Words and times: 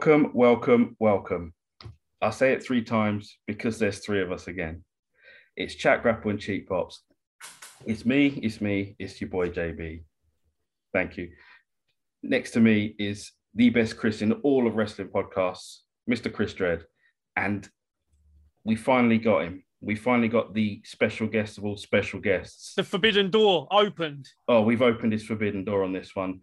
Welcome, 0.00 0.30
welcome, 0.32 0.96
welcome. 0.98 1.52
I'll 2.22 2.32
say 2.32 2.54
it 2.54 2.64
three 2.64 2.82
times 2.82 3.36
because 3.46 3.78
there's 3.78 3.98
three 3.98 4.22
of 4.22 4.32
us 4.32 4.48
again. 4.48 4.82
It's 5.58 5.74
Chat 5.74 6.00
Grapple 6.02 6.30
and 6.30 6.40
Cheap 6.40 6.70
Pops. 6.70 7.02
It's 7.84 8.06
me, 8.06 8.28
it's 8.42 8.62
me, 8.62 8.96
it's 8.98 9.20
your 9.20 9.28
boy 9.28 9.50
JB. 9.50 10.04
Thank 10.94 11.18
you. 11.18 11.28
Next 12.22 12.52
to 12.52 12.60
me 12.60 12.94
is 12.98 13.32
the 13.54 13.68
best 13.68 13.98
Chris 13.98 14.22
in 14.22 14.32
all 14.32 14.66
of 14.66 14.74
wrestling 14.74 15.08
podcasts, 15.08 15.80
Mr. 16.10 16.32
Chris 16.32 16.54
Dredd. 16.54 16.84
And 17.36 17.68
we 18.64 18.76
finally 18.76 19.18
got 19.18 19.42
him. 19.42 19.64
We 19.82 19.96
finally 19.96 20.28
got 20.28 20.54
the 20.54 20.80
special 20.82 21.26
guest 21.26 21.58
of 21.58 21.66
all 21.66 21.76
special 21.76 22.20
guests. 22.20 22.72
The 22.74 22.84
forbidden 22.84 23.30
door 23.30 23.68
opened. 23.70 24.30
Oh, 24.48 24.62
we've 24.62 24.80
opened 24.80 25.12
his 25.12 25.26
forbidden 25.26 25.62
door 25.62 25.84
on 25.84 25.92
this 25.92 26.16
one. 26.16 26.40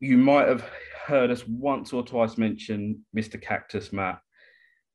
You 0.00 0.16
might 0.16 0.48
have 0.48 0.64
heard 1.06 1.30
us 1.30 1.46
once 1.46 1.92
or 1.92 2.02
twice 2.02 2.38
mention 2.38 3.04
Mr. 3.14 3.40
Cactus 3.40 3.92
Matt. 3.92 4.18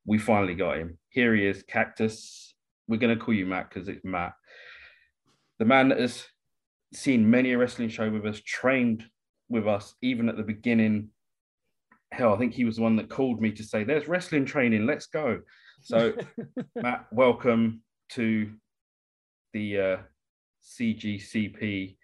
We 0.04 0.18
finally 0.18 0.54
got 0.54 0.78
him. 0.78 0.98
Here 1.10 1.34
he 1.34 1.46
is, 1.46 1.62
Cactus. 1.62 2.54
We're 2.88 2.98
going 2.98 3.16
to 3.16 3.24
call 3.24 3.34
you 3.34 3.46
Matt 3.46 3.70
because 3.70 3.88
it's 3.88 4.04
Matt. 4.04 4.32
The 5.60 5.64
man 5.64 5.88
that 5.88 6.00
has 6.00 6.26
seen 6.92 7.30
many 7.30 7.52
a 7.52 7.58
wrestling 7.58 7.88
show 7.88 8.10
with 8.10 8.26
us, 8.26 8.40
trained 8.44 9.04
with 9.48 9.68
us, 9.68 9.94
even 10.02 10.28
at 10.28 10.36
the 10.36 10.42
beginning. 10.42 11.10
Hell, 12.10 12.34
I 12.34 12.38
think 12.38 12.52
he 12.52 12.64
was 12.64 12.76
the 12.76 12.82
one 12.82 12.96
that 12.96 13.08
called 13.08 13.40
me 13.40 13.52
to 13.52 13.62
say, 13.62 13.84
There's 13.84 14.08
wrestling 14.08 14.44
training, 14.44 14.86
let's 14.86 15.06
go. 15.06 15.40
So, 15.82 16.14
Matt, 16.74 17.06
welcome 17.12 17.82
to 18.10 18.52
the 19.52 19.80
uh, 19.80 19.96
CGCP 20.64 21.96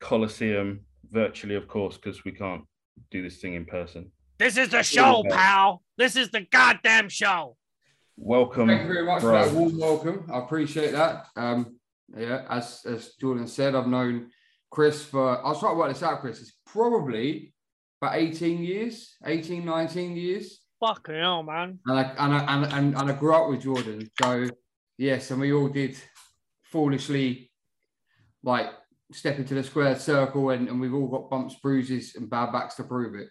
Coliseum, 0.00 0.80
virtually, 1.10 1.54
of 1.54 1.68
course, 1.68 1.96
because 1.96 2.24
we 2.24 2.32
can't 2.32 2.62
do 3.10 3.22
this 3.22 3.38
thing 3.38 3.54
in 3.54 3.64
person. 3.64 4.10
This 4.38 4.56
is 4.56 4.70
the 4.70 4.82
show, 4.82 5.22
pal. 5.28 5.82
This 5.98 6.16
is 6.16 6.30
the 6.30 6.46
goddamn 6.50 7.08
show. 7.08 7.56
Welcome. 8.16 8.68
Thank 8.68 8.82
you 8.82 8.88
very 8.88 9.06
much 9.06 9.22
bro. 9.22 9.42
for 9.42 9.48
that 9.48 9.54
warm 9.54 9.78
welcome. 9.78 10.30
I 10.32 10.38
appreciate 10.38 10.92
that. 10.92 11.26
Um, 11.36 11.76
yeah, 12.16 12.44
as 12.48 12.80
as 12.86 13.14
Jordan 13.20 13.46
said, 13.46 13.74
I've 13.74 13.86
known 13.86 14.30
Chris 14.70 15.04
for 15.04 15.44
I'll 15.44 15.58
trying 15.58 15.74
to 15.74 15.78
work 15.78 15.92
this 15.92 16.02
out, 16.02 16.20
Chris. 16.20 16.40
It's 16.40 16.52
probably 16.66 17.54
about 18.00 18.16
18 18.16 18.62
years, 18.62 19.16
18, 19.24 19.64
19 19.64 20.16
years. 20.16 20.60
Fucking 20.80 21.14
hell, 21.14 21.42
man. 21.42 21.78
And 21.86 21.98
I 21.98 22.02
and 22.18 22.34
I 22.34 22.54
and, 22.54 22.72
and, 22.72 22.96
and 22.96 23.10
I 23.10 23.14
grew 23.14 23.34
up 23.34 23.48
with 23.50 23.62
Jordan. 23.62 24.10
So 24.20 24.48
yes, 24.96 25.30
and 25.30 25.40
we 25.40 25.52
all 25.52 25.68
did 25.68 25.96
foolishly 26.64 27.50
like 28.42 28.70
step 29.12 29.38
into 29.38 29.54
the 29.54 29.62
square 29.62 29.98
circle 29.98 30.50
and, 30.50 30.68
and 30.68 30.80
we've 30.80 30.94
all 30.94 31.08
got 31.08 31.30
bumps, 31.30 31.56
bruises, 31.62 32.14
and 32.16 32.28
bad 32.30 32.52
backs 32.52 32.76
to 32.76 32.84
prove 32.84 33.14
it. 33.14 33.28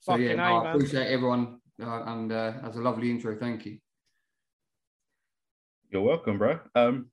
So 0.00 0.12
Fucking 0.12 0.26
yeah, 0.26 0.34
no, 0.34 0.42
I 0.42 0.72
appreciate 0.72 1.06
everyone 1.08 1.60
uh, 1.82 2.02
and 2.06 2.30
uh, 2.32 2.52
as 2.64 2.76
a 2.76 2.80
lovely 2.80 3.10
intro. 3.10 3.36
Thank 3.38 3.64
you. 3.66 3.78
You're 5.90 6.02
welcome, 6.02 6.38
bro. 6.38 6.58
Um, 6.74 7.10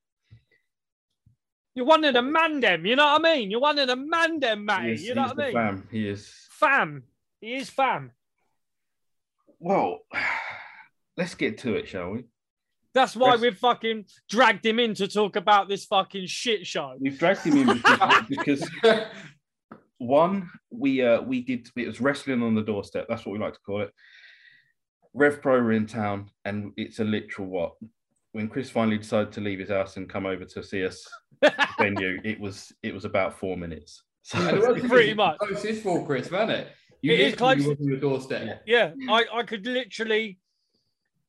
You're 1.76 1.86
one 1.86 2.04
of 2.04 2.14
the 2.14 2.22
mandem, 2.22 2.88
you 2.88 2.96
know 2.96 3.06
what 3.06 3.26
I 3.26 3.36
mean? 3.36 3.52
You're 3.52 3.62
one 3.62 3.80
of 3.80 3.88
the 3.88 3.96
mandem, 3.96 4.58
he 4.58 4.64
Matty. 4.64 4.92
is, 4.94 5.04
You 5.04 5.16
know 5.16 5.24
what 5.24 5.40
I 5.40 5.44
mean? 5.46 5.54
fam. 5.54 5.88
He 5.92 6.08
is. 6.08 6.34
Fam. 6.50 7.04
He 7.40 7.56
is 7.56 7.70
fam. 7.70 8.12
Well, 9.60 10.00
let's 11.18 11.36
get 11.36 11.60
to 11.60 11.76
it, 11.76 11.88
shall 11.88 12.12
we? 12.12 12.26
That's 12.94 13.16
why 13.16 13.36
we've 13.38 13.58
fucking 13.58 14.06
dragged 14.30 14.66
him 14.66 14.80
in 14.80 14.94
to 14.96 15.08
talk 15.08 15.36
about 15.36 15.70
this 15.70 15.86
fucking 15.86 16.28
shit 16.28 16.68
show. 16.68 16.96
We've 17.00 17.18
dragged 17.18 17.42
him 17.42 17.58
in 17.58 17.78
because, 17.78 18.24
because 18.30 18.70
one, 19.98 20.50
we 20.70 21.02
uh 21.02 21.22
we 21.22 21.42
did 21.42 21.70
it 21.76 21.88
was 21.88 22.02
wrestling 22.02 22.44
on 22.44 22.56
the 22.56 22.62
doorstep. 22.62 23.06
That's 23.08 23.26
what 23.26 23.34
we 23.34 23.40
like 23.40 23.54
to 23.54 23.60
call 23.66 23.82
it. 23.82 23.94
Rev 25.14 25.42
Pro 25.42 25.62
were 25.62 25.74
in 25.74 25.86
town, 25.86 26.30
and 26.46 26.74
it's 26.78 27.00
a 27.00 27.04
literal 27.04 27.48
what. 27.48 27.74
When 28.34 28.48
Chris 28.48 28.70
finally 28.70 28.98
decided 28.98 29.34
to 29.34 29.42
leave 29.42 29.60
his 29.60 29.70
house 29.70 29.98
and 29.98 30.10
come 30.10 30.26
over 30.26 30.46
to 30.46 30.64
see 30.64 30.86
us 30.86 31.06
venue, 31.78 32.20
it 32.26 32.40
was 32.40 32.72
it 32.84 32.94
was 32.94 33.06
about 33.06 33.38
four 33.38 33.58
minutes. 33.58 34.04
So 34.22 34.40
it 34.40 34.76
was 34.76 34.82
Pretty 34.90 35.14
much. 35.14 35.38
Close 35.40 35.66
is 35.66 35.82
for 35.82 36.06
Chris, 36.06 36.32
wasn't 36.32 36.52
it? 36.52 36.68
You 37.02 37.14
It 37.14 37.20
is 37.20 37.36
close. 37.36 37.58
was 37.58 37.80
on 37.80 37.84
your 37.84 37.98
doorstep. 37.98 38.64
yeah, 38.66 38.92
I, 39.10 39.26
I 39.34 39.44
could 39.44 39.66
literally 39.66 40.38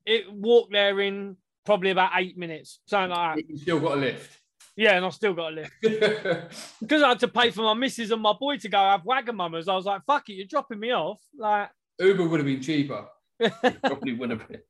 it 0.05 0.31
walk 0.33 0.71
there 0.71 1.01
in 1.01 1.37
probably 1.65 1.91
about 1.91 2.13
eight 2.17 2.37
minutes, 2.37 2.81
something 2.87 3.11
like 3.11 3.37
that. 3.37 3.49
You 3.49 3.57
still 3.59 3.81
got 3.81 3.99
a 3.99 4.01
lift. 4.01 4.39
Yeah, 4.77 4.97
and 4.97 5.05
I 5.05 5.11
still 5.11 5.35
got 5.35 5.53
a 5.53 5.55
lift. 5.55 5.73
Because 6.81 7.03
I 7.03 7.11
had 7.11 7.21
to 7.21 7.29
pay 7.29 7.51
for 7.51 7.63
my 7.63 7.75
missus 7.75 8.11
and 8.11 8.23
my 8.23 8.33
boy 8.33 8.57
to 8.59 8.69
go 8.69 8.79
have 8.79 9.03
Wagamamas, 9.03 9.69
I 9.69 9.75
was 9.75 9.85
like, 9.85 10.03
fuck 10.07 10.29
it, 10.29 10.35
you're 10.35 10.47
dropping 10.47 10.81
me 10.81 10.93
off. 10.93 11.21
Like, 11.37 11.71
Uber 11.99 12.29
would 12.29 12.41
have 12.41 12.47
been 12.47 12.63
cheaper. 12.63 13.07
probably 13.85 14.15
wouldn't 14.15 14.41
have 14.41 14.49
been. 14.49 14.63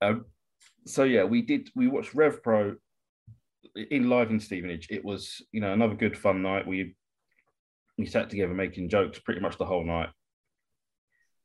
Um, 0.00 0.24
so 0.86 1.04
yeah, 1.04 1.24
we 1.24 1.42
did. 1.42 1.70
We 1.74 1.88
watched 1.88 2.14
Rev 2.14 2.42
Pro 2.42 2.76
in 3.90 4.08
live 4.08 4.30
in 4.30 4.40
Stevenage. 4.40 4.88
It 4.90 5.04
was 5.04 5.40
you 5.52 5.60
know 5.60 5.72
another 5.72 5.94
good 5.94 6.18
fun 6.18 6.42
night. 6.42 6.66
We 6.66 6.94
we 7.98 8.06
sat 8.06 8.30
together 8.30 8.54
making 8.54 8.88
jokes 8.88 9.18
pretty 9.18 9.40
much 9.40 9.58
the 9.58 9.64
whole 9.64 9.84
night. 9.84 10.08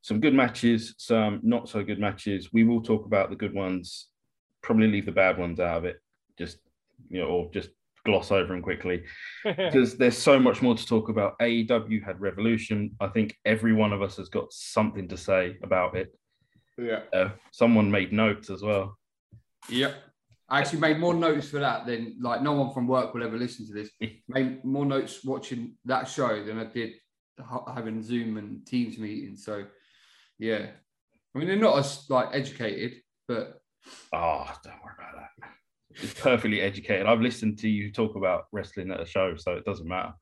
Some 0.08 0.20
good 0.20 0.32
matches, 0.32 0.94
some 0.96 1.40
not 1.42 1.68
so 1.68 1.84
good 1.84 1.98
matches. 1.98 2.50
We 2.50 2.64
will 2.64 2.80
talk 2.80 3.04
about 3.04 3.28
the 3.28 3.36
good 3.36 3.52
ones. 3.52 4.08
Probably 4.62 4.86
leave 4.86 5.04
the 5.04 5.12
bad 5.12 5.36
ones 5.36 5.60
out 5.60 5.76
of 5.76 5.84
it. 5.84 6.00
Just 6.38 6.60
you 7.10 7.20
know, 7.20 7.26
or 7.26 7.50
just 7.52 7.68
gloss 8.06 8.32
over 8.32 8.46
them 8.54 8.62
quickly 8.62 9.04
because 9.44 9.98
there's 9.98 10.16
so 10.16 10.38
much 10.38 10.62
more 10.62 10.74
to 10.74 10.86
talk 10.86 11.10
about. 11.10 11.38
AEW 11.40 12.02
had 12.02 12.22
Revolution. 12.22 12.96
I 13.00 13.08
think 13.08 13.36
every 13.44 13.74
one 13.74 13.92
of 13.92 14.00
us 14.00 14.16
has 14.16 14.30
got 14.30 14.50
something 14.50 15.08
to 15.08 15.16
say 15.18 15.58
about 15.62 15.94
it. 15.94 16.18
Yeah. 16.78 17.00
Uh, 17.12 17.28
someone 17.50 17.90
made 17.90 18.10
notes 18.10 18.48
as 18.48 18.62
well. 18.62 18.96
Yep. 19.68 19.94
I 20.48 20.60
actually 20.60 20.80
made 20.80 20.98
more 20.98 21.12
notes 21.12 21.50
for 21.50 21.58
that 21.58 21.84
than 21.84 22.16
like 22.18 22.40
no 22.40 22.54
one 22.54 22.72
from 22.72 22.86
work 22.86 23.12
will 23.12 23.24
ever 23.24 23.36
listen 23.36 23.66
to 23.66 23.74
this. 23.74 23.90
Made 24.28 24.64
more 24.64 24.86
notes 24.86 25.22
watching 25.22 25.74
that 25.84 26.08
show 26.08 26.42
than 26.42 26.58
I 26.58 26.64
did 26.64 26.94
having 27.74 28.02
Zoom 28.02 28.38
and 28.38 28.66
Teams 28.66 28.96
meetings. 28.96 29.44
So 29.44 29.66
yeah. 30.38 30.66
I 31.34 31.38
mean 31.38 31.48
they're 31.48 31.56
not 31.56 31.78
as 31.78 32.06
like 32.08 32.28
educated, 32.32 32.94
but 33.26 33.60
Oh, 34.12 34.50
don't 34.64 34.74
worry 34.84 34.94
about 34.98 35.14
that. 35.40 35.50
It's 36.02 36.14
perfectly 36.14 36.60
educated. 36.60 37.06
I've 37.06 37.20
listened 37.20 37.58
to 37.60 37.68
you 37.68 37.90
talk 37.92 38.16
about 38.16 38.44
wrestling 38.52 38.90
at 38.90 39.00
a 39.00 39.06
show, 39.06 39.34
so 39.36 39.52
it 39.54 39.64
doesn't 39.64 39.88
matter. 39.88 40.12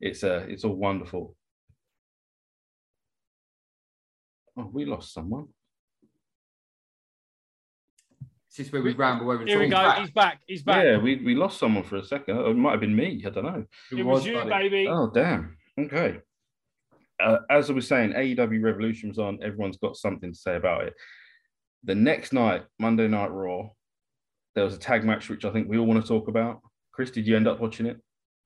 It's 0.00 0.22
uh, 0.24 0.44
it's 0.48 0.64
all 0.64 0.74
wonderful. 0.74 1.34
Oh, 4.56 4.70
we 4.72 4.84
lost 4.84 5.12
someone. 5.12 5.46
it's 8.48 8.56
just 8.56 8.72
where 8.72 8.82
we 8.82 8.92
ramble 8.94 9.30
over 9.30 9.44
the 9.44 9.50
Here 9.50 9.58
we 9.58 9.68
top. 9.68 9.96
go. 9.96 10.02
He's 10.02 10.10
back. 10.10 10.40
He's 10.46 10.62
back. 10.62 10.84
Yeah, 10.84 10.98
we, 10.98 11.16
we 11.16 11.34
lost 11.34 11.58
someone 11.58 11.84
for 11.84 11.96
a 11.96 12.04
second. 12.04 12.38
It 12.38 12.56
might 12.56 12.72
have 12.72 12.80
been 12.80 12.96
me. 12.96 13.22
I 13.26 13.30
don't 13.30 13.44
know. 13.44 13.64
it 13.92 14.02
was 14.04 14.26
you, 14.26 14.34
buddy. 14.34 14.48
baby. 14.68 14.88
Oh, 14.88 15.10
damn. 15.12 15.56
Okay. 15.78 16.18
Uh, 17.20 17.38
as 17.50 17.68
I 17.70 17.72
was 17.72 17.88
saying, 17.88 18.12
AEW 18.12 18.62
Revolution 18.62 19.08
was 19.08 19.18
on. 19.18 19.38
Everyone's 19.42 19.76
got 19.76 19.96
something 19.96 20.32
to 20.32 20.38
say 20.38 20.56
about 20.56 20.84
it. 20.84 20.94
The 21.84 21.94
next 21.94 22.32
night, 22.32 22.64
Monday 22.78 23.08
Night 23.08 23.30
Raw, 23.30 23.70
there 24.54 24.64
was 24.64 24.74
a 24.74 24.78
tag 24.78 25.04
match 25.04 25.28
which 25.28 25.44
I 25.44 25.50
think 25.50 25.68
we 25.68 25.78
all 25.78 25.86
want 25.86 26.02
to 26.02 26.06
talk 26.08 26.28
about. 26.28 26.60
Chris, 26.92 27.10
did 27.10 27.26
you 27.26 27.36
end 27.36 27.48
up 27.48 27.60
watching 27.60 27.86
it? 27.86 27.98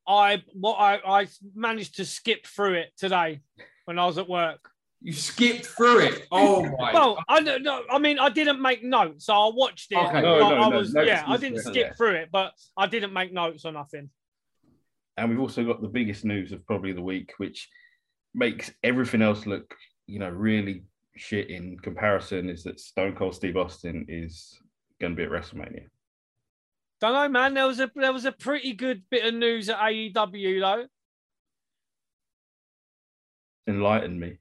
I 0.06 0.42
what 0.52 0.74
I, 0.74 1.20
I 1.22 1.28
managed 1.54 1.96
to 1.96 2.04
skip 2.04 2.46
through 2.46 2.74
it 2.74 2.90
today 2.96 3.40
when 3.84 3.98
I 3.98 4.06
was 4.06 4.18
at 4.18 4.28
work. 4.28 4.68
You 5.00 5.12
skipped 5.12 5.66
through 5.66 6.00
it. 6.00 6.26
Oh 6.30 6.62
my 6.78 6.92
Well, 6.92 7.18
I 7.28 7.40
don't 7.42 7.62
know. 7.62 7.82
I 7.90 7.98
mean, 7.98 8.18
I 8.18 8.28
didn't 8.28 8.60
make 8.60 8.84
notes, 8.84 9.26
so 9.26 9.34
I 9.34 9.50
watched 9.54 9.90
it. 9.92 9.96
Okay. 9.98 10.12
but 10.12 10.20
No, 10.22 10.38
no, 10.38 10.56
I 10.56 10.68
no, 10.70 10.78
was 10.78 10.92
no 10.94 11.02
yeah, 11.02 11.24
I 11.26 11.36
didn't 11.36 11.60
skip 11.60 11.88
Yeah. 11.88 11.92
through 11.94 12.14
it, 12.16 12.28
but 12.32 12.52
I 12.76 12.86
didn't 12.86 13.12
make 13.12 13.32
notes 13.32 13.64
or 13.64 13.72
nothing. 13.72 14.10
And 15.16 15.28
we've 15.30 15.40
also 15.40 15.64
got 15.64 15.82
the 15.82 15.88
biggest 15.88 16.24
news 16.24 16.52
of 16.52 16.64
probably 16.66 16.92
the 16.92 17.02
week, 17.02 17.32
which 17.38 17.68
makes 18.34 18.70
everything 18.82 19.22
else 19.22 19.46
look, 19.46 19.74
you 20.06 20.18
know, 20.18 20.28
really 20.28 20.84
shit 21.16 21.50
in 21.50 21.78
comparison, 21.78 22.48
is 22.48 22.64
that 22.64 22.80
Stone 22.80 23.16
Cold 23.16 23.34
Steve 23.34 23.56
Austin 23.56 24.06
is 24.08 24.58
going 25.00 25.14
to 25.14 25.16
be 25.16 25.24
at 25.24 25.30
WrestleMania. 25.30 25.86
Don't 27.00 27.14
know, 27.14 27.28
man. 27.28 27.54
There 27.54 27.66
was 27.66 27.80
a 27.80 27.90
there 27.96 28.12
was 28.12 28.24
a 28.24 28.32
pretty 28.32 28.74
good 28.74 29.02
bit 29.10 29.24
of 29.26 29.34
news 29.34 29.68
at 29.68 29.78
AEW 29.78 30.60
though. 30.60 30.86
Enlighten 33.66 34.18
me. 34.18 34.38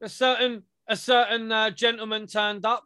A 0.00 0.08
certain 0.08 0.64
a 0.88 0.96
certain 0.96 1.52
uh, 1.52 1.70
gentleman 1.70 2.26
turned 2.26 2.66
up 2.66 2.84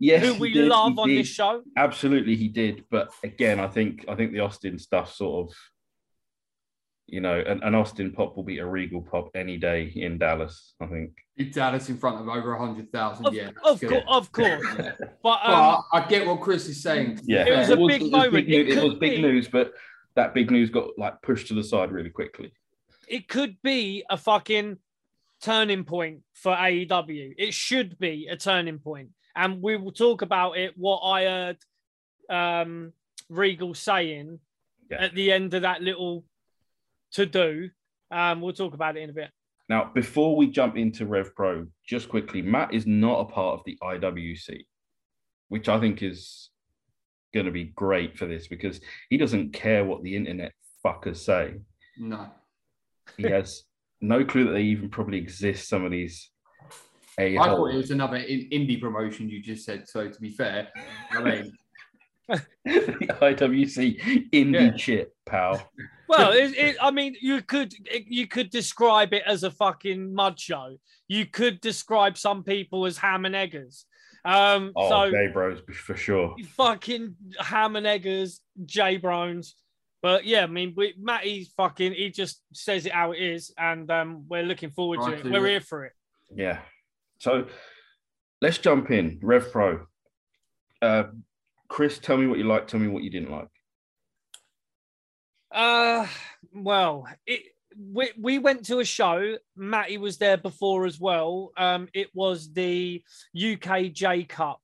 Yes, 0.00 0.24
who 0.26 0.40
we 0.40 0.52
did, 0.52 0.68
love 0.68 0.98
on 0.98 1.08
did. 1.08 1.18
this 1.18 1.28
show. 1.28 1.62
Absolutely, 1.76 2.34
he 2.34 2.48
did. 2.48 2.84
But 2.90 3.10
again, 3.22 3.60
I 3.60 3.68
think 3.68 4.04
I 4.08 4.14
think 4.14 4.32
the 4.32 4.40
Austin 4.40 4.78
stuff 4.78 5.14
sort 5.14 5.48
of, 5.48 5.56
you 7.06 7.20
know, 7.20 7.38
an, 7.38 7.62
an 7.62 7.74
Austin 7.74 8.12
pop 8.12 8.34
will 8.36 8.42
beat 8.44 8.58
a 8.58 8.66
Regal 8.66 9.02
pop 9.02 9.28
any 9.34 9.56
day 9.58 9.92
in 9.94 10.18
Dallas. 10.18 10.74
I 10.80 10.86
think. 10.86 11.10
Big 11.36 11.52
Dallas 11.52 11.88
in 11.88 11.98
front 11.98 12.20
of 12.20 12.28
over 12.28 12.54
a 12.54 12.58
hundred 12.58 12.90
thousand. 12.92 13.32
Yeah. 13.32 13.50
of, 13.64 13.78
that's 13.80 13.92
course, 13.92 14.04
of 14.08 14.32
course. 14.32 14.66
Yeah. 14.78 14.92
But 14.98 15.10
But 15.22 15.44
um, 15.46 15.82
I 15.92 16.06
get 16.08 16.26
what 16.26 16.40
Chris 16.40 16.66
is 16.68 16.82
saying. 16.82 17.20
Yeah, 17.24 17.46
It 17.46 17.58
was 17.58 17.70
a 17.70 17.76
was- 17.76 17.92
big 17.92 18.02
was 18.02 18.10
moment. 18.10 18.32
big 18.32 18.48
It 18.50 18.64
news- 18.66 18.68
It, 18.68 18.74
could 18.80 18.84
was 18.90 18.98
big 18.98 19.20
news, 19.20 19.48
but 19.48 19.72
that 20.16 20.32
big 20.34 20.50
news 20.50 20.70
got 20.70 20.88
like 20.98 21.20
pushed 21.22 21.48
to 21.48 21.54
the 21.54 21.64
side 21.64 21.90
really 21.92 22.10
quickly. 22.10 22.52
it 23.08 23.28
could 23.28 23.56
be 23.62 24.02
a 24.08 24.16
fucking 24.16 24.78
turning 25.42 25.84
point 25.84 26.20
for 26.32 26.52
AEW. 26.54 27.34
It 27.36 27.52
should 27.52 27.98
be 27.98 28.28
a 28.30 28.36
turning 28.36 28.78
point, 28.78 29.10
and 29.36 29.60
we 29.60 29.76
will 29.76 29.92
talk 29.92 30.22
about 30.22 30.56
it. 30.56 30.72
What 30.76 31.00
I 31.00 31.24
heard 31.24 31.58
um, 32.30 32.92
Regal 33.28 33.74
saying 33.74 34.38
Yeah. 34.90 35.02
at 35.04 35.14
the 35.14 35.32
end 35.32 35.52
of 35.54 35.62
that 35.62 35.82
little 35.82 36.24
to 37.14 37.26
do. 37.26 37.70
Um, 38.10 38.40
we'll 38.40 38.52
talk 38.52 38.74
about 38.74 38.96
it 38.96 39.02
in 39.02 39.10
a 39.10 39.14
bit. 39.14 39.30
Now, 39.68 39.90
before 39.94 40.36
we 40.36 40.48
jump 40.50 40.76
into 40.76 41.06
Rev 41.06 41.34
Pro, 41.34 41.66
just 41.86 42.08
quickly, 42.08 42.42
Matt 42.42 42.74
is 42.74 42.86
not 42.86 43.20
a 43.20 43.24
part 43.24 43.58
of 43.58 43.64
the 43.64 43.78
IWC, 43.82 44.66
which 45.48 45.68
I 45.68 45.80
think 45.80 46.02
is 46.02 46.50
going 47.32 47.46
to 47.46 47.52
be 47.52 47.64
great 47.74 48.16
for 48.18 48.26
this 48.26 48.46
because 48.46 48.80
he 49.08 49.16
doesn't 49.16 49.52
care 49.52 49.84
what 49.84 50.02
the 50.02 50.14
internet 50.16 50.52
fuckers 50.84 51.16
say. 51.16 51.54
No. 51.96 52.28
He 53.16 53.22
has 53.30 53.64
no 54.00 54.24
clue 54.24 54.44
that 54.44 54.52
they 54.52 54.62
even 54.62 54.90
probably 54.90 55.18
exist. 55.18 55.68
Some 55.68 55.84
of 55.84 55.90
these 55.90 56.30
I 57.16 57.34
thought 57.36 57.66
it 57.72 57.76
was 57.76 57.90
another 57.92 58.16
in- 58.16 58.50
indie 58.50 58.80
promotion 58.80 59.28
you 59.30 59.40
just 59.40 59.64
said. 59.64 59.88
So 59.88 60.08
to 60.08 60.20
be 60.20 60.30
fair, 60.30 60.68
I 61.12 61.22
mean, 61.22 61.52
the 62.28 63.16
IWC 63.22 64.30
indie 64.32 64.72
Yeah. 64.72 64.76
shit, 64.76 65.14
pal. 65.24 65.70
Well, 66.08 66.32
it, 66.32 66.54
it, 66.56 66.76
I 66.80 66.90
mean, 66.90 67.16
you 67.20 67.40
could 67.42 67.72
you 68.06 68.26
could 68.26 68.50
describe 68.50 69.12
it 69.14 69.22
as 69.26 69.42
a 69.42 69.50
fucking 69.50 70.14
mud 70.14 70.38
show. 70.38 70.76
You 71.08 71.26
could 71.26 71.60
describe 71.60 72.18
some 72.18 72.42
people 72.44 72.86
as 72.86 72.98
ham 72.98 73.24
and 73.24 73.34
eggers. 73.34 73.86
Um, 74.24 74.72
Oh, 74.76 74.88
so 75.06 75.10
gay 75.10 75.28
bros 75.32 75.60
for 75.74 75.96
sure. 75.96 76.34
fucking 76.56 77.14
ham 77.38 77.76
and 77.76 77.86
eggers, 77.86 78.40
J 78.64 78.98
Brones. 78.98 79.52
But 80.02 80.26
yeah, 80.26 80.42
I 80.44 80.46
mean, 80.46 80.74
we, 80.76 80.94
Matty's 81.00 81.52
fucking. 81.56 81.92
He 81.94 82.10
just 82.10 82.42
says 82.52 82.84
it 82.84 82.92
how 82.92 83.12
it 83.12 83.20
is, 83.20 83.52
and 83.58 83.90
um, 83.90 84.24
we're 84.28 84.42
looking 84.42 84.70
forward 84.70 85.00
to 85.00 85.12
it. 85.12 85.24
We're 85.24 85.38
you- 85.40 85.44
here 85.46 85.60
for 85.60 85.84
it. 85.86 85.92
Yeah. 86.34 86.58
So 87.18 87.46
let's 88.42 88.58
jump 88.58 88.90
in. 88.90 89.18
Rev 89.22 89.50
Pro. 89.50 89.86
Uh, 90.82 91.04
Chris, 91.68 91.98
tell 91.98 92.18
me 92.18 92.26
what 92.26 92.36
you 92.38 92.44
like. 92.44 92.66
Tell 92.68 92.80
me 92.80 92.88
what 92.88 93.02
you 93.02 93.08
didn't 93.10 93.30
like. 93.30 93.48
Uh, 95.54 96.06
well, 96.52 97.06
it 97.26 97.42
we, 97.76 98.10
we 98.20 98.38
went 98.38 98.66
to 98.66 98.80
a 98.80 98.84
show. 98.84 99.36
Matty 99.56 99.98
was 99.98 100.18
there 100.18 100.36
before 100.36 100.84
as 100.86 101.00
well. 101.00 101.52
Um, 101.56 101.88
it 101.94 102.08
was 102.14 102.52
the 102.52 103.02
UK 103.34 103.92
J 103.92 104.24
Cup, 104.24 104.60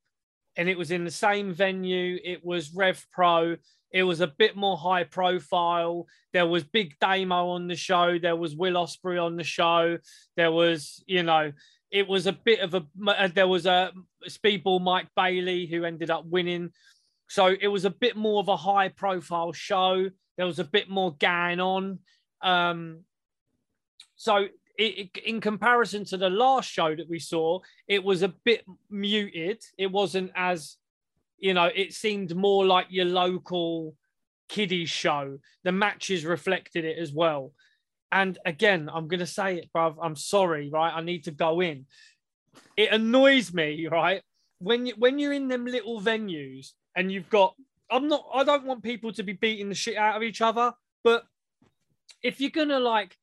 and 0.57 0.69
it 0.69 0.77
was 0.77 0.91
in 0.91 1.05
the 1.05 1.11
same 1.11 1.53
venue. 1.53 2.19
It 2.25 2.45
was 2.45 2.75
Rev 2.75 3.05
Pro. 3.13 3.57
It 3.93 4.05
was 4.05 4.21
a 4.21 4.29
bit 4.29 4.57
more 4.57 4.77
high 4.77 5.05
profile. 5.05 6.07
There 6.33 6.47
was 6.47 6.63
Big 6.63 6.95
Damo 7.01 7.51
on 7.51 7.67
the 7.67 7.75
show. 7.77 8.19
There 8.19 8.37
was 8.37 8.55
Will 8.55 8.75
Ospreay 8.75 9.25
on 9.25 9.37
the 9.37 9.45
show. 9.45 9.99
There 10.37 10.53
was, 10.53 11.03
you 11.07 11.25
know, 11.25 11.53
it 11.91 12.07
was 12.07 12.27
a 12.27 12.33
bit 12.33 12.61
of 12.61 12.75
a. 12.75 12.87
uh, 13.07 13.29
There 13.29 13.49
was 13.49 13.67
a 13.67 13.93
speedball 14.29 14.81
Mike 14.81 15.09
Bailey 15.17 15.67
who 15.67 15.85
ended 15.85 16.11
up 16.11 16.25
winning. 16.27 16.71
So 17.31 17.55
it 17.61 17.69
was 17.69 17.85
a 17.85 17.91
bit 17.91 18.17
more 18.17 18.41
of 18.41 18.49
a 18.49 18.57
high 18.57 18.89
profile 18.89 19.53
show. 19.53 20.11
There 20.37 20.47
was 20.47 20.59
a 20.59 20.65
bit 20.65 20.91
more 20.91 21.15
going 21.15 21.61
on. 21.61 22.01
Um, 22.43 23.05
so 24.17 24.49
it, 24.77 25.11
it- 25.15 25.17
in 25.25 25.41
comparison 25.41 26.05
to 26.07 26.17
the 26.17 26.29
last 26.29 26.69
show 26.69 26.93
that 26.95 27.09
we 27.09 27.21
saw, 27.21 27.61
it 27.87 28.03
was 28.03 28.23
a 28.23 28.35
bit 28.45 28.65
muted. 28.91 29.63
It 29.79 29.93
wasn't 29.93 30.33
as, 30.35 30.77
you 31.39 31.55
know, 31.55 31.71
it 31.73 31.93
seemed 31.93 32.35
more 32.35 32.67
like 32.67 32.89
your 32.91 33.05
local 33.05 33.95
kiddie 34.49 34.87
show. 34.87 35.39
The 35.63 35.71
matches 35.71 36.25
reflected 36.25 36.85
it 36.85 36.99
as 36.99 37.13
well. 37.13 37.53
And 38.11 38.39
again, 38.45 38.91
I'm 38.93 39.07
going 39.07 39.21
to 39.21 39.27
say 39.27 39.59
it, 39.59 39.71
bruv. 39.73 39.95
I'm 40.03 40.17
sorry, 40.17 40.69
right? 40.69 40.93
I 40.93 41.01
need 41.01 41.23
to 41.25 41.31
go 41.31 41.61
in. 41.61 41.87
It 42.77 42.91
annoys 42.91 43.55
me, 43.55 43.87
right? 43.87 44.21
When 44.59 44.87
you 44.87 44.95
when 44.99 45.21
you're 45.21 45.33
in 45.33 45.47
them 45.47 45.65
little 45.65 46.01
venues 46.01 46.73
and 46.97 47.11
you've 47.11 47.31
got 47.31 47.55
I'm 47.91 48.09
not 48.09 48.25
I 48.33 48.45
don't 48.45 48.67
want 48.67 48.83
people 48.83 49.13
to 49.13 49.23
be 49.23 49.33
beating 49.33 49.69
the 49.69 49.75
shit 49.75 49.97
out 49.97 50.17
of 50.17 50.23
each 50.23 50.41
other, 50.41 50.73
but 51.03 51.25
if 52.23 52.41
you're 52.41 52.51
gonna 52.51 52.81
like 52.81 53.17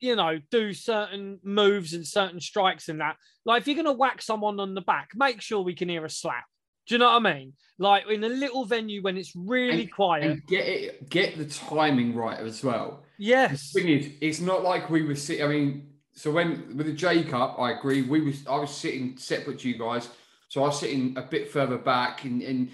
you 0.00 0.16
know 0.16 0.38
do 0.50 0.72
certain 0.72 1.38
moves 1.42 1.94
and 1.94 2.06
certain 2.06 2.40
strikes 2.40 2.88
and 2.88 3.00
that, 3.00 3.16
like 3.44 3.62
if 3.62 3.68
you're 3.68 3.76
gonna 3.76 3.92
whack 3.92 4.20
someone 4.22 4.60
on 4.60 4.74
the 4.74 4.80
back, 4.82 5.10
make 5.14 5.40
sure 5.40 5.62
we 5.62 5.74
can 5.74 5.88
hear 5.88 6.04
a 6.04 6.10
slap. 6.10 6.44
Do 6.86 6.94
you 6.94 6.98
know 6.98 7.06
what 7.06 7.26
I 7.26 7.34
mean? 7.34 7.54
Like 7.78 8.08
in 8.08 8.22
a 8.22 8.28
little 8.28 8.64
venue 8.66 9.02
when 9.02 9.16
it's 9.16 9.34
really 9.34 9.86
quiet. 9.86 10.24
and 10.24 10.46
get 10.46 10.66
it, 10.68 11.08
get 11.08 11.38
the 11.38 11.46
timing 11.46 12.14
right 12.14 12.38
as 12.38 12.62
well. 12.62 13.04
yes. 13.18 13.72
The 13.72 13.80
thing 13.80 13.90
is, 13.90 14.10
it's 14.20 14.40
not 14.40 14.62
like 14.62 14.90
we 14.90 15.02
were 15.02 15.14
sitting. 15.14 15.44
I 15.44 15.48
mean, 15.48 15.88
so 16.12 16.30
when 16.30 16.76
with 16.76 16.86
the 16.86 16.92
J 16.92 17.24
Cup, 17.24 17.56
I 17.58 17.72
agree. 17.72 18.02
We 18.02 18.20
was 18.20 18.46
I 18.46 18.56
was 18.56 18.70
sitting 18.70 19.16
separate 19.16 19.60
to 19.60 19.68
you 19.68 19.78
guys, 19.78 20.08
so 20.48 20.62
I 20.62 20.66
was 20.66 20.78
sitting 20.80 21.16
a 21.16 21.22
bit 21.22 21.50
further 21.50 21.78
back 21.78 22.24
and 22.24 22.40
in, 22.42 22.70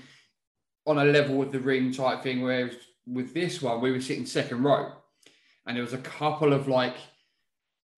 on 0.86 0.98
a 0.98 1.04
level 1.04 1.36
with 1.36 1.52
the 1.52 1.60
ring 1.60 1.92
type 1.92 2.22
thing. 2.22 2.42
Whereas 2.42 2.74
with 3.06 3.32
this 3.34 3.62
one, 3.62 3.80
we 3.80 3.90
were 3.92 4.00
sitting 4.00 4.26
second 4.26 4.62
row, 4.62 4.92
and 5.66 5.76
there 5.76 5.84
was 5.84 5.92
a 5.94 5.98
couple 5.98 6.52
of 6.52 6.68
like 6.68 6.96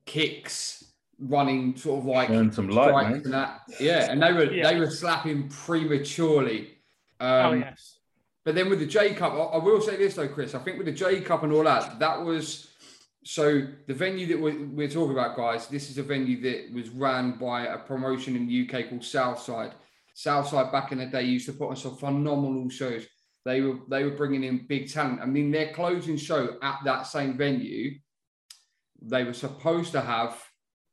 kicks 0.06 0.84
running, 1.19 1.76
sort 1.76 2.00
of 2.00 2.06
like 2.06 2.30
Earn 2.30 2.52
some 2.52 2.69
light, 2.69 3.10
man. 3.10 3.22
and 3.24 3.32
that. 3.32 3.62
Yeah, 3.80 4.10
and 4.10 4.22
they 4.22 4.32
were 4.32 4.52
Yeah. 4.52 4.70
they 4.72 4.78
were 4.78 4.90
slapping 4.90 5.48
prematurely. 5.48 6.78
Um, 7.20 7.28
oh 7.46 7.52
yes. 7.52 7.98
but 8.44 8.54
then 8.56 8.69
with 8.69 8.80
the 8.80 8.86
J 8.86 9.14
Cup, 9.14 9.32
I, 9.32 9.36
I 9.36 9.58
will 9.58 9.80
say 9.80 9.96
this 9.96 10.14
though, 10.14 10.28
Chris. 10.28 10.54
I 10.54 10.58
think 10.58 10.76
with 10.78 10.86
the 10.86 10.92
J 10.92 11.20
Cup 11.20 11.42
and 11.44 11.52
all 11.52 11.64
that, 11.64 11.98
that 12.00 12.20
was 12.22 12.69
so 13.24 13.62
the 13.86 13.94
venue 13.94 14.26
that 14.28 14.40
we're, 14.40 14.66
we're 14.66 14.88
talking 14.88 15.12
about, 15.12 15.36
guys. 15.36 15.69
This 15.69 15.90
is 15.90 15.98
a 15.98 16.02
venue 16.02 16.40
that 16.42 16.74
was 16.74 16.88
ran 16.90 17.38
by 17.38 17.67
a 17.67 17.79
promotion 17.79 18.36
in 18.36 18.48
the 18.48 18.69
UK 18.69 18.88
called 18.88 19.05
Southside. 19.05 19.72
Southside 20.14 20.72
back 20.72 20.93
in 20.93 20.98
the 20.98 21.06
day 21.06 21.22
used 21.22 21.46
to 21.46 21.52
put 21.52 21.70
on 21.70 21.76
some 21.76 21.96
phenomenal 21.96 22.69
shows. 22.69 23.06
They 23.44 23.60
were 23.60 23.79
they 23.88 24.05
were 24.05 24.17
bringing 24.17 24.44
in 24.44 24.67
big 24.67 24.93
talent. 24.93 25.20
I 25.20 25.26
mean, 25.26 25.50
their 25.50 25.72
closing 25.72 26.17
show 26.17 26.56
at 26.62 26.81
that 26.84 27.06
same 27.06 27.36
venue, 27.36 27.98
they 29.00 29.24
were 29.24 29.32
supposed 29.32 29.93
to 29.93 30.00
have 30.00 30.43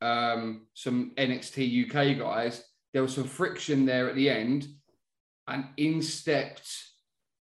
um, 0.01 0.67
some 0.73 1.13
NXT 1.17 1.85
UK 1.89 2.17
guys. 2.17 2.63
There 2.93 3.01
was 3.01 3.13
some 3.13 3.25
friction 3.25 3.85
there 3.85 4.09
at 4.09 4.15
the 4.15 4.29
end, 4.29 4.67
and 5.47 5.65
in 5.77 6.01
stepped 6.01 6.69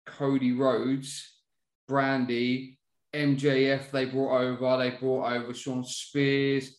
Cody 0.07 0.53
Rhodes, 0.53 1.37
Brandi, 1.91 2.77
MJF. 3.15 3.91
They 3.91 4.07
brought 4.07 4.41
over. 4.41 4.77
They 4.79 4.91
brought 4.91 5.33
over 5.33 5.55
Shawn 5.55 5.85
Spears. 5.85 6.77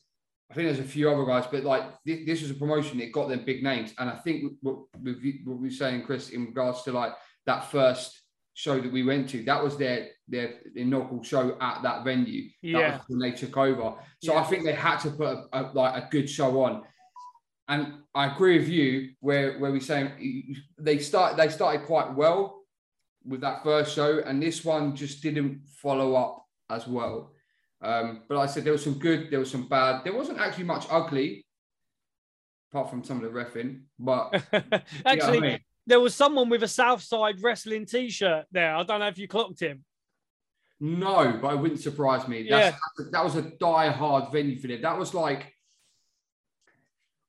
I 0.51 0.55
think 0.55 0.67
there's 0.67 0.79
a 0.79 0.83
few 0.83 1.09
other 1.09 1.25
guys, 1.25 1.45
but 1.51 1.63
like 1.63 1.83
this, 2.05 2.25
this 2.25 2.41
was 2.43 2.51
a 2.51 2.55
promotion. 2.55 2.99
It 2.99 3.11
got 3.11 3.27
them 3.29 3.43
big 3.45 3.63
names, 3.63 3.93
and 3.97 4.09
I 4.09 4.17
think 4.17 4.53
what, 4.61 4.75
what 4.99 5.03
we 5.03 5.41
what 5.45 5.57
we 5.57 5.67
were 5.67 5.73
saying, 5.73 6.03
Chris, 6.03 6.29
in 6.29 6.45
regards 6.45 6.83
to 6.83 6.91
like 6.91 7.13
that 7.45 7.71
first 7.71 8.19
show 8.53 8.79
that 8.79 8.91
we 8.91 9.01
went 9.03 9.27
to, 9.29 9.43
that 9.45 9.63
was 9.63 9.77
their 9.77 10.09
their 10.27 10.59
inaugural 10.75 11.23
show 11.23 11.57
at 11.59 11.81
that 11.81 12.03
venue. 12.03 12.49
That 12.61 12.69
Yeah. 12.69 12.91
was 12.97 13.01
when 13.07 13.19
they 13.19 13.31
took 13.31 13.57
over. 13.57 13.95
So 14.21 14.37
I 14.37 14.43
think 14.43 14.63
they 14.63 14.73
had 14.73 14.99
to 14.99 15.09
put 15.11 15.27
a, 15.27 15.47
a, 15.53 15.61
like 15.73 16.03
a 16.03 16.07
good 16.11 16.29
show 16.29 16.61
on. 16.63 16.83
And 17.67 17.93
I 18.13 18.27
agree 18.33 18.59
with 18.59 18.69
you 18.69 19.11
where 19.21 19.57
where 19.57 19.71
we 19.71 19.79
saying 19.79 20.55
they 20.77 20.99
start 20.99 21.35
they 21.37 21.49
started 21.49 21.85
quite 21.87 22.13
well 22.13 22.62
with 23.25 23.41
that 23.41 23.63
first 23.63 23.95
show, 23.95 24.19
and 24.25 24.41
this 24.41 24.63
one 24.65 24.95
just 24.95 25.21
didn't 25.23 25.61
follow 25.67 26.15
up 26.15 26.45
as 26.69 26.87
well. 26.87 27.31
Um, 27.81 28.21
but 28.27 28.37
like 28.37 28.49
I 28.49 28.51
said 28.51 28.63
there 28.63 28.71
was 28.73 28.83
some 28.83 28.99
good, 28.99 29.29
there 29.29 29.39
was 29.39 29.51
some 29.51 29.67
bad. 29.67 30.03
There 30.03 30.15
wasn't 30.15 30.39
actually 30.39 30.63
much 30.65 30.85
ugly, 30.89 31.45
apart 32.71 32.89
from 32.89 33.03
some 33.03 33.23
of 33.23 33.23
the 33.23 33.37
refing. 33.39 33.81
But 33.99 34.33
you 34.53 34.59
know 34.71 34.79
I 34.79 34.81
Actually, 35.05 35.41
mean? 35.41 35.59
there 35.85 35.99
was 35.99 36.15
someone 36.15 36.49
with 36.49 36.63
a 36.63 36.67
Southside 36.67 37.41
wrestling 37.41 37.85
T-shirt 37.85 38.45
there. 38.51 38.75
I 38.75 38.83
don't 38.83 38.99
know 38.99 39.07
if 39.07 39.17
you 39.17 39.27
clocked 39.27 39.59
him. 39.61 39.83
no, 40.79 41.37
but 41.41 41.53
it 41.53 41.59
wouldn't 41.59 41.81
surprise 41.81 42.27
me. 42.27 42.47
That's, 42.49 42.77
that 43.11 43.23
was 43.23 43.35
a 43.35 43.41
die-hard 43.59 44.31
venue 44.31 44.57
for 44.59 44.67
them. 44.67 44.81
That 44.81 44.97
was 44.97 45.13
like 45.13 45.53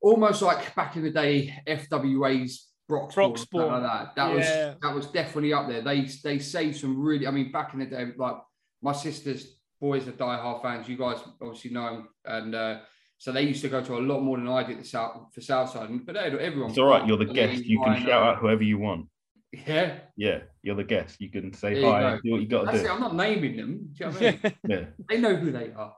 almost 0.00 0.42
like 0.42 0.74
back 0.74 0.96
in 0.96 1.02
the 1.02 1.10
day, 1.10 1.54
FWA's 1.66 2.68
Broxbourne, 2.90 3.30
or 3.30 3.36
something 3.36 3.60
Broxbourne. 3.60 3.70
like 3.70 3.82
that. 3.82 4.14
That 4.16 4.28
Yeah. 4.30 4.34
was 4.70 4.76
that 4.82 4.94
was 4.94 5.06
definitely 5.06 5.52
up 5.52 5.68
there. 5.68 5.82
They 5.82 6.02
they 6.22 6.38
saved 6.38 6.76
some 6.76 7.00
really. 7.02 7.26
I 7.26 7.30
mean, 7.30 7.50
back 7.52 7.72
in 7.74 7.80
the 7.80 7.86
day, 7.86 8.06
like 8.16 8.36
my 8.82 8.92
sister's 8.92 9.58
boys 9.80 10.06
are 10.08 10.12
die-hard 10.12 10.62
fans. 10.62 10.88
You 10.88 10.96
guys 10.96 11.18
obviously 11.40 11.70
know 11.72 11.96
them, 11.96 12.08
and 12.24 12.54
uh, 12.54 12.80
so 13.18 13.32
they 13.32 13.42
used 13.42 13.62
to 13.62 13.68
go 13.68 13.82
to 13.82 13.96
a 13.96 14.00
lot 14.00 14.20
more 14.20 14.36
than 14.36 14.48
I 14.48 14.62
did 14.64 14.78
the 14.80 14.84
South 14.84 15.32
for 15.34 15.40
Southside. 15.40 15.88
But 16.06 16.14
they- 16.14 16.20
everyone, 16.20 16.70
It's 16.70 16.78
all 16.78 16.86
right. 16.88 17.06
You're 17.06 17.16
the 17.18 17.24
guest. 17.26 17.64
You 17.64 17.80
can 17.82 17.96
shout 18.02 18.22
out 18.22 18.38
whoever 18.38 18.62
you 18.62 18.78
want. 18.78 19.06
Yeah, 19.52 20.00
Yeah, 20.16 20.40
you're 20.62 20.74
the 20.74 20.82
guest. 20.84 21.20
You 21.20 21.30
can 21.30 21.52
say 21.52 21.74
There 21.80 21.90
hi. 21.90 22.00
go. 22.16 22.20
Do 22.24 22.30
what 22.32 22.40
you 22.40 22.48
got 22.48 22.64
to 22.72 22.78
do. 22.78 22.84
it. 22.84 22.90
I'm 22.90 22.98
not 23.00 23.14
naming 23.14 23.56
them. 23.56 23.88
Do 23.92 24.04
you 24.04 24.10
know 24.10 24.12
what 24.12 24.22
I 24.22 24.30
mean? 24.48 24.54
Yeah. 24.68 24.84
they 25.08 25.18
know 25.20 25.36
who 25.36 25.52
they 25.52 25.70
are. 25.72 25.94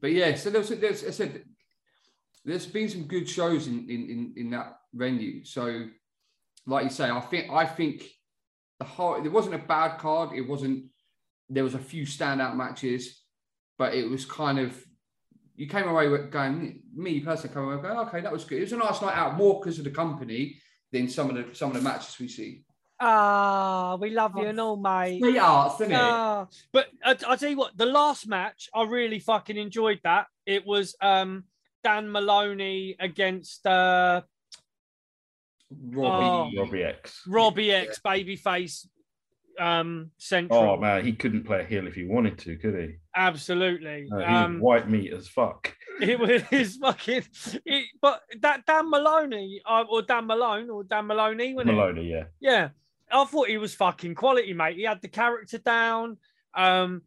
But 0.00 0.12
yeah, 0.12 0.34
so 0.34 0.50
there's, 0.50 0.68
there's 0.68 1.04
I 1.04 1.10
said 1.10 1.42
there's 2.44 2.66
been 2.66 2.88
some 2.88 3.04
good 3.04 3.28
shows 3.28 3.66
in, 3.66 3.88
in 3.88 4.10
in 4.10 4.34
in 4.36 4.50
that 4.50 4.78
venue. 4.94 5.44
So, 5.44 5.86
like 6.68 6.84
you 6.84 6.90
say, 6.90 7.10
I 7.10 7.20
think 7.20 7.50
I 7.50 7.64
think 7.64 8.04
the 8.78 8.84
whole 8.84 9.14
it 9.24 9.32
wasn't 9.32 9.54
a 9.54 9.58
bad 9.58 9.98
card. 9.98 10.36
It 10.36 10.42
wasn't. 10.42 10.84
There 11.48 11.64
was 11.64 11.74
a 11.74 11.78
few 11.78 12.04
standout 12.04 12.56
matches, 12.56 13.22
but 13.78 13.94
it 13.94 14.08
was 14.08 14.26
kind 14.26 14.58
of 14.58 14.76
you 15.56 15.66
came 15.66 15.88
away 15.88 16.08
with 16.08 16.30
going, 16.30 16.82
me 16.94 17.18
personally, 17.18 17.52
came 17.52 17.64
away 17.64 17.82
going, 17.82 17.98
okay, 18.06 18.20
that 18.20 18.32
was 18.32 18.44
good. 18.44 18.58
It 18.58 18.62
was 18.62 18.72
a 18.72 18.76
nice 18.76 19.02
night 19.02 19.16
out, 19.16 19.36
more 19.36 19.58
because 19.58 19.78
of 19.78 19.84
the 19.84 19.90
company 19.90 20.60
than 20.92 21.08
some 21.08 21.30
of 21.30 21.36
the 21.36 21.54
some 21.54 21.70
of 21.70 21.76
the 21.76 21.82
matches 21.82 22.16
we 22.20 22.28
see. 22.28 22.62
Ah, 23.00 23.96
we 24.00 24.10
love 24.10 24.32
you 24.36 24.46
and 24.46 24.60
all, 24.60 24.76
mate. 24.76 25.20
Sweethearts, 25.20 25.80
isn't 25.80 25.92
it? 25.92 25.98
Ah, 25.98 26.46
but 26.72 26.86
I, 27.04 27.16
I 27.26 27.36
tell 27.36 27.50
you 27.50 27.56
what, 27.56 27.76
the 27.76 27.86
last 27.86 28.28
match, 28.28 28.68
I 28.74 28.84
really 28.84 29.20
fucking 29.20 29.56
enjoyed 29.56 30.00
that. 30.04 30.26
It 30.46 30.66
was 30.66 30.94
um 31.00 31.44
Dan 31.82 32.10
Moloney 32.10 32.96
against 33.00 33.66
uh 33.66 34.22
Robbie. 35.70 36.56
Oh. 36.56 36.62
Robbie 36.62 36.84
X. 36.84 37.22
Robbie 37.26 37.72
X 37.72 38.00
babyface 38.04 38.86
um 39.58 40.10
central. 40.18 40.60
Oh 40.60 40.76
man, 40.76 41.04
he 41.04 41.12
couldn't 41.12 41.44
play 41.44 41.60
a 41.60 41.64
heel 41.64 41.86
if 41.86 41.94
he 41.94 42.04
wanted 42.04 42.38
to, 42.38 42.56
could 42.56 42.74
he? 42.74 42.94
Absolutely. 43.14 44.06
No, 44.08 44.18
he 44.18 44.24
um 44.24 44.60
white 44.60 44.88
meat 44.88 45.12
as 45.12 45.28
fuck. 45.28 45.74
it 46.00 46.18
was 46.18 46.42
his 46.42 46.76
fucking 46.76 47.24
it, 47.64 47.86
but 48.00 48.22
that 48.40 48.64
Dan 48.66 48.88
Moloney 48.88 49.60
uh, 49.66 49.84
or 49.88 50.02
Dan 50.02 50.26
Malone 50.26 50.70
or 50.70 50.84
Dan 50.84 51.06
Moloney 51.06 51.54
when 51.54 51.66
Moloney, 51.66 52.08
yeah. 52.10 52.24
Yeah, 52.40 52.68
I 53.10 53.24
thought 53.24 53.48
he 53.48 53.58
was 53.58 53.74
fucking 53.74 54.14
quality, 54.14 54.52
mate. 54.52 54.76
He 54.76 54.84
had 54.84 55.02
the 55.02 55.08
character 55.08 55.58
down. 55.58 56.18
Um, 56.54 57.02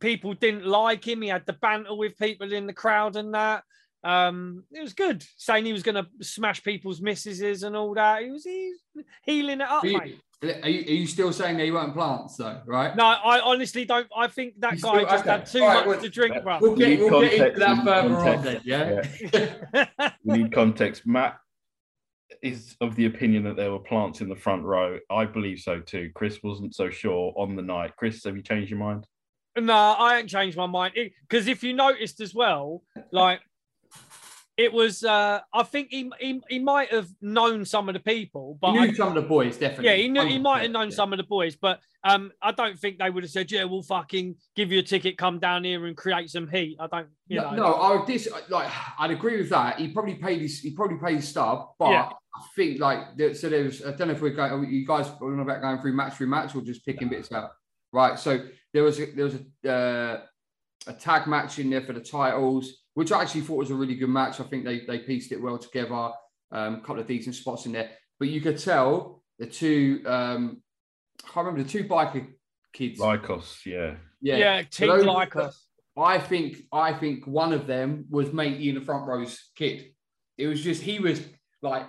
people 0.00 0.34
didn't 0.34 0.66
like 0.66 1.06
him. 1.06 1.22
He 1.22 1.28
had 1.28 1.46
the 1.46 1.54
banter 1.54 1.94
with 1.94 2.18
people 2.18 2.52
in 2.52 2.66
the 2.66 2.72
crowd 2.72 3.16
and 3.16 3.34
that. 3.34 3.64
Um, 4.06 4.64
it 4.72 4.80
was 4.80 4.92
good. 4.94 5.24
Saying 5.36 5.64
he 5.64 5.72
was 5.72 5.82
going 5.82 5.96
to 5.96 6.06
smash 6.24 6.62
people's 6.62 7.00
missuses 7.00 7.62
and 7.64 7.74
all 7.76 7.92
that. 7.94 8.22
He 8.22 8.30
was 8.30 8.44
he's 8.44 8.76
healing 9.22 9.60
it 9.60 9.68
up, 9.68 9.82
Are 9.82 9.86
you, 9.86 9.98
mate. 9.98 10.20
are 10.62 10.68
you- 10.68 10.84
are 10.84 10.98
you 11.00 11.06
still 11.06 11.32
saying 11.32 11.56
that 11.56 11.64
he 11.64 11.70
won't 11.72 11.92
plants 11.94 12.36
though, 12.36 12.60
right? 12.66 12.94
No, 12.94 13.04
I 13.04 13.40
honestly 13.40 13.84
don't. 13.84 14.06
I 14.16 14.28
think 14.28 14.60
that 14.60 14.74
You 14.74 14.80
guy 14.82 14.88
still- 14.98 15.02
just 15.10 15.20
okay. 15.24 15.30
had 15.30 15.46
too 15.46 15.62
All 15.62 15.66
right, 15.68 15.76
much 15.78 15.86
well, 15.86 16.00
to 16.02 16.08
drink, 16.08 16.42
bro. 16.44 16.58
We'll 16.60 16.76
get, 16.76 16.98
we'll 17.00 17.20
get 17.22 17.32
into 17.32 17.58
that 17.58 17.76
need 17.78 17.84
further 17.84 18.14
on 18.14 18.24
then, 18.44 18.60
context. 18.60 18.66
yeah? 19.74 20.10
We 20.24 20.38
need 20.42 20.52
context. 20.52 21.06
Matt 21.06 21.38
is 22.42 22.76
of 22.80 22.94
the 22.96 23.06
opinion 23.06 23.44
that 23.44 23.56
there 23.56 23.70
were 23.72 23.78
plants 23.78 24.20
in 24.20 24.28
the 24.28 24.36
front 24.36 24.62
row. 24.64 24.98
I 25.10 25.24
believe 25.24 25.58
so 25.60 25.80
too. 25.80 26.10
Chris 26.14 26.42
wasn't 26.42 26.74
so 26.74 26.90
sure 26.90 27.32
on 27.36 27.56
the 27.56 27.62
night. 27.62 27.96
Chris, 27.96 28.22
have 28.24 28.36
you 28.36 28.42
changed 28.42 28.70
your 28.70 28.78
mind? 28.78 29.06
No, 29.58 29.72
I 29.74 30.18
ain't 30.18 30.28
changed 30.28 30.56
my 30.56 30.66
mind. 30.66 30.94
Because 31.28 31.48
if 31.48 31.64
you 31.64 31.72
noticed 31.72 32.20
as 32.20 32.34
well, 32.34 32.82
like 33.10 33.40
it 34.56 34.72
was, 34.72 35.04
uh, 35.04 35.40
I 35.52 35.62
think 35.64 35.88
he, 35.90 36.10
he 36.18 36.40
he 36.48 36.58
might 36.58 36.90
have 36.90 37.08
known 37.20 37.64
some 37.64 37.88
of 37.88 37.92
the 37.92 38.00
people, 38.00 38.56
but 38.60 38.72
He 38.72 38.78
I, 38.78 38.86
knew 38.86 38.94
some 38.94 39.08
of 39.08 39.14
the 39.14 39.28
boys, 39.28 39.58
definitely. 39.58 39.86
yeah, 39.86 39.96
he 39.96 40.08
knew 40.08 40.24
he 40.24 40.38
might 40.38 40.62
have 40.62 40.70
known 40.70 40.88
yeah. 40.88 40.96
some 40.96 41.12
of 41.12 41.18
the 41.18 41.24
boys, 41.24 41.56
but 41.56 41.80
um, 42.04 42.32
I 42.40 42.52
don't 42.52 42.78
think 42.78 42.98
they 42.98 43.10
would 43.10 43.22
have 43.22 43.30
said, 43.30 43.50
"Yeah, 43.50 43.64
we'll 43.64 43.82
fucking 43.82 44.36
give 44.54 44.72
you 44.72 44.78
a 44.78 44.82
ticket, 44.82 45.18
come 45.18 45.38
down 45.38 45.64
here 45.64 45.84
and 45.86 45.96
create 45.96 46.30
some 46.30 46.48
heat." 46.48 46.76
I 46.80 46.86
don't, 46.86 47.08
you 47.28 47.40
no, 47.40 47.50
know. 47.50 47.56
no, 47.56 47.72
I 47.74 47.96
would 47.96 48.06
dis- 48.06 48.30
like 48.48 48.70
I'd 48.98 49.10
agree 49.10 49.36
with 49.38 49.50
that. 49.50 49.78
He 49.78 49.88
probably 49.88 50.14
paid 50.14 50.40
his 50.40 50.60
he 50.60 50.70
probably 50.70 50.96
paid 50.98 51.16
his 51.16 51.28
stuff, 51.28 51.68
but 51.78 51.90
Yeah. 51.90 52.08
I 52.34 52.40
think 52.54 52.80
like 52.80 53.08
so 53.34 53.48
there 53.48 53.64
was 53.64 53.84
I 53.84 53.92
don't 53.92 54.08
know 54.08 54.14
if 54.14 54.20
we're 54.22 54.30
going 54.30 54.70
you 54.70 54.86
guys 54.86 55.08
on 55.20 55.40
about 55.40 55.62
going 55.62 55.80
through 55.80 55.94
match 55.94 56.14
through 56.14 56.26
match 56.28 56.54
or 56.54 56.62
just 56.62 56.84
picking 56.84 57.08
bits 57.08 57.32
out. 57.32 57.50
Right. 57.92 58.18
So 58.18 58.40
there 58.72 58.82
was 58.84 59.00
a 59.00 59.06
there 59.06 59.24
was 59.24 59.34
a 59.64 59.70
uh, 59.70 60.20
a 60.86 60.92
tag 60.92 61.26
match 61.26 61.58
in 61.58 61.70
there 61.70 61.80
for 61.80 61.92
the 61.94 62.00
titles, 62.00 62.84
which 62.96 63.12
I 63.12 63.20
actually 63.20 63.42
thought 63.42 63.56
was 63.58 63.70
a 63.70 63.74
really 63.74 63.94
good 63.94 64.08
match. 64.08 64.40
I 64.40 64.44
think 64.44 64.64
they 64.64 64.80
they 64.86 65.00
pieced 65.00 65.30
it 65.30 65.40
well 65.40 65.58
together. 65.58 66.12
Um, 66.50 66.76
a 66.76 66.80
couple 66.80 67.00
of 67.00 67.06
decent 67.06 67.34
spots 67.34 67.66
in 67.66 67.72
there. 67.72 67.90
But 68.18 68.28
you 68.28 68.40
could 68.40 68.58
tell 68.58 69.22
the 69.38 69.44
two 69.46 70.02
um 70.06 70.62
I 71.22 71.28
can't 71.28 71.46
remember 71.46 71.62
the 71.62 71.68
two 71.68 71.84
biker 71.84 72.26
kids. 72.72 72.98
Lykos, 72.98 73.66
yeah. 73.66 73.96
yeah, 74.22 74.62
Team 74.62 74.88
those- 74.88 75.04
Lykos. 75.04 75.54
I 75.98 76.18
think 76.18 76.56
I 76.72 76.94
think 76.94 77.26
one 77.26 77.52
of 77.52 77.66
them 77.66 78.06
was 78.08 78.32
matey 78.32 78.70
in 78.70 78.76
the 78.76 78.80
front 78.80 79.06
row's 79.06 79.50
kid. 79.54 79.92
It 80.38 80.46
was 80.46 80.62
just 80.62 80.80
he 80.82 80.98
was 80.98 81.20
like 81.60 81.86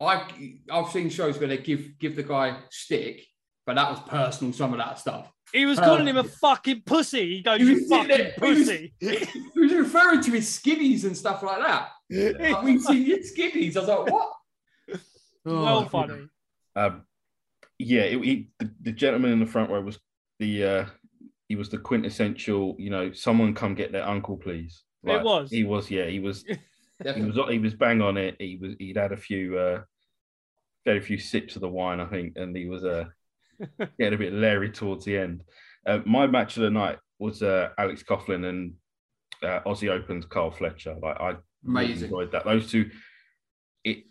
I 0.00 0.58
I've 0.70 0.90
seen 0.92 1.10
shows 1.10 1.36
where 1.38 1.48
they 1.48 1.58
give 1.58 1.98
give 1.98 2.14
the 2.14 2.22
guy 2.22 2.58
stick, 2.70 3.26
but 3.66 3.74
that 3.74 3.90
was 3.90 4.00
personal. 4.08 4.52
Some 4.52 4.72
of 4.72 4.78
that 4.78 5.00
stuff. 5.00 5.32
He 5.54 5.64
was 5.66 5.78
Uh, 5.78 5.84
calling 5.84 6.06
him 6.08 6.16
a 6.16 6.24
fucking 6.24 6.82
pussy. 6.84 7.36
He 7.36 7.42
goes, 7.42 7.58
He 7.60 7.64
"You 7.66 7.74
was 7.74 7.88
sitting 7.88 8.08
fucking 8.08 8.08
there- 8.18 8.34
he 8.48 8.54
was- 8.58 8.68
pussy." 8.68 8.94
he 9.54 9.60
was 9.60 9.72
referring 9.72 10.20
to 10.22 10.30
his 10.32 10.48
skinnies 10.50 11.04
and 11.04 11.16
stuff 11.16 11.42
like 11.42 11.58
that. 11.60 11.90
Like, 12.10 12.62
we 12.62 12.78
see 12.78 13.04
your 13.04 13.18
skinnies. 13.18 13.76
I 13.76 13.80
was 13.80 13.88
like, 13.88 14.10
what? 14.12 14.32
well 15.44 15.78
Oh, 15.78 15.84
funny. 15.86 16.26
Um, 16.76 17.02
yeah, 17.78 18.02
it, 18.02 18.22
he, 18.24 18.50
the, 18.58 18.70
the 18.82 18.92
gentleman 18.92 19.32
in 19.32 19.40
the 19.40 19.46
front 19.46 19.70
row 19.70 19.80
was 19.80 19.98
the 20.40 20.64
uh, 20.64 20.86
he 21.48 21.56
was 21.56 21.68
the 21.68 21.78
quintessential. 21.78 22.74
You 22.78 22.90
know, 22.90 23.12
someone 23.12 23.54
come 23.54 23.74
get 23.74 23.92
their 23.92 24.06
uncle, 24.06 24.36
please. 24.36 24.82
It 25.04 25.22
was. 25.22 25.50
He 25.50 25.64
was. 25.64 25.90
Yeah, 25.90 26.06
he 26.06 26.18
was. 26.20 26.44
He 27.14 27.22
was. 27.22 27.36
He 27.50 27.58
was 27.58 27.74
bang 27.74 28.00
on 28.00 28.16
it. 28.16 28.36
He 28.38 28.56
was. 28.60 28.74
He'd 28.78 28.96
had 28.96 29.12
a 29.12 29.16
few. 29.16 29.58
Uh, 29.58 29.82
had 30.86 30.96
a 30.96 31.00
few 31.00 31.18
sips 31.18 31.56
of 31.56 31.60
the 31.62 31.68
wine, 31.68 31.98
I 32.00 32.06
think, 32.06 32.34
and 32.36 32.56
he 32.56 32.66
was 32.66 32.84
uh, 32.84 33.06
getting 33.98 34.14
a 34.14 34.18
bit 34.18 34.32
leery 34.32 34.70
towards 34.70 35.04
the 35.04 35.18
end. 35.18 35.42
Uh, 35.86 36.00
my 36.06 36.26
match 36.26 36.56
of 36.56 36.62
the 36.62 36.70
night 36.70 36.98
was 37.18 37.42
uh, 37.42 37.68
Alex 37.78 38.02
Coughlin 38.02 38.48
and 38.48 38.74
uh, 39.42 39.60
Aussie 39.66 39.90
Open's 39.90 40.26
Kyle 40.26 40.50
Fletcher. 40.50 40.96
Like 41.00 41.20
I 41.20 41.36
really 41.62 41.86
Amazing. 41.86 42.04
enjoyed 42.04 42.32
that. 42.32 42.44
Those 42.44 42.70
two, 42.70 42.90
it 43.84 44.04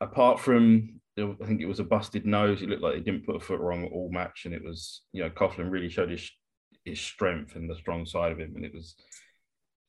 apart 0.00 0.40
from 0.40 1.00
I 1.18 1.46
think 1.46 1.60
it 1.60 1.66
was 1.66 1.80
a 1.80 1.84
busted 1.84 2.26
nose. 2.26 2.62
It 2.62 2.68
looked 2.68 2.82
like 2.82 2.94
they 2.94 3.00
didn't 3.00 3.26
put 3.26 3.36
a 3.36 3.40
foot 3.40 3.60
wrong 3.60 3.88
all 3.92 4.10
match, 4.10 4.42
and 4.44 4.54
it 4.54 4.64
was 4.64 5.02
you 5.12 5.22
know 5.22 5.30
Coughlin 5.30 5.70
really 5.70 5.88
showed 5.88 6.10
his 6.10 6.30
his 6.84 7.00
strength 7.00 7.56
and 7.56 7.68
the 7.68 7.76
strong 7.76 8.06
side 8.06 8.32
of 8.32 8.38
him, 8.38 8.52
and 8.56 8.64
it 8.64 8.74
was 8.74 8.94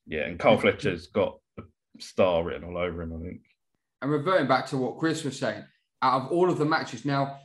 yeah. 0.07 0.21
And 0.21 0.39
Kyle 0.39 0.57
Fletcher's 0.57 1.07
got 1.07 1.37
a 1.59 1.63
star 1.99 2.43
written 2.43 2.63
all 2.63 2.77
over 2.77 3.01
him. 3.01 3.13
I 3.13 3.23
think. 3.23 3.41
And 4.01 4.11
reverting 4.11 4.47
back 4.47 4.65
to 4.67 4.77
what 4.77 4.97
Chris 4.97 5.23
was 5.23 5.37
saying, 5.37 5.63
out 6.01 6.23
of 6.23 6.31
all 6.31 6.49
of 6.49 6.57
the 6.57 6.65
matches, 6.65 7.05
now 7.05 7.39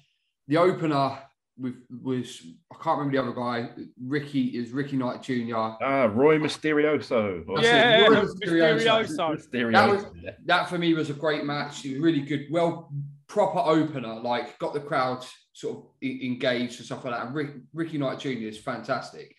the 0.48 0.56
opener 0.56 1.18
with 1.58 1.74
was 2.02 2.42
I 2.70 2.76
can't 2.82 2.98
remember 2.98 3.16
the 3.16 3.22
other 3.22 3.32
guy. 3.34 3.70
Ricky 4.02 4.56
is 4.58 4.72
Ricky 4.72 4.96
Knight 4.96 5.22
Jr. 5.22 5.54
Ah, 5.56 6.04
Roy 6.12 6.38
Mysterioso. 6.38 7.44
Or- 7.48 7.56
That's 7.56 7.66
it, 7.68 7.70
Yeah, 7.72 8.06
Roy 8.06 8.14
Mysterioso. 8.24 9.06
Mysterioso. 9.06 9.36
Mysterioso. 9.48 9.72
That 9.72 9.90
was- 9.90 10.34
that 10.44 10.68
for 10.68 10.78
me 10.78 10.94
was 10.94 11.10
a 11.10 11.14
great 11.14 11.44
match. 11.44 11.84
It 11.84 11.92
was 11.94 12.00
really 12.02 12.20
good, 12.20 12.46
well, 12.50 12.92
proper 13.28 13.58
opener. 13.58 14.14
Like 14.20 14.58
got 14.58 14.74
the 14.74 14.80
crowd 14.80 15.24
sort 15.52 15.78
of 15.78 15.84
engaged 16.02 16.76
and 16.78 16.86
stuff 16.86 17.04
like 17.04 17.14
that. 17.14 17.26
And 17.26 17.34
Rick, 17.34 17.54
Ricky 17.72 17.98
Knight 17.98 18.18
Jr. 18.18 18.28
is 18.28 18.58
fantastic. 18.58 19.34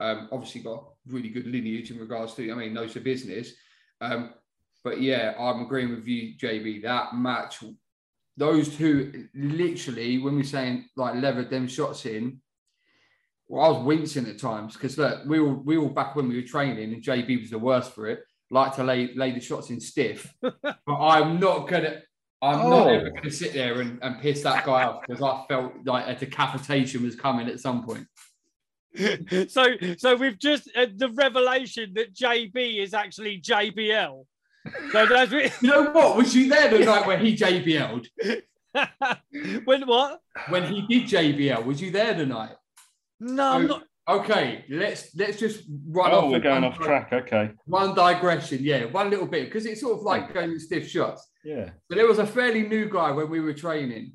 Um, 0.00 0.28
obviously 0.32 0.62
got 0.62 0.84
really 1.06 1.28
good 1.28 1.46
lineage 1.46 1.90
in 1.90 1.98
regards 1.98 2.34
to, 2.34 2.50
I 2.50 2.54
mean, 2.54 2.72
knows 2.74 2.94
the 2.94 3.00
business. 3.00 3.52
Um, 4.00 4.32
but 4.82 5.00
yeah, 5.00 5.34
I'm 5.38 5.60
agreeing 5.62 5.90
with 5.90 6.06
you, 6.06 6.36
JB. 6.38 6.82
That 6.82 7.14
match, 7.14 7.62
those 8.40 8.74
two, 8.74 9.28
literally, 9.34 10.16
when 10.16 10.34
we're 10.34 10.42
saying 10.44 10.86
like 10.96 11.14
levered 11.16 11.50
them 11.50 11.68
shots 11.68 12.06
in, 12.06 12.40
well, 13.46 13.66
I 13.66 13.68
was 13.68 13.84
wincing 13.84 14.26
at 14.26 14.38
times 14.38 14.72
because 14.72 14.96
look, 14.96 15.26
we 15.26 15.40
were 15.40 15.52
we 15.52 15.76
all 15.76 15.90
back 15.90 16.16
when 16.16 16.26
we 16.26 16.36
were 16.36 16.48
training, 16.48 16.94
and 16.94 17.02
JB 17.02 17.42
was 17.42 17.50
the 17.50 17.58
worst 17.58 17.92
for 17.94 18.06
it. 18.08 18.20
Like 18.50 18.74
to 18.76 18.82
lay 18.82 19.12
lay 19.14 19.32
the 19.32 19.40
shots 19.40 19.68
in 19.68 19.78
stiff, 19.78 20.32
but 20.40 20.78
I'm 20.88 21.38
not 21.38 21.68
gonna. 21.68 22.00
I'm 22.42 22.70
not 22.70 22.86
Oh. 22.86 22.88
ever 22.88 23.10
gonna 23.10 23.30
sit 23.30 23.52
there 23.52 23.82
and, 23.82 23.98
and 24.00 24.18
piss 24.18 24.42
that 24.44 24.64
guy 24.64 24.84
off 24.84 25.02
because 25.06 25.22
I 25.22 25.44
felt 25.46 25.74
like 25.84 26.06
a 26.08 26.18
decapitation 26.18 27.02
was 27.02 27.14
coming 27.14 27.46
at 27.46 27.60
some 27.60 27.84
point. 27.84 28.06
so 29.50 29.66
so 29.98 30.16
we've 30.16 30.38
just 30.38 30.70
uh, 30.74 30.86
the 30.96 31.10
revelation 31.10 31.92
that 31.96 32.14
JB 32.14 32.82
is 32.82 32.94
actually 32.94 33.38
JBL. 33.42 34.24
So 34.92 35.06
that's 35.06 35.32
You 35.62 35.68
know 35.70 35.90
what? 35.90 36.16
Was 36.16 36.34
you 36.34 36.48
there 36.48 36.68
the 36.68 36.84
night 36.84 37.06
when 37.06 37.24
he 37.24 37.36
JBL'd? 37.36 38.08
when 39.64 39.82
what? 39.86 40.20
When 40.48 40.64
he 40.72 40.82
did 40.86 41.08
JBL, 41.08 41.64
was 41.64 41.80
you 41.80 41.90
there 41.90 42.14
the 42.14 42.26
night? 42.26 42.52
No, 43.20 43.52
I'm 43.52 43.66
not. 43.66 43.82
Okay, 44.08 44.64
let's 44.70 45.14
let's 45.14 45.38
just 45.38 45.62
run 45.88 46.10
off. 46.10 46.24
Oh, 46.24 46.30
we're 46.30 46.40
going 46.40 46.64
off 46.64 46.78
di- 46.78 46.84
track. 46.84 47.12
Okay. 47.12 47.50
One 47.66 47.94
digression, 47.94 48.58
yeah, 48.62 48.84
one 48.86 49.08
little 49.10 49.26
bit 49.26 49.44
because 49.46 49.66
it's 49.66 49.80
sort 49.82 49.98
of 49.98 50.02
like 50.02 50.34
going 50.34 50.58
stiff 50.58 50.88
shots. 50.88 51.30
Yeah. 51.44 51.70
But 51.88 51.96
there 51.96 52.06
was 52.08 52.18
a 52.18 52.26
fairly 52.26 52.62
new 52.66 52.88
guy 52.90 53.12
when 53.12 53.30
we 53.30 53.40
were 53.40 53.52
training, 53.54 54.12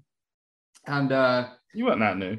and 0.86 1.12
uh, 1.12 1.48
You 1.74 1.86
weren't 1.86 2.00
that 2.02 2.18
new. 2.18 2.38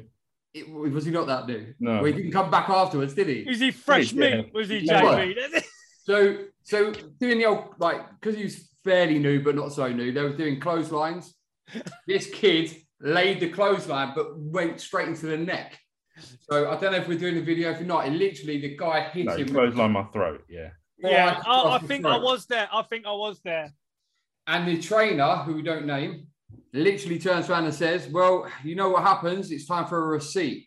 it, 0.53 0.69
was 0.69 1.05
he 1.05 1.11
not 1.11 1.27
that 1.27 1.47
new? 1.47 1.73
No. 1.79 1.95
Well, 1.95 2.05
he 2.05 2.11
didn't 2.13 2.31
come 2.31 2.51
back 2.51 2.69
afterwards, 2.69 3.13
did 3.15 3.27
he? 3.27 3.39
Is 3.39 3.59
he 3.59 3.71
fresh 3.71 4.13
Yeah. 4.13 4.35
meat? 4.41 4.53
Was 4.53 4.69
he 4.69 4.79
Yeah. 4.79 5.01
JB? 5.01 5.63
So, 6.03 6.37
so 6.67 6.91
doing 6.91 7.37
the 7.39 7.45
old 7.45 7.75
like 7.79 8.01
because 8.19 8.35
he 8.35 8.43
was 8.43 8.69
fairly 8.83 9.19
new 9.19 9.41
but 9.41 9.55
not 9.55 9.71
so 9.71 9.87
new. 9.87 10.11
They 10.11 10.21
were 10.21 10.35
doing 10.35 10.59
clotheslines. 10.59 11.33
this 12.07 12.29
kid 12.29 12.75
laid 12.99 13.39
the 13.39 13.49
clothesline 13.49 14.11
but 14.13 14.37
went 14.37 14.81
straight 14.81 15.07
into 15.07 15.27
the 15.27 15.37
neck. 15.37 15.79
So 16.49 16.69
I 16.69 16.77
don't 16.77 16.91
know 16.91 16.97
if 16.97 17.07
we're 17.07 17.17
doing 17.17 17.35
the 17.35 17.41
video. 17.41 17.71
If 17.71 17.81
not, 17.81 18.05
it 18.07 18.11
literally 18.11 18.59
the 18.59 18.75
guy 18.75 19.07
hit 19.09 19.27
No, 19.27 19.37
him. 19.37 19.47
closed 19.47 19.77
my 19.77 20.03
throat. 20.11 20.43
Yeah. 20.49 20.69
yeah, 20.97 21.27
right 21.27 21.47
I, 21.47 21.51
I 21.51 21.59
across 21.59 21.81
the 21.81 21.87
think 21.87 22.05
I 22.05 22.17
was 22.17 22.45
there. 22.47 22.67
I 22.73 22.81
think 22.81 23.05
I 23.05 23.11
was 23.13 23.39
there. 23.41 23.71
And 24.47 24.67
the 24.67 24.81
trainer, 24.81 25.35
who 25.37 25.53
we 25.53 25.61
don't 25.61 25.85
name, 25.85 26.27
literally 26.73 27.19
turns 27.19 27.49
around 27.49 27.65
and 27.65 27.73
says, 27.73 28.07
"Well, 28.09 28.47
you 28.63 28.75
know 28.75 28.89
what 28.89 29.03
happens? 29.03 29.51
It's 29.51 29.67
time 29.67 29.85
for 29.85 29.99
a 30.03 30.07
receipt." 30.07 30.66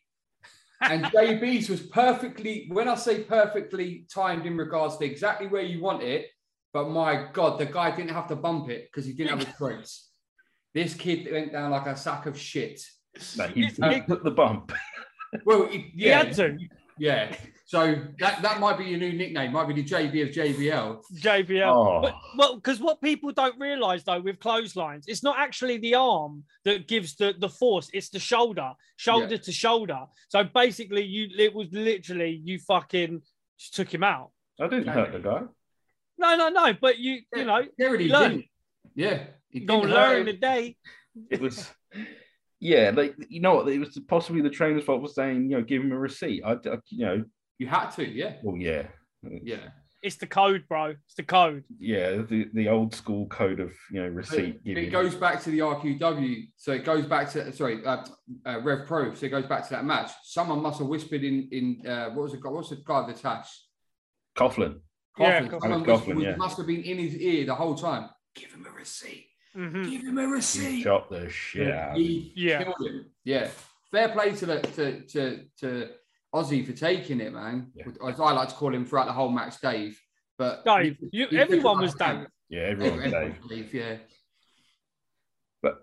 And 0.83 1.05
JB's 1.07 1.69
was 1.69 1.83
perfectly, 1.83 2.67
when 2.73 2.89
I 2.89 2.95
say 2.95 3.21
perfectly 3.25 4.07
timed 4.13 4.47
in 4.47 4.57
regards 4.57 4.97
to 4.99 5.05
exactly 5.05 5.47
where 5.47 5.63
you 5.63 5.83
want 5.83 6.03
it, 6.03 6.27
but 6.73 6.89
my 6.89 7.29
God, 7.33 7.59
the 7.59 7.67
guy 7.67 7.95
didn't 7.95 8.13
have 8.13 8.29
to 8.29 8.37
bump 8.37 8.71
it 8.71 8.89
because 8.91 9.05
he 9.07 9.13
didn't 9.13 9.39
have 9.39 9.49
a 9.49 9.59
brakes. 9.59 10.09
This 10.73 10.95
kid 10.95 11.31
went 11.31 11.53
down 11.53 11.71
like 11.73 11.87
a 11.87 11.97
sack 11.97 12.27
of 12.27 12.39
shit. 12.39 12.81
No, 13.37 13.47
he, 13.49 13.67
It's- 13.67 13.95
he 13.95 14.01
took 14.03 14.23
the 14.23 14.31
bump. 14.31 14.73
Well, 15.45 15.65
it- 15.65 15.71
He 15.73 15.93
yeah, 15.95 16.25
had 16.25 16.33
to. 16.35 16.57
yeah. 16.99 17.35
So 17.71 18.03
that, 18.19 18.43
that 18.43 18.59
might 18.59 18.79
be 18.79 18.87
your 18.87 18.99
new 18.99 19.13
nickname, 19.13 19.53
might 19.53 19.69
be 19.69 19.75
the 19.75 19.85
JB 19.85 20.23
of 20.25 20.35
JBL. 20.35 21.05
JBL. 21.21 21.73
Oh. 21.73 22.01
But, 22.03 22.17
well, 22.37 22.57
because 22.57 22.81
what 22.81 23.01
people 23.01 23.31
don't 23.31 23.57
realize 23.61 24.03
though 24.03 24.21
with 24.21 24.41
clotheslines, 24.41 25.05
it's 25.07 25.23
not 25.23 25.39
actually 25.39 25.79
the 25.79 25.95
arm 25.95 26.43
that 26.65 26.89
gives 26.89 27.15
the, 27.15 27.33
the 27.39 27.49
force, 27.49 27.89
it's 27.93 28.09
the 28.09 28.19
shoulder, 28.19 28.73
shoulder 28.97 29.39
to 29.39 29.53
shoulder. 29.53 30.01
So 30.31 30.43
basically, 30.43 31.05
you 31.05 31.29
it 31.39 31.55
was 31.55 31.69
literally 31.71 32.43
you 32.45 32.59
fucking 32.59 33.23
just 33.57 33.77
took 33.77 33.95
him 33.95 34.03
out. 34.03 34.33
I 34.61 34.67
didn't 34.67 34.89
hurt 34.89 35.13
the 35.13 35.21
guy. 35.21 35.43
No, 36.19 36.37
no, 36.37 36.49
no. 36.49 36.73
But 36.73 36.99
you, 36.99 37.21
you 37.37 37.45
know, 37.45 37.63
There 37.79 37.97
he 37.97 38.09
learn. 38.09 38.31
didn't. 38.31 38.45
Yeah. 38.97 39.23
he 39.49 39.61
gonna 39.61 39.83
didn't 39.83 39.95
learn 39.95 40.21
him. 40.23 40.27
today. 40.27 40.77
It 41.31 41.41
was, 41.41 41.71
yeah, 42.59 42.91
like 42.93 43.15
you 43.29 43.41
know 43.41 43.55
what? 43.55 43.69
It 43.69 43.79
was 43.79 43.97
possibly 44.09 44.43
the 44.43 44.51
trainer's 44.51 44.83
fault 44.83 45.03
for 45.03 45.09
saying, 45.09 45.51
you 45.53 45.57
know, 45.57 45.63
give 45.63 45.83
him 45.83 45.93
a 45.93 45.99
receipt. 45.99 46.43
I, 46.45 46.55
I 46.55 46.79
you 46.89 47.07
know, 47.07 47.25
You 47.61 47.67
had 47.67 47.91
to, 47.91 48.09
yeah. 48.09 48.37
well, 48.43 48.57
yeah, 48.57 48.85
Yeah. 49.23 49.69
It's 50.03 50.17
the 50.17 50.27
code, 50.27 50.65
bro. 50.67 50.95
It's 51.05 51.15
the 51.15 51.23
code. 51.23 51.63
yeah, 51.79 52.23
the, 52.23 52.49
the 52.55 52.69
old 52.71 52.95
school 52.95 53.27
code 53.27 53.61
of 53.61 53.71
you 53.93 54.01
know 54.03 54.09
receipt. 54.09 54.55
It, 54.55 54.65
giving. 54.65 54.85
it 54.85 54.91
goes 54.91 55.15
back 55.15 55.43
to 55.43 55.51
the 55.51 55.59
RQW. 55.59 56.49
So 56.57 56.73
it 56.73 56.87
goes 56.87 57.05
back 57.05 57.29
to 57.33 57.53
sorry, 57.53 57.85
uh, 57.85 58.03
uh, 58.47 58.63
Rev 58.63 58.87
Pro. 58.87 59.13
So 59.13 59.27
it 59.27 59.29
goes 59.29 59.45
back 59.45 59.65
to 59.65 59.71
that 59.75 59.85
match. 59.85 60.11
Someone 60.25 60.63
must 60.63 60.79
have 60.79 60.89
whispered 60.89 61.23
in 61.23 61.37
in 61.53 61.87
uh, 61.87 62.09
what 62.15 62.23
was 62.23 62.33
it? 62.33 62.41
What's 62.43 62.71
the 62.71 62.77
guy 62.83 63.07
with 63.07 63.15
the 63.17 63.21
tash? 63.23 63.51
Coughlin. 64.35 64.81
Yeah, 65.19 65.43
Coughlin. 65.43 65.51
Coughlin. 65.51 65.61
Someone 65.61 65.85
Coughlin, 65.85 66.23
yeah. 66.23 66.37
must 66.37 66.57
have 66.57 66.67
been 66.67 66.83
in 66.83 66.97
his 66.99 67.15
ear 67.17 67.45
the 67.45 67.55
whole 67.55 67.75
time. 67.75 68.09
Give 68.35 68.51
him 68.53 68.65
a 68.67 68.71
receipt. 68.75 69.27
Mhm. 69.55 69.85
Give 69.91 70.01
him 70.03 70.17
a 70.17 70.23
He 70.23 70.27
receipt. 70.33 70.83
shot 70.83 71.11
the 71.11 71.29
shit 71.29 71.71
out. 71.71 71.91
of 71.91 71.97
him. 71.99 72.03
He 72.03 72.33
Yeah. 72.37 72.65
him. 72.65 73.05
Yeah. 73.25 73.51
Fair 73.91 74.09
play 74.09 74.33
to 74.35 74.47
the 74.47 74.61
to 74.63 75.01
to 75.09 75.45
to 75.59 75.89
Ozzy 76.35 76.65
for 76.65 76.73
taking 76.73 77.21
it, 77.21 77.33
man. 77.33 77.73
Yeah. 77.75 77.87
As 78.07 78.21
I 78.21 78.33
like 78.33 78.49
to 78.51 78.55
call 78.55 78.75
him 78.75 78.85
throughout 78.87 79.07
the 79.07 79.13
whole 79.13 79.31
match, 79.31 79.61
Dave. 79.61 80.01
But 80.39 80.65
Dave, 80.65 80.97
he- 81.11 81.27
you, 81.31 81.39
everyone 81.39 81.81
was 81.81 81.99
like 81.99 82.19
Dave. 82.19 82.27
Yeah, 82.49 82.61
everyone 82.63 82.97
was 83.03 83.13
Everyone 83.13 83.37
Dave. 83.49 83.49
Dave, 83.71 83.75
yeah. 83.75 83.97
But 85.63 85.75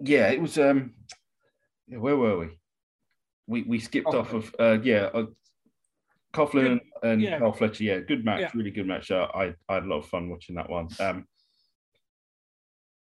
yeah, 0.00 0.28
it 0.28 0.40
was. 0.40 0.58
Um, 0.58 0.94
yeah, 1.88 1.98
where 1.98 2.16
were 2.16 2.38
we? 2.38 2.48
We 3.46 3.62
we 3.62 3.78
skipped 3.80 4.08
off 4.14 4.32
of 4.32 4.54
uh, 4.58 4.78
yeah, 4.82 5.08
uh, 5.14 5.26
Coughlin 6.32 6.66
and, 6.72 6.80
and 7.02 7.22
yeah. 7.22 7.38
Kyle 7.38 7.52
Fletcher. 7.52 7.84
Yeah, 7.84 7.98
good 8.00 8.24
match, 8.24 8.40
Yeah. 8.40 8.50
really 8.54 8.70
good 8.70 8.86
match. 8.86 9.10
Uh, 9.10 9.26
I 9.34 9.54
I 9.68 9.74
had 9.74 9.84
a 9.84 9.86
lot 9.86 9.98
of 9.98 10.06
fun 10.06 10.28
watching 10.28 10.54
that 10.56 10.68
one. 10.70 10.88
Um, 11.00 11.26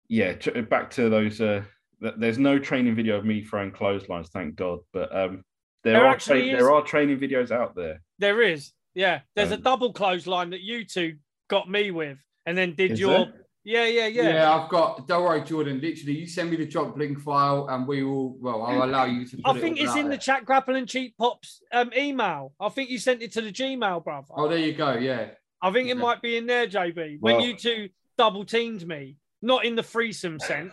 yeah, 0.09 0.33
t- 0.35 0.61
back 0.63 0.91
to 0.93 1.09
those. 1.09 1.41
Uh, 1.41 1.63
th- 2.03 2.15
there's 2.19 2.39
no 2.39 2.59
training 2.59 2.95
video 2.95 3.17
of 3.17 3.25
me 3.25 3.43
throwing 3.43 3.71
clotheslines, 3.73 4.31
thank 4.31 4.57
God. 4.57 4.81
But 4.93 5.15
um, 5.15 5.45
there, 5.89 6.01
There 6.01 6.07
are 6.07 6.13
actually 6.13 6.43
tra- 6.51 6.51
is. 6.59 6.59
there 6.59 6.71
are 6.73 6.83
training 6.83 7.19
videos 7.19 7.51
out 7.51 7.75
there. 7.75 8.03
There 8.19 8.43
is. 8.43 8.73
Yeah. 8.95 9.21
There's 9.35 9.51
a 9.53 9.55
Um, 9.55 9.63
double 9.63 9.93
clothesline 9.93 10.51
that 10.51 10.61
you 10.61 10.85
two 10.85 11.17
got 11.49 11.69
me 11.71 11.91
with 11.91 12.19
and 12.47 12.57
then 12.59 12.75
did 12.75 12.99
your. 12.99 13.11
there? 13.19 13.33
Yeah, 13.65 13.85
yeah, 13.87 14.07
yeah. 14.07 14.23
Yeah. 14.35 14.55
I've 14.55 14.69
got. 14.71 15.07
Don't 15.09 15.25
worry, 15.25 15.43
Jordan. 15.43 15.81
Literally, 15.81 16.19
you 16.19 16.27
send 16.27 16.51
me 16.51 16.57
the 16.57 16.65
job 16.67 16.97
link 16.97 17.21
file, 17.21 17.67
and 17.69 17.87
we 17.87 18.03
will. 18.03 18.37
Well, 18.39 18.63
I'll 18.63 18.85
allow 18.85 19.05
you 19.05 19.27
to. 19.27 19.37
Put 19.37 19.47
I 19.47 19.61
think 19.61 19.77
all 19.79 19.85
it's 19.85 19.93
out 19.93 19.99
in 20.01 20.09
the 20.09 20.17
chat 20.19 20.45
grapple 20.47 20.75
and 20.77 20.89
cheat 20.89 21.17
pops 21.19 21.61
um, 21.73 21.91
email. 21.97 22.55
I 22.61 22.69
think 22.71 22.89
you 22.89 22.99
sent 22.99 23.21
it 23.23 23.33
to 23.33 23.43
the 23.43 23.53
Gmail, 23.53 24.05
bruv. 24.05 24.25
Oh, 24.31 24.49
there 24.49 24.59
you 24.59 24.73
go. 24.73 24.95
Yeah. 24.95 25.31
I 25.61 25.71
think 25.73 25.89
it 25.91 25.97
might 25.99 26.23
be 26.23 26.37
in 26.37 26.47
there, 26.47 26.67
JB. 26.67 27.19
When 27.21 27.37
Well- 27.37 27.45
you 27.45 27.57
two 27.57 27.89
double 28.17 28.45
teamed 28.45 28.87
me, 28.87 29.17
not 29.43 29.65
in 29.67 29.75
the 29.77 29.83
threesome 29.83 30.39
sense. 30.41 30.73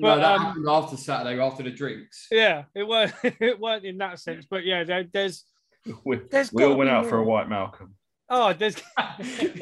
No, 0.00 0.08
But, 0.08 0.16
that 0.20 0.36
um, 0.36 0.42
happened 0.42 0.66
after 0.68 0.96
Saturday, 0.96 1.40
after 1.40 1.62
the 1.62 1.70
drinks. 1.70 2.26
Yeah, 2.30 2.64
it 2.74 2.86
weren't. 2.88 3.12
It 3.22 3.60
weren't 3.60 3.84
in 3.84 3.98
that 3.98 4.18
sense, 4.18 4.46
but 4.48 4.64
yeah, 4.64 4.84
there, 4.84 5.04
there's 5.12 5.44
We, 6.04 6.20
There's 6.30 6.52
we 6.52 6.64
all 6.64 6.76
went 6.76 6.88
be 6.88 6.92
out 6.92 7.06
for 7.06 7.18
a 7.18 7.24
white 7.24 7.48
Malcolm. 7.48 7.94
oh, 8.28 8.52
there's 8.52 8.76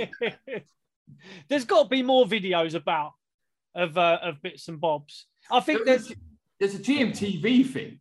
there's 1.48 1.64
got 1.64 1.85
to 1.85 1.88
be 1.88 2.03
more 2.03 2.24
videos 2.27 2.74
about 2.74 3.12
of 3.74 3.96
uh, 3.96 4.18
of 4.22 4.42
bits 4.42 4.68
and 4.68 4.81
bobs. 4.81 5.27
I 5.51 5.61
think 5.61 5.85
there's 5.85 6.12
There's 6.59 6.74
a 6.74 6.79
GMTV 6.79 7.66
thing. 7.70 8.01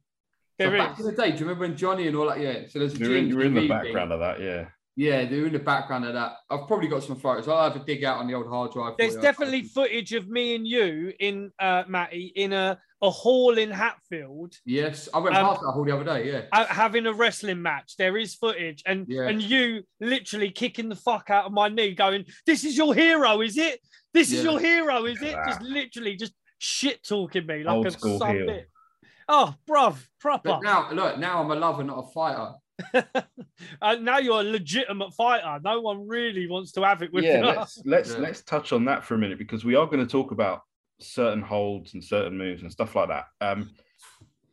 there 0.57 0.71
so 0.71 0.77
back 0.77 0.99
in 0.99 1.05
the 1.05 1.11
day, 1.11 1.31
do 1.31 1.37
you 1.37 1.45
remember 1.45 1.67
when 1.67 1.77
Johnny 1.77 2.07
and 2.07 2.15
all 2.15 2.27
that? 2.27 2.39
Yeah. 2.39 2.67
So 2.67 2.79
there's 2.79 2.95
a 2.95 2.97
You're 2.97 3.17
in, 3.17 3.27
you're 3.29 3.43
in 3.43 3.53
the 3.53 3.67
background 3.67 4.09
thing. 4.09 4.11
of 4.13 4.19
that, 4.19 4.41
yeah. 4.41 4.65
Yeah, 4.99 5.25
they're 5.25 5.45
in 5.45 5.53
the 5.53 5.59
background 5.59 6.05
of 6.05 6.15
that. 6.15 6.37
I've 6.49 6.65
probably 6.65 6.87
got 6.87 7.03
some 7.03 7.17
photos. 7.17 7.47
I'll 7.47 7.71
have 7.71 7.79
a 7.79 7.85
dig 7.85 8.03
out 8.03 8.17
on 8.17 8.25
the 8.25 8.33
old 8.33 8.47
hard 8.47 8.71
drive. 8.73 8.95
There's 8.97 9.13
you. 9.13 9.21
definitely 9.21 9.61
footage 9.61 10.11
of 10.13 10.27
me 10.27 10.55
and 10.55 10.67
you 10.67 11.13
in 11.19 11.51
uh, 11.59 11.83
Matty 11.87 12.33
in 12.35 12.51
a, 12.51 12.79
a 13.03 13.09
hall 13.11 13.59
in 13.59 13.69
Hatfield 13.69 14.55
Yes, 14.65 15.07
I 15.13 15.19
went 15.19 15.35
Um, 15.35 15.45
past 15.45 15.61
that 15.61 15.71
hall 15.71 15.85
the 15.85 15.91
other 15.93 16.03
day. 16.03 16.31
Yeah. 16.31 16.41
uh, 16.51 16.65
having 16.65 17.05
a 17.05 17.13
wrestling 17.13 17.61
match. 17.61 17.93
There 17.99 18.17
is 18.17 18.33
footage, 18.33 18.81
and 18.87 19.05
Yeah. 19.07 19.27
and 19.27 19.39
you 19.39 19.83
literally 19.99 20.49
kicking 20.49 20.89
the 20.89 20.95
fuck 20.95 21.29
out 21.29 21.45
of 21.45 21.51
my 21.51 21.69
knee, 21.69 21.93
going, 21.93 22.25
"This 22.47 22.63
is 22.63 22.75
your 22.75 22.95
hero, 22.95 23.41
is 23.41 23.55
it? 23.55 23.79
This 24.15 24.31
is 24.31 24.43
your 24.43 24.59
hero, 24.59 25.05
is 25.05 25.21
it?" 25.21 25.35
Just 25.45 25.61
literally 25.61 26.15
just 26.15 26.33
shit 26.57 27.03
talking 27.03 27.45
me 27.45 27.63
like 27.63 27.75
Old 27.75 27.85
a 27.85 27.91
school 27.91 28.17
bit. 28.19 28.67
Oh, 29.29 29.53
bruv, 29.69 30.03
proper. 30.19 30.49
But 30.49 30.63
now, 30.63 30.89
look, 30.91 31.19
now 31.19 31.43
I'm 31.43 31.51
a 31.51 31.55
lover, 31.55 31.83
not 31.83 31.99
a 31.99 32.11
fighter. 32.13 32.53
uh, 33.81 33.95
now 33.99 34.17
you're 34.17 34.41
a 34.41 34.43
legitimate 34.43 35.13
fighter. 35.13 35.59
No 35.63 35.81
one 35.81 36.07
really 36.07 36.47
wants 36.47 36.71
to 36.73 36.83
have 36.83 37.01
it 37.01 37.11
with 37.11 37.23
yeah, 37.23 37.39
you. 37.39 37.45
let's 37.45 37.81
let's 37.85 38.11
Yeah. 38.13 38.19
let's 38.19 38.43
touch 38.43 38.73
on 38.73 38.85
that 38.85 39.03
for 39.03 39.15
a 39.15 39.17
minute 39.17 39.37
because 39.37 39.65
we 39.65 39.75
are 39.75 39.85
going 39.85 40.05
to 40.05 40.11
talk 40.11 40.31
about 40.31 40.61
certain 40.99 41.41
holds 41.41 41.93
and 41.93 42.03
certain 42.03 42.37
moves 42.37 42.61
and 42.61 42.71
stuff 42.71 42.95
like 42.95 43.09
that. 43.09 43.25
Um, 43.41 43.71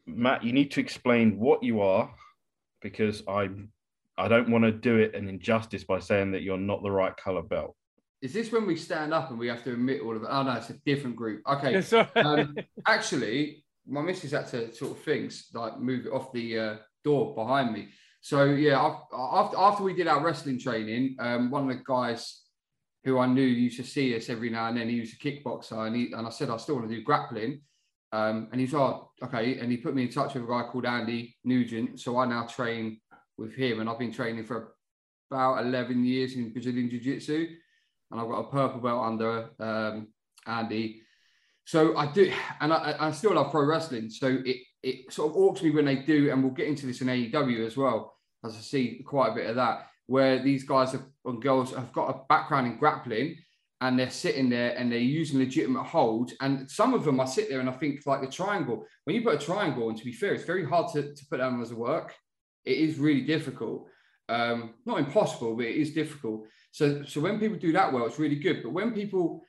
Matt, 0.07 0.45
you 0.45 0.53
need 0.53 0.71
to 0.73 0.81
explain 0.81 1.39
what 1.39 1.63
you 1.63 1.81
are 1.81 2.15
because 2.81 3.23
I 3.29 3.51
I 4.17 4.29
don't 4.29 4.51
want 4.51 4.65
to 4.65 4.73
do 4.73 4.99
it 4.99 5.15
an 5.15 5.29
injustice 5.29 5.85
by 5.85 5.99
saying 5.99 6.33
that 6.33 6.43
you're 6.43 6.57
not 6.57 6.83
the 6.83 6.91
right 6.91 7.17
color 7.17 7.43
belt. 7.43 7.77
Is 8.23 8.33
this 8.33 8.53
when 8.53 8.67
we 8.67 8.77
stand 8.77 9.13
up 9.13 9.31
and 9.31 9.39
we 9.39 9.49
have 9.49 9.65
to 9.65 9.73
admit 9.73 10.01
all 10.01 10.17
of 10.17 10.23
it? 10.23 10.29
Oh 10.31 10.43
no, 10.45 10.53
it's 10.53 10.71
a 10.71 10.79
different 10.87 11.17
group. 11.17 11.43
Okay. 11.47 11.75
It's. 11.79 11.93
Um, 11.93 12.57
actually, 12.87 13.65
my 13.87 14.01
missus 14.01 14.31
had 14.33 14.47
to 14.49 14.73
sort 14.75 14.93
of 14.93 14.99
things 15.01 15.49
like 15.53 15.79
move 15.79 16.07
it 16.07 16.13
off 16.13 16.33
the 16.33 16.59
uh, 16.59 16.77
door 17.03 17.35
behind 17.35 17.73
me. 17.73 17.89
So 18.25 18.47
yeah, 18.47 18.81
after 18.81 19.59
after 19.59 19.83
we 19.83 19.93
did 19.93 20.07
our 20.07 20.25
wrestling 20.25 20.59
training, 20.59 21.17
um, 21.19 21.51
one 21.51 21.69
of 21.69 21.77
the 21.77 21.83
guys 21.85 22.41
who 23.05 23.19
I 23.19 23.27
knew 23.27 23.43
used 23.43 23.77
to 23.77 23.85
see 23.85 24.17
us 24.17 24.31
every 24.31 24.49
now 24.49 24.69
and 24.69 24.79
then. 24.79 24.89
He 24.89 24.99
was 24.99 25.13
a 25.13 25.17
kickboxer, 25.17 25.87
and 25.87 25.95
he 25.95 26.11
and 26.11 26.27
I 26.27 26.31
said 26.31 26.49
I 26.49 26.57
still 26.57 26.77
want 26.77 26.89
to 26.89 26.95
do 26.97 27.03
grappling. 27.03 27.61
Um, 28.13 28.49
and 28.51 28.59
he's 28.63 28.73
oh 28.73 29.11
okay, 29.23 29.59
and 29.59 29.71
he 29.71 29.77
put 29.77 29.95
me 29.95 30.05
in 30.05 30.09
touch 30.09 30.33
with 30.33 30.45
a 30.45 30.47
guy 30.47 30.63
called 30.73 30.87
Andy 30.87 31.37
Nugent. 31.45 32.01
So 32.01 32.17
I 32.17 32.25
now 32.25 32.47
train 32.47 32.99
with 33.37 33.55
him, 33.55 33.81
and 33.81 33.91
I've 33.91 33.99
been 33.99 34.11
training 34.11 34.47
for 34.47 34.75
about 35.31 35.63
eleven 35.67 36.03
years 36.03 36.35
in 36.35 36.51
Brazilian 36.51 36.89
Jiu 36.89 37.01
Jitsu, 37.01 37.47
and 38.11 38.19
I've 38.19 38.29
got 38.29 38.39
a 38.39 38.51
purple 38.51 38.81
belt 38.81 39.05
under 39.05 39.51
um, 39.61 40.09
Andy. 40.47 41.03
So 41.67 41.95
I 41.95 42.11
do, 42.11 42.33
and 42.63 42.73
I, 42.73 42.97
I 42.99 43.11
still 43.11 43.35
love 43.35 43.51
pro 43.51 43.67
wrestling. 43.67 44.09
So 44.09 44.39
it 44.47 44.63
it 44.85 45.13
sort 45.13 45.31
of 45.31 45.37
awks 45.37 45.63
me 45.63 45.71
when 45.71 45.87
they 45.87 45.97
do, 45.97 46.31
and 46.31 46.43
we'll 46.43 46.53
get 46.53 46.69
into 46.69 46.87
this 46.87 47.01
in 47.01 47.09
AEW 47.09 47.67
as 47.67 47.77
well, 47.77 48.15
as 48.45 48.55
I 48.55 48.61
see 48.61 49.03
quite 49.05 49.33
a 49.33 49.35
bit 49.35 49.49
of 49.49 49.57
that, 49.57 49.87
where 50.07 50.43
these 50.43 50.65
guys 50.65 50.93
have, 50.93 51.05
and 51.25 51.43
girls 51.43 51.75
have 51.75 51.93
got 51.93 52.11
a 52.11 52.21
background 52.29 52.67
in 52.67 52.77
grappling, 52.77 53.37
and 53.81 53.99
they're 53.99 54.11
sitting 54.11 54.49
there 54.49 54.77
and 54.77 54.91
they're 54.91 54.99
using 54.99 55.39
legitimate 55.39 55.85
holds, 55.85 56.35
and 56.41 56.71
some 56.71 56.95
of 56.95 57.05
them 57.05 57.21
I 57.21 57.25
sit 57.25 57.49
there 57.49 57.61
and 57.61 57.69
I 57.69 57.73
think 57.73 58.01
like 58.07 58.21
the 58.21 58.29
triangle. 58.29 58.87
When 59.05 59.17
you 59.17 59.23
put 59.23 59.43
a 59.43 59.45
triangle, 59.45 59.89
and 59.89 59.99
to 59.99 60.05
be 60.05 60.13
fair, 60.13 60.35
it's 60.35 60.45
very 60.45 60.65
hard 60.65 60.93
to, 60.93 61.15
to 61.15 61.27
put 61.31 61.41
on 61.41 61.61
as 61.61 61.71
a 61.71 61.77
work. 61.77 62.15
It 62.65 62.79
is 62.79 62.99
really 62.99 63.23
difficult. 63.23 63.87
Um, 64.29 64.75
not 64.87 64.99
impossible, 64.99 65.57
but 65.57 65.67
it 65.67 65.77
is 65.77 65.93
difficult. 65.93 66.47
So 66.73 67.05
so 67.05 67.21
when 67.21 67.39
people 67.39 67.59
do 67.59 67.73
that 67.73 67.93
well, 67.93 68.07
it's 68.07 68.19
really 68.19 68.37
good. 68.37 68.63
But 68.63 68.73
when 68.73 68.93
people 68.93 69.43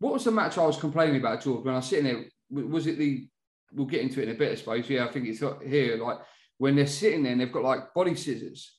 what 0.00 0.14
was 0.14 0.24
the 0.24 0.30
match 0.30 0.58
I 0.58 0.66
was 0.66 0.78
complaining 0.78 1.20
about, 1.20 1.42
George? 1.42 1.64
When 1.64 1.74
I 1.74 1.78
was 1.78 1.86
sitting 1.86 2.04
there, 2.04 2.24
was 2.50 2.86
it 2.86 2.98
the? 2.98 3.28
We'll 3.72 3.86
get 3.86 4.02
into 4.02 4.20
it 4.20 4.28
in 4.28 4.34
a 4.34 4.38
bit, 4.38 4.52
I 4.52 4.54
suppose. 4.56 4.88
Yeah, 4.88 5.06
I 5.06 5.12
think 5.12 5.28
it's 5.28 5.42
here. 5.66 5.96
Like 5.96 6.18
when 6.58 6.76
they're 6.76 6.86
sitting 6.86 7.22
there 7.22 7.32
and 7.32 7.40
they've 7.40 7.52
got 7.52 7.62
like 7.62 7.94
body 7.94 8.14
scissors, 8.14 8.76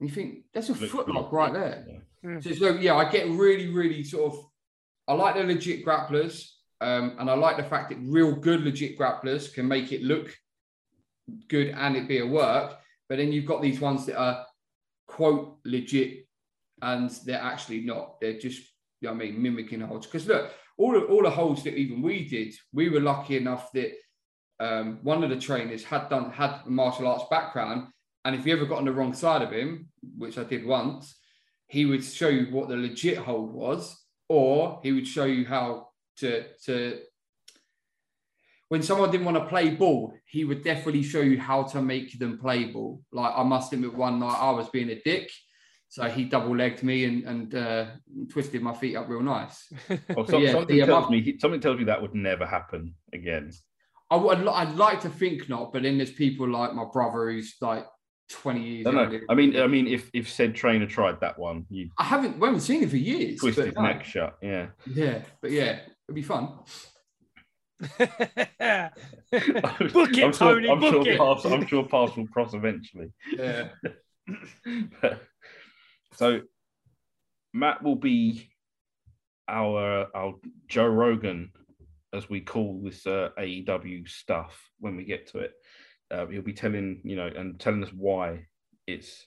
and 0.00 0.08
you 0.08 0.14
think 0.14 0.44
that's 0.54 0.68
a 0.68 0.72
Looks 0.72 0.92
footlock 0.92 1.30
good. 1.30 1.36
right 1.36 1.52
there. 1.52 1.84
Yeah. 2.22 2.40
So, 2.40 2.52
so 2.52 2.68
yeah, 2.76 2.94
I 2.94 3.10
get 3.10 3.28
really, 3.28 3.68
really 3.68 4.02
sort 4.04 4.32
of. 4.32 4.44
I 5.08 5.14
like 5.14 5.34
the 5.36 5.42
legit 5.44 5.84
grapplers, 5.84 6.48
um, 6.80 7.16
and 7.18 7.30
I 7.30 7.34
like 7.34 7.56
the 7.56 7.64
fact 7.64 7.90
that 7.90 7.98
real 8.02 8.34
good 8.34 8.62
legit 8.62 8.98
grapplers 8.98 9.52
can 9.52 9.66
make 9.66 9.90
it 9.92 10.02
look 10.02 10.34
good 11.48 11.68
and 11.68 11.96
it 11.96 12.08
be 12.08 12.18
a 12.18 12.26
work. 12.26 12.78
But 13.08 13.18
then 13.18 13.32
you've 13.32 13.46
got 13.46 13.62
these 13.62 13.80
ones 13.80 14.06
that 14.06 14.18
are 14.18 14.44
quote 15.06 15.58
legit, 15.64 16.26
and 16.82 17.10
they're 17.24 17.40
actually 17.40 17.80
not. 17.80 18.20
They're 18.20 18.38
just 18.38 18.60
you 19.00 19.08
know 19.08 19.14
what 19.14 19.22
I 19.22 19.26
mean, 19.26 19.42
mimicking 19.42 19.80
holds. 19.80 20.06
Because 20.06 20.26
look, 20.26 20.52
all 20.78 20.92
the, 20.92 21.00
all 21.00 21.22
the 21.22 21.30
holds 21.30 21.64
that 21.64 21.74
even 21.74 22.00
we 22.00 22.26
did, 22.26 22.54
we 22.72 22.88
were 22.88 23.00
lucky 23.00 23.36
enough 23.36 23.70
that 23.72 23.92
um, 24.60 25.00
one 25.02 25.22
of 25.22 25.30
the 25.30 25.38
trainers 25.38 25.84
had 25.84 26.08
done 26.08 26.30
had 26.30 26.60
a 26.64 26.70
martial 26.70 27.08
arts 27.08 27.24
background, 27.30 27.88
and 28.24 28.34
if 28.34 28.46
you 28.46 28.52
ever 28.54 28.64
got 28.64 28.78
on 28.78 28.84
the 28.84 28.92
wrong 28.92 29.12
side 29.12 29.42
of 29.42 29.52
him, 29.52 29.88
which 30.16 30.38
I 30.38 30.44
did 30.44 30.64
once, 30.64 31.16
he 31.66 31.84
would 31.84 32.02
show 32.02 32.28
you 32.28 32.46
what 32.50 32.68
the 32.68 32.76
legit 32.76 33.18
hold 33.18 33.52
was, 33.52 33.96
or 34.28 34.80
he 34.82 34.92
would 34.92 35.06
show 35.06 35.24
you 35.24 35.44
how 35.44 35.88
to 36.18 36.44
to. 36.64 37.00
When 38.68 38.82
someone 38.82 39.10
didn't 39.10 39.24
want 39.24 39.38
to 39.38 39.46
play 39.46 39.70
ball, 39.70 40.12
he 40.26 40.44
would 40.44 40.62
definitely 40.62 41.02
show 41.02 41.22
you 41.22 41.40
how 41.40 41.62
to 41.62 41.80
make 41.80 42.18
them 42.18 42.38
play 42.38 42.66
ball. 42.66 43.02
Like 43.12 43.32
I 43.34 43.42
must 43.42 43.72
admit, 43.72 43.94
one 43.94 44.20
night 44.20 44.36
I 44.38 44.50
was 44.50 44.68
being 44.68 44.90
a 44.90 45.00
dick, 45.00 45.30
so 45.88 46.04
he 46.08 46.24
double 46.24 46.54
legged 46.56 46.82
me 46.82 47.04
and, 47.04 47.24
and 47.24 47.54
uh, 47.54 47.86
twisted 48.30 48.62
my 48.62 48.74
feet 48.74 48.96
up 48.96 49.08
real 49.08 49.22
nice. 49.22 49.72
Well, 50.14 50.26
some- 50.26 50.42
yeah, 50.42 50.52
something 50.52 50.78
tells 50.84 51.04
my- 51.04 51.10
me 51.16 51.38
something 51.38 51.60
tells 51.60 51.78
me 51.78 51.84
that 51.84 52.00
would 52.02 52.14
never 52.14 52.46
happen 52.46 52.94
again. 53.12 53.50
I 54.10 54.16
would, 54.16 54.46
I'd 54.46 54.76
like 54.76 55.00
to 55.00 55.10
think 55.10 55.48
not, 55.50 55.72
but 55.72 55.82
then 55.82 55.98
there's 55.98 56.10
people 56.12 56.48
like 56.48 56.72
my 56.74 56.86
brother 56.90 57.30
who's 57.30 57.56
like 57.60 57.84
20 58.30 58.62
years 58.62 58.86
I 58.86 58.90
know. 58.90 59.20
I 59.28 59.34
mean, 59.34 59.58
I 59.58 59.66
mean, 59.66 59.86
if 59.86 60.10
if 60.12 60.30
said 60.30 60.54
trainer 60.54 60.86
tried 60.86 61.20
that 61.20 61.38
one, 61.38 61.66
you 61.70 61.90
I 61.98 62.04
haven't, 62.04 62.38
we 62.38 62.46
haven't 62.46 62.60
seen 62.62 62.82
him 62.82 62.90
for 62.90 62.96
years. 62.96 63.40
twist 63.40 63.56
but 63.56 63.66
his 63.66 63.74
no. 63.74 63.82
neck 63.82 64.04
shut. 64.04 64.36
Yeah. 64.42 64.68
Yeah, 64.86 65.22
but 65.40 65.50
yeah, 65.50 65.80
it'd 66.06 66.14
be 66.14 66.22
fun. 66.22 66.58
book 67.98 68.10
it, 68.60 69.32
I'm 69.32 70.10
sure, 70.12 70.32
Tony. 70.32 70.68
I'm 70.68 70.80
sure 70.80 71.02
it. 71.08 71.18
pass, 71.18 71.44
I'm 71.44 71.66
sure 71.66 71.84
pass 71.84 72.16
will 72.16 72.26
cross 72.28 72.54
eventually. 72.54 73.12
Yeah. 73.36 73.68
So 76.18 76.40
Matt 77.54 77.82
will 77.82 77.96
be 77.96 78.50
our 79.48 80.08
our 80.14 80.34
Joe 80.66 80.86
Rogan, 80.86 81.52
as 82.12 82.28
we 82.28 82.40
call 82.40 82.80
this 82.82 83.06
uh, 83.06 83.30
AEW 83.38 84.08
stuff 84.08 84.60
when 84.80 84.96
we 84.96 85.04
get 85.04 85.28
to 85.28 85.38
it. 85.38 85.52
Uh, 86.10 86.26
he'll 86.26 86.42
be 86.42 86.52
telling 86.52 87.00
you 87.04 87.14
know 87.14 87.26
and 87.26 87.58
telling 87.60 87.84
us 87.84 87.90
why 87.92 88.46
it's. 88.86 89.26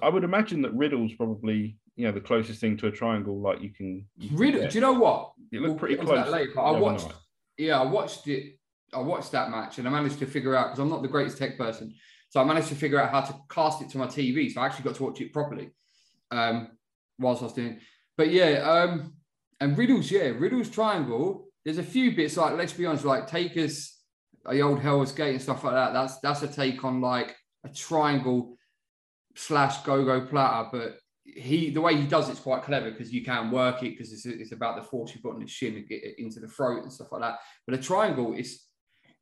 I 0.00 0.08
would 0.08 0.22
imagine 0.22 0.62
that 0.62 0.72
Riddle's 0.74 1.12
probably 1.14 1.76
you 1.96 2.06
know 2.06 2.12
the 2.12 2.20
closest 2.20 2.60
thing 2.60 2.76
to 2.78 2.86
a 2.86 2.92
triangle 2.92 3.40
like 3.40 3.60
you 3.60 3.70
can. 3.70 4.06
You 4.16 4.28
can 4.28 4.38
Riddle, 4.38 4.60
get. 4.60 4.70
do 4.70 4.74
you 4.76 4.80
know 4.80 4.92
what? 4.92 5.32
It 5.50 5.60
looked 5.60 5.78
pretty 5.78 5.98
onto 5.98 6.14
that 6.14 6.26
close 6.26 6.32
later, 6.32 6.52
but 6.54 6.62
I 6.62 6.78
watched, 6.78 7.06
night. 7.06 7.16
yeah, 7.58 7.80
I 7.80 7.84
watched 7.84 8.28
it. 8.28 8.58
I 8.94 9.00
watched 9.00 9.32
that 9.32 9.50
match 9.50 9.78
and 9.78 9.88
I 9.88 9.90
managed 9.90 10.20
to 10.20 10.26
figure 10.26 10.54
out 10.54 10.66
because 10.66 10.78
I'm 10.78 10.90
not 10.90 11.02
the 11.02 11.08
greatest 11.08 11.36
tech 11.36 11.58
person, 11.58 11.92
so 12.28 12.40
I 12.40 12.44
managed 12.44 12.68
to 12.68 12.76
figure 12.76 13.00
out 13.00 13.10
how 13.10 13.22
to 13.22 13.34
cast 13.50 13.82
it 13.82 13.90
to 13.90 13.98
my 13.98 14.06
TV. 14.06 14.52
So 14.52 14.60
I 14.60 14.66
actually 14.66 14.84
got 14.84 14.94
to 14.96 15.02
watch 15.02 15.20
it 15.20 15.32
properly 15.32 15.72
um, 16.32 16.68
whilst 17.18 17.42
I 17.42 17.46
was 17.46 17.54
doing. 17.54 17.78
But 18.16 18.30
yeah, 18.30 18.60
um, 18.60 19.14
and 19.60 19.76
Riddle's 19.76 20.10
yeah, 20.10 20.28
Riddle's 20.28 20.68
triangle. 20.68 21.48
There's 21.64 21.78
a 21.78 21.82
few 21.82 22.16
bits 22.16 22.36
like 22.36 22.56
let's 22.56 22.72
be 22.72 22.86
honest, 22.86 23.04
like 23.04 23.26
Taker's 23.26 23.96
the 24.44 24.60
old 24.60 24.80
Hell's 24.80 25.12
Gate 25.12 25.34
and 25.34 25.42
stuff 25.42 25.64
like 25.64 25.74
that. 25.74 25.92
That's 25.92 26.18
that's 26.20 26.42
a 26.42 26.48
take 26.48 26.84
on 26.84 27.00
like 27.00 27.36
a 27.64 27.68
triangle 27.68 28.56
slash 29.36 29.82
gogoplata, 29.82 30.70
but 30.72 30.98
he 31.24 31.70
the 31.70 31.80
way 31.80 31.96
he 31.96 32.06
does 32.06 32.28
it's 32.28 32.40
quite 32.40 32.62
clever 32.62 32.90
because 32.90 33.12
you 33.12 33.24
can 33.24 33.50
work 33.50 33.82
it 33.82 33.90
because 33.90 34.12
it's, 34.12 34.26
it's 34.26 34.52
about 34.52 34.76
the 34.76 34.82
force 34.82 35.14
you 35.14 35.20
put 35.20 35.34
on 35.34 35.40
the 35.40 35.46
shin 35.46 35.76
and 35.76 35.88
get 35.88 36.02
it 36.02 36.16
into 36.18 36.40
the 36.40 36.48
throat 36.48 36.82
and 36.82 36.92
stuff 36.92 37.12
like 37.12 37.20
that. 37.20 37.38
But 37.66 37.78
a 37.78 37.82
triangle 37.82 38.34
is 38.34 38.64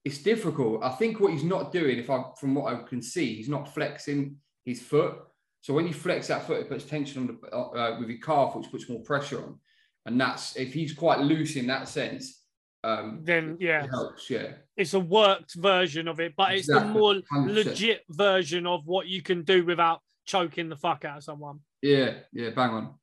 it's 0.04 0.18
difficult. 0.18 0.82
I 0.82 0.90
think 0.90 1.20
what 1.20 1.32
he's 1.32 1.44
not 1.44 1.72
doing, 1.72 1.98
if 1.98 2.08
I 2.08 2.22
from 2.38 2.54
what 2.54 2.72
I 2.72 2.82
can 2.82 3.02
see, 3.02 3.34
he's 3.34 3.48
not 3.48 3.72
flexing 3.74 4.36
his 4.64 4.80
foot. 4.80 5.16
So 5.62 5.74
when 5.74 5.86
you 5.86 5.92
flex 5.92 6.28
that 6.28 6.46
foot, 6.46 6.60
it 6.60 6.68
puts 6.68 6.84
tension 6.84 7.20
on 7.22 7.38
the 7.42 7.56
uh, 7.56 7.96
with 7.98 8.08
your 8.08 8.18
calf, 8.20 8.56
which 8.56 8.70
puts 8.70 8.88
more 8.88 9.02
pressure 9.02 9.42
on. 9.42 9.58
And 10.06 10.20
that's 10.20 10.56
if 10.56 10.72
he's 10.72 10.92
quite 10.94 11.20
loose 11.20 11.56
in 11.56 11.66
that 11.66 11.88
sense. 11.88 12.42
Um, 12.82 13.20
Then 13.22 13.58
yeah, 13.60 13.84
it 13.84 13.90
helps. 13.90 14.30
Yeah, 14.30 14.52
it's 14.76 14.94
a 14.94 15.00
worked 15.00 15.54
version 15.54 16.08
of 16.08 16.18
it, 16.18 16.32
but 16.34 16.54
it's 16.54 16.66
the 16.66 16.82
more 16.82 17.14
100%. 17.32 17.54
legit 17.54 18.04
version 18.08 18.66
of 18.66 18.86
what 18.86 19.06
you 19.06 19.20
can 19.20 19.42
do 19.42 19.66
without 19.66 20.00
choking 20.24 20.70
the 20.70 20.76
fuck 20.76 21.04
out 21.04 21.18
of 21.18 21.24
someone. 21.24 21.60
yeah, 21.82 22.14
yeah. 22.32 22.50
Bang 22.50 22.70
on. 22.70 22.94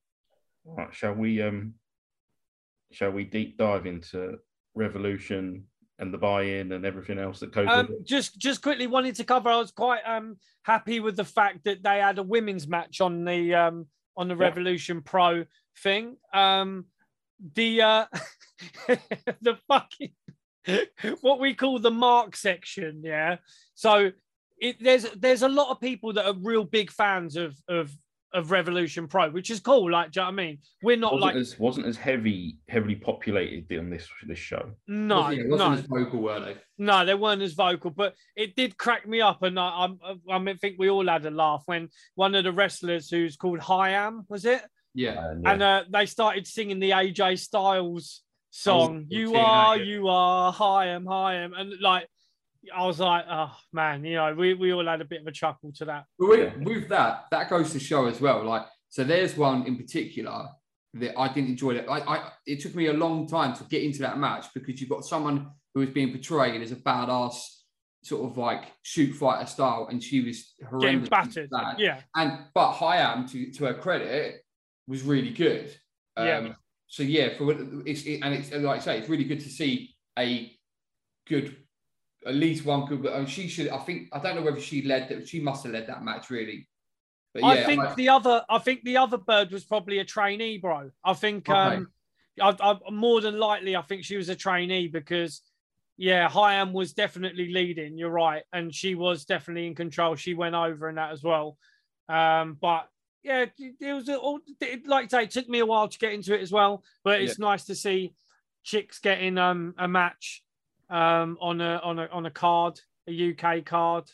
All 0.66 0.76
right, 0.78 0.94
shall 0.96 1.14
we 1.14 1.42
um 1.44 1.76
shall 2.92 3.12
we 3.12 3.24
deep 3.24 3.58
dive 3.58 3.86
into 3.86 4.38
revolution 4.74 5.66
and 6.00 6.14
the 6.14 6.18
buy-in 6.18 6.72
and 6.72 6.86
everything 6.86 7.18
else 7.18 7.40
that 7.40 7.52
goes 7.52 7.68
Um, 7.70 7.90
just 8.04 8.38
just 8.38 8.62
quickly 8.62 8.88
wanted 8.88 9.16
to 9.16 9.24
cover. 9.24 9.50
I 9.50 9.58
was 9.58 9.72
quite 9.72 10.02
um 10.06 10.38
happy 10.64 11.00
with 11.00 11.16
the 11.16 11.26
fact 11.26 11.64
that 11.66 11.84
they 11.84 12.00
had 12.00 12.20
a 12.20 12.24
women's 12.24 12.68
match 12.68 13.02
on 13.02 13.26
the 13.26 13.54
um 13.56 13.88
on 14.16 14.28
the 14.28 14.36
Yeah. 14.36 14.44
Revolution 14.44 15.02
Pro 15.02 15.46
thing. 15.84 16.18
Um, 16.34 16.86
the 17.56 17.82
uh 17.82 18.06
the 19.42 19.58
fucking 19.68 20.14
what 21.22 21.40
we 21.40 21.54
call 21.54 21.80
the 21.80 21.92
mark 21.92 22.36
section. 22.36 23.02
Yeah, 23.04 23.38
so 23.76 24.12
it 24.60 24.78
there's 24.82 25.04
there's 25.12 25.44
a 25.44 25.50
lot 25.50 25.72
of 25.72 25.80
people 25.80 26.14
that 26.14 26.26
are 26.26 26.34
real 26.34 26.64
big 26.64 26.92
fans 26.92 27.36
of 27.38 27.56
of 27.68 27.92
of 28.38 28.52
Revolution 28.52 29.08
Pro, 29.08 29.30
which 29.30 29.50
is 29.50 29.60
cool. 29.60 29.92
Like, 29.92 30.12
do 30.12 30.20
you 30.20 30.22
know 30.26 30.32
what 30.32 30.34
I 30.34 30.46
mean? 30.46 30.58
We're 30.84 30.98
not 30.98 31.14
wasn't 31.14 31.22
like 31.26 31.36
as 31.36 31.60
wasn't 31.60 31.86
as 31.88 31.98
heavy 31.98 32.60
heavily 32.70 32.96
populated 32.96 33.78
on 33.80 33.90
this 33.90 34.08
this 34.26 34.40
show. 34.40 34.72
no, 34.88 35.22
Wasn't- 35.22 35.38
yeah, 35.38 35.44
wasn't 35.50 35.72
no. 35.72 35.78
as 35.78 35.82
vocal, 36.06 36.20
were 36.22 36.40
they? 36.40 36.56
No, 36.78 37.06
they 37.06 37.16
weren't 37.16 37.42
as 37.42 37.54
vocal, 37.54 37.90
but 37.92 38.14
it 38.36 38.56
did 38.56 38.78
crack 38.78 39.08
me 39.08 39.20
up, 39.22 39.42
and 39.44 39.60
I, 39.60 39.88
I, 40.04 40.16
I 40.32 40.40
mean, 40.40 40.58
think 40.58 40.76
we 40.78 40.90
all 40.90 41.08
had 41.08 41.26
a 41.26 41.32
laugh 41.32 41.64
when 41.66 41.90
one 42.16 42.36
of 42.36 42.44
the 42.44 42.52
wrestlers, 42.52 43.10
who's 43.10 43.36
called 43.36 43.60
Hyam, 43.60 44.26
was 44.30 44.46
it, 44.46 44.62
Yeah. 44.94 45.30
And, 45.32 45.44
yeah, 45.44 45.52
and 45.54 45.64
uh, 45.64 45.84
they 45.92 46.06
started 46.06 46.46
singing 46.48 46.80
the 46.80 46.92
AJ 46.92 47.40
Styles 47.40 48.22
song. 48.52 49.06
You 49.10 49.36
are, 49.36 49.78
you 49.78 50.08
are 50.08 50.54
Hyam, 50.54 51.06
Hyam, 51.06 51.52
and 51.60 51.74
like, 51.82 52.08
I 52.76 52.86
was 52.86 53.00
like, 53.00 53.26
oh 53.30 53.52
man, 53.74 54.04
you 54.04 54.16
know, 54.16 54.34
we, 54.34 54.54
we 54.54 54.74
all 54.74 54.86
had 54.86 55.02
a 55.02 55.06
bit 55.06 55.22
of 55.22 55.28
a 55.28 55.32
chuckle 55.32 55.72
to 55.74 55.86
that. 55.86 56.06
With, 56.20 56.56
with 56.58 56.90
that, 56.90 57.26
that 57.32 57.50
goes 57.50 57.72
to 57.74 57.80
show 57.80 58.06
as 58.08 58.20
well. 58.22 58.44
Like, 58.44 58.66
so 58.90 59.04
there's 59.04 59.36
one 59.38 59.66
in 59.68 59.76
particular 59.78 60.48
that 60.96 61.18
I 61.20 61.28
didn't 61.28 61.50
enjoy. 61.52 61.72
It. 61.76 61.86
I, 61.90 62.00
I, 62.00 62.32
it 62.46 62.60
took 62.62 62.76
me 62.76 62.88
a 62.88 62.94
long 62.94 63.28
time 63.28 63.54
to 63.56 63.64
get 63.66 63.84
into 63.84 64.00
that 64.00 64.18
match 64.18 64.48
because 64.54 64.80
you've 64.80 64.90
got 64.90 65.06
someone 65.06 65.48
who 65.74 65.82
was 65.82 65.90
being 65.90 66.12
portrayed 66.12 66.62
as 66.62 66.72
a 66.72 66.76
badass, 66.78 67.36
sort 68.04 68.30
of 68.32 68.38
like 68.38 68.64
shoot 68.84 69.14
fighter 69.14 69.46
style, 69.46 69.88
and 69.92 70.02
she 70.02 70.22
was 70.22 70.54
Getting 70.60 70.80
horrendous. 70.80 71.10
battered, 71.10 71.50
Bad. 71.50 71.80
yeah, 71.80 72.02
And 72.16 72.40
but 72.54 72.74
Hyam, 72.74 73.30
to 73.32 73.52
to 73.52 73.66
her 73.66 73.74
credit, 73.76 74.42
was 74.88 75.04
really 75.04 75.32
good. 75.32 75.76
Um, 76.16 76.26
Yeah. 76.28 76.54
So 76.88 77.04
yeah, 77.04 77.38
for 77.38 77.52
it's 77.86 78.04
it, 78.06 78.22
and 78.24 78.34
it's 78.34 78.50
like 78.52 78.78
I 78.78 78.80
say, 78.80 78.98
it's 79.00 79.10
really 79.10 79.26
good 79.26 79.42
to 79.42 79.50
see 79.50 79.94
a 80.18 80.54
good, 81.28 81.54
at 82.26 82.36
least 82.36 82.66
one 82.66 82.86
good. 82.86 83.06
And 83.06 83.30
she 83.30 83.48
should. 83.48 83.70
I 83.70 83.80
think 83.80 84.10
I 84.14 84.20
don't 84.20 84.36
know 84.36 84.42
whether 84.42 84.60
she 84.60 84.82
led 84.82 85.10
that. 85.10 85.28
She 85.28 85.40
must 85.40 85.64
have 85.64 85.74
led 85.74 85.88
that 85.88 86.04
match 86.04 86.30
really. 86.30 86.68
But 87.34 87.44
yeah, 87.44 87.50
I 87.50 87.64
think 87.64 87.84
I- 87.84 87.96
the 87.96 88.10
other, 88.10 88.44
I 88.50 88.58
think 88.60 88.84
the 88.84 88.98
other 88.98 89.18
bird 89.18 89.52
was 89.52 89.64
probably 89.64 90.00
a 90.00 90.06
trainee, 90.06 90.58
bro. 90.58 90.90
I 91.04 91.14
think, 91.14 91.48
Okay. 91.50 91.78
um, 91.78 91.88
I, 92.42 92.56
I, 92.60 92.90
more 92.90 93.22
than 93.22 93.38
likely, 93.38 93.76
I 93.76 93.82
think 93.84 94.04
she 94.04 94.18
was 94.18 94.30
a 94.30 94.36
trainee 94.36 94.88
because, 94.88 95.42
yeah, 95.98 96.28
Hyam 96.28 96.72
was 96.72 96.94
definitely 96.94 97.52
leading. 97.52 97.98
You're 97.98 98.10
right, 98.10 98.44
and 98.54 98.74
she 98.74 98.96
was 98.96 99.26
definitely 99.26 99.68
in 99.68 99.76
control. 99.76 100.16
She 100.16 100.34
went 100.34 100.56
over 100.56 100.90
in 100.90 100.96
that 100.96 101.12
as 101.12 101.24
well. 101.24 101.58
Um, 102.10 102.58
but 102.60 102.88
yeah, 103.24 103.42
it, 103.42 103.52
it 103.80 103.94
was 103.94 104.10
all 104.10 104.40
it, 104.62 104.88
like 104.88 105.06
I 105.06 105.08
say, 105.08 105.24
it 105.24 105.32
took 105.32 105.50
me 105.50 105.60
a 105.60 105.66
while 105.66 105.88
to 105.88 105.98
get 106.00 106.14
into 106.14 106.34
it 106.34 106.42
as 106.42 106.52
well. 106.52 106.84
But 107.04 107.22
it's 107.22 107.38
nice 107.40 107.66
to 107.66 107.76
see 107.76 108.14
chicks 108.64 109.00
getting 109.00 109.38
um 109.38 109.76
a 109.78 109.88
match 109.88 110.44
um 110.90 111.38
on 111.42 111.62
a 111.62 111.80
on 111.84 112.00
a 112.00 112.08
on 112.08 112.26
a 112.26 112.32
card, 112.32 112.80
a 113.08 113.32
UK 113.32 113.66
card. 113.66 114.06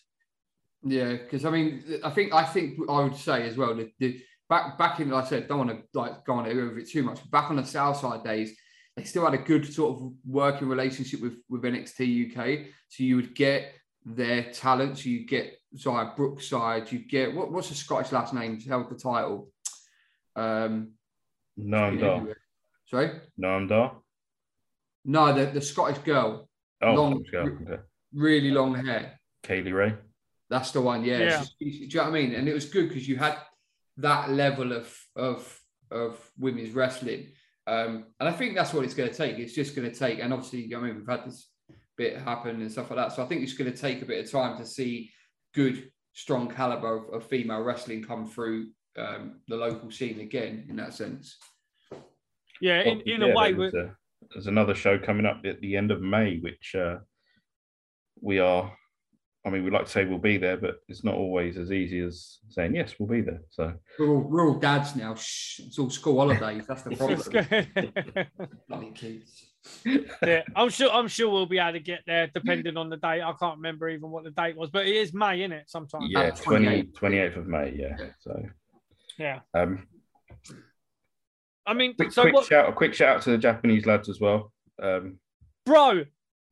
Yeah, 0.84 1.14
because 1.14 1.46
I 1.46 1.50
mean, 1.50 1.84
I 2.04 2.10
think 2.10 2.34
I 2.34 2.44
think 2.44 2.80
I 2.90 3.02
would 3.02 3.16
say 3.16 3.48
as 3.48 3.56
well 3.58 3.76
that 3.76 3.92
the 4.00 4.22
back 4.50 4.78
back 4.78 5.00
in 5.00 5.10
like 5.10 5.26
I 5.26 5.28
said, 5.28 5.48
don't 5.48 5.66
want 5.66 5.70
to 5.72 5.84
like 6.00 6.26
go 6.26 6.34
on 6.34 6.46
over 6.48 6.78
it 6.80 6.90
too 6.90 7.04
much. 7.04 7.20
But 7.22 7.32
back 7.32 7.50
on 7.50 7.56
the 7.56 7.66
Southside 7.66 8.24
days, 8.24 8.56
they 8.96 9.04
still 9.04 9.26
had 9.26 9.34
a 9.34 9.44
good 9.44 9.72
sort 9.72 9.96
of 9.98 10.12
working 10.26 10.68
relationship 10.68 11.22
with 11.22 11.38
with 11.50 11.64
NXT 11.64 12.38
UK. 12.38 12.68
So 12.90 13.04
you 13.04 13.16
would 13.16 13.34
get 13.34 13.74
their 14.06 14.52
talents. 14.52 15.06
You 15.06 15.26
get 15.26 15.58
sorry 15.76 16.10
Brookside. 16.16 16.92
You 16.92 17.00
get 17.00 17.34
what 17.34 17.52
what's 17.52 17.70
the 17.70 17.76
Scottish 17.76 18.12
last 18.12 18.34
name? 18.34 18.60
who 18.60 18.70
Held 18.70 18.90
the 18.90 18.96
title. 18.96 19.50
Um, 20.36 20.92
no, 21.56 21.78
I'm 21.78 21.98
dar. 21.98 22.36
sorry, 22.86 23.22
No, 23.38 23.50
I'm 23.50 23.68
no, 25.06 25.34
the 25.34 25.46
the 25.52 25.62
Scottish 25.62 26.00
girl, 26.00 26.50
Oh, 26.84 26.94
Long- 26.96 27.26
Okay. 27.34 27.82
really 28.14 28.52
long 28.52 28.76
hair. 28.86 29.20
Kay 29.44 29.62
Lee 29.62 29.72
Ray. 29.72 29.96
That's 30.50 30.72
the 30.72 30.82
one, 30.82 31.04
yeah. 31.04 31.20
Yeah. 31.20 31.38
She's- 31.44 31.54
she's- 31.60 31.78
do 31.80 31.84
you 31.86 31.96
know 31.96 32.04
what 32.12 32.18
I 32.18 32.22
mean? 32.22 32.36
And 32.36 32.48
it 32.48 32.54
was 32.54 32.66
good 32.70 32.88
because 32.90 33.08
you 33.08 33.16
had 33.18 33.38
that 33.98 34.30
level 34.32 34.72
of 34.74 34.88
of 35.16 35.60
of 35.92 36.32
women's 36.40 36.72
wrestling, 36.72 37.32
um, 37.68 38.06
and 38.20 38.28
I 38.28 38.32
think 38.32 38.56
that's 38.56 38.74
what 38.74 38.84
it's 38.84 38.96
going 38.96 39.10
to 39.10 39.16
take. 39.16 39.38
It's 39.38 39.54
just 39.54 39.76
going 39.76 39.90
to 39.92 39.96
take, 39.96 40.20
and 40.20 40.34
obviously, 40.34 40.74
I 40.76 40.80
mean, 40.80 40.96
we've 40.98 41.08
had 41.08 41.26
this 41.26 41.50
bit 41.96 42.18
happen 42.18 42.62
and 42.62 42.72
stuff 42.72 42.90
like 42.90 42.98
that. 42.98 43.12
So 43.16 43.24
I 43.24 43.28
think 43.28 43.44
it's 43.44 43.54
going 43.54 43.72
to 43.72 43.78
take 43.78 44.02
a 44.02 44.06
bit 44.06 44.26
of 44.26 44.32
time 44.32 44.58
to 44.58 44.66
see 44.66 45.12
good, 45.54 45.92
strong 46.14 46.50
caliber 46.50 46.96
of, 46.98 47.14
of 47.14 47.30
female 47.30 47.62
wrestling 47.62 48.04
come 48.04 48.26
through 48.26 48.72
um, 48.98 49.42
the 49.48 49.56
local 49.56 49.92
scene 49.92 50.20
again. 50.22 50.66
In 50.70 50.76
that 50.78 50.94
sense, 50.96 51.38
Yeah, 52.60 52.82
in, 52.82 53.02
in 53.02 53.22
yeah, 53.22 53.28
a 53.28 53.36
way, 53.36 53.54
there's, 54.34 54.46
we 54.46 54.52
a- 54.52 54.56
there's 54.58 54.66
another 54.66 54.76
show 54.76 54.98
coming 54.98 55.26
up 55.26 55.42
at 55.46 55.60
the 55.62 55.76
end 55.78 55.92
of 55.92 56.02
May, 56.02 56.38
which 56.40 56.76
uh, 56.76 56.98
we 58.22 58.40
are. 58.40 58.72
I 59.46 59.50
mean, 59.50 59.66
we 59.66 59.72
like 59.72 59.86
to 59.86 59.92
say 59.92 60.06
we'll 60.06 60.20
be 60.20 60.38
there, 60.38 60.56
but 60.56 60.76
it's 60.88 61.04
not 61.04 61.16
always 61.16 61.58
as 61.58 61.70
easy 61.70 62.00
as 62.00 62.38
saying 62.48 62.76
yes, 62.76 62.96
we'll 62.98 63.10
be 63.10 63.20
there. 63.20 63.42
So 63.50 63.74
We're 64.00 64.08
all, 64.08 64.22
we're 64.22 64.48
all 64.48 64.54
dads 64.58 64.96
now. 64.96 65.16
Shh, 65.16 65.60
it's 65.66 65.78
all 65.78 65.90
school 65.90 66.18
holidays. 66.20 66.64
That's 66.66 66.84
the 66.84 66.92
Let's 66.92 67.28
problem. 67.28 67.68
go. 67.76 68.48
Bloody 68.70 68.92
kids. 68.92 69.50
yeah, 70.26 70.44
I'm 70.56 70.70
sure. 70.70 70.90
I'm 70.92 71.10
sure 71.10 71.30
we'll 71.30 71.46
be 71.46 71.58
able 71.60 71.74
to 71.74 71.80
get 71.82 72.04
there, 72.08 72.28
depending 72.34 72.78
on 72.78 72.90
the 72.90 72.96
date. 72.96 73.22
I 73.22 73.34
can't 73.38 73.58
remember 73.58 73.90
even 73.90 74.12
what 74.12 74.24
the 74.24 74.32
date 74.32 74.56
was, 74.56 74.70
but 74.70 74.88
it 74.88 74.96
is 74.96 75.14
May, 75.14 75.42
isn't 75.42 75.52
it? 75.52 75.70
Sometime. 75.70 76.04
yeah, 76.10 76.30
20, 76.32 76.66
28th. 76.84 76.94
28th 76.94 77.38
of 77.38 77.48
May. 77.48 77.74
Yeah. 77.78 77.96
Yeah. 78.00 78.06
So 78.22 78.44
Yeah. 79.20 79.40
um, 79.54 79.86
I 81.66 81.74
mean, 81.74 81.96
quick, 81.96 82.12
so 82.12 82.24
quick 82.24 82.34
what, 82.34 82.46
shout, 82.46 82.70
a 82.70 82.74
quick 82.74 82.94
shout 82.94 83.18
out 83.18 83.22
to 83.24 83.32
the 83.32 83.38
Japanese 83.38 83.86
lads 83.86 84.10
as 84.10 84.20
well. 84.20 84.52
Um, 84.82 85.20
bro? 85.66 86.04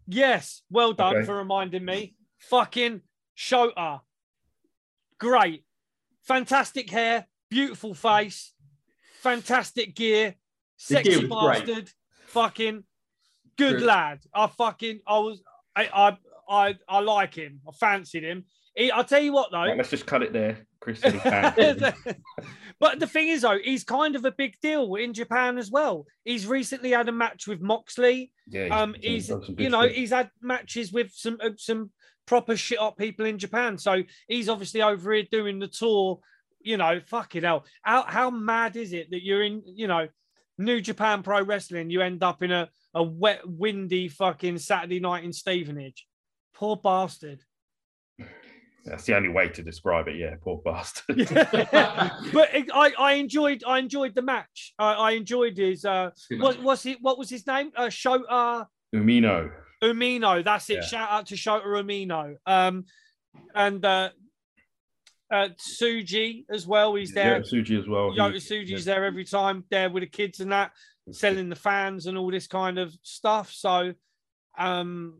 Yes, 0.07 0.63
well 0.69 0.93
done 0.93 1.17
Okay. 1.17 1.25
for 1.25 1.35
reminding 1.35 1.85
me. 1.85 2.15
Fucking 2.39 3.01
Shota, 3.37 4.01
great, 5.19 5.63
fantastic 6.23 6.89
hair, 6.89 7.27
beautiful 7.49 7.93
face, 7.93 8.53
fantastic 9.21 9.95
gear, 9.95 10.35
The 10.89 11.03
gear 11.03 11.13
sexy 11.13 11.25
was 11.27 11.43
great. 11.45 11.65
bastard, 11.67 11.91
fucking 12.27 12.83
good 13.57 13.77
True. 13.79 13.87
lad. 13.87 14.19
I 14.33 14.47
fucking, 14.47 15.01
I 15.05 15.19
was, 15.19 15.41
I, 15.75 15.89
I, 15.93 16.17
I, 16.51 16.75
I 16.89 16.99
like 16.99 17.33
him. 17.35 17.61
I 17.67 17.71
fancied 17.71 18.23
him. 18.23 18.45
He, 18.75 18.91
I'll 18.91 19.03
tell 19.05 19.21
you 19.21 19.33
what 19.33 19.51
though. 19.51 19.57
right, 19.59 19.77
let's 19.77 19.89
just 19.89 20.05
cut 20.05 20.21
it 20.23 20.33
there. 20.33 20.57
Chris 20.79 20.99
said 20.99 21.13
he 21.13 21.19
can. 21.19 21.83
but 22.79 22.99
the 22.99 23.07
thing 23.07 23.27
is, 23.27 23.41
though, 23.41 23.59
he's 23.63 23.83
kind 23.83 24.15
of 24.15 24.25
a 24.25 24.31
big 24.31 24.55
deal 24.61 24.95
in 24.95 25.13
Japan 25.13 25.57
as 25.57 25.69
well. 25.69 26.05
He's 26.25 26.47
recently 26.47 26.91
had 26.91 27.07
a 27.07 27.11
match 27.11 27.47
with 27.47 27.61
Moxley. 27.61 28.31
yeah, 28.47 28.67
Um, 28.81 28.95
he's 28.99 29.27
done 29.27 29.43
some 29.43 29.55
good 29.55 29.63
you 29.63 29.69
know 29.69 29.83
stuff. 29.83 29.95
he's 29.95 30.09
had 30.09 30.31
matches 30.41 30.91
with 30.91 31.11
some 31.13 31.37
uh, 31.43 31.51
some 31.57 31.91
proper 32.25 32.55
shit 32.55 32.79
up 32.81 32.97
people 32.97 33.25
in 33.25 33.37
Japan. 33.37 33.77
So 33.77 34.03
he's 34.27 34.49
obviously 34.49 34.81
over 34.81 35.13
here 35.13 35.25
doing 35.31 35.59
the 35.59 35.67
tour. 35.67 36.19
You 36.63 36.77
know, 36.77 36.99
fucking 37.07 37.43
hell. 37.43 37.65
How 37.81 38.03
how 38.03 38.29
mad 38.29 38.75
is 38.75 38.93
it 38.93 39.09
that 39.11 39.23
you're 39.23 39.43
in? 39.43 39.61
You 39.65 39.87
know, 39.87 40.07
New 40.57 40.79
Japan 40.81 41.23
Pro 41.23 41.43
Wrestling. 41.43 41.89
You 41.89 42.01
end 42.01 42.23
up 42.23 42.41
in 42.41 42.51
a 42.51 42.69
a 42.93 43.03
wet, 43.03 43.41
windy 43.45 44.07
fucking 44.09 44.57
Saturday 44.57 44.99
night 44.99 45.23
in 45.23 45.33
Stevenage. 45.33 46.05
Poor 46.53 46.75
bastard. 46.75 47.41
That's 48.85 49.03
the 49.05 49.15
only 49.15 49.29
way 49.29 49.47
to 49.49 49.61
describe 49.61 50.07
it. 50.07 50.15
Yeah, 50.15 50.35
poor 50.41 50.61
bastard. 50.63 51.17
but 51.33 52.49
it, 52.53 52.69
I, 52.73 52.91
I 52.97 53.13
enjoyed 53.13 53.63
I 53.65 53.79
enjoyed 53.79 54.15
the 54.15 54.21
match. 54.21 54.73
I, 54.79 54.93
I 54.93 55.11
enjoyed 55.11 55.57
his 55.57 55.85
uh 55.85 56.11
what 56.39 56.61
was 56.61 56.85
it 56.85 56.97
what 57.01 57.17
was 57.17 57.29
his 57.29 57.45
name? 57.45 57.71
Uh 57.75 57.87
Shota 57.87 58.65
Umino. 58.95 59.51
Umino. 59.83 60.43
That's 60.43 60.69
it. 60.69 60.75
Yeah. 60.75 60.81
Shout 60.81 61.09
out 61.11 61.25
to 61.27 61.35
Shota 61.35 61.65
Umino. 61.65 62.35
Um 62.45 62.85
and 63.53 63.85
uh 63.85 64.09
uh 65.31 65.49
Tsuji 65.59 66.45
as 66.49 66.65
well. 66.65 66.95
He's 66.95 67.13
there. 67.13 67.37
Yeah. 67.37 67.43
Tsuji 67.43 67.79
as 67.79 67.87
well. 67.87 68.11
Yota 68.11 68.37
Tsuji's 68.37 68.85
there 68.85 69.05
every 69.05 69.25
time, 69.25 69.63
there 69.69 69.89
with 69.91 70.01
the 70.01 70.07
kids 70.07 70.39
and 70.39 70.51
that, 70.51 70.71
selling 71.11 71.49
the 71.49 71.55
fans 71.55 72.07
and 72.07 72.17
all 72.17 72.31
this 72.31 72.47
kind 72.47 72.79
of 72.79 72.95
stuff. 73.03 73.51
So 73.51 73.93
um 74.57 75.19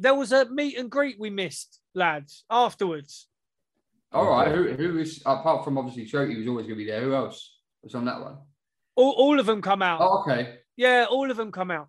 there 0.00 0.14
was 0.14 0.32
a 0.32 0.46
meet 0.46 0.78
and 0.78 0.90
greet 0.90 1.20
we 1.20 1.30
missed, 1.30 1.78
lads, 1.94 2.44
afterwards. 2.50 3.28
All 4.12 4.28
right. 4.28 4.48
Who, 4.48 4.72
who 4.72 4.98
is, 4.98 5.22
apart 5.24 5.64
from 5.64 5.78
obviously 5.78 6.06
Shoti, 6.06 6.36
was 6.36 6.48
always 6.48 6.66
going 6.66 6.78
to 6.78 6.84
be 6.84 6.90
there, 6.90 7.02
who 7.02 7.14
else 7.14 7.58
was 7.82 7.94
on 7.94 8.06
that 8.06 8.20
one? 8.20 8.38
All, 8.96 9.12
all 9.12 9.38
of 9.38 9.46
them 9.46 9.62
come 9.62 9.82
out. 9.82 10.00
Oh, 10.00 10.22
okay. 10.22 10.56
Yeah, 10.76 11.06
all 11.08 11.30
of 11.30 11.36
them 11.36 11.52
come 11.52 11.70
out. 11.70 11.88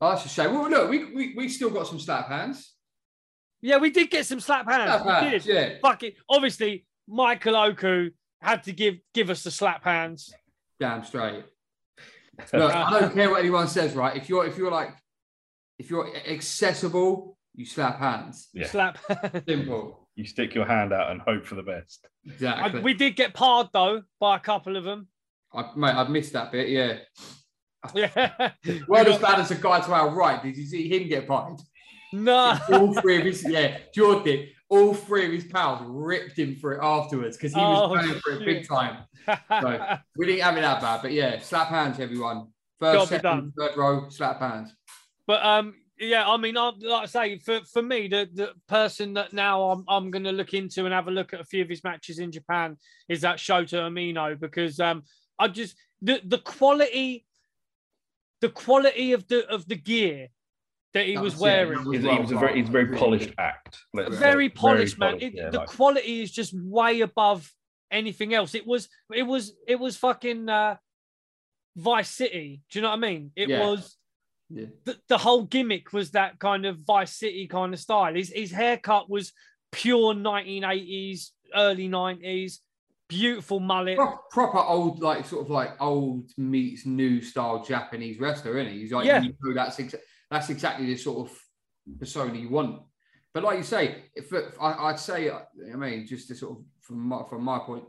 Oh, 0.00 0.10
that's 0.10 0.26
a 0.26 0.28
shame. 0.28 0.52
Well, 0.52 0.68
look, 0.68 0.90
we, 0.90 1.14
we, 1.14 1.34
we 1.36 1.48
still 1.48 1.70
got 1.70 1.86
some 1.86 2.00
slap 2.00 2.28
hands. 2.28 2.74
Yeah, 3.62 3.78
we 3.78 3.90
did 3.90 4.10
get 4.10 4.26
some 4.26 4.40
slap 4.40 4.68
hands. 4.68 5.02
Slap 5.02 5.06
we 5.06 5.28
hands, 5.30 5.44
did. 5.44 5.54
yeah. 5.54 5.74
Fuck 5.80 6.02
it. 6.02 6.16
Obviously, 6.28 6.84
Michael 7.08 7.56
Oku 7.56 8.10
had 8.40 8.64
to 8.64 8.72
give 8.72 8.96
give 9.14 9.30
us 9.30 9.42
the 9.42 9.50
slap 9.50 9.82
hands. 9.84 10.32
Damn 10.78 11.04
straight. 11.04 11.44
Look, 12.52 12.74
I 12.74 13.00
don't 13.00 13.14
care 13.14 13.30
what 13.30 13.40
anyone 13.40 13.66
says, 13.66 13.94
right? 13.94 14.14
If 14.14 14.28
you're 14.28 14.46
if 14.46 14.58
you're 14.58 14.70
like 14.70 14.90
if 15.78 15.90
you're 15.90 16.14
accessible, 16.14 17.35
you 17.56 17.64
slap 17.66 17.98
hands. 17.98 18.48
Yeah. 18.52 18.66
Slap. 18.68 18.98
Simple. 19.48 20.08
You 20.14 20.24
stick 20.26 20.54
your 20.54 20.66
hand 20.66 20.92
out 20.92 21.10
and 21.10 21.20
hope 21.20 21.44
for 21.46 21.54
the 21.56 21.62
best. 21.62 22.06
Exactly. 22.26 22.80
we 22.80 22.94
did 22.94 23.16
get 23.16 23.34
parred 23.34 23.68
though 23.72 24.02
by 24.20 24.36
a 24.36 24.40
couple 24.40 24.76
of 24.76 24.84
them. 24.84 25.08
I, 25.54 25.70
mate, 25.76 25.94
I've 25.94 26.10
missed 26.10 26.32
that 26.34 26.52
bit. 26.52 26.68
Yeah. 26.68 26.98
Yeah. 27.94 28.50
Well, 28.88 29.06
as 29.06 29.20
bad 29.20 29.38
as 29.38 29.48
the 29.50 29.54
guy 29.54 29.78
to 29.80 29.92
our 29.92 30.10
right. 30.10 30.42
Did 30.42 30.56
you 30.56 30.66
see 30.66 30.88
him 30.88 31.08
get 31.08 31.28
pied? 31.28 31.58
no. 32.12 32.58
All 32.72 32.92
three 33.00 33.18
of 33.18 33.24
his 33.24 33.44
yeah, 33.48 33.78
Jordan 33.94 34.24
did. 34.24 34.48
All 34.68 34.92
three 34.92 35.26
of 35.26 35.30
his 35.32 35.44
pals 35.44 35.82
ripped 35.86 36.36
him 36.36 36.56
for 36.56 36.72
it 36.72 36.80
afterwards 36.82 37.36
because 37.36 37.54
he 37.54 37.60
was 37.60 37.90
Oh, 37.92 37.96
paying 37.96 38.20
for 38.20 38.32
it 38.32 38.44
big 38.44 38.66
time. 38.66 39.04
So 39.26 39.98
we 40.16 40.26
didn't 40.26 40.42
have 40.42 40.56
it 40.56 40.62
that 40.62 40.80
bad, 40.80 41.02
but 41.02 41.12
yeah, 41.12 41.38
slap 41.38 41.68
hands, 41.68 42.00
everyone. 42.00 42.48
First, 42.80 43.08
second, 43.08 43.52
third 43.56 43.76
row, 43.76 44.08
slap 44.08 44.40
hands. 44.40 44.74
but 45.28 45.44
um, 45.44 45.74
yeah, 45.98 46.28
I 46.28 46.36
mean, 46.36 46.56
I, 46.56 46.72
like 46.80 47.02
I 47.02 47.06
say, 47.06 47.38
for, 47.38 47.60
for 47.72 47.82
me, 47.82 48.08
the, 48.08 48.28
the 48.32 48.50
person 48.68 49.14
that 49.14 49.32
now 49.32 49.70
I'm, 49.70 49.84
I'm 49.88 50.10
going 50.10 50.24
to 50.24 50.32
look 50.32 50.52
into 50.54 50.84
and 50.84 50.92
have 50.94 51.08
a 51.08 51.10
look 51.10 51.32
at 51.32 51.40
a 51.40 51.44
few 51.44 51.62
of 51.62 51.68
his 51.68 51.82
matches 51.84 52.18
in 52.18 52.30
Japan 52.32 52.76
is 53.08 53.22
that 53.22 53.38
Shota 53.38 53.80
Umino 53.88 54.38
because 54.38 54.78
um, 54.80 55.02
I 55.38 55.48
just 55.48 55.76
the 56.02 56.20
the 56.24 56.38
quality, 56.38 57.24
the 58.40 58.50
quality 58.50 59.12
of 59.12 59.26
the 59.28 59.48
of 59.48 59.66
the 59.68 59.76
gear 59.76 60.28
that 60.92 61.06
he 61.06 61.14
That 61.14 61.22
was 61.22 61.34
was 61.34 61.40
it. 61.40 61.44
wearing. 61.44 61.84
That 61.84 61.92
He's, 61.94 62.02
he 62.02 62.18
was 62.20 62.32
a 62.32 62.38
very, 62.38 62.54
he's 62.60 62.68
a 62.68 62.72
very 62.72 62.96
polished 62.96 63.32
act. 63.38 63.78
let's 63.94 64.16
very 64.16 64.48
polished, 64.50 64.98
man. 64.98 65.10
polished, 65.12 65.26
It- 65.26 65.34
yeah, 65.34 65.50
the 65.50 65.58
like- 65.58 65.68
quality 65.68 66.22
is 66.22 66.30
just 66.30 66.52
way 66.54 67.00
above 67.00 67.50
anything 67.90 68.34
else. 68.34 68.54
It 68.54 68.66
was, 68.66 68.88
it 69.14 69.22
was, 69.22 69.52
it 69.68 69.76
was 69.78 69.96
fucking 69.96 70.48
uh, 70.48 70.76
Vice 71.76 72.10
City. 72.10 72.62
Do 72.70 72.78
you 72.78 72.82
know 72.82 72.88
what 72.90 72.96
I 72.96 73.00
mean? 73.00 73.30
It 73.36 73.48
Yeah. 73.48 73.66
was. 73.66 73.96
Yeah. 74.48 74.66
The, 74.84 74.96
the 75.08 75.18
whole 75.18 75.44
gimmick 75.44 75.92
was 75.92 76.12
that 76.12 76.38
kind 76.38 76.66
of 76.66 76.78
Vice 76.86 77.16
City 77.16 77.46
kind 77.46 77.74
of 77.74 77.80
style. 77.80 78.14
His 78.14 78.30
his 78.30 78.52
haircut 78.52 79.10
was 79.10 79.32
pure 79.72 80.14
1980s, 80.14 81.30
early 81.54 81.88
90s, 81.88 82.58
beautiful 83.08 83.60
mullet. 83.60 83.96
Pro- 83.96 84.18
proper 84.30 84.58
old, 84.58 85.00
like 85.00 85.26
sort 85.26 85.44
of 85.44 85.50
like 85.50 85.80
old 85.80 86.30
meets 86.36 86.86
new 86.86 87.20
style 87.20 87.64
Japanese 87.64 88.20
wrestler, 88.20 88.58
isn't 88.58 88.72
he? 88.72 88.80
He's 88.80 88.92
like, 88.92 89.06
Yeah. 89.06 89.22
you 89.22 89.34
know, 89.42 89.54
that's 89.54 89.80
that's 90.30 90.50
exactly 90.50 90.86
the 90.86 90.96
sort 90.96 91.28
of 91.28 91.38
persona 91.98 92.34
you 92.38 92.48
want. 92.48 92.82
But 93.34 93.44
like 93.44 93.58
you 93.58 93.64
say, 93.64 94.04
if, 94.14 94.32
if 94.32 94.60
I, 94.60 94.72
I'd 94.88 94.98
say, 94.98 95.30
I 95.30 95.76
mean, 95.76 96.06
just 96.06 96.28
to 96.28 96.34
sort 96.34 96.58
of 96.58 96.64
from 96.80 97.00
my, 97.00 97.22
from 97.28 97.42
my 97.44 97.58
point, 97.58 97.84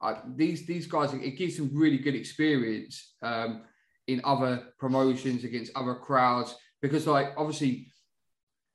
I, 0.00 0.20
these 0.34 0.66
these 0.66 0.86
guys, 0.86 1.12
it 1.12 1.36
gives 1.36 1.58
them 1.58 1.70
really 1.74 1.98
good 1.98 2.14
experience 2.14 3.14
um, 3.22 3.64
in 4.12 4.20
other 4.24 4.72
promotions 4.78 5.44
against 5.44 5.72
other 5.76 5.94
crowds 5.94 6.54
because, 6.82 7.06
like, 7.06 7.32
obviously. 7.36 7.86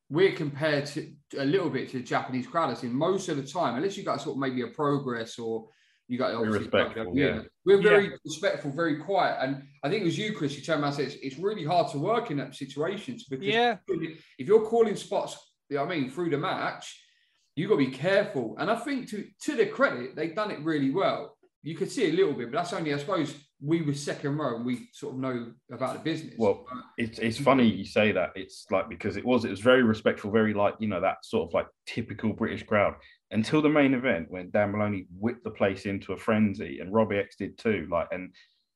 We're 0.07 0.33
compared 0.33 0.85
to 0.93 1.11
a 1.39 1.45
little 1.45 1.71
bit 1.71 1.89
to 1.89 1.97
the 1.97 2.03
Japanese 2.03 2.45
crowd. 2.45 2.69
As 2.69 2.83
in 2.83 2.93
most 2.93 3.27
of 3.27 3.37
the 3.37 3.43
time, 3.43 3.75
unless 3.75 3.97
you 3.97 4.03
got 4.03 4.21
sort 4.21 4.35
of 4.35 4.39
maybe 4.39 4.61
a 4.61 4.67
progress 4.67 5.39
or 5.39 5.67
you 6.07 6.19
got 6.19 6.27
Very 6.27 6.37
obviously 6.37 6.59
respectful, 6.59 7.17
yeah. 7.17 7.41
We're 7.65 7.81
very 7.81 8.11
respectful, 8.23 8.69
very 8.69 8.97
quiet, 8.97 9.37
and 9.41 9.63
I 9.83 9.89
think 9.89 10.01
it 10.01 10.05
was 10.05 10.15
you, 10.15 10.33
Chris. 10.33 10.55
You 10.55 10.61
turned 10.61 10.83
around 10.83 10.93
and 10.93 10.97
said 10.97 11.07
it's, 11.07 11.15
it's 11.23 11.39
really 11.39 11.65
hard 11.65 11.91
to 11.93 11.97
work 11.97 12.29
in 12.29 12.37
that 12.37 12.53
situations 12.53 13.25
because 13.27 13.47
Yeah. 13.47 13.77
if 13.87 14.47
you're 14.47 14.67
calling 14.67 14.95
spots, 14.95 15.37
you 15.69 15.77
know 15.77 15.85
what 15.85 15.95
I 15.95 15.99
mean, 15.99 16.11
through 16.11 16.29
the 16.29 16.37
match, 16.37 17.01
you 17.55 17.67
got 17.67 17.79
to 17.79 17.85
be 17.89 17.91
careful. 17.91 18.55
And 18.59 18.69
I 18.69 18.75
think 18.75 19.09
to 19.09 19.25
to 19.45 19.55
their 19.55 19.69
credit, 19.69 20.15
they've 20.15 20.35
done 20.35 20.51
it 20.51 20.59
really 20.59 20.91
well. 20.91 21.35
You 21.63 21.73
could 21.75 21.91
see 21.91 22.09
a 22.09 22.13
little 22.13 22.33
bit, 22.33 22.51
but 22.51 22.57
that's 22.59 22.73
only, 22.73 22.93
I 22.93 22.97
suppose, 22.99 23.33
we 23.65 23.81
were 23.81 23.93
second 23.93 24.37
row 24.37 24.55
and 24.55 24.65
we 24.65 24.89
sort 24.93 25.15
of 25.15 25.19
know 25.19 25.51
about 25.71 25.93
the 25.93 25.99
business. 25.99 26.35
Well, 26.37 26.65
it's 26.99 27.17
it's 27.17 27.39
funny 27.39 27.65
you 27.65 27.85
say 27.85 28.11
that. 28.11 28.31
It's 28.35 28.65
like 28.69 28.89
because 28.89 29.17
it 29.17 29.25
was 29.25 29.43
it 29.43 29.49
was 29.49 29.59
very 29.59 29.81
respectful, 29.81 30.29
very 30.29 30.53
like 30.53 30.75
you 30.79 30.87
know 30.87 31.01
that 31.01 31.25
sort 31.25 31.49
of 31.49 31.53
like 31.53 31.67
typical 31.87 32.31
British 32.31 32.63
crowd 32.63 32.93
until 33.31 33.63
the 33.63 33.69
main 33.69 33.95
event 33.95 34.29
when 34.29 34.51
Dan 34.51 34.71
Moloney 34.71 35.07
whipped 35.19 35.43
the 35.43 35.49
place 35.49 35.85
into 35.85 36.13
a 36.13 36.17
frenzy 36.17 36.79
and 36.79 36.93
Robbie 36.93 37.17
X 37.17 37.37
did 37.37 37.57
too. 37.57 37.87
Like 37.89 38.07
and 38.11 38.31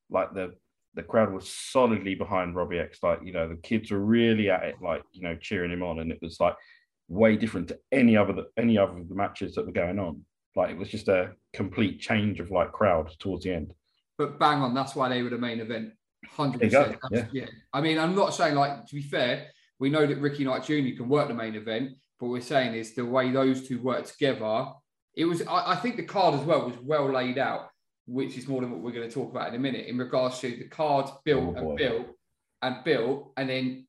like 0.09 0.33
the 0.33 0.55
the 0.95 1.03
crowd 1.03 1.31
was 1.31 1.47
solidly 1.47 2.15
behind 2.15 2.55
Robbie 2.55 2.79
X. 2.79 2.99
Like 3.03 3.19
you 3.23 3.31
know 3.31 3.47
the 3.47 3.57
kids 3.57 3.91
were 3.91 4.03
really 4.03 4.49
at 4.49 4.63
it, 4.63 4.75
like 4.81 5.03
you 5.11 5.21
know 5.21 5.35
cheering 5.35 5.71
him 5.71 5.83
on, 5.83 5.99
and 5.99 6.11
it 6.11 6.19
was 6.21 6.39
like 6.39 6.55
way 7.07 7.35
different 7.35 7.67
to 7.67 7.79
any 7.91 8.17
other 8.17 8.45
any 8.57 8.77
other 8.77 8.97
of 8.97 9.07
the 9.07 9.15
matches 9.15 9.53
that 9.55 9.67
were 9.67 9.71
going 9.71 9.99
on. 9.99 10.25
Like 10.55 10.71
it 10.71 10.77
was 10.77 10.89
just 10.89 11.09
a 11.09 11.33
complete 11.53 11.99
change 11.99 12.39
of 12.39 12.49
like 12.49 12.71
crowd 12.71 13.11
towards 13.19 13.43
the 13.43 13.53
end. 13.53 13.71
But 14.19 14.37
bang 14.37 14.61
on, 14.61 14.75
that's 14.75 14.93
why 14.95 15.09
they 15.09 15.23
were 15.23 15.31
the 15.31 15.37
main 15.39 15.59
event. 15.61 15.93
Hundred 16.27 16.59
There 16.59 16.67
you 16.67 16.71
go, 16.71 16.97
percent. 17.09 17.29
yeah. 17.33 17.41
Yeah. 17.43 17.49
I 17.73 17.79
mean, 17.81 17.97
I'm 17.97 18.13
not 18.13 18.33
saying 18.35 18.53
like 18.53 18.85
to 18.85 18.95
be 18.95 19.01
fair, 19.01 19.47
we 19.79 19.89
know 19.89 20.05
that 20.05 20.17
Ricky 20.17 20.43
Knight 20.43 20.63
Jr. 20.65 20.95
can 20.97 21.07
work 21.09 21.29
the 21.29 21.33
main 21.33 21.55
event, 21.55 21.91
but 22.19 22.25
what 22.27 22.33
we're 22.33 22.41
saying 22.41 22.75
is 22.75 22.93
the 22.93 23.05
way 23.05 23.31
those 23.31 23.67
two 23.67 23.81
work 23.81 24.05
together. 24.05 24.67
It 25.15 25.25
was. 25.25 25.41
I, 25.47 25.71
I 25.71 25.75
think 25.77 25.95
the 25.95 26.03
card 26.03 26.35
as 26.35 26.41
well 26.41 26.65
was 26.65 26.77
well 26.83 27.11
laid 27.11 27.37
out, 27.37 27.69
which 28.05 28.37
is 28.37 28.47
more 28.47 28.61
than 28.61 28.69
what 28.71 28.81
we're 28.81 28.91
going 28.91 29.07
to 29.07 29.13
talk 29.13 29.31
about 29.31 29.47
in 29.49 29.55
a 29.55 29.59
minute 29.59 29.87
in 29.87 29.97
regards 29.97 30.39
to 30.41 30.49
the 30.51 30.67
card 30.67 31.09
built 31.23 31.55
Oh, 31.57 31.69
and 31.69 31.77
built 31.77 32.07
and 32.61 32.83
built, 32.83 33.31
and 33.37 33.49
then 33.49 33.87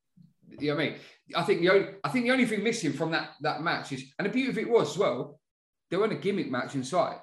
You 0.60 0.68
know 0.70 0.76
what 0.76 0.82
I 0.84 0.86
mean? 0.90 0.98
I 1.34 1.42
think 1.42 1.60
the 1.60 1.70
only 1.70 1.88
I 2.04 2.08
think 2.10 2.24
the 2.26 2.32
only 2.32 2.46
thing 2.46 2.62
missing 2.62 2.92
from 2.92 3.10
that 3.10 3.30
that 3.40 3.60
match 3.62 3.90
is, 3.92 4.04
and 4.18 4.26
the 4.26 4.32
beauty 4.32 4.50
of 4.50 4.58
it 4.58 4.70
was 4.70 4.92
as 4.92 4.98
well, 4.98 5.40
there 5.90 5.98
wasn't 5.98 6.18
a 6.20 6.22
gimmick 6.22 6.48
match 6.50 6.74
inside. 6.76 7.18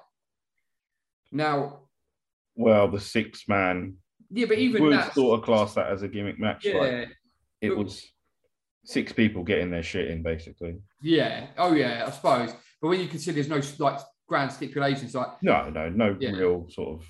Now, 1.32 1.80
Well, 2.58 2.88
the 2.88 3.00
six 3.00 3.48
man 3.48 3.96
yeah, 4.30 4.46
but 4.46 4.58
even 4.58 4.82
would 4.82 4.92
that, 4.92 5.14
sort 5.14 5.38
of 5.38 5.44
class 5.44 5.74
that 5.74 5.86
as 5.90 6.02
a 6.02 6.08
gimmick 6.08 6.38
match. 6.38 6.64
yeah, 6.64 6.74
Like 6.78 7.08
it 7.60 7.68
but- 7.70 7.78
was 7.78 8.04
six 8.84 9.12
people 9.12 9.42
getting 9.44 9.70
their 9.70 9.82
shit 9.82 10.10
in, 10.10 10.22
basically. 10.22 10.78
yeah, 11.02 11.46
oh 11.56 11.72
yeah, 11.72 12.04
I 12.06 12.10
suppose. 12.10 12.52
But 12.82 12.88
when 12.88 13.00
you 13.00 13.06
consider 13.08 13.34
there's 13.42 13.48
no 13.48 13.60
like 13.84 14.00
grand 14.28 14.52
stipulations, 14.52 15.14
like 15.14 15.42
No, 15.42 15.70
no, 15.70 15.88
no 15.88 16.16
Yeah. 16.20 16.30
real 16.30 16.68
sort 16.70 17.00
of. 17.00 17.06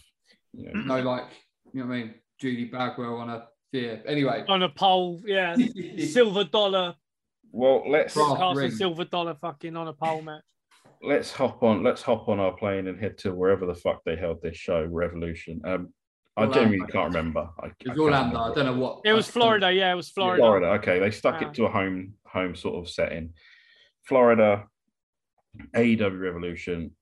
You 0.52 0.72
know, 0.72 0.80
no 0.96 1.00
like 1.02 1.24
you 1.72 1.80
know 1.80 1.86
what 1.88 1.94
I 1.94 1.98
mean, 2.02 2.14
Judy 2.40 2.64
Bagwell 2.66 3.16
on 3.16 3.30
a 3.30 3.48
yeah. 3.72 3.96
Anyway, 4.06 4.44
On 4.48 4.62
a 4.62 4.68
pole, 4.68 5.20
yeah. 5.26 5.56
Silver 5.98 6.44
dollar, 6.44 6.94
well, 7.52 7.82
let's 7.90 8.14
cast 8.14 8.58
a 8.58 8.70
silver 8.70 9.04
dollar 9.04 9.34
fucking 9.34 9.76
on 9.76 9.88
a 9.88 9.92
pole 9.92 10.22
match. 10.22 10.42
Let's 11.02 11.32
hop 11.32 11.62
on. 11.62 11.82
Let's 11.82 12.02
hop 12.02 12.28
on 12.28 12.38
our 12.40 12.52
plane 12.52 12.86
and 12.88 12.98
head 13.00 13.18
to 13.18 13.32
wherever 13.32 13.66
the 13.66 13.74
fuck 13.74 14.02
they 14.04 14.16
held 14.16 14.40
this 14.42 14.56
show, 14.56 14.84
Revolution. 14.84 15.60
Um, 15.64 15.92
I 16.36 16.42
Orlando. 16.42 16.60
genuinely 16.60 16.92
can't 16.92 17.08
remember. 17.14 17.48
I, 17.60 17.66
it 17.66 17.70
was 17.70 17.74
can't 17.86 17.98
Orlando. 17.98 18.38
I 18.38 18.54
don't 18.54 18.66
know 18.66 18.78
what 18.78 19.00
It 19.04 19.12
was 19.12 19.28
Florida, 19.28 19.72
yeah, 19.72 19.92
it 19.92 19.96
was 19.96 20.10
Florida. 20.10 20.40
Florida. 20.40 20.66
Okay, 20.78 20.98
they 21.00 21.10
stuck 21.10 21.36
Ah. 21.42 21.48
it 21.48 21.54
to 21.54 21.64
a 21.66 21.68
home 21.70 22.14
home 22.26 22.54
sort 22.54 22.76
of 22.76 22.88
setting. 22.90 23.30
Florida, 24.04 24.66
AEW 25.74 26.20
Revolution. 26.20 26.92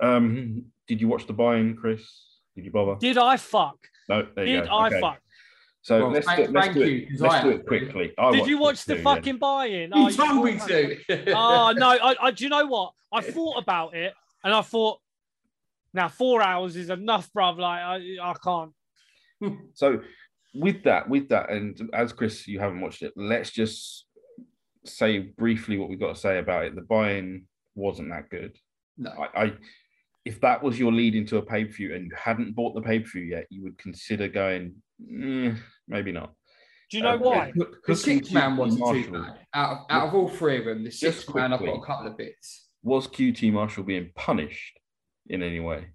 Um, 0.00 0.66
did 0.86 1.00
you 1.00 1.08
watch 1.08 1.26
the 1.26 1.32
buy-in, 1.32 1.76
Chris? 1.76 2.02
Did 2.54 2.64
you 2.64 2.70
bother? 2.70 2.96
Did 3.00 3.18
I 3.18 3.36
fuck? 3.36 3.76
No, 4.08 4.26
there 4.34 4.46
you 4.46 4.56
Did 4.60 4.68
go. 4.68 4.74
I 4.74 4.86
Okay. 4.88 5.00
fuck? 5.00 5.18
So 5.88 6.02
Well, 6.02 6.10
let's, 6.12 6.26
thank- 6.26 6.48
do, 6.48 6.52
let's 6.52 6.66
thank 6.66 6.76
do 6.76 6.86
you, 6.86 7.08
Let's 7.18 7.42
do 7.42 7.48
it 7.48 7.66
quickly. 7.66 8.12
I 8.18 8.30
Did 8.32 8.46
you 8.46 8.58
watch 8.58 8.84
the 8.84 8.96
too, 8.96 9.02
fucking 9.02 9.38
buy-in? 9.38 9.90
You 9.94 10.08
Oh, 10.08 10.10
told 10.10 10.44
me 10.44 10.58
to. 10.66 11.32
Oh 11.34 11.72
no, 11.74 11.88
I, 11.88 12.14
I 12.20 12.30
do 12.30 12.44
you 12.44 12.50
know 12.50 12.66
what? 12.66 12.92
I 13.10 13.22
thought 13.22 13.56
about 13.56 13.94
it 13.94 14.12
and 14.44 14.52
I 14.52 14.60
thought, 14.60 14.98
now 15.94 16.08
four 16.08 16.42
hours 16.42 16.76
is 16.76 16.90
enough, 16.90 17.32
bruv. 17.32 17.56
Like 17.58 17.80
I, 17.80 18.16
I 18.22 18.34
can't. 18.44 18.72
So 19.72 20.02
with 20.54 20.82
that, 20.84 21.08
with 21.08 21.30
that, 21.30 21.48
and 21.48 21.88
as 21.94 22.12
Chris, 22.12 22.46
you 22.46 22.58
haven't 22.60 22.82
watched 22.82 23.00
it, 23.00 23.14
let's 23.16 23.50
just 23.50 24.04
say 24.84 25.20
briefly 25.20 25.78
what 25.78 25.88
we've 25.88 25.98
got 25.98 26.16
to 26.16 26.20
say 26.20 26.36
about 26.38 26.66
it. 26.66 26.74
The 26.74 26.82
buy-in 26.82 27.46
wasn't 27.74 28.10
that 28.10 28.28
good. 28.28 28.58
No. 28.98 29.10
I, 29.10 29.44
I 29.44 29.52
if 30.26 30.38
that 30.42 30.62
was 30.62 30.78
your 30.78 30.92
lead 30.92 31.14
into 31.14 31.38
a 31.38 31.42
pay-per-view 31.42 31.94
and 31.94 32.04
you 32.04 32.10
hadn't 32.14 32.54
bought 32.54 32.74
the 32.74 32.82
pay-per-view 32.82 33.22
yet, 33.22 33.46
you 33.48 33.62
would 33.62 33.78
consider 33.78 34.28
going, 34.28 34.74
"Mm, 35.00 35.58
maybe 35.86 36.12
not. 36.12 36.34
Do 36.90 36.96
you 36.96 37.02
know 37.02 37.14
Um, 37.14 37.20
why? 37.20 37.52
The 37.54 37.64
Hook 37.64 37.78
and 37.88 37.98
six 37.98 38.30
man 38.32 38.56
wasn't 38.56 38.84
too 39.04 39.12
bad. 39.12 39.38
Out 39.54 39.72
of, 39.72 39.78
out 39.90 40.08
of 40.08 40.14
all 40.14 40.28
three 40.28 40.58
of 40.58 40.64
them, 40.64 40.84
the 40.84 40.90
six 40.90 41.24
Just 41.24 41.34
man, 41.34 41.52
I've 41.52 41.60
got 41.60 41.74
a 41.74 41.84
couple 41.84 42.06
of 42.06 42.16
bits. 42.16 42.68
Was 42.82 43.06
QT 43.08 43.52
Marshall 43.52 43.84
being 43.84 44.10
punished 44.14 44.78
in 45.26 45.42
any 45.42 45.60
way? 45.60 45.88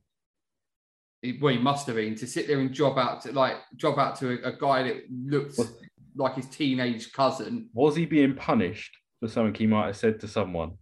He- 1.22 1.40
well, 1.42 1.54
he 1.54 1.60
must 1.60 1.88
have 1.88 1.96
been 1.96 2.16
to 2.16 2.28
sit 2.28 2.48
there 2.48 2.60
and 2.60 2.72
job 2.74 2.98
out 3.00 3.22
to 3.22 3.32
like 3.32 3.56
job 3.76 3.98
out 3.98 4.18
to 4.18 4.44
a, 4.44 4.50
a 4.50 4.58
guy 4.58 4.84
that 4.84 5.04
looked 5.10 5.58
Well- 5.58 5.76
like 6.16 6.36
his 6.36 6.48
teenage 6.48 7.12
cousin. 7.12 7.70
Was 7.74 7.96
he 7.96 8.06
being 8.06 8.36
punished 8.36 8.96
for 9.20 9.28
something 9.28 9.56
he 9.56 9.66
might 9.66 9.88
have 9.88 9.98
said 9.98 10.20
to 10.20 10.28
someone? 10.28 10.74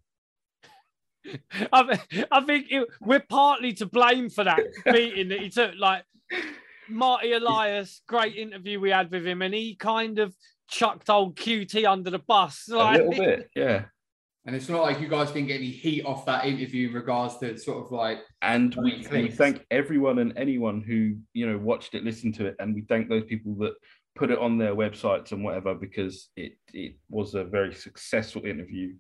I, 1.72 2.00
I 2.32 2.42
think 2.42 2.70
it, 2.72 2.86
we're 3.00 3.22
partly 3.22 3.72
to 3.74 3.86
blame 3.86 4.30
for 4.30 4.44
that 4.44 4.60
meeting 4.88 5.30
that 5.30 5.40
he 5.40 5.50
took. 5.50 5.72
Like 5.78 6.04
Marty 6.90 7.34
Elias, 7.34 8.02
great 8.08 8.36
interview 8.36 8.80
we 8.80 8.90
had 8.90 9.12
with 9.12 9.26
him, 9.26 9.42
and 9.42 9.54
he 9.54 9.76
kind 9.76 10.20
of 10.20 10.36
chucked 10.68 11.10
old 11.10 11.36
QT 11.36 11.86
under 11.86 12.10
the 12.10 12.20
bus. 12.20 12.68
A 12.72 12.92
little 12.92 13.12
bit, 13.12 13.50
yeah. 13.56 13.86
And 14.46 14.56
it's 14.56 14.70
not 14.70 14.82
like 14.82 15.00
you 15.00 15.08
guys 15.08 15.32
didn't 15.32 15.50
get 15.50 15.58
any 15.58 15.70
heat 15.70 16.04
off 16.04 16.26
that 16.26 16.46
interview 16.46 16.88
in 16.88 16.96
regards 16.96 17.38
to 17.40 17.58
sort 17.60 17.86
of 17.86 17.92
like 17.92 18.20
And 18.42 18.74
we, 18.76 19.06
we 19.12 19.30
thank 19.30 19.64
everyone 19.70 20.18
and 20.18 20.34
anyone 20.36 20.82
who 20.82 21.18
you 21.34 21.48
know 21.48 21.60
watched 21.60 21.94
it, 21.94 22.04
listened 22.04 22.36
to 22.36 22.48
it, 22.48 22.56
and 22.60 22.74
we 22.74 22.82
thank 22.82 23.08
those 23.08 23.26
people 23.26 23.56
that 23.60 23.74
put 24.16 24.32
it 24.32 24.40
on 24.40 24.58
their 24.58 24.76
websites 24.76 25.32
and 25.32 25.44
whatever 25.44 25.76
because 25.76 26.30
it 26.36 26.54
it 26.74 26.96
was 27.10 27.36
a 27.36 27.44
very 27.44 27.74
successful 27.74 28.46
interview. 28.46 28.94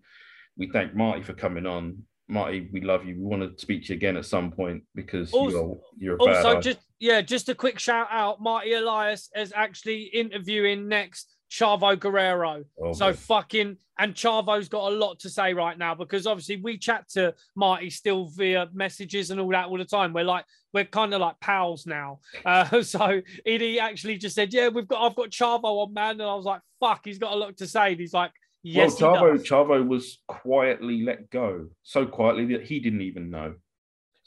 We 0.58 0.70
thank 0.70 0.94
Marty 0.94 1.24
for 1.24 1.34
coming 1.34 1.66
on. 1.66 2.04
Marty, 2.32 2.70
we 2.72 2.80
love 2.82 3.06
you. 3.06 3.16
We 3.16 3.24
want 3.24 3.42
to 3.58 3.62
speak 3.62 3.84
to 3.86 3.90
you 3.90 3.96
again 3.98 4.16
at 4.16 4.26
some 4.26 4.52
point 4.52 4.84
because 4.96 5.34
Also- 5.34 5.82
you're 6.00 6.16
you're 6.16 6.16
a 6.16 6.20
also, 6.38 6.56
badass. 6.56 6.64
just 6.64 6.80
yeah, 7.00 7.20
just 7.22 7.50
a 7.50 7.56
quick 7.56 7.78
shout 7.78 8.08
out. 8.10 8.42
Marty 8.42 8.74
Elias 8.74 9.30
is 9.36 9.52
actually 9.56 10.04
interviewing 10.04 10.88
next 10.88 11.36
Chavo 11.50 12.00
Guerrero. 12.00 12.64
Oh, 12.82 12.94
So 12.94 13.06
man. 13.08 13.14
fucking 13.16 13.78
and 14.00 14.16
Chavo's 14.16 14.70
got 14.70 14.92
a 14.92 14.96
lot 14.96 15.20
to 15.20 15.30
say 15.30 15.54
right 15.54 15.78
now 15.78 15.94
because 15.94 16.26
obviously 16.26 16.56
we 16.56 16.78
chat 16.78 17.08
to 17.10 17.36
Marty 17.56 17.90
still 17.90 18.28
via 18.30 18.68
messages 18.74 19.30
and 19.30 19.40
all 19.40 19.50
that 19.50 19.68
all 19.68 19.78
the 19.78 19.84
time. 19.86 20.14
We're 20.14 20.24
like 20.24 20.46
we're 20.74 20.86
kind 20.86 21.14
of 21.14 21.20
like 21.20 21.38
pals 21.42 21.86
now. 21.86 22.20
Uh, 22.46 22.82
so 22.96 23.22
he 23.46 23.80
actually 23.80 24.18
just 24.18 24.36
said, 24.36 24.54
"Yeah, 24.54 24.70
we've 24.70 24.88
got 24.88 25.02
I've 25.06 25.16
got 25.16 25.30
Chavo 25.32 25.66
on 25.66 25.94
man," 25.94 26.12
and 26.12 26.24
I 26.24 26.34
was 26.36 26.46
like, 26.46 26.62
"Fuck, 26.80 27.02
he's 27.04 27.20
got 27.20 27.34
a 27.34 27.36
lot 27.36 27.58
to 27.58 27.68
say." 27.68 27.92
And 27.92 28.00
he's 28.00 28.14
like, 28.14 28.32
"Yes, 28.64 29.02
well, 29.02 29.14
he 29.14 29.20
Chavo, 29.20 29.38
does." 29.38 29.48
Chavo 29.48 29.88
was 29.88 30.20
quietly 30.28 31.04
let 31.04 31.30
go, 31.30 31.68
so 31.84 32.06
quietly 32.06 32.46
that 32.54 32.64
he 32.64 32.80
didn't 32.80 33.02
even 33.02 33.30
know. 33.30 33.56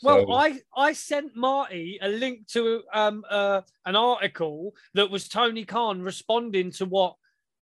Well, 0.02 0.26
So- 0.26 0.32
I 0.32 0.60
I 0.76 0.92
sent 0.92 1.36
Marty 1.36 1.98
a 2.02 2.08
link 2.08 2.46
to 2.48 2.82
um 2.92 3.24
uh, 3.30 3.62
an 3.86 3.96
article 3.96 4.74
that 4.94 5.10
was 5.10 5.28
Tony 5.28 5.64
Khan 5.64 6.02
responding 6.02 6.70
to 6.72 6.84
what 6.86 7.14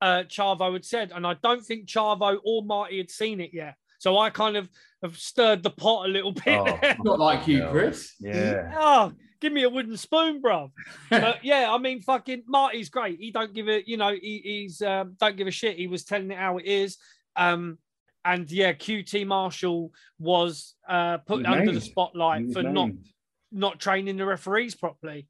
uh, 0.03 0.25
Chavo 0.29 0.73
had 0.75 0.85
said, 0.85 1.13
and 1.15 1.27
I 1.27 1.35
don't 1.43 1.65
think 1.65 1.87
Chavo 1.89 2.39
or 2.45 2.63
Marty 2.63 2.99
had 2.99 3.11
seen 3.11 3.41
it 3.41 3.51
yet. 3.55 3.77
So 3.99 4.19
I 4.19 4.29
kind 4.29 4.57
of 4.57 4.69
have 5.03 5.17
stirred 5.17 5.63
the 5.63 5.71
pot 5.71 6.07
a 6.07 6.09
little 6.09 6.33
bit. 6.33 6.49
Oh, 6.49 6.79
there. 6.83 6.97
not 7.03 7.19
like 7.19 7.49
you, 7.49 7.67
Chris. 7.71 8.15
yeah, 8.21 8.75
oh, 8.77 9.13
give 9.47 9.53
me 9.53 9.63
a 9.63 9.71
wooden 9.71 9.97
spoon, 9.97 10.41
bro. 10.41 10.73
but 11.09 11.39
yeah, 11.45 11.69
I 11.71 11.79
mean, 11.79 12.03
fucking 12.03 12.43
Marty's 12.49 12.89
great. 12.89 13.21
He 13.21 13.31
don't 13.31 13.55
give 13.55 13.69
it, 13.69 13.87
you 13.87 13.97
know, 13.97 14.11
he, 14.13 14.41
he's 14.43 14.83
um, 14.83 15.15
don't 15.21 15.37
give 15.37 15.47
a 15.47 15.53
shit. 15.53 15.77
He 15.77 15.87
was 15.87 16.05
telling 16.05 16.33
it 16.33 16.37
how 16.37 16.59
it 16.59 16.67
is. 16.67 16.99
Um, 17.37 17.79
and 18.25 18.51
yeah, 18.51 18.73
QT 18.73 19.25
Marshall 19.25 19.93
was 20.19 20.75
uh, 20.89 21.19
put 21.19 21.47
under 21.47 21.71
the 21.71 21.81
spotlight 21.81 22.53
for 22.53 22.65
not 22.65 22.89
named. 22.89 23.07
not 23.53 23.79
training 23.79 24.17
the 24.17 24.27
referees 24.27 24.75
properly. 24.75 25.29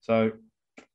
So, 0.00 0.32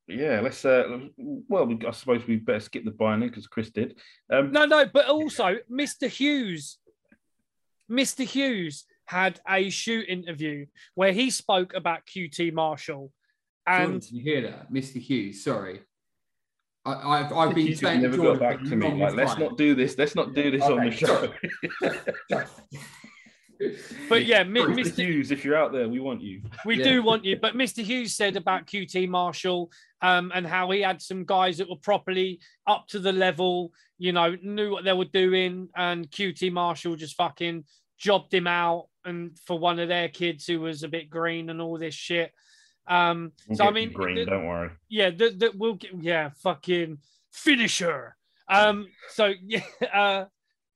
yeah, 0.05 0.41
let's. 0.41 0.65
Uh, 0.65 0.99
well, 1.17 1.73
I 1.88 1.91
suppose 1.91 2.27
we 2.27 2.36
better 2.36 2.60
skip 2.60 2.83
the 2.83 2.91
buy-in 2.91 3.21
because 3.21 3.47
Chris 3.47 3.69
did. 3.69 3.97
Um, 4.29 4.51
No, 4.51 4.65
no, 4.65 4.86
but 4.86 5.07
also 5.07 5.55
Mr. 5.71 6.10
Hughes, 6.10 6.77
Mr. 7.89 8.25
Hughes 8.25 8.83
had 9.08 9.39
a 9.50 9.70
shoot 9.70 10.08
interview 10.08 10.65
where 10.96 11.12
he 11.12 11.30
spoke 11.30 11.74
about 11.74 12.06
QT 12.06 12.54
Marshall, 12.54 13.12
Jordan, 13.67 13.91
and 13.91 14.02
did 14.02 14.12
you 14.12 14.22
hear 14.22 14.41
that, 14.43 14.72
Mr. 14.72 15.02
Hughes? 15.02 15.43
Sorry, 15.43 15.82
I, 16.86 17.20
I've 17.20 17.34
I've 17.34 17.56
been 17.56 17.76
saying 17.76 18.02
never 18.02 18.17
Jordan 18.17 18.39
got 18.39 18.60
back 18.60 18.63
to 18.70 18.76
me. 18.76 18.91
Like, 18.93 19.15
let's 19.15 19.38
not 19.38 19.58
do 19.58 19.76
this. 19.76 19.98
Let's 19.98 20.15
not 20.15 20.34
do 20.34 20.52
this 20.52 20.62
on 20.63 20.86
the 20.86 20.91
show. 20.91 21.34
sorry. 22.30 22.46
but 24.10 24.26
yeah, 24.26 24.43
Mr. 24.43 24.76
Mr. 24.76 25.05
Hughes, 25.05 25.32
if 25.32 25.43
you're 25.43 25.55
out 25.55 25.72
there, 25.72 25.88
we 25.88 25.99
want 25.99 26.22
you. 26.22 26.41
We 26.66 26.78
Yeah. 26.78 26.84
do 26.84 27.03
want 27.03 27.26
you, 27.26 27.38
but 27.38 27.55
Mr. 27.55 27.84
Hughes 27.84 28.16
said 28.16 28.36
about 28.36 28.68
QT 28.68 29.08
Marshall 29.08 29.72
um, 30.01 30.32
and 30.36 30.45
how 30.45 30.70
he 30.72 30.82
had 30.82 31.01
some 31.01 31.26
guys 31.26 31.58
that 31.58 31.70
were 31.70 31.78
properly 31.78 32.39
up 32.68 32.88
to 32.89 32.99
the 32.99 33.12
level, 33.12 33.72
you 33.97 34.12
know, 34.12 34.36
knew 34.41 34.72
what 34.72 34.84
they 34.84 34.93
were 34.93 35.05
doing, 35.05 35.70
and 35.76 36.10
QT 36.12 36.51
Marshall 36.51 36.95
just 36.95 37.16
fucking 37.16 37.64
jobbed 37.98 38.34
him 38.34 38.48
out, 38.48 38.88
and 39.06 39.38
for 39.45 39.58
one 39.58 39.80
of 39.80 39.88
their 39.88 40.10
kids 40.10 40.45
who 40.45 40.60
was 40.62 40.84
a 40.84 40.88
bit 40.88 41.10
green 41.10 41.50
and 41.50 41.62
all 41.62 41.78
this 41.78 41.95
shit. 41.95 42.32
Um, 42.88 43.34
so 43.54 43.66
I 43.66 43.72
mean, 43.72 43.91
green, 43.91 44.16
the- 44.16 44.26
don't 44.26 44.45
worry. 44.45 44.70
yeah, 44.89 45.10
that 45.12 45.54
we'll 45.56 45.76
get, 45.76 45.91
yeah, 46.02 46.30
fucking 46.41 47.00
finisher. 47.32 48.16
Um, 48.50 48.88
so 49.10 49.34
yeah, 49.43 49.62
uh, 49.93 50.26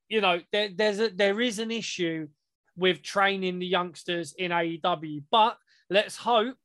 you 0.09 0.21
know, 0.21 0.39
there, 0.51 0.69
there's 0.75 0.99
a 0.99 1.09
there 1.09 1.39
is 1.39 1.59
an 1.59 1.71
issue 1.71 2.27
with 2.75 3.01
training 3.01 3.59
the 3.59 3.65
youngsters 3.67 4.33
in 4.37 4.51
AEW, 4.51 5.23
but 5.31 5.57
let's 5.89 6.17
hope 6.17 6.57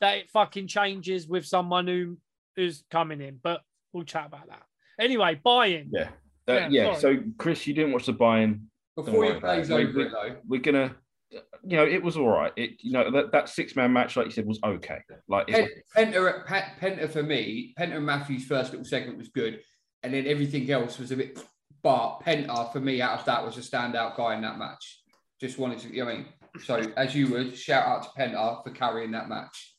that 0.00 0.18
it 0.18 0.30
fucking 0.30 0.66
changes 0.68 1.26
with 1.26 1.44
someone 1.46 2.18
who's 2.56 2.84
coming 2.90 3.20
in. 3.20 3.38
But 3.42 3.62
we'll 3.92 4.04
chat 4.04 4.26
about 4.26 4.48
that. 4.48 4.62
Anyway, 5.00 5.40
buy-in. 5.42 5.88
Yeah. 5.92 6.08
Uh, 6.48 6.52
Yeah, 6.52 6.68
yeah. 6.70 6.94
So, 6.94 7.18
Chris, 7.38 7.66
you 7.66 7.74
didn't 7.74 7.92
watch 7.92 8.06
the 8.06 8.12
buy-in. 8.12 8.68
Before 8.96 9.24
he 9.24 9.38
plays. 9.38 9.70
Over 9.70 9.92
we- 9.92 10.04
it 10.04 10.10
though, 10.10 10.36
We're 10.48 10.60
gonna, 10.60 10.96
you 11.30 11.76
know, 11.76 11.84
it 11.84 12.02
was 12.02 12.16
all 12.16 12.28
right. 12.28 12.52
It, 12.56 12.82
you 12.82 12.92
know, 12.92 13.10
that, 13.10 13.32
that 13.32 13.48
six-man 13.48 13.92
match, 13.92 14.16
like 14.16 14.26
you 14.26 14.32
said, 14.32 14.46
was 14.46 14.58
okay. 14.64 15.00
Like, 15.28 15.48
Pen- 15.48 15.68
Penta, 15.94 16.46
Pe- 16.46 16.78
Penta 16.80 17.10
for 17.10 17.22
me, 17.22 17.74
Penta 17.78 17.96
and 17.96 18.06
Matthews' 18.06 18.46
first 18.46 18.70
little 18.70 18.86
segment 18.86 19.18
was 19.18 19.28
good, 19.28 19.60
and 20.02 20.14
then 20.14 20.26
everything 20.26 20.70
else 20.70 20.98
was 20.98 21.12
a 21.12 21.16
bit. 21.16 21.38
But 21.82 22.20
Penta 22.20 22.72
for 22.72 22.80
me, 22.80 23.02
out 23.02 23.20
of 23.20 23.24
that, 23.26 23.44
was 23.44 23.56
a 23.58 23.60
standout 23.60 24.16
guy 24.16 24.34
in 24.34 24.42
that 24.42 24.58
match. 24.58 25.02
Just 25.40 25.58
wanted 25.58 25.78
to, 25.80 25.88
you 25.94 26.00
know, 26.00 26.06
what 26.06 26.14
I 26.14 26.18
mean, 26.18 26.26
so 26.64 26.92
as 26.96 27.14
you 27.14 27.28
would 27.28 27.56
shout 27.56 27.86
out 27.86 28.02
to 28.04 28.08
Penta 28.18 28.64
for 28.64 28.70
carrying 28.70 29.10
that 29.10 29.28
match. 29.28 29.74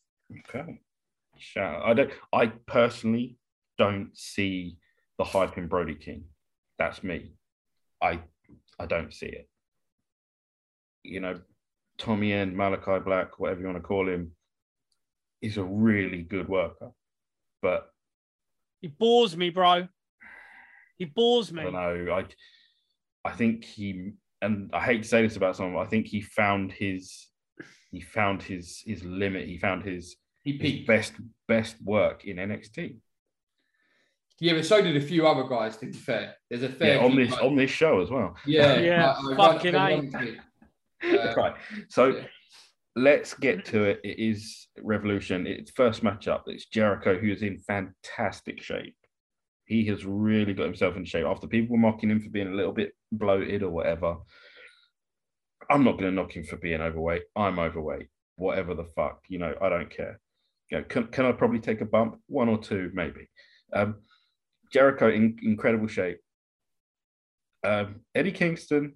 Okay. 0.49 0.79
Shout 1.37 1.75
out. 1.75 1.89
I 1.89 1.93
don't. 1.93 2.11
I 2.33 2.47
personally 2.47 3.37
don't 3.77 4.11
see 4.13 4.77
the 5.17 5.23
hype 5.23 5.57
in 5.57 5.67
Brody 5.67 5.95
King. 5.95 6.25
That's 6.77 7.03
me. 7.03 7.33
I 8.01 8.19
I 8.79 8.85
don't 8.85 9.13
see 9.13 9.27
it. 9.27 9.49
You 11.03 11.19
know, 11.19 11.39
Tommy 11.97 12.33
End, 12.33 12.55
Malakai 12.55 13.03
Black, 13.03 13.39
whatever 13.39 13.61
you 13.61 13.65
want 13.67 13.77
to 13.77 13.83
call 13.83 14.07
him, 14.07 14.31
is 15.41 15.57
a 15.57 15.63
really 15.63 16.21
good 16.23 16.47
worker. 16.47 16.91
But 17.61 17.89
He 18.81 18.87
bores 18.87 19.35
me, 19.35 19.49
bro. 19.49 19.87
He 20.97 21.05
bores 21.05 21.51
I 21.51 21.55
me. 21.55 21.63
don't 21.63 21.73
know. 21.73 22.13
I 22.13 22.25
I 23.25 23.31
think 23.33 23.63
he 23.65 24.11
and 24.41 24.69
I 24.73 24.83
hate 24.83 25.03
to 25.03 25.07
say 25.09 25.21
this 25.21 25.35
about 25.37 25.55
someone, 25.55 25.75
but 25.75 25.87
I 25.87 25.89
think 25.89 26.07
he 26.07 26.21
found 26.21 26.71
his 26.71 27.27
he 27.91 28.01
found 28.01 28.43
his 28.43 28.81
his 28.85 29.03
limit. 29.03 29.47
He 29.47 29.57
found 29.57 29.83
his, 29.83 30.15
He 30.43 30.51
his 30.53 30.61
peaked. 30.61 30.87
best 30.87 31.13
best 31.47 31.75
work 31.83 32.25
in 32.25 32.37
NXT. 32.37 32.97
Yeah, 34.39 34.53
but 34.53 34.65
so 34.65 34.81
did 34.81 34.95
a 34.95 35.01
few 35.01 35.25
other 35.27 35.47
guys. 35.47 35.77
To 35.77 35.87
be 35.87 35.93
fair, 35.93 36.35
there's 36.49 36.63
a 36.63 36.69
fair 36.69 36.97
Yeah, 36.97 37.05
on 37.05 37.15
this 37.15 37.31
guys- 37.31 37.39
on 37.39 37.55
this 37.55 37.71
show 37.71 38.01
as 38.01 38.09
well. 38.09 38.35
Yeah, 38.45 38.79
Yeah, 38.79 39.11
I- 39.17 39.31
I 39.33 39.35
fucking 39.35 39.75
ironically- 39.75 40.39
Uh, 41.03 41.33
right. 41.37 41.53
So 41.89 42.07
yeah. 42.07 42.23
let's 42.95 43.33
get 43.35 43.65
to 43.65 43.83
it. 43.83 43.99
It 44.03 44.17
is 44.19 44.67
Revolution. 44.81 45.45
It's 45.45 45.69
first 45.71 46.03
matchup. 46.03 46.41
It's 46.47 46.65
Jericho, 46.65 47.17
who 47.19 47.31
is 47.31 47.43
in 47.43 47.59
fantastic 47.59 48.61
shape. 48.63 48.95
He 49.65 49.85
has 49.87 50.05
really 50.05 50.53
got 50.55 50.63
himself 50.65 50.95
in 50.95 51.05
shape 51.05 51.25
after 51.25 51.45
people 51.47 51.75
were 51.75 51.81
mocking 51.81 52.09
him 52.09 52.19
for 52.19 52.29
being 52.29 52.47
a 52.47 52.55
little 52.55 52.71
bit 52.73 52.93
bloated 53.11 53.61
or 53.63 53.69
whatever. 53.69 54.15
I'm 55.69 55.83
not 55.83 55.93
going 55.99 56.05
to 56.05 56.11
knock 56.11 56.35
him 56.35 56.45
for 56.45 56.55
being 56.57 56.81
overweight. 56.81 57.23
I'm 57.35 57.59
overweight. 57.59 58.07
Whatever 58.37 58.73
the 58.73 58.85
fuck, 58.95 59.19
you 59.27 59.37
know, 59.39 59.53
I 59.61 59.69
don't 59.69 59.89
care. 59.89 60.19
You 60.71 60.77
know, 60.79 60.83
can, 60.85 61.07
can 61.07 61.25
I 61.25 61.31
probably 61.31 61.59
take 61.59 61.81
a 61.81 61.85
bump? 61.85 62.19
One 62.27 62.49
or 62.49 62.57
two, 62.57 62.89
maybe. 62.93 63.27
Um, 63.73 63.95
Jericho 64.71 65.09
in 65.09 65.37
incredible 65.41 65.87
shape. 65.87 66.19
Um, 67.63 68.01
Eddie 68.15 68.31
Kingston, 68.31 68.93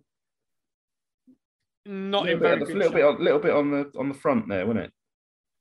Not 1.86 2.24
little 2.24 2.36
in 2.36 2.40
bit, 2.40 2.48
very 2.48 2.60
the- 2.60 2.66
good 2.66 2.76
little 2.76 2.92
shape. 2.92 2.96
bit, 2.96 3.06
on, 3.06 3.24
little 3.24 3.40
bit 3.40 3.52
on 3.52 3.72
the 3.72 3.92
on 4.00 4.08
the 4.10 4.14
front 4.16 4.48
there, 4.48 4.66
wasn't 4.66 4.86
it? 4.86 4.92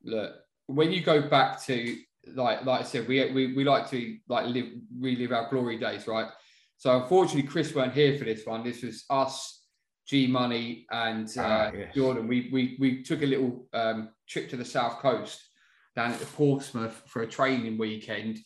look, 0.03 0.33
when 0.67 0.91
you 0.93 1.03
go 1.03 1.29
back 1.29 1.63
to 1.65 1.97
like 2.35 2.65
like 2.65 2.81
I 2.81 2.85
said, 2.85 3.09
we 3.09 3.31
we, 3.33 3.55
we 3.55 3.65
like 3.65 3.89
to 3.91 4.19
like 4.29 4.47
live 4.47 4.67
relive 4.99 5.33
our 5.33 5.49
glory 5.51 5.79
days, 5.79 6.07
right? 6.07 6.29
So 6.77 7.01
unfortunately, 7.03 7.43
Chris 7.51 7.75
weren't 7.75 7.93
here 7.93 8.17
for 8.19 8.25
this 8.25 8.47
one. 8.47 8.63
This 8.65 8.83
was 8.83 9.05
us, 9.11 9.65
G 10.07 10.27
Money, 10.27 10.87
and 10.91 11.27
uh, 11.37 11.43
Ah, 11.43 11.71
yes. 11.77 11.95
Jordan. 11.95 12.27
We 12.29 12.49
we 12.53 12.77
we 12.79 13.03
took 13.03 13.23
a 13.23 13.27
little 13.27 13.67
um, 13.73 14.11
trip 14.29 14.49
to 14.51 14.57
the 14.57 14.65
south 14.65 14.99
coast 14.99 15.43
down 15.97 16.13
at 16.13 16.21
Portsmouth 16.35 17.03
for 17.07 17.23
a 17.23 17.27
training 17.27 17.77
weekend, 17.77 18.39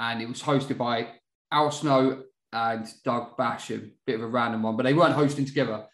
and 0.00 0.20
it 0.20 0.28
was 0.28 0.42
hosted 0.42 0.78
by 0.78 1.08
Al 1.52 1.70
Snow 1.70 2.24
and 2.52 2.88
Doug 3.04 3.36
Basham. 3.36 3.84
A 3.84 3.90
bit 4.06 4.16
of 4.16 4.22
a 4.22 4.26
random 4.26 4.62
one, 4.62 4.76
but 4.76 4.84
they 4.84 4.94
weren't 4.94 5.14
hosting 5.14 5.44
together. 5.44 5.86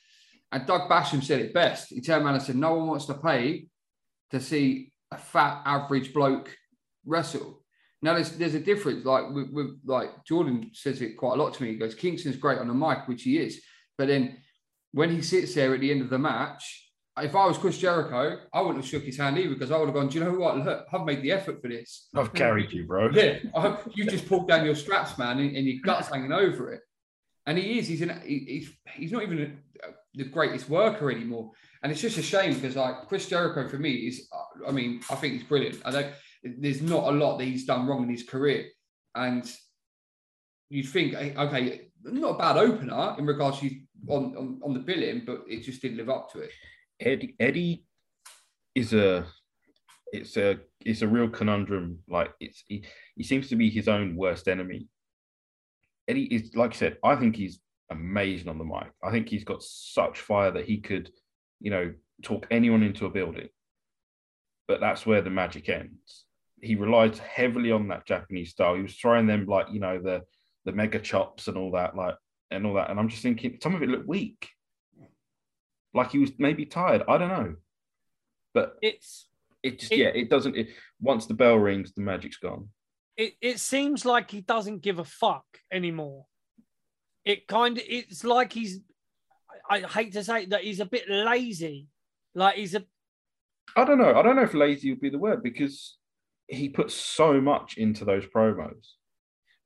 And 0.52 0.64
Doug 0.64 0.88
Basham 0.88 1.22
said 1.22 1.40
it 1.40 1.52
best. 1.52 1.88
He 1.90 2.00
turned 2.00 2.24
around 2.24 2.36
and 2.36 2.42
said, 2.42 2.56
"No 2.56 2.74
one 2.74 2.86
wants 2.86 3.06
to 3.06 3.14
pay 3.14 3.66
to 4.30 4.40
see 4.40 4.92
a 5.10 5.18
fat 5.18 5.62
average 5.64 6.14
bloke 6.14 6.56
wrestle. 7.04 7.62
Now 8.02 8.14
there's 8.14 8.32
there's 8.32 8.54
a 8.54 8.60
difference. 8.60 9.04
Like 9.04 9.30
with, 9.30 9.50
with 9.50 9.80
like 9.84 10.24
Jordan 10.24 10.70
says 10.72 11.02
it 11.02 11.16
quite 11.16 11.38
a 11.38 11.42
lot 11.42 11.54
to 11.54 11.62
me. 11.62 11.70
He 11.70 11.76
goes, 11.76 11.94
Kingston's 11.94 12.36
great 12.36 12.58
on 12.58 12.68
the 12.68 12.74
mic, 12.74 13.08
which 13.08 13.24
he 13.24 13.38
is, 13.38 13.60
but 13.98 14.08
then 14.08 14.38
when 14.92 15.10
he 15.10 15.20
sits 15.20 15.54
there 15.54 15.74
at 15.74 15.80
the 15.80 15.90
end 15.90 16.02
of 16.02 16.10
the 16.10 16.18
match, 16.18 16.85
if 17.18 17.34
I 17.34 17.46
was 17.46 17.56
Chris 17.56 17.78
Jericho, 17.78 18.38
I 18.52 18.60
wouldn't 18.60 18.78
have 18.78 18.90
shook 18.90 19.04
his 19.04 19.16
hand 19.16 19.38
either 19.38 19.54
because 19.54 19.70
I 19.70 19.78
would 19.78 19.86
have 19.86 19.94
gone, 19.94 20.08
Do 20.08 20.18
you 20.18 20.24
know 20.24 20.32
what? 20.32 20.58
Look, 20.58 20.86
I've 20.92 21.04
made 21.04 21.22
the 21.22 21.32
effort 21.32 21.62
for 21.62 21.68
this. 21.68 22.08
I've 22.14 22.34
carried 22.34 22.72
you, 22.72 22.84
bro. 22.84 23.10
Yeah, 23.10 23.38
I, 23.54 23.78
you 23.94 24.04
just 24.04 24.28
pulled 24.28 24.48
down 24.48 24.66
your 24.66 24.74
straps, 24.74 25.16
man, 25.16 25.38
and, 25.38 25.56
and 25.56 25.66
your 25.66 25.80
guts 25.82 26.08
hanging 26.08 26.32
over 26.32 26.72
it. 26.72 26.82
And 27.46 27.56
he 27.56 27.78
is. 27.78 27.88
He's 27.88 28.02
an. 28.02 28.20
He's. 28.24 28.70
He's 28.94 29.12
not 29.12 29.22
even 29.22 29.58
the 30.14 30.24
greatest 30.24 30.68
worker 30.68 31.10
anymore. 31.10 31.52
And 31.82 31.92
it's 31.92 32.00
just 32.00 32.18
a 32.18 32.22
shame 32.22 32.54
because 32.54 32.76
like 32.76 33.06
Chris 33.08 33.28
Jericho 33.28 33.68
for 33.68 33.78
me 33.78 33.92
is. 34.08 34.28
I 34.66 34.72
mean, 34.72 35.00
I 35.10 35.14
think 35.14 35.34
he's 35.34 35.44
brilliant. 35.44 35.80
I 35.84 35.90
don't. 35.92 36.12
There's 36.42 36.82
not 36.82 37.04
a 37.04 37.16
lot 37.16 37.38
that 37.38 37.44
he's 37.44 37.64
done 37.64 37.86
wrong 37.86 38.02
in 38.02 38.10
his 38.10 38.24
career, 38.24 38.66
and 39.14 39.50
you'd 40.68 40.88
think, 40.88 41.14
okay, 41.14 41.88
not 42.02 42.34
a 42.34 42.38
bad 42.38 42.56
opener 42.56 43.14
in 43.18 43.26
regards 43.26 43.60
to 43.60 43.70
on 44.08 44.36
on, 44.36 44.60
on 44.64 44.74
the 44.74 44.80
billing, 44.80 45.22
but 45.24 45.44
it 45.48 45.62
just 45.62 45.80
didn't 45.80 45.98
live 45.98 46.10
up 46.10 46.30
to 46.32 46.40
it. 46.40 46.50
Eddie 47.00 47.34
Eddie 47.38 47.84
is 48.74 48.92
a 48.92 49.26
it's 50.12 50.36
a 50.36 50.58
it's 50.84 51.02
a 51.02 51.08
real 51.08 51.28
conundrum. 51.28 51.98
Like 52.08 52.32
it's 52.40 52.62
he, 52.66 52.84
he 53.16 53.22
seems 53.24 53.48
to 53.48 53.56
be 53.56 53.70
his 53.70 53.88
own 53.88 54.16
worst 54.16 54.48
enemy. 54.48 54.88
Eddie 56.08 56.24
is 56.24 56.54
like 56.54 56.72
I 56.72 56.76
said, 56.76 56.98
I 57.04 57.16
think 57.16 57.36
he's 57.36 57.60
amazing 57.90 58.48
on 58.48 58.58
the 58.58 58.64
mic. 58.64 58.90
I 59.02 59.10
think 59.10 59.28
he's 59.28 59.44
got 59.44 59.62
such 59.62 60.20
fire 60.20 60.50
that 60.52 60.66
he 60.66 60.78
could, 60.78 61.10
you 61.60 61.70
know, 61.70 61.92
talk 62.22 62.46
anyone 62.50 62.82
into 62.82 63.06
a 63.06 63.10
building. 63.10 63.48
But 64.68 64.80
that's 64.80 65.06
where 65.06 65.22
the 65.22 65.30
magic 65.30 65.68
ends. 65.68 66.24
He 66.60 66.74
relied 66.74 67.16
heavily 67.18 67.70
on 67.70 67.88
that 67.88 68.06
Japanese 68.06 68.50
style. 68.50 68.74
He 68.74 68.82
was 68.82 68.96
throwing 68.96 69.26
them 69.26 69.46
like, 69.46 69.66
you 69.70 69.80
know, 69.80 70.00
the 70.00 70.22
the 70.64 70.72
mega 70.72 70.98
chops 70.98 71.48
and 71.48 71.56
all 71.56 71.72
that, 71.72 71.96
like 71.96 72.16
and 72.50 72.66
all 72.66 72.74
that. 72.74 72.90
And 72.90 72.98
I'm 72.98 73.08
just 73.08 73.22
thinking 73.22 73.58
some 73.62 73.74
of 73.74 73.82
it 73.82 73.88
looked 73.88 74.08
weak. 74.08 74.48
Like 75.96 76.10
he 76.12 76.18
was 76.18 76.30
maybe 76.38 76.66
tired. 76.66 77.02
I 77.08 77.18
don't 77.18 77.28
know. 77.28 77.54
But 78.54 78.76
It's 78.82 79.28
it 79.62 79.80
just 79.80 79.92
It- 79.92 79.98
yeah, 79.98 80.08
it 80.08 80.30
doesn't 80.30 80.56
it 80.56 80.68
once 81.00 81.26
the 81.26 81.34
bell 81.34 81.56
rings, 81.56 81.92
the 81.92 82.02
magic's 82.02 82.36
gone. 82.38 82.68
it, 83.16 83.32
it 83.40 83.58
seems 83.60 84.04
like 84.04 84.30
he 84.30 84.42
doesn't 84.42 84.82
give 84.82 84.98
a 84.98 85.04
fuck 85.04 85.46
anymore. 85.72 86.26
It 87.24 87.48
kind 87.48 87.76
of 87.78 87.84
it's 87.88 88.22
like 88.24 88.52
he's 88.52 88.80
I, 89.70 89.76
I 89.84 89.88
hate 89.88 90.12
to 90.12 90.22
say 90.22 90.42
it, 90.44 90.50
that 90.50 90.62
he's 90.64 90.80
a 90.80 90.86
bit 90.86 91.08
lazy. 91.08 91.88
Like 92.34 92.56
he's 92.56 92.74
a 92.74 92.84
I 93.74 93.84
don't 93.84 93.98
know. 93.98 94.14
I 94.14 94.22
don't 94.22 94.36
know 94.36 94.42
if 94.42 94.54
lazy 94.54 94.90
would 94.90 95.00
be 95.00 95.10
the 95.10 95.18
word 95.18 95.42
because 95.42 95.96
he 96.46 96.68
puts 96.68 96.94
so 96.94 97.40
much 97.40 97.76
into 97.78 98.04
those 98.04 98.24
promos. 98.26 98.84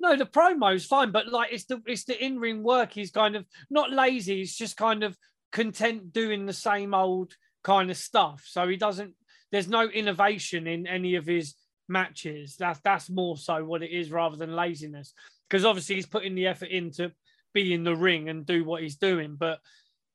no, 0.00 0.16
the 0.16 0.24
promo's 0.26 0.86
fine, 0.86 1.10
but 1.12 1.28
like 1.28 1.52
it's 1.52 1.64
the 1.66 1.82
it's 1.86 2.04
the 2.04 2.16
in-ring 2.24 2.62
work. 2.62 2.92
He's 2.92 3.10
kind 3.10 3.36
of 3.36 3.44
not 3.68 3.90
lazy, 3.90 4.38
he's 4.38 4.56
just 4.56 4.76
kind 4.76 5.02
of 5.02 5.16
content 5.52 6.12
doing 6.12 6.46
the 6.46 6.52
same 6.52 6.94
old 6.94 7.34
kind 7.62 7.90
of 7.90 7.96
stuff. 7.96 8.44
So 8.46 8.68
he 8.68 8.76
doesn't 8.76 9.14
there's 9.52 9.68
no 9.68 9.84
innovation 9.88 10.66
in 10.66 10.86
any 10.86 11.16
of 11.16 11.26
his 11.26 11.54
matches. 11.88 12.56
That's 12.58 12.80
that's 12.80 13.10
more 13.10 13.36
so 13.36 13.64
what 13.64 13.82
it 13.82 13.90
is 13.90 14.10
rather 14.10 14.36
than 14.36 14.54
laziness. 14.54 15.12
Because 15.48 15.64
obviously 15.64 15.96
he's 15.96 16.06
putting 16.06 16.34
the 16.34 16.46
effort 16.46 16.68
in 16.68 16.92
to 16.92 17.12
be 17.52 17.74
in 17.74 17.84
the 17.84 17.96
ring 17.96 18.28
and 18.28 18.46
do 18.46 18.64
what 18.64 18.82
he's 18.82 18.96
doing. 18.96 19.36
But 19.38 19.58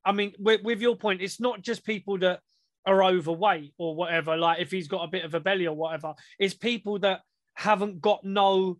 I 0.05 0.13
mean, 0.13 0.33
with, 0.39 0.61
with 0.63 0.81
your 0.81 0.95
point, 0.95 1.21
it's 1.21 1.39
not 1.39 1.61
just 1.61 1.85
people 1.85 2.19
that 2.19 2.39
are 2.85 3.03
overweight 3.03 3.73
or 3.77 3.95
whatever. 3.95 4.37
Like 4.37 4.61
if 4.61 4.71
he's 4.71 4.87
got 4.87 5.03
a 5.03 5.09
bit 5.09 5.25
of 5.25 5.33
a 5.33 5.39
belly 5.39 5.67
or 5.67 5.75
whatever, 5.75 6.13
it's 6.39 6.53
people 6.53 6.99
that 6.99 7.21
haven't 7.53 8.01
got 8.01 8.23
no 8.23 8.77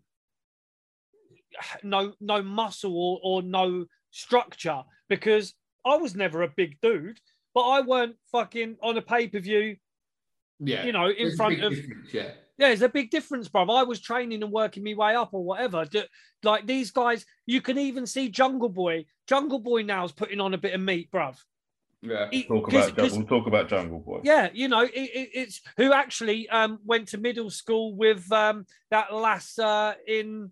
no 1.84 2.14
no 2.20 2.43
muscle 2.43 2.95
or, 2.95 3.20
or 3.24 3.41
no 3.41 3.86
structure. 4.12 4.84
Because 5.10 5.53
I 5.86 5.95
was 5.97 6.15
never 6.15 6.41
a 6.41 6.47
big 6.47 6.79
dude, 6.81 7.19
but 7.53 7.61
I 7.61 7.81
weren't 7.81 8.15
fucking 8.31 8.77
on 8.81 8.97
a 8.97 9.01
pay 9.01 9.27
per 9.27 9.39
view. 9.39 9.77
Yeah, 10.59 10.86
You 10.86 10.93
know, 10.93 11.07
in 11.09 11.15
There's 11.27 11.36
front 11.36 11.61
of 11.63 11.73
yeah. 11.73 11.83
yeah, 12.13 12.31
there's 12.57 12.81
a 12.81 12.88
big 12.89 13.11
difference, 13.11 13.49
bro. 13.49 13.63
I 13.69 13.83
was 13.83 13.99
training 13.99 14.41
and 14.41 14.51
working 14.51 14.83
my 14.83 14.93
way 14.93 15.15
up 15.15 15.33
or 15.33 15.43
whatever. 15.43 15.86
Like 16.43 16.65
these 16.65 16.91
guys, 16.91 17.25
you 17.45 17.61
can 17.61 17.77
even 17.77 18.05
see 18.07 18.29
Jungle 18.29 18.69
Boy. 18.69 19.05
Jungle 19.27 19.59
Boy 19.59 19.83
now 19.83 20.05
is 20.05 20.11
putting 20.13 20.39
on 20.39 20.53
a 20.53 20.57
bit 20.57 20.73
of 20.73 20.79
meat, 20.81 21.11
bruv. 21.11 21.38
Yeah. 22.01 22.27
He- 22.31 22.43
Talk 22.45 22.69
'cause- 22.69 22.88
about 22.88 22.97
'cause- 22.97 23.17
we'll 23.17 23.27
talk 23.27 23.47
about 23.47 23.67
Jungle 23.67 23.99
Boy. 23.99 24.21
yeah, 24.23 24.49
you 24.53 24.67
know, 24.69 24.81
it, 24.83 24.91
it, 24.93 25.29
it's 25.33 25.61
who 25.75 25.91
actually 25.91 26.47
um, 26.49 26.79
went 26.86 27.09
to 27.09 27.17
middle 27.17 27.49
school 27.49 27.95
with 27.95 28.31
um, 28.31 28.65
that 28.91 29.13
lass 29.13 29.59
uh, 29.59 29.95
in 30.07 30.51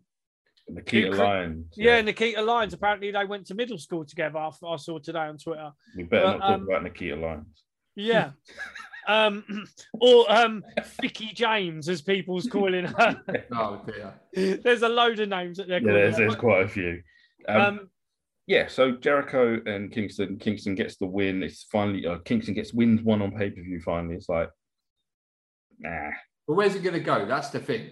Nikita 0.70 1.08
Who 1.08 1.14
cre- 1.14 1.24
Lyons. 1.24 1.66
yeah, 1.76 2.02
Nikita 2.02 2.42
Lyons. 2.42 2.74
Apparently, 2.74 3.12
they 3.12 3.26
went 3.26 3.46
to 3.48 3.56
middle 3.56 3.78
school 3.78 4.06
together. 4.06 4.40
I, 4.40 4.50
I 4.66 4.76
saw 4.78 4.98
today 5.00 5.20
on 5.20 5.38
Twitter. 5.38 5.72
We 5.96 6.04
better 6.04 6.24
Well, 6.26 6.38
not 6.38 6.48
talk 6.48 6.56
um, 6.56 6.68
about 6.70 6.84
Nikita 6.84 7.16
Lyons. 7.16 7.64
Yeah. 7.96 8.32
um, 9.08 9.44
or 10.02 10.32
um, 10.32 10.64
Vicky 11.02 11.32
James, 11.34 11.90
as 11.90 12.02
people's 12.02 12.48
calling 12.48 12.86
her. 12.86 13.22
Oh 13.54 13.84
dear. 13.86 14.60
there's 14.64 14.82
a 14.82 14.90
load 14.90 15.20
of 15.20 15.30
names 15.30 15.58
that 15.58 15.68
they're 15.68 15.80
Yeah, 15.80 15.86
calling 15.88 16.02
there's, 16.02 16.16
her. 16.18 16.22
there's 16.22 16.36
quite 16.36 16.64
a 16.64 16.68
few. 16.68 17.02
Um, 17.48 17.62
Um, 17.62 17.90
yeah, 18.48 18.68
so 18.68 18.92
Jericho 18.94 19.60
and 19.66 19.92
Kingston. 19.92 20.38
Kingston 20.38 20.76
gets 20.76 20.98
the 20.98 21.06
win. 21.06 21.44
It's 21.44 21.64
finally 21.72 22.06
uh, 22.08 22.18
Kingston 22.20 22.54
gets 22.54 22.74
wins 22.74 23.02
one 23.02 23.22
on 23.22 23.32
pay 23.32 23.50
per 23.50 23.62
view. 23.62 23.80
Finally, 23.82 24.16
it's 24.16 24.28
like, 24.30 24.50
nah. 25.80 26.10
But 26.48 26.56
where's 26.56 26.76
it 26.76 26.84
going 26.84 26.94
to 26.96 27.00
go? 27.00 27.26
That's 27.26 27.50
the 27.50 27.60
thing. 27.60 27.92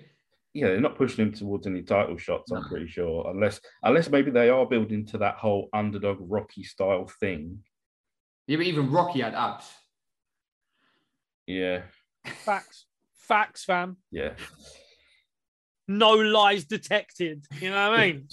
Yeah, 0.53 0.67
they're 0.67 0.81
not 0.81 0.97
pushing 0.97 1.25
him 1.25 1.33
towards 1.33 1.65
any 1.65 1.81
title 1.81 2.17
shots. 2.17 2.51
I'm 2.51 2.61
No. 2.63 2.67
pretty 2.67 2.87
sure, 2.87 3.29
unless 3.29 3.61
unless 3.83 4.09
maybe 4.09 4.31
they 4.31 4.49
are 4.49 4.65
building 4.65 5.05
to 5.07 5.17
that 5.19 5.35
whole 5.35 5.69
underdog 5.73 6.17
Rocky 6.19 6.63
style 6.63 7.07
thing. 7.19 7.63
Yeah, 8.47 8.57
but 8.57 8.65
even 8.65 8.91
Rocky 8.91 9.21
had 9.21 9.33
abs. 9.33 9.71
Yeah, 11.47 11.83
facts, 12.25 12.85
facts, 13.13 13.63
fam. 13.63 13.97
yeah. 14.11 14.33
no 15.87 16.11
lies 16.15 16.65
detected. 16.65 17.45
You 17.61 17.69
know 17.69 17.89
what 17.91 17.99
I 17.99 18.05
mean? 18.11 18.27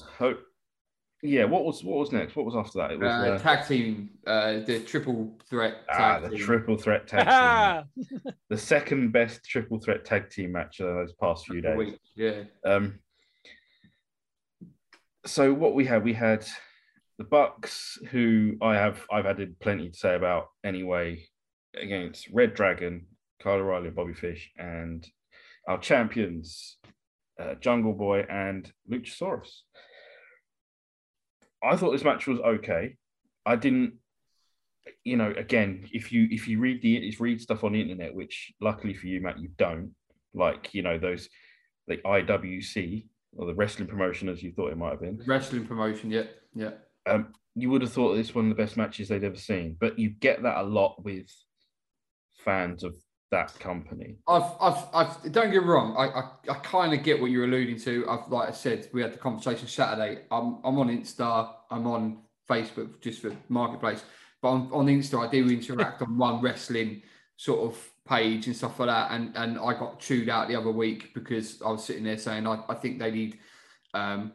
So, 1.20 1.26
yeah, 1.26 1.44
what 1.44 1.64
was 1.64 1.82
what 1.82 1.98
was 1.98 2.12
next? 2.12 2.36
What 2.36 2.46
was 2.46 2.54
after 2.54 2.78
that? 2.78 2.92
It 2.92 3.00
was 3.00 3.08
Uh, 3.08 3.32
uh, 3.32 3.38
tag 3.38 3.66
team, 3.66 4.10
uh, 4.26 4.60
the 4.60 4.80
triple 4.80 5.36
threat 5.48 5.78
ah, 5.90 6.20
the 6.20 6.30
team. 6.30 6.38
triple 6.38 6.76
threat 6.76 7.08
tag 7.08 7.84
team. 7.96 8.20
the 8.48 8.56
second 8.56 9.10
best 9.12 9.44
triple 9.44 9.78
threat 9.80 10.04
tag 10.04 10.30
team 10.30 10.52
match 10.52 10.78
of 10.80 10.86
those 10.94 11.12
past 11.14 11.46
few 11.46 11.60
days. 11.60 11.76
Week, 11.76 11.98
Yeah. 12.14 12.42
Um, 12.64 13.00
so 15.26 15.52
what 15.52 15.74
we 15.74 15.84
had, 15.84 16.04
we 16.04 16.14
had 16.14 16.46
the 17.18 17.24
Bucks, 17.24 17.98
who 18.10 18.56
I 18.62 18.74
have 18.76 19.04
I've 19.10 19.26
added 19.26 19.58
plenty 19.58 19.90
to 19.90 19.96
say 19.96 20.14
about 20.14 20.46
anyway, 20.64 21.24
against 21.74 22.28
Red 22.30 22.54
Dragon, 22.54 23.06
Kyle 23.42 23.54
O'Reilly, 23.54 23.88
and 23.88 23.96
Bobby 23.96 24.14
Fish, 24.14 24.50
and 24.56 25.06
our 25.66 25.78
champions, 25.78 26.78
uh, 27.40 27.54
Jungle 27.56 27.92
Boy 27.92 28.20
and 28.30 28.72
Luchasaurus. 28.90 29.62
I 31.62 31.76
thought 31.76 31.92
this 31.92 32.04
match 32.04 32.26
was 32.26 32.38
okay. 32.40 32.96
I 33.44 33.56
didn't, 33.56 33.94
you 35.04 35.16
know, 35.16 35.32
again, 35.36 35.86
if 35.92 36.12
you 36.12 36.28
if 36.30 36.48
you 36.48 36.60
read 36.60 36.82
the 36.82 37.08
if 37.08 37.20
read 37.20 37.40
stuff 37.40 37.64
on 37.64 37.72
the 37.72 37.80
internet, 37.80 38.14
which 38.14 38.52
luckily 38.60 38.94
for 38.94 39.06
you, 39.06 39.20
Matt, 39.20 39.38
you 39.38 39.50
don't, 39.56 39.94
like 40.34 40.74
you 40.74 40.82
know 40.82 40.98
those 40.98 41.28
the 41.86 41.96
IWC 41.96 43.06
or 43.36 43.46
the 43.46 43.54
wrestling 43.54 43.88
promotion 43.88 44.28
as 44.28 44.42
you 44.42 44.52
thought 44.52 44.72
it 44.72 44.78
might 44.78 44.90
have 44.90 45.00
been. 45.00 45.20
Wrestling 45.26 45.66
promotion, 45.66 46.10
yeah. 46.10 46.24
Yeah. 46.54 46.72
Um, 47.06 47.32
you 47.54 47.70
would 47.70 47.82
have 47.82 47.92
thought 47.92 48.14
this 48.14 48.34
one 48.34 48.50
of 48.50 48.56
the 48.56 48.62
best 48.62 48.76
matches 48.76 49.08
they'd 49.08 49.24
ever 49.24 49.36
seen, 49.36 49.76
but 49.80 49.98
you 49.98 50.10
get 50.10 50.42
that 50.42 50.58
a 50.58 50.62
lot 50.62 51.02
with 51.02 51.26
fans 52.44 52.84
of 52.84 52.94
that 53.30 53.58
company. 53.58 54.16
I've, 54.26 54.50
I've, 54.60 54.84
I've, 54.94 55.32
don't 55.32 55.50
get 55.50 55.62
wrong. 55.62 55.94
I, 55.96 56.20
I, 56.20 56.54
I 56.54 56.58
kind 56.60 56.94
of 56.94 57.02
get 57.02 57.20
what 57.20 57.30
you're 57.30 57.44
alluding 57.44 57.78
to. 57.80 58.08
I've, 58.08 58.30
like 58.30 58.48
I 58.48 58.52
said, 58.52 58.88
we 58.92 59.02
had 59.02 59.12
the 59.12 59.18
conversation 59.18 59.68
Saturday. 59.68 60.22
I'm, 60.30 60.58
I'm 60.64 60.78
on 60.78 60.88
Insta. 60.88 61.50
I'm 61.70 61.86
on 61.86 62.18
Facebook 62.48 63.00
just 63.00 63.20
for 63.20 63.32
marketplace. 63.48 64.02
But 64.40 64.48
on, 64.48 64.70
on 64.72 64.86
Insta, 64.86 65.26
I 65.26 65.30
do 65.30 65.48
interact 65.48 66.00
on 66.02 66.16
one 66.16 66.40
wrestling 66.40 67.02
sort 67.36 67.70
of 67.70 67.90
page 68.08 68.46
and 68.46 68.56
stuff 68.56 68.78
like 68.78 68.88
that. 68.88 69.10
And, 69.10 69.36
and 69.36 69.58
I 69.58 69.74
got 69.74 70.00
chewed 70.00 70.28
out 70.28 70.48
the 70.48 70.56
other 70.56 70.70
week 70.70 71.12
because 71.14 71.60
I 71.60 71.70
was 71.70 71.84
sitting 71.84 72.04
there 72.04 72.18
saying 72.18 72.46
I, 72.46 72.62
I 72.68 72.74
think 72.74 72.98
they 72.98 73.10
need 73.10 73.38
um, 73.94 74.32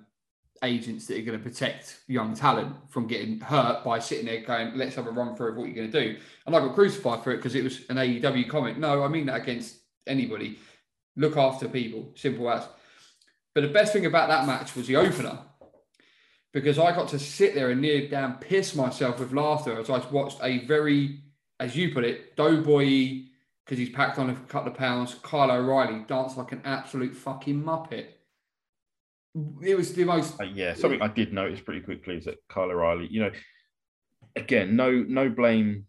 agents 0.64 1.08
that 1.08 1.18
are 1.18 1.22
going 1.22 1.38
to 1.38 1.44
protect 1.44 2.00
young 2.08 2.34
talent 2.34 2.76
from 2.90 3.06
getting 3.08 3.40
hurt 3.40 3.84
by 3.84 4.00
sitting 4.00 4.26
there 4.26 4.42
going, 4.42 4.76
let's 4.78 4.96
have 4.96 5.08
a 5.08 5.12
run 5.12 5.36
through 5.36 5.52
of 5.52 5.58
what 5.58 5.68
you're 5.68 5.76
going 5.76 5.92
to 5.92 6.14
do. 6.14 6.20
And 6.46 6.56
I 6.56 6.60
got 6.60 6.74
crucified 6.74 7.24
for 7.24 7.32
it 7.32 7.38
because 7.38 7.56
it 7.56 7.64
was 7.64 7.82
an 7.90 7.98
AEW 7.98 8.50
comment. 8.50 8.80
No, 8.80 9.04
I 9.04 9.08
mean 9.08 9.26
that 9.28 9.42
against 9.42 9.78
anybody. 10.08 10.58
Look 11.16 11.38
after 11.38 11.68
people, 11.68 12.12
simple 12.16 12.50
as. 12.50 12.68
But 13.54 13.62
the 13.62 13.68
best 13.68 13.94
thing 13.94 14.06
about 14.06 14.30
that 14.30 14.48
match 14.48 14.76
was 14.76 14.88
the 14.88 14.96
opener 14.96 15.38
because 16.54 16.80
I 16.80 16.92
got 16.96 17.10
to 17.10 17.20
sit 17.20 17.56
there 17.56 17.70
and 17.70 17.82
near 17.82 18.08
down 18.08 18.36
piss 18.36 18.76
myself 18.76 19.20
with 19.20 19.34
laughter 19.34 19.80
as 19.80 19.90
I 19.90 20.00
watched 20.10 20.40
a 20.42 20.66
very, 20.66 21.20
as 21.60 21.76
you 21.76 21.94
put 21.94 22.04
it, 22.04 22.36
doughboy 22.36 23.24
because 23.66 23.78
he's 23.78 23.90
packed 23.90 24.20
on 24.20 24.30
a 24.30 24.36
couple 24.36 24.72
of 24.72 24.78
pounds, 24.78 25.16
Kyle 25.24 25.52
O'Reilly 25.52 26.04
dance 26.08 26.36
like 26.36 26.52
an 26.52 26.62
absolute 26.66 27.16
fucking 27.16 27.64
muppet. 27.64 28.08
It 29.64 29.76
was 29.76 29.94
the 29.94 30.04
most 30.04 30.40
Uh, 30.40 30.44
yeah, 30.46 30.74
something 30.76 31.02
I 31.02 31.08
did 31.08 31.34
notice 31.34 31.60
pretty 31.60 31.82
quickly 31.82 32.18
is 32.18 32.26
that 32.26 32.38
Kyle 32.50 32.70
O'Reilly, 32.70 33.08
you 33.10 33.22
know, 33.22 33.32
again, 34.36 34.76
no 34.76 34.92
no 34.92 35.30
blame 35.30 35.86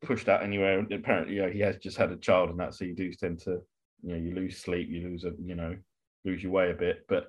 pushed 0.00 0.28
out 0.28 0.42
anywhere. 0.44 0.78
Apparently, 0.92 1.34
you 1.34 1.42
know, 1.42 1.50
he 1.50 1.60
has 1.60 1.76
just 1.78 1.96
had 1.96 2.12
a 2.12 2.16
child 2.16 2.50
and 2.50 2.60
that, 2.60 2.74
so 2.74 2.84
you 2.84 2.94
do 2.94 3.12
tend 3.12 3.40
to, 3.40 3.60
you 4.02 4.10
know, 4.10 4.16
you 4.16 4.32
lose 4.34 4.58
sleep, 4.58 4.88
you 4.90 5.08
lose 5.08 5.24
a, 5.24 5.32
you 5.42 5.56
know, 5.56 5.76
lose 6.24 6.40
your 6.42 6.52
way 6.52 6.70
a 6.70 6.74
bit. 6.74 7.04
But 7.08 7.26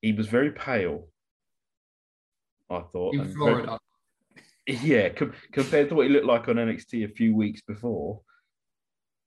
he 0.00 0.12
was 0.12 0.26
very 0.26 0.50
pale. 0.50 1.06
I 2.68 2.80
thought, 2.80 3.14
in 3.14 3.20
and 3.20 3.28
very- 3.28 3.36
Florida. 3.36 3.78
yeah, 4.66 5.08
com- 5.10 5.34
compared 5.52 5.88
to 5.90 5.94
what 5.94 6.06
he 6.06 6.12
looked 6.12 6.26
like 6.26 6.48
on 6.48 6.56
NXT 6.56 7.04
a 7.04 7.08
few 7.14 7.36
weeks 7.36 7.60
before. 7.60 8.20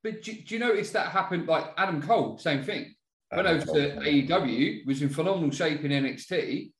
But 0.03 0.23
do, 0.23 0.33
do 0.33 0.55
you 0.55 0.59
notice 0.59 0.91
that 0.91 1.07
happened 1.11 1.47
like 1.47 1.65
Adam 1.77 2.01
Cole, 2.01 2.37
same 2.37 2.63
thing? 2.63 2.95
Went 3.35 3.47
Adam 3.47 3.61
over 3.61 3.65
Cole, 3.65 3.75
to 3.75 4.09
AEW, 4.09 4.85
was 4.85 5.01
in 5.01 5.09
phenomenal 5.09 5.51
shape 5.51 5.83
in 5.83 5.91
NXT, 5.91 6.71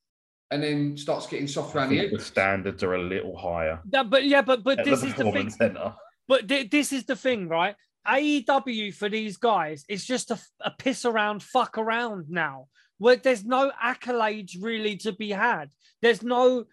and 0.51 0.64
then 0.64 0.97
starts 0.97 1.28
getting 1.28 1.47
soft 1.47 1.76
I 1.76 1.80
around 1.80 1.89
the 1.89 1.99
think 1.99 2.12
the 2.18 2.20
standards 2.24 2.84
are 2.84 2.95
a 2.95 3.01
little 3.01 3.38
higher. 3.38 3.82
That- 3.89 4.10
but 4.10 4.24
yeah, 4.26 4.41
but 4.41 4.64
but 4.64 4.84
this 4.84 5.01
the 5.01 5.08
is 5.08 5.14
the 5.16 5.32
thing. 5.32 5.49
center. 5.49 5.93
But 6.28 6.47
thi- 6.47 6.68
this 6.68 6.91
is 6.91 7.06
the 7.06 7.16
thing, 7.16 7.47
right? 7.47 7.76
AEW 8.08 8.93
for 8.93 9.10
these 9.10 9.38
guys 9.38 9.84
is 9.89 10.06
just 10.06 10.32
a, 10.32 10.39
a 10.62 10.72
piss 10.72 11.06
around, 11.06 11.41
fuck 11.41 11.78
around 11.78 12.30
now, 12.30 12.68
where 12.99 13.16
there's 13.16 13.43
no 13.43 13.72
accolades 13.84 14.51
really 14.62 14.95
to 14.97 15.12
be 15.12 15.32
had. 15.32 15.70
There's 16.01 16.22
no, 16.22 16.66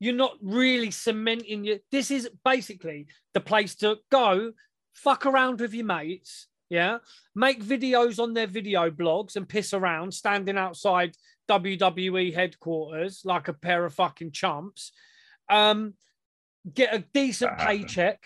you're 0.00 0.14
not 0.14 0.36
really 0.42 0.90
cementing 0.90 1.64
your. 1.64 1.78
This 1.92 2.10
is 2.10 2.30
basically 2.44 3.06
the 3.34 3.40
place 3.40 3.74
to 3.76 3.96
go, 4.10 4.52
fuck 4.94 5.26
around 5.26 5.60
with 5.60 5.74
your 5.74 5.84
mates, 5.86 6.46
yeah, 6.68 6.98
make 7.34 7.62
videos 7.62 8.18
on 8.18 8.34
their 8.34 8.46
video 8.46 8.90
blogs 8.90 9.36
and 9.36 9.48
piss 9.48 9.72
around, 9.74 10.12
standing 10.12 10.58
outside 10.58 11.14
WWE 11.48 12.34
headquarters 12.34 13.22
like 13.24 13.48
a 13.48 13.52
pair 13.52 13.84
of 13.84 13.94
fucking 13.94 14.32
chumps. 14.32 14.92
Um, 15.48 15.94
get 16.72 16.94
a 16.94 17.04
decent 17.12 17.50
That 17.52 17.60
happened. 17.60 17.80
paycheck. 17.88 18.24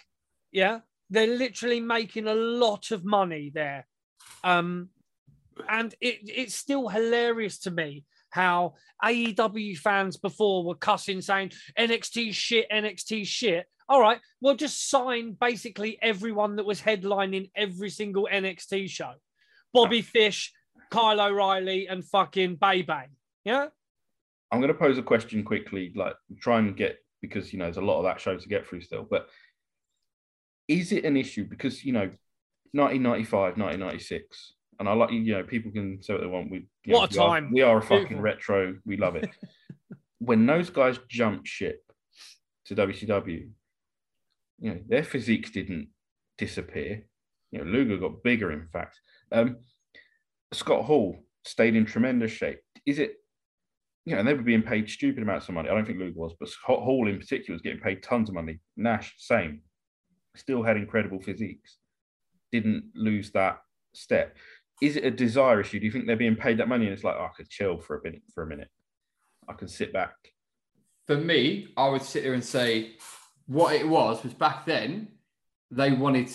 Yeah, 0.52 0.80
they're 1.10 1.26
literally 1.36 1.80
making 1.80 2.26
a 2.26 2.34
lot 2.34 2.90
of 2.90 3.04
money 3.04 3.50
there. 3.52 3.86
Um, 4.44 4.90
and 5.68 5.94
it, 6.00 6.20
it's 6.24 6.54
still 6.54 6.88
hilarious 6.88 7.58
to 7.60 7.70
me 7.70 8.04
how 8.30 8.74
AEW 9.02 9.76
fans 9.78 10.16
before 10.16 10.64
were 10.64 10.74
cussing, 10.74 11.20
saying 11.20 11.52
NXT 11.78 12.32
shit, 12.32 12.70
NXT 12.70 13.26
shit. 13.26 13.66
All 13.88 14.00
right, 14.00 14.20
well, 14.40 14.54
just 14.54 14.90
sign 14.90 15.36
basically 15.40 15.98
everyone 16.02 16.56
that 16.56 16.66
was 16.66 16.80
headlining 16.80 17.50
every 17.56 17.88
single 17.90 18.28
NXT 18.30 18.88
show 18.90 19.12
Bobby 19.72 20.02
Fish, 20.02 20.52
Kyle 20.90 21.20
O'Reilly, 21.20 21.86
and 21.88 22.04
fucking 22.04 22.56
Bay 22.56 22.82
Bay. 22.82 23.04
Yeah. 23.44 23.68
I'm 24.50 24.60
going 24.60 24.72
to 24.72 24.78
pose 24.78 24.98
a 24.98 25.02
question 25.02 25.42
quickly, 25.44 25.92
like 25.94 26.14
try 26.40 26.58
and 26.58 26.76
get 26.76 26.98
because 27.22 27.52
you 27.52 27.58
know 27.58 27.64
there's 27.66 27.76
a 27.78 27.82
lot 27.82 27.98
of 27.98 28.04
that 28.04 28.20
show 28.20 28.36
to 28.36 28.48
get 28.48 28.66
through 28.66 28.80
still. 28.82 29.06
But 29.10 29.28
is 30.68 30.92
it 30.92 31.04
an 31.04 31.16
issue 31.16 31.44
because 31.48 31.84
you 31.84 31.92
know 31.92 32.10
1995, 32.72 33.56
1996, 33.58 34.52
and 34.80 34.88
I 34.88 34.92
like 34.92 35.10
you 35.12 35.32
know 35.32 35.42
people 35.42 35.70
can 35.72 36.02
say 36.02 36.12
what 36.14 36.20
they 36.22 36.26
want. 36.28 36.50
We 36.50 36.66
What 36.86 37.14
know, 37.14 37.22
a 37.22 37.24
we 37.24 37.28
are- 37.30 37.40
time. 37.40 37.52
we 37.52 37.62
are 37.62 37.78
a 37.78 37.82
fucking 37.82 37.98
Beautiful. 38.18 38.22
retro. 38.22 38.74
We 38.86 38.96
love 38.98 39.16
it. 39.16 39.28
when 40.18 40.46
those 40.46 40.68
guys 40.70 40.98
jumped 41.08 41.46
ship 41.48 41.82
to 42.66 42.74
WCW, 42.74 43.48
you 44.58 44.70
know 44.70 44.80
their 44.88 45.04
physiques 45.04 45.50
didn't 45.50 45.88
disappear. 46.36 47.04
You 47.50 47.58
know 47.58 47.64
Luger 47.64 47.96
got 47.96 48.22
bigger, 48.22 48.52
in 48.52 48.66
fact. 48.72 49.00
Um, 49.32 49.58
Scott 50.52 50.84
Hall 50.84 51.16
stayed 51.44 51.76
in 51.76 51.84
tremendous 51.84 52.32
shape. 52.32 52.60
Is 52.86 52.98
it 52.98 53.16
you 54.04 54.14
know, 54.14 54.20
and 54.20 54.28
they 54.28 54.32
were 54.32 54.42
being 54.42 54.62
paid 54.62 54.88
stupid 54.88 55.22
amounts 55.22 55.48
of 55.48 55.54
money. 55.54 55.68
I 55.68 55.74
don't 55.74 55.84
think 55.84 55.98
Luger 55.98 56.18
was, 56.18 56.34
but 56.40 56.48
Scott 56.48 56.80
Hall 56.80 57.08
in 57.08 57.18
particular 57.18 57.54
was 57.54 57.60
getting 57.60 57.80
paid 57.80 58.02
tons 58.02 58.30
of 58.30 58.34
money. 58.34 58.58
Nash, 58.74 59.14
same. 59.18 59.60
Still 60.34 60.62
had 60.62 60.78
incredible 60.78 61.20
physiques. 61.20 61.76
Didn't 62.50 62.84
lose 62.94 63.30
that 63.32 63.58
step. 63.94 64.34
Is 64.80 64.96
it 64.96 65.04
a 65.04 65.10
desire 65.10 65.60
issue? 65.60 65.78
Do 65.78 65.84
you 65.84 65.92
think 65.92 66.06
they're 66.06 66.16
being 66.16 66.36
paid 66.36 66.58
that 66.58 66.68
money 66.68 66.86
and 66.86 66.94
it's 66.94 67.04
like, 67.04 67.16
oh, 67.18 67.24
I 67.24 67.36
could 67.36 67.50
chill 67.50 67.78
for 67.78 67.98
a 67.98 68.02
minute 68.02 68.22
for 68.32 68.44
a 68.44 68.46
minute. 68.46 68.68
I 69.46 69.52
can 69.52 69.68
sit 69.68 69.92
back. 69.92 70.14
For 71.06 71.16
me, 71.16 71.68
I 71.76 71.88
would 71.88 72.02
sit 72.02 72.22
there 72.22 72.34
and 72.34 72.44
say 72.44 72.92
what 73.48 73.74
it 73.74 73.88
was 73.88 74.22
was 74.22 74.34
back 74.34 74.64
then 74.66 75.08
they 75.70 75.92
wanted 75.92 76.30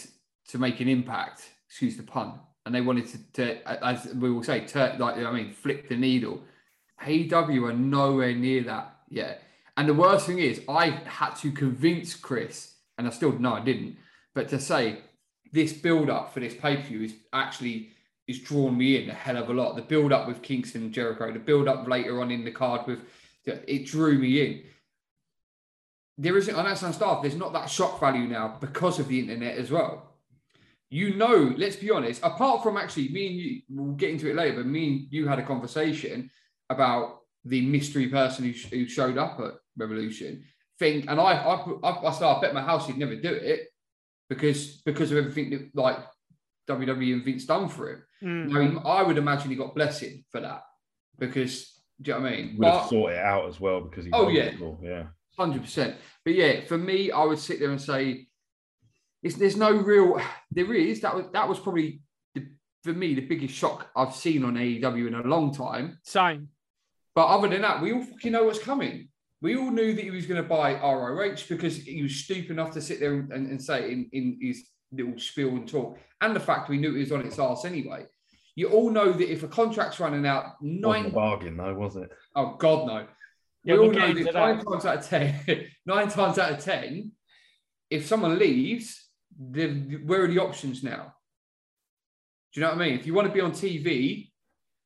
to 0.50 0.58
make 0.58 0.80
an 0.82 0.90
impact, 0.90 1.50
excuse 1.68 1.96
the 1.96 2.04
pun, 2.04 2.40
and 2.66 2.76
they 2.76 2.82
wanted 2.82 3.08
to, 3.08 3.18
to 3.34 3.86
as 3.86 4.14
we 4.16 4.30
will 4.32 4.44
say, 4.44 4.62
tur 4.62 4.96
like 5.00 5.18
I 5.18 5.32
mean, 5.32 5.54
flip 5.54 5.88
the 5.88 5.96
needle. 5.96 6.42
AEW 7.02 7.70
are 7.70 7.74
nowhere 7.74 8.34
near 8.34 8.64
that 8.64 8.98
yet. 9.10 9.44
And 9.76 9.88
the 9.90 9.94
worst 9.94 10.28
thing 10.28 10.40
is, 10.40 10.62
I 10.70 10.90
had 11.06 11.36
to 11.38 11.52
convince 11.52 12.16
Chris, 12.16 12.76
and 12.98 13.08
I 13.08 13.10
still 13.12 13.32
no, 13.32 13.54
I 13.54 13.62
didn't, 13.62 13.98
but 14.34 14.50
to 14.50 14.60
say 14.60 15.00
this 15.52 15.74
build 15.74 16.10
up 16.10 16.34
for 16.34 16.40
this 16.40 16.56
pay 16.56 16.78
per 16.78 16.84
view 16.84 17.04
is 17.04 17.14
actually 17.32 17.90
is 18.28 18.40
drawn 18.40 18.78
me 18.78 19.04
in 19.04 19.10
a 19.10 19.14
hell 19.14 19.38
of 19.38 19.50
a 19.50 19.54
lot. 19.54 19.76
The 19.76 19.82
build 19.82 20.14
up 20.14 20.28
with 20.28 20.42
Kingston 20.42 20.84
and 20.84 20.94
Jericho, 20.94 21.32
the 21.32 21.40
build 21.40 21.68
up 21.68 21.88
later 21.88 22.22
on 22.22 22.32
in 22.32 22.46
the 22.46 22.52
card 22.52 22.88
with 22.88 23.02
it 23.46 23.86
drew 23.86 24.18
me 24.18 24.42
in. 24.42 24.64
There 26.18 26.38
isn't 26.38 26.56
on 26.56 26.66
that 26.66 26.78
sound 26.78 26.94
staff, 26.96 27.22
there's 27.22 27.36
not 27.36 27.54
that 27.54 27.70
shock 27.70 28.00
value 28.00 28.28
now 28.28 28.58
because 28.60 29.00
of 29.00 29.08
the 29.08 29.20
internet 29.20 29.58
as 29.58 29.72
well. 29.72 30.10
You 30.90 31.16
know, 31.16 31.56
let's 31.58 31.76
be 31.76 31.90
honest, 31.90 32.22
apart 32.24 32.62
from 32.62 32.78
actually 32.78 33.10
me 33.10 33.28
and 33.28 33.36
you, 33.36 33.62
we'll 33.70 33.96
get 33.96 34.12
into 34.12 34.30
it 34.30 34.36
later, 34.36 34.58
but 34.58 34.68
me 34.68 34.88
and 34.88 35.08
you 35.10 35.28
had 35.28 35.40
a 35.40 35.44
conversation 35.46 36.30
about 36.70 37.22
the 37.46 37.66
mystery 37.66 38.08
person 38.10 38.46
who, 38.46 38.52
who 38.76 38.88
showed 38.88 39.18
up 39.18 39.40
at 39.40 39.54
Revolution. 39.76 40.44
Think, 40.78 41.06
and 41.10 41.20
I, 41.20 41.34
I, 41.34 41.56
I, 41.84 42.08
I 42.08 42.12
started, 42.12 42.38
I 42.38 42.42
bet 42.42 42.54
my 42.54 42.62
house 42.62 42.86
he'd 42.86 42.98
never 42.98 43.16
do 43.16 43.34
it 43.34 43.70
because 44.30 44.82
because 44.86 45.12
of 45.12 45.18
everything 45.18 45.50
that 45.50 45.70
like 45.74 45.98
WWE 46.70 47.14
and 47.14 47.24
Vince 47.26 47.46
done 47.46 47.70
for 47.70 47.90
him. 47.92 48.04
Mm. 48.24 48.50
Now, 48.50 48.62
he- 48.62 48.88
I 48.90 49.04
would 49.04 49.18
imagine 49.18 49.50
he 49.50 49.56
got 49.56 49.76
blessing 49.76 50.24
for 50.32 50.42
that 50.42 50.62
because 51.18 51.72
do 52.02 52.12
you 52.12 52.18
know 52.18 52.24
what 52.24 52.34
I 52.34 52.36
mean? 52.38 52.56
Would 52.58 52.68
have 52.68 52.82
But- 52.84 52.90
sorted 52.90 53.18
it 53.18 53.24
out 53.26 53.48
as 53.50 53.60
well 53.60 53.82
because 53.82 54.06
he 54.06 54.12
Oh, 54.14 54.28
yeah. 54.30 54.52
yeah. 54.82 55.04
Hundred 55.38 55.64
percent. 55.64 55.96
But 56.24 56.36
yeah, 56.36 56.62
for 56.66 56.78
me, 56.78 57.12
I 57.12 57.24
would 57.24 57.40
sit 57.40 57.60
there 57.60 57.72
and 57.72 57.82
say, 57.82 58.28
it's, 59.22 59.36
"There's 59.36 59.58
no 59.58 59.72
real. 59.72 60.20
There 60.52 60.72
is 60.76 61.02
that 61.02 61.16
was 61.16 61.26
that 61.34 61.50
was 61.50 61.60
probably 61.60 62.02
the, 62.36 62.46
for 62.84 62.94
me 62.94 63.16
the 63.16 63.26
biggest 63.26 63.56
shock 63.56 63.90
I've 63.96 64.14
seen 64.14 64.46
on 64.46 64.54
AEW 64.54 65.08
in 65.08 65.16
a 65.16 65.24
long 65.24 65.52
time. 65.52 65.98
Same. 66.04 66.50
But 67.16 67.26
other 67.28 67.48
than 67.48 67.62
that, 67.64 67.82
we 67.82 67.92
all 67.92 68.04
fucking 68.04 68.32
know 68.32 68.44
what's 68.44 68.60
coming. 68.60 69.10
We 69.42 69.58
all 69.58 69.72
knew 69.72 69.94
that 69.94 70.04
he 70.04 70.12
was 70.12 70.26
going 70.26 70.42
to 70.42 70.48
buy 70.48 70.74
ROH 70.76 71.48
because 71.50 71.78
he 71.78 72.02
was 72.04 72.16
stupid 72.16 72.52
enough 72.52 72.72
to 72.74 72.82
sit 72.82 73.00
there 73.00 73.14
and, 73.16 73.32
and, 73.32 73.48
and 73.50 73.62
say 73.62 73.84
it 73.84 73.92
in, 73.92 74.10
in 74.14 74.38
his 74.42 74.64
little 74.92 75.18
spiel 75.20 75.50
and 75.50 75.68
talk, 75.68 75.98
and 76.22 76.36
the 76.36 76.40
fact 76.40 76.70
we 76.70 76.78
knew 76.78 76.94
he 76.94 77.00
was 77.00 77.12
on 77.12 77.26
its 77.26 77.40
ass 77.40 77.66
anyway. 77.66 78.06
You 78.56 78.70
all 78.70 78.92
know 78.92 79.12
that 79.12 79.32
if 79.32 79.42
a 79.42 79.48
contract's 79.48 80.00
running 80.00 80.26
out, 80.28 80.54
Wasn't 80.62 81.08
a 81.08 81.10
bargain 81.10 81.58
though, 81.58 81.74
was 81.74 81.96
it? 81.96 82.12
Oh 82.36 82.56
God, 82.60 82.88
no. 82.88 83.08
We 83.66 83.78
all 83.78 83.92
know 83.92 84.14
that 84.14 84.34
nine 84.34 84.64
times 84.64 84.86
out 84.86 84.98
of 84.98 85.08
ten, 85.08 85.68
nine 85.86 86.10
times 86.10 86.38
out 86.38 86.52
of 86.52 86.60
ten, 86.60 87.12
if 87.90 88.06
someone 88.08 88.38
leaves, 88.38 89.08
where 89.38 90.24
are 90.24 90.28
the 90.28 90.40
options 90.40 90.84
now? 90.84 91.14
Do 92.54 92.60
you 92.60 92.66
know 92.66 92.74
what 92.74 92.82
I 92.82 92.86
mean? 92.88 93.00
If 93.00 93.08
you 93.08 93.14
want 93.14 93.28
to 93.28 93.34
be 93.34 93.42
on 93.42 93.52
TV, 93.52 94.32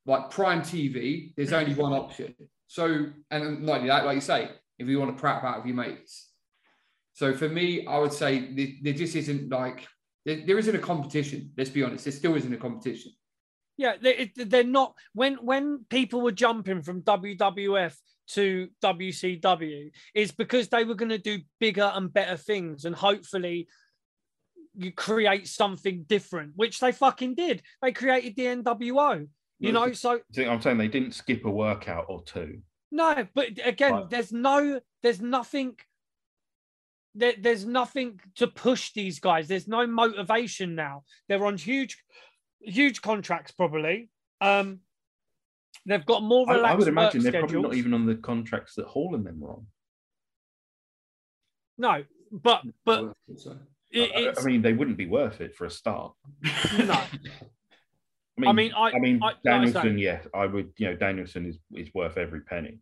like 0.06 0.30
prime 0.30 0.62
TV, 0.62 1.34
there's 1.36 1.54
only 1.54 1.74
one 1.74 1.94
option. 1.94 2.34
So, 2.68 3.08
and 3.32 3.64
not 3.64 3.78
only 3.78 3.90
that, 3.90 4.06
like 4.06 4.16
you 4.16 4.22
say, 4.22 4.50
if 4.78 4.88
you 4.88 5.00
want 5.00 5.16
to 5.16 5.20
prap 5.20 5.44
out 5.44 5.60
of 5.60 5.66
your 5.66 5.76
mates. 5.76 6.30
So 7.14 7.34
for 7.34 7.50
me, 7.50 7.86
I 7.88 7.98
would 7.98 8.14
say 8.14 8.72
there, 8.82 8.94
just 8.94 9.16
isn't 9.16 9.50
like 9.50 9.88
there, 10.26 10.44
there 10.46 10.60
isn't 10.60 10.76
a 10.76 10.80
competition. 10.80 11.52
Let's 11.58 11.72
be 11.72 11.84
honest, 11.84 12.06
there 12.06 12.14
still 12.14 12.36
isn't 12.36 12.54
a 12.54 12.58
competition. 12.58 13.12
Yeah, 13.76 13.96
they're 14.36 14.64
not. 14.64 14.96
When 15.14 15.36
when 15.36 15.86
people 15.90 16.22
were 16.22 16.32
jumping 16.32 16.84
from 16.84 17.02
WWF 17.02 17.96
to 18.30 18.68
WCW, 18.84 19.92
is 20.14 20.32
because 20.32 20.68
they 20.70 20.84
were 20.84 20.96
going 20.96 21.10
to 21.10 21.18
do 21.18 21.40
bigger 21.60 21.92
and 21.96 22.12
better 22.14 22.38
things, 22.38 22.86
and 22.86 22.96
hopefully, 22.96 23.68
you 24.80 24.92
create 24.92 25.48
something 25.48 26.04
different, 26.08 26.52
which 26.56 26.80
they 26.80 26.92
fucking 26.92 27.34
did. 27.36 27.64
They 27.82 27.92
created 27.92 28.36
the 28.36 28.46
NWO. 28.64 29.28
You 29.60 29.72
know, 29.72 29.92
so 29.92 30.20
I'm 30.38 30.62
saying 30.62 30.78
they 30.78 30.88
didn't 30.88 31.16
skip 31.16 31.44
a 31.46 31.50
workout 31.50 32.06
or 32.10 32.22
two. 32.24 32.62
no, 32.92 33.26
but 33.34 33.48
again, 33.66 33.92
Right. 33.94 34.10
there's 34.10 34.32
no, 34.32 34.80
there's 35.02 35.20
nothing. 35.20 35.76
There, 37.16 37.34
there's 37.40 37.66
nothing 37.66 38.20
to 38.36 38.46
push 38.46 38.94
these 38.94 39.20
guys. 39.20 39.48
There's 39.48 39.68
no 39.68 39.88
motivation 39.88 40.76
now. 40.76 41.04
They're 41.28 41.44
on 41.48 41.58
huge, 41.58 41.98
huge 42.60 43.02
contracts 43.02 43.52
probably. 43.52 44.12
Um, 44.42 44.82
they've 45.88 46.06
got 46.06 46.22
more 46.22 46.48
I, 46.50 46.54
relaxed 46.56 46.74
I 46.74 46.76
would 46.78 46.88
imagine 46.88 47.24
work 47.24 47.32
they're 47.32 47.42
probably 47.42 47.62
not 47.62 47.74
even 47.74 47.94
on 47.96 48.06
the 48.06 48.16
contracts 48.16 48.76
that 48.76 48.86
Hall 48.86 49.16
and 49.16 49.26
them 49.26 49.40
were 49.40 49.52
on. 49.54 49.66
No, 51.78 52.04
but 52.32 52.62
but 52.86 53.14
So- 53.38 53.58
it, 53.92 54.12
I- 54.38 54.40
I, 54.42 54.44
mean, 54.44 54.62
they 54.62 54.74
wouldn't 54.74 54.98
be 54.98 55.06
worth 55.08 55.40
it 55.42 55.56
for 55.56 55.66
a 55.66 55.70
start. 55.72 56.14
no. 56.78 56.94
I 58.40 58.40
mean, 58.40 58.50
I 58.50 58.54
mean, 58.54 58.72
I, 58.74 58.92
I 58.92 59.00
mean, 59.00 59.20
I- 59.24 59.26
like 59.28 59.36
I 59.36 59.50
Danielson, 59.50 59.98
say- 59.98 60.04
yeah, 60.04 60.20
I 60.34 60.46
would, 60.46 60.72
you 60.78 60.88
know, 60.88 60.96
Danielson 60.96 61.46
is 61.48 61.58
is 61.74 61.92
worth 61.94 62.18
every 62.18 62.42
penny, 62.42 62.80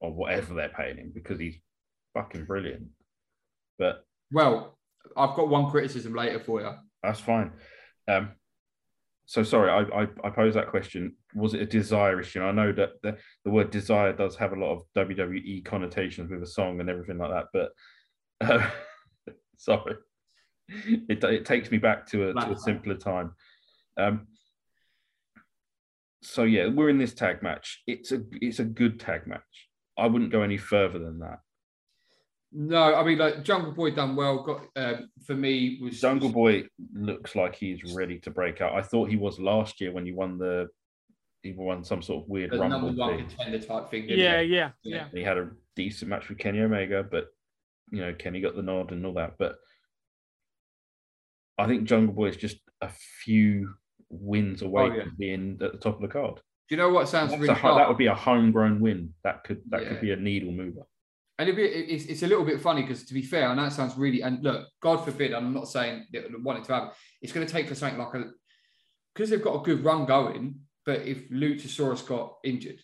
or 0.00 0.12
whatever 0.12 0.54
they're 0.54 0.68
paying 0.68 0.96
him 0.98 1.12
because 1.14 1.38
he's 1.38 1.56
fucking 2.14 2.44
brilliant. 2.44 2.88
But 3.78 4.04
Well, 4.32 4.78
I've 5.16 5.34
got 5.36 5.48
one 5.48 5.70
criticism 5.70 6.14
later 6.14 6.40
for 6.40 6.60
you. 6.60 6.70
that's 7.02 7.20
fine. 7.20 7.52
Um, 8.08 8.32
so 9.26 9.42
sorry, 9.42 9.70
I, 9.70 10.02
I 10.02 10.06
I 10.22 10.30
posed 10.30 10.56
that 10.56 10.68
question. 10.68 11.16
Was 11.34 11.54
it 11.54 11.62
a 11.62 11.66
desire 11.66 12.20
issue? 12.20 12.42
I 12.42 12.52
know 12.52 12.72
that 12.72 12.90
the, 13.02 13.16
the 13.44 13.50
word 13.50 13.70
desire 13.70 14.12
does 14.12 14.36
have 14.36 14.52
a 14.52 14.58
lot 14.58 14.72
of 14.72 14.82
WWE 14.96 15.64
connotations 15.64 16.30
with 16.30 16.42
a 16.42 16.46
song 16.46 16.80
and 16.80 16.90
everything 16.90 17.18
like 17.18 17.30
that, 17.30 17.46
but 17.52 17.70
uh, 18.46 18.70
sorry, 19.56 19.96
it 20.68 21.24
it 21.24 21.46
takes 21.46 21.70
me 21.70 21.78
back 21.78 22.06
to 22.08 22.30
a, 22.30 22.34
to 22.34 22.52
a 22.52 22.58
simpler 22.58 22.96
time. 22.96 23.34
Um, 23.96 24.26
so 26.22 26.42
yeah, 26.44 26.68
we're 26.68 26.90
in 26.90 26.98
this 26.98 27.14
tag 27.14 27.42
match. 27.42 27.82
It's 27.86 28.12
a 28.12 28.22
it's 28.32 28.58
a 28.58 28.64
good 28.64 29.00
tag 29.00 29.26
match. 29.26 29.68
I 29.96 30.06
wouldn't 30.06 30.32
go 30.32 30.42
any 30.42 30.58
further 30.58 30.98
than 30.98 31.20
that. 31.20 31.38
No, 32.56 32.94
I 32.94 33.02
mean 33.04 33.18
like 33.18 33.42
Jungle 33.42 33.72
Boy 33.72 33.90
done 33.90 34.14
well. 34.14 34.42
Got 34.44 34.66
um, 34.76 35.10
for 35.26 35.34
me 35.34 35.78
was 35.82 36.00
Jungle 36.00 36.28
Boy 36.30 36.64
looks 36.94 37.34
like 37.34 37.56
he's 37.56 37.94
ready 37.94 38.18
to 38.20 38.30
break 38.30 38.60
out. 38.60 38.74
I 38.74 38.82
thought 38.82 39.08
he 39.10 39.16
was 39.16 39.40
last 39.40 39.80
year 39.80 39.90
when 39.90 40.06
he 40.06 40.12
won 40.12 40.38
the 40.38 40.68
he 41.42 41.52
won 41.52 41.82
some 41.84 42.00
sort 42.00 42.22
of 42.22 42.28
weird 42.28 42.52
the 42.52 42.58
rumble 42.58 42.80
number 42.82 43.00
one 43.02 43.16
thing. 43.16 43.26
contender 43.26 43.58
type 43.58 43.90
thing. 43.90 44.04
yeah, 44.08 44.40
he? 44.40 44.54
yeah, 44.54 44.70
Yeah. 44.84 44.96
yeah. 44.96 45.06
He 45.12 45.22
had 45.22 45.36
a 45.36 45.50
decent 45.74 46.08
match 46.10 46.28
with 46.28 46.38
Kenny 46.38 46.60
Omega, 46.60 47.02
but 47.02 47.26
you 47.90 48.00
know 48.00 48.14
Kenny 48.14 48.40
got 48.40 48.54
the 48.54 48.62
nod 48.62 48.92
and 48.92 49.04
all 49.04 49.14
that. 49.14 49.34
But 49.36 49.56
I 51.58 51.66
think 51.66 51.84
Jungle 51.84 52.14
Boy 52.14 52.26
is 52.28 52.36
just 52.36 52.58
a 52.80 52.88
few 53.24 53.74
wins 54.10 54.62
away 54.62 54.84
Oh, 54.84 54.94
yeah. 54.94 55.02
from 55.04 55.14
being 55.18 55.58
at 55.60 55.72
the 55.72 55.78
top 55.78 55.96
of 55.96 56.02
the 56.02 56.08
card. 56.08 56.36
Do 56.68 56.74
you 56.74 56.76
know 56.76 56.88
what 56.90 57.08
sounds 57.08 57.30
That's 57.30 57.42
really 57.42 57.54
a 57.54 57.62
that 57.62 57.88
would 57.88 57.98
be 57.98 58.06
a 58.06 58.14
homegrown 58.14 58.80
win. 58.80 59.12
That 59.24 59.44
could 59.44 59.60
that 59.70 59.82
Yeah. 59.82 59.88
could 59.88 60.00
be 60.00 60.12
a 60.12 60.16
needle 60.16 60.52
mover. 60.52 60.82
And 61.38 61.56
be, 61.56 61.62
it's, 61.64 62.04
it's 62.06 62.22
a 62.22 62.28
little 62.28 62.44
bit 62.44 62.60
funny 62.60 62.82
because, 62.82 63.04
to 63.06 63.14
be 63.14 63.22
fair, 63.22 63.52
know 63.54 63.64
it 63.64 63.72
sounds 63.72 63.96
really, 63.96 64.22
and 64.22 64.42
look, 64.42 64.68
God 64.80 64.98
forbid, 65.04 65.34
I'm 65.34 65.52
not 65.52 65.68
saying 65.68 66.06
that 66.12 66.26
I 66.26 66.28
want 66.40 66.60
it 66.60 66.64
to 66.66 66.74
happen. 66.74 66.90
It's 67.20 67.32
going 67.32 67.46
to 67.46 67.52
take 67.52 67.68
for 67.68 67.74
something 67.74 67.98
like 67.98 68.14
a, 68.14 68.30
because 69.12 69.30
they've 69.30 69.42
got 69.42 69.60
a 69.60 69.64
good 69.64 69.82
run 69.82 70.06
going, 70.06 70.60
but 70.86 71.00
if 71.02 71.28
Luchasaurus 71.30 72.06
got 72.06 72.36
injured, 72.44 72.80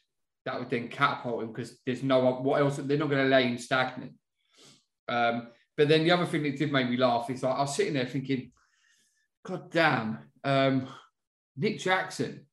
that 0.47 0.59
would 0.59 0.71
then 0.71 0.89
catapult 0.89 1.43
him 1.43 1.53
because 1.53 1.79
there's 1.87 2.03
no, 2.03 2.19
what 2.33 2.61
else, 2.61 2.77
they're 2.77 2.99
not 2.99 3.11
going 3.11 3.25
to 3.25 3.31
lay 3.31 3.47
him 3.47 3.59
stagnant. 3.59 4.13
Um, 5.09 5.49
but 5.77 5.89
then 5.89 6.03
the 6.03 6.11
other 6.11 6.27
thing 6.27 6.43
that 6.43 6.59
did 6.59 6.73
make 6.73 6.91
me 6.91 6.97
laugh 6.97 7.31
is 7.31 7.43
like, 7.43 7.55
I 7.55 7.61
was 7.61 7.77
sitting 7.77 7.95
there 7.95 8.07
thinking, 8.07 8.51
God 9.45 9.71
damn, 9.71 10.19
um, 10.43 10.89
Nick 11.57 11.79
Jackson. 11.79 12.47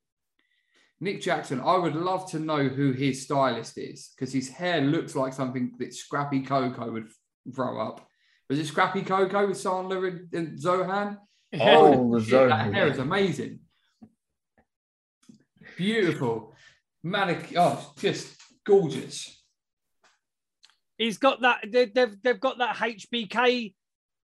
Nick 0.99 1.21
Jackson, 1.21 1.61
I 1.61 1.77
would 1.77 1.95
love 1.95 2.29
to 2.31 2.39
know 2.39 2.67
who 2.67 2.91
his 2.91 3.23
stylist 3.23 3.77
is 3.77 4.09
because 4.15 4.33
his 4.33 4.49
hair 4.49 4.81
looks 4.81 5.15
like 5.15 5.31
something 5.33 5.73
that 5.79 5.93
Scrappy 5.93 6.41
Coco 6.41 6.91
would 6.91 7.09
throw 7.55 7.79
up. 7.79 8.07
Was 8.49 8.57
it 8.59 8.65
Scrappy 8.65 9.03
Coco 9.03 9.47
with 9.47 9.57
Sandler 9.57 10.07
and, 10.07 10.33
and 10.33 10.57
Zohan? 10.59 11.17
Oh, 11.61 12.19
the 12.19 12.25
Shit, 12.25 12.49
that 12.49 12.73
hair 12.73 12.87
is 12.87 12.97
amazing. 12.97 13.59
Beautiful. 15.77 16.53
Manic, 17.03 17.53
oh, 17.55 17.93
just 17.97 18.35
gorgeous. 18.65 19.41
He's 20.97 21.17
got 21.17 21.41
that. 21.41 21.63
They, 21.71 21.85
they've 21.85 22.21
they've 22.21 22.39
got 22.39 22.57
that 22.57 22.75
HBK 22.75 23.73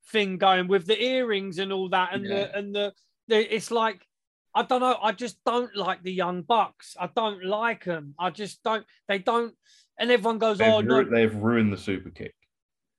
thing 0.09 0.37
going 0.37 0.67
with 0.67 0.85
the 0.85 1.03
earrings 1.03 1.57
and 1.59 1.73
all 1.73 1.89
that, 1.89 2.13
and 2.13 2.23
Yeah. 2.23 2.35
the 2.35 2.55
and 2.57 2.75
the, 2.75 2.93
the 3.27 3.55
it's 3.55 3.71
like 3.71 4.05
I 4.53 4.63
don't 4.63 4.81
know. 4.81 4.97
I 5.01 5.11
just 5.13 5.37
don't 5.45 5.75
like 5.75 6.03
the 6.03 6.11
young 6.11 6.41
bucks. 6.41 6.95
I 6.99 7.09
don't 7.15 7.43
like 7.45 7.85
them. 7.85 8.15
I 8.19 8.29
just 8.31 8.61
don't. 8.63 8.85
They 9.07 9.19
don't. 9.19 9.53
And 9.97 10.11
everyone 10.11 10.39
goes, 10.39 10.57
They've, 10.57 10.67
"Oh 10.67 10.81
no, 10.81 11.03
they've 11.03 11.33
ruined 11.33 11.71
the 11.71 11.77
super 11.77 12.09
kick. 12.09 12.35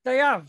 they 0.04 0.18
have." 0.18 0.48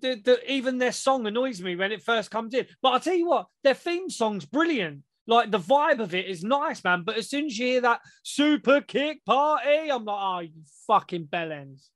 The, 0.00 0.14
the, 0.14 0.50
even 0.50 0.78
their 0.78 0.92
song 0.92 1.26
annoys 1.26 1.60
me 1.60 1.76
when 1.76 1.92
it 1.92 2.02
first 2.02 2.30
comes 2.30 2.54
in. 2.54 2.66
But 2.80 2.94
I 2.94 2.98
tell 3.00 3.14
you 3.14 3.28
what, 3.28 3.48
their 3.64 3.74
theme 3.74 4.08
song's 4.08 4.46
brilliant. 4.46 5.02
Like 5.26 5.50
the 5.50 5.58
vibe 5.58 6.00
of 6.00 6.14
it 6.14 6.26
is 6.26 6.42
nice, 6.42 6.82
man. 6.84 7.02
But 7.04 7.16
as 7.16 7.28
soon 7.28 7.46
as 7.46 7.58
you 7.58 7.66
hear 7.66 7.80
that 7.82 8.00
super 8.22 8.80
kick 8.80 9.24
party, 9.26 9.90
I'm 9.90 10.04
like, 10.04 10.18
oh, 10.18 10.38
you 10.40 10.62
fucking 10.86 11.26
bellends. 11.26 11.88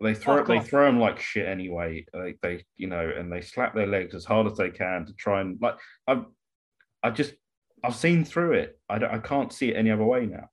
They 0.00 0.12
throw 0.12 0.38
Fuck 0.38 0.48
they 0.48 0.60
throw 0.60 0.84
them 0.84 1.00
like 1.00 1.18
shit 1.20 1.48
anyway. 1.48 2.04
They, 2.12 2.34
they 2.42 2.64
you 2.76 2.86
know, 2.86 3.10
and 3.16 3.32
they 3.32 3.40
slap 3.40 3.74
their 3.74 3.86
legs 3.86 4.14
as 4.14 4.26
hard 4.26 4.46
as 4.46 4.58
they 4.58 4.70
can 4.70 5.06
to 5.06 5.14
try 5.14 5.40
and 5.40 5.58
like. 5.60 5.76
I 6.06 6.22
I 7.02 7.10
just 7.10 7.34
I've 7.86 7.94
seen 7.94 8.24
through 8.24 8.54
it. 8.54 8.78
I 8.88 8.98
don't, 8.98 9.12
I 9.12 9.18
can't 9.18 9.52
see 9.52 9.68
it 9.70 9.76
any 9.76 9.90
other 9.90 10.04
way 10.04 10.26
now. 10.26 10.50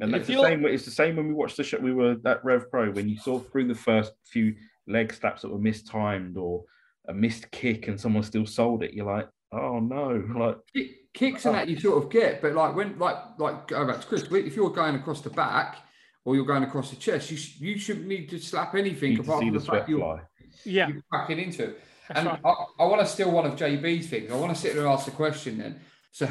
And 0.00 0.12
that's 0.12 0.26
the 0.26 0.42
same. 0.42 0.64
It's 0.66 0.84
the 0.84 0.90
same 0.90 1.16
when 1.16 1.28
we 1.28 1.34
watched 1.34 1.56
the 1.56 1.64
show. 1.64 1.78
We 1.78 1.94
were 1.94 2.16
at 2.26 2.44
Rev 2.44 2.70
Pro 2.70 2.90
when 2.90 3.08
you 3.08 3.16
saw 3.16 3.38
through 3.38 3.68
the 3.68 3.74
first 3.74 4.12
few 4.24 4.54
leg 4.86 5.12
slaps 5.14 5.42
that 5.42 5.50
were 5.50 5.58
mistimed 5.58 6.36
or 6.36 6.64
a 7.08 7.14
missed 7.14 7.50
kick, 7.50 7.88
and 7.88 7.98
someone 7.98 8.22
still 8.22 8.44
sold 8.44 8.82
it. 8.82 8.92
You're 8.92 9.06
like, 9.06 9.28
oh 9.52 9.80
no, 9.80 10.22
like 10.38 10.58
Kick- 10.74 11.12
Kicks 11.14 11.46
and 11.46 11.54
that 11.54 11.68
you 11.68 11.80
sort 11.80 12.04
of 12.04 12.10
get, 12.10 12.42
but 12.42 12.52
like 12.52 12.76
when, 12.76 12.98
like, 12.98 13.16
like 13.38 13.68
go 13.68 13.86
back 13.86 14.02
to 14.02 14.06
Chris, 14.06 14.24
if 14.30 14.54
you're 14.54 14.68
going 14.68 14.96
across 14.96 15.22
the 15.22 15.30
back 15.30 15.78
or 16.26 16.36
you're 16.36 16.44
going 16.44 16.62
across 16.62 16.90
the 16.90 16.96
chest, 16.96 17.30
you, 17.30 17.38
sh- 17.38 17.58
you 17.58 17.78
shouldn't 17.78 18.06
need 18.06 18.28
to 18.28 18.38
slap 18.38 18.74
anything 18.74 19.18
apart 19.18 19.38
from 19.38 19.52
the 19.52 19.58
the 19.58 19.64
fact 19.64 19.88
you're. 19.88 20.28
Yeah, 20.64 20.88
you're 20.88 21.02
cracking 21.10 21.38
into 21.38 21.64
it. 21.64 21.80
That's 22.08 22.20
And 22.20 22.28
right. 22.28 22.40
I, 22.44 22.64
I 22.80 22.86
want 22.86 23.00
to 23.00 23.06
steal 23.06 23.30
one 23.30 23.46
of 23.46 23.54
JB's 23.56 24.08
things. 24.08 24.30
I 24.30 24.36
want 24.36 24.54
to 24.54 24.60
sit 24.60 24.74
there 24.74 24.84
and 24.84 24.92
ask 24.92 25.04
the 25.04 25.10
question 25.12 25.58
then. 25.58 25.80
So, 26.12 26.28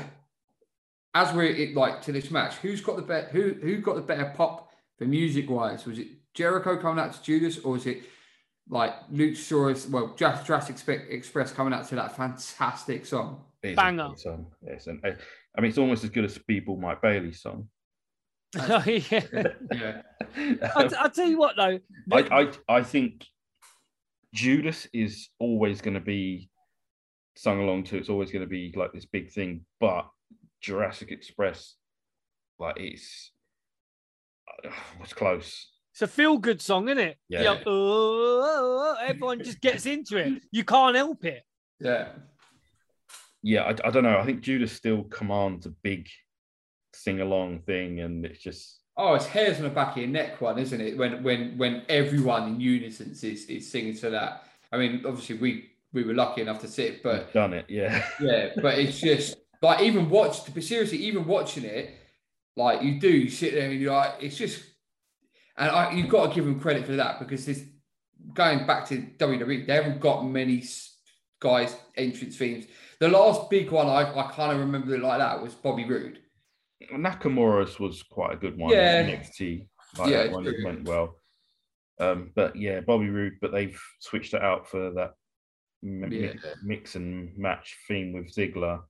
as 1.14 1.34
we're 1.34 1.44
it, 1.44 1.76
like 1.76 2.02
to 2.04 2.12
this 2.12 2.32
match, 2.32 2.56
who's 2.56 2.82
got 2.82 2.96
the 2.96 3.02
bet? 3.02 3.30
Who 3.32 3.54
who 3.62 3.78
got 3.80 3.96
the 3.96 4.02
better 4.02 4.34
pop 4.36 4.72
for 4.98 5.06
music 5.06 5.50
wise? 5.50 5.86
Was 5.86 6.00
it 6.00 6.08
Jericho 6.34 6.78
coming 6.78 7.04
out 7.04 7.14
to 7.14 7.22
Judas, 7.24 7.60
or 7.60 7.74
was 7.74 7.86
it 7.86 8.04
like 8.70 8.94
Luke 9.12 9.34
Luchasaurus, 9.34 9.90
well, 9.90 10.14
Jurassic 10.16 10.46
Jurassic 10.46 11.06
Express 11.10 11.52
coming 11.52 11.74
out 11.74 11.88
to 11.90 11.96
that 11.96 12.16
fantastic 12.16 13.06
song. 13.06 13.42
It 13.62 13.70
is 13.70 13.74
a 13.74 13.76
Banger. 13.76 14.08
great 14.08 14.20
song. 14.20 14.48
Yes, 14.66 14.88
and 14.88 15.00
I, 15.04 15.10
I 15.58 15.62
mean 15.62 15.70
it's 15.70 15.78
almost 15.78 16.04
as 16.04 16.10
good 16.10 16.26
as 16.26 16.38
Speedball 16.38 16.80
Mike 16.80 17.02
Bailey 17.02 17.32
song. 17.32 17.68
Oh, 18.58 18.84
yeah. 18.86 19.22
Yeah, 19.72 20.02
I, 20.76 20.90
I 21.00 21.10
tell 21.10 21.28
you 21.28 21.38
what 21.38 21.56
though, 21.58 21.80
I, 22.12 22.52
I 22.68 22.78
I 22.78 22.84
think 22.84 23.26
Judas 24.36 24.86
is 24.94 25.30
always 25.40 25.82
going 25.82 25.94
to 25.94 26.02
be 26.02 26.50
sung 27.38 27.62
along 27.62 27.86
to. 27.86 27.98
It's 27.98 28.10
always 28.10 28.32
going 28.32 28.44
to 28.44 28.50
be 28.50 28.74
like 28.76 28.92
this 28.94 29.06
big 29.06 29.32
thing. 29.32 29.62
But 29.80 30.08
Jurassic 30.62 31.10
Express, 31.12 31.76
like 32.60 32.76
it's 32.78 33.32
uh, 34.64 34.70
was 35.00 35.14
close. 35.14 35.70
it's 35.94 36.02
a 36.02 36.08
feel 36.08 36.38
good 36.38 36.62
song, 36.62 36.90
isn't 36.90 37.00
it? 37.00 37.18
Yeah. 37.30 37.40
You 37.40 37.46
know, 37.46 37.60
"Oh, 37.66 38.42
oh, 38.44 38.96
oh," 39.00 39.06
everyone 39.08 39.42
just 39.44 39.62
gets 39.62 39.86
into 39.86 40.18
it. 40.18 40.44
You 40.52 40.66
can't 40.66 40.96
help 40.96 41.24
it. 41.26 41.44
yeah. 41.80 42.10
Yeah, 43.48 43.62
I, 43.62 43.88
I 43.88 43.92
don't 43.92 44.02
know. 44.04 44.18
I 44.18 44.26
think 44.26 44.42
Judas 44.42 44.72
still 44.72 45.04
commands 45.04 45.68
a 45.68 45.70
big 45.84 46.08
sing 46.96 47.22
along 47.22 47.60
thing, 47.60 48.00
and 48.00 48.26
it's 48.26 48.42
just 48.42 48.80
Oh, 48.98 49.14
it's 49.14 49.26
hairs 49.26 49.58
on 49.58 49.64
the 49.64 49.70
back 49.70 49.92
of 49.92 49.98
your 49.98 50.08
neck 50.08 50.40
one, 50.40 50.58
isn't 50.58 50.80
it? 50.80 50.98
When 50.98 51.22
when 51.24 51.58
when 51.58 51.84
everyone 51.90 52.48
in 52.48 52.60
unison 52.60 53.12
is, 53.12 53.24
is 53.24 53.70
singing 53.70 53.98
to 53.98 54.10
that. 54.12 54.46
I 54.72 54.78
mean, 54.78 55.04
obviously 55.06 55.38
we 55.38 55.70
we 55.94 56.04
were 56.04 56.14
lucky 56.14 56.42
enough 56.42 56.60
to 56.62 56.68
sit, 56.68 57.04
but 57.04 57.34
done 57.34 57.54
it. 57.54 57.66
Yeah, 57.70 58.06
yeah, 58.22 58.50
but 58.62 58.78
it's 58.78 59.00
just 59.00 59.38
like 59.62 59.82
even 59.82 60.10
watch, 60.10 60.54
but 60.54 60.64
seriously, 60.64 61.00
even 61.00 61.26
watching 61.26 61.64
it, 61.64 61.96
like 62.56 62.82
you 62.84 63.00
do, 63.00 63.10
you 63.10 63.30
sit 63.30 63.54
there 63.54 63.70
and 63.70 63.80
you're 63.80 63.94
like, 63.94 64.16
it's 64.22 64.38
just, 64.38 64.64
and 65.58 65.72
I, 65.72 65.92
you've 65.92 66.10
got 66.10 66.30
to 66.30 66.36
give 66.36 66.46
them 66.46 66.60
credit 66.60 66.86
for 66.86 66.96
that 66.96 67.20
because 67.20 67.46
this 67.46 67.64
going 68.34 68.66
back 68.66 68.88
to 68.88 69.02
WWE, 69.18 69.66
they 69.66 69.74
haven't 69.74 70.00
got 70.00 70.24
many 70.24 70.64
guys 71.40 71.76
entrance 71.96 72.38
themes. 72.38 72.66
The 73.00 73.10
last 73.10 73.50
big 73.50 73.72
one 73.72 73.88
I, 73.88 74.02
I 74.18 74.32
kind 74.32 74.54
of 74.54 74.60
remember 74.60 74.96
it 74.96 75.02
like 75.02 75.20
that 75.20 75.42
was 75.42 75.54
Bobby 75.54 75.86
Roode. 75.86 76.20
Nakamura's 76.94 77.80
was 77.80 78.04
quite 78.04 78.34
a 78.34 78.38
good 78.38 78.58
one. 78.58 78.72
Yeah. 78.72 79.04
NXT, 79.04 79.68
like 79.98 80.10
Yeah, 80.10 80.24
that 80.24 80.32
one 80.32 80.46
it 80.48 80.52
true. 80.56 80.66
went 80.66 80.84
well. 80.88 81.20
Um, 82.00 82.32
but 82.36 82.56
yeah, 82.56 82.82
Bobby 82.82 83.10
Roode, 83.10 83.38
but 83.42 83.52
they've 83.52 83.80
switched 84.00 84.34
it 84.34 84.42
out 84.42 84.68
for 84.70 84.92
that 84.92 85.14
m- 85.84 86.12
Yeah. 86.12 86.34
mix 86.64 86.96
and 86.96 87.36
match 87.38 87.78
theme 87.88 88.12
with 88.14 88.34
Ziggler. 88.36 88.84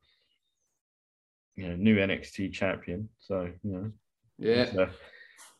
You 1.56 1.70
know, 1.70 1.76
new 1.76 1.98
NXT 1.98 2.52
champion. 2.54 3.10
So 3.20 3.52
you 3.64 3.72
know, 3.72 3.92
Yeah, 4.40 4.64
it's, 4.64 4.76
uh, 4.78 4.90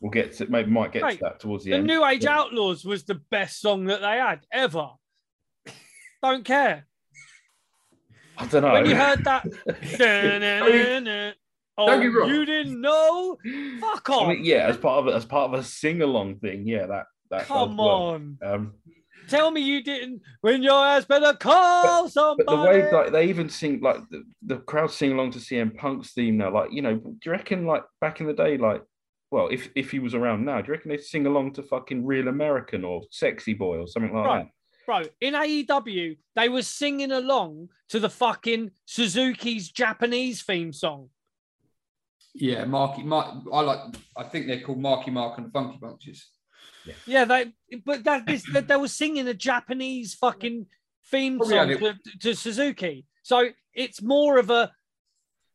we'll 0.00 0.10
get 0.10 0.32
to 0.34 0.46
maybe 0.50 0.70
might 0.70 0.92
get 0.92 1.02
Mate, 1.02 1.18
to 1.18 1.24
that 1.24 1.40
towards 1.40 1.64
the, 1.64 1.70
The 1.70 1.76
end. 1.78 1.86
New 1.86 2.04
Age 2.04 2.24
Yeah. 2.24 2.38
Outlaws 2.38 2.84
was 2.84 3.04
the 3.04 3.14
best 3.14 3.60
song 3.60 3.84
that 3.84 4.00
they 4.00 4.16
had 4.18 4.44
ever. 4.52 4.90
Don't 6.22 6.44
care. 6.44 6.86
I 8.36 8.46
don't 8.46 8.62
know. 8.62 8.72
When 8.72 8.86
you 8.86 8.96
heard 8.96 9.24
that, 9.24 9.44
oh, 11.78 11.86
Don't 11.86 12.02
get 12.02 12.12
wrong. 12.12 12.28
you 12.30 12.46
didn't 12.46 12.80
know? 12.80 13.36
Fuck 13.80 14.10
off. 14.10 14.26
I 14.26 14.34
mean, 14.34 14.44
yeah, 14.44 14.66
as 14.66 14.76
part 14.76 15.06
of 15.06 15.14
as 15.14 15.24
part 15.24 15.52
of 15.52 15.60
a 15.60 15.64
sing 15.64 16.02
along 16.02 16.36
thing, 16.36 16.66
yeah, 16.66 16.86
that 16.86 17.06
that 17.30 17.46
Come 17.46 17.80
on. 17.80 18.38
Um, 18.42 18.74
Tell 19.28 19.50
me 19.50 19.60
you 19.60 19.82
didn't 19.82 20.22
when 20.40 20.62
your 20.62 20.86
ass 20.86 21.04
better 21.04 21.34
call 21.34 22.08
somebody. 22.08 22.44
But 22.46 22.56
the 22.56 22.62
way 22.62 22.92
like 22.92 23.12
they 23.12 23.24
even 23.26 23.48
sing 23.48 23.80
like 23.80 23.98
the, 24.10 24.22
the 24.42 24.58
crowd 24.58 24.90
sing 24.90 25.12
along 25.12 25.32
to 25.32 25.38
CM 25.38 25.76
Punk's 25.76 26.12
theme 26.12 26.36
now, 26.36 26.52
like 26.52 26.72
you 26.72 26.82
know, 26.82 26.94
do 26.96 27.18
you 27.24 27.32
reckon 27.32 27.66
like 27.66 27.82
back 28.00 28.20
in 28.20 28.26
the 28.26 28.32
day, 28.32 28.56
like 28.56 28.82
well, 29.30 29.48
if 29.50 29.68
if 29.74 29.90
he 29.90 29.98
was 29.98 30.14
around 30.14 30.44
now, 30.44 30.60
do 30.60 30.68
you 30.68 30.72
reckon 30.72 30.90
they'd 30.90 31.02
sing 31.02 31.26
along 31.26 31.54
to 31.54 31.62
fucking 31.62 32.06
Real 32.06 32.28
American 32.28 32.84
or 32.84 33.02
Sexy 33.10 33.54
Boy 33.54 33.78
or 33.78 33.88
something 33.88 34.14
like 34.14 34.26
Right. 34.26 34.48
Bro, 34.86 35.02
in 35.20 35.34
AEW, 35.34 36.16
they 36.36 36.48
were 36.48 36.62
singing 36.62 37.10
along 37.10 37.70
to 37.88 37.98
the 37.98 38.08
fucking 38.08 38.70
Suzuki's 38.84 39.68
Japanese 39.68 40.42
theme 40.42 40.72
song. 40.72 41.08
Yeah. 42.38 42.64
Marky, 42.64 43.02
Mark, 43.02 43.36
I 43.52 43.60
like. 43.60 43.78
I 44.16 44.24
think 44.24 44.46
they're 44.46 44.60
called 44.60 44.80
Marky 44.80 45.10
Mark 45.10 45.38
and 45.38 45.46
the 45.46 45.50
Funky 45.50 45.78
Bunches. 45.80 46.28
Yeah, 47.06 47.24
they 47.24 47.52
but 47.84 48.04
that 48.04 48.26
this 48.26 48.44
that 48.52 48.68
they 48.68 48.76
were 48.76 48.88
singing 48.88 49.26
a 49.28 49.34
Japanese 49.34 50.14
fucking 50.14 50.66
theme 51.10 51.38
Probably 51.38 51.74
song 51.74 51.94
to, 52.04 52.18
to 52.20 52.34
Suzuki. 52.34 53.06
So 53.22 53.48
it's 53.74 54.02
more 54.02 54.38
of 54.38 54.50
a 54.50 54.70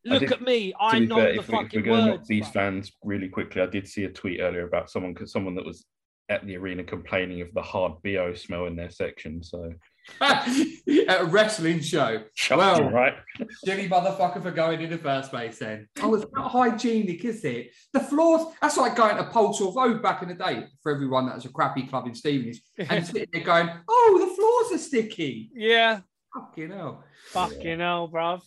look 0.04 0.20
did- 0.20 0.32
at 0.32 0.42
me. 0.42 0.74
I'm 0.78 1.08
not 1.08 1.20
fair, 1.20 1.32
the 1.34 1.38
if, 1.40 1.48
we, 1.48 1.54
if 1.54 1.60
we're 1.60 1.62
fucking 1.64 1.82
going 1.84 2.04
to 2.04 2.10
words. 2.12 2.28
these 2.28 2.46
bruv. 2.48 2.52
fans 2.52 2.92
really 3.02 3.28
quickly, 3.28 3.62
I 3.62 3.66
did 3.66 3.88
see 3.88 4.04
a 4.04 4.10
tweet 4.10 4.40
earlier 4.40 4.66
about 4.66 4.90
someone 4.90 5.14
someone 5.26 5.54
that 5.54 5.64
was 5.64 5.86
at 6.28 6.46
the 6.46 6.56
arena 6.56 6.84
complaining 6.84 7.40
of 7.40 7.52
the 7.54 7.62
hard 7.62 7.92
bo 8.02 8.34
smell 8.34 8.66
in 8.66 8.76
their 8.76 8.90
section. 8.90 9.42
So 9.42 9.64
At 9.64 9.72
a 10.20 11.24
wrestling 11.26 11.80
show. 11.80 12.22
Shut 12.34 12.58
Well- 12.58 12.86
up, 12.86 12.92
right? 12.92 13.14
Silly 13.64 13.88
motherfucker 13.88 14.42
for 14.42 14.50
going 14.50 14.80
in 14.80 14.90
the 14.90 14.98
first 14.98 15.30
place 15.30 15.58
then. 15.58 15.88
Oh, 16.00 16.14
it's 16.14 16.24
not 16.32 16.50
hygienic, 16.50 17.24
is 17.24 17.44
it? 17.44 17.70
The 17.92 18.00
floors, 18.00 18.42
that's 18.60 18.76
like 18.76 18.96
going 18.96 19.16
to 19.16 19.24
Polesor 19.24 19.74
Road 19.74 20.02
back 20.02 20.22
in 20.22 20.28
the 20.28 20.34
day 20.34 20.64
for 20.82 20.92
everyone 20.92 21.26
that 21.26 21.36
was 21.36 21.44
a 21.44 21.48
crappy 21.50 21.82
club 21.86 22.06
in 22.06 22.14
Stevenage 22.14 22.60
and 22.78 23.06
sitting 23.06 23.28
there 23.32 23.42
going, 23.44 23.70
oh, 23.88 24.18
the 24.28 24.34
floors 24.34 24.80
are 24.80 24.84
sticky. 24.84 25.50
Yeah, 25.54 26.00
Fucking 26.34 26.70
hell. 26.70 27.04
fucking 27.26 27.78
hell, 27.80 28.08
bruv. 28.08 28.40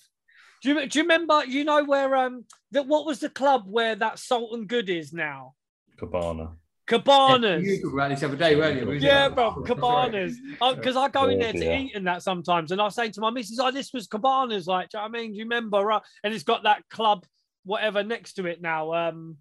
Do 0.63 0.69
you, 0.73 0.87
do 0.87 0.99
you 0.99 1.03
remember, 1.03 1.45
you 1.45 1.63
know, 1.63 1.83
where 1.83 2.15
um 2.15 2.45
that 2.71 2.87
what 2.87 3.05
was 3.05 3.19
the 3.19 3.29
club 3.29 3.65
where 3.67 3.95
that 3.95 4.17
Salt 4.17 4.53
and 4.57 4.67
Good 4.67 4.89
is 4.89 5.13
now? 5.13 5.53
Cabana. 5.97 6.53
Cabanas. 6.87 7.63
You 7.65 7.81
talked 7.81 7.93
about 7.93 8.09
this 8.09 8.19
the 8.19 8.27
other 8.27 8.35
day, 8.35 8.55
weren't 8.55 8.79
you? 8.79 8.85
We 8.87 8.99
Yeah, 8.99 9.29
bro, 9.29 9.55
oh, 9.57 9.61
cabanas. 9.61 10.39
Because 10.75 10.95
I 10.95 11.09
go 11.09 11.27
in 11.29 11.39
there 11.39 11.51
to 11.53 11.59
dear. 11.59 11.77
eat 11.77 11.95
and 11.95 12.05
that 12.07 12.21
sometimes, 12.21 12.71
and 12.71 12.79
I 12.79 12.83
was 12.85 12.93
saying 12.95 13.13
to 13.13 13.21
my 13.21 13.31
missus, 13.31 13.59
"Oh, 13.59 13.71
this 13.71 13.91
was 13.93 14.05
cabanas." 14.07 14.67
Like, 14.67 14.89
do 14.89 14.97
you 14.97 15.03
know 15.03 15.09
what 15.09 15.17
I 15.17 15.21
mean? 15.21 15.31
Do 15.31 15.37
you 15.37 15.43
remember? 15.45 15.79
Right? 15.83 16.01
And 16.23 16.33
it's 16.33 16.43
got 16.43 16.63
that 16.63 16.83
club, 16.89 17.25
whatever, 17.63 18.03
next 18.03 18.33
to 18.33 18.45
it 18.45 18.61
now. 18.61 18.93
Um, 18.93 19.37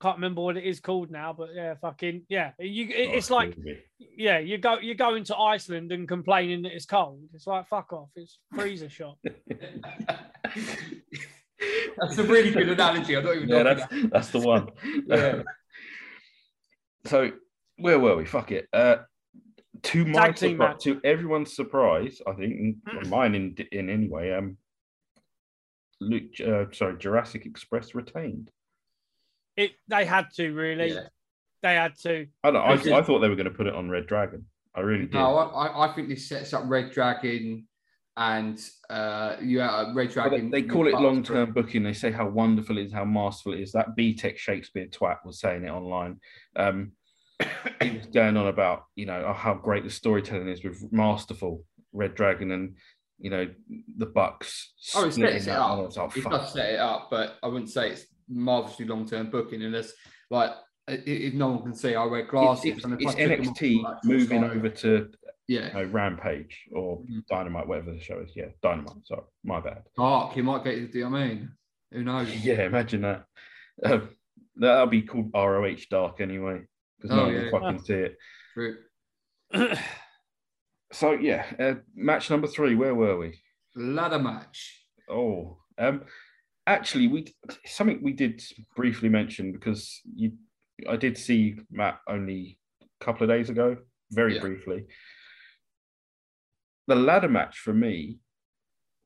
can't 0.00 0.16
remember 0.16 0.40
what 0.42 0.56
it 0.56 0.64
is 0.64 0.80
called 0.80 1.12
now, 1.12 1.32
but 1.32 1.50
yeah, 1.54 1.74
fucking 1.80 2.22
yeah. 2.28 2.50
You, 2.58 2.86
it- 2.86 3.14
it's 3.14 3.30
Oh, 3.30 3.36
like, 3.36 3.50
excuse 3.50 3.78
yeah, 4.16 4.40
you 4.40 4.58
go, 4.58 4.78
you 4.80 4.96
go 4.96 5.14
into 5.14 5.36
Iceland 5.36 5.92
and 5.92 6.08
complaining 6.08 6.62
that 6.62 6.72
it's 6.74 6.86
cold. 6.86 7.20
It's 7.34 7.46
like 7.46 7.68
fuck 7.68 7.92
off. 7.92 8.08
It's 8.16 8.40
freezer 8.52 8.88
shop. 8.88 9.16
That's 11.98 12.18
a 12.18 12.24
really 12.24 12.50
good 12.50 12.68
analogy. 12.70 13.16
I 13.16 13.20
don't 13.22 13.36
even 13.36 13.48
me. 13.48 13.54
yeah, 13.54 13.62
knocking 13.62 14.10
that's 14.10 14.12
that's 14.12 14.30
the 14.30 14.40
one. 14.40 14.68
Yeah. 15.06 15.42
So 17.06 17.30
where 17.76 17.98
were 17.98 18.16
we? 18.16 18.24
Fuck 18.24 18.52
it. 18.52 18.68
Uh, 18.72 18.96
to 19.84 20.04
my 20.04 20.26
Tag 20.28 20.36
team 20.36 20.56
surpri- 20.56 20.58
match. 20.58 20.84
to 20.84 21.00
everyone's 21.04 21.54
surprise, 21.56 22.20
I 22.26 22.32
think, 22.34 22.76
and 22.86 23.10
mine 23.10 23.34
in 23.34 23.56
in 23.72 23.90
any 23.90 24.08
way, 24.08 24.32
um, 24.34 24.56
Luke, 26.00 26.38
uh, 26.46 26.64
sorry, 26.72 26.98
Jurassic 26.98 27.46
Express 27.46 27.94
retained. 27.94 28.50
It 29.56 29.72
they 29.88 30.04
had 30.04 30.26
to 30.36 30.52
really. 30.52 30.92
Yeah. 30.92 31.08
They 31.62 31.74
had 31.74 31.96
to. 32.02 32.26
I 32.42 32.50
don't. 32.50 32.62
I, 32.62 32.98
I 32.98 33.02
thought 33.02 33.20
they 33.20 33.28
were 33.28 33.36
going 33.36 33.44
to 33.44 33.50
put 33.54 33.66
it 33.68 33.74
on 33.74 33.88
Red 33.88 34.06
Dragon. 34.06 34.46
I 34.74 34.80
really 34.80 35.02
did. 35.04 35.14
No, 35.14 35.36
I, 35.36 35.66
I- 35.66 35.88
I 35.90 35.94
think 35.94 36.08
this 36.08 36.28
sets 36.28 36.52
up 36.52 36.64
Red 36.66 36.90
Dragon 36.92 37.66
and 38.16 38.60
uh, 38.90 39.36
yeah, 39.42 39.92
Red 39.94 40.08
But 40.14 40.30
they, 40.30 40.30
Dragon. 40.30 40.50
they 40.50 40.62
call 40.62 40.86
it 40.86 40.94
long 40.94 41.22
term 41.22 41.52
booking. 41.52 41.82
They 41.82 41.94
say 41.94 42.10
how 42.10 42.28
wonderful 42.28 42.78
it 42.78 42.86
is, 42.86 42.92
how 42.92 43.04
masterful 43.04 43.54
it 43.54 43.60
is. 43.60 43.72
That 43.72 43.96
B 43.96 44.14
Tech 44.14 44.38
Shakespeare 44.38 44.86
twat 44.86 45.18
was 45.24 45.40
saying 45.40 45.64
it 45.64 45.70
online. 45.70 46.20
Um, 46.56 46.92
he 47.80 47.90
was 47.96 48.06
going 48.06 48.36
on 48.36 48.46
about 48.48 48.84
you 48.94 49.06
know 49.06 49.24
oh, 49.26 49.32
how 49.32 49.54
great 49.54 49.84
the 49.84 49.90
storytelling 49.90 50.48
is 50.48 50.62
with 50.62 50.92
masterful 50.92 51.64
Red 51.92 52.14
Dragon 52.14 52.50
and 52.50 52.76
you 53.18 53.30
know 53.30 53.48
the 53.96 54.06
Bucks. 54.06 54.72
Oh, 54.94 55.06
it 55.06 55.12
splitting 55.12 55.42
sets 55.42 55.46
it 55.46 55.98
up. 55.98 56.12
It 56.16 56.22
fuck. 56.22 56.32
does 56.32 56.52
set 56.52 56.74
it 56.74 56.80
up, 56.80 57.08
but 57.10 57.38
I 57.42 57.46
wouldn't 57.46 57.70
say 57.70 57.90
it's 57.92 58.06
marvelously 58.28 58.84
long 58.84 59.06
term 59.08 59.30
booking. 59.30 59.72
There's 59.72 59.94
like, 60.30 60.50
if 60.86 61.32
no 61.34 61.48
one 61.48 61.62
can 61.62 61.74
see, 61.74 61.94
I 61.94 62.04
wear 62.04 62.20
It's, 62.20 62.30
glasses. 62.30 62.64
it's, 62.66 62.84
and 62.84 63.00
it's 63.00 63.14
I 63.14 63.18
took 63.26 63.38
them 63.38 63.48
off, 63.48 63.56
NXT 63.58 64.04
moving 64.04 64.44
over 64.44 64.68
to 64.68 65.08
Yeah, 65.52 65.72
know, 65.72 65.84
Rampage 65.84 66.68
or 66.72 67.02
Mhm. 67.02 67.26
Dynamite, 67.26 67.66
whatever 67.66 67.92
the 67.92 68.00
show 68.00 68.18
is. 68.20 68.34
Yeah, 68.34 68.48
Dynamite. 68.62 69.06
Sorry, 69.06 69.22
my 69.44 69.60
bad. 69.60 69.84
Dark. 69.96 70.36
You 70.36 70.42
might 70.44 70.64
get. 70.64 70.90
Do 70.92 70.98
you 70.98 71.04
know 71.04 71.10
what 71.10 71.18
I 71.20 71.28
mean? 71.28 71.52
Who 71.92 72.04
knows? 72.04 72.44
Yeah, 72.44 72.64
imagine 72.64 73.02
that. 73.02 73.26
Um, 73.84 74.08
that'll 74.56 74.86
be 74.86 75.02
called 75.02 75.30
ROH 75.34 75.86
Dark 75.90 76.20
anyway, 76.20 76.62
because 76.96 77.10
no 77.16 77.22
Oh, 77.22 77.26
one 77.26 77.34
yeah. 77.34 77.50
fucking 77.50 77.78
see 77.80 77.94
it. 77.94 78.18
True. 78.54 78.78
So 80.92 81.12
yeah, 81.12 81.46
uh, 81.58 81.74
match 81.94 82.28
number 82.30 82.46
three. 82.46 82.74
Where 82.74 82.94
were 82.94 83.16
we? 83.16 83.40
Ladder 83.74 84.18
match. 84.18 84.84
Oh, 85.08 85.58
um, 85.78 86.04
actually, 86.66 87.08
we 87.08 87.34
something 87.64 88.02
we 88.02 88.12
did 88.12 88.42
briefly 88.76 89.08
mention 89.08 89.52
because 89.52 90.00
you, 90.14 90.32
I 90.86 90.96
did 90.96 91.16
see 91.16 91.56
Matt 91.70 92.00
only 92.06 92.58
a 92.82 93.04
couple 93.04 93.22
of 93.22 93.30
days 93.30 93.48
ago, 93.48 93.78
very 94.10 94.34
Yeah. 94.34 94.40
briefly. 94.42 94.84
The 96.88 96.96
ladder 96.96 97.28
match 97.28 97.58
for 97.58 97.72
me, 97.72 98.18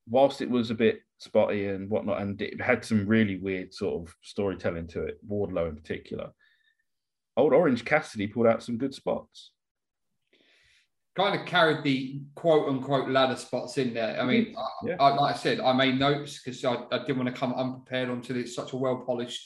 whilst 0.09 0.41
it 0.41 0.51
was 0.51 0.70
a 0.70 0.74
bit 0.74 1.01
spotty 1.18 1.66
and 1.66 1.91
whatnot, 1.91 2.20
and 2.22 2.41
it 2.41 2.61
had 2.61 2.85
some 2.85 3.07
really 3.07 3.37
weird 3.37 3.74
sort 3.74 4.03
of 4.09 4.14
storytelling 4.22 4.87
to 4.89 5.03
it, 5.05 5.18
Wardlow 5.29 5.68
in 5.68 5.77
particular. 5.77 6.31
Old 7.37 7.53
Orange 7.53 7.85
Cassidy 7.85 8.27
pulled 8.27 8.47
out 8.47 8.62
some 8.62 8.79
good 8.79 8.95
spots. 8.95 9.51
kind 11.16 11.39
of 11.39 11.47
carried 11.47 11.83
the 11.83 12.20
quote 12.35 12.68
unquote 12.68 13.09
ladder 13.11 13.37
spots 13.37 13.79
in 13.79 13.95
there. 13.95 14.20
I 14.20 14.24
mean, 14.24 14.55
Yeah. 14.85 14.97
I, 15.01 15.14
like 15.14 15.35
I 15.35 15.39
said, 15.39 15.61
I 15.61 15.72
made 15.72 15.99
notes 15.99 16.41
because 16.43 16.64
I, 16.64 16.74
I 16.91 16.99
didn't 16.99 17.18
want 17.18 17.35
to 17.35 17.39
come 17.39 17.55
unprepared 17.55 18.11
onto 18.11 18.33
this 18.35 18.55
such 18.55 18.72
a 18.72 18.77
well 18.77 19.03
polished 19.07 19.43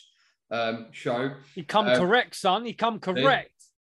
um, 0.51 0.89
show. 0.93 1.33
He 1.55 1.63
come 1.63 1.87
Um, 1.87 1.97
correct, 1.97 2.35
son. 2.37 2.65
He 2.65 2.73
come 2.73 2.99
correct. 3.01 3.53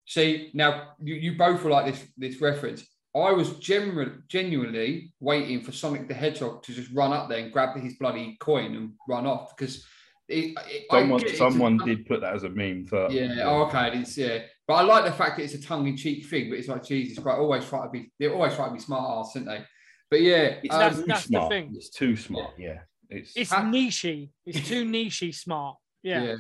See, 0.07 0.51
now 0.55 0.95
you, 1.03 1.15
you 1.15 1.37
both 1.37 1.63
were 1.65 1.71
like 1.71 1.87
this 1.93 2.07
this 2.17 2.41
reference. 2.41 2.87
I 3.17 3.31
was 3.33 3.53
genu- 3.59 4.23
genuinely 4.29 5.13
waiting 5.21 5.61
for 5.63 5.71
Sonic 5.73 6.09
the 6.09 6.15
Hedgehog 6.15 6.63
to 6.65 6.73
just 6.75 6.91
run 6.93 7.13
up 7.13 7.29
there 7.29 7.39
and 7.39 7.53
grab 7.53 7.77
his 7.77 7.95
bloody 7.95 8.37
coin 8.41 8.75
and 8.75 8.91
run 9.09 9.25
off 9.27 9.57
because 9.57 9.85
it, 10.29 10.57
it, 10.69 10.85
I 10.91 11.01
Someone, 11.03 11.25
a- 11.25 11.37
someone 11.37 11.77
did 11.79 12.07
put 12.07 12.21
that 12.23 12.35
as 12.35 12.43
a 12.45 12.49
meme 12.49 12.87
for. 12.87 13.09
Yeah, 13.11 13.43
oh, 13.45 13.65
okay, 13.67 13.99
it's 13.99 14.17
yeah. 14.19 14.41
But 14.67 14.75
I 14.75 14.83
like 14.83 15.05
the 15.05 15.13
fact 15.13 15.37
that 15.37 15.45
it's 15.45 15.55
a 15.55 15.61
tongue-in-cheek 15.63 16.27
thing, 16.27 16.49
but 16.49 16.59
it's 16.59 16.69
like 16.69 16.83
Jesus 16.85 17.19
Christ, 17.23 17.39
always 17.39 17.65
try 17.69 17.85
to 17.85 17.91
be 17.91 18.11
they 18.19 18.29
always 18.29 18.55
try 18.55 18.67
to 18.69 18.73
be 18.75 18.81
smart 18.81 19.27
ass, 19.27 19.35
don't 19.35 19.45
they? 19.45 19.63
But 20.11 20.23
yeah, 20.23 20.57
It's 20.63 20.75
um, 20.75 20.81
That's- 20.81 20.97
too 21.01 21.05
that's 21.07 21.23
the 21.23 21.29
smart. 21.29 21.51
thing. 21.53 21.73
It's 21.77 21.91
too 21.91 22.17
smart. 22.17 22.55
Yeah, 22.59 22.79
it's, 23.11 23.33
It's 23.37 23.51
Ha- 23.53 23.63
nichey. 23.63 24.31
It's 24.47 24.67
too 24.69 24.85
nichey 24.97 25.35
smart. 25.35 25.77
Yeah. 26.03 26.37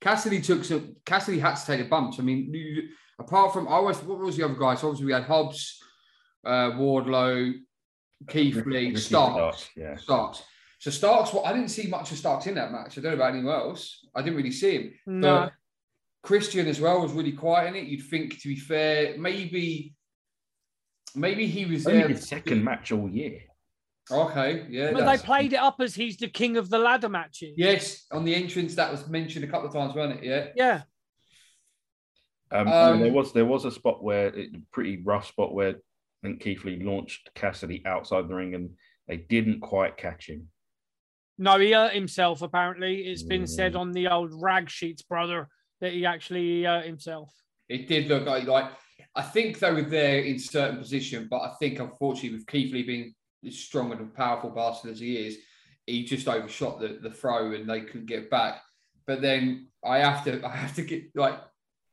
Cassidy 0.00 0.40
took 0.40 0.64
some. 0.64 0.96
Cassidy 1.06 1.38
had 1.38 1.54
to 1.54 1.66
take 1.66 1.78
the 1.80 1.88
bumps. 1.88 2.18
I 2.18 2.22
mean, 2.22 2.52
apart 3.18 3.52
from 3.52 3.68
I 3.68 3.78
was 3.78 4.02
what 4.02 4.18
was 4.18 4.36
the 4.36 4.44
other 4.44 4.54
guys? 4.54 4.80
So 4.80 4.88
obviously 4.88 5.06
we 5.06 5.12
had 5.12 5.24
Hobbs, 5.24 5.78
uh, 6.44 6.70
Wardlow, 6.72 7.52
Keith 8.28 8.56
Ricky- 8.56 8.70
Lee, 8.70 8.86
Ricky 8.88 8.96
Starks. 9.00 9.34
Starks, 9.34 9.70
Yeah, 9.76 9.96
Starks. 9.96 10.42
So 10.78 10.90
Starks, 10.90 11.32
well, 11.32 11.44
I 11.46 11.52
didn't 11.52 11.68
see 11.68 11.86
much 11.86 12.10
of 12.10 12.18
Starks 12.18 12.46
in 12.46 12.54
that 12.56 12.72
match. 12.72 12.98
I 12.98 13.00
don't 13.00 13.12
know 13.12 13.16
about 13.24 13.34
anyone 13.34 13.54
else. 13.54 14.04
I 14.14 14.22
didn't 14.22 14.36
really 14.36 14.50
see 14.50 14.72
him. 14.72 14.92
No. 15.06 15.40
But 15.44 15.52
Christian 16.22 16.66
as 16.66 16.80
well 16.80 17.00
was 17.00 17.12
really 17.12 17.32
quiet 17.32 17.68
in 17.68 17.76
it. 17.76 17.88
You'd 17.88 18.02
think, 18.08 18.40
to 18.40 18.48
be 18.48 18.56
fair, 18.56 19.16
maybe, 19.18 19.94
maybe 21.14 21.46
he 21.46 21.66
was 21.66 21.86
only 21.86 22.00
there. 22.00 22.08
his 22.08 22.26
second 22.28 22.64
match 22.64 22.90
all 22.92 23.08
year. 23.08 23.40
Okay, 24.10 24.66
yeah. 24.68 24.90
But 24.92 25.06
they 25.06 25.18
played 25.24 25.52
it 25.52 25.60
up 25.60 25.76
as 25.80 25.94
he's 25.94 26.16
the 26.16 26.26
king 26.28 26.56
of 26.56 26.68
the 26.68 26.78
ladder 26.78 27.08
matches. 27.08 27.54
Yes, 27.56 28.04
on 28.10 28.24
the 28.24 28.34
entrance 28.34 28.74
that 28.74 28.90
was 28.90 29.08
mentioned 29.08 29.44
a 29.44 29.48
couple 29.48 29.68
of 29.68 29.72
times, 29.74 29.94
wasn't 29.94 30.20
it? 30.20 30.24
Yeah. 30.24 30.46
Yeah. 30.56 30.82
Um, 32.50 32.66
Um, 32.68 32.92
and 32.94 33.02
there 33.04 33.12
was 33.12 33.32
there 33.32 33.46
was 33.46 33.64
a 33.64 33.70
spot 33.70 34.02
where 34.02 34.26
it, 34.34 34.50
pretty 34.72 35.00
rough 35.02 35.26
spot 35.28 35.54
where 35.54 35.76
I 36.22 36.28
think 36.28 36.40
Keith 36.40 36.64
Lee 36.64 36.82
launched 36.82 37.30
Cassidy 37.34 37.82
outside 37.84 38.28
the 38.28 38.34
ring 38.34 38.54
and 38.54 38.70
they 39.08 39.16
didn't 39.16 39.60
quite 39.60 39.96
catch 39.96 40.28
him. 40.28 40.48
No, 41.38 41.58
he 41.58 41.72
hurt 41.72 41.92
himself, 41.94 42.42
apparently. 42.42 43.06
It's 43.06 43.22
been 43.24 43.42
Mm. 43.42 43.48
said 43.48 43.76
on 43.76 43.92
the 43.92 44.06
old 44.08 44.30
rag 44.40 44.70
sheets, 44.70 45.02
brother, 45.02 45.48
that 45.80 45.92
he 45.92 46.06
actually 46.06 46.62
hurt 46.62 46.86
himself. 46.86 47.34
It 47.68 47.88
did 47.88 48.06
look 48.06 48.26
like, 48.26 48.44
like 48.44 48.70
I 49.16 49.22
think 49.22 49.58
they 49.58 49.72
were 49.72 49.82
there 49.82 50.20
in 50.20 50.38
certain 50.38 50.78
position, 50.78 51.26
but 51.28 51.40
I 51.40 51.54
think 51.58 51.80
unfortunately 51.80 52.38
with 52.38 52.46
Keith 52.46 52.72
Lee 52.72 52.82
being 52.84 53.14
as 53.44 53.58
strong 53.58 53.90
and 53.92 54.14
powerful 54.14 54.50
bastard 54.50 54.92
as 54.92 55.00
he 55.00 55.26
is, 55.26 55.38
he 55.86 56.04
just 56.04 56.28
overshot 56.28 56.78
the, 56.78 56.98
the 57.02 57.10
throw 57.10 57.52
and 57.52 57.68
they 57.68 57.80
couldn't 57.80 58.06
get 58.06 58.30
back. 58.30 58.62
But 59.06 59.20
then 59.20 59.68
I 59.84 59.98
have 59.98 60.22
to 60.24 60.46
I 60.46 60.54
have 60.54 60.74
to 60.76 60.82
get 60.82 61.04
like 61.16 61.40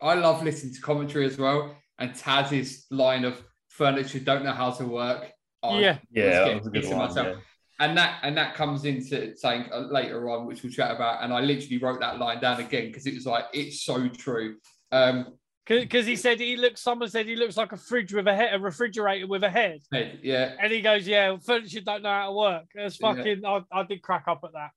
I 0.01 0.13
love 0.13 0.43
listening 0.43 0.75
to 0.75 0.81
commentary 0.81 1.25
as 1.25 1.37
well. 1.37 1.75
And 1.97 2.13
Taz's 2.13 2.85
line 2.91 3.25
of 3.25 3.43
furniture 3.79 4.19
don't 4.19 4.43
know 4.43 4.51
how 4.63 4.71
to 4.79 4.85
work. 4.85 5.21
I 5.63 5.79
Yeah. 5.79 5.97
Yeah, 6.11 6.25
was 6.25 6.33
that 6.35 6.43
getting 6.45 6.57
was 6.59 6.67
a 6.67 6.69
good 6.69 6.81
pissed 6.83 6.93
one. 6.95 7.07
myself. 7.07 7.27
yeah. 7.27 7.85
and 7.85 7.97
that 7.97 8.19
and 8.23 8.37
that 8.37 8.55
comes 8.55 8.85
into 8.85 9.35
saying 9.43 9.65
uh, 9.73 9.79
later 9.99 10.29
on, 10.29 10.45
which 10.45 10.61
we'll 10.63 10.71
chat 10.79 10.91
about. 10.97 11.23
And 11.23 11.33
I 11.33 11.39
literally 11.39 11.79
wrote 11.83 11.99
that 12.01 12.19
line 12.19 12.39
down 12.41 12.59
again 12.59 12.87
because 12.87 13.05
it 13.07 13.13
was 13.15 13.25
like 13.25 13.45
it's 13.53 13.83
so 13.83 14.07
true. 14.09 14.57
Um, 14.91 15.17
Because 15.65 16.05
he 16.07 16.15
said 16.15 16.39
he 16.39 16.57
looks, 16.57 16.81
someone 16.81 17.09
said 17.09 17.25
he 17.27 17.35
looks 17.35 17.55
like 17.61 17.71
a 17.73 17.77
fridge 17.77 18.11
with 18.13 18.27
a 18.27 18.35
head, 18.35 18.53
a 18.55 18.59
refrigerator 18.59 19.27
with 19.27 19.43
a 19.43 19.49
head. 19.59 19.79
head, 19.93 20.19
yeah, 20.23 20.55
And 20.61 20.71
he 20.71 20.81
goes, 20.81 21.07
Yeah, 21.07 21.37
furniture 21.49 21.81
don't 21.81 22.01
know 22.03 22.09
how 22.19 22.27
to 22.27 22.33
work. 22.45 22.65
It's 22.73 22.97
Yeah. 22.99 23.13
fucking, 23.15 23.45
I, 23.45 23.55
I 23.71 23.83
did 23.83 24.01
crack 24.01 24.25
up 24.27 24.41
at 24.47 24.53
that. 24.59 24.71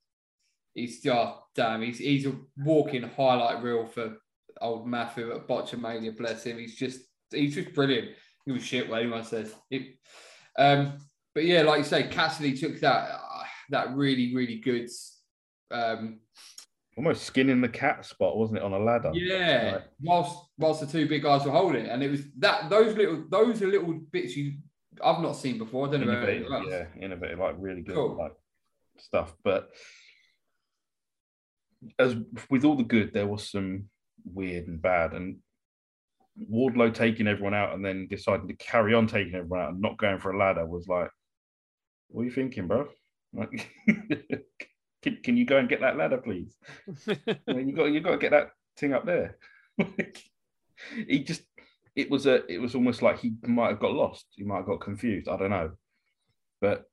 he's 0.75 1.01
just 1.01 1.35
damn. 1.55 1.81
He's 1.83 1.99
he's 1.99 2.27
a 2.27 2.35
walking 2.59 3.03
highlight 3.19 3.63
reel 3.63 3.87
for 3.87 4.07
old 4.61 4.87
Matthew 4.87 5.33
at 5.35 5.49
Botchamania. 5.49 6.17
Bless 6.17 6.45
him. 6.45 6.59
He's 6.59 6.77
just 6.85 7.01
he's 7.31 7.55
just 7.55 7.73
brilliant. 7.75 8.09
He 8.47 8.53
was 8.53 8.65
shit 8.65 8.89
what 8.89 9.01
anyone 9.01 9.25
says. 9.25 9.55
It, 9.71 9.97
um, 10.59 10.99
but 11.35 11.45
yeah, 11.45 11.63
like 11.63 11.79
you 11.79 11.85
say, 11.85 12.05
Cassidy 12.09 12.57
took 12.57 12.81
that 12.81 13.11
uh, 13.11 13.43
that 13.71 13.95
really 13.95 14.35
really 14.35 14.57
good. 14.57 14.89
Um, 15.71 16.21
Almost 16.99 17.23
skinning 17.25 17.63
the 17.63 17.71
cat 17.71 18.05
spot, 18.05 18.37
wasn't 18.37 18.59
it, 18.59 18.63
on 18.63 18.75
a 18.75 18.79
ladder? 18.79 19.13
Yeah, 19.15 19.73
Right. 19.73 19.83
whilst 20.03 20.37
whilst 20.59 20.81
the 20.81 20.87
two 20.87 21.09
big 21.09 21.23
guys 21.23 21.45
were 21.45 21.51
holding 21.53 21.87
it, 21.87 21.89
and 21.89 22.03
it 22.03 22.11
was 22.11 22.21
that 22.39 22.69
those 22.69 22.95
little 22.97 23.25
those 23.31 23.63
are 23.63 23.67
little 23.69 23.95
bits 24.13 24.37
you 24.37 24.55
I've 25.03 25.23
not 25.23 25.37
seen 25.37 25.57
before. 25.57 25.89
I 25.89 25.93
don't 25.93 26.07
know 26.07 26.13
Innovative, 26.13 26.49
yeah, 26.69 26.85
innovative, 27.03 27.39
like 27.39 27.55
really 27.59 27.81
good 27.81 27.95
Cool. 27.95 28.19
like 28.19 28.35
stuff. 28.99 29.35
But 29.43 29.71
as 31.99 32.15
with 32.51 32.65
all 32.65 32.77
the 32.77 32.83
good, 32.83 33.13
there 33.15 33.27
was 33.27 33.49
some 33.51 33.85
weird 34.25 34.69
and 34.69 34.81
bad. 34.83 35.15
And 35.15 35.39
Wardlow 36.39 36.95
taking 36.95 37.27
everyone 37.27 37.55
out 37.55 37.75
and 37.75 37.85
then 37.85 38.07
deciding 38.09 38.49
to 38.49 38.55
carry 38.55 38.95
on 38.95 39.07
taking 39.07 39.35
everyone 39.35 39.61
out 39.61 39.73
and 39.73 39.81
not 39.81 39.99
going 39.99 40.19
for 40.19 40.33
a 40.33 40.39
ladder 40.39 40.67
was 40.67 40.89
like, 40.89 41.11
what 42.09 42.23
are 42.23 42.25
you 42.25 42.31
thinking, 42.31 42.67
bro? 42.67 42.89
Like, 43.33 43.71
can, 45.03 45.19
can 45.23 45.37
you 45.37 45.45
go 45.45 45.59
and 45.59 45.69
get 45.69 45.81
that 45.81 45.97
ladder, 45.97 46.19
please? 46.19 46.55
I 47.09 47.53
mean, 47.53 47.69
you 47.69 47.77
got 47.77 47.87
you 47.87 48.01
got 48.01 48.13
to 48.13 48.19
get 48.19 48.31
that 48.33 48.51
thing 48.77 48.93
up 48.93 49.07
there. 49.07 49.39
he 51.09 51.25
just 51.25 51.43
it 51.95 52.11
was 52.11 52.27
a 52.27 52.45
it 52.53 52.59
was 52.59 52.75
almost 52.75 53.03
like 53.03 53.21
he 53.21 53.33
might 53.43 53.71
have 53.71 53.81
got 53.81 53.93
lost. 53.93 54.27
He 54.31 54.45
might 54.45 54.59
have 54.59 54.67
got 54.67 54.81
confused. 54.81 55.29
I 55.29 55.37
don't 55.37 55.51
know, 55.51 55.73
but 56.61 56.85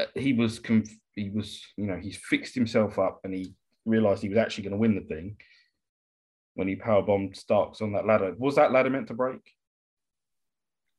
uh, 0.00 0.06
he 0.14 0.32
was 0.32 0.58
conf- 0.58 0.98
he 1.14 1.30
was 1.30 1.62
you 1.76 1.86
know 1.86 1.96
he's 1.96 2.16
fixed 2.16 2.54
himself 2.54 2.98
up 2.98 3.20
and 3.24 3.34
he 3.34 3.54
realized 3.84 4.22
he 4.22 4.28
was 4.28 4.38
actually 4.38 4.64
going 4.64 4.72
to 4.72 4.78
win 4.78 4.94
the 4.94 5.14
thing 5.14 5.36
when 6.58 6.66
he 6.66 6.74
power 6.74 7.02
bombed 7.02 7.36
Starks 7.36 7.80
on 7.80 7.92
that 7.92 8.04
ladder. 8.04 8.34
Was 8.36 8.56
that 8.56 8.72
ladder 8.72 8.90
meant 8.90 9.06
to 9.06 9.14
break? 9.14 9.38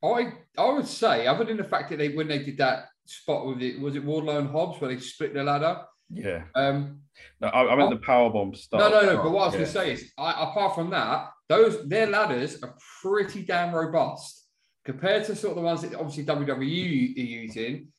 I 0.02 0.32
I 0.58 0.70
would 0.72 0.88
say, 0.88 1.28
other 1.28 1.44
than 1.44 1.58
the 1.58 1.66
fact 1.66 1.90
that 1.90 1.98
they 1.98 2.16
when 2.16 2.30
they 2.30 2.40
did 2.42 2.58
that 2.60 2.86
spot 3.06 3.46
with 3.46 3.62
it, 3.62 3.78
was 3.82 3.98
it 3.98 4.06
Wardlow 4.06 4.40
and 4.40 4.50
Hobbs 4.50 4.80
where 4.80 4.94
they 4.94 5.02
split 5.02 5.34
the 5.34 5.44
ladder? 5.44 5.82
Yeah. 6.10 6.44
Um, 6.56 7.02
No, 7.42 7.50
I, 7.50 7.74
I 7.74 7.76
meant 7.76 7.92
Oh. 7.92 7.96
the 7.96 8.02
power 8.02 8.30
bomb 8.30 8.56
Starks. 8.56 8.82
no, 8.82 9.02
no, 9.02 9.06
no. 9.16 9.22
But 9.22 9.32
what 9.32 9.42
I 9.42 9.46
was 9.48 9.54
Yeah. 9.56 9.60
going 9.60 9.66
to 9.66 9.72
say 9.74 9.92
is, 9.92 10.14
I, 10.18 10.32
apart 10.50 10.76
from 10.76 10.90
that, 10.92 11.30
those 11.50 11.86
their 11.90 12.08
ladders 12.08 12.64
are 12.64 12.78
pretty 13.02 13.44
damn 13.44 13.76
robust 13.76 14.48
compared 14.86 15.26
to 15.26 15.36
sort 15.36 15.52
of 15.52 15.58
the 15.58 15.62
ones 15.64 15.82
that 15.82 15.94
obviously 15.96 16.24
WWE 16.24 17.18
are 17.18 17.22
using. 17.44 17.92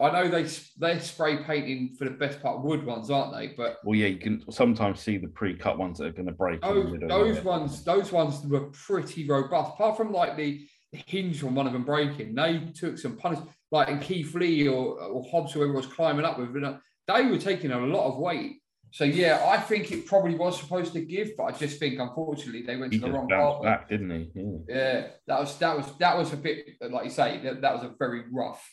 I 0.00 0.10
know 0.10 0.28
they 0.28 0.48
they're 0.76 1.00
spray 1.00 1.38
painting 1.38 1.96
for 1.98 2.04
the 2.04 2.12
best 2.12 2.40
part 2.40 2.62
wood 2.62 2.86
ones, 2.86 3.10
aren't 3.10 3.34
they? 3.36 3.48
But 3.48 3.78
Well, 3.84 3.96
yeah, 3.98 4.06
you 4.06 4.18
can 4.18 4.44
sometimes 4.50 5.00
see 5.00 5.18
the 5.18 5.28
pre-cut 5.28 5.76
ones 5.76 5.98
that 5.98 6.06
are 6.06 6.12
going 6.12 6.26
to 6.26 6.32
break. 6.32 6.60
those, 6.62 6.98
those 7.08 7.42
ones, 7.42 7.84
those 7.84 8.12
ones 8.12 8.40
were 8.46 8.70
pretty 8.70 9.26
robust. 9.26 9.74
Apart 9.74 9.96
from 9.96 10.12
like 10.12 10.36
the 10.36 10.64
hinge 10.92 11.42
on 11.42 11.54
one 11.54 11.66
of 11.66 11.72
them 11.72 11.84
breaking, 11.84 12.34
they 12.34 12.60
took 12.74 12.96
some 12.98 13.16
punish. 13.16 13.40
Like 13.70 13.88
in 13.88 13.98
Keith 13.98 14.34
Lee 14.34 14.66
or, 14.66 14.98
or 14.98 15.24
Hobbs, 15.30 15.52
whoever 15.52 15.72
was 15.72 15.86
climbing 15.86 16.24
up 16.24 16.38
with, 16.38 16.54
they 16.54 17.26
were 17.26 17.38
taking 17.38 17.70
a 17.72 17.78
lot 17.78 18.06
of 18.08 18.18
weight. 18.18 18.62
So 18.90 19.04
yeah, 19.04 19.44
I 19.46 19.58
think 19.58 19.92
it 19.92 20.06
probably 20.06 20.34
was 20.34 20.58
supposed 20.58 20.94
to 20.94 21.00
give, 21.00 21.32
but 21.36 21.44
I 21.44 21.52
just 21.52 21.78
think 21.78 21.98
unfortunately 21.98 22.62
they 22.62 22.76
went 22.76 22.92
He 22.92 22.98
to 23.00 23.06
the 23.06 23.12
wrong 23.12 23.28
part. 23.28 23.62
back, 23.62 23.88
didn't 23.88 24.10
he? 24.10 24.30
Yeah. 24.34 24.44
Yeah, 24.68 25.06
that 25.26 25.40
was 25.40 25.58
that 25.58 25.76
was 25.76 25.98
that 25.98 26.16
was 26.16 26.32
a 26.32 26.36
bit 26.38 26.66
like 26.90 27.04
you 27.04 27.10
say 27.10 27.40
that, 27.42 27.60
that 27.60 27.74
was 27.74 27.82
a 27.82 27.94
very 27.98 28.22
rough 28.32 28.66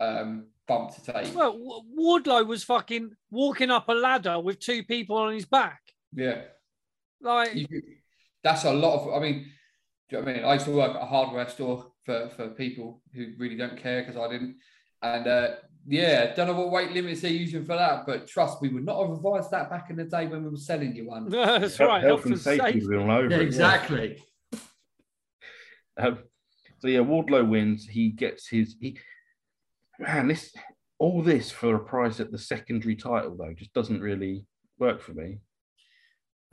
um, 0.00 0.46
bump 0.66 0.94
to 0.94 1.12
take. 1.12 1.34
Well, 1.34 1.84
Wardlow 1.98 2.46
was 2.46 2.64
fucking 2.64 3.12
walking 3.30 3.70
up 3.70 3.88
a 3.88 3.92
ladder 3.92 4.40
with 4.40 4.58
two 4.60 4.82
people 4.84 5.16
on 5.16 5.32
his 5.32 5.44
back. 5.44 5.80
Yeah. 6.12 6.42
Like, 7.20 7.54
you, 7.54 7.66
that's 8.42 8.64
a 8.64 8.72
lot 8.72 9.00
of. 9.00 9.14
I 9.14 9.20
mean, 9.20 9.46
do 10.08 10.16
you 10.16 10.18
know 10.18 10.24
what 10.24 10.30
I 10.30 10.36
mean? 10.36 10.44
I 10.44 10.54
used 10.54 10.66
to 10.66 10.72
work 10.72 10.94
at 10.94 11.02
a 11.02 11.06
hardware 11.06 11.48
store 11.48 11.92
for 12.04 12.28
for 12.30 12.48
people 12.48 13.02
who 13.14 13.32
really 13.38 13.56
don't 13.56 13.76
care 13.76 14.02
because 14.02 14.16
I 14.16 14.30
didn't. 14.30 14.56
And 15.02 15.26
uh, 15.26 15.48
yeah, 15.86 16.34
don't 16.34 16.46
know 16.46 16.54
what 16.54 16.70
weight 16.70 16.92
limits 16.92 17.20
they're 17.20 17.30
using 17.30 17.64
for 17.64 17.76
that, 17.76 18.06
but 18.06 18.26
trust 18.26 18.60
we 18.60 18.68
would 18.68 18.84
not 18.84 19.00
have 19.00 19.16
advised 19.16 19.50
that 19.50 19.70
back 19.70 19.90
in 19.90 19.96
the 19.96 20.04
day 20.04 20.26
when 20.26 20.44
we 20.44 20.50
were 20.50 20.56
selling 20.56 20.94
you 20.94 21.06
one. 21.06 21.28
that's 21.30 21.76
Health- 21.76 21.88
right. 21.88 22.02
Health 22.02 22.26
and 22.26 22.38
safety 22.38 22.80
was 22.80 22.90
all 22.90 23.10
over. 23.10 23.32
it, 23.32 23.54
yeah. 23.54 24.10
Um, 25.98 26.18
so 26.78 26.88
yeah, 26.88 27.00
Wardlow 27.00 27.48
wins. 27.48 27.86
He 27.86 28.10
gets 28.10 28.48
his 28.48 28.76
he 28.80 28.98
man, 29.98 30.28
this 30.28 30.52
all 30.98 31.22
this 31.22 31.50
for 31.50 31.74
a 31.74 31.78
price 31.78 32.20
at 32.20 32.32
the 32.32 32.38
secondary 32.38 32.96
title 32.96 33.36
though 33.36 33.52
just 33.52 33.72
doesn't 33.74 34.00
really 34.00 34.46
work 34.78 35.00
for 35.02 35.12
me. 35.12 35.38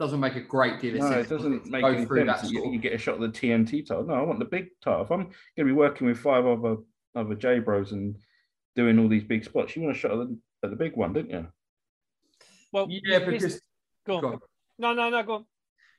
Doesn't 0.00 0.20
make 0.20 0.34
a 0.34 0.40
great 0.40 0.80
deal 0.80 0.96
of 0.96 1.02
sense. 1.02 1.10
No, 1.10 1.16
sense. 1.16 1.26
it 1.30 1.34
doesn't 1.34 1.66
make 1.70 1.84
any 1.84 2.06
sense. 2.06 2.42
that 2.42 2.50
You, 2.50 2.72
you 2.72 2.78
get 2.78 2.92
a 2.94 2.98
shot 2.98 3.14
at 3.14 3.20
the 3.20 3.28
TNT 3.28 3.86
title. 3.86 4.04
No, 4.04 4.14
I 4.14 4.22
want 4.22 4.40
the 4.40 4.44
big 4.44 4.66
title. 4.82 5.02
If 5.02 5.12
I'm 5.12 5.22
going 5.22 5.32
to 5.58 5.64
be 5.64 5.72
working 5.72 6.06
with 6.08 6.18
five 6.18 6.44
other 6.46 6.76
other 7.14 7.34
J 7.36 7.60
Bros 7.60 7.92
and 7.92 8.16
doing 8.74 8.98
all 8.98 9.08
these 9.08 9.22
big 9.22 9.44
spots, 9.44 9.76
you 9.76 9.82
want 9.82 9.96
a 9.96 9.98
shot 9.98 10.10
at 10.10 10.18
the, 10.18 10.38
at 10.64 10.70
the 10.70 10.76
big 10.76 10.96
one, 10.96 11.12
didn't 11.12 11.30
you? 11.30 11.46
Well, 12.72 12.88
Yeah, 12.90 13.20
this- 13.20 13.42
because 13.42 13.60
go 14.06 14.16
on. 14.16 14.20
go 14.22 14.28
on. 14.32 14.40
No, 14.78 14.92
no, 14.94 15.10
no, 15.10 15.22
go 15.22 15.34
on. 15.34 15.44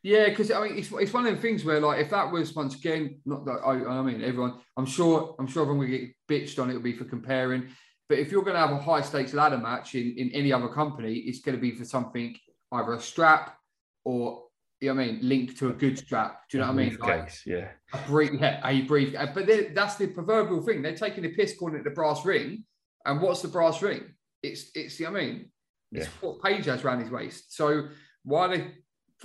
Yeah, 0.06 0.30
because 0.30 0.52
I 0.52 0.62
mean, 0.62 0.78
it's, 0.78 0.92
it's 0.92 1.14
one 1.14 1.26
of 1.26 1.36
the 1.36 1.42
things 1.42 1.66
where, 1.66 1.80
like, 1.80 2.00
if 2.00 2.12
that 2.12 2.32
was 2.32 2.54
once 2.54 2.76
again, 2.76 3.20
not 3.26 3.44
that 3.46 3.62
I, 3.66 3.72
I 3.86 4.02
mean, 4.04 4.24
everyone, 4.24 4.60
I'm 4.78 4.86
sure, 4.86 5.36
I'm 5.40 5.48
sure 5.48 5.64
everyone 5.64 5.80
will 5.80 5.98
get 5.98 6.12
bitched 6.30 6.62
on 6.62 6.70
it. 6.70 6.76
Will 6.76 6.82
be 6.84 6.94
for 6.94 7.06
comparing, 7.06 7.70
but 8.08 8.20
if 8.20 8.32
you're 8.32 8.44
going 8.44 8.54
to 8.54 8.60
have 8.60 8.70
a 8.70 8.80
high 8.80 9.02
stakes 9.02 9.34
ladder 9.34 9.58
match 9.58 9.96
in, 9.96 10.14
in 10.16 10.30
any 10.30 10.54
other 10.54 10.68
company, 10.68 11.16
it's 11.16 11.40
going 11.40 11.56
to 11.56 11.60
be 11.60 11.72
for 11.72 11.86
something 11.86 12.38
either 12.72 12.94
a 12.94 13.02
strap 13.02 13.58
or 14.04 14.44
you 14.80 14.90
know 14.90 15.02
what 15.02 15.10
I 15.10 15.12
mean, 15.14 15.20
linked 15.24 15.58
to 15.58 15.70
a 15.70 15.74
good 15.74 15.98
strap. 15.98 16.42
Do 16.52 16.58
you 16.58 16.64
know 16.64 16.68
what 16.68 16.80
I 16.80 16.86
mean? 16.86 16.98
Like, 17.00 17.32
yeah. 17.44 17.70
A 17.92 17.98
brief, 18.06 18.34
yeah, 18.40 18.62
a 18.64 18.82
brief. 18.84 19.16
Uh, 19.18 19.26
but 19.34 19.50
that's 19.74 19.96
the 19.96 20.06
proverbial 20.06 20.62
thing. 20.62 20.84
They're 20.84 20.96
taking 20.96 21.24
the 21.24 21.34
piss 21.34 21.58
calling 21.58 21.78
it 21.78 21.84
the 21.84 21.90
brass 21.90 22.24
ring. 22.24 22.64
And 23.06 23.20
what's 23.22 23.42
the 23.42 23.48
brass 23.48 23.82
ring? 23.82 24.04
It's, 24.44 24.70
it's, 24.76 25.00
you 25.00 25.08
know 25.08 25.14
what 25.14 25.22
I 25.22 25.26
mean? 25.26 25.52
It's 25.94 26.06
yeah. 26.06 26.12
what 26.30 26.44
Page 26.44 26.66
has 26.66 26.84
around 26.84 27.00
his 27.00 27.10
waist. 27.10 27.56
So 27.56 27.88
why 28.24 28.46
are 28.46 28.58
they 28.58 28.68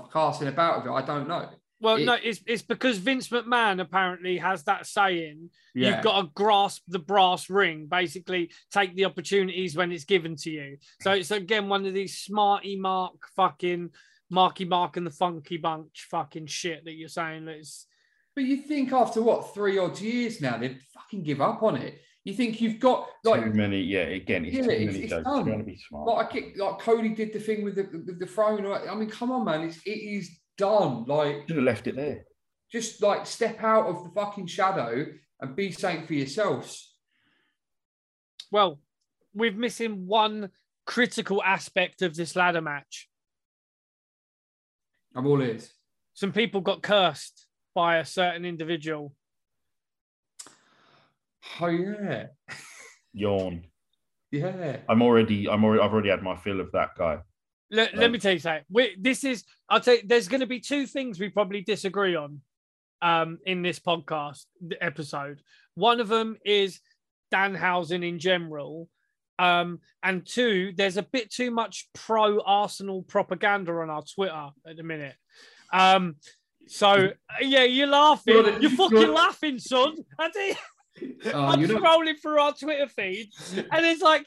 fuck 0.03 0.16
asking 0.16 0.48
about 0.48 0.86
it? 0.86 0.90
I 0.90 1.03
don't 1.03 1.28
know. 1.28 1.48
Well, 1.80 1.96
it, 1.96 2.05
no, 2.05 2.16
it's 2.22 2.40
it's 2.46 2.62
because 2.62 2.98
Vince 2.98 3.28
McMahon 3.28 3.80
apparently 3.80 4.36
has 4.38 4.64
that 4.64 4.86
saying. 4.86 5.51
Yeah. 5.74 5.94
You've 5.94 6.05
got 6.05 6.20
to 6.20 6.30
grasp 6.34 6.82
the 6.88 6.98
brass 6.98 7.48
ring, 7.48 7.86
basically 7.86 8.51
take 8.70 8.94
the 8.94 9.07
opportunities 9.07 9.76
when 9.76 9.90
it's 9.90 10.05
given 10.05 10.36
to 10.36 10.51
you. 10.51 10.76
So 11.01 11.12
it's 11.12 11.30
again 11.30 11.68
one 11.68 11.86
of 11.86 11.94
these 11.94 12.18
smarty 12.18 12.76
mark 12.76 13.14
fucking 13.34 13.90
Marky 14.30 14.64
Mark 14.64 14.96
and 14.96 15.07
the 15.07 15.11
Funky 15.11 15.57
Bunch 15.57 16.07
fucking 16.11 16.46
shit 16.46 16.84
that 16.84 16.94
you're 16.94 17.09
saying 17.09 17.46
that 17.46 17.57
is. 17.57 17.86
But 18.34 18.44
you 18.44 18.59
think 18.59 18.92
after 18.92 19.20
what 19.20 19.55
three 19.55 19.78
odd 19.78 20.01
years 20.01 20.40
now 20.40 20.57
they'd 20.57 20.80
fucking 20.94 21.24
give 21.24 21.40
up 21.40 21.62
on 21.62 21.76
it. 21.76 22.01
You 22.25 22.35
think 22.35 22.61
you've 22.61 22.79
got 22.79 23.09
like 23.25 23.45
too 23.45 23.53
many, 23.55 23.81
yeah. 23.81 24.01
Again, 24.01 24.45
it's 24.45 24.55
yeah, 24.55 24.62
too 24.62 24.71
it's, 24.71 24.93
many 24.93 25.05
it's 25.05 25.12
Trying 25.23 25.59
to 25.59 25.64
be 25.64 25.77
smart. 25.77 26.07
Like, 26.07 26.37
I 26.37 26.53
like 26.62 26.79
Cody 26.79 27.14
did 27.14 27.33
the 27.33 27.41
thing 27.41 27.64
with 27.64 27.77
the 27.77 27.89
with 28.07 28.18
the 28.18 28.27
throne. 28.27 28.66
I 28.66 28.95
mean, 28.95 29.09
come 29.09 29.33
on, 29.33 29.47
man, 29.47 29.62
it's 29.62 29.79
it 29.87 29.91
is 29.91 30.31
done. 30.59 31.05
Like 31.07 31.45
should 31.49 31.57
have 31.57 31.64
left 31.64 31.87
it 31.87 31.97
there. 31.97 32.25
Just 32.71 33.03
like 33.03 33.27
step 33.27 33.62
out 33.62 33.87
of 33.87 34.05
the 34.05 34.11
fucking 34.11 34.47
shadow 34.47 35.07
and 35.41 35.57
be 35.57 35.73
something 35.73 36.07
for 36.07 36.14
yourselves. 36.14 36.95
Well, 38.53 38.81
we're 39.33 39.53
missing 39.53 40.07
one 40.07 40.51
critical 40.87 41.43
aspect 41.43 42.03
of 42.03 42.14
this 42.16 42.37
ladder 42.37 42.61
match. 42.61 43.09
I'm 45.14 45.27
all 45.27 45.41
ears. 45.43 45.73
Some 46.12 46.33
people 46.33 46.61
got 46.61 46.83
cursed 46.83 47.47
by 47.75 47.97
a 47.97 48.05
certain 48.05 48.45
individual. 48.45 49.14
Oh 51.61 51.66
yeah. 51.66 52.26
Yawn. 53.12 53.64
Yeah. 54.30 54.78
I'm 54.88 55.03
already. 55.03 55.49
I'm 55.49 55.64
already. 55.64 55.82
I've 55.82 55.93
already 55.93 56.11
had 56.11 56.22
my 56.22 56.36
fill 56.36 56.61
of 56.61 56.70
that 56.72 56.91
guy. 56.97 57.18
Let, 57.70 57.95
um, 57.95 58.01
let 58.01 58.11
me 58.11 58.18
tell 58.18 58.32
you 58.32 58.38
something. 58.38 58.64
We, 58.70 58.97
this 58.99 59.24
is. 59.24 59.45
I'll 59.68 59.80
tell 59.80 59.95
you. 59.95 60.03
There's 60.05 60.28
going 60.28 60.41
to 60.41 60.47
be 60.47 60.61
two 60.61 60.86
things 60.86 61.18
we 61.18 61.28
probably 61.28 61.62
disagree 61.62 62.16
on, 62.16 62.41
um, 63.03 63.38
in 63.47 63.62
this 63.62 63.78
podcast 63.78 64.45
episode. 64.80 65.41
One 65.74 66.01
of 66.01 66.09
them 66.09 66.36
is 66.45 66.80
Dan 67.30 67.55
Danhausen 67.55 68.07
in 68.07 68.18
general, 68.18 68.88
um, 69.38 69.80
and 70.03 70.26
two, 70.26 70.72
there's 70.76 70.97
a 70.97 71.03
bit 71.03 71.30
too 71.30 71.51
much 71.51 71.88
pro 71.95 72.41
Arsenal 72.41 73.03
propaganda 73.03 73.72
on 73.72 73.88
our 73.88 74.03
Twitter 74.03 74.49
at 74.66 74.76
the 74.76 74.82
minute. 74.82 75.14
Um, 75.72 76.16
so 76.66 77.11
yeah, 77.41 77.64
you're 77.64 77.86
laughing. 77.86 78.34
You're, 78.34 78.59
you're 78.59 78.70
fucking 78.70 78.99
you're... 78.99 79.14
laughing, 79.14 79.59
son. 79.59 79.97
I 80.18 80.28
oh, 81.34 81.45
I'm 81.45 81.62
scrolling 81.62 82.20
through 82.20 82.38
our 82.38 82.53
Twitter 82.53 82.88
feed, 82.88 83.30
and 83.57 83.86
it's 83.86 84.03
like 84.03 84.26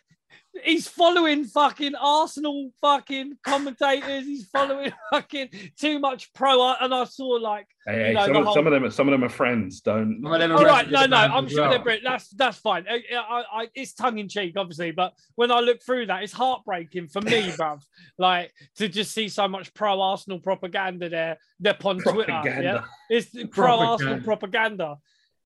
he's 0.62 0.88
following 0.88 1.46
fucking 1.46 1.96
Arsenal 1.96 2.72
fucking 2.82 3.38
commentators. 3.44 4.26
He's 4.26 4.46
following 4.46 4.92
fucking 5.12 5.50
too 5.80 6.00
much 6.00 6.34
pro. 6.34 6.74
And 6.80 6.94
I 6.94 7.06
saw 7.06 7.26
like 7.26 7.68
hey, 7.88 8.10
you 8.10 8.14
know, 8.14 8.26
some, 8.26 8.36
of, 8.36 8.46
whole... 8.46 8.54
some, 8.54 8.68
of, 8.68 8.74
them, 8.74 8.92
some 8.92 9.08
of 9.08 9.12
them 9.12 9.24
are 9.24 9.30
friends. 9.30 9.82
Don't. 9.82 10.24
All 10.26 10.32
right, 10.32 10.90
no, 10.90 11.06
no, 11.06 11.18
I'm 11.18 11.48
sure 11.48 11.62
well. 11.62 11.72
they're 11.72 11.84
Brit. 11.84 12.02
That's 12.04 12.30
that's 12.30 12.58
fine. 12.58 12.86
I, 12.90 13.02
I, 13.16 13.44
I, 13.52 13.68
it's 13.74 13.94
tongue 13.94 14.20
in 14.20 14.30
cheek, 14.30 14.54
obviously, 14.58 14.92
but 14.92 15.14
when 15.36 15.52
I 15.52 15.60
look 15.60 15.82
through 15.84 16.08
that, 16.08 16.24
it's 16.24 16.34
heartbreaking 16.34 17.08
for 17.08 17.22
me, 17.22 17.52
bruv. 17.58 17.82
Like 18.18 18.54
to 18.76 18.88
just 18.88 19.14
see 19.14 19.30
so 19.30 19.48
much 19.48 19.74
pro 19.74 20.00
Arsenal 20.02 20.40
propaganda 20.40 21.10
there. 21.10 21.38
They're 21.60 21.78
on 21.84 22.00
propaganda. 22.00 22.42
Twitter. 22.42 22.62
Yeah? 22.62 22.84
It's 23.10 23.36
pro 23.52 23.80
Arsenal 23.80 24.22
propaganda. 24.22 24.98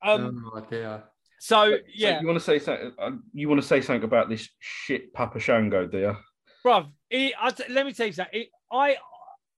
Um, 0.05 0.51
oh 0.55 0.61
dear. 0.71 1.03
So 1.41 1.79
yeah, 1.95 2.17
so 2.17 2.21
you 2.21 2.27
want 2.27 2.39
to 2.39 2.45
say 2.45 2.59
something? 2.59 2.93
Uh, 2.99 3.11
you 3.33 3.49
want 3.49 3.61
to 3.61 3.67
say 3.67 3.81
something 3.81 4.05
about 4.05 4.29
this 4.29 4.49
shit 4.61 5.13
Papa 5.13 5.41
Shango, 5.41 5.87
do 5.87 5.99
you? 5.99 6.17
Bruv, 6.65 6.89
let 7.11 7.87
me 7.87 7.93
tell 7.93 8.07
you 8.07 8.13
something. 8.13 8.45
I, 8.73 8.97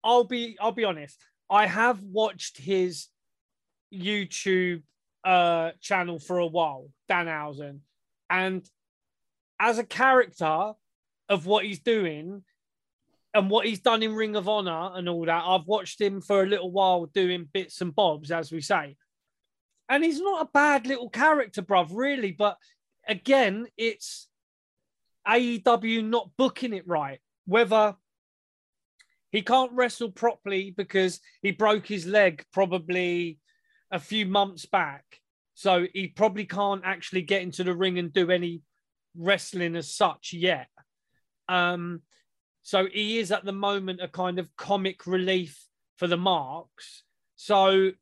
I'll 0.02 0.24
be, 0.24 0.56
I'll 0.60 0.72
be 0.72 0.84
honest. 0.84 1.18
I 1.48 1.66
have 1.66 2.02
watched 2.02 2.58
his 2.58 3.06
YouTube 3.94 4.82
uh, 5.24 5.72
channel 5.80 6.18
for 6.18 6.38
a 6.38 6.46
while, 6.46 6.88
Danhausen, 7.08 7.80
and 8.30 8.68
as 9.60 9.78
a 9.78 9.84
character 9.84 10.72
of 11.28 11.46
what 11.46 11.64
he's 11.64 11.80
doing 11.80 12.42
and 13.32 13.50
what 13.50 13.66
he's 13.66 13.80
done 13.80 14.02
in 14.02 14.14
Ring 14.14 14.34
of 14.36 14.48
Honor 14.48 14.90
and 14.94 15.08
all 15.08 15.24
that, 15.24 15.44
I've 15.46 15.66
watched 15.66 16.00
him 16.00 16.20
for 16.20 16.42
a 16.42 16.46
little 16.46 16.70
while 16.70 17.06
doing 17.06 17.48
bits 17.52 17.80
and 17.80 17.94
bobs, 17.94 18.30
as 18.30 18.50
we 18.50 18.60
say 18.60 18.96
and 19.88 20.04
he's 20.04 20.20
not 20.20 20.42
a 20.42 20.50
bad 20.52 20.86
little 20.86 21.08
character, 21.08 21.62
bruv, 21.62 21.88
really. 21.92 22.32
But 22.32 22.56
again, 23.06 23.66
it's 23.76 24.28
AEW 25.26 26.04
not 26.04 26.30
booking 26.36 26.72
it 26.72 26.86
right. 26.86 27.20
Whether 27.46 27.94
he 29.30 29.42
can't 29.42 29.72
wrestle 29.72 30.10
properly 30.10 30.72
because 30.76 31.20
he 31.42 31.50
broke 31.50 31.86
his 31.86 32.06
leg 32.06 32.44
probably 32.52 33.38
a 33.90 33.98
few 33.98 34.26
months 34.26 34.66
back. 34.66 35.04
So 35.54 35.86
he 35.92 36.08
probably 36.08 36.44
can't 36.44 36.82
actually 36.84 37.22
get 37.22 37.42
into 37.42 37.64
the 37.64 37.74
ring 37.74 37.98
and 37.98 38.12
do 38.12 38.30
any 38.30 38.62
wrestling 39.16 39.76
as 39.76 39.92
such 39.92 40.32
yet. 40.32 40.68
Um, 41.48 42.02
so 42.62 42.86
he 42.92 43.18
is 43.18 43.30
at 43.30 43.44
the 43.44 43.52
moment 43.52 44.00
a 44.02 44.08
kind 44.08 44.38
of 44.38 44.54
comic 44.56 45.06
relief 45.06 45.62
for 45.96 46.06
the 46.06 46.16
marks. 46.16 47.04
So 47.36 47.92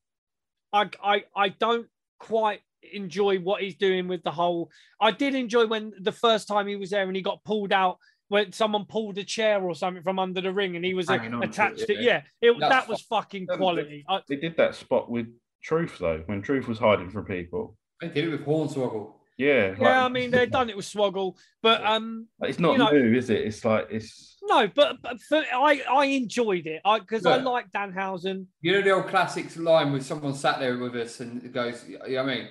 I, 0.75 0.91
I, 1.03 1.25
I 1.37 1.49
don't 1.51 1.87
quite 2.19 2.61
enjoy 2.93 3.39
what 3.39 3.63
he's 3.63 3.77
doing 3.77 4.09
with 4.09 4.23
the 4.23 4.31
whole. 4.31 4.71
I 5.01 5.13
did 5.13 5.35
enjoy 5.35 5.67
when 5.67 5.93
the 6.01 6.13
first 6.13 6.49
time 6.49 6.67
he 6.67 6.77
was 6.77 6.91
there 6.91 7.05
and 7.05 7.17
he 7.17 7.23
got 7.23 7.45
pulled 7.45 7.73
out 7.73 7.99
when 8.29 8.53
someone 8.53 8.85
pulled 8.87 9.17
a 9.19 9.25
chair 9.25 9.63
or 9.63 9.75
something 9.75 10.03
from 10.03 10.19
under 10.19 10.41
the 10.41 10.53
ring 10.53 10.77
and 10.77 10.85
he 10.85 10.95
was 10.95 11.09
attached 11.09 11.87
to 11.87 11.95
it. 11.95 12.01
Yeah, 12.01 12.23
it, 12.41 12.59
that 12.59 12.89
was 12.89 13.03
fucking 13.03 13.47
quality. 13.47 14.05
They, 14.09 14.35
they 14.35 14.41
did 14.41 14.57
that 14.57 14.75
spot 14.75 15.11
with 15.11 15.27
Truth 15.63 15.99
though, 15.99 16.23
when 16.27 16.43
Truth 16.43 16.67
was 16.67 16.79
hiding 16.79 17.11
from 17.11 17.25
people. 17.25 17.77
They 18.01 18.09
did 18.09 18.25
it 18.25 18.31
with 18.31 18.45
Hornswoggle. 18.45 19.13
Yeah, 19.37 19.75
yeah. 19.79 19.85
Like, 19.85 19.97
I 19.97 20.09
mean, 20.09 20.31
they've 20.31 20.51
done 20.51 20.71
it 20.71 20.77
with 20.77 20.87
Swoggle, 20.87 21.37
but 21.61 21.85
um, 21.85 22.29
it's 22.43 22.61
not 22.61 22.73
you 22.73 22.79
know, 22.79 22.91
new, 22.91 23.17
is 23.17 23.31
it? 23.31 23.41
It's 23.41 23.65
like 23.65 23.89
it's 23.91 24.37
no, 24.43 24.69
but, 24.69 25.03
but 25.03 25.21
for, 25.21 25.43
I 25.53 25.83
I 25.91 26.05
enjoyed 26.07 26.67
it 26.67 26.83
I 26.85 27.01
because 27.01 27.27
I, 27.27 27.35
I 27.35 27.41
like 27.41 27.73
Danhausen. 27.73 28.47
You 28.61 28.73
know 28.73 28.83
the 28.83 28.91
old 28.91 29.09
classics 29.09 29.57
line 29.57 29.93
with 29.93 30.07
someone 30.07 30.35
sat 30.35 30.61
there 30.61 30.79
with 30.79 30.95
us 30.95 31.19
and 31.21 31.43
it 31.43 31.53
goes, 31.53 31.85
yeah, 32.07 32.21
I 32.21 32.25
mean, 32.25 32.49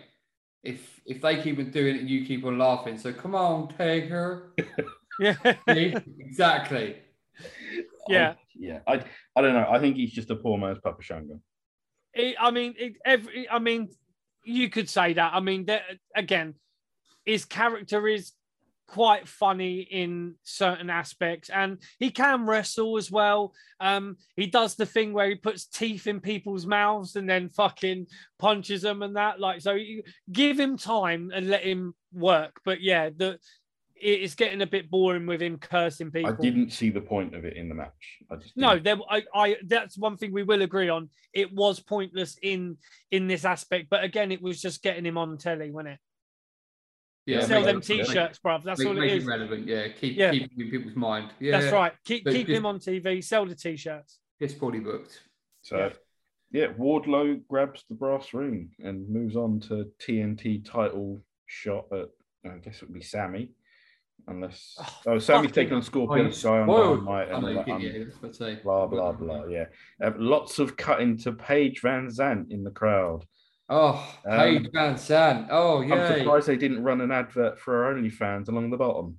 if 0.63 0.99
if 1.05 1.21
they 1.21 1.41
keep 1.41 1.57
on 1.59 1.71
doing 1.71 1.95
it 1.95 2.01
and 2.01 2.09
you 2.09 2.25
keep 2.25 2.43
on 2.43 2.57
laughing, 2.57 2.97
so 2.97 3.13
come 3.13 3.35
on, 3.35 3.69
Taker. 3.77 4.53
yeah, 5.19 5.35
exactly. 5.67 6.97
Yeah, 8.09 8.33
yeah. 8.55 8.79
I 8.87 9.03
I 9.35 9.41
don't 9.41 9.53
know. 9.53 9.67
I 9.69 9.79
think 9.79 9.95
he's 9.95 10.11
just 10.11 10.29
a 10.31 10.35
poor 10.35 10.57
man's 10.57 10.79
Papa 10.79 11.01
Shango. 11.01 11.39
I 12.17 12.51
mean, 12.51 12.75
it, 12.77 12.93
every. 13.05 13.49
I 13.49 13.59
mean, 13.59 13.89
you 14.43 14.69
could 14.69 14.89
say 14.89 15.13
that. 15.13 15.33
I 15.33 15.39
mean, 15.39 15.67
again, 16.15 16.55
his 17.25 17.45
character 17.45 18.07
is 18.07 18.33
quite 18.87 19.27
funny 19.27 19.79
in 19.79 20.35
certain 20.43 20.89
aspects 20.89 21.49
and 21.49 21.79
he 21.99 22.11
can 22.11 22.45
wrestle 22.45 22.97
as 22.97 23.09
well 23.09 23.53
um 23.79 24.17
he 24.35 24.45
does 24.45 24.75
the 24.75 24.85
thing 24.85 25.13
where 25.13 25.29
he 25.29 25.35
puts 25.35 25.65
teeth 25.65 26.05
in 26.05 26.19
people's 26.19 26.67
mouths 26.67 27.15
and 27.15 27.27
then 27.27 27.49
fucking 27.49 28.05
punches 28.37 28.81
them 28.81 29.01
and 29.01 29.15
that 29.15 29.39
like 29.39 29.61
so 29.61 29.71
you 29.71 30.03
give 30.31 30.59
him 30.59 30.77
time 30.77 31.31
and 31.33 31.49
let 31.49 31.63
him 31.63 31.95
work 32.11 32.59
but 32.65 32.81
yeah 32.81 33.09
the 33.15 33.39
it's 34.03 34.35
getting 34.35 34.61
a 34.61 34.67
bit 34.67 34.91
boring 34.91 35.25
with 35.25 35.41
him 35.41 35.57
cursing 35.57 36.11
people. 36.11 36.31
I 36.31 36.35
didn't 36.35 36.71
see 36.71 36.89
the 36.89 37.01
point 37.01 37.33
of 37.33 37.45
it 37.45 37.55
in 37.55 37.69
the 37.69 37.75
match. 37.75 38.19
I 38.29 38.35
just 38.35 38.57
no, 38.57 38.77
there, 38.77 38.97
I, 39.09 39.23
I, 39.33 39.55
that's 39.65 39.97
one 39.97 40.17
thing 40.17 40.33
we 40.33 40.43
will 40.43 40.61
agree 40.61 40.89
on. 40.89 41.09
It 41.31 41.53
was 41.53 41.79
pointless 41.79 42.37
in 42.41 42.77
in 43.11 43.27
this 43.27 43.45
aspect, 43.45 43.87
but 43.89 44.03
again, 44.03 44.31
it 44.31 44.41
was 44.41 44.61
just 44.61 44.83
getting 44.83 45.05
him 45.05 45.17
on 45.17 45.37
telly, 45.37 45.71
wasn't 45.71 45.93
it? 45.93 45.99
Yeah, 47.25 47.45
sell 47.45 47.63
them 47.63 47.79
t-shirts, 47.79 48.39
bro. 48.39 48.59
That's 48.63 48.79
make, 48.79 48.87
all 48.89 49.01
it 49.01 49.11
is. 49.11 49.25
relevant, 49.25 49.65
yeah. 49.67 49.87
Keep 49.87 50.17
yeah. 50.17 50.31
keep 50.31 50.51
in 50.57 50.69
people's 50.69 50.95
mind. 50.95 51.31
Yeah, 51.39 51.59
that's 51.59 51.71
right. 51.71 51.93
Keep 52.03 52.25
but 52.25 52.33
keep 52.33 52.49
him 52.49 52.65
on 52.65 52.79
TV. 52.79 53.23
Sell 53.23 53.45
the 53.45 53.55
t-shirts. 53.55 54.19
It's 54.39 54.53
poorly 54.53 54.79
booked. 54.79 55.21
So, 55.61 55.77
yeah. 55.77 55.89
yeah, 56.51 56.67
Wardlow 56.73 57.41
grabs 57.47 57.85
the 57.87 57.95
brass 57.95 58.33
ring 58.33 58.71
and 58.79 59.07
moves 59.09 59.37
on 59.37 59.61
to 59.61 59.89
TNT 60.05 60.65
title 60.69 61.21
shot 61.45 61.85
at 61.93 62.09
I 62.45 62.57
guess 62.57 62.77
it 62.77 62.89
would 62.89 62.93
be 62.93 63.01
Sammy. 63.01 63.51
unless 64.27 64.75
Oh, 64.79 65.13
oh, 65.13 65.19
Sammy's 65.19 65.49
fucking- 65.49 65.53
taking 65.53 65.73
on 65.73 65.79
Oh, 65.79 65.81
Scorpion, 65.81 66.25
you 66.27 66.31
Sky 66.33 66.59
on. 66.59 66.67
Dynamite, 66.67 67.27
I 67.29 67.31
and 67.31 67.41
know 67.41 67.47
you 67.49 67.55
like, 67.55 67.65
did, 67.65 67.73
um, 67.75 67.81
yeah, 67.81 68.03
that's 68.03 68.21
what 68.21 68.29
I 68.29 68.33
say. 68.55 68.59
blah 68.61 68.87
blah 68.87 69.11
blah. 69.13 69.45
Yeah, 69.45 69.65
uh, 70.03 70.11
lots 70.17 70.59
of 70.59 70.75
cutting 70.75 71.17
to 71.19 71.31
Paige 71.31 71.79
Van 71.81 72.07
Zant 72.07 72.51
in 72.51 72.63
the 72.65 72.71
crowd. 72.71 73.25
Oh, 73.75 74.15
Um, 74.25 74.37
Paige 74.37 74.69
Van 74.71 74.93
Zant. 74.95 75.47
Oh, 75.49 75.81
I'm 75.81 76.17
surprised 76.19 76.45
they 76.47 76.57
didn't 76.57 76.83
run 76.83 77.01
an 77.01 77.11
advert 77.11 77.57
for 77.59 77.85
our 77.85 77.93
OnlyFans 77.95 78.47
along 78.47 78.69
the 78.69 78.77
bottom. 78.77 79.17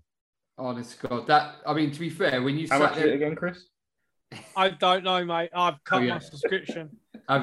Honest 0.56 1.00
to 1.00 1.08
God, 1.08 1.26
that 1.26 1.56
I 1.66 1.74
mean, 1.74 1.90
to 1.90 1.98
be 1.98 2.08
fair, 2.08 2.40
when 2.40 2.56
you 2.56 2.68
How 2.70 2.78
sat 2.78 2.90
much 2.90 2.98
is 2.98 3.04
it 3.04 3.14
again, 3.14 3.34
Chris? 3.34 3.64
I 4.56 4.70
don't 4.70 5.02
know, 5.02 5.24
mate. 5.24 5.50
I've 5.52 5.82
cut 5.82 6.02
Oh, 6.02 6.04
yeah. 6.04 6.14
my 6.14 6.18
subscription. 6.20 6.96
have 7.28 7.42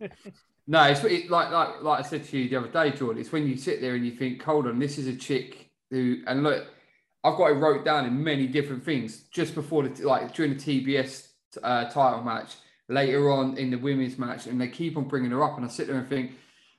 you? 0.00 0.08
no, 0.66 0.82
it's 0.84 1.02
it, 1.04 1.30
like 1.30 1.50
like 1.50 1.80
like 1.80 2.00
I 2.00 2.02
said 2.02 2.24
to 2.24 2.38
you 2.38 2.50
the 2.50 2.56
other 2.56 2.68
day, 2.68 2.90
Jordan. 2.94 3.22
It's 3.22 3.32
when 3.32 3.46
you 3.46 3.56
sit 3.56 3.80
there 3.80 3.94
and 3.94 4.04
you 4.04 4.12
think, 4.12 4.42
hold 4.42 4.66
on, 4.66 4.78
this 4.78 4.98
is 4.98 5.06
a 5.06 5.16
chick 5.16 5.70
who, 5.90 6.18
and 6.26 6.42
look, 6.42 6.66
I've 7.24 7.38
got 7.38 7.52
it 7.52 7.54
wrote 7.54 7.86
down 7.86 8.04
in 8.04 8.22
many 8.22 8.46
different 8.46 8.84
things 8.84 9.22
just 9.32 9.54
before 9.54 9.88
the 9.88 10.06
like 10.06 10.34
during 10.34 10.54
the 10.54 10.60
TBS 10.60 11.28
uh, 11.62 11.84
title 11.88 12.22
match, 12.22 12.56
later 12.90 13.30
on 13.30 13.56
in 13.56 13.70
the 13.70 13.78
women's 13.78 14.18
match, 14.18 14.46
and 14.46 14.60
they 14.60 14.68
keep 14.68 14.98
on 14.98 15.04
bringing 15.08 15.30
her 15.30 15.42
up, 15.42 15.56
and 15.56 15.64
I 15.64 15.68
sit 15.68 15.86
there 15.86 15.96
and 15.96 16.06
think. 16.06 16.32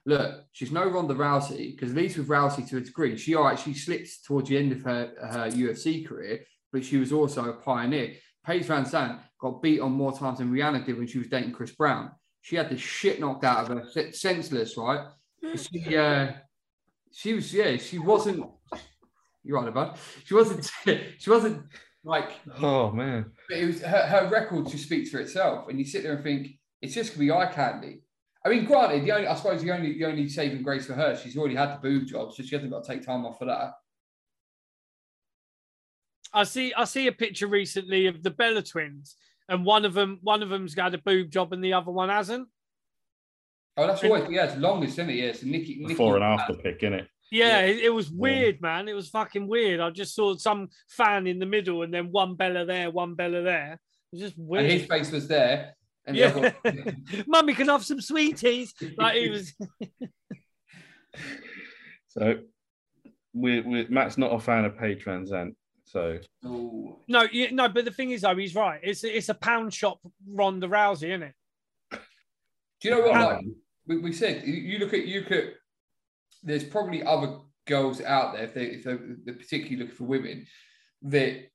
Look, 0.05 0.45
she's 0.51 0.71
no 0.71 0.89
Ronda 0.89 1.13
Rousey 1.13 1.71
because 1.71 1.91
at 1.91 1.97
least 1.97 2.17
with 2.17 2.27
Rousey 2.27 2.67
to 2.69 2.77
a 2.77 2.81
degree, 2.81 3.17
she 3.17 3.35
all 3.35 3.43
right, 3.43 3.59
she 3.59 3.73
slipped 3.73 4.25
towards 4.25 4.49
the 4.49 4.57
end 4.57 4.71
of 4.71 4.81
her, 4.81 5.13
her 5.21 5.49
UFC 5.49 6.07
career, 6.07 6.43
but 6.71 6.83
she 6.83 6.97
was 6.97 7.11
also 7.11 7.49
a 7.49 7.53
pioneer. 7.53 8.13
Paige 8.45 8.63
Van 8.63 8.85
Zant 8.85 9.19
got 9.39 9.61
beat 9.61 9.79
on 9.79 9.91
more 9.91 10.17
times 10.17 10.39
than 10.39 10.51
Rihanna 10.51 10.85
did 10.85 10.97
when 10.97 11.07
she 11.07 11.19
was 11.19 11.27
dating 11.27 11.51
Chris 11.51 11.71
Brown. 11.71 12.11
She 12.41 12.55
had 12.55 12.69
the 12.69 12.77
shit 12.77 13.19
knocked 13.19 13.43
out 13.43 13.69
of 13.69 13.77
her, 13.77 14.11
senseless, 14.11 14.75
right? 14.75 15.07
She, 15.55 15.95
uh, 15.95 16.31
she 17.13 17.33
was, 17.33 17.53
yeah, 17.53 17.77
she 17.77 17.99
wasn't. 17.99 18.45
You're 19.43 19.61
right, 19.61 19.73
bud. 19.73 19.97
She 20.25 20.33
wasn't. 20.33 20.69
She 21.19 21.29
wasn't 21.29 21.63
like. 22.03 22.31
Oh 22.59 22.91
man, 22.91 23.31
But 23.49 23.57
it 23.59 23.65
was 23.65 23.81
her, 23.81 24.01
her 24.07 24.29
record 24.29 24.67
just 24.67 24.85
speaks 24.85 25.11
for 25.11 25.19
itself, 25.19 25.69
and 25.69 25.77
you 25.77 25.85
sit 25.85 26.03
there 26.03 26.13
and 26.13 26.23
think 26.23 26.57
it's 26.81 26.95
just 26.95 27.13
gonna 27.13 27.25
be 27.25 27.31
eye 27.31 27.51
candy. 27.51 28.01
I 28.43 28.49
mean, 28.49 28.65
granted, 28.65 29.05
the 29.05 29.11
only 29.11 29.27
I 29.27 29.35
suppose 29.35 29.61
the 29.61 29.71
only 29.71 29.97
the 29.97 30.05
only 30.05 30.27
saving 30.27 30.63
grace 30.63 30.87
for 30.87 30.93
her, 30.93 31.15
she's 31.15 31.37
already 31.37 31.55
had 31.55 31.75
the 31.75 31.79
boob 31.79 32.07
job, 32.07 32.33
so 32.33 32.41
she 32.41 32.55
hasn't 32.55 32.71
got 32.71 32.83
to 32.83 32.91
take 32.91 33.05
time 33.05 33.25
off 33.25 33.37
for 33.37 33.45
that. 33.45 33.73
I 36.33 36.43
see. 36.43 36.73
I 36.73 36.85
see 36.85 37.07
a 37.07 37.11
picture 37.11 37.47
recently 37.47 38.07
of 38.07 38.23
the 38.23 38.31
Bella 38.31 38.61
twins, 38.61 39.15
and 39.49 39.65
one 39.65 39.85
of 39.85 39.93
them, 39.93 40.19
one 40.21 40.41
of 40.41 40.49
them's 40.49 40.75
got 40.75 40.95
a 40.95 40.97
boob 40.97 41.29
job, 41.29 41.53
and 41.53 41.63
the 41.63 41.73
other 41.73 41.91
one 41.91 42.09
hasn't. 42.09 42.47
Oh, 43.77 43.87
that's 43.87 44.03
always 44.03 44.29
yeah, 44.29 44.45
it's 44.45 44.57
longest, 44.57 44.93
isn't 44.93 45.09
it? 45.09 45.15
Yeah, 45.15 45.33
so 45.33 45.45
Nikki, 45.45 45.75
Nikki 45.75 45.87
before 45.87 46.15
and 46.15 46.23
after 46.23 46.53
pick, 46.53 46.81
innit? 46.81 47.07
Yeah, 47.31 47.61
Yeah. 47.61 47.67
It, 47.67 47.79
it 47.85 47.89
was 47.89 48.11
weird, 48.11 48.61
man. 48.61 48.87
It 48.87 48.93
was 48.93 49.07
fucking 49.09 49.47
weird. 49.47 49.79
I 49.79 49.89
just 49.91 50.13
saw 50.13 50.35
some 50.35 50.69
fan 50.89 51.27
in 51.27 51.39
the 51.39 51.45
middle, 51.45 51.83
and 51.83 51.93
then 51.93 52.11
one 52.11 52.35
Bella 52.35 52.65
there, 52.65 52.91
one 52.91 53.15
Bella 53.15 53.41
there. 53.41 53.73
It 53.73 54.15
was 54.15 54.21
just 54.21 54.37
and 54.37 54.47
weird. 54.47 54.71
his 54.71 54.85
face 54.85 55.11
was 55.11 55.27
there, 55.27 55.75
and 56.05 56.17
yeah, 56.17 56.27
other 56.27 56.55
mummy 57.27 57.53
can 57.53 57.67
have 57.67 57.83
some 57.85 58.01
sweeties. 58.01 58.73
Like 58.97 59.15
he 59.15 59.29
was. 59.29 59.53
So, 62.07 62.39
we 63.33 63.61
we 63.61 63.87
Matt's 63.87 64.17
not 64.17 64.33
a 64.33 64.39
fan 64.39 64.65
of 64.65 64.77
Paige 64.77 65.03
Van 65.05 65.25
Zant, 65.25 65.55
so 65.85 66.19
No, 66.43 67.23
you, 67.31 67.51
no, 67.51 67.69
but 67.69 67.85
the 67.85 67.91
thing 67.91 68.11
is, 68.11 68.21
though, 68.21 68.35
he's 68.35 68.55
right. 68.55 68.79
It's 68.83 69.03
it's 69.03 69.29
a 69.29 69.33
pound 69.33 69.73
shop 69.73 69.99
Ronda 70.27 70.67
Rousey, 70.67 71.09
isn't 71.09 71.23
it? 71.23 71.33
do 71.91 72.89
you 72.89 72.91
know 72.91 73.01
what? 73.01 73.13
Like, 73.13 73.45
we, 73.87 73.97
we 73.99 74.13
said 74.13 74.45
you- 74.45 74.53
you 74.53 74.79
look 74.79 74.93
at 74.93 75.05
you 75.05 75.21
could. 75.23 75.53
There's 76.43 76.63
probably 76.63 77.03
other 77.03 77.37
girls 77.67 78.01
out 78.01 78.33
there 78.33 78.43
if 78.43 78.53
they 78.53 78.65
if 78.65 78.83
they're, 78.83 78.99
they're 79.23 79.35
particularly 79.35 79.77
looking 79.77 79.95
for 79.95 80.03
women 80.05 80.45
that 81.03 81.49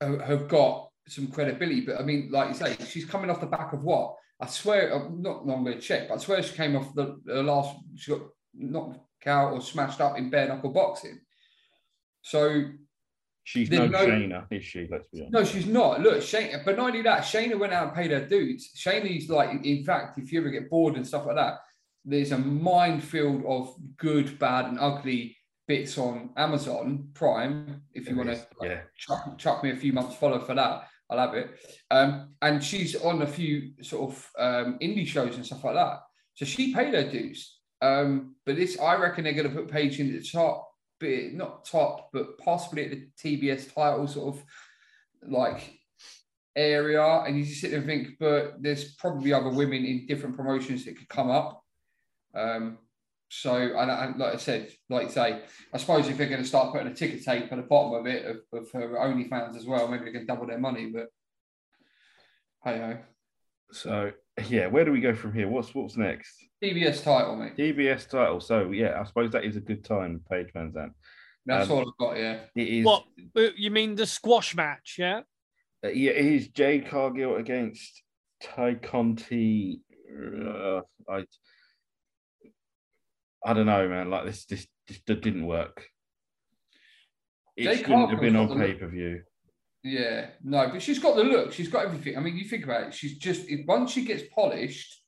have 0.00 0.20
have 0.20 0.48
got 0.48 0.90
some 1.08 1.28
credibility. 1.28 1.82
But 1.82 2.00
I 2.00 2.02
mean, 2.04 2.30
like 2.30 2.48
you 2.48 2.54
say, 2.54 2.76
she's 2.86 3.04
coming 3.04 3.30
off 3.30 3.40
the 3.40 3.46
back 3.46 3.72
of 3.72 3.84
what? 3.84 4.16
I 4.40 4.46
swear, 4.46 4.92
I'm 4.92 5.22
not, 5.22 5.46
not 5.46 5.62
going 5.62 5.74
to 5.74 5.80
check, 5.80 6.08
but 6.08 6.14
I 6.14 6.18
swear 6.18 6.42
she 6.42 6.54
came 6.54 6.76
off 6.76 6.94
the, 6.94 7.20
the 7.24 7.42
last. 7.42 7.76
She 7.96 8.12
got 8.12 8.22
knocked 8.54 9.26
out 9.26 9.52
or 9.52 9.60
smashed 9.60 10.00
up 10.00 10.18
in 10.18 10.30
bare 10.30 10.48
knuckle 10.48 10.72
boxing. 10.72 11.20
So 12.22 12.64
she's 13.44 13.70
no, 13.70 13.86
no- 13.86 14.06
Shayna, 14.06 14.46
is 14.50 14.64
she? 14.64 14.88
Let's 14.90 15.06
be 15.12 15.20
honest. 15.20 15.32
No, 15.32 15.44
she's 15.44 15.66
not. 15.66 16.00
Look, 16.00 16.18
Shayna, 16.18 16.64
but 16.64 16.76
not 16.76 16.88
only 16.88 17.02
that, 17.02 17.22
Shayna 17.22 17.58
went 17.58 17.72
out 17.72 17.88
and 17.88 17.94
paid 17.94 18.10
her 18.10 18.26
dues. 18.26 18.70
Shayna's 18.76 19.28
like, 19.28 19.64
in 19.64 19.84
fact, 19.84 20.18
if 20.18 20.32
you 20.32 20.40
ever 20.40 20.50
get 20.50 20.70
bored 20.70 20.96
and 20.96 21.06
stuff 21.06 21.26
like 21.26 21.36
that, 21.36 21.58
there's 22.04 22.32
a 22.32 22.38
minefield 22.38 23.44
of 23.46 23.76
good, 23.96 24.38
bad, 24.38 24.66
and 24.66 24.78
ugly 24.80 25.36
bits 25.68 25.98
on 25.98 26.30
Amazon 26.36 27.08
Prime. 27.14 27.82
If 27.94 28.08
you 28.08 28.16
want 28.16 28.30
to 28.30 28.46
yeah. 28.60 28.80
chuck, 28.96 29.38
chuck 29.38 29.62
me 29.62 29.70
a 29.70 29.76
few 29.76 29.92
months 29.92 30.16
follow 30.16 30.40
for 30.40 30.54
that, 30.54 30.88
I'll 31.12 31.26
have 31.26 31.34
it. 31.34 31.50
Um, 31.90 32.30
and 32.40 32.64
she's 32.64 32.96
on 32.96 33.22
a 33.22 33.26
few 33.26 33.72
sort 33.82 34.10
of 34.10 34.30
um, 34.38 34.78
indie 34.80 35.06
shows 35.06 35.36
and 35.36 35.44
stuff 35.44 35.64
like 35.64 35.74
that. 35.74 36.00
So 36.34 36.44
she 36.44 36.74
paid 36.74 36.94
her 36.94 37.08
dues. 37.08 37.58
Um, 37.82 38.36
but 38.46 38.56
this, 38.56 38.78
I 38.80 38.96
reckon 38.96 39.24
they're 39.24 39.34
going 39.34 39.48
to 39.48 39.54
put 39.54 39.70
Paige 39.70 40.00
in 40.00 40.12
the 40.12 40.22
top, 40.22 40.70
bit, 40.98 41.34
not 41.34 41.64
top, 41.64 42.08
but 42.12 42.38
possibly 42.38 42.84
at 42.84 42.90
the 42.92 43.08
TBS 43.22 43.74
title 43.74 44.06
sort 44.06 44.36
of 44.36 44.44
like 45.28 45.78
area. 46.56 47.04
And 47.26 47.36
you 47.36 47.44
just 47.44 47.60
sit 47.60 47.70
there 47.70 47.80
and 47.80 47.86
think, 47.86 48.16
but 48.18 48.54
there's 48.60 48.94
probably 48.94 49.32
other 49.32 49.50
women 49.50 49.84
in 49.84 50.06
different 50.06 50.36
promotions 50.36 50.84
that 50.84 50.96
could 50.96 51.08
come 51.08 51.30
up. 51.30 51.62
Um, 52.34 52.78
so, 53.34 53.56
and, 53.56 53.90
and 53.90 54.18
like 54.18 54.34
I 54.34 54.36
said, 54.36 54.68
like 54.90 55.06
you 55.06 55.12
say, 55.12 55.40
I 55.72 55.78
suppose 55.78 56.06
if 56.06 56.18
they're 56.18 56.28
going 56.28 56.42
to 56.42 56.46
start 56.48 56.72
putting 56.72 56.88
a 56.88 56.94
ticket 56.94 57.24
tape 57.24 57.50
at 57.50 57.56
the 57.56 57.62
bottom 57.62 57.94
of 57.98 58.06
it 58.06 58.26
of, 58.26 58.36
of 58.52 58.70
her 58.72 58.88
OnlyFans 58.90 59.56
as 59.56 59.64
well, 59.64 59.88
maybe 59.88 60.04
they 60.04 60.12
can 60.12 60.26
double 60.26 60.46
their 60.46 60.58
money. 60.58 60.90
But 60.94 61.06
hey 62.64 62.78
ho, 62.78 62.98
So 63.72 64.12
yeah, 64.48 64.66
where 64.66 64.84
do 64.84 64.92
we 64.92 65.00
go 65.00 65.14
from 65.14 65.32
here? 65.32 65.48
What's 65.48 65.74
what's 65.74 65.96
next? 65.96 66.44
TBS 66.62 67.02
title, 67.02 67.36
mate. 67.36 67.56
DBS 67.56 68.08
title. 68.08 68.40
So 68.40 68.70
yeah, 68.70 69.00
I 69.00 69.04
suppose 69.04 69.32
that 69.32 69.44
is 69.44 69.56
a 69.56 69.60
good 69.60 69.82
time, 69.82 70.20
Paige 70.30 70.52
Van 70.52 70.70
Zant. 70.72 70.92
That's 71.46 71.70
Um, 71.70 71.76
all 71.78 71.88
I've 71.88 71.98
got. 71.98 72.18
Yeah, 72.18 72.40
It 72.54 72.68
is. 72.68 72.84
What 72.84 73.04
you 73.56 73.70
mean 73.70 73.94
the 73.94 74.06
squash 74.06 74.54
match? 74.54 74.96
Yeah. 74.98 75.22
uh, 75.84 75.88
yeah, 75.88 76.10
it 76.12 76.26
is 76.26 76.48
Jade 76.48 76.86
Cargill 76.88 77.36
against 77.36 78.02
Tay 78.40 78.74
Conti. 78.74 79.80
Uh, 80.14 80.82
I 81.08 81.24
I 83.44 83.52
don't 83.54 83.66
know, 83.66 83.88
man. 83.88 84.10
Like 84.10 84.26
this, 84.26 84.44
this, 84.46 84.66
this 84.86 84.98
didn't 85.06 85.46
work. 85.46 85.86
It 87.56 87.64
Jade 87.64 87.78
shouldn't 87.78 88.10
have 88.10 88.20
been 88.20 88.36
on 88.36 88.48
Cargill's 88.48 88.48
got 88.48 88.66
the 88.66 88.72
pay 88.72 88.78
per 88.78 88.88
view. 88.88 89.22
yeah, 89.82 90.26
no, 90.42 90.68
but 90.68 90.80
she's 90.82 90.98
got 90.98 91.16
the 91.16 91.24
look. 91.24 91.52
She's 91.52 91.68
got 91.68 91.84
everything. 91.84 92.16
I 92.16 92.20
mean, 92.20 92.36
you 92.36 92.44
think 92.48 92.64
about 92.64 92.84
it. 92.88 92.94
She's 92.94 93.18
just 93.18 93.48
if, 93.48 93.66
once 93.66 93.92
she 93.92 94.04
gets 94.04 94.22
polished. 94.34 95.00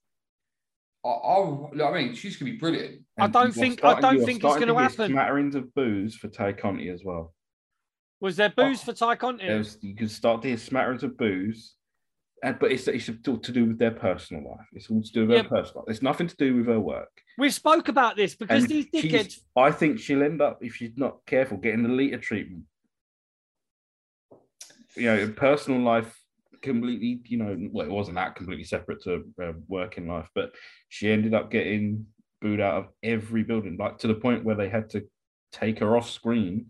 I, 1.04 1.08
I'll, 1.08 1.70
I 1.84 1.92
mean, 1.92 2.14
she's 2.14 2.36
gonna 2.38 2.50
be 2.50 2.56
brilliant. 2.56 3.02
I 3.18 3.26
don't 3.26 3.52
think- 3.52 3.84
I 3.84 4.00
don't 4.00 4.24
think 4.24 4.42
it's 4.42 4.58
gonna 4.58 4.78
happen. 4.78 5.10
Smatterings 5.12 5.54
of 5.54 5.74
booze 5.74 6.14
for 6.16 6.28
Tay 6.28 6.54
Conti 6.54 6.88
as 6.88 7.02
well. 7.04 7.34
Was 8.20 8.36
there 8.36 8.48
booze 8.48 8.80
Oh. 8.82 8.92
for 8.92 8.92
Tay 8.94 9.16
Conti? 9.16 9.46
There 9.46 9.58
was, 9.58 9.76
you 9.82 9.94
can 9.94 10.08
start 10.08 10.40
to 10.42 10.48
hear 10.48 10.56
smatterings 10.56 11.02
of 11.02 11.18
booze, 11.18 11.74
and 11.76 11.83
but 12.52 12.70
it's 12.72 12.86
it's 12.88 13.10
all 13.26 13.38
to 13.38 13.52
do 13.52 13.64
with 13.66 13.78
their 13.78 13.90
personal 13.90 14.48
life. 14.50 14.66
It's 14.72 14.90
all 14.90 15.02
to 15.02 15.12
do 15.12 15.26
with 15.26 15.36
Yeah. 15.36 15.42
her 15.44 15.48
personal. 15.48 15.84
life. 15.86 15.94
It's 15.94 16.02
nothing 16.02 16.26
to 16.26 16.36
do 16.36 16.56
with 16.56 16.66
her 16.66 16.80
work. 16.80 17.10
We 17.38 17.50
spoke 17.50 17.88
about 17.88 18.16
this 18.16 18.34
because 18.34 18.62
And 18.62 18.70
these 18.70 18.86
dickheads. 18.86 19.40
I 19.56 19.70
think 19.70 19.98
she'll 19.98 20.22
end 20.22 20.40
up 20.42 20.62
if 20.62 20.74
she's 20.76 20.96
not 20.96 21.24
careful 21.26 21.56
getting 21.56 21.82
the 21.82 21.88
Lita 21.88 22.18
treatment. 22.18 22.64
You 24.96 25.06
know, 25.06 25.28
personal 25.36 25.80
life 25.80 26.16
completely. 26.62 27.20
You 27.26 27.38
know, 27.38 27.68
well, 27.72 27.86
it 27.86 27.90
wasn't 27.92 28.16
that 28.16 28.36
completely 28.36 28.64
separate 28.64 29.02
to 29.04 29.24
uh, 29.42 29.52
working 29.66 30.06
life, 30.06 30.28
but 30.34 30.52
she 30.88 31.10
ended 31.10 31.34
up 31.34 31.50
getting 31.50 32.06
booed 32.40 32.60
out 32.60 32.74
of 32.76 32.88
every 33.02 33.42
building, 33.42 33.76
like 33.78 33.98
to 33.98 34.06
the 34.06 34.14
point 34.14 34.44
where 34.44 34.54
they 34.54 34.68
had 34.68 34.90
to 34.90 35.04
take 35.50 35.78
her 35.80 35.96
off 35.96 36.10
screen. 36.10 36.66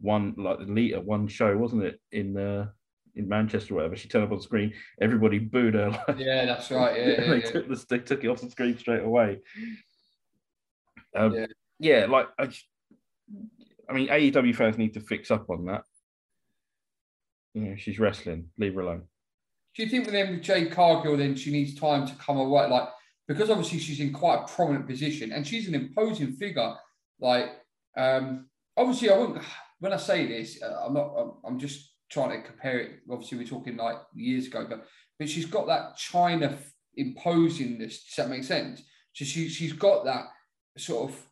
One 0.00 0.34
like 0.36 0.58
the 0.58 0.66
Lita 0.66 1.00
one 1.00 1.26
show, 1.26 1.56
wasn't 1.56 1.84
it 1.84 2.00
in 2.12 2.36
uh, 2.36 2.68
in 3.16 3.28
Manchester, 3.28 3.74
or 3.74 3.76
whatever? 3.78 3.96
She 3.96 4.08
turned 4.08 4.24
up 4.24 4.32
on 4.32 4.40
screen, 4.40 4.72
everybody 5.00 5.38
booed 5.38 5.74
her. 5.74 5.90
Like, 6.08 6.18
Yeah, 6.18 6.44
that's 6.44 6.70
right. 6.70 6.96
Yeah, 6.96 7.08
yeah, 7.08 7.20
they 7.30 7.38
yeah. 7.38 7.50
took 7.50 7.68
the 7.68 7.84
they 7.88 7.98
took 7.98 8.24
it 8.24 8.28
off 8.28 8.40
the 8.40 8.50
screen 8.50 8.78
straight 8.78 9.02
away. 9.02 9.40
Um, 11.14 11.34
Yeah. 11.34 11.46
yeah. 11.78 12.06
like 12.06 12.28
I, 12.38 12.50
I 13.88 13.92
mean, 13.92 14.08
AEW 14.08 14.54
fans 14.54 14.78
need 14.78 14.94
to 14.94 15.00
fix 15.00 15.30
up 15.30 15.48
on 15.50 15.66
that. 15.66 15.82
You 17.54 17.62
know, 17.62 17.76
she's 17.76 17.98
wrestling. 17.98 18.50
Leave 18.58 18.74
her 18.74 18.82
alone. 18.82 19.02
Do 19.74 19.82
you 19.82 19.88
think 19.88 20.04
with 20.04 20.14
them 20.14 20.30
with 20.30 20.42
Jade 20.42 20.72
Cargill, 20.72 21.16
then 21.16 21.34
she 21.36 21.50
needs 21.52 21.74
time 21.74 22.06
to 22.06 22.14
come 22.16 22.38
away? 22.38 22.68
Like, 22.68 22.88
because 23.28 23.50
obviously 23.50 23.78
she's 23.78 24.00
in 24.00 24.12
quite 24.12 24.40
a 24.42 24.46
prominent 24.54 24.86
position 24.86 25.32
and 25.32 25.46
she's 25.46 25.68
an 25.68 25.74
imposing 25.74 26.32
figure. 26.32 26.74
Like, 27.20 27.50
um, 27.96 28.48
obviously, 28.76 29.10
I 29.10 29.16
won't. 29.16 29.42
when 29.80 29.92
I 29.92 29.96
say 29.98 30.26
this, 30.26 30.62
uh, 30.62 30.84
I'm 30.86 30.94
not, 30.94 31.36
I'm 31.44 31.58
just 31.58 31.92
trying 32.10 32.30
to 32.30 32.46
compare 32.46 32.78
it. 32.78 32.90
Obviously, 33.10 33.38
we're 33.38 33.44
talking 33.44 33.76
like 33.76 33.96
years 34.14 34.46
ago, 34.46 34.66
but, 34.68 34.86
but 35.18 35.28
she's 35.28 35.46
got 35.46 35.66
that 35.66 35.96
Chyna 35.96 36.52
f- 36.52 36.72
imposingness. 36.98 38.04
Does 38.06 38.14
that 38.16 38.30
make 38.30 38.44
sense? 38.44 38.82
So 39.12 39.24
she, 39.24 39.48
she's 39.48 39.72
got 39.72 40.04
that 40.04 40.26
sort 40.76 41.10
of 41.10 41.26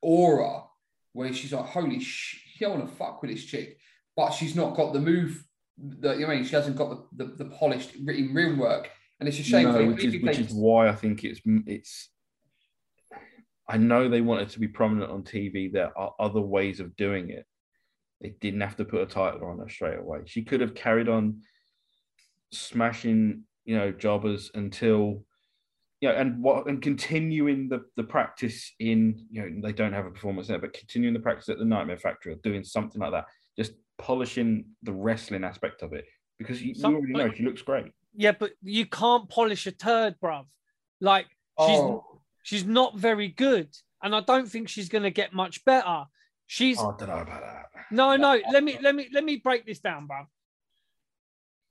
aura 0.00 0.64
where 1.12 1.32
she's 1.32 1.52
like, 1.52 1.66
holy 1.66 2.00
shit, 2.00 2.40
you 2.58 2.66
don't 2.66 2.78
want 2.78 2.90
to 2.90 2.96
fuck 2.96 3.22
with 3.22 3.30
this 3.30 3.44
chick, 3.44 3.78
but 4.16 4.30
she's 4.30 4.54
not 4.54 4.76
got 4.76 4.92
the 4.92 5.00
move. 5.00 5.42
That 5.76 6.18
you 6.18 6.26
know, 6.26 6.32
I 6.32 6.36
mean, 6.36 6.44
she 6.44 6.54
hasn't 6.54 6.76
got 6.76 7.16
the, 7.16 7.24
the, 7.24 7.44
the 7.44 7.50
polished 7.50 7.92
written 8.04 8.32
real 8.32 8.56
work, 8.56 8.90
and 9.18 9.28
it's 9.28 9.40
a 9.40 9.42
shame. 9.42 9.72
No, 9.72 9.86
which 9.86 10.04
is 10.04 10.22
which 10.22 10.38
is 10.38 10.52
why 10.52 10.88
I 10.88 10.94
think 10.94 11.24
it's 11.24 11.40
it's. 11.66 12.10
I 13.68 13.78
know 13.78 14.08
they 14.08 14.20
wanted 14.20 14.50
to 14.50 14.60
be 14.60 14.68
prominent 14.68 15.10
on 15.10 15.22
TV. 15.22 15.72
There 15.72 15.96
are 15.98 16.14
other 16.20 16.40
ways 16.40 16.80
of 16.80 16.94
doing 16.96 17.30
it. 17.30 17.44
They 18.24 18.30
didn't 18.40 18.62
have 18.62 18.76
to 18.76 18.86
put 18.86 19.02
a 19.02 19.06
title 19.06 19.46
on 19.46 19.58
her 19.58 19.68
straight 19.68 19.98
away. 19.98 20.20
She 20.24 20.44
could 20.44 20.62
have 20.62 20.74
carried 20.74 21.10
on 21.10 21.42
smashing, 22.50 23.42
you 23.66 23.76
know, 23.76 23.92
jobbers 23.92 24.50
until 24.54 25.26
you 26.00 26.08
know, 26.08 26.14
and 26.14 26.42
what 26.42 26.66
and 26.66 26.80
continuing 26.80 27.68
the 27.68 27.84
the 27.96 28.02
practice 28.02 28.72
in 28.80 29.26
you 29.30 29.42
know 29.42 29.60
they 29.62 29.74
don't 29.74 29.92
have 29.92 30.06
a 30.06 30.10
performance 30.10 30.48
there, 30.48 30.58
but 30.58 30.72
continuing 30.72 31.12
the 31.12 31.20
practice 31.20 31.50
at 31.50 31.58
the 31.58 31.66
Nightmare 31.66 31.98
Factory 31.98 32.32
or 32.32 32.36
doing 32.36 32.64
something 32.64 32.98
like 32.98 33.12
that, 33.12 33.26
just 33.58 33.72
polishing 33.98 34.64
the 34.82 34.92
wrestling 34.92 35.44
aspect 35.44 35.82
of 35.82 35.92
it 35.92 36.06
because 36.38 36.62
you, 36.62 36.74
Some, 36.74 36.92
you 36.92 36.98
already 36.98 37.12
know 37.12 37.34
she 37.34 37.42
looks 37.42 37.60
great. 37.60 37.92
Yeah, 38.14 38.32
but 38.32 38.52
you 38.62 38.86
can't 38.86 39.28
polish 39.28 39.66
a 39.66 39.70
turd, 39.70 40.14
bruv. 40.18 40.46
Like 40.98 41.26
she's 41.60 41.78
oh. 41.78 42.20
she's 42.42 42.64
not 42.64 42.96
very 42.96 43.28
good, 43.28 43.68
and 44.02 44.16
I 44.16 44.20
don't 44.20 44.48
think 44.48 44.70
she's 44.70 44.88
going 44.88 45.04
to 45.04 45.10
get 45.10 45.34
much 45.34 45.62
better. 45.66 46.06
She's. 46.54 46.78
Oh, 46.78 46.94
I 46.96 46.96
don't 46.96 47.08
know 47.08 47.18
about 47.18 47.40
that. 47.40 47.66
No, 47.90 48.14
no. 48.14 48.40
let 48.52 48.62
me 48.62 48.78
let 48.80 48.94
me 48.94 49.08
let 49.12 49.24
me 49.24 49.38
break 49.38 49.66
this 49.66 49.80
down, 49.80 50.06
bruv. 50.06 50.26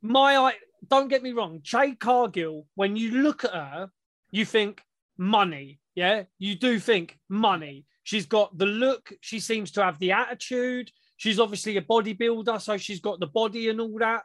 My 0.01 0.35
I 0.35 0.55
don't 0.89 1.07
get 1.07 1.23
me 1.23 1.31
wrong, 1.31 1.61
Jade 1.63 2.01
Cargill. 2.01 2.67
When 2.75 2.97
you 2.97 3.11
look 3.11 3.45
at 3.45 3.53
her, 3.53 3.91
you 4.31 4.43
think 4.43 4.81
money. 5.17 5.79
Yeah, 5.95 6.23
you 6.37 6.55
do 6.55 6.79
think 6.79 7.17
money. 7.29 7.85
She's 8.03 8.25
got 8.25 8.57
the 8.57 8.65
look. 8.65 9.13
She 9.21 9.39
seems 9.39 9.71
to 9.71 9.83
have 9.85 9.99
the 9.99 10.11
attitude. 10.11 10.91
She's 11.15 11.39
obviously 11.39 11.77
a 11.77 11.81
bodybuilder, 11.81 12.59
so 12.59 12.75
she's 12.75 12.99
got 12.99 13.21
the 13.21 13.27
body 13.27 13.69
and 13.69 13.79
all 13.79 13.97
that. 13.99 14.23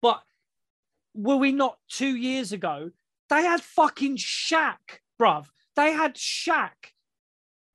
But 0.00 0.22
were 1.12 1.36
we 1.36 1.52
not 1.52 1.76
two 1.90 2.16
years 2.16 2.52
ago? 2.52 2.92
They 3.28 3.42
had 3.42 3.60
fucking 3.60 4.16
Shaq, 4.16 5.02
bruv. 5.20 5.48
They 5.76 5.92
had 5.92 6.14
Shaq 6.14 6.94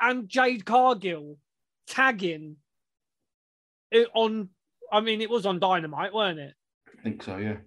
and 0.01 0.27
Jade 0.27 0.65
Cargill 0.65 1.37
tagging 1.93 2.55
it 3.91 4.07
on. 4.15 4.49
I 4.91 5.01
mean, 5.01 5.21
it 5.21 5.29
was 5.29 5.45
on 5.45 5.59
Dynamite, 5.59 6.13
weren't 6.13 6.39
it? 6.39 6.53
I 6.87 7.03
think 7.03 7.23
so, 7.23 7.37
yeah. 7.37 7.57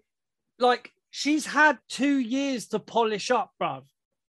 Like 0.58 0.90
she's 1.10 1.46
had 1.46 1.78
two 1.88 2.18
years 2.18 2.68
to 2.68 2.78
polish 2.78 3.30
up, 3.30 3.52
bruv. 3.60 3.82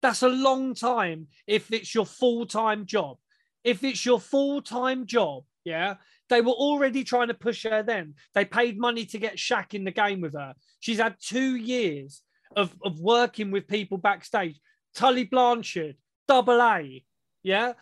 That's 0.02 0.22
a 0.22 0.28
long 0.28 0.74
time 0.74 1.28
if 1.46 1.72
it's 1.72 1.94
your 1.94 2.06
full 2.06 2.46
time 2.46 2.86
job. 2.86 3.16
If 3.62 3.84
it's 3.84 4.04
your 4.04 4.20
full 4.20 4.60
time 4.60 5.06
job, 5.06 5.44
yeah, 5.64 5.94
they 6.28 6.40
were 6.40 6.52
already 6.52 7.04
trying 7.04 7.28
to 7.28 7.34
push 7.34 7.64
her 7.64 7.82
then. 7.82 8.14
They 8.34 8.44
paid 8.44 8.78
money 8.78 9.06
to 9.06 9.18
get 9.18 9.36
Shaq 9.36 9.74
in 9.74 9.84
the 9.84 9.90
game 9.90 10.20
with 10.20 10.34
her. 10.34 10.54
She's 10.80 10.98
had 10.98 11.16
two 11.20 11.56
years 11.56 12.22
of, 12.56 12.74
of 12.82 13.00
working 13.00 13.50
with 13.50 13.68
people 13.68 13.98
backstage. 13.98 14.60
Tully 14.94 15.24
Blanchard, 15.24 15.96
double 16.28 16.60
A, 16.60 17.04
yeah, 17.42 17.72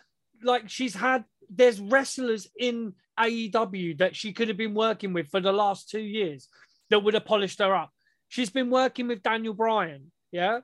like 0.43 0.69
she's 0.69 0.95
had. 0.95 1.25
There's 1.55 1.79
wrestlers 1.79 2.47
in 2.57 2.93
AEW 3.19 3.97
that 3.99 4.15
she 4.15 4.33
could 4.33 4.47
have 4.47 4.57
been 4.57 4.73
working 4.73 5.13
with 5.13 5.29
for 5.29 5.39
the 5.39 5.51
last 5.51 5.89
two 5.89 6.01
years 6.01 6.47
that 6.89 6.99
would 6.99 7.13
have 7.13 7.25
polished 7.25 7.59
her 7.59 7.75
up. 7.75 7.91
She's 8.27 8.49
been 8.49 8.69
working 8.69 9.07
with 9.07 9.23
Daniel 9.23 9.53
Bryan, 9.53 10.11
yeah. 10.31 10.59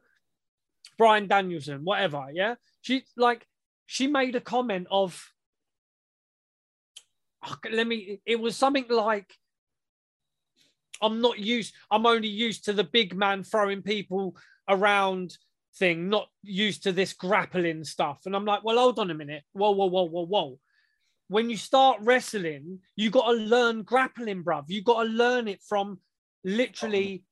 Bryan 0.98 1.28
Danielson, 1.28 1.84
whatever. 1.84 2.28
Yeah. 2.34 2.56
She 2.82 3.04
like 3.16 3.46
she 3.86 4.08
made 4.08 4.36
a 4.36 4.42
comment 4.42 4.88
of 4.90 5.32
oh, 7.46 7.56
let 7.72 7.88
me 7.88 8.20
it 8.26 8.40
was 8.40 8.56
something 8.56 8.86
like 8.90 9.32
I'm 11.02 11.22
not 11.22 11.40
used, 11.40 11.74
I'm 11.90 12.06
only 12.06 12.28
used 12.28 12.66
to 12.66 12.74
the 12.74 12.84
big 12.84 13.16
man 13.16 13.44
throwing 13.44 13.82
people 13.82 14.36
around 14.68 15.38
thing, 15.76 16.10
not 16.10 16.28
used 16.44 16.84
to 16.84 16.92
this 16.92 17.14
grappling 17.14 17.84
stuff. 17.84 18.20
And 18.26 18.36
I'm 18.36 18.46
like, 18.46 18.64
well, 18.64 18.78
hold 18.78 19.00
on 19.00 19.12
a 19.12 19.16
minute. 19.16 19.44
Whoa, 19.54 19.72
whoa, 19.72 19.86
whoa, 19.86 20.04
whoa, 20.04 20.26
whoa. 20.26 20.60
When 21.30 21.50
you 21.50 21.58
start 21.58 22.00
wrestling, 22.02 22.80
you 22.96 23.10
got 23.10 23.32
to 23.32 23.38
learn 23.38 23.84
grappling, 23.84 24.44
bruv. 24.44 24.66
You 24.68 24.84
got 24.84 25.04
to 25.04 25.10
learn 25.10 25.48
it 25.48 25.62
from 25.62 26.00
literally 26.44 27.24
oh, 27.24 27.26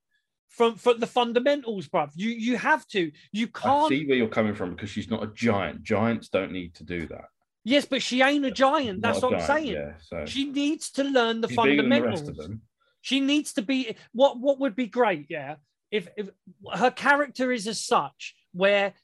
from 0.48 0.74
from 0.76 1.00
the 1.00 1.06
fundamentals, 1.06 1.88
bruv. 1.88 2.10
You 2.14 2.30
you 2.30 2.56
have 2.56 2.86
to. 2.88 3.10
You 3.32 3.48
can't 3.48 3.86
I 3.86 3.88
see 3.88 4.06
where 4.06 4.16
you're 4.16 4.28
coming 4.28 4.54
from 4.54 4.70
because 4.70 4.90
she's 4.90 5.10
not 5.10 5.22
a 5.22 5.26
giant. 5.34 5.82
Giants 5.82 6.28
don't 6.28 6.52
need 6.52 6.74
to 6.76 6.84
do 6.84 7.06
that. 7.08 7.26
Yes, 7.64 7.84
but 7.84 8.00
she 8.00 8.22
ain't 8.22 8.46
a 8.46 8.50
giant. 8.50 9.02
That's 9.02 9.20
what 9.20 9.32
giant, 9.32 9.50
I'm 9.50 9.56
saying. 9.56 9.74
Yeah, 9.74 9.92
so. 10.00 10.24
She 10.26 10.50
needs 10.50 10.90
to 10.92 11.04
learn 11.04 11.40
the 11.40 11.48
she's 11.48 11.56
fundamentals. 11.56 12.24
The 12.24 12.58
she 13.00 13.20
needs 13.20 13.52
to 13.54 13.62
be 13.62 13.96
what 14.12 14.38
what 14.38 14.58
would 14.60 14.76
be 14.76 14.86
great, 14.86 15.26
yeah. 15.28 15.56
If 15.90 16.08
if 16.16 16.30
her 16.72 16.90
character 16.90 17.52
is 17.52 17.66
as 17.66 17.80
such 17.80 18.34
where 18.52 18.94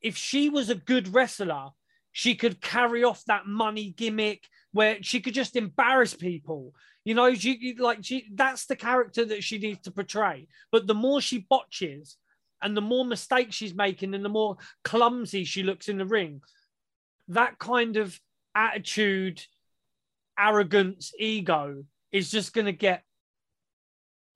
if 0.00 0.16
she 0.16 0.48
was 0.48 0.70
a 0.70 0.74
good 0.74 1.12
wrestler, 1.14 1.70
she 2.14 2.36
could 2.36 2.60
carry 2.60 3.02
off 3.02 3.24
that 3.24 3.44
money 3.44 3.92
gimmick 3.96 4.48
where 4.70 5.02
she 5.02 5.20
could 5.20 5.34
just 5.34 5.56
embarrass 5.56 6.14
people. 6.14 6.72
You 7.04 7.14
know, 7.14 7.34
she 7.34 7.76
like 7.76 7.98
she 8.02 8.28
that's 8.32 8.66
the 8.66 8.76
character 8.76 9.24
that 9.26 9.42
she 9.42 9.58
needs 9.58 9.80
to 9.80 9.90
portray. 9.90 10.46
But 10.70 10.86
the 10.86 10.94
more 10.94 11.20
she 11.20 11.44
botches 11.50 12.16
and 12.62 12.76
the 12.76 12.80
more 12.80 13.04
mistakes 13.04 13.56
she's 13.56 13.74
making 13.74 14.14
and 14.14 14.24
the 14.24 14.28
more 14.30 14.56
clumsy 14.84 15.42
she 15.42 15.64
looks 15.64 15.88
in 15.88 15.98
the 15.98 16.06
ring, 16.06 16.40
that 17.28 17.58
kind 17.58 17.96
of 17.96 18.18
attitude, 18.54 19.42
arrogance, 20.38 21.12
ego 21.18 21.84
is 22.12 22.30
just 22.30 22.54
going 22.54 22.66
to 22.66 22.72
get 22.72 23.02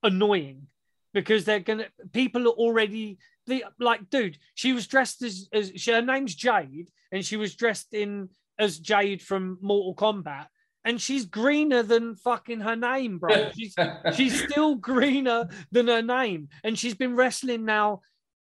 annoying 0.02 0.66
because 1.14 1.44
they're 1.44 1.60
to 1.60 1.86
people 2.12 2.47
are 2.47 2.52
already 2.52 3.18
the 3.47 3.64
like 3.78 4.10
dude 4.10 4.39
she 4.55 4.72
was 4.72 4.86
dressed 4.86 5.22
as, 5.22 5.48
as 5.52 5.72
she, 5.76 5.90
her 5.90 6.02
name's 6.02 6.35
jade 6.35 6.90
and 7.12 7.24
she 7.24 7.36
was 7.36 7.55
dressed 7.55 7.94
in 7.94 8.28
as 8.59 8.78
jade 8.78 9.22
from 9.22 9.59
mortal 9.62 9.94
kombat 9.94 10.47
and 10.85 11.01
she's 11.01 11.26
greener 11.26 11.82
than 11.82 12.14
fucking 12.14 12.60
her 12.60 12.76
name, 12.76 13.18
bro. 13.18 13.51
She's 13.55 13.74
she's 14.14 14.43
still 14.43 14.76
greener 14.76 15.48
than 15.70 15.89
her 15.89 16.01
name, 16.01 16.48
and 16.64 16.78
she's 16.78 16.94
been 16.94 17.14
wrestling 17.14 17.66
now. 17.66 18.01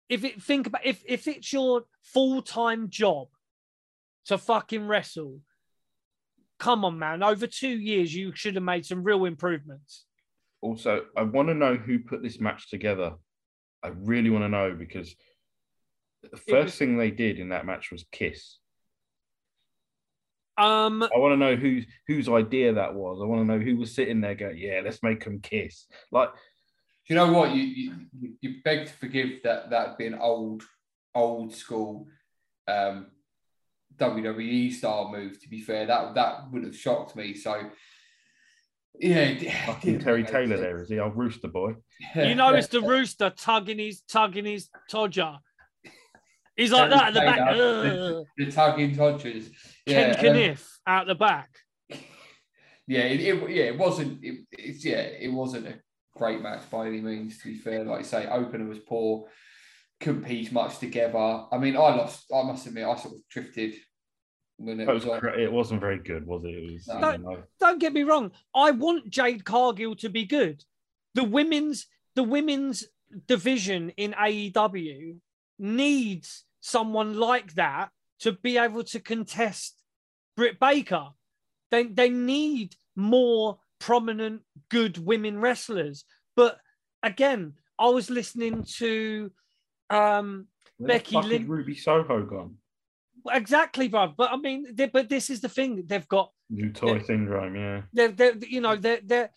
If 0.09 0.25
it 0.25 0.43
think 0.43 0.67
about 0.67 0.87
if 0.87 1.03
if 1.07 1.29
it's 1.29 1.53
your 1.53 1.83
full 2.03 2.41
time 2.41 2.89
job 2.89 3.29
to 4.27 4.39
fucking 4.39 4.87
wrestle, 4.87 5.41
come 6.59 6.87
on, 6.87 6.99
man. 6.99 7.23
Over 7.23 7.47
two 7.47 7.69
years, 7.69 8.15
you 8.15 8.33
should 8.35 8.55
have 8.55 8.65
made 8.65 8.87
some 8.87 9.03
real 9.03 9.27
improvements. 9.27 10.07
Also, 10.63 11.03
I 11.17 11.23
want 11.23 11.49
to 11.49 11.55
know 11.55 11.75
who 11.75 11.99
put 11.99 12.23
this 12.23 12.41
match 12.41 12.71
together. 12.71 13.15
I 13.83 13.89
really 13.89 14.31
want 14.31 14.45
to 14.45 14.49
know 14.49 14.75
because 14.79 15.15
the 16.23 16.37
first 16.37 16.67
was, 16.67 16.77
thing 16.77 16.97
they 16.97 17.11
did 17.11 17.41
in 17.41 17.49
that 17.49 17.67
match 17.67 17.91
was 17.91 18.07
kiss. 18.13 18.59
Um, 20.57 21.03
I 21.03 21.19
want 21.19 21.33
to 21.33 21.37
know 21.37 21.57
whose 21.57 21.85
whose 22.07 22.29
idea 22.29 22.75
that 22.75 22.95
was. 22.95 23.21
I 23.21 23.27
want 23.27 23.41
to 23.41 23.53
know 23.53 23.63
who 23.63 23.77
was 23.77 23.93
sitting 23.93 24.21
there 24.21 24.37
going, 24.37 24.57
"Yeah, 24.57 24.83
let's 24.85 25.03
make 25.03 25.25
them 25.25 25.41
kiss." 25.41 25.87
Like, 26.13 26.29
do 26.29 26.35
you 27.09 27.17
know 27.17 27.33
what? 27.33 27.53
You 27.57 27.63
you, 27.63 27.93
you 28.41 28.55
beg 28.65 28.87
to 28.87 28.93
forgive 28.93 29.43
that 29.43 29.71
that 29.71 29.99
being 29.99 30.15
old 30.15 30.63
old 31.13 31.53
school 31.53 32.07
um, 32.69 33.09
WWE 33.97 34.73
style 34.73 35.11
move. 35.11 35.43
To 35.43 35.49
be 35.49 35.61
fair, 35.61 35.87
that 35.87 36.15
that 36.15 36.53
would 36.53 36.63
have 36.65 36.77
shocked 36.77 37.17
me. 37.17 37.35
So. 37.35 37.69
Yeah, 38.99 39.67
fucking 39.67 39.99
Terry 40.05 40.25
Taylor 40.25 40.57
there 40.57 40.81
is 40.81 40.89
he? 40.89 40.99
Old 40.99 41.17
rooster 41.17 41.49
boy. 41.49 41.75
You 42.15 42.35
know, 42.35 42.55
it's 42.55 42.69
the 42.69 42.83
rooster 42.83 43.31
tugging 43.31 43.79
his 43.79 44.03
tugging 44.03 44.45
his 44.45 44.69
todger. 44.91 45.39
He's 46.57 46.73
like 46.73 46.91
that 46.91 47.09
at 47.09 47.15
the 47.15 47.21
back. 47.21 47.55
The, 47.55 48.25
the, 48.37 48.53
tugging 48.53 48.95
todgers. 48.95 49.49
Yeah, 49.87 50.15
Ken 50.15 50.35
Kaniff 50.35 50.67
um, 50.87 50.95
out 50.95 51.07
the 51.07 51.15
back. 51.15 51.51
Yeah, 52.89 53.03
it, 53.03 53.21
it, 53.21 53.51
yeah, 53.51 53.65
it 53.67 53.79
wasn't. 53.79 54.23
It, 54.25 54.45
it's 54.51 54.85
yeah, 54.85 55.03
it 55.03 55.33
wasn't 55.33 55.69
a 55.69 55.79
great 56.17 56.43
match 56.43 56.69
by 56.69 56.89
any 56.89 57.01
means. 57.01 57.39
To 57.39 57.49
be 57.49 57.57
fair, 57.57 57.85
like 57.85 58.01
I 58.01 58.03
say, 58.03 58.27
opener 58.27 58.67
was 58.67 58.81
poor. 58.81 59.29
Couldn't 60.01 60.25
piece 60.25 60.51
much 60.51 60.79
together. 60.79 61.45
I 61.53 61.59
mean, 61.59 61.77
I 61.77 61.95
lost. 61.95 62.25
I 62.35 62.43
must 62.43 62.67
admit, 62.67 62.85
I 62.85 62.97
sort 62.97 63.15
of 63.15 63.21
drifted 63.31 63.77
when 64.63 64.81
it 64.81 64.89
was. 64.89 65.05
was 65.05 65.23
it 65.39 65.53
wasn't 65.53 65.81
very 65.81 65.99
good, 65.99 66.27
was 66.27 66.45
it? 66.45 66.49
it 66.49 66.73
was, 66.73 66.89
no. 66.89 67.01
don't, 67.01 67.45
don't 67.61 67.79
get 67.79 67.93
me 67.93 68.03
wrong. 68.03 68.31
I 68.55 68.71
want 68.71 69.11
Jade 69.11 69.45
Cargill 69.45 69.97
to 69.97 70.09
be 70.09 70.25
good. 70.25 70.65
The 71.15 71.25
women's 71.25 71.87
the 72.15 72.23
women's 72.23 72.85
division 73.27 73.91
in 73.97 74.13
AEW 74.13 75.17
needs 75.59 76.45
someone 76.61 77.19
like 77.19 77.55
that 77.55 77.91
to 78.21 78.33
be 78.33 78.59
able 78.59 78.85
to 78.85 79.01
contest 79.01 79.83
Britt 80.37 80.59
Baker. 80.61 81.09
They, 81.71 81.85
they 81.85 82.09
need 82.09 82.77
more 82.95 83.59
prominent, 83.79 84.43
good 84.69 84.99
women 84.99 85.41
wrestlers. 85.41 86.05
But 86.37 86.59
again, 87.03 87.55
I 87.79 87.89
was 87.89 88.11
listening 88.11 88.65
to 88.79 89.31
um, 89.91 90.47
Becky 90.79 91.17
Lynch. 91.17 91.49
Ruby 91.49 91.75
Soho 91.75 92.23
gone? 92.25 92.57
Exactly, 93.31 93.89
bro. 93.89 94.13
But 94.17 94.31
I 94.33 94.37
mean, 94.37 94.67
they, 94.73 94.87
but 94.87 95.09
this 95.09 95.31
is 95.31 95.41
the 95.41 95.49
thing. 95.49 95.85
They've 95.87 96.09
got 96.09 96.31
New 96.53 96.71
toy 96.71 97.01
syndrome, 97.01 97.57
yeah. 97.57 97.83
they're, 97.95 98.13
they're 98.13 98.37
you 98.37 98.61
know 98.61 98.77
they're 98.77 99.01
they're 99.03 99.31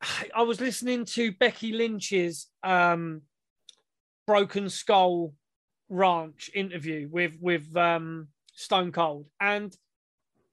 I 0.34 0.42
was 0.42 0.60
listening 0.60 1.04
to 1.06 1.32
Becky 1.32 1.72
Lynch's 1.72 2.48
um 2.62 3.22
Broken 4.26 4.68
Skull 4.68 5.34
Ranch 5.88 6.50
interview 6.54 7.08
with 7.10 7.36
with 7.40 7.76
um 7.76 8.28
Stone 8.54 8.92
Cold 8.92 9.26
and 9.40 9.76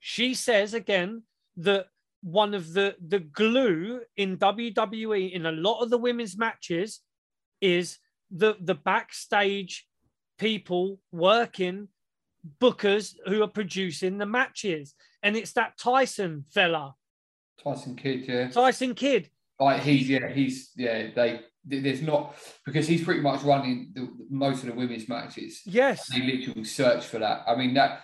she 0.00 0.34
says 0.34 0.74
again 0.74 1.22
that 1.58 1.86
one 2.22 2.52
of 2.52 2.72
the 2.72 2.96
the 3.06 3.20
glue 3.20 4.00
in 4.16 4.38
WWE 4.38 5.32
in 5.32 5.46
a 5.46 5.52
lot 5.52 5.80
of 5.82 5.90
the 5.90 5.98
women's 5.98 6.36
matches 6.36 7.00
is 7.60 7.98
the 8.30 8.56
the 8.60 8.74
backstage 8.74 9.86
people 10.38 10.98
working 11.12 11.88
bookers 12.60 13.14
who 13.26 13.42
are 13.42 13.48
producing 13.48 14.18
the 14.18 14.26
matches 14.26 14.94
and 15.22 15.36
it's 15.36 15.52
that 15.52 15.76
Tyson 15.78 16.44
fella 16.50 16.94
Tyson 17.62 17.96
Kidd, 17.96 18.26
yeah. 18.26 18.48
Tyson 18.48 18.94
Kidd 18.94 19.28
Like 19.58 19.82
he's 19.82 20.08
yeah, 20.08 20.28
he's 20.28 20.70
yeah. 20.76 21.08
They 21.14 21.40
there's 21.64 22.00
not 22.00 22.36
because 22.64 22.88
he's 22.88 23.04
pretty 23.04 23.20
much 23.20 23.42
running 23.42 23.90
the, 23.94 24.08
most 24.30 24.62
of 24.62 24.70
the 24.70 24.74
women's 24.74 25.08
matches. 25.08 25.60
yes 25.66 26.08
They 26.08 26.22
literally 26.22 26.64
search 26.64 27.04
for 27.04 27.18
that. 27.18 27.42
I 27.46 27.54
mean 27.54 27.74
that 27.74 28.00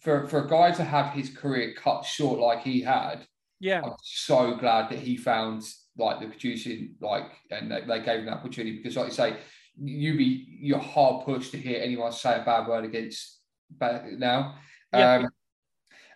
for 0.00 0.26
for 0.26 0.44
a 0.44 0.48
guy 0.48 0.70
to 0.72 0.84
have 0.84 1.12
his 1.12 1.30
career 1.30 1.74
cut 1.76 2.04
short 2.04 2.40
like 2.40 2.62
he 2.62 2.80
had, 2.80 3.26
yeah 3.58 3.82
I'm 3.84 3.92
so 4.02 4.54
glad 4.54 4.90
that 4.90 4.98
he 4.98 5.16
found 5.16 5.62
like 5.98 6.20
the 6.20 6.26
producing 6.26 6.94
like 7.00 7.30
and 7.50 7.70
they, 7.70 7.82
they 7.82 8.00
gave 8.00 8.20
him 8.20 8.26
that 8.26 8.38
opportunity 8.38 8.78
because 8.78 8.96
like 8.96 9.08
you 9.08 9.12
say, 9.12 9.36
you 9.78 10.16
be 10.16 10.46
you're 10.60 10.78
hard 10.78 11.24
pushed 11.24 11.52
to 11.52 11.58
hear 11.58 11.80
anyone 11.82 12.12
say 12.12 12.40
a 12.40 12.44
bad 12.44 12.66
word 12.66 12.84
against 12.84 13.40
ba- 13.70 14.06
now. 14.16 14.56
Yeah. 14.92 15.14
Um, 15.14 15.30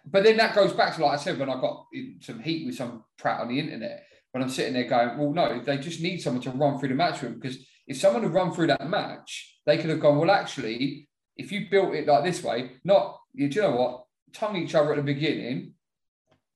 but 0.06 0.24
then 0.24 0.36
that 0.36 0.54
goes 0.54 0.72
back 0.72 0.94
to 0.96 1.04
like 1.04 1.18
I 1.18 1.22
said 1.22 1.38
when 1.38 1.50
I 1.50 1.60
got 1.60 1.86
in 1.92 2.16
some 2.20 2.40
heat 2.40 2.66
with 2.66 2.74
some 2.74 3.04
prat 3.16 3.40
on 3.40 3.48
the 3.48 3.58
internet 3.58 4.04
when 4.34 4.42
I'm 4.42 4.50
sitting 4.50 4.74
there 4.74 4.88
going, 4.88 5.16
well, 5.16 5.32
no, 5.32 5.60
they 5.60 5.78
just 5.78 6.00
need 6.00 6.20
someone 6.20 6.42
to 6.42 6.50
run 6.50 6.76
through 6.76 6.88
the 6.88 6.96
match 6.96 7.22
with 7.22 7.30
them 7.30 7.38
because 7.38 7.56
if 7.86 7.96
someone 7.96 8.24
had 8.24 8.34
run 8.34 8.52
through 8.52 8.66
that 8.66 8.90
match, 8.90 9.60
they 9.64 9.76
could 9.76 9.90
have 9.90 10.00
gone, 10.00 10.18
well, 10.18 10.32
actually, 10.32 11.08
if 11.36 11.52
you 11.52 11.68
built 11.70 11.94
it 11.94 12.08
like 12.08 12.24
this 12.24 12.42
way, 12.42 12.72
not 12.82 13.20
you 13.32 13.48
do 13.48 13.54
you 13.54 13.62
know 13.62 13.76
what, 13.76 14.06
tongue 14.32 14.56
each 14.56 14.74
other 14.74 14.90
at 14.90 14.96
the 14.96 15.02
beginning, 15.02 15.74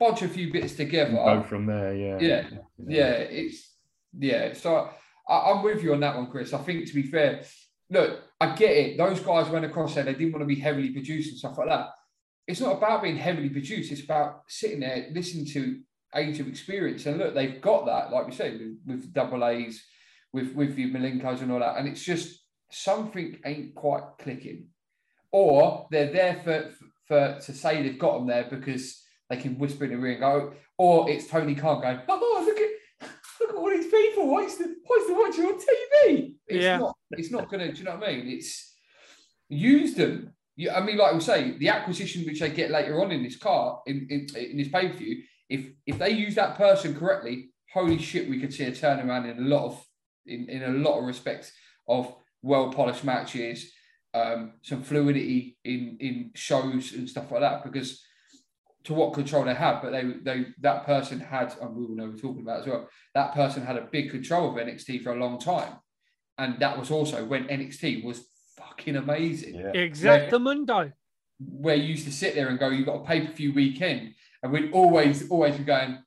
bodge 0.00 0.22
a 0.22 0.28
few 0.28 0.52
bits 0.52 0.74
together. 0.74 1.12
Go 1.12 1.42
from 1.44 1.66
there, 1.66 1.94
yeah. 1.94 2.18
Yeah, 2.20 2.48
yeah, 2.84 3.12
it's 3.12 3.74
yeah. 4.18 4.54
So 4.54 4.90
I, 5.28 5.50
I'm 5.50 5.62
with 5.62 5.82
you 5.82 5.92
on 5.92 6.00
that 6.00 6.16
one, 6.16 6.30
Chris. 6.30 6.52
I 6.52 6.58
think 6.58 6.86
to 6.86 6.94
be 6.94 7.02
fair, 7.02 7.42
look, 7.90 8.20
I 8.40 8.54
get 8.54 8.70
it. 8.70 8.98
Those 8.98 9.20
guys 9.20 9.48
went 9.48 9.64
across 9.64 9.94
there; 9.94 10.04
they 10.04 10.14
didn't 10.14 10.32
want 10.32 10.42
to 10.42 10.54
be 10.54 10.60
heavily 10.60 10.90
produced 10.90 11.30
and 11.30 11.38
stuff 11.38 11.58
like 11.58 11.68
that. 11.68 11.90
It's 12.46 12.60
not 12.60 12.78
about 12.78 13.02
being 13.02 13.16
heavily 13.16 13.50
produced. 13.50 13.92
It's 13.92 14.04
about 14.04 14.42
sitting 14.48 14.80
there 14.80 15.08
listening 15.12 15.46
to 15.46 15.80
age 16.14 16.40
of 16.40 16.48
experience. 16.48 17.04
And 17.06 17.18
look, 17.18 17.34
they've 17.34 17.60
got 17.60 17.86
that, 17.86 18.10
like 18.10 18.26
we 18.26 18.32
said, 18.32 18.58
with, 18.58 18.78
with 18.86 19.12
double 19.12 19.44
A's, 19.44 19.84
with 20.32 20.54
with 20.54 20.74
the 20.74 20.90
Malenkos 20.90 21.42
and 21.42 21.52
all 21.52 21.60
that. 21.60 21.76
And 21.76 21.88
it's 21.88 22.02
just 22.02 22.40
something 22.70 23.38
ain't 23.44 23.74
quite 23.74 24.04
clicking, 24.18 24.68
or 25.32 25.86
they're 25.90 26.12
there 26.12 26.40
for 26.42 26.70
for 27.06 27.40
to 27.40 27.52
say 27.52 27.82
they've 27.82 27.98
got 27.98 28.18
them 28.18 28.26
there 28.26 28.46
because 28.48 29.02
they 29.28 29.36
can 29.36 29.58
whisper 29.58 29.84
in 29.84 29.90
the 29.90 29.98
ring, 29.98 30.20
go, 30.20 30.52
or 30.76 31.08
it's 31.10 31.26
Tony 31.26 31.54
Khan 31.54 31.82
going, 31.82 32.00
oh 32.08 32.44
look 32.46 32.58
at 32.58 33.10
look 33.40 33.50
at 33.50 33.56
all 33.56 33.70
these 33.70 33.90
people. 33.90 34.30
Why 34.30 34.44
why 34.88 35.26
watching 35.28 35.44
on 35.44 35.58
TV? 35.58 36.34
It's 36.46 36.64
Yeah. 36.64 36.78
not 36.78 36.96
it's 37.12 37.30
not 37.30 37.50
gonna. 37.50 37.72
Do 37.72 37.78
you 37.78 37.84
know 37.84 37.96
what 37.96 38.08
I 38.08 38.16
mean? 38.16 38.28
It's 38.28 38.74
use 39.48 39.94
them. 39.94 40.34
You, 40.56 40.70
I 40.70 40.80
mean, 40.80 40.96
like 40.96 41.14
we 41.14 41.20
say, 41.20 41.56
the 41.56 41.68
acquisition 41.68 42.24
which 42.24 42.40
they 42.40 42.50
get 42.50 42.70
later 42.70 43.00
on 43.00 43.12
in 43.12 43.22
this 43.22 43.36
car 43.36 43.82
in 43.86 44.06
in, 44.10 44.26
in 44.36 44.56
this 44.56 44.68
pay 44.68 44.88
per 44.88 44.96
view. 44.96 45.22
If 45.48 45.66
if 45.86 45.98
they 45.98 46.10
use 46.10 46.34
that 46.34 46.56
person 46.56 46.94
correctly, 46.94 47.50
holy 47.72 47.98
shit, 47.98 48.28
we 48.28 48.40
could 48.40 48.52
see 48.52 48.64
a 48.64 48.72
turnaround 48.72 49.30
in 49.30 49.38
a 49.38 49.48
lot 49.48 49.66
of 49.66 49.84
in, 50.26 50.48
in 50.48 50.62
a 50.62 50.78
lot 50.78 50.98
of 50.98 51.04
respects 51.04 51.52
of 51.86 52.14
well 52.42 52.70
polished 52.72 53.04
matches, 53.04 53.72
um, 54.14 54.54
some 54.62 54.82
fluidity 54.82 55.58
in 55.64 55.96
in 56.00 56.30
shows 56.34 56.92
and 56.92 57.08
stuff 57.08 57.30
like 57.30 57.40
that. 57.40 57.64
Because 57.64 58.02
to 58.88 58.94
what 58.94 59.12
control 59.12 59.44
they 59.44 59.54
have, 59.54 59.82
but 59.82 59.90
they 59.92 60.02
they 60.22 60.46
that 60.60 60.84
person 60.86 61.20
had, 61.20 61.54
and 61.60 61.76
we 61.76 61.84
will 61.84 61.94
know 61.94 62.06
we're 62.08 62.16
talking 62.16 62.40
about 62.42 62.60
as 62.62 62.66
well. 62.66 62.88
That 63.14 63.34
person 63.34 63.64
had 63.64 63.76
a 63.76 63.82
big 63.92 64.10
control 64.10 64.48
of 64.50 64.56
NXT 64.66 65.02
for 65.02 65.12
a 65.12 65.20
long 65.24 65.38
time, 65.38 65.74
and 66.38 66.58
that 66.60 66.78
was 66.78 66.90
also 66.90 67.22
when 67.26 67.44
NXT 67.48 68.02
was 68.02 68.26
fucking 68.56 68.96
amazing. 68.96 69.54
Yeah. 69.56 69.72
exactamundo 69.72 70.92
Where 71.38 71.76
you 71.76 71.88
used 71.96 72.06
to 72.06 72.12
sit 72.12 72.34
there 72.34 72.48
and 72.48 72.58
go, 72.58 72.70
"You've 72.70 72.86
got 72.86 73.02
a 73.02 73.04
pay 73.04 73.26
per 73.26 73.32
view 73.32 73.52
weekend," 73.52 74.14
and 74.42 74.52
we'd 74.52 74.72
always 74.72 75.28
always 75.30 75.56
be 75.58 75.64
going, 75.64 75.98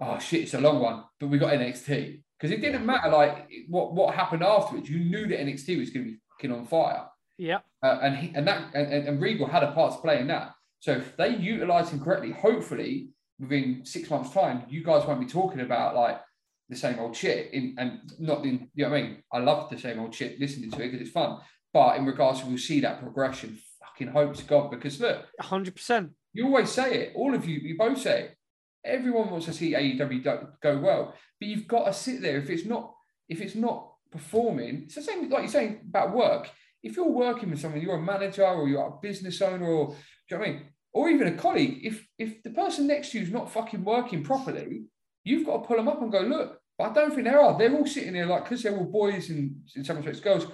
"Oh 0.00 0.18
shit, 0.18 0.40
it's 0.44 0.54
a 0.54 0.60
long 0.60 0.80
one," 0.80 1.04
but 1.18 1.28
we 1.28 1.36
got 1.36 1.52
NXT 1.52 2.22
because 2.38 2.50
it 2.56 2.62
didn't 2.62 2.86
matter 2.86 3.10
like 3.10 3.36
what 3.68 3.92
what 3.94 4.14
happened 4.14 4.42
afterwards. 4.42 4.88
You 4.88 5.00
knew 5.12 5.26
that 5.28 5.38
NXT 5.46 5.78
was 5.78 5.90
going 5.90 6.06
to 6.06 6.10
be 6.12 6.18
fucking 6.30 6.52
on 6.56 6.64
fire. 6.66 7.04
yeah 7.36 7.60
Uh, 7.82 7.98
and 8.04 8.12
he, 8.20 8.26
and 8.36 8.44
that 8.48 8.60
and, 8.74 8.86
and- 8.94 9.04
and 9.08 9.20
Regal 9.20 9.46
had 9.46 9.62
a 9.62 9.72
part 9.72 9.92
to 9.94 10.00
play 10.06 10.18
in 10.20 10.28
that. 10.28 10.48
So 10.80 10.92
if 10.92 11.16
they 11.16 11.36
utilize 11.36 11.90
him 11.90 12.00
correctly, 12.00 12.32
hopefully 12.32 13.10
within 13.38 13.82
six 13.84 14.10
months' 14.10 14.32
time, 14.32 14.64
you 14.68 14.82
guys 14.84 15.06
won't 15.06 15.20
be 15.20 15.26
talking 15.26 15.60
about 15.60 15.94
like 15.94 16.20
the 16.68 16.76
same 16.76 16.98
old 16.98 17.16
shit. 17.16 17.52
In 17.52 17.74
and 17.78 18.00
not 18.18 18.44
in 18.44 18.68
you 18.74 18.84
know 18.84 18.90
what 18.90 18.98
I 18.98 19.02
mean. 19.02 19.22
I 19.32 19.38
love 19.38 19.70
the 19.70 19.78
same 19.78 20.00
old 20.00 20.14
shit 20.14 20.40
listening 20.40 20.70
to 20.72 20.82
it 20.82 20.90
because 20.90 21.00
it's 21.00 21.10
fun. 21.10 21.38
But 21.72 21.98
in 21.98 22.06
regards 22.06 22.40
to 22.40 22.46
we'll 22.46 22.58
see 22.58 22.80
that 22.80 23.00
progression. 23.00 23.58
Fucking 23.80 24.08
hope 24.08 24.34
to 24.34 24.44
God 24.44 24.70
because 24.70 25.00
look, 25.00 25.24
100% 25.40 26.10
you 26.32 26.46
always 26.46 26.70
say 26.70 26.94
it. 26.94 27.12
All 27.14 27.34
of 27.34 27.46
you, 27.46 27.58
you 27.60 27.76
both 27.76 28.00
say 28.00 28.22
it. 28.22 28.36
Everyone 28.84 29.30
wants 29.30 29.46
to 29.46 29.52
see 29.52 29.74
AEW 29.74 30.24
go 30.62 30.78
well, 30.78 31.14
but 31.38 31.48
you've 31.48 31.68
got 31.68 31.84
to 31.84 31.92
sit 31.92 32.22
there. 32.22 32.38
If 32.38 32.48
it's 32.48 32.64
not, 32.64 32.94
if 33.28 33.40
it's 33.40 33.54
not 33.54 33.92
performing, 34.10 34.84
it's 34.84 34.94
the 34.94 35.02
same. 35.02 35.28
Like 35.28 35.42
you're 35.42 35.48
saying 35.48 35.80
about 35.88 36.14
work. 36.14 36.50
If 36.82 36.96
you're 36.96 37.10
working 37.10 37.50
with 37.50 37.60
someone, 37.60 37.82
you're 37.82 37.96
a 37.96 38.02
manager 38.02 38.46
or 38.46 38.66
you're 38.66 38.86
a 38.86 39.00
business 39.02 39.42
owner, 39.42 39.66
or 39.66 39.96
you 40.30 40.38
know 40.38 40.40
what 40.44 40.48
I 40.48 40.52
mean? 40.52 40.62
Or 40.92 41.08
even 41.08 41.28
a 41.28 41.32
colleague. 41.36 41.80
If 41.84 42.06
if 42.18 42.42
the 42.42 42.50
person 42.50 42.86
next 42.86 43.10
to 43.12 43.18
you 43.18 43.24
is 43.24 43.30
not 43.32 43.52
fucking 43.52 43.84
working 43.84 44.22
properly, 44.24 44.82
you've 45.24 45.46
got 45.46 45.58
to 45.62 45.66
pull 45.68 45.76
them 45.76 45.88
up 45.88 46.00
and 46.02 46.10
go, 46.12 46.20
look. 46.20 46.58
But 46.78 46.90
I 46.90 46.94
don't 46.94 47.10
think 47.14 47.24
they 47.24 47.34
are. 47.34 47.56
They're 47.58 47.74
all 47.76 47.86
sitting 47.86 48.14
there 48.14 48.26
like 48.26 48.44
because 48.44 48.62
they're 48.62 48.76
all 48.76 48.84
boys 48.86 49.28
and 49.30 49.54
in 49.76 49.84
some 49.84 49.96
respects 49.98 50.20
girls. 50.20 50.46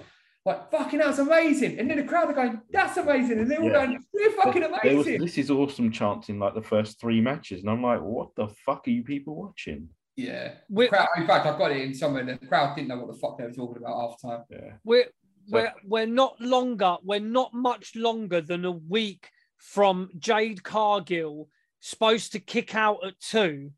Like 0.45 0.71
fucking, 0.71 0.99
that's 0.99 1.19
amazing, 1.19 1.77
and 1.77 1.89
then 1.89 1.97
the 1.97 2.03
crowd 2.03 2.29
are 2.29 2.33
going, 2.33 2.61
"That's 2.71 2.95
amazing," 2.97 3.39
and 3.39 3.51
they're 3.51 3.59
all 3.59 3.65
Yeah. 3.69 3.85
going, 3.85 4.05
"They're 4.13 4.31
fucking 4.31 4.61
There 4.61 4.71
was, 4.71 5.05
amazing." 5.07 5.21
this 5.21 5.37
is 5.37 5.51
awesome 5.51 5.91
chance 5.91 6.29
in 6.29 6.39
like 6.39 6.53
the 6.53 6.61
first 6.61 7.01
three 7.01 7.19
matches, 7.19 7.61
and 7.61 7.69
I'm 7.69 7.81
like, 7.81 7.99
what 8.01 8.29
the 8.35 8.47
fuck 8.65 8.87
are 8.87 8.91
you 8.91 9.03
people 9.03 9.35
watching? 9.35 9.89
Yeah. 10.15 10.53
We're- 10.69 10.87
crowd, 10.89 11.07
in 11.17 11.27
fact, 11.27 11.45
I've 11.45 11.57
got 11.57 11.71
it 11.71 11.81
in 11.81 11.93
somewhere. 11.93 12.23
The 12.23 12.37
crowd 12.47 12.75
didn't 12.75 12.87
know 12.87 12.97
what 12.99 13.07
the 13.13 13.19
fuck 13.19 13.37
they 13.37 13.43
were 13.45 13.51
talking 13.51 13.77
about 13.83 13.99
half 14.09 14.21
the 14.21 14.27
time. 14.29 14.43
Yeah, 14.49 14.73
we're 14.85 15.03
So- 15.03 15.11
we're 15.49 15.73
we're 15.85 16.05
not 16.07 16.39
longer 16.39 16.95
we're 17.03 17.19
not 17.19 17.53
much 17.53 17.95
longer 17.95 18.39
than 18.39 18.63
a 18.63 18.71
week 18.71 19.29
from 19.57 20.09
Jade 20.17 20.63
Cargill 20.63 21.49
supposed 21.79 22.31
to 22.33 22.39
kick 22.39 22.75
out 22.75 23.05
at 23.05 23.19
two 23.19 23.71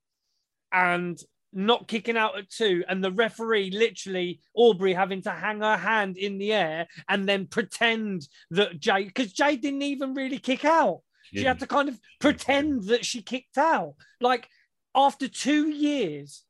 and 0.71 1.19
not 1.51 1.87
kicking 1.87 2.15
out 2.15 2.37
at 2.37 2.49
two 2.49 2.83
and 2.87 3.03
the 3.03 3.11
referee 3.11 3.71
literally 3.71 4.39
Aubrey 4.53 4.93
having 4.93 5.21
to 5.23 5.31
hang 5.31 5.61
her 5.61 5.77
hand 5.77 6.15
in 6.15 6.37
the 6.37 6.53
air 6.53 6.87
and 7.07 7.27
then 7.27 7.47
pretend 7.47 8.27
that 8.51 8.79
Jade 8.79 9.07
because 9.07 9.33
Jade 9.33 9.61
didn't 9.61 9.81
even 9.81 10.13
really 10.13 10.37
kick 10.37 10.63
out 10.63 11.01
she 11.33 11.43
had 11.43 11.59
to 11.59 11.67
kind 11.67 11.89
of 11.89 11.99
pretend 12.19 12.85
that 12.85 13.05
she 13.05 13.21
kicked 13.21 13.57
out. 13.57 13.95
Like 14.21 14.47
after 14.95 15.27
two 15.27 15.69
years 15.69 16.43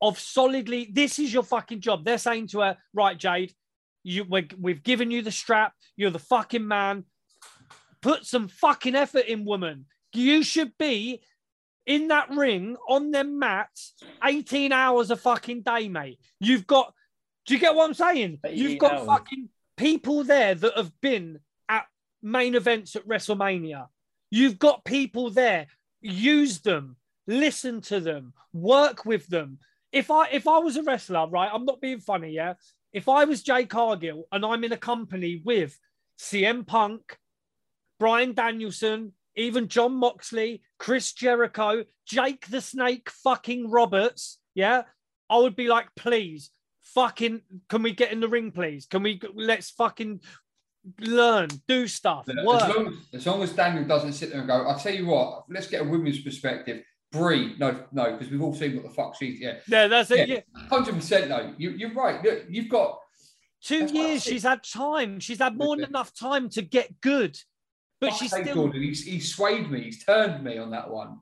of 0.00 0.18
solidly, 0.18 0.88
this 0.92 1.18
is 1.18 1.32
your 1.32 1.42
fucking 1.42 1.80
job. 1.80 2.04
They're 2.04 2.18
saying 2.18 2.48
to 2.48 2.60
her, 2.60 2.76
right, 2.94 3.18
Jade, 3.18 3.52
you 4.02 4.24
we 4.24 4.48
we've 4.58 4.82
given 4.82 5.10
you 5.10 5.22
the 5.22 5.32
strap. 5.32 5.74
You're 5.96 6.10
the 6.10 6.18
fucking 6.18 6.66
man. 6.66 7.04
Put 8.02 8.26
some 8.26 8.48
fucking 8.48 8.94
effort 8.94 9.26
in, 9.26 9.44
woman. 9.44 9.86
You 10.12 10.42
should 10.42 10.76
be 10.78 11.22
in 11.86 12.08
that 12.08 12.30
ring 12.30 12.76
on 12.88 13.10
them 13.10 13.38
mats 13.38 13.94
18 14.24 14.72
hours 14.72 15.10
a 15.10 15.16
fucking 15.16 15.62
day, 15.62 15.88
mate. 15.88 16.18
You've 16.38 16.66
got, 16.66 16.94
do 17.46 17.54
you 17.54 17.60
get 17.60 17.74
what 17.74 17.86
I'm 17.86 17.94
saying? 17.94 18.38
You've 18.50 18.78
got 18.78 18.94
hours. 18.94 19.06
fucking 19.06 19.48
people 19.76 20.24
there 20.24 20.54
that 20.54 20.76
have 20.76 20.92
been 21.00 21.40
at 21.68 21.86
main 22.22 22.54
events 22.54 22.96
at 22.96 23.08
WrestleMania. 23.08 23.86
You've 24.30 24.58
got 24.58 24.84
people 24.84 25.30
there. 25.30 25.66
Use 26.00 26.60
them, 26.60 26.96
listen 27.26 27.80
to 27.82 28.00
them, 28.00 28.32
work 28.52 29.04
with 29.04 29.26
them. 29.26 29.58
If 29.92 30.10
I 30.10 30.28
if 30.28 30.46
I 30.46 30.58
was 30.58 30.76
a 30.76 30.82
wrestler, 30.82 31.26
right, 31.28 31.50
I'm 31.52 31.64
not 31.64 31.80
being 31.80 32.00
funny, 32.00 32.32
yeah. 32.32 32.54
If 32.92 33.08
I 33.08 33.24
was 33.24 33.42
Jay 33.42 33.66
Cargill 33.66 34.24
and 34.32 34.44
I'm 34.44 34.64
in 34.64 34.72
a 34.72 34.76
company 34.76 35.42
with 35.44 35.78
CM 36.18 36.66
Punk, 36.66 37.18
Bryan 38.00 38.32
Danielson, 38.32 39.12
even 39.36 39.68
Jon 39.68 39.94
Moxley, 39.94 40.62
Chris 40.78 41.12
Jericho, 41.12 41.84
Jake 42.06 42.48
the 42.48 42.62
Snake 42.62 43.10
fucking 43.10 43.70
Roberts, 43.70 44.38
yeah, 44.54 44.82
I 45.28 45.36
would 45.36 45.54
be 45.54 45.68
like, 45.68 45.86
please, 45.94 46.50
fucking, 46.82 47.42
can 47.68 47.82
we 47.82 47.92
get 47.92 48.10
in 48.10 48.18
the 48.18 48.28
ring, 48.28 48.50
please? 48.50 48.86
Can 48.86 49.02
we 49.02 49.20
let's 49.34 49.70
fucking 49.70 50.20
learn, 50.98 51.50
do 51.68 51.86
stuff, 51.86 52.26
Look, 52.26 52.44
work. 52.44 52.62
As 52.62 52.74
long 52.74 52.96
as, 53.12 53.26
long 53.26 53.42
as 53.42 53.52
Daniel 53.52 53.84
doesn't 53.84 54.14
sit 54.14 54.30
there 54.30 54.40
and 54.40 54.48
go, 54.48 54.66
I'll 54.66 54.78
tell 54.78 54.94
you 54.94 55.06
what, 55.06 55.44
let's 55.50 55.68
get 55.68 55.82
a 55.82 55.84
women's 55.84 56.20
perspective. 56.20 56.82
Brie, 57.12 57.54
no, 57.58 57.84
no, 57.92 58.12
because 58.12 58.30
we've 58.30 58.40
all 58.40 58.54
seen 58.54 58.76
what 58.76 58.84
the 58.84 58.90
fuck 58.90 59.14
she's. 59.16 59.40
Yeah, 59.40 59.56
yeah, 59.66 59.88
that's 59.88 60.10
it. 60.12 60.28
Yeah. 60.28 60.40
Hundred 60.70 60.94
percent. 60.94 61.28
No, 61.28 61.52
you, 61.58 61.70
you're 61.70 61.92
right. 61.92 62.22
Look, 62.24 62.44
you've 62.48 62.68
got 62.68 62.98
Two 63.62 63.86
years, 63.86 64.22
she's 64.22 64.44
had 64.44 64.62
time. 64.62 65.20
She's 65.20 65.38
had 65.38 65.56
more 65.56 65.76
than 65.76 65.84
enough 65.86 66.14
time 66.14 66.48
to 66.50 66.62
get 66.62 67.00
good, 67.02 67.38
but 68.00 68.14
she's 68.14 68.30
sake, 68.30 68.44
still. 68.44 68.54
Gordon. 68.54 68.82
He's, 68.82 69.04
he's 69.04 69.34
swayed 69.34 69.70
me. 69.70 69.82
He's 69.82 70.04
turned 70.04 70.42
me 70.42 70.58
on 70.58 70.70
that 70.70 70.90
one. 70.90 71.18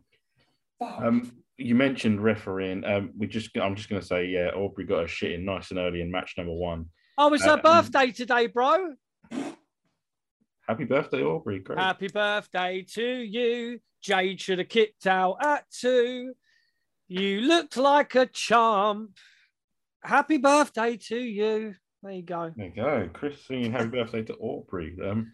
Fuck. 0.78 1.00
Um, 1.02 1.32
you 1.56 1.74
mentioned 1.74 2.22
refereeing. 2.22 2.84
Um, 2.84 3.10
we 3.18 3.26
just 3.26 3.50
I'm 3.56 3.74
just 3.74 3.88
going 3.88 4.00
to 4.00 4.06
say, 4.06 4.26
yeah, 4.26 4.50
Aubrey 4.50 4.84
got 4.84 5.00
her 5.00 5.09
shit 5.09 5.32
in 5.32 5.44
nice 5.44 5.70
and 5.70 5.78
early 5.78 6.00
in 6.00 6.10
match 6.10 6.34
number 6.38 6.52
one. 6.52 6.86
Oh, 7.16 7.32
it's 7.34 7.44
her 7.44 7.52
Um, 7.52 7.60
birthday 7.62 8.12
today, 8.12 8.46
bro. 8.46 8.94
Happy 10.68 10.84
birthday, 10.84 11.22
Aubrey! 11.22 11.60
Great. 11.60 11.78
Happy 11.78 12.09
birthday 12.09 12.84
to 12.94 13.02
you. 13.02 13.80
Jade 14.02 14.40
should 14.40 14.59
have 14.59 14.68
kicked 14.68 15.06
out 15.06 15.38
at 15.44 15.64
two. 15.70 16.34
You 17.09 17.40
looked 17.40 17.76
like 17.76 18.14
a 18.14 18.26
champ. 18.26 19.10
Happy 20.05 20.36
birthday 20.36 20.96
to 21.09 21.18
you. 21.18 21.74
There 22.02 22.12
you 22.12 22.22
go. 22.22 22.52
There 22.55 22.66
you 22.66 22.72
go, 22.76 23.09
Chris 23.12 23.44
singing 23.46 23.72
happy 23.72 23.88
birthday 23.88 24.22
to 24.22 24.34
Aubrey. 24.34 24.94
Um, 25.05 25.32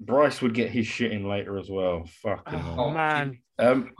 Bryce 0.00 0.40
would 0.42 0.54
get 0.54 0.70
his 0.70 0.86
shit 0.86 1.12
in 1.12 1.28
later 1.28 1.58
as 1.58 1.68
well. 1.70 2.04
Fucking 2.22 2.58
hell. 2.58 2.76
Oh, 2.78 2.90
man. 2.90 3.38
Um, 3.58 3.90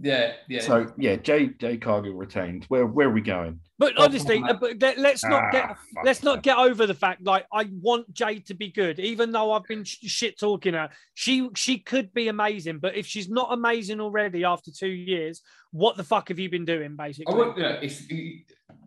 yeah, 0.00 0.32
yeah. 0.48 0.60
so 0.60 0.92
yeah, 0.98 1.14
Jay 1.14 1.48
Jay 1.60 1.76
Cargill 1.76 2.14
retained. 2.14 2.64
Where 2.64 2.86
where 2.86 3.06
are 3.08 3.12
we 3.12 3.20
going? 3.20 3.60
But 3.78 3.94
Oh, 3.96 4.04
honestly, 4.04 4.40
man. 4.40 4.50
uh, 4.50 4.54
but 4.54 4.80
let- 4.80 4.98
let's 4.98 5.24
not 5.24 5.52
get 5.52 5.64
Ah, 5.64 5.74
fuck 5.94 6.04
let's 6.04 6.22
not 6.24 6.42
get 6.42 6.58
over 6.58 6.86
the 6.88 6.94
fact 6.94 7.22
like 7.22 7.46
I 7.52 7.68
want 7.80 8.12
Jade 8.12 8.46
to 8.46 8.54
be 8.54 8.72
good, 8.72 8.98
even 8.98 9.30
though 9.30 9.52
I've 9.52 9.62
been 9.64 9.84
sh- 9.84 9.98
shit 10.02 10.38
talking 10.40 10.74
her. 10.74 10.90
She 11.14 11.48
she 11.54 11.78
could 11.78 12.12
be 12.12 12.26
amazing, 12.28 12.78
but 12.78 12.96
if 12.96 13.06
she's 13.06 13.28
not 13.28 13.52
amazing 13.52 14.00
already 14.00 14.44
after 14.44 14.72
two 14.72 14.88
years, 14.88 15.40
what 15.70 15.96
the 15.96 16.04
fuck 16.04 16.28
have 16.30 16.38
you 16.40 16.50
been 16.50 16.64
doing, 16.64 16.96
I 16.98 17.06
basically? 17.06 17.34
want 17.36 17.56
you 17.56 17.62
know, 17.62 17.78
it's 17.80 18.02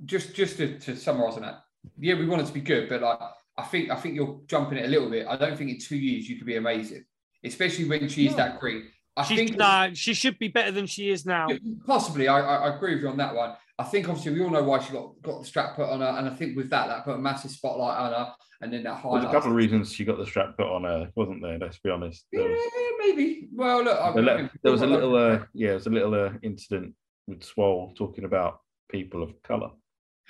just 0.03 0.35
just 0.35 0.57
to, 0.57 0.77
to 0.79 0.97
summarize 0.97 1.35
on 1.35 1.43
that. 1.43 1.61
Yeah, 1.97 2.15
we 2.15 2.25
want 2.25 2.41
it 2.41 2.47
to 2.47 2.53
be 2.53 2.61
good, 2.61 2.89
but 2.89 3.01
like 3.01 3.19
I 3.57 3.63
think 3.63 3.89
I 3.89 3.95
think 3.95 4.15
you're 4.15 4.41
jumping 4.47 4.77
it 4.77 4.85
a 4.85 4.89
little 4.89 5.09
bit. 5.09 5.27
I 5.27 5.37
don't 5.37 5.57
think 5.57 5.69
in 5.71 5.79
two 5.79 5.95
years 5.97 6.27
you 6.29 6.35
could 6.37 6.47
be 6.47 6.57
amazing, 6.57 7.05
especially 7.43 7.85
when 7.87 8.07
she's 8.09 8.31
No. 8.31 8.37
that 8.37 8.59
great. 8.59 8.83
I 9.17 9.23
She's, 9.23 9.37
think 9.37 9.55
nah, 9.57 9.89
she 9.93 10.13
should 10.13 10.37
be 10.39 10.49
better 10.49 10.71
than 10.71 10.85
she 10.87 11.09
is 11.09 11.25
now. 11.25 11.47
possibly 11.85 12.27
I, 12.27 12.37
I, 12.41 12.55
I 12.67 12.75
agree 12.75 12.95
with 12.95 13.03
you 13.03 13.09
on 13.09 13.15
that 13.17 13.33
one. 13.33 13.53
I 13.79 13.83
think 13.85 14.09
obviously 14.09 14.33
we 14.33 14.41
all 14.43 14.49
know 14.49 14.63
why 14.63 14.79
she 14.79 14.91
got 14.91 15.13
got 15.21 15.39
the 15.41 15.45
strap 15.47 15.77
put 15.77 15.87
on 15.89 16.01
her, 16.01 16.15
and 16.17 16.27
I 16.27 16.33
think 16.33 16.57
with 16.57 16.69
that 16.71 16.87
that 16.89 17.05
put 17.05 17.15
a 17.15 17.17
massive 17.17 17.51
spotlight 17.51 17.97
on 17.97 18.11
her, 18.11 18.33
and 18.61 18.73
then 18.73 18.83
that 18.83 18.89
There's 18.95 19.05
a 19.05 19.07
highlight. 19.09 19.31
couple 19.31 19.51
of 19.51 19.55
reasons 19.55 19.93
she 19.93 20.03
got 20.03 20.17
the 20.17 20.25
strap 20.25 20.57
put 20.57 20.67
on 20.67 20.83
her, 20.83 21.09
wasn't 21.15 21.41
there? 21.41 21.57
Let's 21.57 21.79
be 21.79 21.89
honest. 21.91 22.25
There 22.33 22.43
was, 22.43 22.59
Yeah, 22.75 22.89
maybe. 23.07 23.47
Well, 23.53 23.83
look, 23.85 23.97
I, 24.01 24.11
there 24.11 24.23
le- 24.23 24.49
there 24.63 24.71
was 24.73 24.81
a 24.81 24.87
little, 24.87 25.15
uh, 25.15 25.45
yeah, 25.53 25.67
there 25.67 25.73
was 25.75 25.87
a 25.87 25.91
little 25.91 26.13
uh, 26.13 26.31
incident 26.43 26.93
with 27.27 27.41
Swole 27.41 27.93
talking 27.95 28.25
about 28.25 28.59
people 28.89 29.23
of 29.23 29.41
color. 29.43 29.69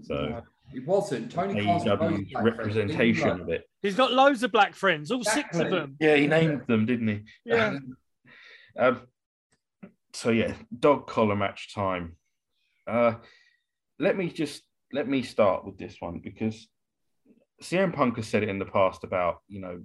So- 0.02 0.42
it 0.74 0.86
wasn't 0.86 1.30
Tony 1.30 1.64
Khan's 1.64 1.84
AEW's 1.84 2.32
representation 2.34 3.28
of 3.28 3.48
it. 3.48 3.64
He's 3.82 3.94
got 3.96 4.12
loads 4.12 4.42
of 4.42 4.52
black 4.52 4.74
friends, 4.74 5.10
all 5.10 5.24
six 5.24 5.58
of 5.58 5.70
them. 5.70 5.96
Yeah, 6.00 6.16
he 6.16 6.26
named 6.26 6.62
them, 6.66 6.86
didn't 6.86 7.08
he? 7.08 7.20
Yeah. 7.44 7.78
Um, 8.78 9.00
so 10.12 10.30
yeah, 10.30 10.54
dog 10.78 11.08
collar 11.08 11.34
match 11.34 11.74
time. 11.74 12.16
Uh, 12.86 13.14
let 13.98 14.16
me 14.16 14.30
just 14.30 14.62
let 14.92 15.08
me 15.08 15.22
start 15.22 15.64
with 15.66 15.76
this 15.76 15.96
one 15.98 16.20
because 16.20 16.68
CM 17.60 17.92
Punk 17.92 18.16
has 18.16 18.28
said 18.28 18.44
it 18.44 18.48
in 18.48 18.60
the 18.60 18.64
past 18.64 19.02
about 19.02 19.38
you 19.48 19.60
know 19.60 19.82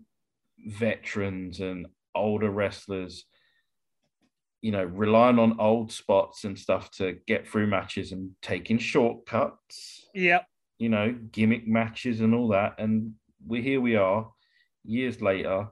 veterans 0.67 1.61
and 1.61 1.87
older 2.13 2.51
wrestlers, 2.51 3.25
you 4.61 4.71
know, 4.71 4.83
relying 4.83 5.39
on 5.39 5.59
old 5.59 5.91
spots 5.91 6.43
and 6.43 6.57
stuff 6.57 6.91
to 6.91 7.17
get 7.25 7.47
through 7.47 7.67
matches 7.67 8.11
and 8.11 8.31
taking 8.43 8.77
shortcuts 8.77 10.05
Yep. 10.15 10.45
You 10.77 10.89
know, 10.89 11.15
gimmick 11.31 11.67
matches 11.67 12.21
and 12.21 12.33
all 12.33 12.49
that. 12.49 12.75
And 12.79 13.13
we 13.45 13.61
here 13.61 13.81
we 13.81 13.95
are, 13.95 14.29
years 14.83 15.21
later, 15.21 15.67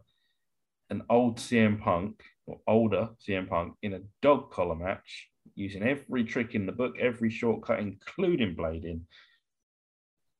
an 0.89 1.03
old 1.09 1.37
CM 1.37 1.81
Punk 1.81 2.21
or 2.45 2.59
older 2.67 3.09
CM 3.25 3.49
Punk 3.49 3.75
in 3.81 3.93
a 3.93 4.01
dog 4.21 4.51
collar 4.51 4.75
match, 4.75 5.29
using 5.55 5.83
every 5.83 6.23
trick 6.23 6.55
in 6.55 6.65
the 6.65 6.71
book, 6.71 6.95
every 6.99 7.29
shortcut, 7.29 7.79
including 7.79 8.55
blading, 8.55 9.01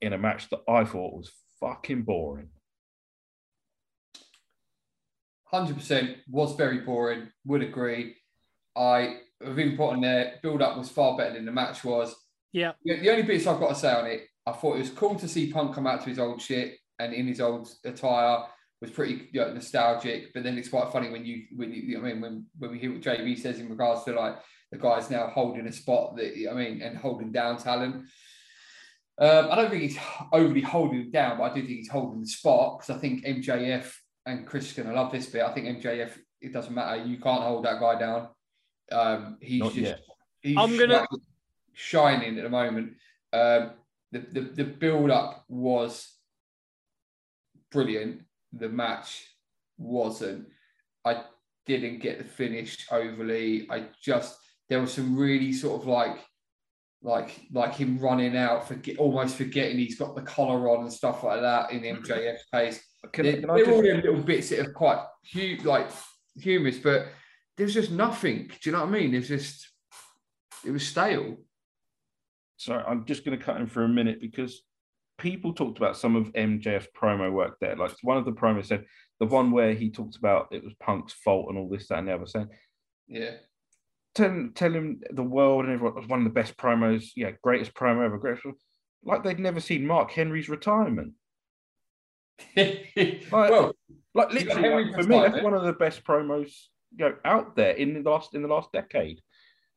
in 0.01 0.13
a 0.13 0.17
match 0.17 0.49
that 0.49 0.61
I 0.67 0.83
thought 0.83 1.15
was 1.15 1.31
fucking 1.59 2.03
boring. 2.03 2.49
Hundred 5.45 5.75
percent 5.75 6.17
was 6.29 6.55
very 6.55 6.79
boring. 6.79 7.29
Would 7.45 7.61
agree. 7.61 8.15
I 8.75 9.17
have 9.41 9.59
even 9.59 9.77
put 9.77 9.91
on 9.91 10.01
there. 10.01 10.39
Build 10.41 10.61
up 10.61 10.77
was 10.77 10.89
far 10.89 11.15
better 11.15 11.35
than 11.35 11.45
the 11.45 11.51
match 11.51 11.83
was. 11.83 12.15
Yeah. 12.51 12.73
The 12.83 12.99
the 12.99 13.09
only 13.11 13.23
bits 13.23 13.47
I've 13.47 13.59
got 13.59 13.69
to 13.69 13.75
say 13.75 13.93
on 13.93 14.07
it, 14.07 14.21
I 14.45 14.51
thought 14.51 14.75
it 14.75 14.79
was 14.79 14.89
cool 14.89 15.15
to 15.15 15.27
see 15.27 15.51
Punk 15.51 15.73
come 15.73 15.87
out 15.87 16.01
to 16.01 16.09
his 16.09 16.19
old 16.19 16.41
shit 16.41 16.75
and 16.99 17.13
in 17.13 17.27
his 17.27 17.39
old 17.41 17.69
attire 17.85 18.43
was 18.81 18.91
pretty 18.91 19.29
you 19.31 19.41
know, 19.41 19.53
nostalgic. 19.53 20.33
But 20.33 20.43
then 20.43 20.57
it's 20.57 20.69
quite 20.69 20.91
funny 20.91 21.09
when 21.09 21.25
you 21.25 21.43
when 21.55 21.71
you, 21.71 21.97
I 21.97 22.01
mean 22.01 22.21
when 22.21 22.45
when 22.57 22.71
we 22.71 22.79
hear 22.79 22.91
what 22.91 23.01
JB 23.01 23.39
says 23.39 23.59
in 23.59 23.69
regards 23.69 24.03
to 24.03 24.11
like 24.13 24.35
the 24.71 24.77
guy's 24.77 25.09
now 25.09 25.27
holding 25.27 25.67
a 25.67 25.71
spot 25.71 26.15
that 26.17 26.33
I 26.49 26.53
mean 26.53 26.81
and 26.81 26.97
holding 26.97 27.31
down 27.31 27.57
talent. 27.57 28.05
Um, 29.19 29.47
I 29.51 29.55
don't 29.55 29.69
think 29.69 29.83
he's 29.83 29.97
overly 30.31 30.61
holding 30.61 31.01
it 31.01 31.11
down, 31.11 31.37
but 31.37 31.43
I 31.51 31.53
do 31.53 31.61
think 31.61 31.77
he's 31.77 31.89
holding 31.89 32.21
the 32.21 32.27
spot 32.27 32.79
because 32.79 32.95
I 32.95 32.99
think 32.99 33.23
MJF 33.23 33.93
and 34.25 34.45
Chris 34.47 34.67
is 34.67 34.73
going 34.73 34.89
to 34.89 34.95
love 34.95 35.11
this 35.11 35.27
bit. 35.27 35.43
I 35.43 35.53
think 35.53 35.67
MJF, 35.83 36.17
it 36.41 36.51
doesn't 36.51 36.73
matter. 36.73 37.03
You 37.03 37.17
can't 37.19 37.43
hold 37.43 37.65
that 37.65 37.79
guy 37.79 37.99
down. 37.99 38.29
Um, 38.91 39.37
he's 39.39 39.61
Not 39.61 39.73
just 39.73 39.95
he's 40.41 40.57
I'm 40.57 40.75
gonna- 40.77 41.05
shi- 41.11 41.21
shining 41.73 42.37
at 42.39 42.43
the 42.43 42.49
moment. 42.49 42.93
Um, 43.31 43.71
the, 44.13 44.19
the 44.19 44.41
the 44.41 44.63
build 44.63 45.09
up 45.09 45.43
was 45.49 46.07
brilliant. 47.71 48.21
The 48.53 48.69
match 48.69 49.25
wasn't. 49.77 50.47
I 51.03 51.23
didn't 51.65 51.99
get 51.99 52.19
the 52.19 52.23
finish 52.23 52.85
overly. 52.91 53.67
I 53.69 53.87
just 54.01 54.37
there 54.69 54.79
was 54.79 54.93
some 54.93 55.17
really 55.17 55.51
sort 55.51 55.81
of 55.81 55.87
like 55.87 56.19
like 57.01 57.41
like 57.51 57.73
him 57.73 57.97
running 57.97 58.37
out, 58.37 58.67
forget 58.67 58.97
almost 58.97 59.35
forgetting 59.35 59.77
he's 59.77 59.97
got 59.97 60.15
the 60.15 60.21
collar 60.21 60.69
on 60.69 60.83
and 60.83 60.93
stuff 60.93 61.23
like 61.23 61.41
that 61.41 61.71
in 61.71 61.81
the 61.81 61.89
mm-hmm. 61.89 62.03
MJF 62.03 62.37
pace. 62.51 62.79
Can, 63.11 63.25
They're, 63.25 63.41
can 63.41 63.49
I 63.49 63.57
just- 63.57 63.71
all 63.71 63.81
little 63.81 64.21
bits 64.21 64.49
that 64.49 64.59
are 64.59 64.71
quite 64.71 65.03
hu- 65.33 65.57
like 65.63 65.89
humorous, 66.37 66.77
but 66.77 67.07
there's 67.57 67.73
just 67.73 67.91
nothing. 67.91 68.47
Do 68.47 68.69
you 68.69 68.71
know 68.71 68.81
what 68.81 68.89
I 68.89 68.99
mean? 68.99 69.11
There's 69.11 69.27
just 69.27 69.67
it 70.63 70.71
was 70.71 70.87
stale. 70.87 71.37
Sorry, 72.63 72.83
I'm 72.87 73.05
just 73.05 73.25
going 73.25 73.37
to 73.37 73.43
cut 73.43 73.57
in 73.59 73.67
for 73.67 73.83
a 73.83 73.89
minute 73.89 74.21
because 74.21 74.61
people 75.17 75.53
talked 75.53 75.77
about 75.77 75.97
some 75.97 76.15
of 76.15 76.31
MJF's 76.33 76.87
promo 76.97 77.31
work 77.31 77.57
there. 77.59 77.75
Like 77.75 77.91
one 78.03 78.17
of 78.17 78.25
the 78.25 78.31
promos 78.31 78.65
said, 78.67 78.85
the 79.19 79.25
one 79.25 79.51
where 79.51 79.73
he 79.73 79.91
talked 79.91 80.15
about 80.15 80.47
it 80.51 80.63
was 80.63 80.73
Punk's 80.79 81.13
fault 81.13 81.47
and 81.49 81.57
all 81.57 81.67
this, 81.69 81.87
that, 81.89 81.99
and 81.99 82.07
the 82.07 82.13
other. 82.15 82.25
Saying, 82.25 82.47
Yeah. 83.07 83.31
tell, 84.15 84.49
tell 84.55 84.71
him 84.73 85.01
the 85.11 85.23
world 85.23 85.65
and 85.65 85.73
everyone 85.73 85.95
was 85.95 86.07
one 86.07 86.19
of 86.19 86.25
the 86.25 86.29
best 86.31 86.55
promos, 86.57 87.09
yeah, 87.15 87.31
greatest 87.41 87.73
promo 87.73 88.05
ever, 88.05 88.17
greatest. 88.17 88.45
Like 89.03 89.23
they'd 89.23 89.39
never 89.39 89.59
seen 89.59 89.85
Mark 89.85 90.11
Henry's 90.11 90.47
retirement. 90.49 91.13
well, 93.31 93.73
Like 94.15 94.31
literally, 94.31 94.85
like, 94.85 94.95
for 94.95 95.03
me, 95.07 95.19
that's 95.19 95.43
one 95.43 95.53
of 95.53 95.63
the 95.63 95.73
best 95.73 96.03
promos 96.03 96.51
you 96.95 97.05
know, 97.09 97.15
out 97.25 97.55
there 97.55 97.71
in 97.71 98.01
the 98.01 98.09
last 98.09 98.35
in 98.35 98.41
the 98.41 98.47
last 98.47 98.71
decade. 98.71 99.19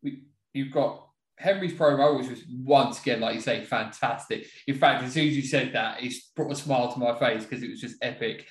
we- 0.03 0.23
you've 0.53 0.73
got 0.73 1.06
Henry's 1.39 1.75
promo, 1.75 2.19
which 2.19 2.29
was 2.29 2.45
once 2.49 3.01
again, 3.01 3.21
like 3.21 3.35
you 3.35 3.41
say, 3.41 3.65
fantastic. 3.65 4.47
In 4.67 4.75
fact, 4.75 5.05
as 5.05 5.13
soon 5.13 5.29
as 5.29 5.37
you 5.37 5.43
said 5.43 5.73
that, 5.75 6.03
it's 6.03 6.31
brought 6.35 6.53
a 6.53 6.57
smile 6.57 6.93
to 6.93 6.99
my 6.99 7.15
face 7.19 7.45
because 7.45 7.63
it 7.63 7.71
was 7.71 7.81
just 7.81 7.97
epic. 8.03 8.47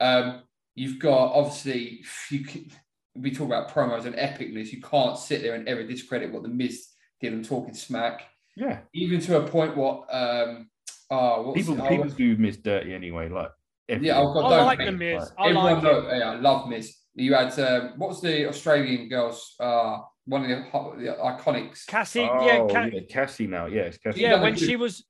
Um, 0.00 0.42
you've 0.74 0.98
got 0.98 1.32
obviously 1.32 2.04
you 2.30 2.44
can, 2.44 2.70
we 3.14 3.30
talk 3.30 3.46
about 3.46 3.70
promos 3.70 4.04
and 4.04 4.14
epicness. 4.16 4.72
You 4.72 4.82
can't 4.82 5.18
sit 5.18 5.42
there 5.42 5.54
and 5.54 5.66
ever 5.68 5.82
discredit 5.82 6.32
what 6.32 6.42
the 6.42 6.48
Miz 6.48 6.88
did 7.20 7.32
on 7.32 7.42
Talking 7.42 7.74
Smack, 7.74 8.26
Yeah, 8.54 8.80
even 8.94 9.20
to 9.20 9.40
a 9.40 9.48
point. 9.48 9.76
What 9.76 10.06
um, 10.10 10.68
oh, 11.10 11.42
what's 11.42 11.58
people 11.58 11.80
oh, 11.80 11.88
people 11.88 12.08
do 12.10 12.36
Miss 12.36 12.58
Dirty 12.58 12.92
anyway. 12.92 13.30
Like 13.30 13.50
Yeah, 13.88 14.18
I've 14.18 14.34
got 14.34 14.52
I 14.52 14.62
like 14.62 14.78
the 14.78 14.92
Miz. 14.92 15.22
Right. 15.22 15.30
I 15.38 15.48
Everyone 15.48 15.74
like 15.74 15.82
know, 15.82 16.12
yeah, 16.12 16.30
I 16.32 16.34
love 16.34 16.68
Miz. 16.68 16.94
You 17.16 17.34
had 17.34 17.58
um, 17.58 17.94
what 17.96 18.10
was 18.10 18.20
the 18.20 18.46
Australian 18.48 19.08
girls? 19.08 19.54
Uh, 19.58 19.98
one 20.26 20.42
of 20.42 20.48
the, 20.48 20.56
the 21.04 21.16
iconics. 21.22 21.86
Cassie, 21.86 22.28
oh, 22.30 22.44
yeah, 22.46 22.66
Ca- 22.68 22.90
yeah, 22.92 23.00
Cassie 23.08 23.46
now. 23.46 23.66
Yeah, 23.66 23.82
it's 23.82 23.98
Cassie. 23.98 24.20
yeah, 24.20 24.32
done 24.32 24.42
when 24.42 24.56
she 24.56 24.76
was. 24.76 25.04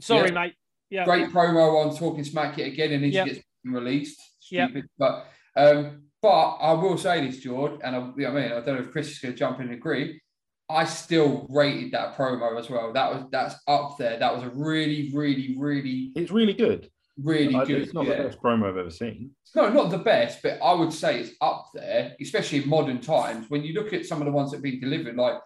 Sorry, 0.00 0.28
Yeah. 0.28 0.34
mate. 0.34 0.54
Yeah. 0.90 1.04
Great 1.06 1.30
promo 1.30 1.82
on 1.84 1.96
talking 1.96 2.24
smack 2.24 2.58
it 2.58 2.72
again, 2.72 2.92
and 2.92 3.02
then 3.02 3.10
Yep. 3.10 3.26
she 3.28 3.34
gets 3.34 3.46
released. 3.64 4.20
Yep. 4.50 4.70
Stupid, 4.70 4.90
but 4.98 5.26
um, 5.56 6.02
but 6.20 6.28
I 6.56 6.72
will 6.74 6.98
say 6.98 7.26
this, 7.26 7.40
George, 7.40 7.80
and 7.82 7.96
I, 7.96 7.98
you 8.00 8.12
know 8.24 8.28
I 8.28 8.32
mean, 8.32 8.44
I 8.52 8.60
don't 8.60 8.66
know 8.66 8.80
if 8.82 8.90
Chris 8.92 9.10
is 9.10 9.18
going 9.18 9.32
to 9.32 9.38
jump 9.38 9.60
in 9.60 9.66
and 9.66 9.74
agree. 9.74 10.20
I 10.68 10.84
still 10.84 11.46
rated 11.50 11.92
that 11.92 12.16
promo 12.16 12.58
as 12.58 12.68
well. 12.68 12.92
That 12.92 13.12
was 13.14 13.24
that's 13.30 13.54
up 13.66 13.96
there. 13.98 14.18
That 14.18 14.34
was 14.34 14.42
a 14.44 14.50
really, 14.50 15.10
really, 15.14 15.54
really 15.58 16.12
It's 16.16 16.30
really 16.30 16.54
good. 16.54 16.90
Really 17.22 17.54
I- 17.54 17.64
good. 17.64 17.82
It's 17.82 17.94
not 17.94 18.06
yeah. 18.06 18.16
the 18.16 18.24
best 18.24 18.42
promo 18.42 18.68
I've 18.68 18.76
ever 18.76 18.90
seen. 18.90 19.30
No, 19.54 19.68
not 19.68 19.90
the 19.90 19.98
best, 19.98 20.42
but 20.42 20.58
I 20.62 20.72
would 20.72 20.92
say 20.92 21.20
it's 21.20 21.36
up 21.40 21.70
there, 21.74 22.16
especially 22.20 22.62
in 22.62 22.68
modern 22.68 23.00
times. 23.00 23.48
When 23.48 23.62
you 23.62 23.72
look 23.74 23.92
at 23.92 24.06
some 24.06 24.20
of 24.20 24.26
the 24.26 24.32
ones 24.32 24.50
that 24.50 24.56
have 24.58 24.62
been 24.62 24.80
delivered, 24.80 25.16
like 25.16 25.40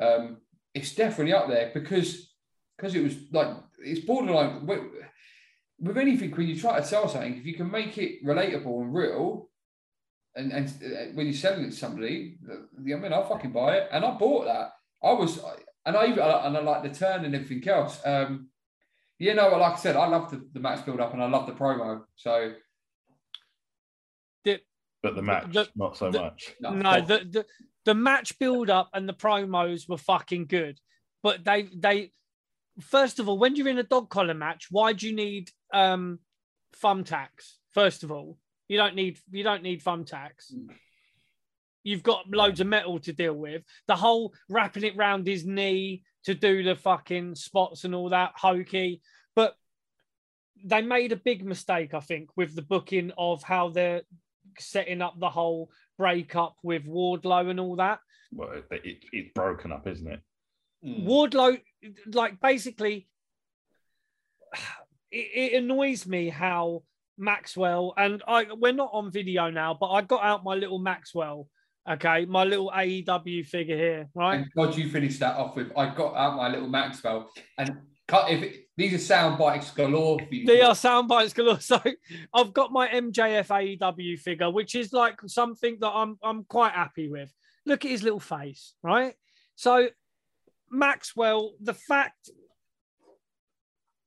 um, 0.00 0.38
it's 0.74 0.94
definitely 0.94 1.32
up 1.32 1.48
there 1.48 1.70
because 1.74 2.32
because 2.76 2.94
it 2.94 3.02
was 3.02 3.16
like 3.32 3.48
it's 3.80 4.04
borderline 4.04 4.66
with, 4.66 4.80
with 5.78 5.98
anything 5.98 6.30
when 6.30 6.46
you 6.46 6.58
try 6.58 6.78
to 6.78 6.86
sell 6.86 7.08
something. 7.08 7.36
If 7.36 7.46
you 7.46 7.54
can 7.54 7.70
make 7.70 7.98
it 7.98 8.24
relatable 8.24 8.82
and 8.82 8.94
real, 8.94 9.48
and 10.36 10.52
and 10.52 10.68
uh, 10.68 11.12
when 11.14 11.26
you're 11.26 11.34
selling 11.34 11.64
it 11.64 11.70
to 11.70 11.76
somebody, 11.76 12.38
I 12.48 12.78
mean, 12.78 13.12
I'll 13.12 13.28
fucking 13.28 13.52
buy 13.52 13.78
it, 13.78 13.88
and 13.92 14.04
I 14.04 14.12
bought 14.12 14.44
that. 14.46 14.72
I 15.02 15.12
was, 15.12 15.40
and 15.84 15.96
I 15.96 16.06
even 16.06 16.20
and 16.20 16.56
I 16.56 16.60
like 16.60 16.82
the 16.82 16.96
turn 16.96 17.24
and 17.24 17.34
everything 17.34 17.66
else. 17.68 18.00
Um, 18.04 18.49
you 19.20 19.34
know, 19.34 19.48
like 19.50 19.74
I 19.74 19.76
said, 19.76 19.94
I 19.96 20.06
love 20.08 20.30
the, 20.30 20.44
the 20.52 20.60
match 20.60 20.84
build 20.84 20.98
up 21.00 21.12
and 21.12 21.22
I 21.22 21.28
love 21.28 21.46
the 21.46 21.52
promo. 21.52 22.00
So 22.16 22.54
But 25.02 25.14
the 25.16 25.22
match, 25.22 25.52
the- 25.54 25.68
not 25.76 25.96
so 25.96 26.10
the- 26.10 26.20
much. 26.20 26.54
no, 26.60 26.70
no, 26.74 27.00
the, 27.00 27.18
the 27.30 27.46
the 27.86 27.94
match 27.94 28.38
build 28.38 28.68
up 28.68 28.90
and 28.92 29.08
the 29.08 29.14
promos 29.14 29.88
were 29.88 29.96
fucking 29.96 30.44
good, 30.46 30.78
but 31.22 31.42
they 31.42 31.68
they 31.74 32.12
first 32.82 33.18
of 33.18 33.26
all, 33.28 33.38
when 33.38 33.56
you're 33.56 33.68
in 33.68 33.78
a 33.78 33.82
dog 33.82 34.10
collar 34.10 34.34
match, 34.34 34.66
why 34.70 34.92
do 34.92 35.08
you 35.08 35.14
need 35.16 35.50
um 35.72 36.18
thumbtacks? 36.82 37.56
First 37.72 38.02
of 38.04 38.12
all, 38.12 38.36
you 38.68 38.76
don't 38.76 38.94
need 38.94 39.18
you 39.30 39.42
don't 39.42 39.62
need 39.62 39.82
thumbtacks. 39.82 40.52
Mm. 40.54 40.68
You've 41.82 42.02
got 42.02 42.28
loads 42.30 42.60
of 42.60 42.66
metal 42.66 42.98
to 43.00 43.12
deal 43.14 43.32
with. 43.32 43.62
The 43.88 43.96
whole 43.96 44.34
wrapping 44.50 44.84
it 44.84 44.96
round 44.98 45.26
his 45.26 45.46
knee 45.46 46.02
to 46.24 46.34
do 46.34 46.62
the 46.62 46.76
fucking 46.76 47.34
spots 47.34 47.84
and 47.84 47.94
all 47.94 48.10
that 48.10 48.32
hokey, 48.36 49.00
but 49.34 49.54
they 50.64 50.82
made 50.82 51.12
a 51.12 51.16
big 51.16 51.44
mistake, 51.44 51.94
I 51.94 52.00
think, 52.00 52.30
with 52.36 52.54
the 52.54 52.62
booking 52.62 53.12
of 53.16 53.42
how 53.42 53.70
they're 53.70 54.02
setting 54.58 55.02
up 55.02 55.18
the 55.18 55.30
whole 55.30 55.70
breakup 55.96 56.56
with 56.62 56.86
Wardlow 56.86 57.50
and 57.50 57.60
all 57.60 57.76
that. 57.76 58.00
Well, 58.32 58.52
it, 58.52 58.64
it, 58.70 58.98
it's 59.12 59.32
broken 59.34 59.72
up, 59.72 59.86
isn't 59.86 60.06
it? 60.06 60.20
Mm. 60.84 61.06
Wardlow, 61.06 61.60
like 62.06 62.40
basically, 62.40 63.08
it, 65.10 65.52
it 65.52 65.62
annoys 65.62 66.06
me 66.06 66.28
how 66.28 66.82
Maxwell 67.18 67.92
and 67.98 68.22
I 68.26 68.46
we're 68.56 68.72
not 68.72 68.90
on 68.92 69.12
video 69.12 69.50
now, 69.50 69.76
but 69.78 69.90
I 69.90 70.00
got 70.00 70.24
out 70.24 70.44
my 70.44 70.54
little 70.54 70.78
Maxwell, 70.78 71.48
okay, 71.88 72.24
my 72.26 72.44
little 72.44 72.70
AEW 72.74 73.46
figure 73.46 73.76
here, 73.76 74.08
right? 74.14 74.38
Thank 74.40 74.54
God 74.54 74.76
you 74.76 74.90
finished 74.90 75.20
that 75.20 75.36
off 75.36 75.56
with 75.56 75.72
I 75.76 75.94
got 75.94 76.14
out 76.16 76.36
my 76.36 76.48
little 76.48 76.68
Maxwell 76.68 77.30
and 77.58 77.78
cut 78.08 78.30
if 78.30 78.42
it, 78.42 78.68
these 78.76 78.94
are 78.94 78.98
sound 78.98 79.38
bites 79.38 79.70
galore 79.70 80.18
for 80.18 80.34
you. 80.34 80.46
They 80.46 80.62
are 80.62 80.74
sound 80.74 81.08
bites 81.08 81.32
galore. 81.32 81.58
So 81.60 81.80
I've 82.34 82.52
got 82.52 82.72
my 82.72 82.88
MJF 82.88 83.78
AEW 83.78 84.18
figure, 84.18 84.50
which 84.50 84.74
is 84.74 84.92
like 84.92 85.20
something 85.26 85.78
that 85.80 85.90
I'm 85.90 86.18
I'm 86.22 86.44
quite 86.44 86.72
happy 86.72 87.08
with. 87.08 87.32
Look 87.66 87.84
at 87.84 87.90
his 87.90 88.02
little 88.02 88.20
face, 88.20 88.74
right? 88.82 89.14
So 89.54 89.88
Maxwell, 90.70 91.52
the 91.60 91.74
fact 91.74 92.30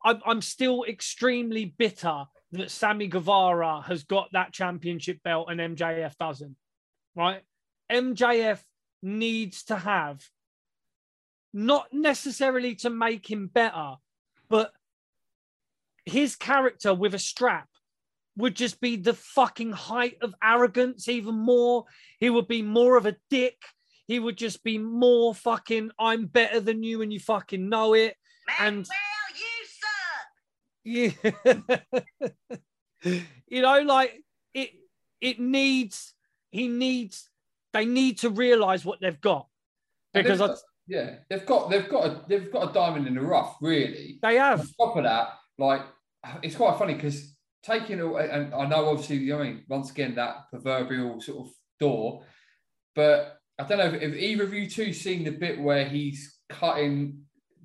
I'm, 0.03 0.21
I'm 0.25 0.41
still 0.41 0.83
extremely 0.83 1.73
bitter 1.77 2.25
that 2.51 2.71
Sammy 2.71 3.07
Guevara 3.07 3.81
has 3.81 4.03
got 4.03 4.29
that 4.33 4.53
championship 4.53 5.21
belt 5.23 5.47
and 5.49 5.59
MJF 5.59 6.15
doesn't, 6.17 6.55
right? 7.15 7.41
MJF 7.91 8.60
needs 9.01 9.64
to 9.65 9.76
have 9.76 10.23
not 11.53 11.88
necessarily 11.93 12.76
to 12.76 12.89
make 12.89 13.30
him 13.30 13.47
better, 13.47 13.95
but 14.49 14.72
his 16.05 16.35
character 16.35 16.93
with 16.93 17.14
a 17.14 17.19
strap 17.19 17.68
would 18.35 18.55
just 18.55 18.81
be 18.81 18.95
the 18.95 19.14
fucking 19.14 19.72
height 19.72 20.18
of 20.22 20.34
arrogance, 20.43 21.07
even 21.07 21.35
more. 21.35 21.85
He 22.19 22.30
would 22.30 22.47
be 22.47 22.61
more 22.61 22.97
of 22.97 23.05
a 23.05 23.15
dick. 23.30 23.57
He 24.07 24.19
would 24.19 24.38
just 24.38 24.64
be 24.64 24.77
more 24.77 25.35
fucking, 25.35 25.91
I'm 25.99 26.26
better 26.26 26.60
than 26.60 26.84
you 26.84 27.01
and 27.01 27.14
you 27.14 27.19
fucking 27.19 27.69
know 27.69 27.93
it. 27.93 28.15
And 28.60 28.85
well, 30.84 31.14
you 31.14 31.14
suck. 31.14 31.81
yeah. 33.03 33.19
you 33.47 33.61
know, 33.61 33.81
like 33.81 34.22
it 34.53 34.72
it 35.22 35.39
needs 35.39 36.14
he 36.51 36.68
needs 36.68 37.30
they 37.73 37.85
need 37.85 38.19
to 38.19 38.29
realize 38.29 38.85
what 38.85 38.99
they've 39.01 39.19
got. 39.21 39.47
Because 40.13 40.39
they've 40.39 40.49
I, 40.49 40.55
yeah, 40.87 41.15
they've 41.29 41.45
got 41.45 41.69
they've 41.69 41.89
got 41.89 42.05
a, 42.05 42.21
they've 42.27 42.51
got 42.51 42.69
a 42.69 42.73
diamond 42.73 43.07
in 43.07 43.15
the 43.15 43.21
rough, 43.21 43.55
really. 43.61 44.19
they 44.21 44.37
On 44.39 44.59
have. 44.59 44.67
top 44.79 44.95
of 44.95 45.03
that, 45.03 45.29
like 45.57 45.81
it's 46.41 46.55
quite 46.55 46.77
funny 46.77 46.93
because 46.93 47.35
taking 47.63 47.99
away, 47.99 48.29
and 48.31 48.53
I 48.53 48.65
know 48.67 48.87
obviously, 48.89 49.17
you 49.17 49.33
know, 49.35 49.41
I 49.41 49.43
mean, 49.45 49.63
once 49.67 49.91
again 49.91 50.15
that 50.15 50.49
proverbial 50.49 51.19
sort 51.21 51.47
of 51.47 51.53
door, 51.79 52.23
but 52.95 53.37
I 53.59 53.63
don't 53.63 53.77
know 53.77 53.85
if, 53.85 54.01
if 54.01 54.13
either 54.15 54.43
of 54.43 54.53
you 54.53 54.69
two 54.69 54.93
seen 54.93 55.23
the 55.23 55.31
bit 55.31 55.59
where 55.59 55.85
he's 55.87 56.37
cutting 56.49 57.21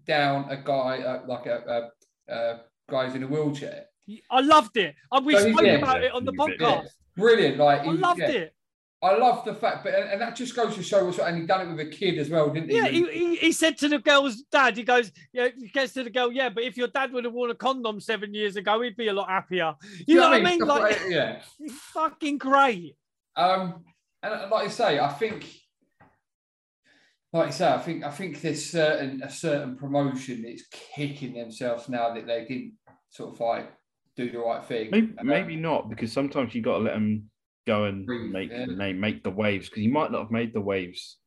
down 0.06 0.51
a 0.51 0.56
guy 0.56 0.98
uh, 1.01 1.22
like 1.26 1.47
a, 1.47 1.90
a, 2.28 2.32
a 2.32 2.60
guy's 2.90 3.14
in 3.14 3.22
a 3.24 3.26
wheelchair. 3.26 3.85
I 4.30 4.40
loved 4.40 4.76
it. 4.78 4.94
And 5.12 5.26
we 5.26 5.35
So 5.36 5.51
spoke 5.52 5.66
yeah, 5.66 5.72
about 5.74 6.02
it 6.02 6.12
on 6.12 6.24
the 6.24 6.32
yeah, 6.32 6.47
yeah. 6.47 6.66
podcast. 6.66 6.86
Brilliant, 7.16 7.59
like 7.59 7.80
I 7.80 7.85
he- 7.85 7.90
loved 7.93 8.20
yeah. 8.20 8.28
it. 8.30 8.55
I 9.01 9.16
love 9.16 9.45
the 9.45 9.55
fact, 9.55 9.85
but 9.85 9.95
and 9.95 10.11
and 10.11 10.20
that 10.20 10.35
just 10.35 10.57
goes 10.57 10.75
to 10.75 10.83
show 10.83 11.05
what's 11.05 11.19
and 11.19 11.39
he 11.39 11.47
done 11.47 11.69
it 11.69 11.70
with 11.70 11.87
a 11.87 11.91
kid 11.91 12.19
as 12.19 12.31
well, 12.31 12.51
didn't 12.51 12.70
he? 12.70 12.77
Yeah, 12.77 12.89
he, 12.89 13.07
he, 13.07 13.37
he 13.37 13.53
said 13.53 13.79
to 13.79 13.89
the 13.89 14.01
girl's 14.01 14.43
dad, 14.51 14.77
he 14.77 14.83
goes, 14.83 15.12
yeah, 15.33 15.49
he 15.57 15.69
gets 15.69 15.93
to 15.93 16.03
the 16.03 16.11
girl, 16.11 16.33
yeah, 16.33 16.49
but 16.49 16.65
if 16.65 16.77
your 16.77 16.89
dad 16.89 17.12
would 17.12 17.25
have 17.25 17.33
worn 17.33 17.51
a 17.51 17.55
condom 17.55 18.01
seven 18.01 18.35
years 18.35 18.57
ago, 18.57 18.81
he'd 18.81 18.97
be 18.97 19.07
a 19.07 19.12
lot 19.12 19.29
happier. 19.29 19.75
You 20.07 20.16
know 20.16 20.31
what 20.31 20.41
I 20.41 20.43
mean? 20.43 20.61
Stuff 20.61 20.81
Like, 20.81 21.01
yeah. 21.09 21.43
fucking 21.70 22.39
great. 22.39 22.97
Um, 23.37 23.85
and 24.20 24.51
like 24.51 24.66
I 24.66 24.69
say, 24.69 24.99
I 24.99 25.12
think, 25.12 25.49
like 27.33 27.49
I 27.49 27.51
say, 27.51 27.69
I 27.69 27.79
think 27.79 28.05
I 28.05 28.11
think 28.11 28.41
there's 28.41 28.69
certain 28.69 29.23
a 29.23 29.31
certain 29.31 29.77
promotion 29.77 30.43
that's 30.43 30.65
kicking 30.97 31.35
themselves 31.35 31.89
now 31.89 32.15
that 32.15 32.27
they 32.27 32.47
didn't 32.47 32.73
sort 33.11 33.35
of 33.35 33.41
like 33.41 33.73
do 34.16 34.29
the 34.29 34.39
right 34.39 34.65
thing. 34.65 34.89
Maybe, 34.91 35.15
Um, 35.19 35.27
maybe 35.27 35.55
not 35.55 35.89
because 35.89 36.12
sometimes 36.12 36.53
you 36.53 36.62
got 36.62 36.79
to 36.79 36.85
let 36.85 36.95
them 36.95 37.31
go 37.69 37.85
and 37.85 38.07
make 38.32 38.51
yeah. 38.51 38.66
they 38.77 38.93
make 38.93 39.23
the 39.23 39.31
waves 39.31 39.69
because 39.69 39.82
he 39.82 39.89
might 39.89 40.11
not 40.11 40.23
have 40.23 40.31
made 40.31 40.53
the 40.53 40.61
waves 40.61 41.19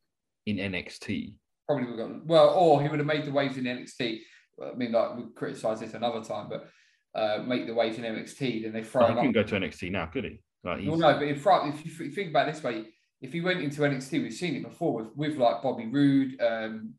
in 0.45 0.57
NXT. 0.57 1.33
probably 1.67 1.85
would 1.85 1.99
have 1.99 2.09
got 2.09 2.25
well, 2.25 2.49
or 2.49 2.81
he 2.81 2.89
would 2.89 2.99
have 2.99 3.07
made 3.07 3.25
the 3.25 3.31
waves 3.31 3.57
in 3.57 3.63
NXT. 3.63 4.19
I 4.61 4.75
mean, 4.75 4.91
like 4.91 5.15
we 5.15 5.23
criticise 5.35 5.79
this 5.79 5.93
another 5.93 6.23
time, 6.23 6.49
but 6.49 6.69
uh, 7.15 7.43
make 7.43 7.67
the 7.67 7.73
waves 7.73 7.97
in 7.97 8.03
NXT, 8.03 8.63
then 8.63 8.73
they 8.73 8.83
throw 8.83 9.07
he 9.07 9.13
couldn't 9.13 9.29
up. 9.29 9.33
go 9.33 9.43
to 9.43 9.55
NXT 9.55 9.91
now, 9.91 10.05
could 10.07 10.25
he? 10.25 10.41
Like 10.63 10.81
Well, 10.85 10.97
no, 10.97 11.19
but 11.19 11.37
front, 11.39 11.73
if 11.73 11.85
you 11.85 12.11
think 12.11 12.29
about 12.29 12.47
it 12.47 12.53
this 12.53 12.63
way, 12.63 12.85
if 13.21 13.33
he 13.33 13.41
went 13.41 13.61
into 13.61 13.81
NXT, 13.81 14.21
we've 14.21 14.33
seen 14.33 14.55
it 14.55 14.63
before 14.63 14.93
with, 14.93 15.15
with 15.15 15.37
like 15.37 15.61
Bobby 15.61 15.87
Roode, 15.87 16.39
um, 16.41 16.93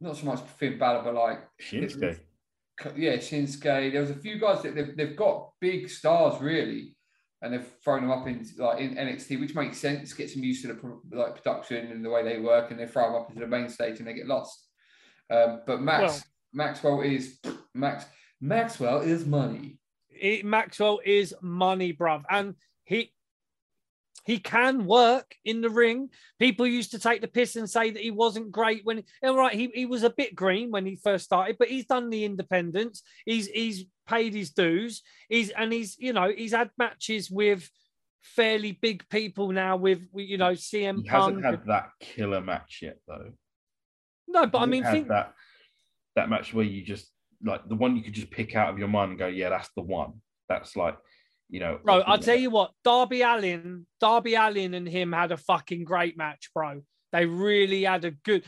not 0.00 0.16
so 0.16 0.26
much 0.26 0.40
Finn 0.58 0.78
Balor, 0.78 1.02
but 1.02 1.14
like 1.14 1.40
Shinsuke. 1.60 2.20
yeah, 2.96 3.16
Shinsuke. 3.16 3.92
There 3.92 4.00
was 4.00 4.10
a 4.10 4.14
few 4.14 4.38
guys 4.38 4.62
that 4.62 4.74
they've, 4.74 4.96
they've 4.96 5.16
got 5.16 5.50
big 5.60 5.88
stars 5.88 6.40
really, 6.40 6.96
and 7.42 7.52
they've 7.52 7.70
thrown 7.82 8.02
them 8.02 8.10
up 8.10 8.26
in 8.26 8.46
like 8.58 8.80
in 8.80 8.96
NXT, 8.96 9.40
which 9.40 9.54
makes 9.54 9.78
sense. 9.78 10.12
Gets 10.12 10.34
them 10.34 10.44
used 10.44 10.62
to 10.62 10.68
the 10.68 11.16
like 11.16 11.34
production 11.34 11.90
and 11.90 12.04
the 12.04 12.10
way 12.10 12.22
they 12.22 12.38
work, 12.38 12.70
and 12.70 12.78
they 12.78 12.86
throw 12.86 13.04
them 13.04 13.22
up 13.22 13.28
into 13.28 13.40
the 13.40 13.46
main 13.46 13.68
stage 13.68 13.98
and 13.98 14.06
they 14.06 14.14
get 14.14 14.26
lost. 14.26 14.66
Um, 15.30 15.62
but 15.66 15.80
Max 15.80 16.02
Well- 16.02 16.22
Maxwell 16.52 17.00
is 17.02 17.38
Max 17.74 18.04
Maxwell 18.40 19.00
is 19.00 19.26
money. 19.26 19.78
It, 20.08 20.44
Maxwell 20.44 21.00
is 21.04 21.34
money, 21.40 21.92
bruv. 21.92 22.24
And 22.28 22.54
he 22.84 23.12
he 24.26 24.38
can 24.38 24.84
work 24.84 25.34
in 25.44 25.60
the 25.62 25.70
ring. 25.70 26.10
People 26.38 26.66
used 26.66 26.90
to 26.90 26.98
take 26.98 27.22
the 27.22 27.28
piss 27.28 27.56
and 27.56 27.68
say 27.68 27.90
that 27.90 28.02
he 28.02 28.10
wasn't 28.10 28.52
great 28.52 28.84
when 28.84 29.02
all 29.22 29.36
right, 29.36 29.54
he, 29.54 29.70
he 29.74 29.86
was 29.86 30.02
a 30.02 30.10
bit 30.10 30.34
green 30.34 30.70
when 30.70 30.84
he 30.84 30.96
first 30.96 31.24
started, 31.24 31.56
but 31.58 31.68
he's 31.68 31.86
done 31.86 32.10
the 32.10 32.24
independence. 32.24 33.02
He's 33.24 33.46
he's 33.46 33.86
paid 34.10 34.34
his 34.34 34.50
dues. 34.50 35.02
He's 35.28 35.50
and 35.50 35.72
he's 35.72 35.96
you 35.98 36.12
know, 36.12 36.30
he's 36.34 36.52
had 36.52 36.70
matches 36.78 37.30
with 37.30 37.68
fairly 38.22 38.72
big 38.72 39.08
people 39.08 39.50
now 39.50 39.76
with 39.76 40.00
you 40.14 40.38
know 40.38 40.52
CM 40.52 41.02
He 41.02 41.08
Punk. 41.08 41.36
hasn't 41.36 41.44
had 41.44 41.66
that 41.66 41.90
killer 42.00 42.40
match 42.40 42.80
yet, 42.82 42.98
though. 43.08 43.32
no, 44.28 44.46
but 44.46 44.58
I 44.58 44.66
mean 44.66 44.84
think 44.84 45.08
that 45.08 45.32
that 46.16 46.28
match 46.28 46.52
where 46.52 46.64
you 46.64 46.82
just 46.84 47.06
like 47.42 47.66
the 47.68 47.74
one 47.74 47.96
you 47.96 48.02
could 48.02 48.12
just 48.12 48.30
pick 48.30 48.54
out 48.54 48.68
of 48.70 48.78
your 48.78 48.88
mind 48.88 49.10
and 49.10 49.18
go, 49.18 49.26
yeah, 49.26 49.48
that's 49.48 49.70
the 49.74 49.82
one. 49.82 50.20
That's 50.48 50.76
like, 50.76 50.96
you 51.48 51.60
know, 51.60 51.78
Bro, 51.82 52.00
I'll 52.00 52.18
tell 52.18 52.36
you 52.36 52.50
what, 52.50 52.72
Darby 52.84 53.22
Allin, 53.22 53.86
Darby 54.00 54.34
Allin 54.34 54.74
and 54.74 54.88
him 54.88 55.12
had 55.12 55.32
a 55.32 55.36
fucking 55.36 55.84
great 55.84 56.16
match, 56.18 56.50
bro. 56.54 56.82
They 57.12 57.26
really 57.26 57.84
had 57.84 58.04
a 58.04 58.10
good. 58.10 58.44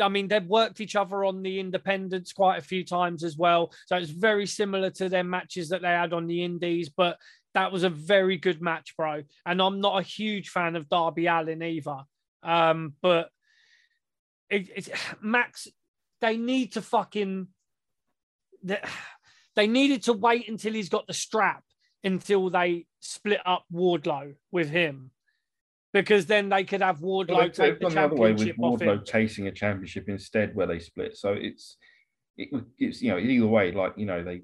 I 0.00 0.08
mean, 0.08 0.28
they've 0.28 0.46
worked 0.46 0.80
each 0.80 0.96
other 0.96 1.24
on 1.24 1.42
the 1.42 1.60
independents 1.60 2.32
quite 2.32 2.58
a 2.58 2.62
few 2.62 2.84
times 2.84 3.24
as 3.24 3.36
well. 3.36 3.72
So 3.86 3.96
it's 3.96 4.10
very 4.10 4.46
similar 4.46 4.90
to 4.90 5.08
their 5.08 5.24
matches 5.24 5.68
that 5.68 5.82
they 5.82 5.88
had 5.88 6.12
on 6.12 6.26
the 6.26 6.42
indies, 6.44 6.88
but 6.88 7.18
that 7.54 7.72
was 7.72 7.82
a 7.82 7.90
very 7.90 8.36
good 8.36 8.62
match, 8.62 8.96
bro. 8.96 9.22
And 9.44 9.60
I'm 9.60 9.80
not 9.80 9.98
a 9.98 10.02
huge 10.02 10.48
fan 10.48 10.76
of 10.76 10.88
Darby 10.88 11.26
Allin 11.26 11.62
either. 11.62 11.98
Um, 12.42 12.94
but 13.02 13.30
it, 14.50 14.68
it's 14.74 14.90
Max, 15.20 15.68
they 16.20 16.36
need 16.36 16.72
to 16.72 16.82
fucking. 16.82 17.48
The, 18.62 18.80
they 19.54 19.66
needed 19.66 20.04
to 20.04 20.14
wait 20.14 20.48
until 20.48 20.72
he's 20.72 20.88
got 20.88 21.06
the 21.06 21.12
strap 21.12 21.62
until 22.04 22.50
they 22.50 22.86
split 23.00 23.40
up 23.44 23.64
Wardlow 23.72 24.34
with 24.50 24.70
him. 24.70 25.10
Because 25.92 26.26
then 26.26 26.48
they 26.48 26.64
could 26.64 26.80
have 26.80 27.00
Wardlow 27.00 27.36
Well, 27.36 27.50
take 27.50 27.78
the 27.78 27.84
gone 27.84 27.94
the 27.94 28.02
other 28.02 28.16
way 28.16 28.32
with 28.32 28.46
championship. 28.46 28.56
Wardlow 28.58 29.04
chasing 29.04 29.46
a 29.46 29.52
championship 29.52 30.08
instead, 30.08 30.54
where 30.54 30.66
they 30.66 30.78
split. 30.78 31.16
So 31.16 31.32
it's 31.32 31.76
it, 32.36 32.48
it's 32.78 33.02
you 33.02 33.10
know 33.10 33.18
either 33.18 33.46
way, 33.46 33.72
like 33.72 33.92
you 33.96 34.06
know 34.06 34.24
they 34.24 34.42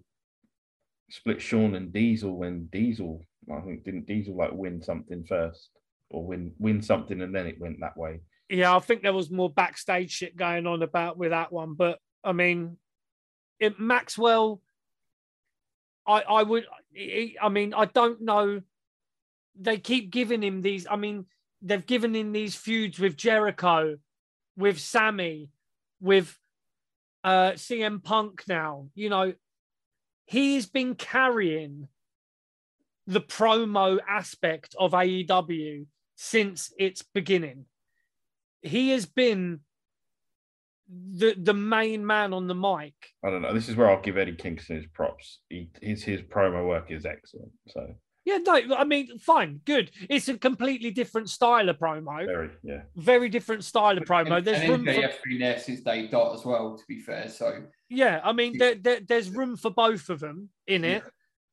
split 1.10 1.40
Shawn 1.40 1.74
and 1.74 1.92
Diesel 1.92 2.36
when 2.36 2.66
Diesel 2.66 3.24
I 3.50 3.60
think 3.60 3.84
didn't 3.84 4.06
Diesel 4.06 4.36
like 4.36 4.52
win 4.52 4.82
something 4.82 5.24
first 5.24 5.70
or 6.10 6.24
win 6.24 6.52
win 6.58 6.82
something 6.82 7.20
and 7.22 7.34
then 7.34 7.46
it 7.46 7.60
went 7.60 7.80
that 7.80 7.96
way. 7.96 8.20
Yeah, 8.48 8.74
I 8.74 8.78
think 8.80 9.02
there 9.02 9.12
was 9.12 9.30
more 9.30 9.50
backstage 9.50 10.10
shit 10.10 10.36
going 10.36 10.66
on 10.66 10.82
about 10.82 11.18
with 11.18 11.30
that 11.30 11.52
one, 11.52 11.74
but 11.74 11.98
I 12.24 12.32
mean, 12.32 12.76
it, 13.60 13.78
Maxwell, 13.78 14.60
I 16.06 16.20
I 16.22 16.42
would, 16.42 16.66
I 16.96 17.34
I 17.40 17.48
mean, 17.48 17.74
I 17.74 17.86
don't 17.86 18.20
know. 18.22 18.62
They 19.60 19.78
keep 19.78 20.10
giving 20.10 20.42
him 20.42 20.62
these. 20.62 20.86
I 20.88 20.96
mean, 20.96 21.26
they've 21.62 21.86
given 21.86 22.14
in 22.14 22.32
these 22.32 22.54
feuds 22.54 22.98
with 22.98 23.16
Jericho, 23.16 23.96
with 24.56 24.78
Sammy, 24.78 25.50
with 26.00 26.38
uh 27.24 27.52
CM 27.52 28.02
Punk. 28.02 28.44
Now, 28.48 28.88
you 28.94 29.08
know, 29.08 29.34
he's 30.24 30.66
been 30.66 30.94
carrying 30.94 31.88
the 33.06 33.20
promo 33.20 33.98
aspect 34.08 34.74
of 34.78 34.92
AEW 34.92 35.86
since 36.14 36.72
its 36.78 37.02
beginning 37.02 37.64
he 38.62 38.90
has 38.90 39.06
been 39.06 39.60
the 40.88 41.34
the 41.36 41.54
main 41.54 42.06
man 42.06 42.32
on 42.32 42.46
the 42.46 42.54
mic. 42.54 42.94
I 43.24 43.30
don't 43.30 43.42
know. 43.42 43.52
This 43.52 43.68
is 43.68 43.76
where 43.76 43.90
I'll 43.90 44.00
give 44.00 44.16
Eddie 44.16 44.36
Kingston 44.36 44.76
his 44.76 44.86
props. 44.86 45.40
He 45.48 45.70
his 45.82 46.02
his 46.02 46.22
promo 46.22 46.66
work 46.66 46.90
is 46.90 47.04
excellent. 47.04 47.52
So 47.68 47.94
Yeah, 48.28 48.36
no, 48.44 48.76
I 48.76 48.84
mean, 48.84 49.18
fine, 49.18 49.62
good. 49.64 49.90
It's 50.10 50.28
a 50.28 50.36
completely 50.36 50.90
different 50.90 51.30
style 51.30 51.70
of 51.70 51.78
promo, 51.78 52.26
very 52.26 52.50
yeah. 52.62 52.82
very 52.94 53.30
different 53.30 53.64
style 53.64 53.96
of 53.96 54.04
promo. 54.04 54.36
And, 54.36 54.46
There's 54.46 54.60
and 54.60 54.68
room 54.68 54.84
for, 54.84 54.92
MJF 54.92 55.14
been 55.24 55.38
there 55.38 55.58
since 55.58 55.80
day 55.80 56.08
dot 56.08 56.34
as 56.34 56.44
well. 56.44 56.76
To 56.76 56.84
be 56.86 57.00
fair, 57.00 57.30
so 57.30 57.62
yeah, 57.88 58.20
I 58.22 58.34
mean, 58.34 58.58
there, 58.58 58.74
there, 58.74 59.00
there's 59.00 59.30
room 59.30 59.56
for 59.56 59.70
both 59.70 60.10
of 60.10 60.20
them 60.20 60.50
in 60.66 60.84
it. 60.84 61.04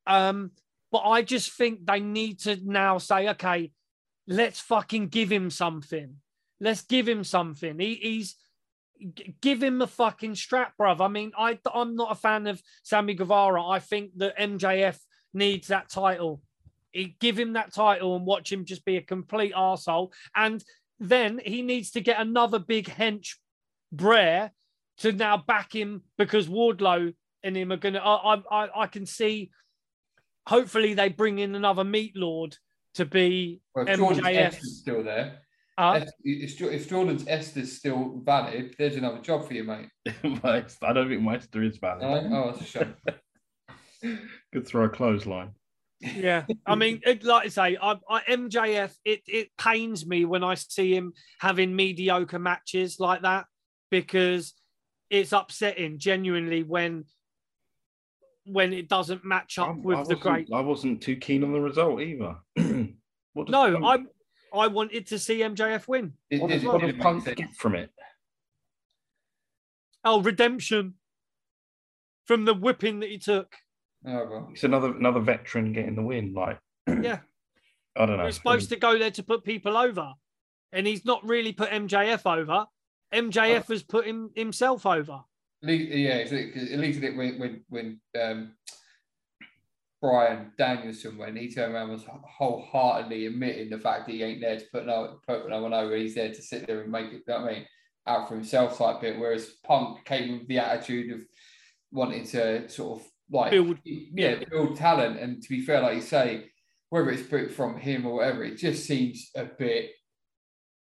Um, 0.06 0.52
but 0.92 1.04
I 1.04 1.22
just 1.22 1.54
think 1.54 1.86
they 1.86 2.02
need 2.02 2.42
to 2.42 2.60
now 2.62 2.98
say, 2.98 3.30
okay, 3.30 3.72
let's 4.28 4.60
fucking 4.60 5.08
give 5.08 5.32
him 5.32 5.50
something. 5.50 6.18
Let's 6.60 6.82
give 6.82 7.08
him 7.08 7.24
something. 7.24 7.80
He, 7.80 7.96
he's 7.96 8.36
give 9.40 9.64
him 9.64 9.82
a 9.82 9.88
fucking 9.88 10.36
strap, 10.36 10.74
bruv. 10.78 11.00
I 11.00 11.08
mean, 11.08 11.32
I 11.38 11.58
I'm 11.74 11.96
not 11.96 12.12
a 12.12 12.16
fan 12.16 12.48
of 12.48 12.62
Sammy 12.84 13.14
Guevara. 13.14 13.66
I 13.66 13.80
think 13.80 14.12
that 14.18 14.38
MJF 14.38 15.00
needs 15.34 15.70
that 15.70 15.88
title. 15.88 16.42
He, 16.96 17.16
give 17.20 17.38
him 17.38 17.54
that 17.54 17.74
title 17.74 18.16
and 18.16 18.26
watch 18.26 18.52
him 18.52 18.66
just 18.66 18.86
be 18.86 18.98
a 18.98 19.02
complete 19.02 19.54
arsehole. 19.54 20.14
And 20.36 20.64
then 21.00 21.42
he 21.44 21.62
needs 21.62 21.92
to 21.92 22.02
get 22.02 22.20
another 22.20 22.60
big 22.60 22.88
hench 22.88 23.36
Brer 23.92 24.52
to 25.00 25.12
now 25.12 25.38
back 25.38 25.74
him 25.76 26.02
because 26.18 26.48
Wardlow 26.48 27.14
and 27.44 27.58
him 27.58 27.72
are 27.72 27.78
gonna. 27.78 28.00
I 28.00 28.36
I 28.36 28.44
I- 28.52 28.82
I 28.84 28.88
can 28.88 29.06
see. 29.06 29.52
Hopefully, 30.48 30.94
they 30.94 31.10
bring 31.10 31.40
in 31.40 31.56
another 31.56 31.84
Meat 31.84 32.16
Lord 32.16 32.58
to 32.96 33.06
be 33.06 33.62
well, 33.74 33.88
if 33.88 33.98
Jordan's 33.98 34.26
MJF. 34.26 34.38
Esther's 34.38 34.80
still 34.80 35.04
there, 35.04 35.40
uh, 35.78 36.02
if, 36.24 36.54
if, 36.60 36.62
if 36.62 36.90
Jordan's 36.90 37.26
Esther's 37.28 37.74
still 37.74 38.22
valid, 38.24 38.76
there's 38.78 38.96
another 38.96 39.20
job 39.20 39.46
for 39.46 39.54
you, 39.54 39.64
mate. 39.64 39.90
I 40.24 40.94
don't 40.94 41.10
think 41.10 41.22
Meister 41.22 41.64
is 41.64 41.78
valid. 41.78 42.30
No? 42.30 42.46
Oh, 42.46 42.50
it's 42.50 42.62
a 42.62 42.64
shame. 42.64 42.96
Could 44.54 44.68
throw 44.68 44.86
a 44.86 44.90
clothesline. 44.90 45.52
Yeah. 46.00 46.46
I 46.66 46.76
mean, 46.76 47.02
it, 47.06 47.24
like 47.24 47.46
I 47.46 47.50
say, 47.50 47.78
I, 47.82 47.96
I, 48.10 48.22
MJF. 48.22 48.94
It 49.04 49.22
it 49.28 49.50
pains 49.58 50.06
me 50.06 50.26
when 50.26 50.44
I 50.44 50.56
see 50.56 50.96
him 50.96 51.14
having 51.40 51.76
mediocre 51.76 52.40
matches 52.40 53.00
like 53.00 53.22
that 53.22 53.46
because 53.92 54.54
it's 55.10 55.34
upsetting 55.34 56.00
genuinely 56.00 56.64
when 56.64 57.06
when 58.46 58.74
it 58.74 58.88
doesn't 58.90 59.26
match 59.26 59.58
up 59.58 59.68
I'm- 59.68 59.84
with 59.84 59.98
I 59.98 60.04
the 60.04 60.16
great. 60.16 60.50
I 60.54 60.62
wasn't 60.62 61.02
too 61.02 61.16
keen 61.16 61.44
on 61.44 61.52
the 61.52 61.62
result 61.62 62.02
either. 62.02 62.36
No, 63.38 63.78
Punk, 63.82 64.08
I 64.54 64.58
I 64.58 64.68
wanted 64.68 65.08
to 65.08 65.20
see 65.20 65.40
MJF 65.40 65.90
win. 65.90 66.14
It, 66.30 66.42
what 66.42 66.52
it, 66.52 66.60
does, 66.60 66.64
what 66.64 66.84
it 66.86 66.98
Punk 66.98 67.26
get 67.36 67.54
from 67.54 67.76
it? 67.76 67.90
Oh, 70.06 70.22
redemption 70.22 70.94
from 72.26 72.46
the 72.46 72.54
whipping 72.54 73.02
that 73.02 73.10
he 73.10 73.18
took. 73.18 73.54
Oh, 74.08 74.28
well. 74.30 74.50
It's 74.52 74.64
another 74.64 74.96
another 74.96 75.20
veteran 75.20 75.74
getting 75.74 75.96
the 75.96 76.04
win. 76.04 76.34
Like 76.34 76.60
Yeah. 76.88 77.20
I 77.98 78.06
don't 78.06 78.18
know. 78.18 78.24
You're 78.24 78.32
supposed 78.32 78.70
to 78.70 78.76
go 78.76 79.00
there 79.00 79.12
to 79.12 79.24
put 79.24 79.44
people 79.44 79.78
over, 79.78 80.14
and 80.74 80.86
he's 80.86 81.06
not 81.06 81.26
really 81.28 81.54
put 81.54 81.70
MJF 81.70 82.26
over. 82.26 82.66
MJF 83.14 83.68
has 83.70 83.84
put 83.84 84.06
him 84.06 84.32
himself 84.36 84.86
over. 84.86 85.22
Yeah, 85.62 86.16
it's 86.16 86.32
'cause 86.32 86.72
at 86.72 86.80
least 86.80 87.02
it 87.02 87.16
when 87.16 87.40
when 87.40 87.64
when 87.70 88.02
um, 88.22 88.54
Bryan 90.02 90.52
Danielson 90.58 91.18
when 91.18 91.36
he 91.36 91.50
turned 91.50 91.74
around 91.74 91.90
was 91.90 92.06
wholeheartedly 92.06 93.26
admitting 93.28 93.70
the 93.70 93.80
fact 93.80 94.06
that 94.06 94.14
he 94.14 94.24
ain't 94.24 94.42
there 94.42 94.60
to 94.60 94.66
put 94.72 94.86
no 94.86 95.20
put 95.26 95.50
no 95.50 95.62
one 95.62 95.74
over. 95.74 95.96
He's 95.96 96.16
there 96.16 96.34
to 96.34 96.42
sit 96.42 96.68
there 96.68 96.82
and 96.82 96.92
make 96.92 97.08
it. 97.08 97.14
You 97.14 97.24
know 97.30 97.42
what 97.42 97.52
I 97.52 97.54
mean, 97.54 97.66
out 98.06 98.28
for 98.28 98.36
himself 98.36 98.78
type 98.78 99.02
bit. 99.02 99.18
Whereas 99.18 99.52
Punk 99.66 100.04
came 100.04 100.40
with 100.40 100.48
the 100.48 100.60
attitude 100.60 101.14
of 101.14 101.22
wanting 101.92 102.26
to 102.28 102.68
sort 102.68 103.00
of 103.00 103.08
like 103.32 103.52
Build- 103.52 103.80
yeah, 103.84 104.36
build 104.50 104.78
talent. 104.78 105.20
And 105.20 105.42
to 105.42 105.50
be 105.50 105.62
fair, 105.62 105.82
like 105.82 105.96
you 105.96 106.02
say, 106.02 106.46
whether 106.90 107.10
it's 107.10 107.24
put 107.28 107.52
from 107.52 107.78
him 107.78 108.06
or 108.06 108.16
whatever, 108.18 108.44
it 108.44 108.58
just 108.58 108.86
seems 108.86 109.32
a 109.36 109.46
bit. 109.46 109.92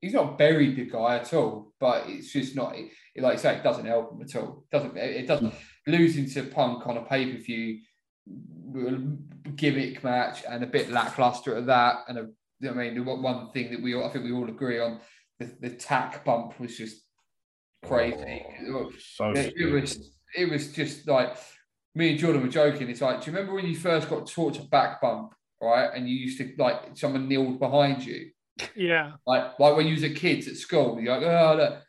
He's 0.01 0.13
not 0.13 0.37
buried 0.39 0.77
the 0.77 0.85
guy 0.85 1.17
at 1.17 1.33
all, 1.33 1.73
but 1.81 2.05
it's 2.09 2.31
just 2.33 2.55
not. 2.55 2.77
It, 2.77 2.91
like 3.23 3.35
you 3.35 3.39
say, 3.39 3.57
it 3.57 3.63
doesn't 3.65 3.87
help 3.87 4.13
him 4.13 4.23
at 4.23 4.37
all. 4.37 4.65
It 4.71 4.77
doesn't. 4.77 4.97
It 4.97 5.27
doesn't. 5.27 5.55
Losing 5.87 6.29
to 6.31 6.43
Punk 6.45 6.87
on 6.87 6.97
a 6.99 7.03
pay 7.03 7.33
per 7.33 7.39
view 7.39 7.79
gimmick 9.55 10.03
match 10.05 10.43
and 10.49 10.63
a 10.65 10.67
bit 10.67 10.91
lackluster 10.91 11.57
at 11.57 11.67
that. 11.67 12.01
And 12.09 12.19
a, 12.19 12.21
you 12.61 12.69
know 12.69 12.73
what 12.75 12.81
I 12.87 12.91
mean, 12.91 13.05
one- 13.05 13.23
one 13.23 13.51
thing 13.53 13.71
that 13.71 13.83
we 13.83 13.95
all, 13.95 14.05
I 14.05 14.11
think 14.13 14.25
we 14.25 14.33
all 14.33 14.49
agree 14.49 14.81
on, 14.81 15.01
the, 15.39 15.47
the 15.61 15.71
tack 15.71 16.25
bump 16.25 16.59
was 16.61 16.77
just 16.77 17.03
crazy. 17.85 18.45
Oh, 18.69 18.91
so 18.99 19.31
It, 19.33 19.55
it 19.57 19.67
was 19.73 20.13
it 20.37 20.51
was 20.51 20.73
just 20.73 21.07
like 21.09 21.37
me 21.97 22.11
and 22.11 22.19
Jordan 22.19 22.43
were 22.43 22.49
joking. 22.49 22.91
It's 22.91 23.01
like, 23.01 23.21
do 23.21 23.31
you 23.31 23.37
remember 23.37 23.55
when 23.55 23.67
you 23.67 23.75
first 23.75 24.09
got 24.11 24.27
taught 24.27 24.55
to 24.55 24.63
back 24.63 25.01
bump, 25.01 25.35
right? 25.61 25.91
And 25.95 26.09
you 26.09 26.15
used 26.15 26.39
to 26.39 26.53
like 26.59 26.97
someone 26.97 27.27
kneeled 27.27 27.59
behind 27.59 28.05
you, 28.05 28.31
Yeah, 28.75 29.13
like 29.27 29.59
like 29.59 29.77
when 29.77 29.87
you 29.87 29.95
was 29.95 30.03
a 30.03 30.11
kid 30.11 30.47
at 30.47 30.57
school. 30.57 31.01
You're 31.01 31.19
like, 31.19 31.27
oh 31.27 31.57
look, 31.57 31.83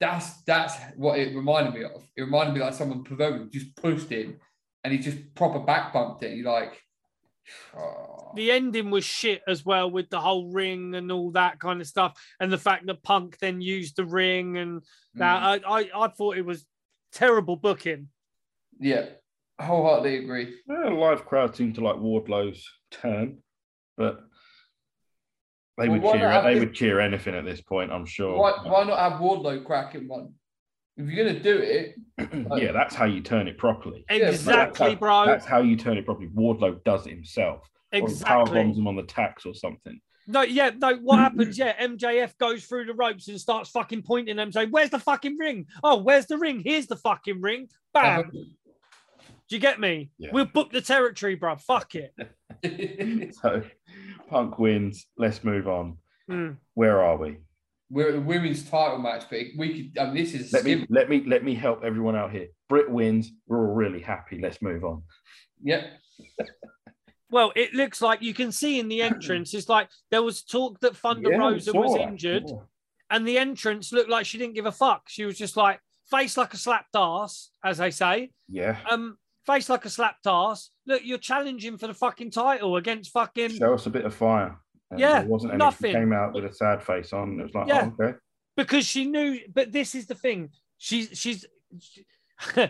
that's 0.00 0.42
that's 0.42 0.74
what 0.96 1.18
it 1.18 1.36
reminded 1.36 1.74
me 1.74 1.84
of. 1.84 2.02
It 2.16 2.22
reminded 2.22 2.54
me 2.54 2.60
like 2.60 2.74
someone 2.74 3.04
provoking 3.04 3.50
just 3.52 3.76
pushed 3.76 4.08
him, 4.08 4.38
and 4.82 4.92
he 4.92 4.98
just 4.98 5.18
proper 5.34 5.60
back 5.60 5.92
bumped 5.92 6.22
it. 6.22 6.36
You're 6.36 6.50
like, 6.50 6.80
oh. 7.76 8.32
the 8.34 8.50
ending 8.50 8.90
was 8.90 9.04
shit 9.04 9.42
as 9.46 9.64
well 9.64 9.90
with 9.90 10.08
the 10.08 10.20
whole 10.20 10.50
ring 10.50 10.94
and 10.94 11.12
all 11.12 11.32
that 11.32 11.60
kind 11.60 11.82
of 11.82 11.86
stuff, 11.86 12.18
and 12.40 12.50
the 12.50 12.58
fact 12.58 12.86
that 12.86 13.02
Punk 13.02 13.38
then 13.38 13.60
used 13.60 13.96
the 13.96 14.06
ring 14.06 14.56
and 14.56 14.82
that 15.14 15.60
Mm. 15.60 15.64
I, 15.66 15.80
I 15.80 16.04
I 16.04 16.08
thought 16.08 16.38
it 16.38 16.46
was 16.46 16.64
terrible 17.12 17.56
booking. 17.56 18.08
yeah, 18.78 19.06
wholeheartedly 19.60 20.18
agree. 20.24 20.54
Yeah, 20.68 20.88
live 20.90 21.24
crowd 21.26 21.54
seemed 21.56 21.74
to 21.76 21.80
like 21.82 21.96
Wardlow's 21.96 22.64
turn, 22.90 23.38
but 23.96 24.20
they 25.78 25.88
Well, 25.88 26.00
would 26.00 26.12
cheer. 26.12 26.42
They 26.42 26.54
this- 26.54 26.60
would 26.60 26.74
cheer 26.74 27.00
anything 27.00 27.34
at 27.34 27.44
this 27.44 27.60
point. 27.60 27.90
I'm 27.92 28.06
sure. 28.06 28.36
Why, 28.38 28.52
why 28.64 28.84
not 28.84 28.98
have 28.98 29.20
Wardlow 29.20 29.64
cracking 29.64 30.08
one? 30.08 30.34
If 30.96 31.08
you're 31.08 31.24
gonna 31.24 31.40
do 31.40 31.56
it, 31.56 31.94
yeah, 32.62 32.72
that's 32.72 32.94
how 32.94 33.06
you 33.06 33.22
turn 33.22 33.48
it 33.48 33.56
properly. 33.56 34.04
Yeah, 34.10 34.18
but 34.18 34.28
Exactly, 34.34 34.64
that's 34.64 34.78
how, 34.78 34.94
bro. 34.96 35.26
That's 35.26 35.46
how 35.46 35.60
you 35.62 35.76
turn 35.76 35.96
it 35.96 36.04
properly. 36.04 36.28
Wardlow 36.28 36.82
does 36.84 37.06
it 37.06 37.10
himself. 37.10 37.66
Exactly. 37.92 38.22
Or 38.22 38.26
power 38.26 38.40
Exactly. 38.42 38.62
bombs 38.62 38.78
him 38.78 38.86
on 38.86 38.96
the 38.96 39.02
tax 39.04 39.46
or 39.46 39.54
something. 39.54 39.98
No, 40.26 40.42
yeah, 40.42 40.70
no. 40.76 40.96
What 40.96 41.18
happens? 41.20 41.56
Yeah, 41.58 41.74
MJF 41.82 42.36
goes 42.38 42.64
through 42.66 42.84
the 42.84 42.92
ropes 42.92 43.28
and 43.28 43.40
starts 43.40 43.70
fucking 43.70 44.02
pointing 44.02 44.36
them, 44.36 44.52
saying, 44.52 44.68
"Where's 44.70 44.90
the 44.90 44.98
fucking 44.98 45.38
ring? 45.38 45.66
Oh, 45.82 46.02
where's 46.02 46.26
the 46.26 46.36
ring? 46.36 46.60
Here's 46.62 46.86
the 46.86 46.96
fucking 46.96 47.40
ring." 47.40 47.68
Bam. 47.94 48.30
Do 49.50 49.56
you 49.56 49.60
get 49.60 49.80
me? 49.80 50.12
Yeah. 50.16 50.30
We'll 50.32 50.44
book 50.46 50.70
the 50.70 50.80
territory, 50.80 51.34
bro. 51.34 51.56
Fuck 51.56 51.94
it. 51.96 52.14
So 53.42 53.62
Punk 54.28 54.58
wins. 54.58 55.06
Let's 55.16 55.42
move 55.42 55.66
on. 55.66 55.96
Mm. 56.30 56.58
Where 56.74 57.02
are 57.02 57.16
we? 57.16 57.38
We're 57.88 58.08
at 58.08 58.14
the 58.14 58.20
women's 58.20 58.62
title 58.68 58.98
match, 58.98 59.24
but 59.30 59.40
we 59.56 59.90
could. 59.90 59.98
I 59.98 60.04
mean, 60.06 60.14
this 60.14 60.34
is 60.34 60.52
Let 60.52 60.64
me 60.64 60.86
let 60.90 61.08
me 61.08 61.24
let 61.26 61.42
me 61.42 61.54
help 61.54 61.82
everyone 61.82 62.14
out 62.16 62.30
here. 62.32 62.48
Britt 62.68 62.90
wins. 62.90 63.32
We're 63.46 63.66
all 63.66 63.74
really 63.74 64.00
happy. 64.00 64.38
Let's 64.40 64.60
move 64.62 64.84
on. 64.84 65.02
Yep. 65.62 65.84
Well, 67.32 67.52
it 67.54 67.72
looks 67.74 68.02
like 68.02 68.22
you 68.22 68.34
can 68.34 68.50
see 68.50 68.80
in 68.80 68.88
the 68.88 69.02
entrance. 69.02 69.54
It's 69.54 69.68
like 69.68 69.88
there 70.10 70.20
was 70.22 70.42
talk 70.42 70.80
that 70.80 70.96
Thunder 70.96 71.30
Yeah, 71.30 71.36
Rosa 71.38 71.72
was 71.72 71.94
that. 71.94 72.02
injured, 72.02 72.42
Yeah. 72.48 72.56
and 73.08 73.26
the 73.26 73.38
entrance 73.38 73.92
looked 73.92 74.10
like 74.10 74.26
she 74.26 74.36
didn't 74.36 74.56
give 74.56 74.66
a 74.66 74.72
fuck. 74.72 75.02
She 75.06 75.24
was 75.24 75.38
just 75.38 75.56
like 75.56 75.78
face 76.10 76.36
like 76.36 76.52
a 76.54 76.56
slapped 76.56 76.96
ass, 76.96 77.50
as 77.64 77.78
they 77.78 77.92
say. 77.92 78.30
Yeah. 78.48 78.78
Um, 78.90 79.16
face 79.46 79.68
like 79.68 79.84
a 79.84 79.90
slapped 79.90 80.26
ass. 80.26 80.70
Look, 80.86 81.02
you're 81.04 81.18
challenging 81.18 81.78
for 81.78 81.86
the 81.86 81.94
fucking 81.94 82.30
title 82.30 82.76
against 82.76 83.12
fucking 83.12 83.50
Show 83.50 83.74
us 83.74 83.86
a 83.86 83.90
bit 83.90 84.04
of 84.04 84.14
fire. 84.14 84.56
And 84.90 85.00
Yeah, 85.00 85.20
there 85.20 85.28
wasn't 85.28 85.56
nothing. 85.56 85.94
Came 85.94 86.12
out 86.12 86.34
with 86.34 86.44
a 86.44 86.52
sad 86.52 86.82
face 86.82 87.12
on. 87.12 87.38
It 87.40 87.44
was 87.44 87.54
like, 87.54 87.68
Yeah. 87.68 87.90
oh, 87.98 88.04
okay. 88.04 88.18
because 88.56 88.84
she 88.86 89.04
knew. 89.04 89.40
But 89.52 89.72
this 89.72 89.94
is 89.94 90.06
the 90.06 90.14
thing. 90.14 90.50
She's 90.78 91.10
she's 91.14 91.46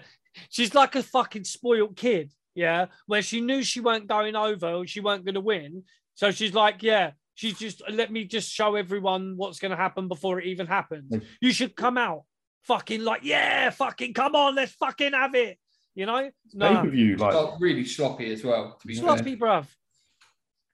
she's 0.50 0.74
like 0.74 0.96
a 0.96 1.02
fucking 1.02 1.44
spoiled 1.44 1.96
kid. 1.96 2.32
Yeah, 2.54 2.86
where 3.06 3.22
she 3.22 3.40
knew 3.40 3.62
she 3.62 3.80
weren't 3.80 4.08
going 4.08 4.34
over 4.34 4.84
she 4.86 5.00
weren't 5.00 5.24
going 5.24 5.34
to 5.36 5.40
win. 5.40 5.84
So 6.14 6.30
she's 6.30 6.54
like, 6.54 6.82
yeah. 6.82 7.12
She's 7.34 7.58
just 7.58 7.80
let 7.88 8.12
me 8.12 8.24
just 8.24 8.50
show 8.52 8.74
everyone 8.74 9.34
what's 9.38 9.60
going 9.60 9.70
to 9.70 9.76
happen 9.76 10.08
before 10.08 10.40
it 10.40 10.46
even 10.46 10.66
happens. 10.66 11.10
You 11.40 11.52
should 11.52 11.74
come 11.74 11.96
out 11.96 12.24
fucking 12.64 13.02
like, 13.02 13.22
yeah, 13.24 13.70
fucking 13.70 14.12
come 14.12 14.34
on, 14.34 14.54
let's 14.56 14.72
fucking 14.72 15.12
have 15.12 15.34
it. 15.34 15.58
You 15.94 16.06
know? 16.06 16.20
Pay 16.22 16.30
No, 16.54 16.82
per 16.82 16.90
view, 16.90 17.16
like 17.16 17.32
Felt 17.32 17.60
really 17.60 17.84
sloppy 17.84 18.32
as 18.32 18.44
well. 18.44 18.76
To 18.80 18.86
be 18.86 18.94
fair. 18.94 19.02
sloppy, 19.04 19.36
bruv. 19.36 19.66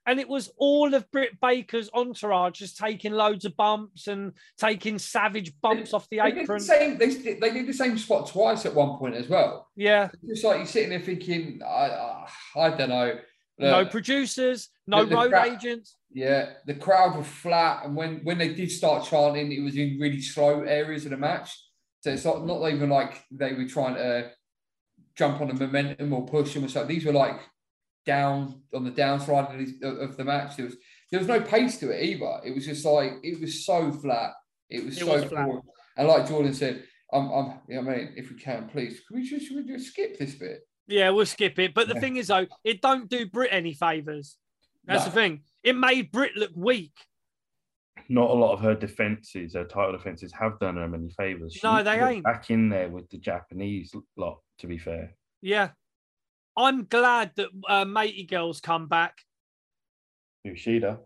And 0.05 0.21
it 0.21 0.29
was 0.29 0.49
all 0.57 0.93
of 0.93 1.09
Britt 1.11 1.37
Baker's 1.41 1.89
entourage 1.93 2.59
just 2.59 2.77
taking 2.77 3.11
loads 3.11 3.43
of 3.43 3.57
bumps 3.57 4.07
and 4.07 4.31
taking 4.57 4.97
savage 4.99 5.51
bumps 5.61 5.93
off 5.93 6.07
the 6.09 6.19
They 6.19 6.31
did, 6.31 6.43
apron. 6.43 6.59
the 6.59 6.63
same, 6.63 6.97
they, 6.97 7.09
did- 7.09 7.41
they 7.41 7.51
did 7.51 7.67
the 7.67 7.73
same 7.73 7.97
spot 7.97 8.27
twice 8.29 8.65
at 8.65 8.73
one 8.73 8.97
point 8.97 9.15
as 9.15 9.27
well. 9.27 9.67
Yeah, 9.75 10.09
It's 10.23 10.43
like 10.45 10.57
you're 10.57 10.65
sitting 10.65 10.91
there 10.91 11.01
thinking, 11.01 11.59
I, 11.61 11.67
I, 11.89 12.27
I 12.55 12.69
don't 12.69 12.87
know. 12.89 13.19
no 13.59 13.85
producers, 13.85 14.69
no 14.87 15.03
the- 15.03 15.09
the 15.09 15.15
road 15.17 15.29
crowd- 15.31 15.47
agents. 15.57 15.97
yeah, 16.13 16.53
the 16.65 16.75
crowd 16.75 17.17
were 17.17 17.23
flat, 17.23 17.83
and 17.85 17.93
when 17.93 18.19
when 18.23 18.37
they 18.37 18.53
did 18.53 18.71
start 18.71 19.03
chanting, 19.05 19.51
it 19.51 19.61
was 19.61 19.75
in 19.75 19.97
really 19.99 20.21
slow 20.21 20.61
areas 20.61 21.03
of 21.03 21.11
the 21.11 21.17
match. 21.17 21.51
So 21.99 22.11
it's 22.11 22.23
not 22.23 22.45
not 22.45 22.65
even 22.71 22.89
like 22.89 23.25
they 23.29 23.51
were 23.53 23.65
trying 23.67 23.95
to 23.95 24.31
jump 25.17 25.41
on 25.41 25.47
the 25.47 25.53
momentum 25.53 26.13
or 26.13 26.25
push 26.25 26.53
them 26.53 26.65
or 26.65 26.67
something. 26.67 26.95
These 26.95 27.05
were 27.05 27.13
like 27.13 27.39
down 28.05 28.61
on 28.73 28.83
the 28.83 28.91
downside 28.91 29.51
of, 29.51 29.57
these- 29.57 29.81
of 29.81 30.15
the 30.15 30.23
match. 30.23 30.55
There 30.55 30.65
was 30.65 30.75
there 31.11 31.19
was 31.19 31.27
no 31.27 31.39
pace 31.41 31.77
to 31.79 31.89
it 31.89 32.03
either. 32.03 32.41
It 32.45 32.53
was 32.53 32.65
just 32.65 32.85
like 32.85 33.13
it 33.23 33.39
was 33.39 33.65
so 33.65 33.91
flat. 33.91 34.33
It 34.69 34.83
was 34.85 34.97
It 34.97 35.05
so 35.05 35.13
was 35.13 35.23
flat. 35.25 35.49
And 35.97 36.07
like 36.07 36.27
Jordan 36.27 36.53
said, 36.53 36.83
I'm, 37.11 37.31
I'm, 37.31 37.53
you 37.69 37.81
know 37.81 37.89
I 37.91 37.95
mean, 37.97 38.13
if 38.17 38.29
we 38.29 38.35
can, 38.35 38.67
please, 38.67 38.99
can 39.07 39.17
we 39.17 39.27
just, 39.27 39.47
should 39.47 39.55
we 39.55 39.63
just 39.65 39.87
skip 39.87 40.19
this 40.19 40.35
bit? 40.35 40.59
Yeah, 40.87 41.09
we'll 41.09 41.25
skip 41.25 41.57
it. 41.59 41.73
But 41.73 41.87
the 41.87 41.95
Yeah. 41.95 42.01
thing 42.01 42.17
is, 42.17 42.27
though, 42.27 42.45
it 42.63 42.81
don't 42.81 43.09
do 43.09 43.25
Britt 43.25 43.49
any 43.51 43.73
favors. 43.73 44.37
That's 44.85 45.05
No. 45.05 45.09
the 45.09 45.15
thing. 45.15 45.41
It 45.63 45.75
made 45.77 46.11
Britt 46.11 46.35
look 46.35 46.51
weak. 46.55 46.91
Not 48.09 48.29
a 48.29 48.33
lot 48.33 48.53
of 48.53 48.59
her 48.61 48.75
defenses, 48.75 49.53
her 49.53 49.63
title 49.63 49.91
defenses, 49.91 50.33
have 50.33 50.59
done 50.59 50.77
her 50.77 50.87
many 50.87 51.09
favors. 51.09 51.57
No, 51.63 51.83
they 51.83 51.99
ain't. 51.99 52.23
Back 52.23 52.49
in 52.49 52.69
there 52.69 52.89
with 52.89 53.09
the 53.09 53.17
Japanese 53.17 53.93
lot. 54.15 54.39
To 54.59 54.67
be 54.67 54.79
fair, 54.79 55.13
Yeah, 55.41 55.69
I'm 56.57 56.85
glad 56.85 57.31
that 57.35 57.49
uh, 57.69 57.85
Matey 57.85 58.23
Girls 58.23 58.59
come 58.59 58.87
back. 58.87 59.13
Yoshida. 60.43 60.99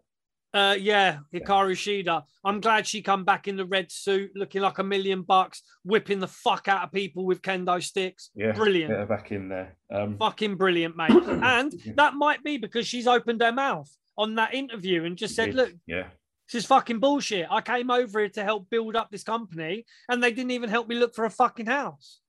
Uh, 0.53 0.76
yeah, 0.80 1.19
Hikaru 1.34 1.72
Shida. 1.72 2.23
I'm 2.43 2.59
glad 2.59 2.85
she 2.85 3.01
come 3.01 3.23
back 3.23 3.47
in 3.47 3.55
the 3.55 3.65
red 3.65 3.89
suit, 3.91 4.31
looking 4.35 4.61
like 4.61 4.80
a 4.80 4.84
million 4.84 5.22
bucks, 5.22 5.61
whipping 5.84 6.19
the 6.19 6.27
fuck 6.27 6.68
out 6.68 6.84
of 6.84 6.91
people 6.91 7.26
with 7.26 7.41
kendo 7.41 7.81
sticks. 7.81 8.31
Yeah, 8.35 8.51
Brilliant. 8.51 8.91
Get 8.91 8.99
her 8.99 9.05
back 9.05 9.31
in 9.31 9.47
there. 9.47 9.77
Um, 9.93 10.18
Fucking 10.18 10.55
brilliant, 10.55 10.97
mate. 10.97 11.11
and 11.27 11.73
that 11.95 12.15
might 12.15 12.43
be 12.43 12.57
because 12.57 12.85
she's 12.85 13.07
opened 13.07 13.41
her 13.41 13.53
mouth 13.53 13.89
on 14.18 14.35
that 14.35 14.53
interview 14.53 15.05
and 15.05 15.18
just 15.18 15.35
said, 15.35 15.53
look, 15.53 15.72
yeah, 15.88 16.07
this 16.51 16.63
is 16.63 16.67
fucking 16.67 16.99
bullshit. 16.99 17.47
I 17.49 17.61
came 17.61 17.89
over 17.89 18.19
here 18.19 18.29
to 18.29 18.43
help 18.43 18.69
build 18.69 18.95
up 18.95 19.09
this 19.09 19.23
company 19.23 19.85
and 20.09 20.21
they 20.21 20.31
didn't 20.31 20.51
even 20.51 20.69
help 20.69 20.87
me 20.87 20.95
look 20.95 21.15
for 21.15 21.23
a 21.23 21.29
fucking 21.29 21.67
house. 21.67 22.19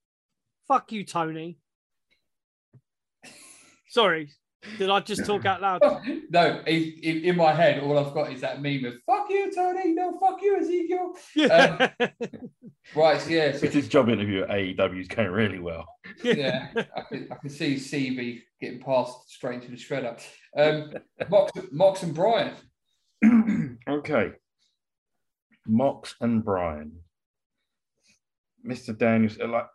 Fuck 0.68 0.92
you, 0.92 1.04
Tony. 1.04 1.58
Sorry. 3.88 4.30
Did 4.78 4.90
I 4.90 5.00
just 5.00 5.26
talk 5.26 5.44
out 5.44 5.60
loud? 5.60 5.82
no, 6.30 6.62
in, 6.68 6.94
in, 7.02 7.24
in 7.24 7.36
my 7.36 7.52
head, 7.52 7.82
all 7.82 7.98
I've 7.98 8.14
got 8.14 8.32
is 8.32 8.40
that 8.42 8.62
meme 8.62 8.84
of 8.84 8.94
"fuck 9.04 9.26
you, 9.28 9.52
Tony," 9.52 9.92
no, 9.92 10.16
"fuck 10.20 10.40
you, 10.40 10.56
Ezekiel." 10.56 11.14
Yeah. 11.34 11.90
Right, 12.94 13.20
so 13.20 13.30
yeah, 13.30 13.52
so, 13.52 13.66
it's 13.66 13.74
his 13.74 13.88
job 13.88 14.08
interview 14.08 14.42
at 14.42 14.50
AEW 14.50 15.00
is 15.00 15.08
going 15.08 15.30
really 15.30 15.58
well. 15.58 15.86
yeah, 16.22 16.68
I 16.96 17.00
can, 17.02 17.28
I 17.30 17.34
can 17.36 17.48
see 17.50 17.74
CB 17.74 18.42
getting 18.60 18.80
passed 18.80 19.30
straight 19.30 19.62
into 19.62 19.70
the 19.70 19.76
shredder. 19.76 20.20
Um, 20.56 20.92
Mox, 21.28 21.52
Mox 21.70 22.02
and 22.02 22.14
Bryan. 22.14 22.54
okay, 23.88 24.32
Mox 25.66 26.14
and 26.20 26.44
Bryan, 26.44 26.92
Mr. 28.66 28.96
Daniels. 28.96 29.38
uh, 29.40 29.48
Like 29.48 29.66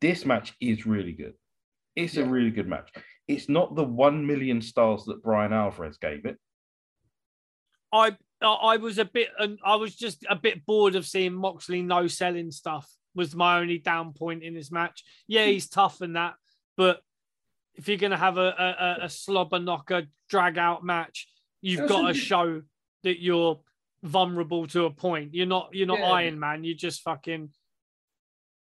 this 0.00 0.24
match 0.24 0.54
is 0.60 0.86
really 0.86 1.12
good. 1.12 1.34
It's 1.94 2.16
a 2.16 2.24
really 2.24 2.50
good 2.50 2.68
match. 2.68 2.90
It's 3.26 3.48
not 3.48 3.74
the 3.74 3.84
one 3.84 4.26
million 4.26 4.60
stars 4.60 5.04
that 5.06 5.22
Bryan 5.22 5.52
Alvarez 5.52 5.96
gave 5.98 6.26
it. 6.26 6.38
I 7.92 8.16
I 8.42 8.76
was 8.76 8.98
a 8.98 9.04
bit 9.06 9.28
and 9.38 9.58
I 9.64 9.76
was 9.76 9.96
just 9.96 10.24
a 10.28 10.36
bit 10.36 10.66
bored 10.66 10.94
of 10.94 11.06
seeing 11.06 11.32
Moxley 11.32 11.80
no 11.82 12.06
selling 12.06 12.50
stuff 12.50 12.88
was 13.14 13.34
my 13.34 13.58
only 13.58 13.78
down 13.78 14.12
point 14.12 14.42
in 14.42 14.52
this 14.54 14.70
match. 14.70 15.02
Yeah, 15.26 15.46
he's 15.46 15.68
tough 15.70 16.02
and 16.02 16.16
that, 16.16 16.34
but 16.76 17.00
if 17.74 17.88
you're 17.88 17.96
gonna 17.96 18.16
have 18.18 18.36
a 18.36 18.40
a, 18.58 18.76
a- 19.02 19.04
a 19.06 19.08
slobber 19.08 19.58
knocker 19.58 20.06
drag 20.28 20.58
out 20.58 20.84
match, 20.84 21.28
you've 21.62 21.80
That's 21.80 21.90
got 21.92 22.08
to 22.08 22.14
show 22.14 22.62
that 23.06 23.22
you're 23.22 23.60
vulnerable 24.02 24.66
to 24.66 24.84
a 24.84 24.90
point. 24.90 25.32
You're 25.32 25.46
not 25.46 25.70
you're 25.72 25.86
not 25.86 26.00
Yeah. 26.00 26.10
Iron 26.10 26.38
Man. 26.40 26.64
You're 26.64 26.76
just 26.76 27.02
fucking 27.02 27.50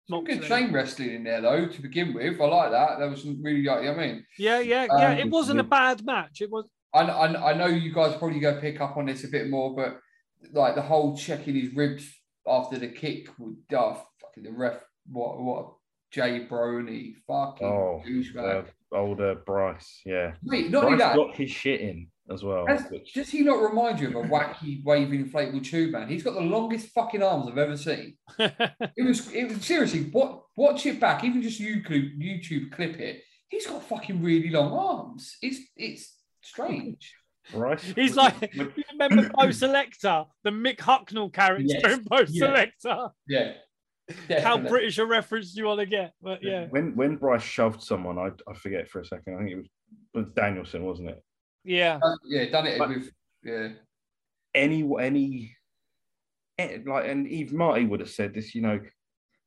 Some 0.07 0.23
good 0.23 0.43
chain 0.43 0.72
wrestling 0.72 1.14
in 1.15 1.23
there 1.23 1.41
though 1.41 1.68
to 1.68 1.81
begin 1.81 2.14
with. 2.14 2.39
I 2.39 2.45
like 2.45 2.72
that. 2.72 2.99
That 2.99 3.10
was 3.10 3.26
really 3.26 3.64
like. 3.64 3.88
I 3.88 3.93
mean, 3.95 4.26
Yeah, 4.38 4.60
yeah, 4.60 4.85
yeah. 4.97 5.11
Um, 5.14 5.18
it 5.18 5.30
wasn't 5.30 5.60
a 5.60 5.64
bad 5.64 6.06
match. 6.06 6.41
It 6.41 6.51
was 6.51 6.65
I, 6.93 7.01
I, 7.01 7.51
I 7.51 7.53
know 7.57 7.68
you 7.68 7.91
guys 7.93 8.15
probably 8.18 8.39
go 8.39 8.60
pick 8.60 8.81
up 8.81 8.97
on 8.97 9.07
this 9.07 9.23
a 9.23 9.27
bit 9.27 9.49
more, 9.49 9.76
but 9.76 9.99
like 10.53 10.76
the 10.76 10.81
whole 10.81 11.18
checking 11.18 11.56
his 11.56 11.73
ribs 11.73 12.07
after 12.47 12.77
the 12.77 12.88
kick 12.88 13.30
with 13.39 13.57
oh, 13.73 14.01
fucking 14.22 14.43
the 14.43 14.51
ref. 14.51 14.80
What 15.11 15.41
what 15.41 15.73
Jay 16.11 16.47
Brony 16.49 17.15
fucking 17.27 17.68
Oh, 17.68 18.01
douchebag. 18.07 18.65
uh, 18.93 18.95
older 18.95 19.35
Bryce, 19.45 20.01
yeah. 20.06 20.34
Wait, 20.43 20.69
not 20.69 20.85
only 20.85 20.97
that, 20.99 21.15
got 21.15 21.35
his 21.35 21.51
shit 21.51 21.81
in 21.81 22.07
as 22.31 22.43
well. 22.43 22.65
Does, 22.65 22.84
which- 22.89 23.14
does 23.14 23.30
he 23.30 23.41
not 23.41 23.61
remind 23.61 23.99
you 23.99 24.07
of 24.10 24.15
a 24.15 24.27
wacky 24.27 24.84
waving 24.85 25.27
inflatable 25.30 25.64
tube 25.64 25.91
man? 25.91 26.07
He's 26.10 26.23
got 26.23 26.34
the 26.35 26.41
longest 26.41 26.89
fucking 26.89 27.23
arms 27.23 27.47
I've 27.49 27.57
ever 27.57 27.77
seen. 27.77 28.18
It 28.39 29.03
was 29.06 29.31
it 29.34 29.47
was 29.49 29.65
seriously 29.65 30.10
what 30.11 30.43
watch 30.56 30.85
it 30.85 30.99
back, 30.99 31.23
even 31.23 31.41
just 31.41 31.61
YouTube 31.61 32.19
YouTube 32.22 32.72
clip 32.72 32.99
it. 32.99 33.23
He's 33.49 33.65
got 33.65 33.84
fucking 33.84 34.22
really 34.22 34.49
long 34.49 34.72
arms. 34.73 35.38
It's 35.41 35.60
it's 35.76 36.18
strange. 36.41 37.14
Right. 37.53 37.80
He's 37.80 38.15
like, 38.15 38.53
you 38.53 38.72
remember 38.91 39.30
Bo' 39.30 39.47
Selecta, 39.47 40.27
the 40.43 40.51
Mick 40.51 40.77
Hucknall 40.77 41.34
character 41.34 41.65
Yes, 41.68 41.93
in 41.93 42.03
Bo 42.03 42.19
yeah. 42.27 42.68
Selecta? 42.85 43.11
Yeah. 43.27 43.53
How. 44.41 44.57
British 44.57 44.97
a 44.97 45.06
reference 45.06 45.53
do 45.53 45.61
you 45.61 45.68
want 45.68 45.80
to 45.80 45.85
get? 45.85 46.14
But 46.22 46.43
yeah, 46.43 46.68
when 46.69 46.95
when 46.95 47.15
Bryce 47.15 47.43
shoved 47.43 47.81
someone, 47.81 48.18
I, 48.18 48.30
I 48.47 48.53
forget 48.56 48.89
for 48.89 48.99
a 49.01 49.06
second. 49.06 49.35
I 49.35 49.38
think 49.39 49.51
it 49.51 49.57
was, 49.57 49.68
was 50.14 50.26
Danielson, 50.35 50.84
wasn't 50.84 51.10
it? 51.10 51.23
Yeah, 51.64 51.99
Uh, 52.02 52.15
yeah, 52.26 52.45
done 52.49 52.68
it 52.68 52.77
But- 52.80 52.90
with 52.90 53.11
yeah. 53.44 53.69
Any 54.56 54.84
any, 54.99 55.56
eh, 56.57 56.80
like, 56.86 57.06
and 57.07 57.27
Eve 57.27 57.53
Marty 57.53 57.86
would 57.86 57.99
have 57.99 58.10
said 58.10 58.34
this. 58.34 58.56
You 58.56 58.61
know, 58.64 58.80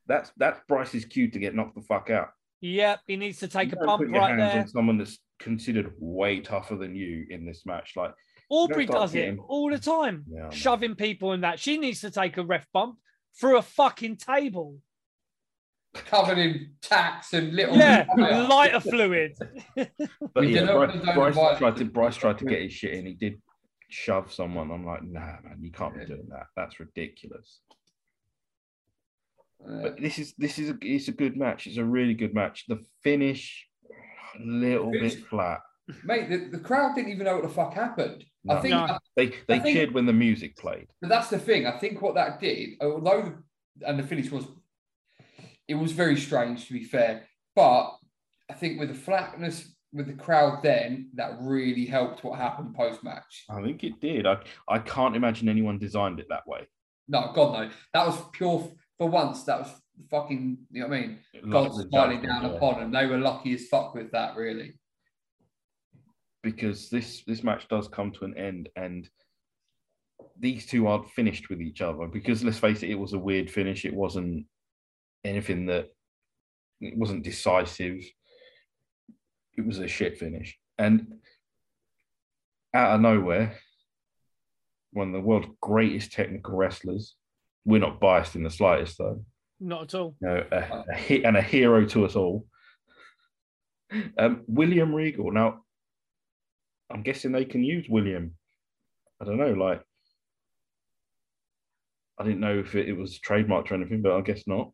that's 0.07 0.31
that's 0.37 0.61
Bryce's 0.69 1.05
cue 1.05 1.29
to 1.31 1.39
get 1.39 1.55
knocked 1.55 1.75
the 1.75 1.83
fuck 1.83 2.09
out. 2.11 2.31
yep. 2.61 3.01
He 3.07 3.17
needs 3.17 3.39
to 3.41 3.49
take 3.49 3.71
You 3.71 3.73
a 3.73 3.77
don't 3.79 3.87
bump 3.87 4.01
put 4.03 4.11
your 4.11 4.21
right 4.21 4.39
hands 4.39 4.53
there. 4.53 4.63
on 4.63 4.69
someone 4.69 4.99
that's 4.99 5.19
considered 5.41 5.93
way 5.99 6.41
tougher 6.41 6.77
than 6.77 6.95
you 6.95 7.27
in 7.31 7.45
this 7.45 7.67
match. 7.67 7.95
Like, 7.97 8.15
Aubrey 8.49 8.87
start 8.87 9.01
does 9.01 9.15
it 9.17 9.37
all 9.49 9.71
the 9.71 9.79
time, 9.79 10.25
Yeah, 10.29 10.43
I 10.43 10.45
know. 10.45 10.51
shoving 10.51 10.95
people 10.95 11.33
in 11.33 11.41
that. 11.41 11.59
She 11.59 11.79
needs 11.79 12.01
to 12.03 12.11
take 12.13 12.37
a 12.37 12.45
ref 12.45 12.67
bump 12.73 12.99
through 13.41 13.57
a 13.59 13.63
fucking 13.63 14.19
table. 14.19 14.79
Covered 15.95 16.39
in 16.39 16.71
tacks 16.81 17.35
and 17.35 17.55
little 17.55 17.77
Yeah, 17.77 18.07
fire. 18.17 18.49
lighter 18.49 18.81
fluid. 18.81 19.35
but 19.77 19.91
We 20.37 20.55
yeah, 20.55 20.61
did 20.61 20.69
Bryce, 20.69 20.91
condone 20.93 21.15
Bryce 21.33 21.59
tried 21.59 21.77
to 21.77 21.85
Bryce 21.85 22.17
tried 22.17 22.39
to 22.39 22.45
get 22.47 22.63
his 22.63 22.73
shit 22.73 22.95
in. 22.95 23.05
He 23.07 23.13
did 23.15 23.43
shove 23.91 24.33
someone. 24.33 24.71
I'm 24.71 24.87
like, 24.87 25.03
nah, 25.03 25.21
man, 25.45 25.59
you 25.61 25.71
can't 25.71 25.95
Yeah. 25.95 26.05
be 26.05 26.07
doing 26.15 26.29
that. 26.31 26.47
That's 26.57 26.81
ridiculous. 26.81 27.61
Uh, 29.63 29.83
But 29.83 30.01
this 30.01 30.19
is 30.19 30.35
this 30.39 30.59
is 30.59 30.71
a 30.71 30.79
it's 30.81 31.09
a 31.09 31.13
good 31.13 31.37
match. 31.37 31.67
It's 31.67 31.77
a 31.77 31.85
really 31.85 32.15
good 32.15 32.35
match. 32.35 32.65
The 32.69 32.81
finish, 33.05 33.69
a 34.39 34.43
little 34.43 34.91
Finish- 34.93 35.17
bit 35.17 35.27
flat. 35.27 35.61
mate, 36.05 36.31
the, 36.31 36.49
the 36.57 36.59
crowd 36.59 36.95
didn't 36.95 37.13
even 37.13 37.27
know 37.27 37.35
what 37.35 37.43
the 37.43 37.49
fuck 37.51 37.75
happened. 37.75 38.25
I 38.49 38.61
think 38.61 38.73
No. 38.75 38.99
They 39.15 39.27
they 39.47 39.57
I 39.57 39.59
think- 39.59 39.77
cheered 39.77 39.93
when 39.93 40.07
the 40.07 40.13
music 40.13 40.57
played. 40.57 40.89
But 41.03 41.09
that's 41.11 41.29
the 41.29 41.39
thing. 41.39 41.67
I 41.67 41.79
think 41.79 42.01
what 42.01 42.15
that 42.15 42.41
did, 42.41 42.71
although 42.81 43.35
and 43.87 43.99
the 43.99 44.03
finish 44.03 44.31
was, 44.31 44.47
it 45.73 45.79
was 45.79 45.93
very 45.93 46.17
strange 46.17 46.67
to 46.67 46.73
be 46.73 46.85
fair. 46.85 47.13
But 47.57 47.85
I 48.51 48.55
think 48.55 48.79
with 48.79 48.91
the 48.91 48.95
flatness 49.09 49.57
with 49.93 50.07
the 50.07 50.23
crowd, 50.25 50.63
then 50.63 51.11
that 51.15 51.33
really 51.41 51.87
helped 51.87 52.25
what 52.25 52.39
happened 52.39 52.75
post 52.75 53.03
match. 53.05 53.45
I 53.51 53.61
think 53.63 53.85
it 53.85 54.01
did. 54.01 54.27
I 54.27 54.37
I 54.69 54.79
can't 54.79 55.17
imagine 55.17 55.49
anyone 55.49 55.79
designed 55.79 56.19
it 56.21 56.27
that 56.29 56.47
way. 56.47 56.63
No, 57.09 57.21
God 57.35 57.51
no, 57.53 57.71
that 57.95 58.07
was 58.07 58.19
pure. 58.33 58.71
For 58.99 59.09
once, 59.09 59.45
that 59.45 59.61
was 59.61 59.71
fucking, 60.11 60.59
you 60.71 60.83
know 60.83 60.89
what 60.89 60.97
I 60.97 61.01
mean? 61.01 61.19
God 61.51 61.73
smiling 61.75 62.23
down 62.23 62.43
yeah. 62.43 62.51
upon 62.51 62.81
them. 62.81 62.93
They 62.93 63.07
were 63.07 63.19
lucky 63.19 63.55
as 63.55 63.67
fuck 63.67 63.95
with 63.95 64.13
that, 64.13 64.37
really. 64.37 64.75
because 66.43 66.89
this 66.89 67.23
this 67.27 67.43
match 67.43 67.69
does 67.69 67.89
come 67.89 68.11
to 68.13 68.25
an 68.25 68.37
end 68.37 68.69
and 68.77 69.09
these 70.39 70.67
two 70.67 70.87
aren't 70.87 71.11
finished 71.11 71.49
with 71.51 71.61
each 71.61 71.81
other 71.81 72.07
because 72.07 72.45
let's 72.45 72.59
face 72.59 72.83
it 72.83 72.91
it 72.91 72.99
was 72.99 73.13
a 73.13 73.19
weird 73.19 73.51
finish 73.51 73.85
it 73.85 73.95
wasn't 73.95 74.45
anything 75.25 75.67
that 75.67 75.89
it 76.81 76.97
wasn't 76.97 77.23
decisive 77.23 78.03
it 79.57 79.67
was 79.67 79.79
a 79.79 79.87
shit 79.89 80.19
finish 80.19 80.59
and 80.79 81.07
out 82.75 82.95
of 82.95 83.01
nowhere 83.01 83.57
one 84.93 85.09
of 85.09 85.13
the 85.15 85.21
world's 85.21 85.49
greatest 85.61 86.13
technical 86.13 86.57
wrestlers 86.57 87.15
we're 87.65 87.81
not 87.81 88.01
biased 88.01 88.35
in 88.35 88.43
the 88.43 88.51
slightest 88.51 88.99
though 88.99 89.25
Not 89.61 89.83
at 89.83 89.95
all. 89.95 90.17
you 90.21 90.29
know, 90.29 90.45
a, 90.51 90.85
a 90.91 90.97
hit 90.97 91.25
and 91.25 91.37
a 91.37 91.43
hero 91.43 91.85
to 91.87 92.05
us 92.05 92.17
all. 92.17 92.47
Um, 94.19 94.43
William 94.49 94.93
Regal. 94.95 95.31
Now, 95.31 95.61
I'm 96.91 97.03
guessing 97.03 97.31
they 97.31 97.45
can 97.45 97.63
use 97.63 97.87
William. 97.89 98.35
I 99.21 99.25
don't 99.27 99.37
know. 99.37 99.53
Like, 99.53 99.83
I 102.19 102.25
didn't 102.25 102.41
know 102.41 102.59
if 102.59 102.75
it, 102.75 102.89
it 102.89 102.95
was 102.95 103.21
trademarked 103.21 103.71
or 103.71 103.75
anything, 103.75 104.03
but 104.03 104.17
I 104.17 104.21
guess 104.23 104.43
not. 104.47 104.73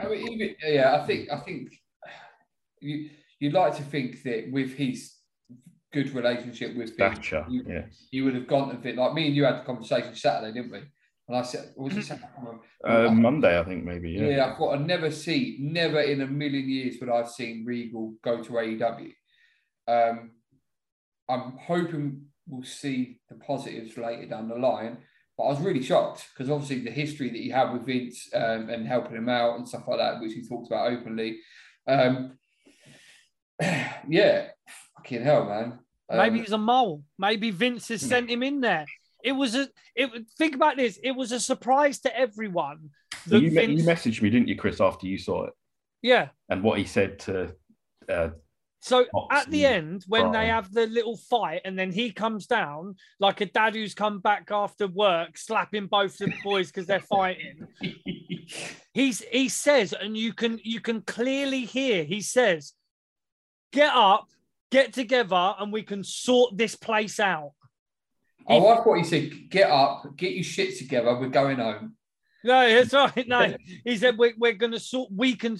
I 0.00 0.08
mean, 0.08 0.28
even, 0.32 0.54
yeah, 0.64 0.96
I 1.00 1.06
think 1.06 1.30
I 1.30 1.38
think 1.40 1.72
you 2.80 3.10
you'd 3.40 3.52
like 3.52 3.76
to 3.76 3.82
think 3.82 4.22
that 4.22 4.50
with 4.50 4.74
his 4.74 5.14
good 5.92 6.10
relationship 6.14 6.76
with 6.76 6.96
Thatcher. 6.96 7.46
you, 7.48 7.64
Yeah. 7.66 7.86
you 8.10 8.24
would 8.24 8.34
have 8.34 8.46
gone 8.46 8.68
to 8.80 8.88
it 8.88 8.96
like 8.96 9.14
me 9.14 9.26
and 9.28 9.34
you 9.36 9.44
had 9.44 9.60
the 9.60 9.64
conversation 9.64 10.14
Saturday, 10.14 10.52
didn't 10.52 10.72
we? 10.72 10.82
And 11.28 11.36
I 11.36 11.42
said, 11.42 11.72
was 11.76 11.96
it 11.96 12.04
Saturday? 12.04 12.28
I. 12.84 13.06
Uh, 13.06 13.10
Monday, 13.10 13.58
I 13.58 13.64
think 13.64 13.84
maybe. 13.84 14.10
Yeah, 14.10 14.28
Yeah. 14.28 14.52
I 14.52 14.56
thought 14.56 14.74
I'd 14.74 14.86
never 14.86 15.10
see, 15.10 15.56
never 15.60 16.00
in 16.00 16.20
a 16.20 16.26
million 16.26 16.68
years 16.68 16.96
would 17.00 17.08
I've 17.10 17.30
seen 17.30 17.64
Regal 17.64 18.14
go 18.22 18.42
to 18.42 18.50
AEW. 18.52 19.12
Um, 19.86 20.32
I'm 21.28 21.56
hoping 21.58 22.26
we'll 22.46 22.64
see 22.64 23.20
the 23.28 23.36
positives 23.36 23.96
later 23.96 24.26
down 24.26 24.48
the 24.48 24.56
line. 24.56 24.98
But 25.38 25.44
I 25.44 25.48
was 25.50 25.60
really 25.60 25.82
shocked 25.82 26.28
because 26.32 26.50
obviously 26.50 26.80
the 26.80 26.90
history 26.90 27.30
that 27.30 27.38
he 27.38 27.48
had 27.48 27.72
with 27.72 27.86
Vince 27.86 28.28
um, 28.34 28.68
and 28.68 28.86
helping 28.86 29.16
him 29.16 29.28
out 29.28 29.56
and 29.56 29.66
stuff 29.66 29.84
like 29.86 29.98
that, 29.98 30.20
which 30.20 30.34
he 30.34 30.46
talked 30.46 30.66
about 30.66 30.92
openly. 30.92 31.38
Um, 31.86 32.36
yeah, 33.62 34.48
fucking 34.96 35.22
hell, 35.22 35.44
man. 35.44 35.78
Um, 36.10 36.18
Maybe 36.18 36.40
he's 36.40 36.52
a 36.52 36.58
mole. 36.58 37.04
Maybe 37.18 37.50
Vince 37.50 37.88
has 37.88 38.02
sent 38.02 38.28
him 38.28 38.42
in 38.42 38.60
there. 38.60 38.86
It 39.22 39.32
was 39.32 39.54
a. 39.54 39.68
It 39.94 40.10
think 40.36 40.54
about 40.54 40.76
this. 40.76 40.98
It 41.02 41.12
was 41.12 41.32
a 41.32 41.40
surprise 41.40 42.00
to 42.00 42.18
everyone. 42.18 42.90
That 43.28 43.40
you, 43.40 43.50
me- 43.50 43.54
Vince, 43.54 43.80
you 43.82 43.86
messaged 43.86 44.22
me, 44.22 44.30
didn't 44.30 44.48
you, 44.48 44.56
Chris, 44.56 44.80
after 44.80 45.06
you 45.06 45.18
saw 45.18 45.44
it 45.44 45.54
yeah. 46.02 46.28
and 46.48 46.62
what 46.62 46.78
he 46.78 46.84
said 46.84 47.18
to. 47.20 47.54
Uh, 48.08 48.30
So 48.80 49.06
at 49.30 49.50
the 49.50 49.66
end, 49.66 50.04
when 50.06 50.30
they 50.30 50.46
have 50.46 50.72
the 50.72 50.86
little 50.86 51.16
fight, 51.16 51.62
and 51.64 51.78
then 51.78 51.90
he 51.90 52.12
comes 52.12 52.46
down 52.46 52.94
like 53.18 53.40
a 53.40 53.46
dad 53.46 53.74
who's 53.74 53.94
come 53.94 54.20
back 54.20 54.50
after 54.50 54.86
work, 54.86 55.36
slapping 55.36 55.86
both 55.86 56.16
the 56.16 56.32
boys 56.44 56.68
because 56.68 56.86
they're 56.86 57.00
fighting. 57.00 57.66
He's 58.94 59.22
he 59.30 59.48
says, 59.48 59.92
and 59.92 60.16
you 60.16 60.32
can 60.32 60.60
you 60.62 60.80
can 60.80 61.02
clearly 61.02 61.64
hear 61.64 62.04
he 62.04 62.20
says, 62.20 62.72
"Get 63.72 63.92
up, 63.94 64.28
get 64.70 64.92
together, 64.92 65.54
and 65.58 65.72
we 65.72 65.82
can 65.82 66.02
sort 66.02 66.56
this 66.56 66.74
place 66.74 67.20
out." 67.20 67.52
I 68.48 68.58
thought 68.60 68.94
he 68.96 69.04
said, 69.04 69.50
get 69.50 69.70
up, 69.70 70.16
get 70.16 70.32
your 70.32 70.42
shit 70.42 70.78
together, 70.78 71.14
we're 71.18 71.28
going 71.28 71.58
home. 71.58 71.97
No, 72.44 72.68
that's 72.68 72.92
right. 72.92 73.28
No, 73.28 73.56
he 73.84 73.96
said 73.96 74.16
we're, 74.16 74.34
we're 74.38 74.52
going 74.52 74.72
to 74.72 74.80
sort. 74.80 75.10
We 75.12 75.34
can 75.34 75.58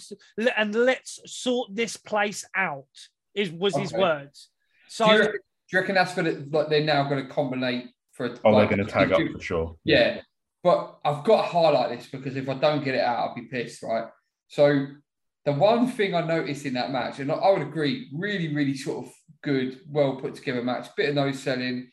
and 0.56 0.74
let's 0.74 1.20
sort 1.26 1.74
this 1.74 1.96
place 1.96 2.44
out. 2.54 2.86
Is 3.34 3.50
was 3.50 3.76
his 3.76 3.92
words. 3.92 4.50
So 4.88 5.06
do, 5.06 5.12
you 5.12 5.18
reckon, 5.18 5.32
do 5.34 5.40
you 5.72 5.80
reckon 5.80 5.94
that's 5.94 6.12
for 6.12 6.22
the, 6.22 6.48
like 6.50 6.68
they're 6.68 6.84
now 6.84 7.08
going 7.08 7.26
to 7.26 7.32
combinate 7.32 7.88
for 8.12 8.26
a, 8.26 8.38
oh, 8.44 8.50
like, 8.50 8.68
they're 8.68 8.76
going 8.76 8.86
to 8.86 8.92
tag 8.92 9.12
up 9.12 9.20
for 9.32 9.40
sure. 9.40 9.76
Yeah, 9.84 10.20
but 10.62 10.98
I've 11.04 11.24
got 11.24 11.42
to 11.42 11.48
highlight 11.48 11.96
this 11.96 12.08
because 12.08 12.36
if 12.36 12.48
I 12.48 12.54
don't 12.54 12.84
get 12.84 12.94
it 12.94 13.00
out, 13.00 13.18
I'll 13.28 13.34
be 13.34 13.42
pissed, 13.42 13.82
right? 13.82 14.06
So 14.48 14.86
the 15.44 15.52
one 15.52 15.86
thing 15.88 16.14
I 16.14 16.22
noticed 16.22 16.64
in 16.66 16.74
that 16.74 16.90
match, 16.90 17.20
and 17.20 17.30
I- 17.30 17.36
I 17.36 17.50
would 17.52 17.62
agree, 17.62 18.08
really, 18.12 18.54
really 18.54 18.76
sort 18.76 19.06
of 19.06 19.12
good, 19.42 19.80
well 19.88 20.16
put 20.16 20.34
together 20.34 20.62
match, 20.62 20.88
bit 20.96 21.10
of 21.10 21.14
no 21.14 21.30
selling, 21.32 21.90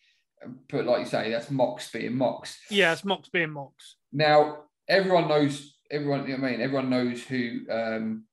but 0.70 0.86
like 0.86 1.00
you 1.02 1.06
say, 1.06 1.30
that's 1.32 1.52
Mox 1.52 1.92
being 1.92 2.16
Mox. 2.16 2.58
yeah, 2.72 2.94
it's 2.94 3.06
Mox 3.06 3.30
being 3.30 3.52
Mox. 3.52 3.98
Now 4.12 4.64
everyone 4.88 5.28
knows, 5.28 5.76
everyone, 5.92 6.28
you 6.28 6.36
know 6.36 6.42
what 6.42 6.48
I 6.48 6.52
mean, 6.52 6.62
everyone 6.62 6.90
knows 6.90 7.24
who 7.24 7.60
um, 7.70 8.26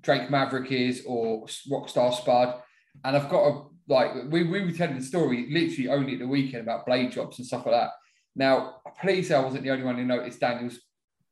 Drake 0.00 0.30
Maverick 0.30 0.70
is 0.72 1.04
or 1.06 1.46
Rockstar 1.70 2.12
Spud, 2.14 2.60
and 3.04 3.16
I've 3.16 3.28
got 3.28 3.46
a 3.48 3.62
like 3.88 4.12
we, 4.30 4.44
we 4.44 4.64
were 4.64 4.70
telling 4.72 4.96
the 4.96 5.02
story 5.02 5.48
literally 5.50 5.88
only 5.88 6.12
at 6.14 6.20
the 6.20 6.26
weekend 6.28 6.62
about 6.62 6.86
blade 6.86 7.10
jobs 7.12 7.38
and 7.38 7.46
stuff 7.46 7.66
like 7.66 7.74
that. 7.74 7.90
Now, 8.36 8.76
please 9.00 9.28
say 9.28 9.34
I 9.34 9.40
wasn't 9.40 9.64
the 9.64 9.70
only 9.70 9.84
one 9.84 9.96
who 9.96 10.04
noticed 10.04 10.38
Daniel's 10.40 10.78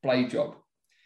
blade 0.02 0.30
job. 0.30 0.56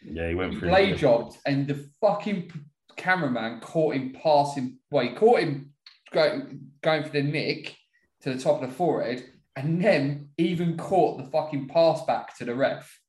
Yeah, 0.03 0.29
he 0.29 0.35
went 0.35 0.53
He 0.53 0.59
through. 0.59 0.69
blade 0.69 0.97
jobbed, 0.97 1.37
and 1.45 1.67
the 1.67 1.87
fucking 2.01 2.51
cameraman 2.97 3.59
caught 3.61 3.95
him 3.95 4.13
passing. 4.21 4.79
Well, 4.89 5.03
he 5.03 5.11
caught 5.13 5.39
him 5.41 5.73
going, 6.11 6.71
going 6.81 7.03
for 7.03 7.09
the 7.09 7.23
nick 7.23 7.75
to 8.21 8.33
the 8.33 8.41
top 8.41 8.61
of 8.61 8.69
the 8.69 8.75
forehead, 8.75 9.23
and 9.55 9.81
then 9.83 10.29
even 10.37 10.77
caught 10.77 11.17
the 11.19 11.29
fucking 11.29 11.67
pass 11.67 12.03
back 12.05 12.35
to 12.37 12.45
the 12.45 12.55
ref. 12.55 12.99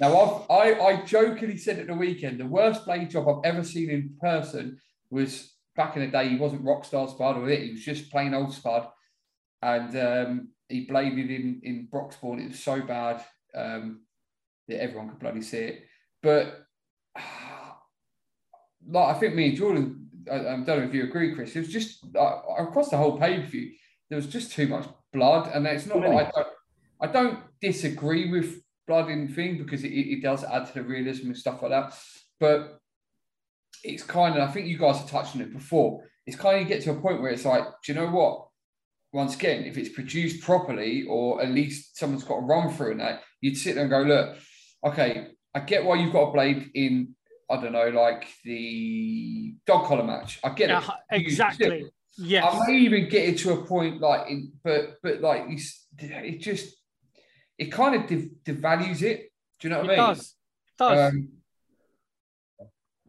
Now, 0.00 0.18
I've, 0.18 0.50
I 0.50 0.80
I 0.80 1.04
jokingly 1.04 1.56
said 1.56 1.78
at 1.78 1.86
the 1.86 1.94
weekend 1.94 2.38
the 2.38 2.46
worst 2.46 2.84
blade 2.84 3.10
job 3.10 3.28
I've 3.28 3.44
ever 3.44 3.64
seen 3.64 3.90
in 3.90 4.16
person 4.20 4.80
was 5.10 5.54
back 5.76 5.96
in 5.96 6.02
the 6.02 6.08
day. 6.08 6.28
He 6.28 6.36
wasn't 6.36 6.64
Rockstar 6.64 7.10
Spud 7.10 7.36
or 7.36 7.48
it; 7.48 7.62
he 7.62 7.72
was 7.72 7.84
just 7.84 8.10
plain 8.10 8.34
old 8.34 8.52
Spud, 8.52 8.88
and 9.62 9.96
um, 9.96 10.48
he 10.68 10.86
bladed 10.86 11.30
in 11.30 11.60
in 11.62 11.88
Broxbourne. 11.92 12.44
It 12.44 12.48
was 12.48 12.60
so 12.60 12.80
bad 12.80 13.24
um, 13.54 14.02
that 14.68 14.82
everyone 14.82 15.08
could 15.08 15.20
bloody 15.20 15.42
see 15.42 15.58
it. 15.58 15.84
But 16.22 16.64
like 18.88 19.16
I 19.16 19.18
think 19.18 19.34
me 19.34 19.48
and 19.50 19.56
Jordan, 19.56 20.08
I, 20.30 20.36
I 20.36 20.40
don't 20.42 20.66
know 20.66 20.82
if 20.82 20.94
you 20.94 21.04
agree, 21.04 21.34
Chris. 21.34 21.54
It 21.54 21.60
was 21.60 21.68
just 21.68 22.04
uh, 22.16 22.40
across 22.58 22.90
the 22.90 22.96
whole 22.96 23.18
pay 23.18 23.40
per 23.40 23.46
view, 23.46 23.72
there 24.08 24.16
was 24.16 24.26
just 24.26 24.52
too 24.52 24.68
much 24.68 24.86
blood, 25.12 25.50
and 25.52 25.66
it's 25.66 25.86
not 25.86 26.00
that 26.00 26.10
I 26.10 26.30
don't, 26.30 26.48
I 27.00 27.06
don't 27.06 27.38
disagree 27.60 28.30
with 28.30 28.60
blood 28.86 29.10
in 29.10 29.28
thing 29.28 29.58
because 29.58 29.84
it, 29.84 29.92
it 29.92 30.22
does 30.22 30.44
add 30.44 30.66
to 30.66 30.74
the 30.74 30.82
realism 30.82 31.26
and 31.28 31.36
stuff 31.36 31.62
like 31.62 31.70
that. 31.70 31.94
But 32.38 32.78
it's 33.84 34.02
kind 34.02 34.36
of 34.36 34.48
I 34.48 34.52
think 34.52 34.66
you 34.66 34.78
guys 34.78 34.98
have 34.98 35.10
touched 35.10 35.34
on 35.36 35.42
it 35.42 35.52
before. 35.52 36.04
It's 36.26 36.36
kind 36.36 36.56
of 36.56 36.62
you 36.62 36.68
get 36.68 36.82
to 36.84 36.92
a 36.92 37.00
point 37.00 37.20
where 37.22 37.30
it's 37.30 37.44
like, 37.44 37.64
do 37.84 37.92
you 37.92 37.98
know 37.98 38.10
what? 38.10 38.46
Once 39.12 39.34
again, 39.34 39.64
if 39.64 39.76
it's 39.76 39.88
produced 39.88 40.42
properly, 40.42 41.04
or 41.08 41.42
at 41.42 41.50
least 41.50 41.98
someone's 41.98 42.22
got 42.24 42.36
a 42.36 42.42
run 42.42 42.72
through 42.72 42.92
and 42.92 43.00
that, 43.00 43.22
you'd 43.40 43.56
sit 43.56 43.74
there 43.74 43.84
and 43.84 43.90
go, 43.90 44.02
look, 44.02 44.36
okay, 44.86 45.28
I 45.54 45.60
get 45.60 45.84
why 45.84 45.96
you've 45.96 46.12
got 46.12 46.28
a 46.28 46.32
blade 46.32 46.70
in, 46.74 47.16
I 47.50 47.60
don't 47.60 47.72
know, 47.72 47.88
like 47.88 48.28
the 48.44 49.54
dog 49.66 49.86
collar 49.86 50.04
match. 50.04 50.38
I 50.44 50.50
get 50.50 50.68
Yeah, 50.68 50.78
uh-huh, 50.78 50.96
it. 51.10 51.22
exactly. 51.22 51.86
Yes. 52.18 52.44
I 52.44 52.66
may 52.68 52.78
even 52.78 53.08
get 53.08 53.28
it 53.28 53.38
to 53.38 53.54
a 53.54 53.64
point 53.64 54.00
like, 54.00 54.30
in, 54.30 54.52
but 54.62 54.98
but 55.02 55.20
like 55.20 55.44
it's, 55.48 55.86
it 55.98 56.40
just 56.40 56.76
it 57.60 57.70
kind 57.70 57.94
of 57.94 58.08
dev- 58.08 58.30
devalues 58.44 59.02
it. 59.02 59.30
Do 59.60 59.68
you 59.68 59.74
know 59.74 59.82
what 59.82 59.90
it 59.90 59.98
I 59.98 60.06
mean? 60.06 60.08
does. 60.08 60.20
It 60.20 60.78
does. 60.78 61.12
Um, 61.12 61.28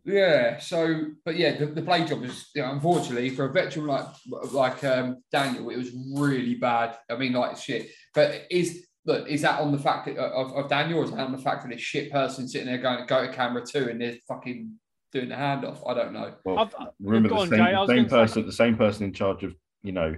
yeah. 0.03 0.60
So, 0.60 1.06
but 1.23 1.38
yeah, 1.38 1.57
the, 1.57 1.68
the 1.68 1.82
blade 1.82 2.07
job 2.07 2.19
was, 2.22 2.49
you 2.53 2.61
know, 2.61 2.72
unfortunately, 2.72 3.30
for 3.30 3.45
a 3.45 3.53
veteran 3.53 3.88
like 3.88 4.06
like 4.52 4.84
um, 4.84 5.23
Daniel, 5.32 5.69
it 5.69 5.78
was 5.78 5.91
really 6.15 6.56
bad. 6.56 6.98
I 7.10 7.15
mean, 7.15 7.32
like 7.32 7.57
shit. 7.57 7.90
But 8.14 8.45
is 8.52 8.86
look, 9.06 9.28
is 9.30 9.41
that 9.44 9.61
on 9.61 9.72
the 9.72 9.80
fact 9.80 10.07
that, 10.07 10.18
of, 10.18 10.52
of 10.53 10.69
Daniel, 10.69 10.99
or 10.99 11.06
is 11.06 11.11
that 11.11 11.19
on 11.19 11.32
the 11.32 11.38
fact 11.38 11.64
that 11.64 11.69
this 11.69 11.82
shit 11.82 12.11
person 12.11 12.48
sitting 12.48 12.68
there 12.68 12.78
going 12.78 12.99
to 12.99 13.06
go 13.06 13.26
to 13.26 13.32
camera 13.32 13.65
two 13.65 13.88
and 13.90 14.02
they're 14.02 14.18
fucking 14.28 14.73
doing 15.14 15.30
the 15.30 15.36
handoff? 15.36 15.80
I 15.90 15.94
don't 15.94 16.11
know. 16.11 16.34
Well, 16.44 16.60
I've- 16.60 16.76
remember 17.02 17.30
go 17.30 17.36
the 17.36 17.41
on, 17.41 17.49
same, 17.49 17.57
Jay, 17.60 17.72
the 17.72 17.88
same 17.88 17.95
gonna 17.95 18.10
say- 18.10 18.15
person, 18.34 18.45
the 18.45 18.52
same 18.52 18.76
person 18.78 19.03
in 19.06 19.14
charge 19.14 19.44
of 19.44 19.56
you 19.82 19.94
know 19.94 20.15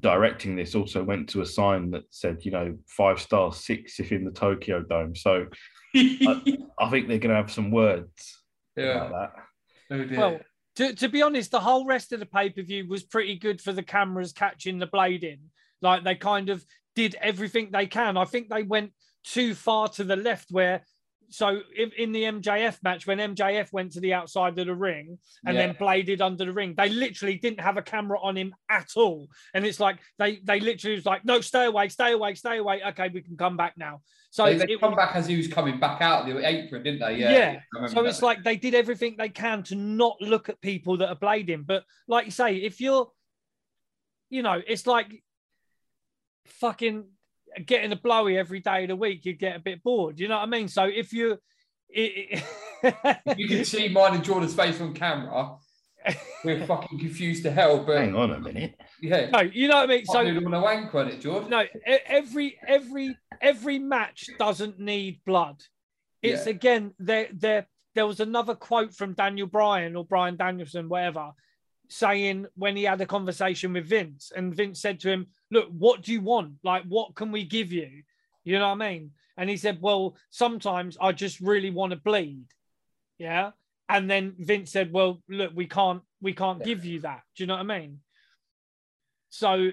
directing 0.00 0.56
this 0.56 0.74
also 0.74 1.02
went 1.02 1.28
to 1.30 1.42
a 1.42 1.46
sign 1.46 1.90
that 1.92 2.02
said 2.10 2.44
you 2.44 2.50
know 2.50 2.76
five 2.86 3.20
stars, 3.20 3.64
six 3.64 4.00
if 4.00 4.12
in 4.12 4.24
the 4.24 4.30
Tokyo 4.30 4.82
Dome. 4.82 5.14
So 5.14 5.46
I 5.94 5.94
think 6.90 7.08
they're 7.08 7.18
going 7.18 7.30
to 7.30 7.34
have 7.34 7.52
some 7.52 7.70
words 7.70 8.42
yeah. 8.76 9.06
about 9.06 9.10
that. 9.10 9.32
Oh 9.90 10.04
dear. 10.04 10.18
well, 10.18 10.40
to, 10.76 10.94
to 10.94 11.08
be 11.08 11.22
honest, 11.22 11.50
the 11.50 11.60
whole 11.60 11.86
rest 11.86 12.12
of 12.12 12.20
the 12.20 12.26
pay 12.26 12.50
per 12.50 12.62
view 12.62 12.86
was 12.88 13.02
pretty 13.02 13.36
good 13.36 13.60
for 13.60 13.72
the 13.72 13.82
cameras 13.82 14.32
catching 14.32 14.78
the 14.78 14.86
blade 14.86 15.24
in. 15.24 15.38
Like 15.82 16.04
they 16.04 16.14
kind 16.14 16.48
of 16.48 16.64
did 16.94 17.16
everything 17.20 17.70
they 17.70 17.86
can. 17.86 18.16
I 18.16 18.24
think 18.24 18.48
they 18.48 18.62
went 18.62 18.92
too 19.24 19.54
far 19.54 19.88
to 19.88 20.04
the 20.04 20.16
left 20.16 20.50
where 20.50 20.82
so 21.28 21.60
in, 21.76 21.90
in 21.98 22.12
the 22.12 22.22
MJF 22.22 22.82
match, 22.82 23.06
when 23.06 23.18
MJF 23.18 23.72
went 23.72 23.92
to 23.92 24.00
the 24.00 24.14
outside 24.14 24.58
of 24.58 24.66
the 24.66 24.74
ring 24.74 25.18
and 25.44 25.56
Yeah. 25.56 25.66
then 25.66 25.76
bladed 25.78 26.20
under 26.20 26.44
the 26.44 26.52
ring, 26.52 26.74
they 26.76 26.88
literally 26.88 27.36
didn't 27.38 27.60
have 27.60 27.76
a 27.76 27.82
camera 27.82 28.18
on 28.20 28.36
him 28.36 28.54
at 28.70 28.90
all. 28.96 29.28
And 29.54 29.64
it's 29.66 29.80
like 29.80 29.98
they 30.18 30.40
they 30.44 30.60
literally 30.60 30.96
was 30.96 31.06
like, 31.06 31.24
no, 31.24 31.40
stay 31.40 31.66
away, 31.66 31.88
stay 31.88 32.12
away, 32.12 32.34
stay 32.34 32.58
away. 32.58 32.82
Okay, 32.88 33.08
we 33.08 33.22
can 33.22 33.36
come 33.36 33.56
back 33.56 33.74
now. 33.76 34.00
So 34.30 34.44
They, 34.44 34.56
they 34.58 34.72
it- 34.74 34.80
come 34.80 34.94
back 34.94 35.16
as 35.16 35.26
he 35.26 35.36
was 35.36 35.48
coming 35.48 35.80
back 35.80 36.00
out 36.02 36.28
of 36.28 36.34
the 36.36 36.46
apron, 36.46 36.82
didn't 36.82 37.00
they? 37.00 37.16
Yeah. 37.16 37.60
Yeah. 37.72 37.86
So 37.88 38.02
that. 38.02 38.08
it's 38.08 38.22
like 38.22 38.42
they 38.44 38.56
did 38.56 38.74
everything 38.74 39.16
they 39.16 39.28
can 39.30 39.62
to 39.64 39.74
not 39.74 40.16
look 40.20 40.48
at 40.48 40.60
people 40.60 40.96
that 40.98 41.08
are 41.08 41.16
blading. 41.16 41.66
But 41.66 41.84
like 42.06 42.26
you 42.26 42.30
say, 42.32 42.56
if 42.56 42.80
you're, 42.80 43.10
you 44.30 44.42
know, 44.42 44.60
it's 44.66 44.86
like 44.86 45.22
fucking 46.46 47.04
getting 47.64 47.92
a 47.92 47.96
blowy 47.96 48.36
every 48.38 48.60
day 48.60 48.82
of 48.84 48.88
the 48.88 48.96
week, 48.96 49.24
you'd 49.24 49.38
get 49.38 49.56
a 49.56 49.60
bit 49.60 49.82
bored. 49.82 50.18
You 50.20 50.28
know 50.28 50.36
what 50.36 50.42
I 50.42 50.46
mean? 50.46 50.68
So 50.68 50.84
if 50.84 51.12
you, 51.12 51.38
it, 51.88 52.42
you 53.36 53.48
can 53.48 53.64
see 53.64 53.88
mine 53.88 54.14
and 54.14 54.24
Jordan's 54.24 54.54
face 54.54 54.80
on 54.80 54.92
camera. 54.94 55.56
We're 56.44 56.64
fucking 56.66 56.98
confused 56.98 57.42
to 57.44 57.50
hell, 57.50 57.82
but 57.84 57.98
Hang 57.98 58.14
on 58.14 58.30
a 58.32 58.38
minute. 58.40 58.74
yeah. 59.00 59.30
no, 59.30 59.40
you 59.40 59.68
know 59.68 59.76
what 59.76 59.90
I 59.90 59.94
mean. 59.94 60.06
So 60.06 60.12
So 60.12 60.18
on 60.46 60.54
a 60.54 60.60
wank 60.60 60.94
on 60.94 61.08
it, 61.08 61.20
George. 61.20 61.48
no, 61.48 61.64
every 62.06 62.58
every 62.66 63.16
every 63.40 63.78
match 63.78 64.28
doesn't 64.38 64.78
need 64.78 65.20
blood. 65.26 65.60
It's 66.22 66.46
Yeah. 66.46 66.50
again 66.52 66.94
there 66.98 67.28
there 67.32 67.66
there 67.94 68.06
was 68.06 68.20
another 68.20 68.54
quote 68.54 68.94
from 68.94 69.14
Daniel 69.14 69.46
Bryan 69.46 69.96
or 69.96 70.04
Bryan 70.04 70.36
Danielson, 70.36 70.88
whatever, 70.88 71.30
saying 71.88 72.46
when 72.54 72.76
he 72.76 72.84
had 72.84 73.00
a 73.00 73.06
conversation 73.06 73.72
with 73.72 73.86
Vince, 73.86 74.32
and 74.34 74.54
Vince 74.54 74.80
said 74.80 75.00
to 75.00 75.10
him, 75.10 75.26
Look, 75.50 75.68
what 75.70 76.02
do 76.02 76.12
you 76.12 76.20
want? 76.20 76.54
Like, 76.62 76.84
what 76.84 77.14
can 77.14 77.32
we 77.32 77.44
give 77.44 77.72
you? 77.72 78.02
You 78.44 78.58
know 78.58 78.68
what 78.68 78.82
I 78.82 78.90
mean? 78.90 79.10
And 79.36 79.50
he 79.50 79.56
said, 79.56 79.78
Well, 79.80 80.16
sometimes 80.30 80.96
I 81.00 81.12
just 81.12 81.40
really 81.40 81.70
want 81.70 81.90
to 81.90 81.96
bleed. 81.96 82.46
Yeah. 83.18 83.50
And 83.88 84.10
then 84.10 84.34
Vince 84.38 84.72
said, 84.72 84.92
Well, 84.92 85.22
look, 85.28 85.52
we 85.54 85.66
can't 85.66 86.02
we 86.20 86.32
can't 86.32 86.64
give 86.64 86.84
you 86.84 87.00
that. 87.00 87.22
Do 87.36 87.42
you 87.42 87.46
know 87.46 87.54
what 87.54 87.70
I 87.70 87.78
mean? 87.78 88.00
So 89.30 89.70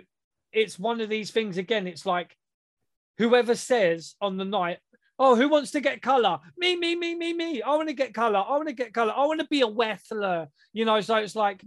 it's 0.52 0.78
one 0.78 1.02
of 1.02 1.10
these 1.10 1.32
things 1.32 1.58
again. 1.58 1.88
It's 1.88 2.06
like 2.06 2.36
whoever 3.18 3.56
says 3.56 4.16
on 4.22 4.38
the 4.38 4.46
night, 4.46 4.80
Oh, 5.20 5.36
who 5.36 5.48
wants 5.48 5.72
to 5.72 5.80
get 5.80 6.02
color? 6.02 6.40
Me, 6.58 6.76
me, 6.76 6.96
me, 6.96 7.14
me, 7.16 7.34
me. 7.34 7.62
I 7.62 7.70
want 7.76 7.88
to 7.88 7.94
get 7.94 8.14
color. 8.14 8.40
I 8.40 8.52
want 8.54 8.68
to 8.68 8.74
get 8.74 8.94
color. 8.94 9.14
I 9.16 9.26
want 9.26 9.40
to 9.40 9.48
be 9.48 9.62
a 9.62 9.68
wrestler. 9.68 10.48
You 10.74 10.86
know, 10.86 11.00
so 11.02 11.16
it's 11.18 11.36
like 11.36 11.64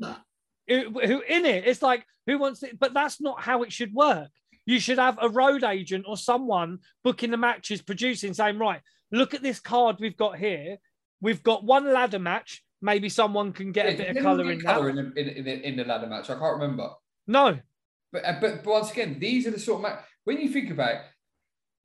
who, 0.69 0.91
who 1.01 1.21
in 1.21 1.45
it? 1.45 1.67
It's 1.67 1.83
like 1.83 2.05
who 2.27 2.39
wants 2.39 2.63
it? 2.63 2.79
But 2.79 2.95
that's 2.95 3.21
not 3.21 3.41
how 3.41 3.63
it 3.63 3.73
should 3.73 3.95
work. 3.95 4.29
You 4.65 4.81
should 4.81 4.99
have 4.99 5.19
a 5.21 5.29
road 5.29 5.63
agent 5.63 6.07
or 6.09 6.17
someone 6.17 6.79
booking 7.05 7.31
the 7.31 7.37
matches, 7.37 7.83
producing, 7.83 8.35
saying, 8.35 8.59
right, 8.59 8.81
look 9.13 9.33
at 9.33 9.43
this 9.43 9.61
card 9.61 9.97
we've 10.01 10.17
got 10.17 10.37
here. 10.37 10.79
We've 11.21 11.43
got 11.43 11.65
one 11.65 11.93
ladder 11.93 12.19
match. 12.19 12.63
Maybe 12.83 13.09
someone 13.09 13.53
can 13.53 13.73
get 13.73 13.95
a 13.95 13.97
bit 13.97 14.17
of 14.17 14.23
color 14.23 14.51
in 14.51 14.59
get 14.59 14.67
that. 14.67 14.75
colour 14.75 14.91
in, 14.91 14.97
the, 14.97 15.03
in, 15.21 15.29
in, 15.29 15.45
the, 15.45 15.69
in 15.69 15.77
the 15.77 15.85
ladder 15.85 16.09
match. 16.09 16.29
I 16.29 16.39
can't 16.39 16.61
remember. 16.61 16.91
No, 17.27 17.59
But, 18.13 18.25
uh, 18.25 18.39
but 18.41 18.65
but 18.65 18.71
once 18.71 18.91
again, 18.91 19.19
these 19.19 19.47
are 19.47 19.51
the 19.51 19.59
sort 19.59 19.77
of 19.77 19.83
match 19.83 20.05
when 20.27 20.41
you 20.41 20.49
think 20.49 20.71
about 20.71 20.91
it, 20.91 21.01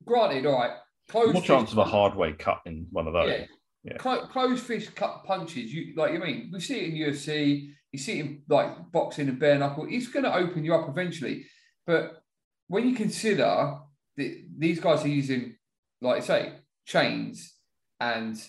granted, 0.04 0.46
all 0.48 0.60
right, 0.60 0.72
closed 1.08 1.34
More 1.34 1.42
chance 1.44 1.72
of 1.72 1.78
a 1.78 1.86
hard 1.86 2.16
way 2.16 2.34
cut 2.34 2.60
in 2.66 2.88
one 2.92 3.08
of 3.08 3.14
those. 3.14 3.30
Yeah. 3.30 3.46
Yeah. 3.84 3.98
Clo- 3.98 4.28
closed 4.28 4.64
fist 4.64 4.96
cut 4.96 5.24
punches. 5.26 5.74
You 5.74 5.94
like 5.96 6.14
you 6.14 6.20
mean 6.20 6.52
we 6.54 6.60
see 6.60 6.82
it 6.82 6.90
in 6.90 6.96
UFC. 6.96 7.74
You 7.92 8.00
see 8.00 8.20
in 8.20 8.44
like 8.48 8.92
boxing 8.92 9.28
and 9.28 9.40
bare 9.40 9.58
knuckle. 9.58 9.88
It's 9.90 10.08
going 10.08 10.26
to 10.26 10.36
open 10.36 10.64
you 10.64 10.74
up 10.74 10.88
eventually. 10.88 11.46
But 11.86 12.24
when 12.68 12.88
you 12.88 12.96
consider 12.96 13.80
that 14.18 14.46
these 14.58 14.80
guys 14.80 15.04
are 15.04 15.10
using, 15.10 15.56
like 16.02 16.18
I 16.18 16.26
say, 16.26 16.54
chains 16.86 17.54
and 18.00 18.42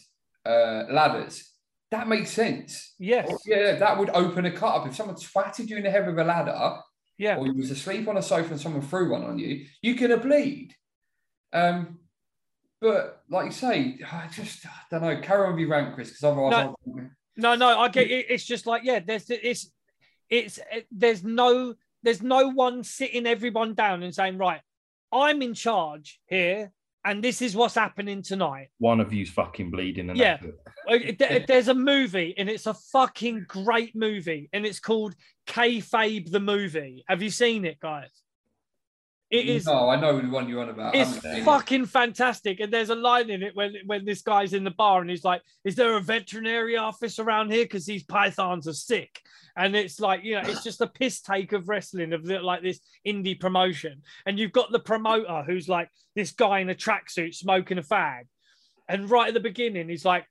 uh, 0.46 0.84
ladders, 0.90 1.48
that 1.90 2.08
makes 2.08 2.30
sense. 2.30 2.94
yes, 2.98 3.30
Yeah, 3.44 3.76
that 3.76 3.98
would 3.98 4.10
open 4.10 4.46
a 4.46 4.50
cut 4.50 4.76
up. 4.76 4.86
If 4.86 4.96
someone 4.96 5.16
twatted 5.16 5.68
you 5.68 5.76
in 5.76 5.82
the 5.82 5.90
head 5.90 6.06
with 6.06 6.18
a 6.18 6.24
ladder, 6.24 6.78
yeah. 7.18 7.36
or 7.36 7.46
you 7.46 7.54
was 7.54 7.70
asleep 7.70 8.08
on 8.08 8.16
a 8.16 8.22
sofa 8.22 8.52
and 8.52 8.60
someone 8.60 8.82
threw 8.82 9.10
one 9.10 9.24
on 9.24 9.38
you, 9.38 9.66
you 9.82 9.94
could 9.94 10.10
have 10.10 10.22
bleed. 10.22 10.74
Um, 11.52 11.98
but 12.80 13.22
like 13.28 13.46
you 13.46 13.52
say, 13.52 13.98
I 14.12 14.28
just 14.32 14.66
I 14.66 14.70
don't 14.90 15.02
know. 15.02 15.20
Carry 15.20 15.46
on 15.46 15.52
with 15.52 15.60
your 15.60 15.70
rant, 15.70 15.94
Chris, 15.94 16.08
because 16.08 16.24
otherwise, 16.24 16.74
No. 16.86 17.10
No, 17.36 17.54
no, 17.54 17.78
I 17.78 17.88
get 17.88 18.10
it. 18.10 18.26
It's 18.28 18.44
just 18.44 18.66
like, 18.66 18.82
yeah, 18.84 19.00
there's 19.00 19.28
it's 19.30 19.70
it's 20.28 20.58
it, 20.70 20.86
there's 20.90 21.24
no 21.24 21.74
there's 22.02 22.22
no 22.22 22.48
one 22.48 22.84
sitting 22.84 23.26
everyone 23.26 23.74
down 23.74 24.02
and 24.02 24.14
saying, 24.14 24.38
right, 24.38 24.60
I'm 25.12 25.40
in 25.42 25.54
charge 25.54 26.20
here, 26.26 26.72
and 27.04 27.22
this 27.22 27.40
is 27.42 27.54
what's 27.56 27.74
happening 27.76 28.22
tonight. 28.22 28.68
One 28.78 29.00
of 29.00 29.12
you's 29.12 29.30
fucking 29.30 29.70
bleeding. 29.70 30.10
And 30.10 30.18
Yeah. 30.18 30.38
that's 30.38 30.54
it. 30.88 31.18
There- 31.18 31.44
There's 31.46 31.68
a 31.68 31.74
movie, 31.74 32.34
and 32.36 32.48
it's 32.50 32.66
a 32.66 32.74
fucking 32.74 33.44
great 33.48 33.94
movie, 33.94 34.48
and 34.52 34.66
it's 34.66 34.80
called 34.80 35.14
Kayfabe 35.46 36.30
the 36.30 36.40
movie. 36.40 37.04
Have 37.08 37.22
you 37.22 37.30
seen 37.30 37.64
it, 37.64 37.78
guys? 37.80 38.10
It 39.32 39.48
is 39.48 39.64
No, 39.64 39.88
I 39.88 39.98
know 39.98 40.20
the 40.20 40.28
one 40.28 40.46
you're 40.46 40.60
on 40.60 40.68
about. 40.68 40.94
It's 40.94 41.08
haven't 41.08 41.22
seen 41.22 41.40
it. 41.40 41.44
fucking 41.44 41.86
fantastic. 41.86 42.60
And 42.60 42.70
there's 42.70 42.90
a 42.90 42.94
line 42.94 43.30
in 43.30 43.42
it 43.42 43.56
when 43.56 43.74
when 43.86 44.04
this 44.04 44.20
guy's 44.20 44.52
in 44.52 44.62
the 44.62 44.70
bar 44.70 45.00
and 45.00 45.08
he's 45.08 45.24
like, 45.24 45.40
"Is 45.64 45.74
there 45.74 45.96
a 45.96 46.00
veterinary 46.00 46.76
office 46.76 47.18
around 47.18 47.50
here? 47.50 47.64
Because 47.64 47.86
these 47.86 48.04
pythons 48.04 48.68
are 48.68 48.74
sick." 48.74 49.20
And 49.56 49.74
it's 49.74 50.00
like, 50.00 50.22
you 50.22 50.34
know, 50.34 50.42
it's 50.48 50.62
just 50.62 50.80
a 50.82 50.86
piss 50.86 51.20
take 51.20 51.52
of 51.52 51.68
wrestling 51.68 52.12
of 52.12 52.24
the, 52.24 52.40
like 52.40 52.62
this 52.62 52.80
indie 53.06 53.38
promotion. 53.38 54.02
And 54.26 54.38
you've 54.38 54.52
got 54.52 54.70
the 54.70 54.80
promoter 54.80 55.42
who's 55.46 55.68
like 55.68 55.88
this 56.14 56.32
guy 56.32 56.60
in 56.60 56.70
a 56.70 56.74
tracksuit 56.74 57.34
smoking 57.34 57.78
a 57.78 57.82
fag. 57.82 58.22
And 58.88 59.10
right 59.10 59.28
at 59.28 59.34
the 59.34 59.40
beginning, 59.40 59.88
he's 59.88 60.04
like, 60.04 60.26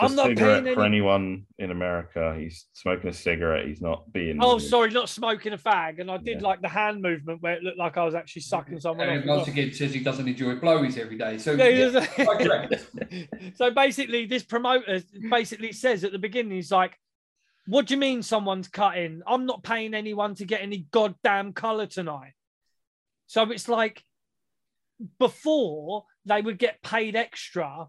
"I'm 0.00 0.14
not 0.14 0.26
cigarette 0.28 0.64
paying 0.64 0.74
for 0.76 0.84
any." 0.84 0.96
anyone 0.98 1.46
in 1.58 1.70
America. 1.70 2.34
He's 2.38 2.66
smoking 2.72 3.10
a 3.10 3.12
cigarette. 3.12 3.66
He's 3.66 3.80
not 3.80 4.10
being. 4.12 4.38
Oh, 4.40 4.58
sorry, 4.58 4.90
not 4.90 5.08
smoking 5.08 5.52
a 5.52 5.58
fag. 5.58 6.00
And 6.00 6.10
I 6.10 6.18
did 6.18 6.40
Yeah. 6.40 6.46
like 6.46 6.60
the 6.60 6.68
hand 6.68 7.02
movement 7.02 7.42
where 7.42 7.54
it 7.54 7.62
looked 7.62 7.78
like 7.78 7.96
I 7.96 8.04
was 8.04 8.14
actually 8.14 8.42
sucking 8.42 8.80
someone 8.80 9.08
And 9.08 9.26
once 9.26 9.48
again, 9.48 9.72
says 9.72 9.92
he 9.94 10.00
doesn't 10.00 10.28
enjoy 10.28 10.54
blowies 10.56 10.98
every 10.98 11.18
day. 11.18 11.38
So 11.38 11.52
Yeah, 11.52 11.68
yeah, 11.68 11.84
doesn't- 11.90 12.26
quite 12.26 12.46
correct. 12.46 13.56
so 13.56 13.70
basically, 13.70 14.26
this 14.26 14.44
promoter 14.44 15.02
basically 15.30 15.72
says 15.72 16.04
at 16.04 16.12
the 16.12 16.18
beginning, 16.18 16.52
he's 16.52 16.70
like, 16.72 16.96
What 17.66 17.86
do 17.86 17.94
you 17.94 18.00
mean 18.00 18.22
someone's 18.22 18.68
cutting? 18.68 19.20
I'm 19.26 19.44
not 19.44 19.62
paying 19.62 19.92
anyone 19.92 20.34
to 20.36 20.44
get 20.46 20.62
any 20.62 20.86
goddamn 20.90 21.52
color 21.52 21.86
tonight. 21.86 22.32
So 23.26 23.50
it's 23.50 23.68
like 23.68 24.02
before 25.18 26.04
they 26.24 26.40
would 26.40 26.58
get 26.58 26.82
paid 26.82 27.14
extra 27.16 27.88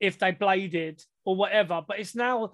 if 0.00 0.18
they 0.18 0.30
bladed 0.32 1.02
or 1.24 1.36
whatever, 1.36 1.82
but 1.86 1.98
it's 1.98 2.14
now 2.14 2.52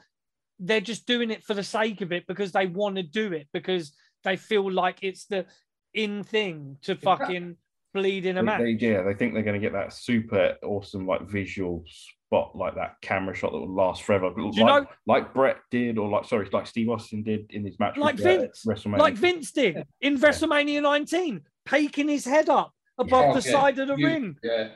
they're 0.58 0.80
just 0.80 1.06
doing 1.06 1.30
it 1.30 1.42
for 1.44 1.54
the 1.54 1.62
sake 1.62 2.00
of 2.02 2.12
it 2.12 2.26
because 2.26 2.52
they 2.52 2.66
want 2.66 2.96
to 2.96 3.02
do 3.02 3.32
it 3.32 3.48
because 3.52 3.92
they 4.24 4.36
feel 4.36 4.70
like 4.70 4.98
it's 5.02 5.24
the 5.26 5.46
in 5.94 6.22
thing 6.22 6.76
to 6.82 6.94
fucking 6.94 7.56
bleed 7.94 8.26
in 8.26 8.36
a 8.38 8.42
match. 8.42 8.60
they- 8.60 8.70
yeah, 8.88 9.02
they 9.02 9.14
think 9.14 9.32
they're 9.34 9.42
going 9.42 9.60
to 9.60 9.66
get 9.66 9.72
that 9.72 9.92
super 9.92 10.56
awesome 10.62 11.06
like 11.06 11.22
visual 11.28 11.82
spot, 11.88 12.54
like 12.54 12.74
that 12.76 12.94
camera 13.02 13.34
shot 13.34 13.50
that 13.52 13.58
will 13.58 13.74
last 13.74 14.02
forever. 14.02 14.30
like, 14.36 14.54
you 14.54 14.64
know- 14.64 14.86
like 15.06 15.32
Brett 15.34 15.56
did, 15.70 15.98
or 15.98 16.08
like 16.08 16.26
sorry, 16.26 16.48
like 16.52 16.66
Steve 16.66 16.90
Austin 16.90 17.22
did 17.22 17.50
in 17.50 17.64
his 17.64 17.78
match 17.80 17.96
Like 17.96 18.16
with, 18.18 18.26
uh, 18.26 18.38
Vince, 18.40 18.64
WrestleMania. 18.66 18.98
like 18.98 19.14
Vince 19.14 19.50
did 19.50 19.84
in 20.00 20.18
WrestleMania 20.18 20.82
19, 20.82 21.40
peking 21.64 22.08
his 22.08 22.24
head 22.24 22.48
up 22.48 22.72
above 22.98 23.34
Oh, 23.34 23.40
the 23.40 23.48
yeah. 23.48 23.52
side 23.60 23.78
of 23.78 23.88
the 23.88 23.96
You- 23.96 24.06
ring. 24.06 24.36
Yeah. 24.44 24.68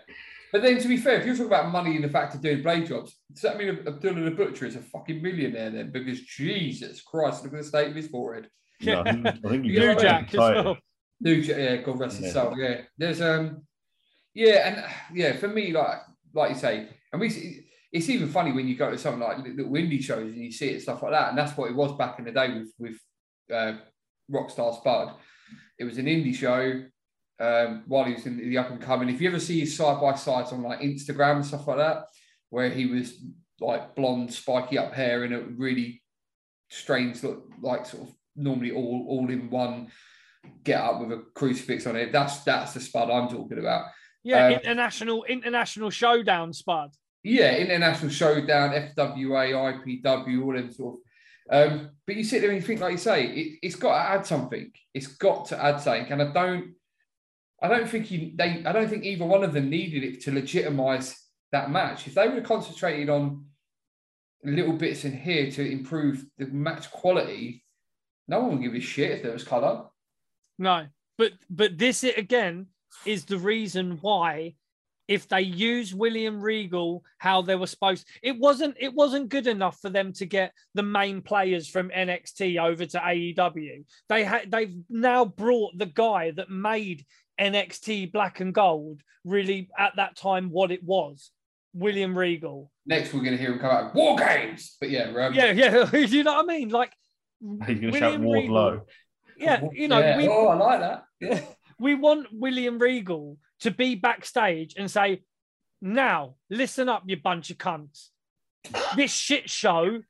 But 0.54 0.62
then, 0.62 0.78
to 0.78 0.86
be 0.86 0.96
fair, 0.96 1.18
if 1.18 1.26
you're 1.26 1.34
talking 1.34 1.48
about 1.48 1.72
money 1.72 1.96
and 1.96 2.04
the 2.04 2.08
fact 2.08 2.32
of 2.36 2.40
doing 2.40 2.62
blade 2.62 2.86
jobs, 2.86 3.16
does 3.32 3.42
that 3.42 3.58
mean 3.58 3.70
Abdullah 3.88 4.20
the 4.20 4.30
Butcher 4.30 4.66
is 4.66 4.76
a 4.76 4.82
fucking 4.82 5.20
millionaire 5.20 5.70
then? 5.70 5.90
Because 5.90 6.20
Jesus 6.20 7.02
Christ, 7.02 7.42
look 7.42 7.54
at 7.54 7.58
the 7.58 7.64
state 7.64 7.88
of 7.88 7.96
his 7.96 8.06
forehead. 8.06 8.48
No, 8.80 9.00
I 9.00 9.10
think- 9.10 9.26
I 9.26 9.32
think 9.32 9.62
New 9.64 9.94
Jack 9.96 10.28
as 10.32 10.38
well. 10.38 10.78
New, 11.20 11.42
J- 11.42 11.64
yeah, 11.64 11.82
God 11.82 11.98
rest 11.98 12.18
his 12.18 12.26
Yeah. 12.26 12.32
soul. 12.32 12.56
Yeah, 12.56 12.82
there's 12.96 13.20
um, 13.20 13.62
yeah, 14.32 14.68
and 14.68 15.16
yeah, 15.18 15.32
for 15.32 15.48
me, 15.48 15.72
like 15.72 15.98
like 16.32 16.50
you 16.50 16.56
say, 16.56 16.88
and 17.12 17.20
we, 17.20 17.30
see- 17.30 17.66
it's 17.90 18.08
even 18.08 18.28
funny 18.28 18.52
when 18.52 18.68
you 18.68 18.76
go 18.76 18.92
to 18.92 18.96
something 18.98 19.20
like 19.22 19.38
little 19.38 19.72
indie 19.72 20.00
shows 20.04 20.32
and 20.32 20.36
you 20.44 20.52
see 20.52 20.68
it 20.68 20.74
and 20.74 20.82
stuff 20.82 21.02
like 21.02 21.10
that, 21.12 21.30
and 21.30 21.38
that's 21.38 21.56
what 21.56 21.68
it 21.68 21.74
was 21.74 21.98
back 21.98 22.20
in 22.20 22.26
the 22.26 22.30
day 22.30 22.54
with 22.56 22.72
with 22.78 22.96
uh, 23.52 23.72
Rockstar 24.30 24.76
Spud. 24.78 25.14
It 25.80 25.84
was 25.84 25.98
an 25.98 26.06
indie 26.06 26.32
show 26.34 26.84
um, 27.40 27.82
while 27.86 28.04
he 28.04 28.14
was 28.14 28.26
in 28.26 28.38
the 28.38 28.58
up 28.58 28.70
and 28.70 28.80
coming. 28.80 29.08
If 29.08 29.20
you 29.20 29.28
ever 29.28 29.40
see 29.40 29.60
his 29.60 29.76
side 29.76 30.00
by 30.00 30.14
sides 30.14 30.52
on 30.52 30.62
like 30.62 30.80
Instagram 30.80 31.36
and 31.36 31.46
stuff 31.46 31.66
like 31.66 31.78
that, 31.78 32.04
where 32.50 32.70
he 32.70 32.86
was 32.86 33.14
like 33.60 33.94
blonde, 33.94 34.32
spiky 34.32 34.78
up 34.78 34.92
hair 34.92 35.24
and 35.24 35.34
a 35.34 35.40
really 35.40 36.02
strange 36.70 37.22
look, 37.22 37.48
like 37.60 37.86
sort 37.86 38.04
of 38.04 38.14
normally 38.36 38.72
all 38.72 39.06
all 39.08 39.30
in 39.30 39.50
one 39.50 39.88
get 40.62 40.80
up 40.80 41.00
with 41.00 41.12
a 41.12 41.22
crucifix 41.34 41.86
on 41.86 41.96
it. 41.96 42.12
That's 42.12 42.40
that's 42.40 42.74
the 42.74 42.80
spud 42.80 43.10
I'm 43.10 43.28
talking 43.28 43.58
about. 43.58 43.86
Yeah, 44.22 44.46
Uh, 44.46 44.50
international 44.50 45.24
international 45.24 45.90
showdown 45.90 46.52
spud. 46.52 46.90
Yeah, 47.26 47.56
International 47.56 48.10
Showdown, 48.10 48.70
FWA, 48.94 49.80
IPW, 50.04 50.44
all 50.44 50.52
them 50.52 50.70
sort 50.70 50.96
of. 50.96 51.00
Um, 51.72 51.90
but 52.06 52.16
you 52.16 52.24
sit 52.24 52.42
there 52.42 52.50
and 52.50 52.60
you 52.60 52.66
think, 52.66 52.80
like 52.80 52.92
you 52.92 52.98
say, 52.98 53.26
it, 53.26 53.58
it's 53.62 53.76
got 53.76 53.94
to 53.94 54.10
add 54.10 54.26
something. 54.26 54.70
It's 54.92 55.06
got 55.06 55.46
to 55.46 55.62
add 55.62 55.80
something, 55.80 56.12
and 56.12 56.20
I 56.20 56.32
don't, 56.32 56.74
I 57.62 57.68
don't 57.68 57.88
think 57.88 58.10
you, 58.10 58.32
they, 58.34 58.62
I 58.64 58.72
don't 58.72 58.88
think 58.88 59.04
either 59.04 59.24
one 59.24 59.44
of 59.44 59.52
them 59.52 59.70
needed 59.70 60.04
it 60.04 60.22
to 60.22 60.32
legitimize 60.32 61.16
that 61.52 61.70
match. 61.70 62.06
If 62.06 62.14
they 62.14 62.26
would 62.26 62.38
have 62.38 62.46
concentrated 62.46 63.08
on 63.08 63.46
little 64.44 64.74
bits 64.74 65.04
in 65.04 65.16
here 65.16 65.50
to 65.52 65.70
improve 65.70 66.24
the 66.36 66.46
match 66.46 66.90
quality, 66.90 67.64
no 68.28 68.40
one 68.40 68.52
would 68.52 68.62
give 68.62 68.74
a 68.74 68.80
shit 68.80 69.12
if 69.12 69.22
there 69.22 69.32
was 69.32 69.44
colour. 69.44 69.86
No, 70.58 70.86
but 71.18 71.32
but 71.50 71.78
this 71.78 72.04
again 72.04 72.66
is 73.06 73.24
the 73.24 73.38
reason 73.38 73.98
why 74.00 74.54
if 75.08 75.28
they 75.28 75.42
use 75.42 75.94
William 75.94 76.40
Regal 76.40 77.04
how 77.18 77.42
they 77.42 77.56
were 77.56 77.66
supposed 77.66 78.06
it 78.22 78.38
wasn't 78.38 78.76
it 78.78 78.94
wasn't 78.94 79.28
good 79.28 79.46
enough 79.46 79.78
for 79.80 79.90
them 79.90 80.12
to 80.14 80.26
get 80.26 80.52
the 80.74 80.82
main 80.82 81.20
players 81.20 81.68
from 81.68 81.90
NXT 81.90 82.62
over 82.62 82.86
to 82.86 82.98
AEW. 82.98 83.84
They 84.08 84.24
had 84.24 84.50
they've 84.50 84.76
now 84.88 85.24
brought 85.24 85.76
the 85.76 85.86
guy 85.86 86.30
that 86.32 86.50
made 86.50 87.04
NXT 87.40 88.12
Black 88.12 88.40
and 88.40 88.54
Gold 88.54 89.00
really 89.24 89.70
at 89.78 89.96
that 89.96 90.16
time 90.16 90.50
what 90.50 90.70
it 90.70 90.82
was. 90.82 91.30
William 91.72 92.16
Regal. 92.16 92.70
Next, 92.86 93.12
we're 93.12 93.20
going 93.20 93.32
to 93.32 93.38
hear 93.38 93.52
him 93.52 93.58
come 93.58 93.70
out 93.70 93.94
War 93.94 94.16
Games. 94.16 94.76
But 94.80 94.90
yeah, 94.90 95.04
um, 95.04 95.34
Yeah, 95.34 95.50
yeah. 95.50 95.96
you 95.96 96.22
know 96.22 96.34
what 96.34 96.44
I 96.44 96.46
mean? 96.46 96.68
Like 96.68 96.92
He's 97.40 97.80
going 97.80 97.92
to 97.92 97.98
shout 97.98 98.20
William 98.20 98.50
Wardlow. 98.50 98.82
Yeah, 99.36 99.60
you 99.72 99.88
know, 99.88 99.98
yeah. 99.98 100.16
we, 100.16 100.28
oh, 100.28 100.46
I 100.46 100.54
like 100.54 100.80
that. 100.80 101.04
Yeah. 101.20 101.40
we 101.78 101.94
want 101.94 102.28
William 102.32 102.78
Regal 102.78 103.38
to 103.60 103.70
be 103.70 103.96
backstage 103.96 104.74
and 104.76 104.90
say, 104.90 105.22
now 105.80 106.36
listen 106.48 106.88
up, 106.88 107.02
you 107.06 107.16
bunch 107.16 107.50
of 107.50 107.58
cunts. 107.58 108.08
This 108.96 109.12
shit 109.12 109.50
show 109.50 110.00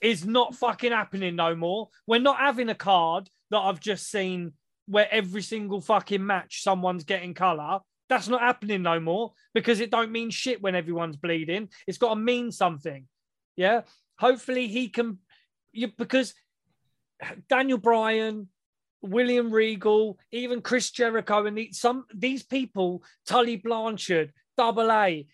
is 0.00 0.24
not 0.24 0.54
fucking 0.54 0.92
happening 0.92 1.36
no 1.36 1.54
more. 1.54 1.88
We're 2.06 2.20
not 2.20 2.38
having 2.38 2.68
a 2.68 2.74
card 2.74 3.28
that 3.50 3.58
I've 3.58 3.80
just 3.80 4.10
seen 4.10 4.52
where 4.90 5.08
every 5.10 5.42
single 5.42 5.80
fucking 5.80 6.24
match 6.24 6.62
someone's 6.62 7.04
getting 7.04 7.32
color. 7.32 7.78
That's 8.08 8.28
not 8.28 8.40
happening 8.40 8.82
no 8.82 8.98
more 8.98 9.32
because 9.54 9.78
it 9.78 9.92
don't 9.92 10.10
mean 10.10 10.30
shit 10.30 10.60
when 10.60 10.74
everyone's 10.74 11.16
bleeding. 11.16 11.68
It's 11.86 11.98
got 11.98 12.10
to 12.10 12.16
mean 12.16 12.50
something. 12.50 13.06
Yeah. 13.54 13.82
Hopefully 14.18 14.66
he 14.66 14.88
can, 14.88 15.18
you, 15.72 15.92
because 15.96 16.34
Daniel 17.48 17.78
Bryan, 17.78 18.48
William 19.00 19.52
Regal, 19.52 20.18
even 20.32 20.60
Chris 20.60 20.90
Jericho, 20.90 21.46
and 21.46 21.56
the, 21.56 21.70
some 21.72 22.04
these 22.12 22.42
people, 22.42 23.04
Tully 23.26 23.56
Blanchard, 23.56 24.32
Double 24.56 24.90
A, 24.90 25.26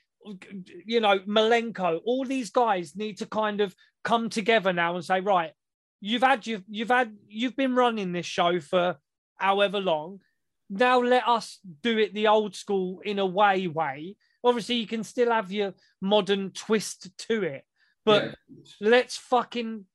you 0.84 1.00
know, 1.00 1.18
Malenko, 1.20 2.00
all 2.04 2.24
these 2.24 2.50
guys 2.50 2.94
need 2.94 3.18
to 3.18 3.26
kind 3.26 3.60
of 3.60 3.74
come 4.04 4.28
together 4.28 4.72
now 4.72 4.96
and 4.96 5.04
say, 5.04 5.20
right, 5.20 5.52
you've 6.00 6.22
had 6.22 6.46
you've 6.46 6.64
you've 6.68 6.90
had 6.90 7.16
you've 7.26 7.56
been 7.56 7.74
running 7.74 8.12
this 8.12 8.26
show 8.26 8.60
for 8.60 8.96
however 9.36 9.80
long. 9.80 10.20
Now 10.68 11.00
let 11.00 11.26
us 11.28 11.58
do 11.82 11.98
it 11.98 12.12
the 12.14 12.26
old 12.28 12.54
school 12.56 13.00
in 13.04 13.18
a 13.18 13.26
way 13.26 13.68
way. 13.68 14.16
Obviously, 14.42 14.76
you 14.76 14.86
can 14.86 15.04
still 15.04 15.30
have 15.32 15.52
your 15.52 15.74
modern 16.00 16.50
twist 16.50 17.16
to 17.28 17.42
it, 17.42 17.64
but 18.04 18.24
Yeah. 18.24 18.32
let's 18.80 19.16
fucking 19.16 19.86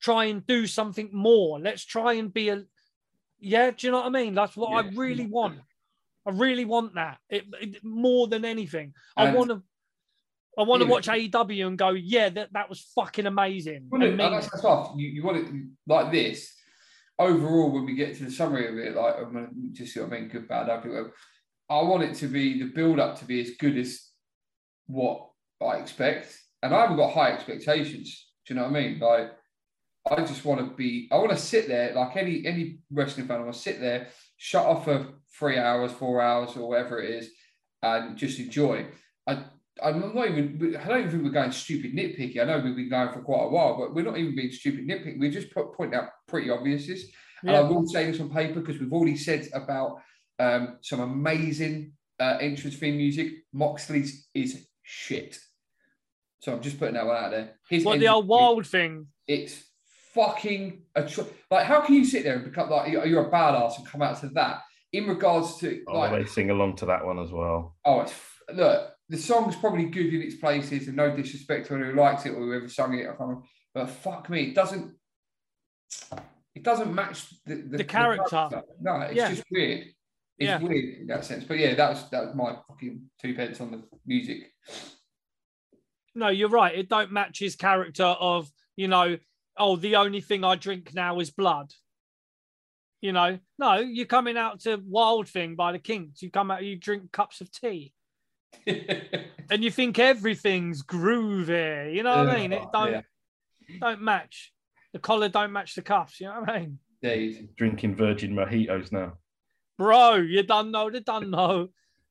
try 0.00 0.26
and 0.26 0.46
do 0.46 0.66
something 0.66 1.10
more. 1.12 1.58
Let's 1.60 1.84
try 1.84 2.14
and 2.14 2.32
be 2.32 2.48
a 2.48 2.64
yeah. 3.40 3.70
Do 3.70 3.86
you 3.86 3.92
know 3.92 3.98
what 3.98 4.06
I 4.06 4.10
mean? 4.10 4.34
That's 4.34 4.56
what 4.56 4.72
I 4.84 4.88
really 4.90 5.26
want. 5.26 5.60
I 6.26 6.30
really 6.32 6.64
want 6.64 6.94
that 6.94 7.18
it, 7.30 7.44
it- 7.60 7.84
more 7.84 8.26
than 8.26 8.44
anything. 8.44 8.94
I 9.16 9.22
um, 9.22 9.28
And- 9.28 9.36
want 9.36 9.50
to. 9.50 9.62
I 10.58 10.62
want 10.62 10.82
to 10.82 10.88
watch 10.88 11.06
AEW 11.06 11.68
and 11.68 11.78
go, 11.78 11.90
yeah, 11.90 12.30
that, 12.30 12.52
that 12.52 12.68
was 12.68 12.80
fucking 12.92 13.26
amazing. 13.26 13.86
Well, 13.90 14.02
and 14.02 14.10
look, 14.10 14.18
mean 14.18 14.32
that's 14.32 14.50
that's 14.50 14.64
off. 14.64 14.92
You, 14.96 15.06
you 15.06 15.22
want 15.22 15.36
it 15.36 15.46
like 15.86 16.10
this. 16.10 16.52
Overall, 17.18 17.72
when 17.72 17.84
we 17.84 17.94
get 17.94 18.16
to 18.16 18.24
the 18.24 18.30
summary 18.30 18.68
of 18.68 18.78
it, 18.78 18.94
like 18.94 19.16
I'm 19.18 19.70
just 19.72 19.96
what 19.96 20.06
I 20.06 20.20
mean, 20.20 20.28
good, 20.28 20.48
bad, 20.48 20.68
ugly. 20.68 21.00
I 21.68 21.82
want 21.82 22.04
it 22.04 22.14
to 22.16 22.28
be 22.28 22.58
the 22.58 22.66
build 22.66 23.00
up 23.00 23.18
to 23.18 23.24
be 23.24 23.40
as 23.40 23.50
good 23.58 23.76
as 23.76 24.08
what 24.86 25.30
I 25.60 25.76
expect, 25.78 26.38
and 26.62 26.74
I 26.74 26.82
haven't 26.82 26.96
got 26.96 27.12
high 27.12 27.32
expectations. 27.32 28.26
Do 28.46 28.54
you 28.54 28.60
know 28.60 28.68
what 28.68 28.76
I 28.76 28.80
mean? 28.80 28.98
Like, 29.00 29.32
I 30.10 30.24
just 30.24 30.44
want 30.44 30.60
to 30.60 30.74
be. 30.74 31.08
I 31.10 31.16
want 31.16 31.30
to 31.30 31.36
sit 31.36 31.68
there 31.68 31.92
like 31.92 32.16
any 32.16 32.46
any 32.46 32.78
wrestling 32.90 33.26
fan. 33.26 33.38
I 33.38 33.42
want 33.42 33.54
to 33.54 33.60
sit 33.60 33.80
there, 33.80 34.08
shut 34.36 34.64
off 34.64 34.84
for 34.84 35.08
three 35.38 35.58
hours, 35.58 35.92
four 35.92 36.22
hours, 36.22 36.56
or 36.56 36.68
whatever 36.68 37.02
it 37.02 37.10
is, 37.10 37.30
and 37.82 38.16
just 38.16 38.38
enjoy. 38.38 38.86
I 39.26 39.44
I'm 39.82 40.14
not 40.14 40.28
even. 40.28 40.76
I 40.80 40.88
don't 40.88 40.98
even 40.98 41.10
think 41.10 41.22
we're 41.24 41.30
going 41.30 41.52
stupid 41.52 41.94
nitpicky. 41.94 42.40
I 42.40 42.44
know 42.44 42.58
we've 42.60 42.76
been 42.76 42.88
going 42.90 43.12
for 43.12 43.20
quite 43.20 43.44
a 43.44 43.48
while, 43.48 43.78
but 43.78 43.94
we're 43.94 44.04
not 44.04 44.18
even 44.18 44.34
being 44.34 44.50
stupid 44.50 44.86
nitpicky. 44.86 45.18
We're 45.18 45.30
just 45.30 45.52
put, 45.52 45.72
pointing 45.74 45.98
out 45.98 46.08
pretty 46.26 46.48
obviouses. 46.48 47.02
And 47.42 47.52
I 47.52 47.60
will 47.60 47.86
say 47.86 48.10
this 48.10 48.20
on 48.20 48.30
paper 48.30 48.60
because 48.60 48.80
we've 48.80 48.92
already 48.92 49.16
said 49.16 49.46
about 49.54 50.00
um, 50.40 50.78
some 50.82 51.00
amazing 51.00 51.92
uh, 52.18 52.36
entrance 52.40 52.76
theme 52.76 52.96
music. 52.96 53.32
Moxley's 53.52 54.26
is 54.34 54.66
shit. 54.82 55.38
So 56.40 56.52
I'm 56.52 56.60
just 56.60 56.78
putting 56.78 56.94
that 56.94 57.06
one 57.06 57.16
out 57.16 57.30
there. 57.30 57.54
His 57.68 57.84
What 57.84 58.00
the 58.00 58.08
old 58.08 58.24
theme- 58.24 58.28
wild 58.28 58.66
thing? 58.66 59.06
It's 59.26 59.62
fucking 60.14 60.82
atro- 60.96 61.28
like 61.50 61.64
how 61.66 61.80
can 61.82 61.94
you 61.94 62.04
sit 62.04 62.24
there 62.24 62.34
and 62.36 62.44
become 62.44 62.70
like 62.70 62.90
you're 62.90 63.06
you're 63.06 63.28
a 63.28 63.30
badass 63.30 63.76
and 63.78 63.86
come 63.86 64.02
out 64.02 64.18
to 64.20 64.28
that 64.30 64.62
in 64.92 65.06
regards 65.06 65.58
to 65.58 65.82
Oh, 65.86 65.98
like 65.98 66.10
they 66.12 66.24
sing 66.24 66.50
along 66.50 66.76
to 66.76 66.86
that 66.86 67.04
one 67.04 67.18
as 67.18 67.30
well. 67.30 67.76
Oh, 67.84 68.00
it's 68.00 68.14
look. 68.52 68.90
The 69.10 69.16
song's 69.16 69.56
probably 69.56 69.86
good 69.86 70.12
in 70.12 70.22
its 70.22 70.34
places, 70.36 70.86
and 70.88 70.96
no 70.96 71.14
disrespect 71.16 71.66
to 71.66 71.74
anyone 71.74 71.94
who 71.94 72.00
likes 72.00 72.26
it 72.26 72.30
or 72.30 72.40
whoever 72.40 72.68
sung 72.68 72.94
it. 72.98 73.08
I 73.08 73.14
can't. 73.14 73.38
But 73.74 73.88
fuck 73.88 74.28
me, 74.28 74.48
it 74.48 74.54
doesn't. 74.54 74.94
It 76.54 76.62
doesn't 76.62 76.94
match 76.94 77.24
the, 77.46 77.54
The 77.56 77.84
character. 77.84 78.62
No, 78.80 79.00
it's 79.02 79.14
Yeah. 79.14 79.30
just 79.30 79.44
weird. 79.50 79.86
It's 80.38 80.48
Yeah. 80.48 80.58
weird 80.60 81.00
in 81.00 81.06
that 81.06 81.24
sense. 81.24 81.44
But 81.44 81.58
yeah, 81.58 81.74
that 81.74 81.90
was 81.90 82.10
that 82.10 82.26
was 82.26 82.34
my 82.34 82.56
fucking 82.68 83.10
two 83.20 83.34
pence 83.34 83.60
on 83.60 83.70
the 83.70 83.88
music. 84.04 84.52
No, 86.14 86.28
you're 86.28 86.48
right. 86.48 86.76
It 86.76 86.88
don't 86.88 87.12
match 87.12 87.38
his 87.38 87.54
character 87.54 88.04
of, 88.04 88.50
you 88.76 88.88
know, 88.88 89.18
oh, 89.56 89.76
the 89.76 89.96
only 89.96 90.20
thing 90.20 90.44
I 90.44 90.56
drink 90.56 90.92
now 90.94 91.20
is 91.20 91.30
blood. 91.30 91.72
You 93.00 93.12
know, 93.12 93.38
no, 93.58 93.76
you're 93.76 94.06
coming 94.06 94.36
out 94.36 94.60
to 94.60 94.82
Wild 94.84 95.28
Thing 95.28 95.54
by 95.54 95.70
the 95.72 95.78
Kinks. 95.78 96.20
You 96.20 96.30
come 96.30 96.50
out, 96.50 96.64
you 96.64 96.76
drink 96.76 97.12
cups 97.12 97.40
of 97.40 97.52
tea, 97.52 97.94
and 98.66 99.62
you 99.64 99.70
think 99.70 99.98
everything's 99.98 100.82
groovy. 100.82 101.94
You 101.94 102.02
know 102.02 102.18
what 102.24 102.28
I 102.28 102.36
mean? 102.40 102.52
It 102.52 102.62
don't 102.72 102.92
Yeah, 102.92 103.00
don't 103.80 104.02
match. 104.02 104.52
The 104.92 104.98
collar 104.98 105.28
don't 105.28 105.52
match 105.52 105.74
the 105.74 105.82
cuffs. 105.82 106.20
You 106.20 106.28
know 106.28 106.40
what 106.40 106.50
I 106.50 106.58
mean? 106.60 106.78
indeed. 107.02 107.48
Drinking 107.56 107.94
virgin 107.94 108.34
mojitos 108.34 108.90
now. 108.92 109.14
Bro, 109.78 110.16
you 110.16 110.42
don't 110.42 110.70
know 110.70 110.90
the 110.90 111.00
don't 111.00 111.30
know. 111.30 111.68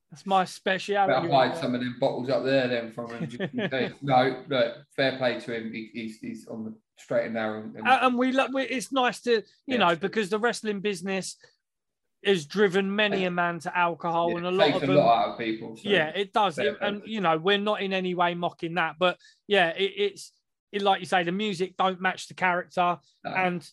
That's 0.09 0.25
my 0.25 0.43
Better 0.43 0.51
speciality. 0.51 1.29
hide 1.29 1.57
some 1.57 1.75
of 1.75 1.81
them 1.81 1.97
bottles 1.99 2.29
up 2.29 2.45
there 2.45 2.69
then 2.69 2.93
from 2.93 3.09
him. 3.09 3.27
no, 4.01 4.43
look, 4.47 4.75
fair 4.95 5.17
play 5.17 5.37
to 5.41 5.53
him. 5.53 5.73
He, 5.73 5.89
he's, 5.93 6.19
he's 6.19 6.47
on 6.47 6.63
the 6.63 6.73
straight 6.97 7.25
and 7.25 7.33
narrow. 7.33 7.59
And, 7.63 7.85
and 7.85 8.17
we 8.17 8.31
look. 8.31 8.51
It's 8.55 8.93
nice 8.93 9.19
to, 9.23 9.31
you 9.31 9.43
Yeah. 9.65 9.77
know, 9.79 9.95
because 9.97 10.29
the 10.29 10.39
wrestling 10.39 10.79
business 10.79 11.35
has 12.27 12.45
driven 12.45 12.93
many 12.95 13.23
a 13.25 13.31
man 13.31 13.59
to 13.59 13.75
alcohol, 13.77 14.31
yeah, 14.31 14.37
and 14.37 14.45
a 14.45 14.51
lot 14.51 14.75
of 14.75 14.83
a 14.83 14.85
them. 14.87 14.95
lot 14.95 15.29
of 15.29 15.37
people. 15.39 15.75
so- 15.77 15.89
yeah, 15.89 16.09
it 16.09 16.33
does, 16.33 16.59
It- 16.59 16.77
and 16.81 17.01
you 17.05 17.21
know, 17.21 17.37
we're 17.37 17.57
not 17.57 17.81
in 17.81 17.93
any 17.93 18.13
way 18.13 18.35
mocking 18.35 18.75
that, 18.75 18.95
but 18.99 19.17
yeah, 19.47 19.69
it, 19.69 19.93
it's 19.97 20.31
it, 20.71 20.81
like 20.81 20.99
you 20.99 21.05
say, 21.05 21.23
the 21.23 21.31
music 21.31 21.75
don't 21.77 22.01
match 22.01 22.27
the 22.27 22.33
character, 22.33 22.97
No. 23.23 23.31
and 23.31 23.67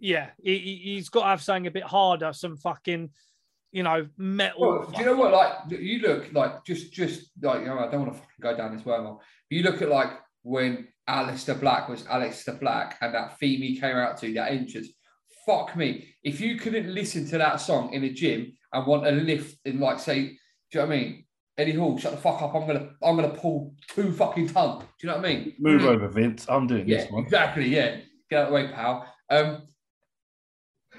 yeah, 0.00 0.30
he, 0.42 0.80
he's 0.84 1.08
got 1.08 1.22
to 1.22 1.26
have 1.26 1.42
something 1.42 1.66
a 1.66 1.70
bit 1.70 1.82
harder, 1.82 2.32
some 2.32 2.56
fucking, 2.56 3.10
you 3.72 3.82
know, 3.82 4.08
metal. 4.16 4.60
Well, 4.60 4.90
do 4.90 4.98
you 5.00 5.06
know 5.06 5.16
what? 5.16 5.32
Like 5.32 5.52
you 5.80 5.98
look 6.00 6.32
like 6.32 6.64
just 6.64 6.92
just 6.92 7.30
like 7.42 7.60
you 7.60 7.66
know, 7.66 7.78
I 7.78 7.90
don't 7.90 8.00
want 8.02 8.12
to 8.14 8.18
fucking 8.18 8.40
go 8.40 8.56
down 8.56 8.74
this 8.74 8.84
wormhole. 8.84 9.18
You 9.50 9.62
look 9.62 9.82
at 9.82 9.88
like 9.88 10.10
when 10.42 10.88
Aleister 11.08 11.58
Black 11.58 11.88
was 11.88 12.04
Aleister 12.04 12.58
Black 12.58 12.96
and 13.00 13.12
that 13.14 13.38
theme 13.38 13.60
he 13.60 13.78
came 13.78 13.96
out 13.96 14.16
to, 14.18 14.32
that 14.34 14.52
entrance. 14.52 14.88
Fuck 15.50 15.74
me. 15.76 16.06
If 16.22 16.40
you 16.40 16.56
couldn't 16.56 16.94
listen 16.94 17.26
to 17.28 17.38
that 17.38 17.60
song 17.60 17.92
in 17.92 18.04
a 18.04 18.10
gym 18.12 18.52
and 18.72 18.86
want 18.86 19.06
a 19.06 19.10
lift 19.10 19.58
and 19.64 19.80
like 19.80 19.98
say, 19.98 20.20
do 20.22 20.28
you 20.28 20.80
know 20.80 20.86
what 20.86 20.94
I 20.94 20.96
mean? 20.96 21.24
Eddie 21.58 21.72
Hall, 21.72 21.98
shut 21.98 22.12
the 22.12 22.18
fuck 22.18 22.40
up. 22.40 22.54
I'm 22.54 22.66
gonna 22.66 22.90
I'm 23.02 23.16
gonna 23.16 23.34
pull 23.34 23.74
two 23.88 24.12
fucking 24.12 24.48
ton. 24.48 24.78
Do 24.78 24.86
you 25.00 25.08
know 25.08 25.16
what 25.16 25.26
I 25.26 25.28
mean? 25.34 25.54
Move 25.58 25.84
over, 25.84 26.08
Vince. 26.08 26.46
I'm 26.48 26.66
doing 26.68 26.88
Yeah, 26.88 26.98
this 26.98 27.10
one. 27.10 27.24
exactly. 27.24 27.68
Yeah, 27.68 27.96
get 28.30 28.38
out 28.38 28.42
of 28.44 28.48
the 28.50 28.54
way, 28.54 28.68
pal. 28.72 29.12
Um, 29.28 29.62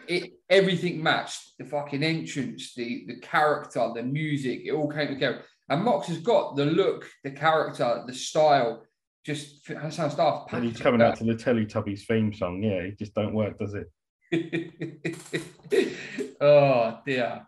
it 0.08 0.34
everything 0.50 1.02
matched 1.02 1.58
the 1.58 1.64
fucking 1.66 2.04
entrance, 2.04 2.74
the 2.76 3.06
the 3.08 3.20
character, 3.22 3.90
the 3.96 4.04
music. 4.04 4.64
It 4.66 4.72
all 4.72 4.90
came 4.90 5.08
together. 5.08 5.44
And 5.70 5.84
Mox 5.84 6.08
has 6.08 6.18
got 6.18 6.58
the 6.58 6.66
look, 6.66 7.10
the 7.24 7.32
character, 7.32 8.04
the 8.06 8.14
style. 8.14 8.86
Just 9.26 9.66
that 9.68 9.94
sounds 9.94 10.16
daft. 10.16 10.52
And 10.52 10.66
he's 10.66 10.80
coming 10.80 11.02
out 11.02 11.16
to 11.18 11.24
the 11.24 11.36
Teletubbies 11.36 12.06
theme 12.06 12.34
song. 12.34 12.62
Yeah, 12.62 12.82
it 12.90 13.00
just 13.00 13.14
don't 13.16 13.34
work, 13.34 13.58
does 13.58 13.76
it? 13.76 13.90
oh 16.42 17.00
dear. 17.06 17.46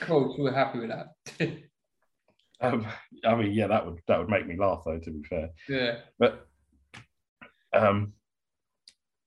coach, 0.00 0.36
we're 0.38 0.52
happy 0.52 0.80
with 0.80 0.90
that. 0.90 1.08
Um, 2.58 2.86
I 3.24 3.34
mean, 3.34 3.52
yeah, 3.52 3.66
that 3.66 3.84
would 3.84 4.00
that 4.08 4.18
would 4.18 4.30
make 4.30 4.46
me 4.46 4.56
laugh 4.56 4.82
though. 4.84 4.98
To 4.98 5.10
be 5.10 5.22
fair, 5.24 5.50
yeah. 5.68 5.96
but 6.18 6.46
um, 7.74 8.14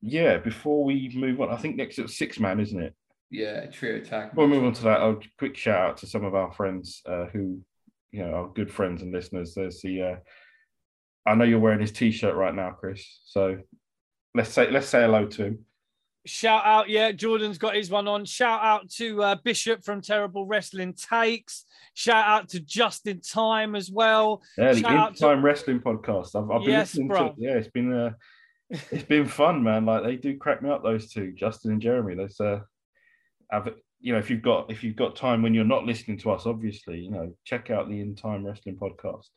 yeah. 0.01 0.37
Before 0.37 0.83
we 0.83 1.11
move 1.13 1.39
on, 1.39 1.51
I 1.51 1.57
think 1.57 1.75
next 1.75 1.99
it's 1.99 2.17
six 2.17 2.39
man, 2.39 2.59
isn't 2.59 2.81
it? 2.81 2.95
Yeah. 3.29 3.67
Trio 3.67 3.97
attack. 3.97 4.31
Before 4.31 4.47
we 4.47 4.55
move 4.55 4.65
on 4.65 4.73
to 4.73 4.83
that, 4.85 5.01
I'll 5.01 5.19
quick 5.37 5.55
shout 5.55 5.89
out 5.89 5.97
to 5.97 6.07
some 6.07 6.25
of 6.25 6.33
our 6.33 6.51
friends 6.51 7.03
uh, 7.05 7.25
who 7.25 7.61
you 8.11 8.25
know 8.25 8.33
our 8.33 8.49
good 8.49 8.73
friends 8.73 9.03
and 9.03 9.13
listeners. 9.13 9.53
There's 9.53 9.79
the 9.81 10.01
uh, 10.01 10.15
I 11.27 11.35
know 11.35 11.45
you're 11.45 11.59
wearing 11.59 11.81
his 11.81 11.91
t-shirt 11.91 12.35
right 12.35 12.55
now, 12.55 12.71
Chris. 12.71 13.05
So 13.25 13.59
let's 14.33 14.51
say 14.51 14.71
let's 14.71 14.87
say 14.87 15.01
hello 15.01 15.27
to 15.27 15.43
him. 15.43 15.65
Shout 16.25 16.65
out, 16.65 16.89
yeah, 16.89 17.11
Jordan's 17.13 17.57
got 17.57 17.75
his 17.75 17.89
one 17.89 18.07
on. 18.07 18.25
Shout 18.25 18.61
out 18.61 18.89
to 18.91 19.23
uh, 19.23 19.35
Bishop 19.43 19.83
from 19.83 20.01
Terrible 20.01 20.45
Wrestling 20.45 20.93
Takes. 20.93 21.65
Shout 21.93 22.25
out 22.27 22.49
to 22.49 22.59
Just 22.59 23.07
in 23.07 23.21
Time 23.21 23.73
as 23.75 23.89
well. 23.89 24.41
Yeah, 24.57 24.73
the 24.73 24.79
Shout 24.81 24.91
out 24.91 25.07
In 25.09 25.13
to- 25.15 25.19
Time 25.21 25.43
Wrestling 25.45 25.79
Podcast. 25.79 26.35
I've, 26.35 26.51
I've 26.51 26.61
been 26.61 26.71
Yes, 26.71 26.89
listening 26.93 27.07
bro. 27.07 27.29
to. 27.29 27.35
Yeah, 27.37 27.53
it's 27.55 27.69
been 27.69 27.93
uh, 27.93 28.11
it's 28.69 29.03
been 29.03 29.25
fun, 29.27 29.63
man. 29.63 29.85
Like 29.85 30.03
they 30.03 30.15
do 30.17 30.37
crack 30.37 30.61
me 30.61 30.69
up. 30.69 30.83
Those 30.83 31.09
two, 31.11 31.31
Justin 31.31 31.71
and 31.71 31.81
Jeremy. 31.81 32.15
Those 32.15 32.39
uh, 32.39 32.59
have 33.49 33.69
you 34.01 34.13
know 34.13 34.19
if 34.19 34.29
you've 34.29 34.41
got 34.41 34.69
if 34.69 34.83
you've 34.83 34.95
got 34.97 35.15
time 35.15 35.41
when 35.41 35.53
you're 35.53 35.63
not 35.63 35.85
listening 35.85 36.17
to 36.19 36.31
us, 36.31 36.45
obviously, 36.45 36.99
you 36.99 37.11
know, 37.11 37.33
check 37.45 37.69
out 37.71 37.87
the 37.89 37.99
In 37.99 38.15
Time 38.15 38.45
Wrestling 38.45 38.75
Podcast. 38.77 39.27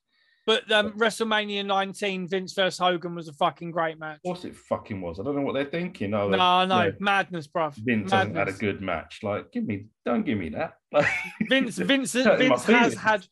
But 0.45 0.71
um, 0.73 0.93
WrestleMania 0.93 1.65
19, 1.65 2.27
Vince 2.29 2.53
versus 2.55 2.79
Hogan 2.79 3.15
was 3.15 3.29
a 3.29 3.33
fucking 3.33 3.71
great 3.71 3.99
match. 3.99 4.17
Of 4.17 4.23
course, 4.23 4.45
it 4.45 4.57
fucking 4.57 5.01
was. 5.01 5.21
I 5.21 5.23
don't 5.23 5.37
know 5.37 5.43
what 5.43 5.55
they're 5.55 5.65
thinking. 5.65 6.13
Oh, 6.15 6.29
No, 6.29 6.65
no, 6.65 6.93
madness, 6.99 7.47
bruv. 7.47 7.75
Vince 7.77 8.11
hasn't 8.11 8.37
had 8.37 8.49
a 8.49 8.53
good 8.53 8.81
match. 8.81 9.21
Like, 9.23 9.53
give 9.53 9.65
me, 9.65 9.87
don't 10.05 10.25
give 10.27 10.39
me 10.39 10.49
that. 10.51 10.75
Like, 10.93 11.07
Vince, 11.49 11.79
Vince, 11.79 12.13
Vince 12.13 12.65
has 12.65 12.65
feelings. 12.65 12.95
had 12.97 13.27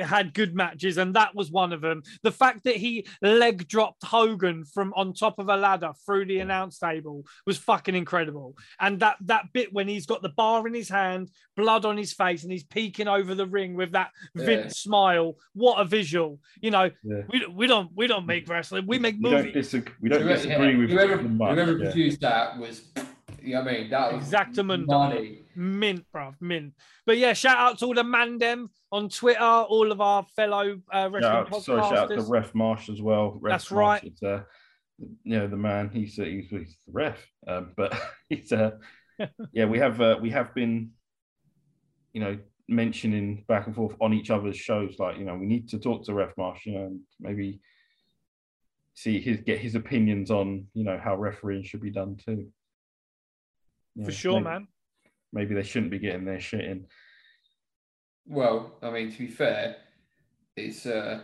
had 0.00 0.32
good 0.34 0.54
matches, 0.54 0.96
and 0.98 1.14
that 1.14 1.34
was 1.34 1.50
one 1.50 1.72
of 1.72 1.80
them. 1.80 2.02
The 2.22 2.32
fact 2.32 2.64
that 2.64 2.76
he 2.76 3.06
leg 3.22 3.68
dropped 3.68 4.04
Hogan 4.04 4.64
from 4.64 4.92
on 4.96 5.12
top 5.12 5.38
of 5.38 5.48
a 5.48 5.56
ladder 5.56 5.92
through 6.04 6.26
the 6.26 6.38
announce 6.40 6.78
table 6.78 7.24
was 7.46 7.58
fucking 7.58 7.94
incredible. 7.94 8.56
And 8.80 8.98
that 9.00 9.16
that 9.26 9.52
bit 9.52 9.72
when 9.72 9.88
he's 9.88 10.06
got 10.06 10.22
the 10.22 10.30
bar 10.30 10.66
in 10.66 10.74
his 10.74 10.88
hand, 10.88 11.30
blood 11.56 11.84
on 11.84 11.96
his 11.96 12.12
face, 12.12 12.42
and 12.44 12.52
he's 12.52 12.64
peeking 12.64 13.08
over 13.08 13.34
the 13.34 13.46
ring 13.46 13.74
with 13.74 13.92
that 13.92 14.10
Yeah. 14.34 14.46
Vince 14.46 14.78
smile. 14.78 15.36
What 15.54 15.78
a 15.80 15.84
visual! 15.84 16.40
You 16.60 16.70
know, 16.70 16.90
Yeah. 17.04 17.22
we, 17.30 17.46
we 17.46 17.66
don't 17.66 17.90
we 17.94 18.06
don't 18.06 18.26
make 18.26 18.48
wrestling, 18.48 18.84
we 18.86 18.98
make 18.98 19.16
we 19.16 19.30
don't 19.30 19.32
movies. 19.46 19.52
disagree. 19.54 19.94
We 20.00 20.08
don't 20.08 20.22
Whoever- 20.22 20.42
disagree 20.42 20.76
with 20.76 20.90
whoever, 20.90 21.22
much. 21.22 21.54
whoever 21.54 21.76
yeah. 21.78 21.90
produced 21.90 22.20
that 22.22 22.58
was, 22.58 22.82
you 23.42 23.54
know 23.54 23.60
what 23.62 23.68
I 23.68 23.72
mean? 23.78 23.90
That 23.90 24.12
was 24.14 24.24
Exactamundo. 24.30 24.86
money. 24.86 25.42
Mint, 25.56 26.04
bruv, 26.14 26.34
mint. 26.40 26.74
But 27.04 27.18
yeah, 27.18 27.32
shout 27.32 27.56
out 27.56 27.78
to 27.78 27.86
all 27.86 27.94
the 27.94 28.02
mandem 28.02 28.68
on 28.92 29.08
Twitter, 29.08 29.40
all 29.40 29.90
of 29.90 30.00
our 30.00 30.24
fellow 30.36 30.80
uh, 30.92 31.08
wrestling 31.10 31.32
out, 31.32 31.62
sorry, 31.62 31.80
shout 31.82 31.98
out 31.98 32.08
to. 32.10 32.22
Ref 32.22 32.54
Marsh 32.54 32.88
as 32.88 33.00
well. 33.00 33.38
Ref 33.40 33.52
That's 33.52 33.70
Marsh 33.70 34.02
right. 34.02 34.04
is, 34.04 34.22
uh, 34.22 34.42
you 34.98 35.38
know, 35.38 35.46
the 35.46 35.56
man. 35.56 35.90
He's 35.92 36.18
uh, 36.18 36.24
he's, 36.24 36.48
he's 36.48 36.76
the 36.86 36.92
ref, 36.92 37.26
um, 37.46 37.72
but 37.76 37.98
he's 38.28 38.52
uh, 38.52 38.72
yeah. 39.52 39.64
We 39.64 39.78
have 39.78 40.00
uh, 40.00 40.18
we 40.20 40.30
have 40.30 40.54
been, 40.54 40.90
you 42.12 42.20
know, 42.20 42.38
mentioning 42.68 43.44
back 43.48 43.66
and 43.66 43.74
forth 43.74 43.96
on 44.00 44.12
each 44.12 44.30
other's 44.30 44.56
shows. 44.56 44.96
Like, 44.98 45.18
you 45.18 45.24
know, 45.24 45.36
we 45.36 45.46
need 45.46 45.68
to 45.70 45.78
talk 45.78 46.04
to 46.04 46.14
Ref 46.14 46.36
Marsh, 46.36 46.66
you 46.66 46.72
know, 46.74 46.86
and 46.86 47.00
maybe 47.20 47.60
see 48.94 49.20
his 49.20 49.40
get 49.40 49.58
his 49.58 49.74
opinions 49.74 50.30
on 50.30 50.66
you 50.72 50.82
know 50.82 50.98
how 51.02 51.14
refereeing 51.14 51.62
should 51.62 51.82
be 51.82 51.90
done 51.90 52.16
too. 52.16 52.48
For 54.04 54.10
sure, 54.10 54.34
maybe- 54.34 54.44
man. 54.44 54.68
Maybe 55.36 55.54
they 55.54 55.62
shouldn't 55.62 55.90
be 55.90 55.98
getting 55.98 56.24
their 56.24 56.40
shit 56.40 56.64
in. 56.64 56.86
Well, 58.26 58.72
I 58.82 58.90
mean, 58.90 59.12
to 59.12 59.18
be 59.18 59.26
fair, 59.26 59.76
it's 60.56 60.86
uh, 60.86 61.20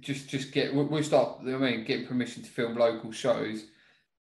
just 0.00 0.30
just 0.30 0.50
get 0.50 0.74
we- 0.74 0.84
we'll 0.84 1.02
start. 1.02 1.40
I 1.42 1.58
mean, 1.58 1.84
get 1.84 2.08
permission 2.08 2.42
to 2.42 2.48
film 2.48 2.74
local 2.76 3.12
shows, 3.12 3.66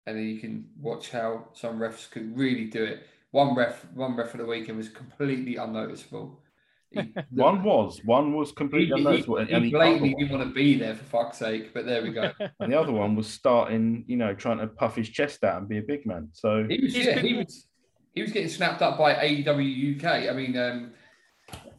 and 0.07 0.17
then 0.17 0.25
you 0.25 0.39
can 0.39 0.69
watch 0.81 1.11
how 1.11 1.49
some 1.53 1.77
refs 1.79 2.09
could 2.09 2.35
really 2.35 2.65
do 2.65 2.83
it. 2.83 3.03
One 3.29 3.55
ref, 3.55 3.85
one 3.93 4.15
ref 4.15 4.31
for 4.31 4.37
the 4.37 4.45
weekend 4.45 4.77
was 4.77 4.89
completely 4.89 5.57
unnoticeable. 5.57 6.41
He, 6.89 7.13
One 7.31 7.61
was 7.63 7.99
one 8.05 8.33
was 8.35 8.51
completely 8.53 8.95
he, 8.95 9.01
unnoticeable, 9.05 9.37
and, 9.37 9.49
he 9.49 9.53
and 9.55 9.65
the 9.65 9.75
other 9.75 9.77
blatantly 9.85 10.13
one- 10.13 10.19
didn't 10.23 10.39
want 10.39 10.49
to 10.49 10.53
be 10.55 10.77
there 10.79 10.95
for 10.95 11.03
fuck's 11.03 11.37
sake. 11.37 11.73
But 11.75 11.85
there 11.85 12.01
we 12.01 12.09
go. 12.11 12.31
and 12.59 12.71
the 12.73 12.79
other 12.79 12.91
one 12.93 13.15
was 13.15 13.27
starting, 13.27 14.03
you 14.07 14.17
know, 14.17 14.33
trying 14.33 14.57
to 14.57 14.67
puff 14.67 14.95
his 14.95 15.09
chest 15.09 15.43
out 15.43 15.59
and 15.59 15.69
be 15.69 15.77
a 15.77 15.83
big 15.83 16.07
man. 16.07 16.29
So 16.33 16.65
He 16.67 16.79
was 16.81 16.95
yeah, 16.97 17.19
he 17.19 17.35
was 17.35 17.67
he 18.15 18.21
was 18.21 18.31
getting 18.31 18.49
snapped 18.49 18.81
up 18.81 18.97
by 18.97 19.13
AEW 19.13 19.97
UK. 19.97 20.29
I 20.29 20.33
mean, 20.33 20.57
um, 20.57 20.93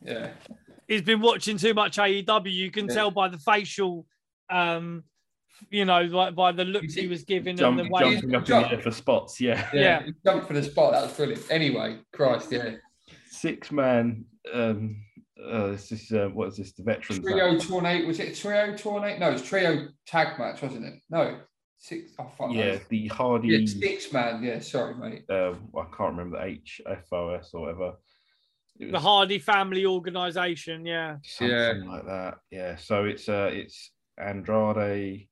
yeah, 0.03 0.29
He's 0.87 1.03
been 1.03 1.21
watching 1.21 1.57
too 1.57 1.75
much 1.75 1.97
AEW. 1.97 2.53
You 2.53 2.71
can 2.71 2.87
Yeah. 2.87 2.95
tell 2.95 3.11
by 3.11 3.29
the 3.29 3.39
facial, 3.39 4.07
um, 4.51 5.03
you 5.71 5.85
know, 5.85 6.03
like 6.03 6.37
by 6.37 6.53
the 6.53 6.65
looks 6.65 6.95
he 6.95 7.09
was 7.09 7.25
giving 7.25 7.57
jump, 7.57 7.81
and 7.81 7.89
the 7.89 7.93
way. 7.93 8.21
jumping 8.21 8.35
up 8.37 8.71
in 8.73 8.77
the 8.77 8.83
for 8.83 8.91
spots, 8.93 9.41
yeah. 9.41 9.69
Yeah. 9.73 10.05
He 10.05 10.13
jumped 10.25 10.47
for 10.47 10.53
the 10.53 10.63
spot. 10.63 10.93
That 10.93 11.03
was 11.05 11.13
brilliant. 11.15 11.45
Anyway, 11.51 11.99
Christ, 12.13 12.53
yeah. 12.53 12.77
Six 13.29 13.73
man. 13.73 14.27
Um, 14.53 15.03
uh, 15.45 15.69
this 15.69 15.91
is 15.91 16.13
uh, 16.13 16.29
what 16.33 16.49
is 16.49 16.57
this? 16.59 16.73
The 16.73 16.83
veterans. 16.83 17.23
Trio 17.25 17.53
match. 17.53 17.67
tornado 17.67 18.07
was 18.07 18.21
it 18.21 18.33
a 18.33 18.41
trio 18.41 18.77
tornado? 18.77 19.19
No, 19.19 19.31
it's 19.33 19.43
trio 19.43 19.89
tag 20.07 20.39
match, 20.39 20.63
wasn't 20.63 20.85
it? 20.85 20.95
No, 21.11 21.39
six. 21.79 22.13
Oh 22.19 22.31
fuck. 22.37 22.53
Yeah, 22.53 22.73
no. 22.73 22.81
the 22.89 23.07
Hardy. 23.09 23.49
yeah, 23.49 23.67
six 23.67 24.13
man. 24.13 24.43
Yeah, 24.43 24.61
sorry, 24.61 24.95
mate. 24.95 25.25
uh, 25.31 25.53
I 25.77 25.85
can't 25.97 26.17
remember 26.17 26.39
the 26.39 26.59
HFOS 26.85 27.55
or 27.55 27.61
whatever. 27.61 27.93
It 28.79 28.93
The 28.93 29.01
Hardy 29.01 29.39
Family 29.39 29.87
Organization, 29.87 30.85
yeah. 30.85 31.17
something 31.25 31.57
Yeah. 31.57 31.73
like 31.87 32.05
that. 32.07 32.35
Yeah. 32.51 32.77
So 32.77 33.05
it's 33.05 33.29
uh, 33.29 33.51
it's 33.53 33.91
Andrade, 34.19 35.29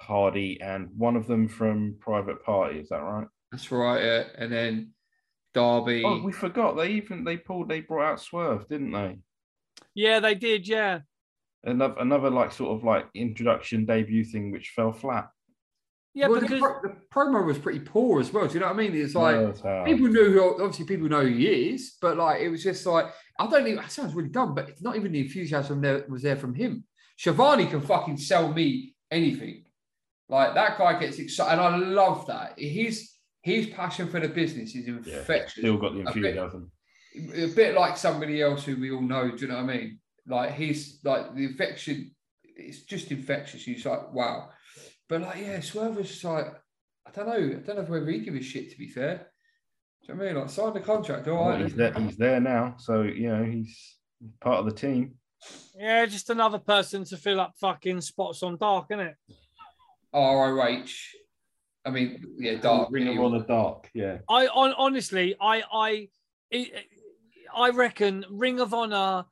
Hardy, 0.00 0.60
and 0.60 0.88
one 0.96 1.16
of 1.16 1.26
them 1.26 1.48
from 1.48 1.96
Private 2.00 2.42
Party. 2.44 2.78
Is 2.78 2.88
that 2.88 3.02
right? 3.02 3.26
That's 3.52 3.70
right. 3.70 4.02
Yeah. 4.02 4.24
And 4.38 4.50
then 4.52 4.90
Darby. 5.52 6.02
Oh, 6.04 6.22
we 6.22 6.32
forgot. 6.32 6.76
They 6.76 6.92
even 6.92 7.24
they 7.24 7.36
pulled. 7.36 7.68
They 7.68 7.80
brought 7.80 8.12
out 8.12 8.20
Swerve, 8.20 8.68
didn't 8.68 8.92
they? 8.92 9.18
Yeah, 9.94 10.20
they 10.20 10.34
did, 10.34 10.68
yeah. 10.68 11.00
Another 11.64 11.94
another 12.00 12.30
like 12.30 12.52
sort 12.52 12.76
of 12.76 12.84
like 12.84 13.06
introduction 13.14 13.84
debut 13.84 14.24
thing 14.24 14.50
which 14.50 14.70
fell 14.70 14.92
flat. 14.92 15.28
Yeah, 16.14 16.26
well, 16.26 16.40
because 16.40 16.58
the, 16.60 16.66
pro- 16.66 16.82
the 16.82 16.96
promo 17.12 17.46
was 17.46 17.58
pretty 17.58 17.80
poor 17.80 18.18
as 18.20 18.32
well. 18.32 18.48
Do 18.48 18.54
you 18.54 18.60
know 18.60 18.66
what 18.66 18.74
I 18.74 18.78
mean? 18.78 18.96
It's 18.96 19.14
like 19.14 19.36
Nerves 19.36 19.64
out. 19.64 19.86
people 19.86 20.08
knew 20.08 20.32
who 20.32 20.54
obviously 20.62 20.86
people 20.86 21.08
know 21.08 21.20
who 21.20 21.28
he 21.34 21.46
is, 21.72 21.96
but 22.00 22.16
like 22.16 22.40
it 22.40 22.48
was 22.48 22.62
just 22.64 22.84
like 22.86 23.06
I 23.38 23.46
don't 23.46 23.66
even. 23.66 23.76
That 23.76 23.92
sounds 23.92 24.14
really 24.14 24.30
dumb, 24.30 24.54
but 24.54 24.68
it's 24.68 24.82
not 24.82 24.96
even 24.96 25.12
the 25.12 25.20
enthusiasm 25.20 25.80
there 25.80 26.04
was 26.08 26.22
there 26.22 26.36
from 26.36 26.54
him. 26.54 26.84
Shivani 27.18 27.68
can 27.70 27.80
fucking 27.82 28.16
sell 28.16 28.52
me 28.52 28.94
anything. 29.10 29.64
Like 30.28 30.54
that 30.54 30.78
guy 30.78 30.98
gets 30.98 31.18
excited, 31.18 31.52
and 31.52 31.60
I 31.60 31.76
love 31.76 32.26
that. 32.26 32.54
His 32.58 33.10
his 33.42 33.66
passion 33.68 34.08
for 34.08 34.18
the 34.20 34.28
business 34.28 34.74
is 34.74 34.86
yeah, 34.88 35.18
infectious. 35.18 35.58
still 35.62 35.76
got 35.76 35.92
the 35.94 36.00
A 36.00 36.04
bit- 36.14 36.16
enthusiasm. 36.36 36.72
a 37.34 37.46
bit 37.54 37.74
like 37.76 37.96
somebody 37.96 38.40
else 38.42 38.64
who 38.64 38.76
we 38.80 38.90
all 38.90 39.00
know. 39.02 39.30
Do 39.30 39.36
you 39.36 39.48
know 39.48 39.62
what 39.62 39.70
I 39.70 39.76
mean? 39.76 40.00
Like 40.30 40.54
he's 40.54 41.00
like 41.04 41.34
the 41.34 41.44
infection. 41.44 42.12
It's 42.44 42.82
just 42.82 43.10
infectious. 43.10 43.64
He's 43.64 43.84
like 43.84 44.12
wow, 44.12 44.50
but 45.08 45.22
like 45.22 45.38
yeah, 45.40 45.60
Swerve 45.60 45.96
was 45.96 46.08
just 46.08 46.24
like 46.24 46.46
I 47.06 47.10
don't 47.10 47.26
know. 47.26 47.56
I 47.58 47.60
don't 47.60 47.76
know 47.76 47.82
whether 47.82 48.06
he 48.10 48.20
give 48.20 48.34
a 48.36 48.42
shit. 48.42 48.70
To 48.70 48.78
be 48.78 48.88
fair, 48.88 49.26
do 50.06 50.12
you 50.12 50.14
know 50.14 50.18
what 50.20 50.30
I 50.30 50.32
mean? 50.32 50.40
Like 50.42 50.50
sign 50.50 50.72
the 50.74 50.80
contract. 50.80 51.26
All 51.28 51.36
Well, 51.46 51.48
right. 51.50 51.62
he's 51.64 51.74
there. 51.74 51.92
He's 51.94 52.16
there 52.16 52.40
now, 52.40 52.76
so 52.78 53.02
you 53.02 53.28
know 53.28 53.42
he's 53.44 53.96
part 54.40 54.58
of 54.60 54.66
the 54.66 54.72
team. 54.74 55.14
yeah, 55.76 56.06
just 56.06 56.30
another 56.30 56.58
person 56.58 57.04
to 57.06 57.16
fill 57.16 57.40
up 57.40 57.54
fucking 57.60 58.00
spots 58.02 58.42
on 58.42 58.56
dark, 58.56 58.86
isn't 58.90 59.06
it? 59.06 59.16
ROH. 60.14 60.84
I 61.84 61.90
mean, 61.90 62.22
yeah, 62.38 62.56
dark. 62.56 62.88
Ring 62.92 63.08
of 63.08 63.18
Honor 63.24 63.44
Dark. 63.44 63.88
Yeah. 63.94 64.18
I 64.28 64.46
on 64.48 64.74
honestly, 64.76 65.34
I 65.40 65.62
I 65.72 66.08
it, 66.50 66.86
I 67.56 67.70
reckon 67.70 68.24
Ring 68.30 68.60
of 68.60 68.74
Honor, 68.74 69.24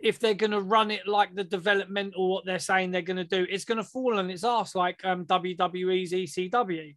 if 0.00 0.18
they're 0.18 0.34
gonna 0.34 0.60
run 0.60 0.90
it 0.90 1.06
like 1.06 1.34
the 1.34 1.44
developmental 1.44 2.28
what 2.28 2.44
they're 2.44 2.58
saying 2.58 2.90
they're 2.90 3.02
gonna 3.02 3.24
do, 3.24 3.46
it's 3.48 3.64
gonna 3.64 3.84
fall 3.84 4.18
on 4.18 4.30
its 4.30 4.44
ass 4.44 4.74
like 4.74 5.04
um 5.04 5.24
WWE's 5.24 6.12
ECW. 6.12 6.94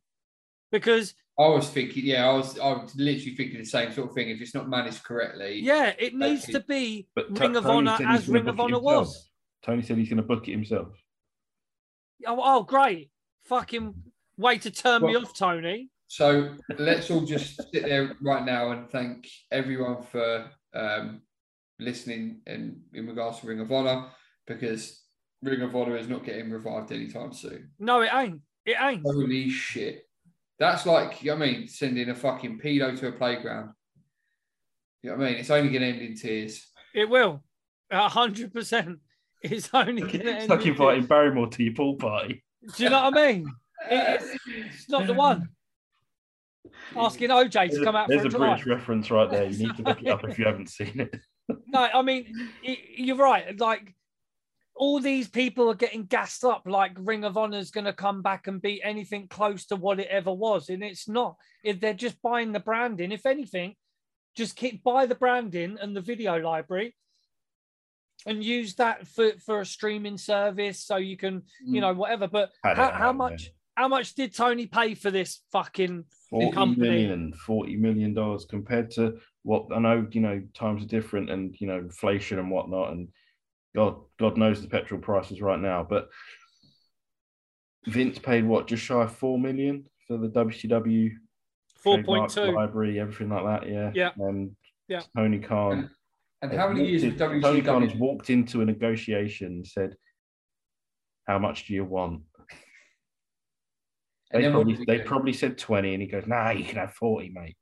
Because 0.72 1.16
I 1.40 1.48
was 1.48 1.70
thinking, 1.70 2.06
yeah, 2.06 2.30
I 2.30 2.34
was, 2.34 2.60
I 2.60 2.74
was 2.74 2.94
literally 2.98 3.34
thinking 3.36 3.60
the 3.60 3.66
same 3.66 3.94
sort 3.94 4.10
of 4.10 4.14
thing. 4.14 4.30
If 4.30 4.42
it's 4.42 4.54
not 4.54 4.68
managed 4.68 5.04
correctly, 5.04 5.62
yeah, 5.62 5.94
it 5.98 6.14
needs 6.14 6.46
to 6.48 6.60
be 6.60 7.08
But 7.16 7.40
Ring 7.40 7.56
of 7.56 7.64
Tony 7.64 7.88
Honor 7.88 8.06
as 8.08 8.28
Ring 8.28 8.48
of 8.48 8.60
Honor 8.60 8.80
was. 8.80 9.30
Tony 9.64 9.82
said 9.82 9.98
he's 9.98 10.10
going 10.10 10.18
to 10.18 10.24
book 10.24 10.48
it 10.48 10.52
himself. 10.52 10.90
Oh, 12.28 12.40
oh 12.44 12.64
great. 12.64 13.10
Fucking 13.46 13.94
way 14.38 14.58
to 14.58 14.72
turn 14.72 15.02
me 15.02 15.16
off, 15.16 15.34
Tony. 15.34 15.90
So 16.08 16.56
let's 16.78 17.10
all 17.10 17.22
just 17.22 17.56
sit 17.72 17.84
there 17.84 18.16
right 18.22 18.44
now 18.44 18.72
and 18.72 18.90
thank 18.90 19.28
everyone 19.52 20.04
for 20.04 20.50
um, 20.74 21.22
listening 21.80 22.42
and 22.46 22.82
in 22.94 23.08
regards 23.08 23.40
to 23.40 23.48
Ring 23.48 23.60
of 23.62 23.72
Honor 23.72 24.08
because 24.46 25.02
Ring 25.42 25.62
of 25.62 25.76
Honor 25.76 25.98
is 25.98 26.08
not 26.10 26.24
getting 26.26 26.52
revived 26.52 26.92
anytime 26.92 27.34
soon. 27.34 27.72
No, 27.80 28.02
it 28.02 28.10
ain't. 28.14 28.42
It 28.66 28.78
ain't. 28.80 29.04
Holy 29.04 29.50
shit. 29.50 30.04
That's 30.60 30.86
like, 30.86 31.24
you 31.24 31.32
know 31.32 31.38
what 31.38 31.48
I 31.48 31.52
mean, 31.52 31.68
sending 31.68 32.10
a 32.10 32.16
fucking 32.16 32.60
pedo 32.60 32.98
to 33.00 33.08
a 33.08 33.12
playground. 33.14 33.72
You 35.02 35.12
know 35.12 35.16
what 35.18 35.28
I 35.28 35.30
mean? 35.32 35.40
It's 35.40 35.50
only 35.50 35.70
going 35.70 35.82
to 35.82 35.88
end 35.88 36.02
in 36.02 36.16
tears. 36.16 36.68
It 36.94 37.10
will. 37.10 37.42
A 37.90 38.10
hundred 38.10 38.54
percent. 38.54 39.00
It's 39.42 39.70
only 39.74 40.02
gonna 40.02 40.14
It's 40.16 40.42
end 40.42 40.50
like 40.50 40.62
in 40.64 40.68
inviting 40.74 41.06
Barrymore 41.06 41.48
to 41.48 41.64
your 41.64 41.74
pool 41.74 41.96
party. 41.96 42.44
Do 42.76 42.84
you 42.84 42.90
know 42.90 43.04
what 43.10 43.18
I 43.18 43.28
mean? 43.32 43.48
It- 43.90 44.22
it's, 44.22 44.40
it's 44.48 44.90
not 44.90 45.08
the 45.08 45.14
one. 45.14 45.48
Asking 46.96 47.30
OJ 47.30 47.72
to 47.72 47.84
come 47.84 47.96
out 47.96 48.10
there's 48.10 48.22
for 48.22 48.28
a 48.28 48.30
a 48.30 48.32
drive. 48.32 48.50
British 48.58 48.66
reference 48.68 49.10
right 49.12 49.30
there. 49.32 49.46
You 49.46 49.68
need 49.68 49.78
to 49.78 49.84
look 49.84 50.02
it 50.02 50.10
up 50.10 50.24
if 50.28 50.38
you 50.38 50.46
haven't 50.52 50.68
seen 50.70 51.00
it. 51.00 51.16
No, 51.70 51.88
I 51.94 52.02
mean 52.02 52.52
you're 52.62 53.16
right. 53.16 53.58
Like 53.60 53.94
all 54.76 55.00
these 55.00 55.28
people 55.28 55.70
are 55.70 55.76
getting 55.76 56.06
gassed 56.06 56.46
up 56.46 56.64
like 56.66 56.94
Ring 56.98 57.26
of 57.26 57.36
Honor 57.38 57.58
is 57.58 57.70
going 57.72 57.86
to 57.86 57.94
come 57.94 58.22
back 58.22 58.48
and 58.48 58.62
be 58.62 58.82
anything 58.82 59.28
close 59.28 59.66
to 59.68 59.76
what 59.76 60.00
it 60.00 60.08
ever 60.10 60.32
was, 60.32 60.70
and 60.70 60.82
it's 60.84 61.08
not. 61.08 61.36
If 61.64 61.80
they're 61.80 61.94
just 61.94 62.22
buying 62.22 62.54
the 62.54 62.62
branding, 62.62 63.12
if 63.12 63.26
anything, 63.26 63.76
just 64.38 64.56
keep 64.56 64.84
buy 64.84 65.06
the 65.06 65.16
branding 65.16 65.78
and 65.82 65.96
the 65.96 66.02
video 66.02 66.38
library, 66.40 66.96
and 68.26 68.44
use 68.44 68.76
that 68.76 69.08
for 69.08 69.32
for 69.46 69.62
a 69.62 69.66
streaming 69.66 70.18
service 70.18 70.84
so 70.86 70.96
you 70.98 71.18
can 71.18 71.44
you 71.60 71.80
Mm. 71.80 71.82
know 71.82 71.94
whatever. 71.94 72.28
But 72.28 72.52
how, 72.64 72.91
how 72.91 73.12
much? 73.14 73.52
How 73.80 73.88
much 73.88 74.14
did 74.14 74.36
Tony 74.36 74.68
pay 74.68 74.94
for 74.94 75.10
this 75.10 75.40
fucking 75.54 76.04
40 76.32 76.52
company. 76.52 76.90
million, 76.90 77.32
40 77.32 77.78
million 77.78 78.14
dollars 78.14 78.44
compared 78.44 78.92
to 78.92 79.20
what 79.44 79.68
I 79.74 79.80
know, 79.80 80.06
you 80.12 80.20
know, 80.20 80.44
times 80.54 80.84
are 80.84 80.88
different 80.88 81.30
and 81.30 81.56
you 81.62 81.68
know, 81.68 81.78
inflation 81.78 82.40
and 82.40 82.52
whatnot. 82.52 82.92
And 82.92 83.08
God, 83.74 84.02
God 84.20 84.38
knows 84.38 84.62
the 84.62 84.68
petrol 84.68 85.00
prices 85.00 85.42
right 85.42 85.62
now. 85.62 85.88
But 85.90 86.10
Vince 87.88 88.20
paid 88.20 88.46
what, 88.46 88.68
just 88.68 88.84
shy 88.84 89.02
of 89.02 89.16
four 89.16 89.40
million 89.40 89.86
for 90.06 90.18
the 90.18 90.28
WCW 90.28 91.12
four 91.82 92.04
point 92.04 92.30
trademark 92.32 92.32
two? 92.32 92.52
library, 92.58 93.00
everything 93.00 93.30
like 93.30 93.46
that. 93.62 93.70
Yeah. 93.70 93.92
Yeah. 93.96 94.10
And 94.18 94.58
Yeah. 94.90 95.04
Tony 95.16 95.40
Khan. 95.40 95.90
And 96.42 96.52
how 96.52 96.68
many 96.68 96.86
years 96.86 97.04
in- 97.04 97.14
of 97.14 97.18
Tony 97.18 97.62
Khan 97.62 97.88
has 97.88 97.96
walked 97.98 98.30
into 98.30 98.60
a 98.60 98.66
negotiation 98.66 99.48
and 99.48 99.66
said, 99.66 99.96
How 101.28 101.40
much 101.40 101.66
do 101.68 101.74
you 101.74 101.86
want? 101.86 102.24
And 104.32 104.44
They 104.44 104.52
probably, 104.52 104.86
they 104.86 105.00
probably 105.00 105.34
said 105.34 105.58
20, 105.58 105.94
and 105.94 106.02
he 106.02 106.08
goes, 106.08 106.28
Nah, 106.28 106.52
you 106.52 106.64
can 106.64 106.78
have 106.78 106.94
40, 106.94 107.30
mate. 107.30 107.58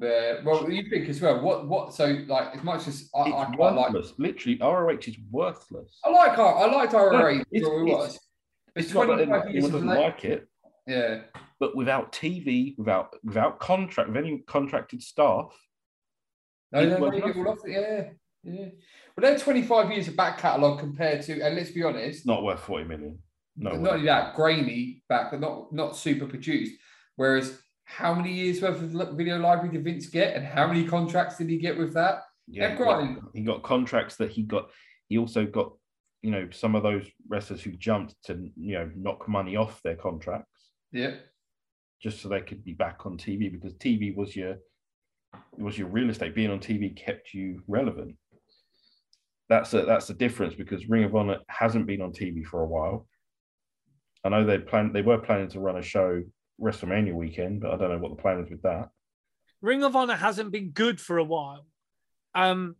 Yeah, 0.00 0.36
well, 0.44 0.70
you 0.70 0.88
think 0.88 1.08
as 1.08 1.20
well. 1.20 1.40
What 1.40 1.66
what? 1.66 1.92
So 1.92 2.22
like, 2.28 2.54
as 2.56 2.62
much 2.62 2.86
as 2.86 3.10
I, 3.12 3.22
I 3.22 3.42
It's 3.48 3.56
quite 3.56 3.74
like, 3.74 3.92
worthless. 3.92 4.12
Literally, 4.18 4.56
ROH 4.60 4.98
is 5.08 5.16
worthless. 5.32 5.98
I 6.04 6.10
like 6.10 6.38
I 6.38 6.66
liked 6.66 6.92
ROH. 6.92 7.42
it's- 7.50 7.68
was. 7.68 8.14
it's- 8.14 8.18
It's 8.76 8.86
It's 8.86 8.92
that 8.94 9.04
25 9.04 9.28
anyone 9.28 9.52
years 9.52 9.64
doesn't 9.68 9.88
like 9.88 10.24
it, 10.24 10.46
Yeah, 10.86 11.22
but 11.58 11.74
without 11.74 12.12
TV, 12.12 12.76
without 12.78 13.16
without 13.24 13.58
contract, 13.58 14.10
with 14.10 14.16
any 14.18 14.38
contracted 14.46 15.02
staff, 15.02 15.52
no, 16.70 16.78
It's 16.82 17.00
no, 17.00 17.08
no, 17.08 17.12
you 17.16 17.20
get 17.22 17.36
nothing. 17.36 17.46
off 17.48 17.58
it. 17.64 18.16
Yeah, 18.44 18.52
yeah. 18.54 18.68
Well, 19.16 19.22
they're 19.22 19.38
25 19.40 19.90
years 19.90 20.06
of 20.06 20.14
back 20.14 20.38
catalogue 20.38 20.78
compared 20.78 21.22
to, 21.22 21.40
and 21.42 21.56
let's 21.56 21.72
be 21.72 21.82
honest, 21.82 22.24
not 22.26 22.44
worth 22.44 22.60
40 22.60 22.84
million. 22.84 23.18
No 23.60 23.76
not 23.76 23.92
only 23.92 24.06
that, 24.06 24.34
grainy 24.34 25.02
back, 25.08 25.30
but 25.30 25.40
not 25.40 25.72
not 25.72 25.96
super 25.96 26.26
produced. 26.26 26.80
Whereas, 27.16 27.60
how 27.84 28.14
many 28.14 28.32
years 28.32 28.62
worth 28.62 28.82
of 28.82 29.16
video 29.16 29.38
library 29.38 29.74
did 29.74 29.84
Vince 29.84 30.06
get, 30.06 30.34
and 30.34 30.44
how 30.44 30.66
many 30.66 30.84
contracts 30.84 31.36
did 31.36 31.50
he 31.50 31.58
get 31.58 31.78
with 31.78 31.92
that? 31.94 32.22
Yeah, 32.48 32.70
he 32.70 32.78
got, 32.78 32.98
granted. 32.98 33.22
he 33.34 33.42
got 33.42 33.62
contracts 33.62 34.16
that 34.16 34.30
he 34.30 34.42
got. 34.42 34.70
He 35.08 35.18
also 35.18 35.44
got, 35.44 35.72
you 36.22 36.30
know, 36.30 36.48
some 36.50 36.74
of 36.74 36.82
those 36.82 37.04
wrestlers 37.28 37.62
who 37.62 37.72
jumped 37.72 38.14
to, 38.24 38.50
you 38.56 38.74
know, 38.74 38.90
knock 38.96 39.28
money 39.28 39.56
off 39.56 39.82
their 39.82 39.96
contracts 39.96 40.70
Yeah, 40.90 41.16
just 42.02 42.22
so 42.22 42.28
they 42.28 42.40
could 42.40 42.64
be 42.64 42.72
back 42.72 43.04
on 43.04 43.18
TV 43.18 43.52
because 43.52 43.74
TV 43.74 44.16
was 44.16 44.34
your 44.34 44.56
it 45.32 45.62
was 45.62 45.76
your 45.76 45.88
real 45.88 46.08
estate. 46.08 46.34
Being 46.34 46.50
on 46.50 46.60
TV 46.60 46.96
kept 46.96 47.34
you 47.34 47.62
relevant. 47.68 48.16
That's 49.48 49.74
a, 49.74 49.82
that's 49.82 50.06
the 50.06 50.14
difference 50.14 50.54
because 50.54 50.88
Ring 50.88 51.04
of 51.04 51.14
Honor 51.14 51.38
hasn't 51.48 51.86
been 51.86 52.00
on 52.00 52.12
TV 52.12 52.44
for 52.44 52.62
a 52.62 52.66
while. 52.66 53.06
I 54.24 54.28
know 54.28 54.44
they 54.44 54.58
plan 54.58 54.92
they 54.92 55.02
were 55.02 55.18
planning 55.18 55.48
to 55.48 55.60
run 55.60 55.76
a 55.76 55.82
show 55.82 56.22
WrestleMania 56.60 57.14
weekend, 57.14 57.60
but 57.62 57.72
I 57.72 57.76
don't 57.76 57.90
know 57.90 57.98
what 57.98 58.16
the 58.16 58.22
plan 58.22 58.40
is 58.40 58.50
with 58.50 58.62
that. 58.62 58.88
Ring 59.62 59.82
of 59.82 59.96
Honor 59.96 60.16
hasn't 60.16 60.52
been 60.52 60.70
good 60.70 61.00
for 61.00 61.18
a 61.18 61.24
while. 61.24 61.66
Um, 62.34 62.76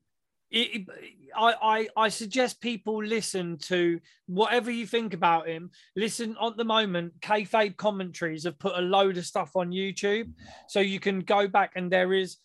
it, 0.51 0.75
it- 0.83 0.89
I, 1.37 1.55
I 1.63 1.89
I 2.07 2.09
suggest 2.09 2.61
people 2.61 3.05
listen 3.05 3.57
to 3.59 4.01
whatever 4.27 4.69
you 4.69 4.85
think 4.85 5.15
about 5.15 5.47
him. 5.47 5.71
Listen 5.95 6.35
at 6.43 6.57
the 6.57 6.65
moment, 6.65 7.21
kayfabe 7.21 7.77
commentaries 7.77 8.43
have 8.45 8.59
put 8.59 8.77
a 8.77 8.81
load 8.81 9.17
of 9.17 9.25
stuff 9.25 9.55
on 9.55 9.71
YouTube, 9.71 10.33
so 10.69 10.81
you 10.81 10.99
can 10.99 11.21
go 11.21 11.47
back 11.47 11.75
and 11.77 11.89
there 11.91 12.13
is 12.13 12.39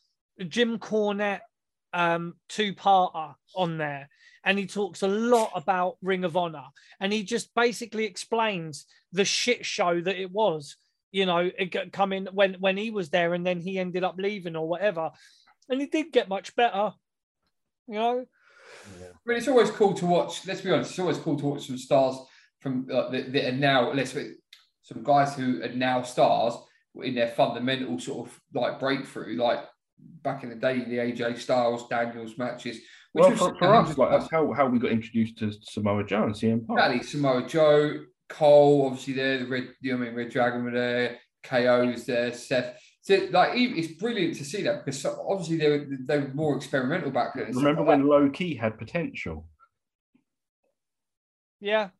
Jim 0.50 0.78
Cornette 0.78 1.40
um, 1.94 2.36
two-parter 2.48 3.34
on 3.56 3.80
there, 3.80 4.08
and 4.46 4.58
he 4.58 4.68
talks 4.68 5.02
a 5.02 5.08
lot 5.08 5.52
about 5.56 5.98
Ring 6.02 6.24
of 6.24 6.38
Honor, 6.38 6.66
and 7.00 7.12
he 7.12 7.24
just 7.24 7.54
basically 7.56 8.06
explains 8.06 8.86
the 9.12 9.26
shit 9.26 9.66
show 9.66 10.00
that 10.00 10.22
it 10.22 10.32
was 10.32 10.78
you 11.16 11.26
know, 11.26 11.50
in 11.58 12.28
when 12.34 12.56
when 12.56 12.76
he 12.76 12.92
was 12.92 13.10
there, 13.10 13.34
and 13.34 13.46
then 13.46 13.62
he 13.62 13.80
ended 13.80 14.04
up 14.04 14.16
leaving 14.18 14.58
or 14.58 14.68
whatever, 14.68 15.12
and 15.70 15.80
he 15.80 15.88
did 15.88 16.12
get 16.12 16.28
much 16.28 16.54
better. 16.58 16.92
You 17.88 17.94
know, 17.94 18.26
I 18.86 19.14
mean, 19.26 19.38
it's 19.38 19.48
always 19.48 19.72
cool 19.72 19.94
to 19.94 20.06
watch. 20.06 20.46
Let's 20.46 20.60
be 20.60 20.72
honest, 20.72 20.90
it's 20.90 21.00
always 21.00 21.18
cool 21.18 21.38
to 21.38 21.46
watch 21.46 21.68
some 21.68 21.78
stars 21.78 22.18
from 22.60 22.86
uh, 22.92 23.10
that, 23.12 23.32
that 23.32 23.46
are 23.54 23.58
now. 23.58 23.94
Let's 23.94 24.12
say, 24.12 24.32
some 24.82 25.04
guys 25.04 25.36
who 25.36 25.64
are 25.64 25.70
now 25.70 26.02
stars 26.02 26.56
in 27.02 27.16
their 27.16 27.30
fundamental 27.30 27.98
sort 27.98 28.28
of 28.28 28.42
like 28.54 28.82
breakthrough, 28.82 29.38
like 29.38 29.64
back 29.98 30.44
in 30.44 30.50
the 30.50 30.56
day, 30.56 30.84
the 30.84 30.98
AJ 30.98 31.38
Styles, 31.38 31.88
Daniels 31.88 32.38
matches. 32.38 32.80
Which 33.16 33.22
Well, 33.22 33.32
was 33.32 33.40
for, 33.40 33.56
for 33.56 33.74
us, 33.74 33.98
like 33.98 34.10
that's 34.10 34.30
how, 34.30 34.52
how 34.52 34.68
we 34.68 34.78
got 34.78 34.92
introduced 34.92 35.38
to 35.38 35.54
Samoa 35.62 36.04
Joe 36.04 36.24
and 36.24 36.36
CM 36.36 36.68
Punk. 36.68 36.78
exactly 36.78 37.04
Samoa 37.04 37.48
Joe, 37.48 37.94
Cole, 38.28 38.88
obviously 38.88 39.14
there, 39.14 39.38
the 39.38 39.46
red, 39.48 39.70
you 39.80 39.94
know, 39.94 40.04
I 40.04 40.08
mean, 40.08 40.16
Red 40.16 40.32
Dragon 40.32 40.66
were 40.66 40.72
there, 40.72 41.18
KO's 41.42 42.06
there, 42.06 42.34
Seth. 42.34 42.78
So, 43.04 43.26
like, 43.32 43.52
it's 43.54 43.94
brilliant 43.94 44.36
to 44.36 44.44
see 44.44 44.64
that 44.64 44.84
because 44.84 45.00
so- 45.02 45.26
obviously 45.30 45.56
they 45.56 45.70
were 45.70 45.88
they 46.06 46.18
were 46.20 46.34
more 46.34 46.58
experimental 46.58 47.10
back 47.10 47.36
then. 47.36 47.54
Remember 47.54 47.84
like 47.84 47.88
when 47.88 48.06
Low 48.06 48.30
Ki 48.30 48.54
had 48.54 48.78
potential? 48.78 49.48
yeah. 51.62 51.92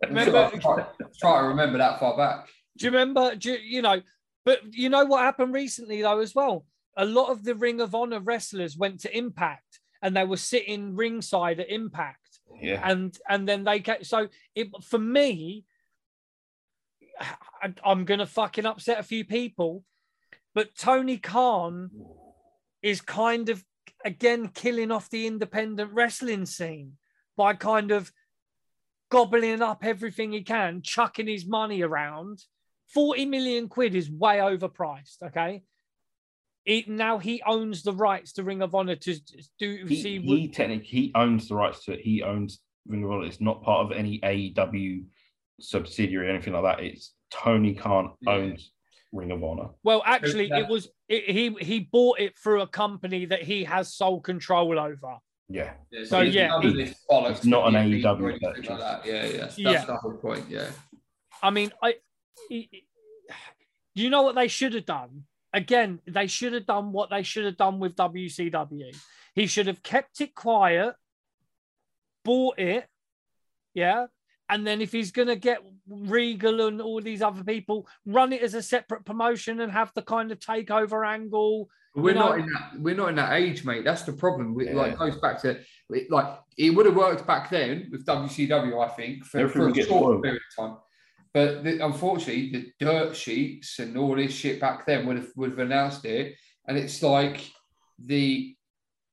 that. 0.00 0.08
Remember, 0.08 0.50
I'm 0.52 0.58
trying, 0.58 0.86
trying 1.20 1.42
to 1.44 1.48
remember 1.48 1.78
that 1.78 2.00
far 2.00 2.16
back. 2.16 2.48
do 2.76 2.86
you 2.86 2.90
remember? 2.90 3.36
Do 3.36 3.52
you, 3.52 3.58
you 3.58 3.82
know? 3.82 4.02
But 4.44 4.74
you 4.74 4.88
know 4.88 5.04
what 5.04 5.22
happened 5.22 5.54
recently 5.54 6.02
though 6.02 6.18
as 6.18 6.34
well. 6.34 6.66
A 6.96 7.04
lot 7.04 7.30
of 7.30 7.44
the 7.44 7.54
Ring 7.54 7.80
of 7.80 7.94
Honor 7.94 8.18
wrestlers 8.18 8.76
went 8.76 8.98
to 9.02 9.16
Impact, 9.16 9.78
and 10.06 10.16
they 10.16 10.24
were 10.24 10.36
sitting 10.36 10.94
ringside 10.94 11.58
at 11.58 11.68
Impact. 11.68 12.20
Yeah. 12.62 12.80
and 12.88 13.18
and 13.28 13.46
then 13.46 13.64
they 13.64 13.80
get 13.80 14.06
so 14.06 14.28
it 14.54 14.68
for 14.82 14.98
me 14.98 15.64
I, 17.20 17.74
i'm 17.84 18.06
gonna 18.06 18.24
fucking 18.24 18.64
upset 18.64 18.98
a 18.98 19.02
few 19.02 19.26
people 19.26 19.84
but 20.54 20.74
tony 20.74 21.18
khan 21.18 21.90
is 22.82 23.02
kind 23.02 23.50
of 23.50 23.62
again 24.06 24.48
killing 24.48 24.90
off 24.90 25.10
the 25.10 25.26
independent 25.26 25.92
wrestling 25.92 26.46
scene 26.46 26.92
by 27.36 27.52
kind 27.52 27.90
of 27.90 28.10
gobbling 29.10 29.60
up 29.60 29.84
everything 29.84 30.32
he 30.32 30.42
can 30.42 30.80
chucking 30.80 31.28
his 31.28 31.44
money 31.46 31.82
around 31.82 32.42
40 32.94 33.26
million 33.26 33.68
quid 33.68 33.94
is 33.94 34.10
way 34.10 34.38
overpriced 34.38 35.22
okay 35.22 35.62
it, 36.66 36.88
now 36.88 37.18
he 37.18 37.40
owns 37.46 37.82
the 37.84 37.92
rights 37.92 38.32
to 38.34 38.42
ring 38.42 38.60
of 38.60 38.74
honor 38.74 38.96
to 38.96 39.14
do 39.58 39.84
He, 39.86 40.02
see 40.02 40.20
he 40.20 40.48
technically 40.48 40.86
he 40.86 41.12
owns 41.14 41.48
the 41.48 41.54
rights 41.54 41.84
to 41.84 41.92
it. 41.92 42.00
He 42.00 42.22
owns 42.22 42.60
Ring 42.88 43.04
of 43.04 43.10
Honor. 43.10 43.26
It's 43.26 43.40
not 43.40 43.62
part 43.62 43.86
of 43.86 43.96
any 43.96 44.20
AEW 44.20 45.04
subsidiary 45.60 46.26
or 46.26 46.30
anything 46.30 46.52
like 46.52 46.62
that. 46.78 46.84
It's 46.84 47.12
Tony 47.30 47.74
Khan 47.74 48.12
Yeah. 48.20 48.32
owns 48.32 48.72
Ring 49.12 49.30
of 49.30 49.42
Honor. 49.42 49.70
Well, 49.84 50.02
actually, 50.04 50.48
that- 50.48 50.60
it 50.62 50.68
was 50.68 50.88
it, 51.08 51.30
he 51.30 51.54
he 51.64 51.80
bought 51.80 52.18
it 52.20 52.36
through 52.38 52.62
a 52.62 52.66
company 52.66 53.24
that 53.26 53.42
he 53.42 53.64
has 53.64 53.94
sole 53.94 54.20
control 54.20 54.78
over. 54.78 55.18
Yeah. 55.48 55.74
So, 56.06 56.18
there's 56.20 56.34
yeah, 56.34 56.60
he- 56.60 56.82
it's 56.82 57.44
not 57.44 57.68
an 57.68 57.74
the 57.90 58.02
AEW 58.02 58.40
purchase. 58.40 58.68
Like 58.68 58.78
that. 58.80 59.06
Yeah, 59.06 59.24
yeah. 59.24 59.36
That's, 59.36 59.58
Yeah. 59.58 59.72
that's 59.72 59.86
the 59.86 59.96
whole 59.96 60.16
point. 60.16 60.44
Yeah. 60.48 60.68
I 61.40 61.50
mean, 61.50 61.70
I 61.80 61.94
he- 62.48 62.68
he- 62.72 62.86
do 63.94 64.02
you 64.02 64.10
know 64.10 64.22
what 64.22 64.34
they 64.34 64.48
should 64.48 64.74
have 64.74 64.84
done? 64.86 65.24
Again, 65.56 66.00
they 66.06 66.26
should 66.26 66.52
have 66.52 66.66
done 66.66 66.92
what 66.92 67.08
they 67.08 67.22
should 67.22 67.46
have 67.46 67.56
done 67.56 67.78
with 67.78 67.96
WCW. 67.96 68.94
He 69.34 69.46
should 69.46 69.66
have 69.66 69.82
kept 69.82 70.20
it 70.20 70.34
quiet, 70.34 70.94
bought 72.26 72.58
it, 72.58 72.86
yeah, 73.72 74.06
and 74.50 74.66
then 74.66 74.82
if 74.82 74.92
he's 74.92 75.10
gonna 75.12 75.34
get 75.34 75.60
Regal 75.88 76.66
and 76.68 76.82
all 76.82 77.00
these 77.00 77.22
other 77.22 77.42
people, 77.42 77.88
run 78.04 78.34
it 78.34 78.42
as 78.42 78.52
a 78.52 78.60
separate 78.62 79.06
promotion 79.06 79.60
and 79.62 79.72
have 79.72 79.92
the 79.94 80.02
kind 80.02 80.30
of 80.30 80.38
takeover 80.40 81.06
angle. 81.08 81.70
We're 81.94 82.10
You 82.12 82.18
not 82.18 82.38
in 82.40 82.46
that. 82.52 82.72
We're 82.78 82.94
not 82.94 83.08
in 83.08 83.14
that 83.14 83.32
age, 83.32 83.64
mate. 83.64 83.82
That's 83.82 84.02
the 84.02 84.12
problem. 84.12 84.54
We, 84.54 84.66
Like 84.70 84.88
Yeah. 84.88 84.92
it 84.92 84.98
goes 84.98 85.16
back 85.16 85.40
to 85.42 85.58
like 86.10 86.38
it 86.58 86.70
would 86.70 86.84
have 86.84 86.96
worked 86.96 87.26
back 87.26 87.48
then 87.48 87.88
with 87.90 88.04
WCW, 88.04 88.78
I 88.84 88.88
think, 88.88 89.24
for, 89.24 89.48
for 89.48 89.68
a 89.68 89.74
short 89.74 89.86
spoiled. 89.86 90.22
period 90.22 90.42
of 90.58 90.64
time. 90.68 90.76
But 91.36 91.64
the, 91.64 91.84
unfortunately, 91.84 92.50
the 92.50 92.72
dirt 92.82 93.14
sheets 93.14 93.78
and 93.78 93.94
all 93.98 94.16
this 94.16 94.32
shit 94.32 94.58
back 94.58 94.86
then 94.86 95.04
would 95.04 95.16
have 95.18 95.28
would 95.36 95.50
have 95.50 95.58
announced 95.58 96.06
it, 96.06 96.34
and 96.66 96.78
it's 96.78 97.02
like 97.02 97.46
the. 98.02 98.54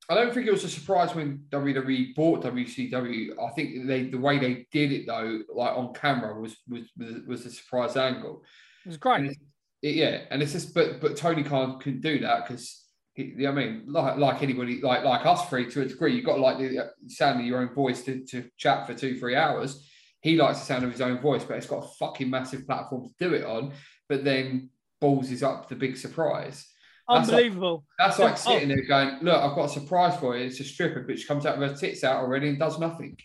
I 0.08 0.16
don't 0.16 0.34
think 0.34 0.48
it 0.48 0.52
was 0.54 0.64
a 0.64 0.70
surprise 0.70 1.14
when 1.14 1.40
WWE 1.50 2.16
bought 2.16 2.42
WCW. 2.46 3.32
I 3.46 3.52
think 3.56 3.88
they 3.88 4.04
the 4.06 4.18
way 4.18 4.40
they 4.40 4.66
did 4.72 4.94
it 4.94 5.06
though, 5.06 5.42
like 5.54 5.76
on 5.78 5.94
camera, 5.94 6.40
was 6.40 6.56
was 6.70 6.84
was, 6.98 7.16
was 7.28 7.46
a 7.46 7.52
surprise 7.52 7.98
angle. 7.98 8.42
It 8.86 8.88
was 8.88 8.98
great. 8.98 9.26
it's- 9.26 9.36
it- 9.82 9.96
yeah, 9.96 10.22
and 10.32 10.42
it's 10.42 10.54
just 10.54 10.74
but 10.74 11.02
but 11.02 11.18
Tony 11.18 11.44
Khan 11.44 11.78
couldn't 11.80 12.00
do 12.00 12.20
that 12.20 12.48
because 12.48 12.86
I 13.20 13.52
mean, 13.52 13.84
like, 13.88 14.16
like 14.16 14.42
anybody, 14.42 14.80
like 14.82 15.04
like 15.04 15.26
us 15.26 15.50
three 15.50 15.70
to 15.72 15.82
a 15.82 15.86
degree, 15.86 16.16
you've 16.16 16.26
got 16.26 16.40
like 16.40 16.58
the 16.58 16.80
uh, 16.86 16.88
sound 17.08 17.42
of 17.42 17.46
your 17.46 17.60
own 17.60 17.74
voice 17.76 18.02
to, 18.04 18.24
to 18.28 18.46
chat 18.58 18.88
for 18.88 18.94
two, 18.94 19.20
three 19.20 19.36
hours. 19.36 19.90
He 20.24 20.38
likes 20.38 20.60
the 20.60 20.66
sound 20.66 20.86
of 20.86 20.92
his 20.92 21.02
own 21.02 21.20
voice, 21.20 21.44
but 21.44 21.58
it's 21.58 21.68
got 21.68 21.84
a 21.84 21.88
fucking 22.00 22.30
massive 22.30 22.66
platform 22.66 23.04
to 23.08 23.14
do 23.30 23.36
it 23.36 23.44
on. 23.46 23.74
But 24.08 24.24
then 24.24 24.70
balls 25.02 25.30
is 25.30 25.44
up 25.44 25.68
the 25.68 25.76
big 25.76 25.98
surprise. 25.98 26.66
That's 27.10 27.28
like- 27.28 27.36
Unbelievable. 27.44 27.84
That's 28.00 28.20
like 28.20 28.38
sitting 28.38 28.70
there 28.70 28.86
going, 28.88 29.18
"Look, 29.22 29.36
I've 29.36 29.56
got 29.56 29.66
a 29.66 29.70
surprise 29.70 30.18
for 30.18 30.38
you. 30.38 30.46
It's 30.46 30.62
a 30.62 30.64
stripper, 30.64 31.02
but 31.06 31.20
she 31.20 31.28
comes 31.28 31.46
out 31.46 31.60
with 31.60 31.72
her 31.72 31.76
tits 31.76 32.06
out 32.06 32.18
already 32.24 32.48
and 32.48 32.58
does 32.58 32.80
nothing." 32.80 33.18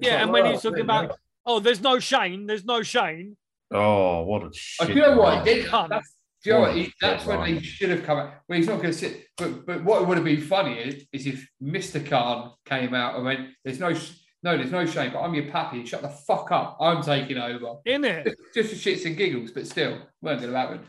It's 0.00 0.08
yeah, 0.08 0.14
like, 0.14 0.22
and 0.24 0.32
when 0.32 0.46
"Oh, 0.46 0.50
he's 0.52 0.62
talking 0.62 0.80
about, 0.80 1.08
go." 1.10 1.14
oh, 1.46 1.60
there's 1.60 1.80
no 1.80 2.00
Shane, 2.00 2.46
there's 2.46 2.64
no 2.64 2.82
Shane. 2.82 3.36
Oh, 3.70 4.22
what 4.24 4.42
a 4.42 4.46
Oh, 4.46 4.50
shit! 4.52 4.88
do 4.88 4.92
you 4.94 5.00
know 5.02 5.16
what? 5.18 5.44
man. 5.44 5.46
He 5.46 5.62
did- 5.62 5.70
that's, 5.70 6.16
do 6.42 6.50
you 6.50 6.54
know 6.54 6.60
what? 6.62 6.68
What 6.70 6.76
He, 6.78 6.92
that's 7.00 7.24
when 7.26 7.38
line. 7.38 7.54
he 7.58 7.62
should 7.62 7.90
have 7.90 8.02
come 8.02 8.18
out. 8.18 8.32
Well, 8.48 8.58
he's 8.58 8.66
not 8.66 8.78
going 8.78 8.92
to 8.92 8.98
sit. 8.98 9.26
But 9.36 9.64
but 9.64 9.84
what 9.84 10.08
would 10.08 10.16
have 10.16 10.24
been 10.24 10.40
funny 10.40 10.78
is, 10.80 11.04
is 11.12 11.26
if 11.28 11.48
Mr. 11.62 12.04
Khan 12.04 12.52
came 12.64 12.94
out 12.94 13.14
and 13.14 13.24
went, 13.24 13.50
"There's 13.64 13.78
no, 13.78 13.94
sh- 13.94 14.10
no, 14.42 14.56
there's 14.56 14.70
no 14.72 14.86
shame, 14.86 15.12
but 15.12 15.20
I'm 15.20 15.34
your 15.34 15.50
pappy. 15.50 15.84
Shut 15.84 16.02
the 16.02 16.08
fuck 16.08 16.50
up. 16.50 16.76
I'm 16.80 17.02
taking 17.02 17.38
over." 17.38 17.74
In 17.84 18.04
it. 18.04 18.34
Just 18.54 18.70
for 18.70 18.76
shits 18.76 19.04
and 19.06 19.16
giggles, 19.16 19.50
but 19.50 19.66
still, 19.66 19.98
weren't 20.22 20.40
going 20.40 20.52
to 20.52 20.58
happen. 20.58 20.80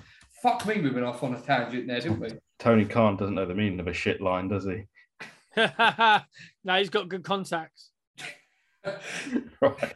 Fuck 0.42 0.66
me, 0.66 0.82
we 0.82 0.90
went 0.90 1.06
off 1.06 1.22
on 1.24 1.36
a 1.36 1.42
tangent 1.42 1.88
there, 1.88 2.00
didn't 2.00 2.20
we? 2.20 2.30
Tony 2.60 2.86
Khan 2.86 3.16
doesn't 3.18 3.36
know 3.36 3.46
the 3.46 3.54
meaning 3.54 3.80
of 3.80 3.88
a 3.88 3.94
shit 3.94 4.22
line, 4.22 4.48
does 4.48 4.66
he? 4.66 4.84
no, 5.58 6.78
he's 6.78 6.90
got 6.90 7.10
good 7.10 7.24
contacts. 7.24 7.92
right. 9.62 9.94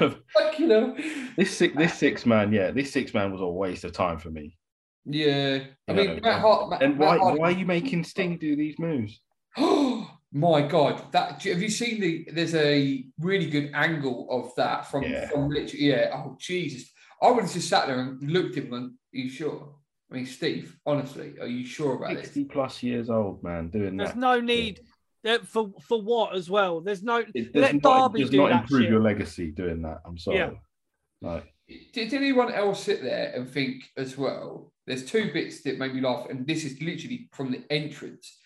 Um, 0.00 0.16
Fuck 0.32 0.58
you 0.58 0.66
know. 0.68 0.96
this 1.36 1.56
six, 1.56 1.76
this 1.76 1.94
six 1.94 2.24
man, 2.26 2.52
yeah, 2.52 2.70
this 2.70 2.92
six 2.92 3.12
man 3.14 3.32
was 3.32 3.40
a 3.40 3.46
waste 3.46 3.82
of 3.84 3.92
time 3.92 4.18
for 4.18 4.30
me. 4.30 4.56
Yeah, 5.04 5.60
I 5.88 5.92
Yeah. 5.92 5.94
mean, 5.94 6.20
Matt 6.22 6.40
Hart. 6.40 6.70
Matt, 6.70 6.82
And 6.82 6.96
why, 6.98 7.12
Matt 7.12 7.20
Hardy- 7.20 7.40
why 7.40 7.48
are 7.48 7.52
you 7.52 7.66
making 7.66 8.04
Sting 8.04 8.36
do 8.38 8.54
these 8.54 8.78
moves? 8.78 9.20
My 10.32 10.62
god! 10.62 11.10
That 11.12 11.42
have 11.42 11.60
you 11.62 11.68
seen 11.70 12.00
the? 12.00 12.28
There's 12.32 12.54
a 12.54 13.04
really 13.18 13.50
good 13.50 13.72
angle 13.74 14.28
of 14.30 14.54
that 14.56 14.86
from 14.90 15.02
Yeah. 15.02 15.28
from 15.28 15.48
literally. 15.48 15.86
Yeah. 15.86 16.10
Oh 16.14 16.36
Jesus! 16.38 16.90
I 17.20 17.30
would 17.30 17.42
have 17.44 17.52
just 17.52 17.68
sat 17.68 17.86
there 17.88 17.98
and 18.00 18.22
looked 18.30 18.56
at 18.56 18.64
him. 18.64 18.72
and 18.72 18.90
Are 18.92 18.94
you 19.12 19.28
sure? 19.28 19.74
I 20.10 20.14
mean, 20.14 20.26
Steve. 20.26 20.76
Honestly, 20.86 21.34
are 21.40 21.46
you 21.48 21.64
sure 21.66 21.96
about 21.96 22.14
this? 22.14 22.26
Sixty 22.26 22.44
plus 22.44 22.82
years 22.82 23.10
old 23.10 23.42
man 23.42 23.70
doing 23.70 23.96
There's 23.96 24.10
that. 24.10 24.20
There's 24.20 24.20
no 24.20 24.40
need 24.40 24.80
uh, 25.26 25.38
for 25.44 25.72
for 25.82 26.00
what 26.00 26.36
as 26.36 26.48
well. 26.48 26.80
There's 26.80 27.02
no 27.02 27.24
It 27.34 27.52
does 27.52 27.62
let 27.62 27.74
not, 27.74 27.82
Darby 27.82 28.20
does 28.20 28.30
do 28.30 28.36
not 28.36 28.48
that 28.50 28.62
improve 28.62 28.82
shit. 28.82 28.90
your 28.90 29.00
legacy 29.00 29.50
doing 29.50 29.82
that. 29.82 29.98
I'm 30.06 30.16
sorry. 30.18 30.38
Yeah. 30.38 30.50
Like, 31.22 31.52
Did 31.92 32.14
anyone 32.14 32.52
else 32.52 32.84
sit 32.84 33.02
there 33.02 33.32
and 33.34 33.48
think 33.50 33.82
as 33.96 34.16
well? 34.16 34.72
There's 34.86 35.04
two 35.04 35.32
bits 35.32 35.62
that 35.62 35.78
made 35.78 35.94
me 35.94 36.00
laugh, 36.00 36.26
and 36.30 36.46
this 36.46 36.64
is 36.64 36.80
literally 36.80 37.28
from 37.32 37.50
the 37.52 37.62
entrance. 37.70 38.36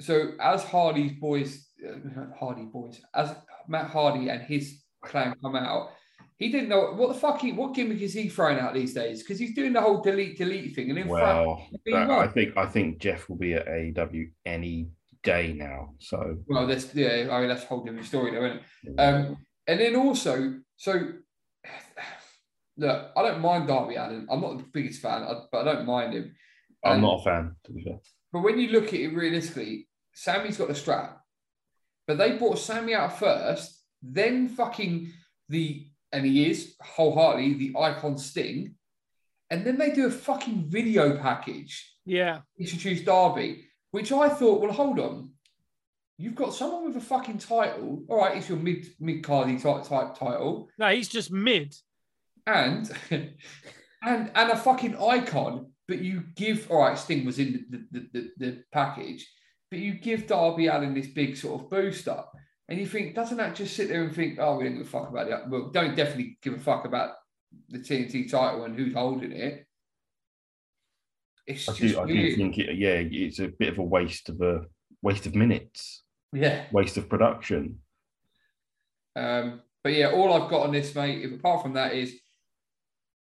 So 0.00 0.32
as 0.40 0.62
Hardy's 0.64 1.12
boys, 1.12 1.66
uh, 1.86 2.26
Hardy 2.38 2.64
boys, 2.64 3.00
as 3.14 3.34
Matt 3.68 3.90
Hardy 3.90 4.28
and 4.28 4.42
his 4.42 4.82
clan 5.02 5.34
come 5.42 5.56
out, 5.56 5.90
he 6.38 6.50
didn't 6.50 6.68
know 6.68 6.92
what 6.92 7.08
the 7.08 7.14
fuck 7.14 7.40
he, 7.40 7.52
what 7.52 7.74
gimmick 7.74 8.00
is 8.00 8.12
he 8.12 8.28
throwing 8.28 8.58
out 8.58 8.74
these 8.74 8.92
days? 8.92 9.22
Because 9.22 9.38
he's 9.38 9.54
doing 9.54 9.72
the 9.72 9.80
whole 9.80 10.02
delete 10.02 10.36
delete 10.36 10.74
thing, 10.74 10.90
and 10.90 10.98
in 10.98 11.08
well, 11.08 11.56
fact, 11.56 11.84
that- 11.86 12.10
I 12.10 12.28
think 12.28 12.56
I 12.56 12.66
think 12.66 12.98
Jeff 12.98 13.28
will 13.28 13.36
be 13.36 13.54
at 13.54 13.66
AEW 13.66 14.30
any 14.44 14.90
day 15.22 15.54
now. 15.54 15.94
So 15.98 16.36
well, 16.46 16.66
that's 16.66 16.94
yeah, 16.94 17.28
I 17.30 17.40
mean 17.40 17.48
that's 17.48 17.64
a 17.64 17.66
whole 17.66 17.84
different 17.84 18.06
story, 18.06 18.32
though, 18.32 18.44
isn't 18.44 18.60
it? 18.84 19.00
Um, 19.00 19.36
and 19.66 19.80
then 19.80 19.96
also, 19.96 20.60
so 20.76 20.92
look, 22.76 23.12
I 23.16 23.22
don't 23.22 23.40
mind 23.40 23.68
Darby 23.68 23.96
Allin. 23.96 24.26
I'm 24.30 24.40
not 24.40 24.58
the 24.58 24.64
biggest 24.72 25.00
fan, 25.00 25.26
but 25.50 25.66
I 25.66 25.72
don't 25.72 25.86
mind 25.86 26.12
him. 26.14 26.34
I'm 26.84 27.00
not 27.00 27.20
a 27.20 27.24
fan. 27.24 27.56
To 27.64 27.72
be 27.72 27.82
fair. 27.82 27.98
But 28.32 28.42
when 28.42 28.58
you 28.58 28.68
look 28.68 28.88
at 28.88 28.94
it 28.94 29.14
realistically, 29.14 29.85
Sammy's 30.16 30.56
got 30.56 30.68
the 30.68 30.74
strap, 30.74 31.20
but 32.06 32.16
they 32.16 32.38
brought 32.38 32.58
Sammy 32.58 32.94
out 32.94 33.18
first, 33.18 33.82
then 34.02 34.48
fucking 34.48 35.12
the 35.50 35.86
and 36.10 36.24
he 36.24 36.50
is 36.50 36.74
wholeheartedly 36.80 37.54
the 37.54 37.78
icon 37.78 38.16
Sting, 38.16 38.74
and 39.50 39.64
then 39.64 39.76
they 39.76 39.90
do 39.90 40.06
a 40.06 40.10
fucking 40.10 40.70
video 40.70 41.18
package 41.18 41.92
Yeah, 42.06 42.40
introduce 42.58 43.02
Darby, 43.02 43.66
which 43.90 44.10
I 44.10 44.30
thought, 44.30 44.62
well, 44.62 44.72
hold 44.72 44.98
on. 44.98 45.32
You've 46.16 46.34
got 46.34 46.54
someone 46.54 46.86
with 46.86 46.96
a 46.96 47.00
fucking 47.06 47.38
title. 47.38 48.02
All 48.08 48.16
right, 48.16 48.38
it's 48.38 48.48
your 48.48 48.56
mid 48.56 48.86
mid 48.98 49.22
cardy 49.22 49.60
type, 49.60 49.86
type 49.86 50.18
title, 50.18 50.70
no, 50.78 50.88
he's 50.88 51.08
just 51.08 51.30
mid. 51.30 51.76
and 52.46 52.90
and 53.10 53.34
and 54.34 54.50
a 54.50 54.56
fucking 54.56 54.96
icon. 54.96 55.72
But 55.86 55.98
you 55.98 56.24
give 56.34 56.70
all 56.70 56.80
right. 56.80 56.98
Sting 56.98 57.26
was 57.26 57.38
in 57.38 57.66
the 57.68 57.84
the, 57.90 58.08
the, 58.12 58.30
the 58.38 58.64
package, 58.72 59.30
but 59.70 59.78
you 59.78 59.94
give 59.94 60.26
Darby 60.26 60.68
Allin 60.68 60.94
this 60.94 61.08
big 61.08 61.36
sort 61.36 61.60
of 61.60 61.70
booster, 61.70 62.22
and 62.68 62.78
you 62.78 62.86
think 62.86 63.14
doesn't 63.14 63.36
that 63.38 63.54
just 63.54 63.76
sit 63.76 63.88
there 63.88 64.02
and 64.02 64.14
think, 64.14 64.38
oh, 64.40 64.56
we 64.56 64.64
don't 64.64 64.78
give 64.78 64.86
a 64.86 64.90
fuck 64.90 65.08
about 65.08 65.28
it. 65.28 65.48
Well, 65.48 65.70
don't 65.70 65.96
definitely 65.96 66.38
give 66.42 66.54
a 66.54 66.58
fuck 66.58 66.84
about 66.84 67.14
the 67.68 67.78
TNT 67.78 68.30
title 68.30 68.64
and 68.64 68.76
who's 68.76 68.94
holding 68.94 69.32
it. 69.32 69.66
It's 71.46 71.68
I 71.68 71.72
just 71.72 71.94
do. 71.94 72.00
I 72.00 72.06
do 72.06 72.36
think 72.36 72.58
it. 72.58 72.76
Yeah, 72.76 73.02
it's 73.02 73.38
a 73.38 73.48
bit 73.48 73.68
of 73.68 73.78
a 73.78 73.82
waste 73.82 74.28
of 74.28 74.40
a 74.40 74.62
waste 75.02 75.26
of 75.26 75.34
minutes, 75.34 76.02
yeah. 76.32 76.64
waste 76.72 76.96
of 76.96 77.08
production. 77.08 77.78
Um, 79.14 79.62
but 79.84 79.92
yeah, 79.94 80.10
all 80.10 80.32
I've 80.32 80.50
got 80.50 80.62
on 80.62 80.72
this, 80.72 80.94
mate, 80.94 81.24
if, 81.24 81.32
apart 81.32 81.62
from 81.62 81.74
that, 81.74 81.94
is 81.94 82.14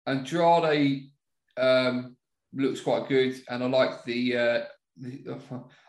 Andrade 0.07 1.11
um, 1.59 2.17
looks 2.55 2.81
quite 2.81 3.09
good, 3.09 3.41
and 3.49 3.63
I 3.63 3.67
like 3.67 4.05
the, 4.05 4.37
uh, 4.37 4.61
the. 4.97 5.39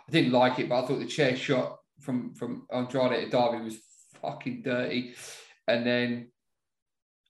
I 0.08 0.12
didn't 0.12 0.32
like 0.34 0.60
it, 0.60 0.70
but 0.70 0.84
I 0.84 0.88
thought 0.88 1.00
the 1.00 1.06
chair 1.06 1.36
shot 1.36 1.78
from 2.02 2.34
from 2.36 2.68
Andrade 2.72 3.24
to 3.26 3.30
Darby 3.30 3.64
was 3.64 3.78
fucking 4.22 4.62
dirty, 4.64 5.16
and 5.68 5.86
then 5.86 6.32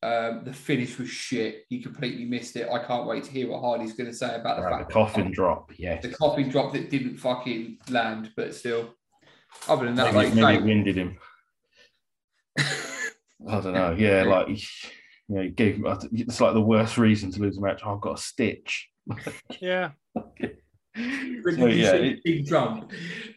um, 0.04 0.42
the 0.44 0.54
finish 0.54 0.98
was 1.00 1.10
shit. 1.10 1.64
He 1.70 1.82
completely 1.82 2.26
missed 2.26 2.56
it. 2.58 2.68
I 2.70 2.80
can't 2.84 3.08
wait 3.08 3.24
to 3.24 3.32
hear 3.32 3.50
what 3.50 3.62
Hardy's 3.62 3.94
going 3.94 4.10
to 4.10 4.16
say 4.16 4.36
about 4.36 4.58
the 4.58 4.64
Right, 4.64 4.78
fact 4.80 4.90
the 4.90 4.94
coffin 4.94 5.32
drop. 5.32 5.72
Yes. 5.78 6.04
the 6.04 6.10
coffin 6.10 6.50
drop 6.50 6.74
that 6.74 6.90
didn't 6.90 7.18
fucking 7.18 7.78
land, 7.90 8.32
but 8.36 8.54
still. 8.54 8.94
Other 9.70 9.86
than 9.86 9.96
that, 9.96 10.14
Maybe, 10.14 10.18
like 10.26 10.34
maybe 10.36 10.54
you 10.54 10.60
it 10.60 10.64
winded 10.66 10.96
him. 10.98 11.18
I 12.60 13.62
don't 13.62 13.74
know. 13.74 13.96
Yeah, 13.98 14.24
like 14.24 14.48
he- 14.50 14.68
you 15.28 15.36
know, 15.36 15.42
he 15.44 15.50
gave. 15.50 15.82
It's 16.12 16.40
like 16.42 16.54
the 16.54 16.62
worst 16.62 16.98
reason 16.98 17.32
to 17.32 17.42
lose 17.42 17.58
a 17.58 17.62
match. 17.62 17.82
Oh, 17.86 17.96
I've 17.96 18.02
got 18.02 18.20
a 18.20 18.22
stitch. 18.22 18.90
Yeah, 19.62 19.92
so, 20.96 21.66
yeah, 21.68 21.94
you 21.96 22.12
it, 22.12 22.24
Big 22.24 22.48
Trump? 22.48 22.92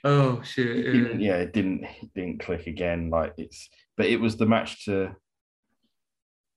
Oh 0.05 0.41
shit! 0.43 0.87
it 0.87 0.95
yeah. 0.95 1.35
Yeah, 1.35 1.37
it 1.39 1.53
didn't. 1.53 1.85
It 1.85 2.11
didn't 2.15 2.41
click 2.41 2.67
again. 2.67 3.11
Like 3.11 3.35
it's. 3.37 3.69
But 3.97 4.07
it 4.07 4.21
was 4.21 4.37
the 4.37 4.47
match 4.47 4.85
to 4.85 5.17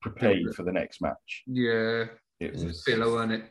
prepare 0.02 0.34
you 0.34 0.52
for 0.54 0.64
the 0.64 0.72
next 0.72 1.02
match. 1.02 1.44
Yeah, 1.48 2.06
It 2.40 2.54
it's 2.54 2.64
a 2.64 2.68
was 2.68 2.84
filler, 2.84 3.12
wasn't 3.12 3.34
it? 3.34 3.44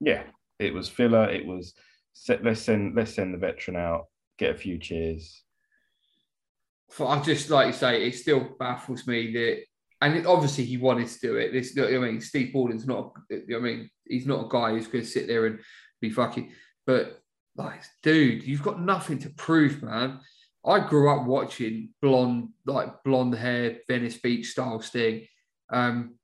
Yeah, 0.00 0.22
it 0.58 0.72
was 0.72 0.88
filler. 0.88 1.28
It 1.28 1.46
was. 1.46 1.74
Set, 2.14 2.42
let's 2.42 2.62
send. 2.62 2.96
Let's 2.96 3.14
send 3.14 3.34
the 3.34 3.38
veteran 3.38 3.76
out. 3.76 4.06
Get 4.38 4.54
a 4.54 4.58
few 4.58 4.78
cheers. 4.78 5.42
I 7.00 7.20
just 7.20 7.50
like 7.50 7.66
you 7.66 7.72
say, 7.74 8.06
it 8.06 8.14
still 8.14 8.56
baffles 8.58 9.06
me 9.06 9.30
that, 9.32 9.58
and 10.00 10.16
it, 10.16 10.26
obviously 10.26 10.64
he 10.64 10.78
wanted 10.78 11.08
to 11.08 11.20
do 11.20 11.36
it. 11.36 11.52
This, 11.52 11.76
I 11.78 11.98
mean, 11.98 12.20
Steve 12.20 12.52
Baldwin's 12.52 12.86
not. 12.86 13.12
I 13.30 13.58
mean, 13.58 13.90
he's 14.06 14.26
not 14.26 14.46
a 14.46 14.48
guy 14.48 14.70
who's 14.70 14.86
going 14.86 15.04
to 15.04 15.10
sit 15.10 15.26
there 15.26 15.46
and 15.46 15.60
be 16.00 16.10
fucking. 16.10 16.50
But 16.88 17.20
like, 17.54 17.82
dude, 18.02 18.44
you've 18.44 18.62
got 18.62 18.80
nothing 18.80 19.18
to 19.18 19.28
prove, 19.30 19.82
man. 19.82 20.20
I 20.64 20.80
grew 20.80 21.10
up 21.10 21.26
watching 21.26 21.90
blonde, 22.00 22.48
like 22.64 23.04
blonde 23.04 23.34
hair, 23.34 23.76
Venice 23.86 24.16
Beach 24.16 24.46
style 24.46 24.80
Sting. 24.80 25.26
Um, 25.70 26.14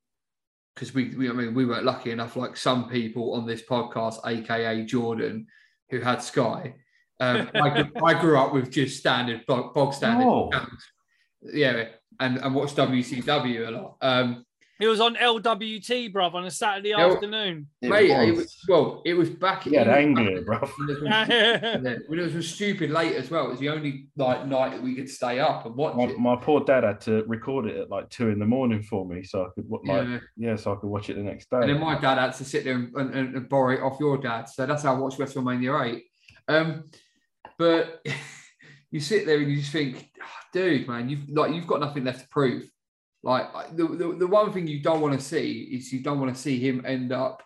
because 0.74 0.95
we, 0.95 1.15
we, 1.15 1.28
I 1.28 1.32
mean, 1.32 1.55
we 1.55 1.66
weren't 1.66 1.85
lucky 1.85 2.12
enough, 2.12 2.35
like 2.35 2.57
some 2.57 2.89
people 2.89 3.35
on 3.35 3.47
this 3.47 3.62
podcast, 3.62 4.27
aka 4.27 4.85
Jordan, 4.86 5.47
who 5.91 6.01
had 6.01 6.23
Sky. 6.23 6.74
Um, 7.20 7.51
I, 7.55 7.69
grew, 7.82 8.03
I 8.03 8.20
grew 8.20 8.39
up 8.39 8.55
with 8.55 8.70
just 8.73 8.99
standard 8.99 9.45
bog, 9.47 9.74
bog 9.74 9.93
standard, 9.93 10.27
Oh. 10.27 10.51
yeah, 11.43 11.91
and 12.20 12.39
and 12.39 12.55
watched 12.55 12.77
WCW 12.77 13.69
a 13.69 13.70
lot. 13.70 13.97
Um, 14.01 14.45
he 14.80 14.86
was 14.88 15.01
on 15.01 15.14
LWT, 15.14 16.12
bruv, 16.12 16.34
on 16.34 16.44
a 16.46 16.51
Saturday 16.51 16.88
Yeah, 16.90 17.06
afternoon. 17.06 17.68
It 17.80 17.88
mate, 17.90 18.10
it 18.10 18.30
was. 18.34 18.38
was, 18.44 18.56
well, 18.68 19.02
it 19.05 19.14
was 19.14 19.30
back. 19.30 19.62
He 19.62 19.76
had 19.76 19.86
it 19.86 19.90
Anglia, 19.92 20.42
back- 20.42 20.44
bro. 20.46 20.59
when 20.78 20.88
it 20.90 21.02
was- 21.02 21.28
yeah, 21.28 21.96
when 22.09 22.18
it 22.18 22.34
was 22.34 22.48
stupid 22.48 22.90
late 22.90 23.14
as 23.14 23.30
well. 23.30 23.46
It 23.46 23.51
was 23.51 23.60
the 23.60 23.68
only 23.68 24.09
like 24.16 24.46
night 24.46 24.70
that 24.72 24.82
we 24.82 24.94
could 24.96 25.09
stay 25.09 25.38
up 25.38 25.64
and 25.66 25.76
watch 25.76 25.94
My, 25.94 26.05
it. 26.05 26.18
my 26.18 26.36
poor 26.36 26.64
dad 26.64 26.82
had 26.84 27.01
to 27.02 27.22
record 27.24 27.66
it 27.66 27.76
at 27.76 27.90
like 27.90 28.10
two 28.10 28.30
in 28.30 28.38
the 28.38 28.46
morning 28.46 28.82
for 28.82 29.06
me, 29.06 29.22
so 29.22 29.44
I 29.44 29.48
could 29.55 29.66
like 29.70 29.80
Yeah. 30.09 30.18
yeah, 30.36 30.56
so 30.56 30.72
I 30.72 30.76
could 30.76 30.88
watch 30.88 31.09
it 31.10 31.14
the 31.14 31.22
next 31.22 31.51
day. 31.51 31.59
And 31.59 31.70
then 31.70 31.80
my 31.80 31.98
dad 32.01 32.18
had 32.18 32.32
to 32.34 32.44
sit 32.44 32.64
there 32.64 32.74
and, 32.74 32.94
and, 32.96 33.36
and 33.36 33.48
borrow 33.48 33.74
it 33.74 33.80
off 33.80 34.01
your 34.01 34.18
dad. 34.18 34.48
So 34.48 34.66
that's 34.66 34.82
how 34.82 34.94
I 34.94 34.98
watched 34.98 35.18
WrestleMania 35.18 35.94
8. 35.94 36.02
Um, 36.48 36.84
but 37.59 38.05
you 38.90 39.01
sit 39.01 39.26
there 39.26 39.38
and 39.38 39.51
you 39.51 39.59
just 39.59 39.72
think, 39.72 40.10
"Ah, 40.20 40.26
dude, 40.52 40.88
man, 40.88 41.09
you've 41.09 41.28
like 41.30 41.52
you've 41.55 41.66
got 41.66 41.80
nothing 41.80 42.05
left 42.05 42.20
to 42.22 42.28
prove. 42.28 42.64
Like 43.24 43.74
the, 43.74 43.86
the, 43.88 44.16
the 44.18 44.26
one 44.26 44.52
thing 44.52 44.66
you 44.66 44.80
don't 44.80 45.01
want 45.01 45.18
to 45.18 45.24
see 45.24 45.62
is 45.72 45.90
you 45.92 46.01
don't 46.01 46.20
want 46.20 46.34
to 46.34 46.40
see 46.40 46.59
him 46.60 46.84
end 46.84 47.10
up 47.10 47.42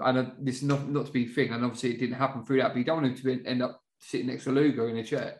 and 0.00 0.18
uh, 0.18 0.24
this 0.38 0.58
is 0.58 0.62
not 0.62 0.88
not 0.88 1.06
to 1.06 1.12
be 1.12 1.24
a 1.24 1.28
thing, 1.28 1.52
and 1.52 1.64
obviously 1.64 1.90
it 1.90 1.98
didn't 1.98 2.14
happen 2.14 2.44
through 2.44 2.58
that, 2.58 2.68
but 2.68 2.78
you 2.78 2.84
don't 2.84 3.02
want 3.02 3.08
him 3.08 3.16
to 3.16 3.24
be, 3.24 3.44
end 3.44 3.60
up 3.60 3.82
sitting 3.98 4.28
next 4.28 4.44
to 4.44 4.52
Luger 4.52 4.88
in 4.88 4.96
a 4.98 5.02
chair. 5.04 5.36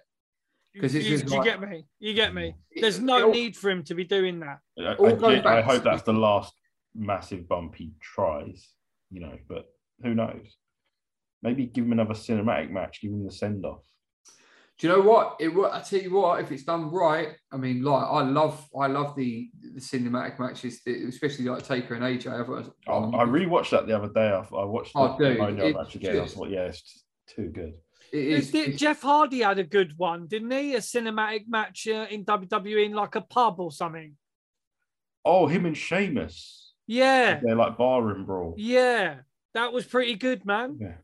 'Cause 0.80 0.92
you, 0.92 1.01
you- 1.02 1.14
is 1.14 1.22
you 1.32 1.44
get 1.44 1.60
me. 1.60 1.86
You 2.01 2.14
get 2.14 2.34
me. 2.34 2.56
It- 2.72 2.80
There's 2.80 2.98
it 2.98 3.05
no 3.05 3.26
all- 3.26 3.30
need 3.32 3.56
for 3.56 3.70
him 3.70 3.84
to 3.84 3.94
be 3.94 4.02
doing 4.05 4.40
that. 4.40 4.59
I, 4.76 4.94
All 4.94 5.06
I, 5.06 5.12
goes 5.12 5.34
gen- 5.34 5.44
back 5.44 5.59
I 5.59 5.62
hope 5.62 5.84
that's 5.84 6.02
the 6.02 6.12
last 6.14 6.52
massive 6.97 7.47
bump 7.48 7.76
he 7.76 7.92
tries, 8.01 8.68
you 9.12 9.20
know, 9.20 9.38
but 9.48 9.66
who 10.02 10.14
knows? 10.16 10.56
Maybe 11.42 11.66
give 11.66 11.84
him 11.84 11.92
another 11.92 12.14
cinematic 12.14 12.70
match, 12.70 13.01
give 13.01 13.12
him 13.12 13.24
the 13.24 13.30
send 13.30 13.64
off. 13.64 13.84
Do 14.81 14.86
you 14.89 14.93
know 14.94 15.02
what? 15.02 15.36
It 15.39 15.48
wo- 15.55 15.70
I 15.70 15.81
tell 15.81 16.01
you 16.01 16.12
what, 16.15 16.40
if 16.40 16.51
it's 16.51 16.62
done 16.65 16.90
right, 16.90 17.28
I 17.52 17.59
mean, 17.59 17.82
like 17.82 18.02
I 18.02 18.23
love, 18.23 18.66
I 18.78 18.86
love 18.86 19.15
the 19.15 19.51
the 19.74 19.81
cinematic 19.81 20.39
matches, 20.39 20.81
especially 20.86 21.44
like 21.44 21.62
Taker 21.66 21.94
and 21.94 22.02
AJ. 22.02 22.28
I, 22.28 22.44
thought 22.44 22.66
it 22.66 22.73
I, 22.89 22.93
was- 22.98 23.15
I 23.15 23.24
rewatched 23.24 23.70
that 23.70 23.86
the 23.86 23.97
other 23.97 24.09
day. 24.12 24.28
I, 24.28 24.39
I 24.57 24.65
watched 24.65 24.94
the 24.94 25.01
Oh, 25.01 25.19
dude, 25.19 25.39
Mojo 25.39 25.74
match 25.74 25.94
again. 25.97 26.20
I 26.20 26.27
thought, 26.27 26.48
yeah, 26.51 26.62
it's 26.65 27.05
too 27.27 27.51
good. 27.51 27.74
it 28.11 28.19
is, 28.27 28.51
Did- 28.51 28.61
it's- 28.69 28.81
Jeff 28.81 29.02
Hardy 29.02 29.40
had 29.40 29.59
a 29.59 29.65
good 29.65 29.93
one, 29.98 30.27
didn't 30.27 30.51
he? 30.51 30.74
A 30.74 30.78
cinematic 30.78 31.44
match 31.47 31.86
uh, 31.86 32.07
in 32.11 32.24
WWE 32.24 32.86
in 32.86 32.93
like 32.94 33.15
a 33.16 33.20
pub 33.20 33.61
or 33.61 33.70
something. 33.70 34.16
Oh, 35.24 35.47
him 35.47 35.66
and 35.66 35.77
Sheamus. 35.77 36.73
Yeah, 36.86 37.39
They're 37.43 37.55
like 37.55 37.77
barroom 37.78 38.24
brawl. 38.24 38.55
yeah, 38.57 39.16
that 39.55 39.73
was 39.74 39.85
pretty 39.85 40.15
good, 40.16 40.44
man. 40.47 40.78
Yeah, 40.81 40.94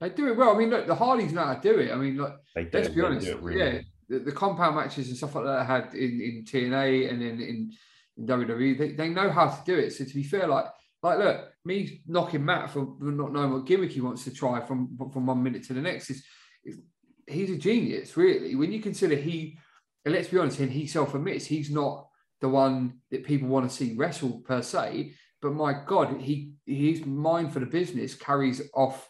they 0.00 0.08
do 0.10 0.28
it 0.28 0.36
well. 0.36 0.54
I 0.54 0.58
mean, 0.58 0.70
look, 0.70 0.86
the 0.86 0.94
Hardys 0.94 1.32
know 1.32 1.44
how 1.44 1.54
to 1.54 1.60
do 1.60 1.78
it. 1.78 1.92
I 1.92 1.96
mean, 1.96 2.16
like 2.16 2.34
they 2.54 2.64
do. 2.64 2.70
let's 2.78 2.88
be 2.88 3.02
honest, 3.02 3.32
really 3.40 3.58
yeah, 3.58 3.80
the, 4.08 4.18
the 4.20 4.32
compound 4.32 4.76
matches 4.76 5.08
and 5.08 5.16
stuff 5.16 5.34
like 5.34 5.44
that 5.44 5.60
I 5.60 5.64
had 5.64 5.94
in, 5.94 6.20
in 6.20 6.44
TNA 6.44 7.10
and 7.10 7.20
then 7.20 7.40
in, 7.40 7.72
in 8.16 8.26
WWE, 8.26 8.78
they, 8.78 8.92
they 8.92 9.08
know 9.08 9.30
how 9.30 9.48
to 9.48 9.62
do 9.64 9.78
it. 9.78 9.92
So 9.92 10.04
to 10.04 10.14
be 10.14 10.22
fair, 10.22 10.46
like 10.46 10.66
like 11.02 11.18
look, 11.18 11.48
me 11.64 12.02
knocking 12.06 12.44
Matt 12.44 12.70
for 12.70 12.96
not 13.00 13.32
knowing 13.32 13.52
what 13.52 13.66
gimmick 13.66 13.92
he 13.92 14.00
wants 14.00 14.24
to 14.24 14.32
try 14.32 14.60
from 14.60 14.96
from 15.12 15.26
one 15.26 15.42
minute 15.42 15.64
to 15.64 15.74
the 15.74 15.80
next 15.80 16.10
is, 16.10 16.24
is 16.64 16.78
he's 17.26 17.50
a 17.50 17.56
genius, 17.56 18.16
really. 18.16 18.54
When 18.54 18.72
you 18.72 18.80
consider 18.80 19.16
he, 19.16 19.58
and 20.04 20.14
let's 20.14 20.28
be 20.28 20.38
honest, 20.38 20.60
and 20.60 20.72
he 20.72 20.86
self 20.86 21.14
admits 21.14 21.46
he's 21.46 21.70
not 21.70 22.06
the 22.40 22.48
one 22.48 23.00
that 23.10 23.24
people 23.24 23.48
want 23.48 23.68
to 23.68 23.74
see 23.74 23.96
wrestle 23.96 24.40
per 24.40 24.62
se. 24.62 25.14
But 25.42 25.52
my 25.52 25.74
God, 25.86 26.20
he 26.20 26.52
his 26.66 27.04
mind 27.04 27.52
for 27.52 27.60
the 27.60 27.66
business 27.66 28.14
carries 28.14 28.62
off 28.74 29.09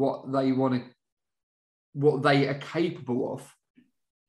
what 0.00 0.32
they 0.32 0.50
want 0.52 0.74
to, 0.74 0.90
what 1.92 2.22
they 2.22 2.48
are 2.48 2.54
capable 2.54 3.34
of, 3.34 3.54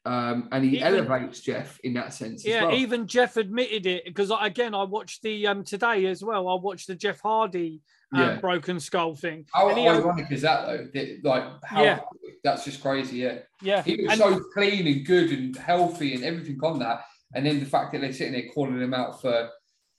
um, 0.06 0.50
and 0.52 0.64
he 0.66 0.78
Even- 0.78 0.88
elevates 1.08 1.40
Jeff 1.42 1.80
in 1.84 1.94
that 1.94 2.14
sense. 2.14 2.46
Yeah, 2.46 2.56
as 2.58 2.62
well. 2.64 2.74
even 2.76 3.08
Jeff 3.08 3.38
admitted 3.38 3.86
it 3.86 4.04
because 4.06 4.32
again, 4.42 4.76
I 4.76 4.84
watched 4.84 5.22
the 5.24 5.48
um 5.48 5.64
today 5.64 6.06
as 6.08 6.24
well. 6.24 6.48
I 6.50 6.56
watched 6.56 6.88
the 6.88 6.96
Jeff 6.96 7.22
Hardy 7.22 7.82
um, 8.14 8.20
Yeah. 8.20 8.36
broken 8.42 8.80
skull 8.80 9.16
thing. 9.16 9.46
How 9.54 9.70
and 9.70 9.78
he- 9.78 9.88
ironic 9.88 10.30
is 10.32 10.42
that 10.42 10.66
though? 10.68 10.88
That, 10.94 11.24
like 11.24 11.44
how 11.64 11.84
Yeah. 11.84 12.00
that's 12.44 12.66
just 12.66 12.82
crazy. 12.82 13.18
Yeah, 13.20 13.40
Yeah, 13.62 13.82
he 13.84 13.96
was 14.02 14.12
and- 14.12 14.20
so 14.20 14.40
clean 14.54 14.86
and 14.88 15.06
good 15.06 15.32
and 15.32 15.56
healthy 15.56 16.16
and 16.16 16.24
everything 16.24 16.60
on 16.64 16.80
that, 16.80 17.04
and 17.34 17.46
then 17.46 17.60
the 17.60 17.66
fact 17.66 17.94
that 17.94 18.02
they're 18.02 18.12
sitting 18.12 18.34
there 18.34 18.50
calling 18.54 18.82
him 18.82 18.94
out 18.94 19.22
for 19.22 19.50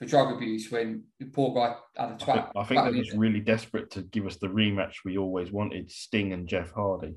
drug 0.06 0.34
abuse 0.34 0.70
when 0.70 1.04
the 1.18 1.26
poor 1.26 1.54
guy 1.54 1.74
had 1.96 2.10
a 2.10 2.12
I 2.14 2.16
think, 2.16 2.20
twat. 2.20 2.50
I 2.56 2.64
think 2.64 2.80
twat 2.80 2.84
they're 2.92 3.02
just 3.02 3.14
it. 3.14 3.18
really 3.18 3.40
desperate 3.40 3.90
to 3.92 4.02
give 4.02 4.26
us 4.26 4.36
the 4.36 4.48
rematch 4.48 4.96
we 5.04 5.18
always 5.18 5.50
wanted: 5.52 5.90
Sting 5.90 6.32
and 6.32 6.48
Jeff 6.48 6.72
Hardy. 6.72 7.14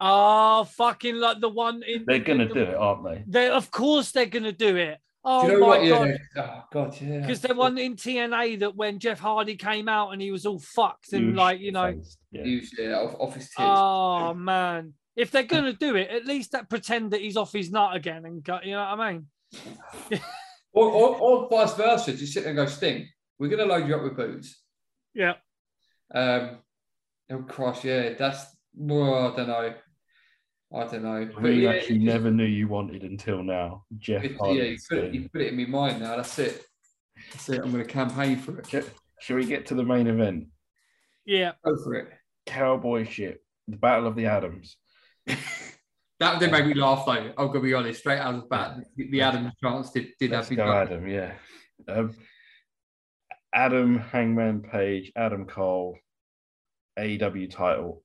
oh, 0.00 0.64
fucking 0.64 1.16
like 1.16 1.40
the 1.40 1.48
one 1.48 1.82
in. 1.82 2.04
They're 2.06 2.18
gonna 2.18 2.48
the- 2.48 2.54
do 2.54 2.60
it, 2.62 2.74
aren't 2.74 3.04
they? 3.04 3.24
They, 3.26 3.48
of 3.50 3.70
course, 3.70 4.12
they're 4.12 4.26
gonna 4.26 4.52
do 4.52 4.76
it. 4.76 4.98
Oh 5.28 5.44
Do 5.44 5.52
you 5.54 5.60
know 5.60 5.66
my 5.66 5.66
what? 5.78 5.84
Yeah. 5.84 5.98
god! 5.98 6.18
Oh 6.36 6.62
god, 6.72 7.00
yeah. 7.00 7.20
Because 7.20 7.40
the 7.40 7.54
one 7.54 7.78
in 7.78 7.96
TNA 7.96 8.60
that 8.60 8.76
when 8.76 9.00
Jeff 9.00 9.18
Hardy 9.18 9.56
came 9.56 9.88
out 9.88 10.10
and 10.12 10.22
he 10.22 10.30
was 10.30 10.46
all 10.46 10.60
fucked 10.60 11.12
and 11.14 11.24
Huge 11.26 11.34
like 11.34 11.60
you 11.60 11.72
know, 11.72 11.92
faced, 11.94 12.18
yeah. 12.30 12.44
He 12.44 12.56
was, 12.56 12.78
yeah, 12.78 12.92
off, 13.00 13.16
off 13.18 13.34
his 13.34 13.44
tits. 13.46 13.54
oh 13.58 14.34
man, 14.34 14.94
if 15.16 15.32
they're 15.32 15.42
gonna 15.42 15.72
do 15.72 15.96
it, 15.96 16.10
at 16.10 16.26
least 16.26 16.52
that 16.52 16.70
pretend 16.70 17.10
that 17.10 17.20
he's 17.22 17.36
off 17.36 17.52
his 17.52 17.72
nut 17.72 17.96
again 17.96 18.24
and 18.24 18.44
go, 18.44 18.60
you 18.62 18.72
know 18.72 18.78
what 18.84 19.00
I 19.00 19.12
mean? 19.14 19.26
or, 20.76 20.90
or, 20.90 21.16
or 21.18 21.48
vice 21.50 21.74
versa, 21.74 22.12
just 22.12 22.32
sit 22.34 22.42
there 22.44 22.50
and 22.50 22.56
go, 22.56 22.66
Sting, 22.66 23.08
we're 23.38 23.48
going 23.48 23.66
to 23.66 23.72
load 23.74 23.88
you 23.88 23.96
up 23.96 24.02
with 24.02 24.16
booze. 24.16 24.58
Yeah. 25.14 25.34
Um, 26.14 26.58
oh, 27.30 27.38
Christ, 27.48 27.84
yeah, 27.84 28.12
that's, 28.12 28.44
well, 28.74 29.32
I 29.32 29.36
don't 29.36 29.48
know. 29.48 29.74
I 30.74 30.84
don't 30.86 31.02
know. 31.02 31.24
The 31.24 31.32
But 31.40 31.48
yeah, 31.48 31.72
rematch 31.72 31.88
you 31.88 31.96
it- 31.96 32.02
never 32.02 32.30
knew 32.30 32.44
you 32.44 32.68
wanted 32.68 33.02
until 33.02 33.42
now. 33.42 33.84
Jeff 33.98 34.22
it- 34.24 34.36
Hardy. 34.38 34.58
yeah, 34.58 34.64
you 34.64 34.76
put, 34.88 34.98
it, 34.98 35.14
you 35.14 35.28
put 35.30 35.40
it 35.40 35.52
in 35.52 35.56
my 35.56 35.64
mind 35.66 36.00
now. 36.02 36.16
That's 36.16 36.38
it. 36.38 36.62
That's 37.32 37.48
it. 37.48 37.60
I'm 37.62 37.72
going 37.72 37.84
to 37.84 37.90
campaign 37.90 38.36
for 38.36 38.58
it. 38.58 38.68
Shall- 38.68 38.82
Shall 39.18 39.36
we 39.36 39.46
get 39.46 39.64
to 39.66 39.74
the 39.74 39.82
main 39.82 40.06
event? 40.08 40.48
Yeah. 41.24 41.52
Go 41.64 41.74
for 41.82 41.94
it. 41.94 42.08
Cowboy 42.44 43.08
ship, 43.08 43.42
the 43.66 43.76
Battle 43.78 44.06
of 44.06 44.14
the 44.14 44.26
Adams. 44.26 44.76
That 46.18 46.40
did 46.40 46.50
make 46.50 46.66
me 46.66 46.74
laugh, 46.74 47.04
though. 47.04 47.12
I'm 47.12 47.34
going 47.36 47.52
to 47.54 47.60
be 47.60 47.74
honest. 47.74 48.00
Straight 48.00 48.18
out 48.18 48.34
of 48.34 48.40
the 48.42 48.46
bat, 48.46 48.78
the, 48.96 49.20
Adams 49.20 49.52
chance 49.62 49.90
did, 49.90 50.08
did 50.18 50.30
Let's 50.30 50.48
have 50.48 50.56
go. 50.56 50.72
Adam. 50.72 51.06
Yeah. 51.06 51.32
Um, 51.88 52.14
Adam 53.54 53.98
Hangman 53.98 54.62
Page, 54.62 55.12
Adam 55.16 55.44
Cole, 55.46 55.98
AEW 56.98 57.50
title. 57.50 58.02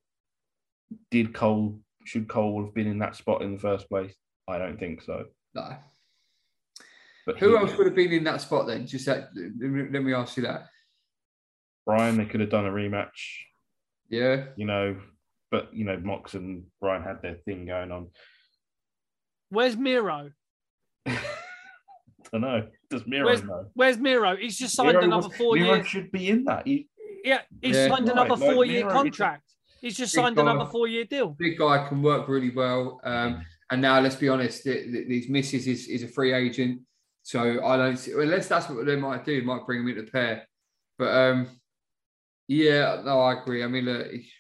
Did 1.10 1.34
Cole 1.34 1.80
should 2.06 2.28
Cole 2.28 2.66
have 2.66 2.74
been 2.74 2.88
in 2.88 3.00
that 3.00 3.16
spot 3.16 3.42
in 3.44 3.54
the 3.54 3.60
first 3.60 3.88
place? 3.88 4.14
I 4.48 4.58
don't 4.58 4.78
think 4.80 5.02
so. 5.02 5.26
No. 5.54 5.78
But 7.26 7.38
Who 7.40 7.50
he- 7.52 7.56
else 7.56 7.78
would 7.78 7.88
have 7.88 7.96
been 7.96 8.12
in 8.12 8.24
that 8.26 8.42
spot 8.42 8.68
then? 8.68 8.88
Just 8.88 9.06
that, 9.06 9.30
let 9.36 10.04
me 10.04 10.14
ask 10.14 10.36
you 10.36 10.44
that. 10.44 10.68
Bryan, 11.86 12.18
they 12.18 12.26
could 12.26 12.42
have 12.42 12.50
done 12.50 12.66
a 12.66 12.72
rematch, 12.72 13.10
Yeah. 14.10 14.46
you 14.58 14.66
know, 14.66 14.98
but 15.52 15.74
you 15.76 15.86
know, 15.86 15.98
Mox 15.98 16.34
and 16.34 16.64
Bryan 16.80 17.04
had 17.04 17.22
their 17.22 17.36
thing 17.46 17.66
going 17.66 17.92
on. 17.92 18.08
Where's 19.50 19.76
Miro? 19.78 20.32
I 21.06 21.20
don't 22.32 22.42
know. 22.42 22.68
Does 22.90 23.06
Miro 23.06 23.26
Where's- 23.26 23.44
know? 23.44 23.66
Where's 23.74 23.98
Miro? 23.98 24.36
He's 24.38 24.58
just 24.58 24.76
signed 24.76 24.94
Miro 24.94 25.04
another 25.04 25.28
was- 25.28 25.38
four 25.38 25.56
Miro 25.56 25.76
year. 25.76 25.84
should 25.84 26.12
be 26.12 26.30
in 26.30 26.46
that. 26.46 26.66
He, 26.66 26.88
Yeah, 27.24 27.42
he's 27.62 27.76
Yeah. 27.76 27.88
signed 27.90 28.08
Right, 28.08 28.14
another 28.18 28.36
like 28.36 28.54
four 28.56 28.66
year 28.66 28.80
Miro, 28.86 28.92
contract. 28.94 29.54
He's 29.82 29.96
just 29.98 30.14
signed 30.14 30.38
guy. 30.38 30.42
another 30.42 30.66
four 30.72 30.88
year 30.88 31.04
deal. 31.06 31.30
big 31.38 31.58
guy 31.60 31.88
can 31.88 32.02
work 32.02 32.28
really 32.28 32.50
well. 32.52 33.00
Um, 33.04 33.46
and 33.70 33.80
now 33.82 34.00
let's 34.00 34.16
be 34.16 34.28
honest, 34.30 34.64
th- 34.64 34.86
th- 34.92 35.08
these 35.08 35.30
misses 35.30 35.68
is, 35.68 35.88
is 35.88 36.02
a 36.04 36.08
free 36.08 36.34
agent, 36.34 36.82
so 37.24 37.64
I 37.64 37.78
don't. 37.78 37.98
See, 37.98 38.12
unless 38.14 38.48
that's 38.48 38.70
what 38.70 38.86
they 38.88 38.96
might 38.96 39.24
do, 39.26 39.42
might 39.44 39.66
bring 39.68 39.82
him 39.82 39.90
into 39.90 40.02
the 40.04 40.12
pair. 40.12 40.48
But 40.98 41.10
um, 41.16 41.60
yeah, 42.48 43.02
no, 43.06 43.20
I 43.22 43.40
agree. 43.40 43.64
I 43.64 43.68
mean, 43.68 43.86
look, 43.86 44.12
he- 44.12 44.32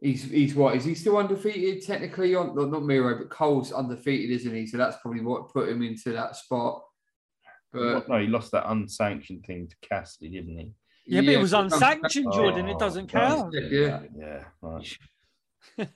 he's 0.00 0.24
he's 0.24 0.54
what 0.54 0.76
is 0.76 0.84
he 0.84 0.94
still 0.94 1.16
undefeated 1.18 1.84
technically? 1.84 2.34
On 2.34 2.54
not, 2.54 2.70
not 2.70 2.84
Miro, 2.84 3.18
but 3.18 3.30
Cole's 3.30 3.72
undefeated, 3.72 4.30
isn't 4.30 4.54
he? 4.54 4.66
So 4.66 4.76
that's 4.76 4.96
probably 5.02 5.22
what 5.22 5.52
put 5.52 5.68
him 5.68 5.82
into 5.82 6.12
that 6.12 6.36
spot. 6.36 6.82
But 7.72 8.08
no, 8.08 8.18
he 8.18 8.26
lost 8.26 8.52
that 8.52 8.70
unsanctioned 8.70 9.44
thing 9.44 9.68
to 9.68 9.76
Cassidy, 9.86 10.30
didn't 10.30 10.56
he? 10.56 10.72
Yeah, 11.06 11.20
but 11.22 11.30
it 11.30 11.38
was 11.38 11.52
unsanctioned, 11.52 12.32
Jordan. 12.32 12.68
It 12.68 12.76
Oh, 12.76 12.78
doesn't 12.78 13.08
count. 13.08 13.54
Yeah. 13.54 14.00
Yeah. 14.16 14.44
Right. 14.60 14.96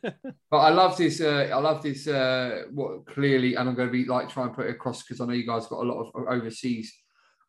But 0.51 0.59
I 0.59 0.69
love 0.69 0.97
this. 0.97 1.21
Uh, 1.21 1.49
I 1.53 1.59
love 1.59 1.83
this. 1.83 2.07
Uh, 2.07 2.65
what 2.73 3.07
clearly, 3.07 3.55
and 3.55 3.69
I'm 3.69 3.75
going 3.75 3.89
to 3.89 3.93
be 3.93 4.05
like 4.05 4.29
try 4.29 4.45
and 4.45 4.55
put 4.55 4.67
it 4.67 4.71
across 4.71 5.03
because 5.03 5.21
I 5.21 5.25
know 5.27 5.33
you 5.33 5.47
guys 5.47 5.67
got 5.67 5.83
a 5.83 5.89
lot 5.89 6.11
of 6.15 6.27
overseas. 6.29 6.93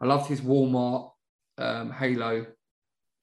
I 0.02 0.06
loved 0.06 0.30
his 0.30 0.42
Walmart 0.42 1.12
um, 1.58 1.92
Halo 1.92 2.46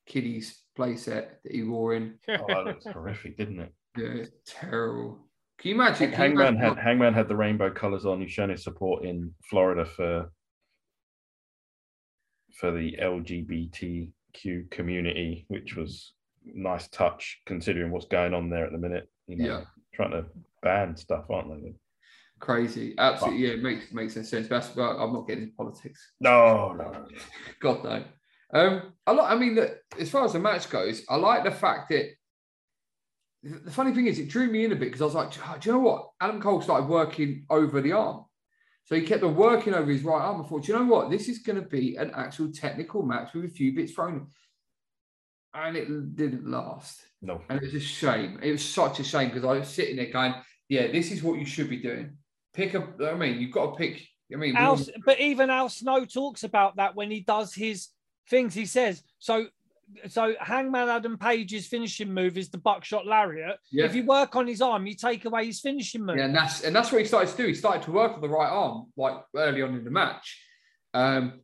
kiddies 0.07 0.59
playset 0.81 1.29
that 1.43 1.53
he 1.53 1.63
wore 1.63 1.95
in. 1.95 2.19
Oh, 2.29 2.47
that 2.49 2.65
looks 2.65 2.87
horrific, 2.93 3.37
didn't 3.37 3.61
it? 3.61 3.73
Yeah, 3.97 4.23
it's 4.23 4.31
terrible. 4.47 5.27
Can 5.59 5.71
you 5.71 5.75
imagine? 5.75 5.97
Can 5.99 6.11
you 6.11 6.17
Hangman 6.17 6.55
imagine 6.57 6.77
had 6.77 6.79
Hangman 6.85 7.15
had 7.15 7.29
the 7.29 7.37
rainbow 7.37 7.71
colours 7.71 8.07
on. 8.07 8.21
He's 8.21 8.31
shown 8.31 8.49
his 8.51 8.63
support 8.65 9.05
in 9.05 9.35
Florida 9.49 9.85
for 9.85 10.31
for 12.59 12.71
the 12.73 12.97
LGBTQ 13.01 14.71
community, 14.71 15.45
which 15.49 15.77
was 15.77 16.13
nice 16.45 16.89
touch 16.89 17.41
considering 17.47 17.91
what's 17.91 18.07
going 18.07 18.33
on 18.35 18.49
there 18.51 18.65
at 18.67 18.73
the 18.73 18.79
minute. 18.79 19.09
You 19.27 19.37
know, 19.37 19.45
Yeah. 19.47 19.65
trying 19.95 20.13
to 20.13 20.27
ban 20.63 20.97
stuff, 20.97 21.25
aren't 21.31 21.63
they? 21.63 21.75
crazy? 22.41 22.95
Absolutely, 22.97 23.47
yeah, 23.47 23.53
it 23.53 23.63
makes 23.63 23.93
makes 23.93 24.17
no 24.17 24.23
sense. 24.23 24.49
That's 24.49 24.69
but 24.69 24.97
I'm 24.97 25.13
not 25.13 25.29
getting 25.29 25.45
into 25.45 25.57
politics. 25.57 26.13
No, 26.21 26.73
no, 26.73 26.91
no. 26.91 27.07
God 27.61 27.85
no. 27.85 28.05
Um, 28.53 28.93
I 29.07 29.13
like. 29.13 29.31
I 29.31 29.35
mean, 29.37 29.55
look, 29.55 29.77
as 29.99 30.11
far 30.11 30.25
as 30.25 30.33
the 30.33 30.39
match 30.39 30.69
goes, 30.71 31.03
I 31.09 31.17
like 31.17 31.45
the 31.45 31.51
fact 31.51 31.91
that 31.91 32.07
the 33.43 33.71
funny 33.71 33.95
thing 33.95 34.07
is, 34.07 34.19
it 34.19 34.29
drew 34.29 34.51
me 34.51 34.65
in 34.65 34.73
a 34.73 34.77
bit 34.77 34.87
because 34.87 35.01
I 35.01 35.05
was 35.05 35.15
like, 35.15 35.33
"Oh, 35.49 35.57
do 35.59 35.69
you 35.69 35.75
know 35.75 35.81
what? 35.81 36.11
Adam 36.21 36.41
Cole 36.41 36.61
started 36.61 36.89
working 36.89 37.47
over 37.49 37.81
the 37.81 37.93
arm, 37.93 38.25
so 38.85 38.95
he 38.95 39.03
kept 39.03 39.23
on 39.23 39.37
working 39.37 39.75
over 39.75 39.91
his 39.91 40.03
right 40.03 40.21
arm. 40.21 40.43
I 40.43 40.49
thought, 40.49 40.65
do 40.65 40.73
you 40.73 40.79
know 40.79 40.85
what? 40.85 41.11
This 41.11 41.29
is 41.29 41.39
going 41.39 41.61
to 41.61 41.67
be 41.67 41.97
an 41.97 42.11
actual 42.15 42.51
technical 42.53 43.03
match 43.03 43.33
with 43.35 43.45
a 43.45 43.49
few 43.49 43.75
bits 43.75 43.93
thrown, 43.93 44.15
in." 44.15 44.27
and 45.55 45.77
it 45.77 46.17
didn't 46.17 46.49
last. 46.49 47.01
no. 47.23 47.41
And 47.49 47.59
it 47.59 47.65
was 47.65 47.75
a 47.75 47.81
shame. 47.81 48.39
It 48.43 48.53
was 48.53 48.65
such 48.65 49.01
a 49.01 49.05
shame 49.05 49.29
because 49.29 49.45
I 49.45 49.59
was 49.59 49.69
sitting 49.69 49.97
there 49.97 50.13
going, 50.13 50.35
"Yeah, 50.69 50.89
this 50.89 51.11
is 51.11 51.23
what 51.23 51.39
you 51.39 51.47
should 51.47 51.71
be 51.71 51.79
doing. 51.79 52.17
Pick 52.53 52.75
up. 52.75 53.01
I 53.01 53.15
mean, 53.15 53.41
you've 53.41 53.53
got 53.53 53.73
to 53.73 53.77
pick. 53.77 54.07
I 54.33 54.37
mean, 54.37 54.55
we 54.55 54.57
Al, 54.57 54.79
but 55.05 55.19
even 55.19 55.51
Al 55.51 55.69
Snow 55.69 56.05
talks 56.05 56.45
about 56.45 56.77
that 56.77 56.95
when 56.95 57.11
he 57.11 57.21
does 57.21 57.55
his 57.55 57.89
things. 58.31 58.55
He 58.55 58.65
says, 58.65 59.03
so 59.19 59.47
so 60.09 60.35
Hangman 60.41 60.89
Adam 60.89 61.19
Page's 61.19 61.67
finishing 61.67 62.15
move 62.15 62.39
is 62.39 62.49
the 62.49 62.59
buckshot 62.59 63.07
lariat. 63.07 63.59
Yeah. 63.73 63.87
If 63.87 63.95
you 63.95 64.05
work 64.05 64.37
on 64.37 64.47
his 64.47 64.63
arm, 64.63 64.87
you 64.87 64.95
take 64.95 65.25
away 65.25 65.47
his 65.47 65.61
finishing 65.61 66.05
move. 66.07 66.17
Yeah, 66.17 66.27
and 66.27 66.35
that's 66.35 66.63
and 66.63 66.75
that's 66.75 66.93
what 66.93 67.01
he 67.01 67.07
started 67.07 67.31
to 67.31 67.37
do. 67.37 67.49
He 67.49 67.55
started 67.55 67.83
to 67.83 67.93
work 67.93 68.13
on 68.15 68.21
the 68.21 68.29
right 68.29 68.49
arm 68.49 68.87
like 68.97 69.17
early 69.37 69.63
on 69.63 69.75
in 69.75 69.85
the 69.85 69.91
match. 69.91 70.43
Um, 70.95 71.41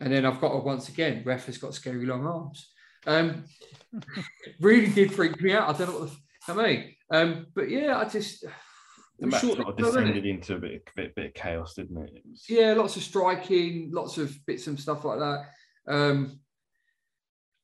and 0.00 0.12
then 0.12 0.24
I've 0.24 0.40
got 0.40 0.50
to, 0.52 0.58
once 0.58 0.88
again, 0.88 1.22
ref 1.24 1.46
has 1.46 1.58
got 1.58 1.74
scary 1.74 2.06
long 2.06 2.24
arms. 2.24 2.70
Um, 3.06 3.44
really 4.60 4.88
did 4.88 5.12
freak 5.12 5.40
me 5.40 5.52
out. 5.52 5.74
I 5.74 5.78
don't 5.78 5.88
know 5.92 5.98
what 6.00 6.08
the 6.08 6.14
f- 6.14 6.56
I 6.56 6.62
mean. 6.62 6.94
Um, 7.12 7.46
but 7.54 7.68
yeah, 7.68 7.98
I 7.98 8.04
just 8.04 8.44
The 9.18 9.26
match 9.26 9.40
Short- 9.40 9.56
sort 9.56 9.68
of 9.68 9.76
descended 9.76 10.26
into 10.26 10.54
a 10.54 10.58
bit, 10.58 10.88
bit, 10.94 11.14
bit 11.16 11.26
of 11.26 11.34
chaos, 11.34 11.74
didn't 11.74 11.96
it? 11.96 12.12
it 12.14 12.22
was, 12.24 12.44
yeah, 12.48 12.72
lots 12.74 12.96
of 12.96 13.02
striking, 13.02 13.90
lots 13.92 14.16
of 14.16 14.36
bits 14.46 14.68
and 14.68 14.78
stuff 14.78 15.04
like 15.04 15.18
that. 15.18 15.46
Um, 15.88 16.40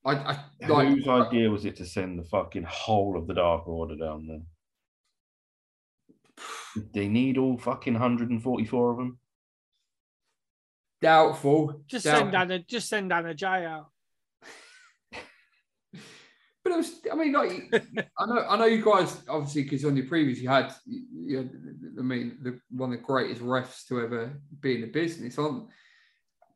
I, 0.05 0.15
I 0.15 0.39
like 0.67 0.89
Whose 0.89 1.09
idea 1.09 1.51
was 1.51 1.65
it 1.65 1.77
to 1.77 1.85
send 1.87 2.19
the 2.19 2.25
fucking 2.25 2.65
whole 2.65 3.17
of 3.17 3.27
the 3.27 3.35
Dark 3.35 3.69
Order 3.69 3.97
down 3.97 4.27
there? 4.27 4.43
They 6.93 7.09
need 7.09 7.39
all 7.39 7.57
fucking 7.57 7.93
144 7.95 8.91
of 8.91 8.97
them. 8.97 9.19
doubtful. 11.01 11.83
Just 11.87 12.05
doubtful. 12.07 12.25
send 12.25 12.35
Anna, 12.35 12.59
just 12.61 12.89
send 12.89 13.13
Anna 13.13 13.35
Jay 13.35 13.67
out. 13.67 13.91
But 16.63 16.73
it 16.73 16.77
was, 16.79 16.93
I 17.13 17.15
mean, 17.15 17.33
like, 17.35 17.75
I 18.19 18.25
know, 18.25 18.47
I 18.49 18.57
know 18.57 18.65
you 18.65 18.83
guys 18.83 19.21
obviously 19.29 19.65
because 19.65 19.85
on 19.85 19.99
your 19.99 20.07
previous 20.07 20.39
you 20.39 20.49
had, 20.49 20.73
you 20.87 21.37
had, 21.37 21.51
I 21.99 22.03
mean, 22.03 22.39
the 22.43 22.59
one 22.71 22.91
of 22.91 22.99
the 22.99 23.05
greatest 23.05 23.43
refs 23.43 23.87
to 23.89 24.01
ever 24.01 24.41
be 24.61 24.77
in 24.77 24.81
the 24.81 24.87
business 24.87 25.37
on, 25.37 25.69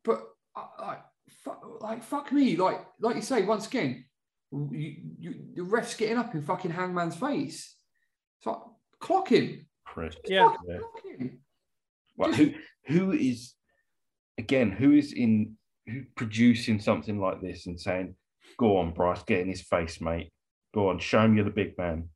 but 0.03 0.23
like, 0.81 1.01
fuck, 1.49 1.83
like, 1.83 2.03
fuck 2.03 2.33
me, 2.33 2.57
like, 2.57 2.81
like 3.01 3.16
you 3.16 3.23
say, 3.23 3.43
once 3.45 3.66
again, 3.66 4.05
you, 4.53 4.97
you, 5.19 5.35
the 5.55 5.62
refs 5.62 5.97
getting 5.97 6.16
up 6.19 6.35
in 6.35 6.43
fucking 6.43 6.70
Hangman's 6.70 7.16
face. 7.16 7.77
It's 8.39 8.47
like, 8.47 8.59
clock 9.01 9.29
him, 9.29 9.66
Prick. 9.87 10.15
Yeah. 10.27 10.49
Fucking 10.51 10.66
Yeah. 10.69 10.79
clock 10.79 11.05
him. 11.19 11.39
Well, 12.16 12.33
who 12.33 12.53
who 12.87 13.12
is 13.12 13.55
again? 14.39 14.70
Who 14.73 14.93
is 14.93 15.12
in 15.12 15.57
who 15.87 16.03
producing 16.16 16.81
something 16.81 17.20
like 17.20 17.41
this 17.41 17.66
and 17.66 17.81
saying, 17.81 18.16
"Go 18.59 18.79
on, 18.79 18.93
Bryce, 18.93 19.23
get 19.23 19.41
in 19.41 19.49
his 19.49 19.62
face, 19.62 20.01
mate. 20.01 20.33
Go 20.75 20.89
on, 20.89 20.99
show 20.99 21.20
him 21.20 21.37
you're 21.37 21.45
the 21.45 21.51
big 21.51 21.79
man." 21.79 22.09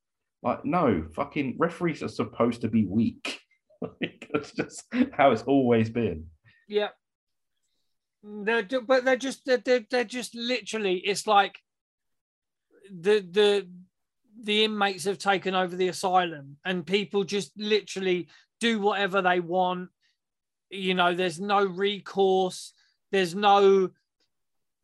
Like, 0.43 0.65
no, 0.65 1.07
fucking 1.15 1.57
referees 1.59 2.03
are 2.03 2.09
supposed 2.09 2.63
to 2.63 2.69
be 2.69 2.85
weak. 2.85 3.39
Like, 4.01 4.29
That's 4.33 4.53
just 4.53 4.85
how 5.13 5.33
it's 5.33 5.43
always 5.43 5.91
been. 5.91 6.27
Yeah. 6.69 6.91
They're, 8.23 8.62
but 8.86 9.05
they're 9.05 9.16
just 9.16 9.44
they're, 9.44 9.85
they're, 9.90 10.05
just 10.05 10.35
literally 10.35 10.97
it's 10.99 11.27
like 11.27 11.59
the 12.90 13.20
the 13.20 13.69
the 14.40 14.65
inmates 14.65 15.05
have 15.05 15.19
taken 15.19 15.55
over 15.55 15.74
the 15.74 15.89
asylum 15.89 16.57
and 16.65 16.86
people 16.86 17.24
just 17.24 17.53
literally 17.57 18.28
do 18.61 18.81
whatever 18.81 19.23
they 19.23 19.40
want. 19.40 19.90
You 20.70 20.94
know 20.94 21.15
there's 21.15 21.40
no 21.40 21.65
recourse. 21.65 22.73
There's 23.11 23.35
no 23.35 23.90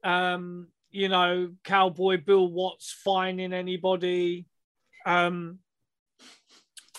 um 0.03 0.69
you 0.91 1.09
know 1.09 1.53
cowboy 1.63 2.19
bill 2.19 2.51
watts 2.51 2.93
fining 3.05 3.53
anybody. 3.53 4.47
Um 5.07 5.61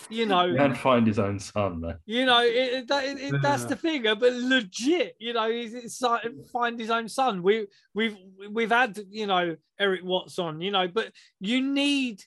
you 0.08 0.26
know 0.26 0.54
And 0.58 0.76
find 0.78 1.06
his 1.06 1.18
own 1.18 1.38
son, 1.38 1.80
man. 1.80 1.98
you 2.06 2.24
know, 2.24 2.40
it, 2.42 2.54
it, 2.54 2.88
that, 2.88 3.04
it, 3.04 3.18
it- 3.20 3.42
that's 3.42 3.64
the 3.64 3.76
thing. 3.76 4.06
uh, 4.06 4.14
But 4.14 4.32
legit, 4.34 5.16
you 5.18 5.32
know, 5.32 5.50
he's, 5.50 5.74
it's 5.74 6.00
like 6.00 6.22
find 6.52 6.78
his 6.78 6.90
own 6.90 7.08
son. 7.08 7.42
We 7.42 7.66
we've 7.94 8.16
we've 8.50 8.70
had 8.70 8.98
you 9.10 9.26
know 9.26 9.56
Erik 9.78 10.04
Watts 10.04 10.38
on, 10.38 10.60
you 10.60 10.70
know, 10.70 10.88
but 10.88 11.12
you 11.40 11.60
need 11.60 12.22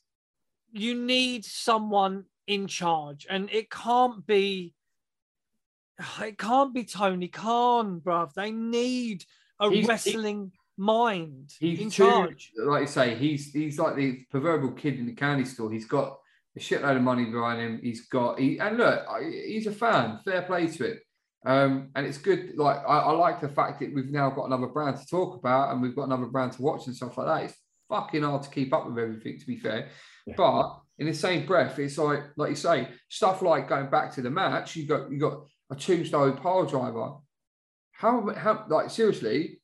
you 0.72 0.95
need 0.95 1.45
someone 1.45 2.26
in 2.48 2.68
charge, 2.68 3.26
and 3.30 3.50
it 3.52 3.70
can't 3.70 4.26
be 4.26 4.74
it 6.22 6.38
can't 6.38 6.74
be 6.74 6.84
Tony 6.84 7.28
Khan, 7.28 8.02
bruv. 8.02 8.34
They 8.34 8.52
need 8.52 9.26
a 9.60 9.70
He's- 9.70 9.84
he- 9.86 9.88
wrestling 9.90 10.52
mind 10.76 11.54
He's 11.60 11.80
in 11.80 11.90
too- 11.91 12.04
charge. 12.10 12.52
Like 12.58 12.82
you 12.82 12.88
say, 12.88 13.16
he's 13.16 13.52
he's 13.54 13.78
like 13.78 13.95
the 13.95 14.26
proverbial 14.32 14.72
kid 14.72 14.98
in 15.00 15.06
the 15.06 15.14
candy 15.14 15.45
store. 15.45 15.72
He's 15.72 15.85
got 15.85 16.18
a 16.56 16.59
shitload 16.59 16.98
of 16.98 17.01
money 17.01 17.25
behind 17.25 17.59
him. 17.59 17.80
He's 17.82 18.07
got 18.07 18.40
he 18.40 18.59
and 18.59 18.77
look, 18.77 19.06
he's 19.22 19.67
a 19.67 19.72
fan. 19.72 20.19
Fair 20.23 20.43
play 20.43 20.67
to 20.67 20.85
it. 20.85 20.99
Um, 21.45 21.90
and 21.95 22.06
it's 22.06 22.17
good. 22.17 22.53
Like 22.56 22.77
I, 22.88 22.99
I 22.99 23.11
like 23.11 23.41
the 23.41 23.49
fact 23.49 23.80
that 23.80 23.93
we've 23.93 24.11
now 24.11 24.30
got 24.30 24.45
another 24.45 24.67
brand 24.67 24.98
to 24.98 25.06
talk 25.06 25.38
about, 25.38 25.72
and 25.72 25.82
we've 25.82 25.95
got 25.95 26.03
another 26.03 26.27
brand 26.27 26.53
to 26.53 26.61
watch 26.61 26.88
and 26.88 26.95
stuff 26.95 27.17
like 27.17 27.27
that. 27.27 27.43
It's 27.49 27.59
fucking 27.90 28.23
hard 28.23 28.43
to 28.43 28.49
keep 28.49 28.73
up 28.73 28.88
with 28.88 28.98
everything, 28.98 29.40
to 29.40 29.45
be 29.45 29.57
fair. 29.57 29.90
Yeah. 30.25 30.35
But 30.38 30.80
in 30.99 31.07
the 31.07 31.14
same 31.14 31.45
breath, 31.45 31.77
it's 31.80 31.98
like 31.98 32.23
like 32.38 32.51
you 32.51 32.56
say, 32.56 32.90
stuff 33.09 33.41
like 33.41 33.67
going 33.67 33.90
back 33.90 34.14
to 34.14 34.22
the 34.22 34.30
match. 34.30 34.75
You 34.75 34.88
got 34.88 35.11
you 35.11 35.19
got 35.19 35.45
a 35.72 35.75
tombstone 35.75 36.38
pile 36.38 36.65
driver. 36.65 37.15
How 37.91 38.33
how 38.35 38.65
like 38.69 38.90
seriously? 38.90 39.59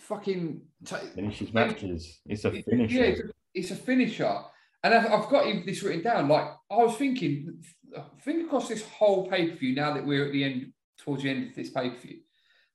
Fucking 0.00 0.62
ta- 0.84 0.98
Finishes 1.14 1.52
matches. 1.52 2.20
It's 2.26 2.44
a 2.44 2.50
finisher. 2.50 2.94
Yeah, 2.94 3.02
it's 3.02 3.20
a, 3.20 3.24
it's 3.52 3.70
a 3.72 3.76
finisher. 3.76 4.40
And 4.82 4.94
I've, 4.94 5.06
I've 5.06 5.28
got 5.28 5.46
even 5.46 5.66
this 5.66 5.82
written 5.82 6.02
down. 6.02 6.28
Like 6.28 6.48
I 6.70 6.76
was 6.76 6.96
thinking, 6.96 7.62
think 8.22 8.46
across 8.46 8.68
this 8.68 8.84
whole 8.86 9.28
pay 9.28 9.48
per 9.48 9.56
view. 9.56 9.74
Now 9.74 9.94
that 9.94 10.06
we're 10.06 10.26
at 10.26 10.32
the 10.32 10.44
end, 10.44 10.72
towards 10.98 11.22
the 11.22 11.30
end 11.30 11.48
of 11.48 11.54
this 11.54 11.70
pay 11.70 11.90
per 11.90 11.96
view, 11.96 12.18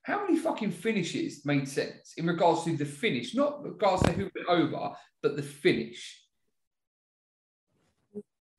how 0.04 0.26
many 0.26 0.38
fucking 0.38 0.72
finishes 0.72 1.46
made 1.46 1.68
sense 1.68 2.14
in 2.18 2.28
regards 2.28 2.66
to 2.66 2.76
the 2.76 2.86
finish, 2.86 3.34
not 3.34 3.64
regards 3.64 4.04
to 4.04 4.12
who 4.12 4.30
went 4.36 4.50
over, 4.50 4.92
but 5.22 5.36
the 5.36 5.44
finish. 5.44 6.20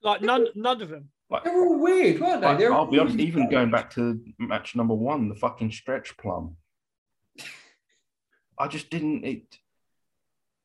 Like 0.03 0.23
none 0.23 0.47
none 0.55 0.81
of 0.83 0.89
them. 0.89 1.11
They're 1.43 1.55
all 1.55 1.79
weird, 1.79 2.21
weren't 2.21 2.43
they? 2.43 2.47
Like, 2.47 2.59
They're 2.59 2.73
I'll 2.73 2.87
be 2.87 2.99
honest, 2.99 3.19
even 3.19 3.51
going 3.51 3.71
back 3.71 3.91
to 3.95 4.21
match 4.39 4.77
number 4.77 4.95
one, 4.95 5.29
the 5.29 5.35
fucking 5.35 5.73
stretch 5.73 6.17
plum. 6.17 6.57
I 8.59 8.69
just 8.69 8.91
didn't. 8.91 9.25
It. 9.25 9.59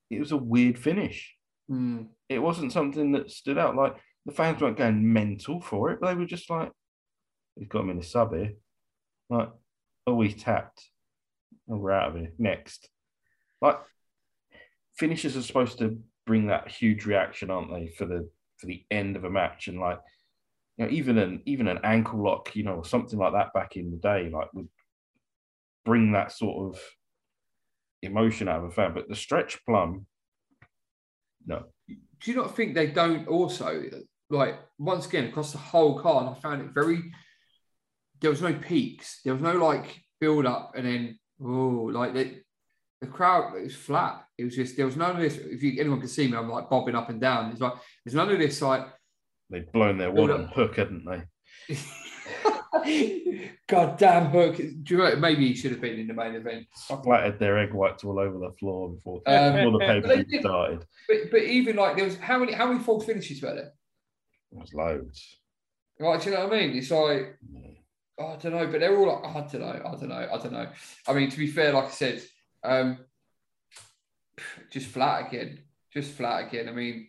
It 0.10 0.20
was 0.20 0.32
a 0.32 0.38
weird 0.38 0.78
finish. 0.78 1.36
Hmm. 1.70 2.02
It 2.28 2.40
wasn't 2.40 2.74
something 2.74 3.12
that 3.14 3.32
stood 3.32 3.58
out. 3.58 3.76
Like 3.76 3.96
the 4.26 4.34
fans 4.34 4.62
weren't 4.62 4.78
going 4.78 5.14
mental 5.14 5.62
for 5.62 5.92
it. 5.92 6.00
But 6.02 6.08
they 6.08 6.16
were 6.16 6.26
just 6.26 6.50
like, 6.50 6.72
"He's 7.56 7.68
got 7.68 7.82
him 7.82 7.92
in 7.92 7.98
the 7.98 8.04
sub 8.04 8.34
here." 8.34 8.54
Like, 9.30 9.50
oh, 10.08 10.20
he's 10.22 10.42
tapped. 10.42 10.84
Oh, 11.70 11.78
we're 11.78 11.92
out 11.92 12.10
of 12.10 12.16
here. 12.16 12.32
Next, 12.40 12.90
like 13.62 13.80
finishes 14.98 15.38
are 15.38 15.44
supposed 15.44 15.78
to 15.80 16.00
bring 16.26 16.48
that 16.48 16.70
huge 16.70 17.06
reaction, 17.06 17.52
aren't 17.52 17.72
they, 17.72 17.88
for 17.88 18.06
the 18.06 18.30
for 18.58 18.66
the 18.66 18.84
end 18.90 19.16
of 19.16 19.24
a 19.24 19.30
match? 19.30 19.68
And 19.68 19.80
like, 19.80 20.00
you 20.78 20.86
know, 20.86 20.92
even 20.92 21.18
an 21.18 21.42
even 21.46 21.68
an 21.68 21.80
ankle 21.84 22.24
lock, 22.24 22.56
you 22.56 22.64
know, 22.64 22.76
or 22.76 22.86
something 22.86 23.20
like 23.20 23.34
that 23.34 23.54
back 23.54 23.78
in 23.78 23.92
the 23.92 23.98
day, 23.98 24.30
like 24.34 24.52
would 24.54 24.70
bring 25.86 26.14
that 26.14 26.32
sort 26.32 26.74
of 26.74 26.82
emotion 28.02 28.48
out 28.48 28.60
of 28.60 28.66
a 28.66 28.72
fan. 28.72 28.94
But 28.94 29.08
the 29.08 29.16
stretch 29.16 29.64
plum, 29.66 30.06
no. 31.50 31.64
do 31.88 32.32
you 32.32 32.36
not 32.36 32.56
think 32.56 32.74
they 32.74 32.88
don't 32.88 33.28
also 33.28 33.84
like 34.30 34.60
once 34.78 35.06
again 35.08 35.26
across 35.26 35.52
the 35.52 35.58
whole 35.58 36.00
car? 36.00 36.22
And 36.22 36.30
i 36.30 36.34
found 36.36 36.62
it 36.62 36.74
very 36.74 37.12
there 38.22 38.30
was 38.30 38.42
no 38.42 38.54
peaks 38.54 39.20
there 39.24 39.34
was 39.34 39.42
no 39.42 39.54
like 39.54 40.02
build 40.22 40.46
up 40.46 40.74
and 40.76 40.86
then 40.86 41.20
oh 41.44 41.90
like 41.92 42.14
the, 42.14 42.42
the 43.02 43.08
crowd 43.08 43.56
it 43.58 43.64
was 43.64 43.76
flat 43.76 44.24
it 44.38 44.44
was 44.44 44.56
just 44.56 44.78
there 44.78 44.86
was 44.86 44.96
none 44.98 45.16
of 45.16 45.22
this 45.22 45.38
if 45.38 45.64
you, 45.64 45.80
anyone 45.80 46.00
can 46.00 46.10
see 46.10 46.28
me 46.28 46.38
i'm 46.38 46.50
like 46.50 46.70
bobbing 46.70 46.96
up 46.96 47.10
and 47.10 47.22
down 47.22 47.52
it's 47.52 47.62
like 47.62 47.74
there's 48.06 48.16
none 48.16 48.30
of 48.30 48.40
this 48.40 48.62
like 48.62 48.86
They'd 49.50 49.72
blown 49.72 49.98
their 49.98 50.12
wad 50.12 50.30
on 50.30 50.46
hook, 50.46 50.76
hadn't 50.76 51.06
they? 51.06 51.76
god 53.68 53.98
damn 53.98 54.26
hook 54.28 54.58
do 54.58 54.64
you 54.88 54.98
know 54.98 55.16
maybe 55.16 55.48
he 55.48 55.54
should 55.56 55.72
have 55.72 55.82
been 55.82 56.00
in 56.00 56.08
the 56.08 56.14
main 56.14 56.36
event 56.36 56.66
Splattered 56.74 57.40
their 57.40 57.58
egg 57.58 57.74
whites 57.74 58.04
all 58.04 58.20
over 58.20 58.38
the 58.40 58.52
floor 58.60 58.90
before, 58.90 59.22
Um, 59.26 59.54
before 59.56 59.72
the 59.72 59.78
but 59.80 59.88
paper 59.88 60.08
they 60.08 60.24
did- 60.24 60.42
started. 60.42 60.86
but, 61.08 61.18
but 61.32 61.44
even 61.44 61.76
like 61.76 61.96
there 61.96 62.06
was 62.06 62.18
how 62.18 62.38
many 62.40 62.54
how 62.54 62.68
many 62.68 62.80
false 62.84 63.06
finishes 63.06 63.42
were 63.42 63.54
there 63.56 63.74
It 64.52 64.58
was 64.58 64.74
loads. 64.74 65.38
Right, 66.00 66.22
do 66.22 66.30
you 66.30 66.36
know 66.38 66.46
what 66.48 66.54
I 66.54 66.60
mean? 66.62 66.78
It's 66.78 66.92
like, 66.92 67.38
Yeah. 67.54 67.72
oh, 68.20 68.28
I 68.28 68.36
don't 68.38 68.54
know, 68.54 68.68
but 68.68 68.80
they're 68.80 68.98
all 68.98 69.08
like, 69.08 69.22
oh, 69.24 69.38
I 69.40 69.48
don't 69.52 69.60
know, 69.62 69.82
I 69.86 69.96
don't 69.98 70.08
know, 70.10 70.30
I 70.34 70.38
don't 70.38 70.54
know. 70.54 70.68
I 71.08 71.14
mean, 71.14 71.30
to 71.30 71.38
be 71.38 71.48
fair, 71.48 71.74
like 71.74 71.88
I 71.88 71.90
said, 71.90 72.24
um, 72.64 73.00
just 74.72 74.88
flat 74.88 75.28
again, 75.28 75.60
just 75.94 76.14
flat 76.14 76.48
again. 76.48 76.70
I 76.70 76.72
mean, 76.72 77.08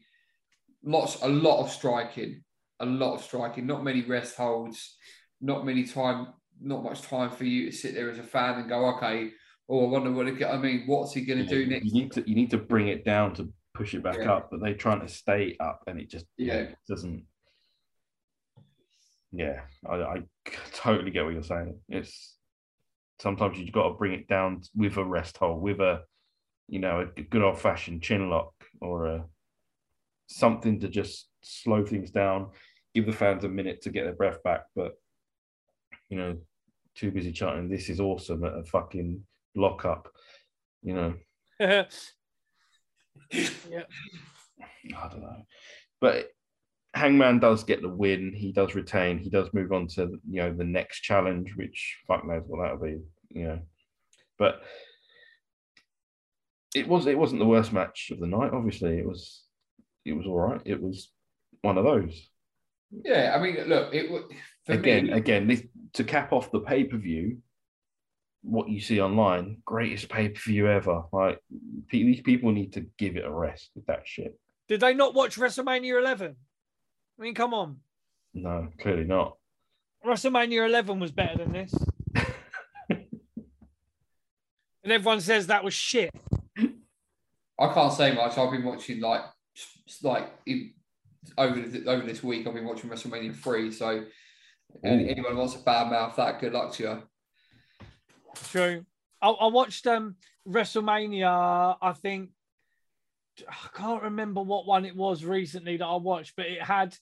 lots, 0.82 1.22
a 1.22 1.28
lot 1.28 1.60
of 1.62 1.70
striking, 1.70 2.42
a 2.80 2.86
lot 2.86 3.14
of 3.14 3.22
striking, 3.22 3.66
not 3.66 3.84
many 3.84 4.02
rest 4.02 4.36
holds, 4.36 4.96
not 5.40 5.64
many 5.64 5.84
time, 5.84 6.28
not 6.60 6.82
much 6.82 7.02
time 7.02 7.30
for 7.30 7.44
you 7.44 7.70
to 7.70 7.76
sit 7.76 7.94
there 7.94 8.10
as 8.10 8.18
a 8.18 8.22
fan 8.22 8.58
and 8.60 8.68
go, 8.68 8.96
okay, 8.96 9.30
oh, 9.68 9.86
I 9.86 9.88
wonder 9.88 10.12
what 10.12 10.28
it. 10.28 10.42
I 10.44 10.56
mean, 10.58 10.84
what's 10.86 11.14
he 11.14 11.24
going 11.24 11.38
to 11.38 11.46
do 11.46 11.60
You 11.60 11.66
next? 11.66 11.92
need 11.92 12.12
to 12.12 12.28
you 12.28 12.34
need 12.34 12.50
to 12.50 12.58
bring 12.58 12.88
it 12.88 13.04
down 13.04 13.34
to 13.34 13.52
push 13.74 13.94
it 13.94 14.02
back 14.02 14.18
Yeah. 14.18 14.32
up, 14.34 14.48
but 14.50 14.60
they're 14.60 14.74
trying 14.74 15.00
to 15.00 15.08
stay 15.08 15.56
up, 15.60 15.82
and 15.86 15.98
it 16.00 16.10
just 16.10 16.26
Yeah. 16.36 16.54
it 16.54 16.76
doesn't. 16.88 17.24
Yeah, 19.32 19.60
I, 19.88 19.94
I 19.94 20.16
totally 20.72 21.10
get 21.12 21.24
what 21.24 21.34
you're 21.34 21.42
saying. 21.42 21.78
It's 21.88 22.36
sometimes 23.20 23.58
you've 23.58 23.72
got 23.72 23.88
to 23.88 23.94
bring 23.94 24.12
it 24.12 24.26
down 24.26 24.62
with 24.74 24.96
a 24.96 25.04
rest 25.04 25.36
hold, 25.36 25.62
with 25.62 25.80
a 25.80 26.02
you 26.68 26.78
know, 26.78 27.08
a 27.16 27.20
good 27.22 27.42
old 27.42 27.58
fashioned 27.58 28.00
chin 28.02 28.30
lock 28.30 28.52
or 28.80 29.06
a 29.06 29.24
something 30.28 30.78
to 30.80 30.88
just 30.88 31.28
slow 31.42 31.84
things 31.84 32.10
down, 32.12 32.50
give 32.94 33.06
the 33.06 33.12
fans 33.12 33.42
a 33.42 33.48
minute 33.48 33.82
to 33.82 33.90
get 33.90 34.04
their 34.04 34.14
breath 34.14 34.40
back. 34.44 34.62
But 34.76 34.92
you 36.10 36.18
know, 36.18 36.36
too 36.94 37.10
busy 37.10 37.32
chatting. 37.32 37.68
"This 37.68 37.88
is 37.88 38.00
awesome" 38.00 38.44
at 38.44 38.58
a 38.58 38.64
fucking 38.64 39.22
lockup. 39.54 40.08
You 40.82 40.94
know, 40.94 41.14
yeah. 41.60 41.84
I 43.32 45.08
don't 45.08 45.22
know, 45.22 45.42
but 46.00 46.28
Hangman 46.94 47.38
does 47.38 47.64
get 47.64 47.82
the 47.82 47.88
win. 47.88 48.32
He 48.34 48.52
does 48.52 48.74
retain. 48.74 49.18
He 49.18 49.30
does 49.30 49.52
move 49.52 49.72
on 49.72 49.86
to 49.88 50.18
you 50.28 50.42
know 50.42 50.52
the 50.52 50.64
next 50.64 51.00
challenge, 51.00 51.54
which 51.56 51.98
fuck 52.06 52.26
knows 52.26 52.42
what 52.46 52.62
that'll 52.62 52.84
be. 52.84 52.98
You 53.30 53.44
know, 53.44 53.58
but 54.38 54.62
it 56.74 56.88
was 56.88 57.06
it 57.06 57.18
wasn't 57.18 57.40
the 57.40 57.46
worst 57.46 57.72
match 57.72 58.10
of 58.10 58.20
the 58.20 58.26
night. 58.26 58.52
Obviously, 58.52 58.98
it 58.98 59.06
was 59.06 59.44
it 60.04 60.12
was 60.12 60.26
all 60.26 60.38
right. 60.38 60.60
It 60.64 60.82
was 60.82 61.10
one 61.62 61.78
of 61.78 61.84
those. 61.84 62.28
Yeah, 63.04 63.36
I 63.36 63.42
mean, 63.42 63.56
look, 63.68 63.94
it 63.94 64.10
wa- 64.10 64.22
for 64.66 64.72
again, 64.72 65.06
me, 65.06 65.12
again, 65.12 65.46
this, 65.46 65.62
to 65.94 66.04
cap 66.04 66.32
off 66.32 66.50
the 66.50 66.60
pay 66.60 66.84
per 66.84 66.96
view, 66.96 67.38
what 68.42 68.68
you 68.68 68.80
see 68.80 69.00
online, 69.00 69.58
greatest 69.64 70.08
pay 70.08 70.28
per 70.28 70.40
view 70.40 70.68
ever. 70.68 71.02
Like 71.12 71.40
pe- 71.88 72.04
these 72.04 72.20
people 72.20 72.52
need 72.52 72.72
to 72.74 72.86
give 72.98 73.16
it 73.16 73.24
a 73.24 73.30
rest 73.30 73.70
with 73.74 73.86
that 73.86 74.02
shit. 74.06 74.38
Did 74.68 74.80
they 74.80 74.94
not 74.94 75.14
watch 75.14 75.36
WrestleMania 75.36 75.98
11? 75.98 76.36
I 77.18 77.22
mean, 77.22 77.34
come 77.34 77.52
on. 77.52 77.78
No, 78.32 78.68
clearly 78.80 79.04
not. 79.04 79.36
WrestleMania 80.06 80.66
11 80.66 81.00
was 81.00 81.10
better 81.10 81.38
than 81.38 81.52
this. 81.52 81.74
and 82.88 83.02
everyone 84.84 85.20
says 85.20 85.48
that 85.48 85.64
was 85.64 85.74
shit. 85.74 86.10
I 87.58 87.74
can't 87.74 87.92
say 87.92 88.14
much. 88.14 88.38
I've 88.38 88.50
been 88.50 88.64
watching 88.64 89.00
like 89.00 89.22
like 90.02 90.30
in, 90.46 90.72
over 91.36 91.60
the, 91.60 91.90
over 91.90 92.06
this 92.06 92.22
week. 92.22 92.46
I've 92.46 92.54
been 92.54 92.64
watching 92.64 92.88
WrestleMania 92.88 93.36
three. 93.36 93.70
So 93.70 94.04
any, 94.84 95.04
Ooh. 95.04 95.08
anyone 95.08 95.36
wants 95.36 95.54
to 95.54 95.60
badmouth 95.60 96.16
that, 96.16 96.40
good 96.40 96.52
luck 96.52 96.72
to 96.74 96.82
you. 96.82 97.02
True. 98.50 98.84
I, 99.22 99.28
I 99.28 99.46
watched 99.46 99.86
um 99.86 100.16
WrestleMania. 100.48 101.76
I 101.80 101.92
think 101.92 102.30
I 103.48 103.68
can't 103.76 104.02
remember 104.02 104.42
what 104.42 104.66
one 104.66 104.84
it 104.84 104.96
was 104.96 105.24
recently 105.24 105.76
that 105.76 105.86
I 105.86 105.96
watched, 105.96 106.34
but 106.36 106.46
it 106.46 106.62
had, 106.62 106.96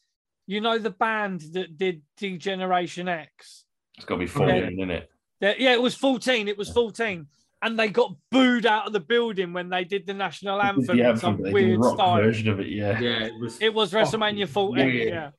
you 0.47 0.61
know, 0.61 0.79
the 0.79 0.91
band 0.91 1.43
that 1.53 1.77
did 1.77 2.03
Degeneration 2.17 3.09
X. 3.09 3.65
It's 3.97 4.05
got 4.05 4.15
to 4.17 4.21
be 4.21 4.27
fourteen, 4.27 4.79
isn't 4.79 4.91
it? 4.91 5.11
Yeah, 5.41 5.55
yeah, 5.59 5.73
it 5.73 5.83
was 5.83 5.95
14. 5.95 6.49
It 6.49 6.59
was 6.59 6.71
14. 6.71 7.27
And 7.63 7.79
they 7.79 7.89
got 7.89 8.15
booed 8.31 8.67
out 8.67 8.87
of 8.87 8.93
the 8.93 9.01
building 9.01 9.53
when 9.53 9.69
they 9.69 9.85
did 9.85 10.07
the 10.07 10.15
national 10.15 10.61
anthem 10.61 10.97
the 10.97 11.05
anthem, 11.05 11.19
some 11.19 11.37
but 11.37 11.45
they 11.45 11.51
did 11.51 11.55
weird 11.55 11.81
rock 11.81 11.95
style. 11.95 12.17
version 12.17 12.49
of 12.49 12.61
it. 12.61 12.69
Yeah. 12.69 12.99
Yeah, 13.01 13.25
it 13.25 13.41
was. 13.41 13.61
It 13.61 13.75
was 13.75 13.93
WrestleMania 13.93 14.49
14. 14.49 14.87
weird. 14.87 15.09
Yeah. 15.09 15.31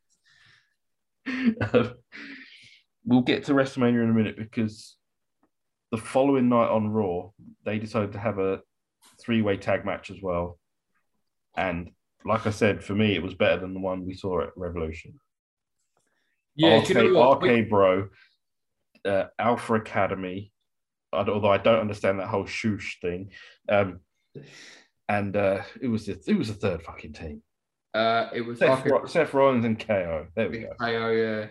We'll 3.06 3.22
get 3.22 3.46
to 3.46 3.54
WrestleMania 3.54 4.04
in 4.04 4.10
a 4.10 4.14
minute 4.14 4.38
because 4.38 4.96
the 5.92 5.98
following 5.98 6.50
night 6.50 6.70
on 6.70 6.90
Raw, 6.90 7.30
they 7.66 7.80
decided 7.80 8.14
to 8.14 8.20
have 8.20 8.40
a 8.40 8.62
three 9.22 9.42
way 9.42 9.58
tag 9.58 9.86
match 9.86 10.12
as 10.12 10.18
well. 10.22 10.60
And 11.58 11.92
like 12.26 12.46
I 12.46 12.52
said, 12.52 12.84
for 12.84 12.94
me, 12.94 13.16
it 13.16 13.24
was 13.24 13.34
better 13.34 13.60
than 13.60 13.74
the 13.74 13.80
one 13.80 14.06
we 14.06 14.14
saw 14.14 14.42
at 14.42 14.50
Revolution. 14.56 15.20
yeah, 16.56 16.80
RK, 16.80 16.90
you 16.90 17.14
know? 17.14 17.32
RK 17.34 17.70
Bro, 17.70 18.10
uh, 19.06 19.26
Alpha 19.38 19.76
Academy, 19.76 20.52
although 21.12 21.52
I 21.52 21.58
don't 21.58 21.80
understand 21.80 22.20
that 22.20 22.28
whole 22.28 22.46
shoosh 22.46 23.00
thing. 23.02 23.32
Um, 23.68 24.02
and 25.08 25.36
uh, 25.36 25.64
it 25.82 25.88
was 25.88 26.06
the, 26.06 26.22
it 26.28 26.38
was 26.38 26.50
the 26.50 26.54
third 26.54 26.84
fucking 26.84 27.14
team. 27.14 27.42
Uh, 27.94 28.30
it 28.34 28.42
was 28.42 28.60
Seth, 28.60 28.70
like 28.70 28.86
Ro- 28.86 29.06
Seth 29.06 29.34
Rollins 29.34 29.66
and 29.66 29.80
KO. 29.80 30.28
There 30.36 30.50
we 30.50 30.60
go. 30.60 30.74
KO, 30.80 31.10
yeah. 31.12 31.48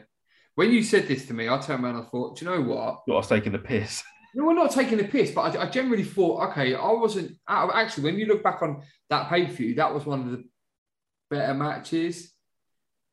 When 0.54 0.70
you 0.72 0.82
said 0.82 1.06
this 1.08 1.26
to 1.26 1.34
me, 1.34 1.48
I 1.48 1.58
turned 1.58 1.84
around 1.84 1.96
and 1.96 2.04
I 2.04 2.08
thought, 2.08 2.36
do 2.38 2.44
you 2.44 2.50
know 2.50 2.62
what? 2.62 3.02
I 3.08 3.12
was 3.12 3.28
taking 3.28 3.52
the 3.52 3.58
piss. 3.58 4.02
No, 4.34 4.44
we're 4.44 4.52
not 4.54 4.70
taking 4.70 4.98
the 4.98 5.04
piss, 5.04 5.30
but 5.30 5.56
I, 5.56 5.62
I 5.62 5.70
generally 5.70 6.04
thought, 6.04 6.50
okay, 6.50 6.74
I 6.74 6.92
wasn't 6.92 7.32
out 7.48 7.70
of, 7.70 7.74
actually 7.74 8.04
when 8.04 8.18
you 8.18 8.26
look 8.26 8.42
back 8.42 8.60
on 8.60 8.82
that 9.08 9.30
pay 9.30 9.46
per 9.46 9.52
view, 9.52 9.74
that 9.76 9.92
was 9.92 10.04
one 10.04 10.20
of 10.20 10.30
the 10.30 10.44
better 11.30 11.54
matches. 11.54 12.30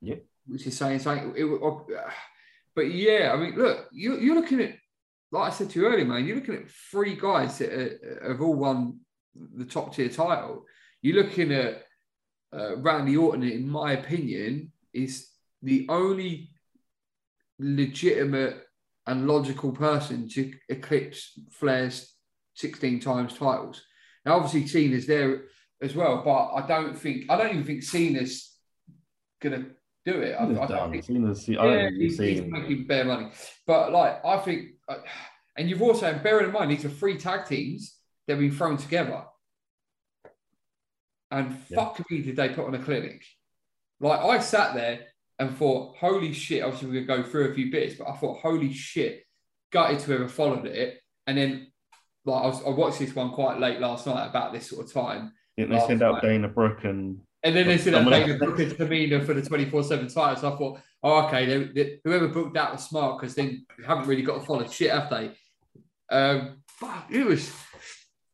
Yeah. 0.02 0.16
Which 0.45 0.68
is 0.68 0.78
saying 0.78 1.00
something. 1.00 1.34
It, 1.38 1.45
wa- 1.45 1.86
but 2.76 2.92
yeah, 2.92 3.32
I 3.34 3.38
mean, 3.38 3.56
look, 3.56 3.88
you, 3.94 4.18
you're 4.18 4.36
looking 4.36 4.60
at, 4.60 4.76
like 5.32 5.52
I 5.54 5.56
said 5.56 5.70
to 5.70 5.80
you 5.80 5.88
earlier, 5.88 6.06
man, 6.06 6.26
you're 6.26 6.36
looking 6.36 6.56
at 6.56 6.70
three 6.92 7.16
guys 7.16 7.58
that 7.60 7.72
are, 7.72 8.28
have 8.32 8.42
all 8.42 8.54
won 8.54 9.00
the 9.56 9.66
top 9.66 9.95
tier 9.95 10.10
title. 10.10 10.66
You're 11.02 11.24
looking 11.24 11.54
at 11.54 11.84
uh, 12.54 12.78
Randy 12.78 13.18
Orton, 13.18 13.44
in 13.44 13.68
my 13.68 13.94
opinion, 13.94 14.72
is 14.94 15.30
the 15.62 15.86
only 15.90 16.50
legitimate 17.60 18.62
and 19.08 19.28
logical 19.28 19.72
person 19.72 20.28
to 20.30 20.54
eclipse 20.70 21.40
Flair's 21.52 22.14
16 22.56 23.00
times 23.00 23.34
titles. 23.34 23.84
Now, 24.26 24.38
obviously, 24.38 24.68
Cena's 24.68 25.06
there 25.06 25.44
as 25.82 25.96
well, 25.96 26.22
but 26.24 26.54
I 26.54 26.66
don't 26.66 26.98
think, 26.98 27.26
I 27.30 27.38
don't 27.38 27.52
even 27.52 27.64
think 27.64 27.84
Cena's 27.84 28.56
going 29.42 29.62
to 29.62 29.70
do 30.12 30.22
it. 30.22 30.36
I, 30.40 30.44
I 30.44 30.66
don't 30.68 30.92
think 30.92 31.04
Cena's- 31.04 31.48
I 31.50 31.54
don't 31.54 31.74
yeah, 31.74 31.90
think 31.90 32.00
we've 32.00 32.18
he's, 32.18 32.18
he's 32.18 32.42
making 32.42 32.88
bare 32.88 33.06
money. 33.06 33.30
But 33.68 33.92
like, 33.92 34.24
I 34.26 34.38
think, 34.38 34.70
uh, 34.88 34.98
and 35.58 35.70
you've 35.70 35.82
also, 35.82 36.18
bearing 36.24 36.48
in 36.48 36.52
mind, 36.52 36.72
these 36.72 36.86
are 36.86 36.90
three 36.90 37.18
tag 37.18 37.46
teams 37.46 37.98
that 38.28 38.34
have 38.34 38.40
been 38.40 38.52
thrown 38.52 38.78
together. 38.78 39.24
And 41.32 41.58
Yeah. 41.70 41.76
fuck 41.76 42.10
me, 42.12 42.22
did 42.22 42.36
they 42.36 42.50
put 42.50 42.66
on 42.68 42.76
a 42.76 42.80
clinic? 42.80 43.24
Like, 44.00 44.20
I 44.20 44.40
sat 44.40 44.76
there 44.76 45.02
and 45.40 45.56
thought, 45.58 45.98
holy 45.98 46.34
shit. 46.34 46.64
Obviously, 46.64 46.88
we're 46.90 47.06
going 47.06 47.22
to 47.22 47.24
go 47.24 47.30
through 47.30 47.52
a 47.52 47.54
few 47.54 47.72
bits, 47.72 47.95
but 47.95 48.08
I 48.08 48.16
thought, 48.18 48.40
holy 48.42 48.72
shit, 48.74 49.24
gutted 49.72 50.00
to 50.00 50.20
have 50.20 50.32
followed 50.32 50.66
it. 50.66 51.00
And 51.28 51.38
then, 51.38 51.72
like, 52.26 52.44
I, 52.44 52.48
was, 52.48 52.64
I 52.66 52.70
watched 52.70 53.00
this 53.00 53.16
one 53.16 53.32
quite 53.32 53.60
late 53.60 53.80
last 53.80 54.06
night 54.08 54.28
about 54.28 54.54
this 54.54 54.70
sort 54.70 54.86
of 54.86 54.94
time. 54.94 55.34
They 55.58 55.80
send 55.88 56.02
out. 56.04 56.22
Dana 56.22 56.48
Brooke 56.50 56.84
and 56.84 57.22
And 57.44 57.56
then 57.56 57.68
they 57.68 57.78
said 57.78 57.94
that 57.94 58.10
Dana 58.10 58.38
Brooke 58.38 58.60
and 58.60 58.72
Tamina 58.74 59.26
for 59.26 59.34
the 59.34 59.42
24 59.42 59.84
7 59.84 60.08
title. 60.10 60.36
So 60.42 60.54
I 60.54 60.58
thought, 60.58 60.80
oh, 61.04 61.26
okay, 61.28 61.45
they, 61.45 61.64
they- 61.66 62.00
whoever 62.04 62.28
booked 62.28 62.54
that 62.56 62.74
was 62.74 62.84
smart 62.88 63.20
because 63.20 63.36
then 63.36 63.66
they 63.78 63.86
haven't 63.86 64.08
really 64.08 64.22
got 64.24 64.40
to 64.40 64.45
follow 64.45 64.68
shit, 64.68 64.92
have 64.92 65.10
they? 65.10 65.32
Um, 66.12 66.62
but 66.82 67.06
it 67.10 67.26
was, 67.26 67.52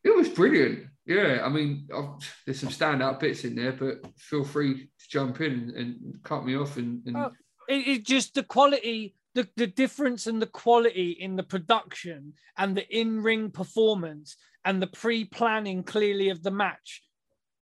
it 0.04 0.16
was 0.16 0.30
brilliant. 0.30 0.88
Yeah, 1.06 1.42
I 1.44 1.50
mean, 1.50 1.88
I've, 1.96 2.10
there's 2.46 2.60
some 2.60 2.70
standout 2.70 3.20
bits 3.20 3.44
in 3.44 3.56
there, 3.56 3.74
but 3.74 4.06
feel 4.18 4.44
free 4.44 4.86
to 4.86 5.10
jump 5.10 5.42
in 5.42 5.52
and, 5.54 5.72
and 5.76 6.24
cut 6.24 6.46
me 6.46 6.56
off. 6.56 6.78
And, 6.78 7.02
and 7.08 7.18
Oh, 7.18 7.32
it, 7.68 7.88
it 7.88 8.06
just 8.06 8.36
the 8.36 8.44
quality 8.44 9.16
the, 9.34 9.48
the 9.56 9.68
difference 9.68 10.28
in 10.28 10.40
the 10.40 10.46
quality 10.48 11.12
in 11.12 11.36
the 11.36 11.44
production 11.44 12.34
and 12.58 12.76
the 12.76 12.88
in-ring 12.96 13.50
performance 13.50 14.36
and 14.66 14.82
the 14.82 14.88
pre-planning 14.88 15.84
clearly 15.84 16.30
of 16.30 16.44
the 16.44 16.52
match 16.52 17.02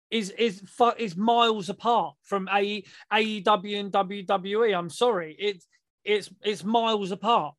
is 0.10 0.30
is 0.32 0.64
is 0.98 1.18
miles 1.18 1.68
apart 1.70 2.16
from 2.24 2.48
AE, 2.54 2.86
AEW 3.12 3.80
and 3.80 3.92
WWE. 3.92 4.78
I'm 4.78 4.90
sorry, 4.90 5.36
it's 5.38 5.68
it's 6.06 6.30
it's 6.42 6.64
miles 6.64 7.12
apart. 7.12 7.56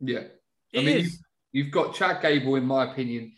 yeah, 0.00 0.26
It 0.72 0.80
I 0.80 0.82
mean, 0.84 0.96
is. 0.98 1.20
you've 1.50 1.72
got 1.72 1.94
Chad 1.94 2.22
Gable, 2.22 2.54
in 2.54 2.64
my 2.64 2.90
opinion. 2.90 3.32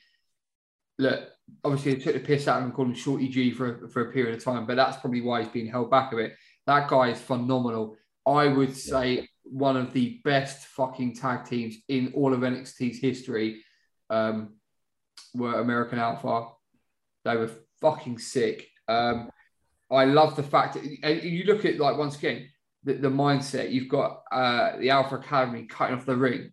Look, 0.99 1.21
obviously, 1.63 1.95
they 1.95 2.01
took 2.01 2.15
the 2.15 2.21
piss 2.21 2.49
out 2.49 2.59
of 2.59 2.65
him, 2.65 2.73
called 2.73 2.89
him 2.89 2.95
Shorty 2.95 3.29
G 3.29 3.51
for, 3.51 3.89
for 3.89 4.09
a 4.09 4.13
period 4.13 4.37
of 4.37 4.45
time, 4.45 4.67
but 4.67 4.77
that's 4.77 4.97
probably 4.99 5.21
why 5.21 5.43
he's 5.43 5.53
been 5.53 5.69
held 5.69 5.91
back 5.91 6.13
a 6.13 6.17
bit. 6.17 6.35
That 6.67 6.89
guy 6.89 7.11
is 7.11 7.21
phenomenal. 7.21 7.97
I 8.27 8.49
would 8.49 8.75
say 8.75 9.29
one 9.43 9.77
of 9.77 9.93
the 9.93 10.21
best 10.25 10.67
fucking 10.67 11.15
tag 11.15 11.45
teams 11.45 11.77
in 11.89 12.13
all 12.15 12.33
of 12.33 12.41
NXT's 12.41 12.99
history 12.99 13.63
um, 14.11 14.55
were 15.35 15.61
American 15.61 15.99
Alpha. 15.99 16.49
They 17.25 17.37
were 17.37 17.51
fucking 17.81 18.19
sick. 18.19 18.69
Um, 18.89 19.31
I 19.91 20.05
love 20.07 20.37
the 20.37 20.43
fact 20.43 20.75
that 20.75 20.85
and 21.03 21.23
you 21.23 21.45
look 21.45 21.65
at 21.65 21.79
like 21.79 21.97
once 21.97 22.17
again 22.17 22.49
the, 22.85 22.95
the 22.95 23.09
mindset. 23.09 23.71
You've 23.71 23.89
got 23.89 24.23
uh, 24.33 24.79
the 24.79 24.91
Alpha 24.91 25.17
Academy 25.17 25.67
cutting 25.67 25.97
off 25.97 26.07
the 26.07 26.17
ring 26.17 26.53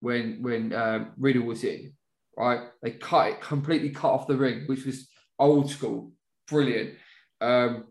when 0.00 0.42
when 0.42 0.72
um, 0.72 1.12
Riddle 1.18 1.44
was 1.44 1.64
in, 1.64 1.92
right? 2.38 2.60
They 2.82 2.92
cut 2.92 3.28
it 3.28 3.40
completely, 3.40 3.90
cut 3.90 4.12
off 4.12 4.26
the 4.26 4.36
ring, 4.36 4.62
which 4.66 4.86
was 4.86 5.08
old 5.38 5.70
school, 5.70 6.12
brilliant. 6.46 6.94
Um, 7.40 7.86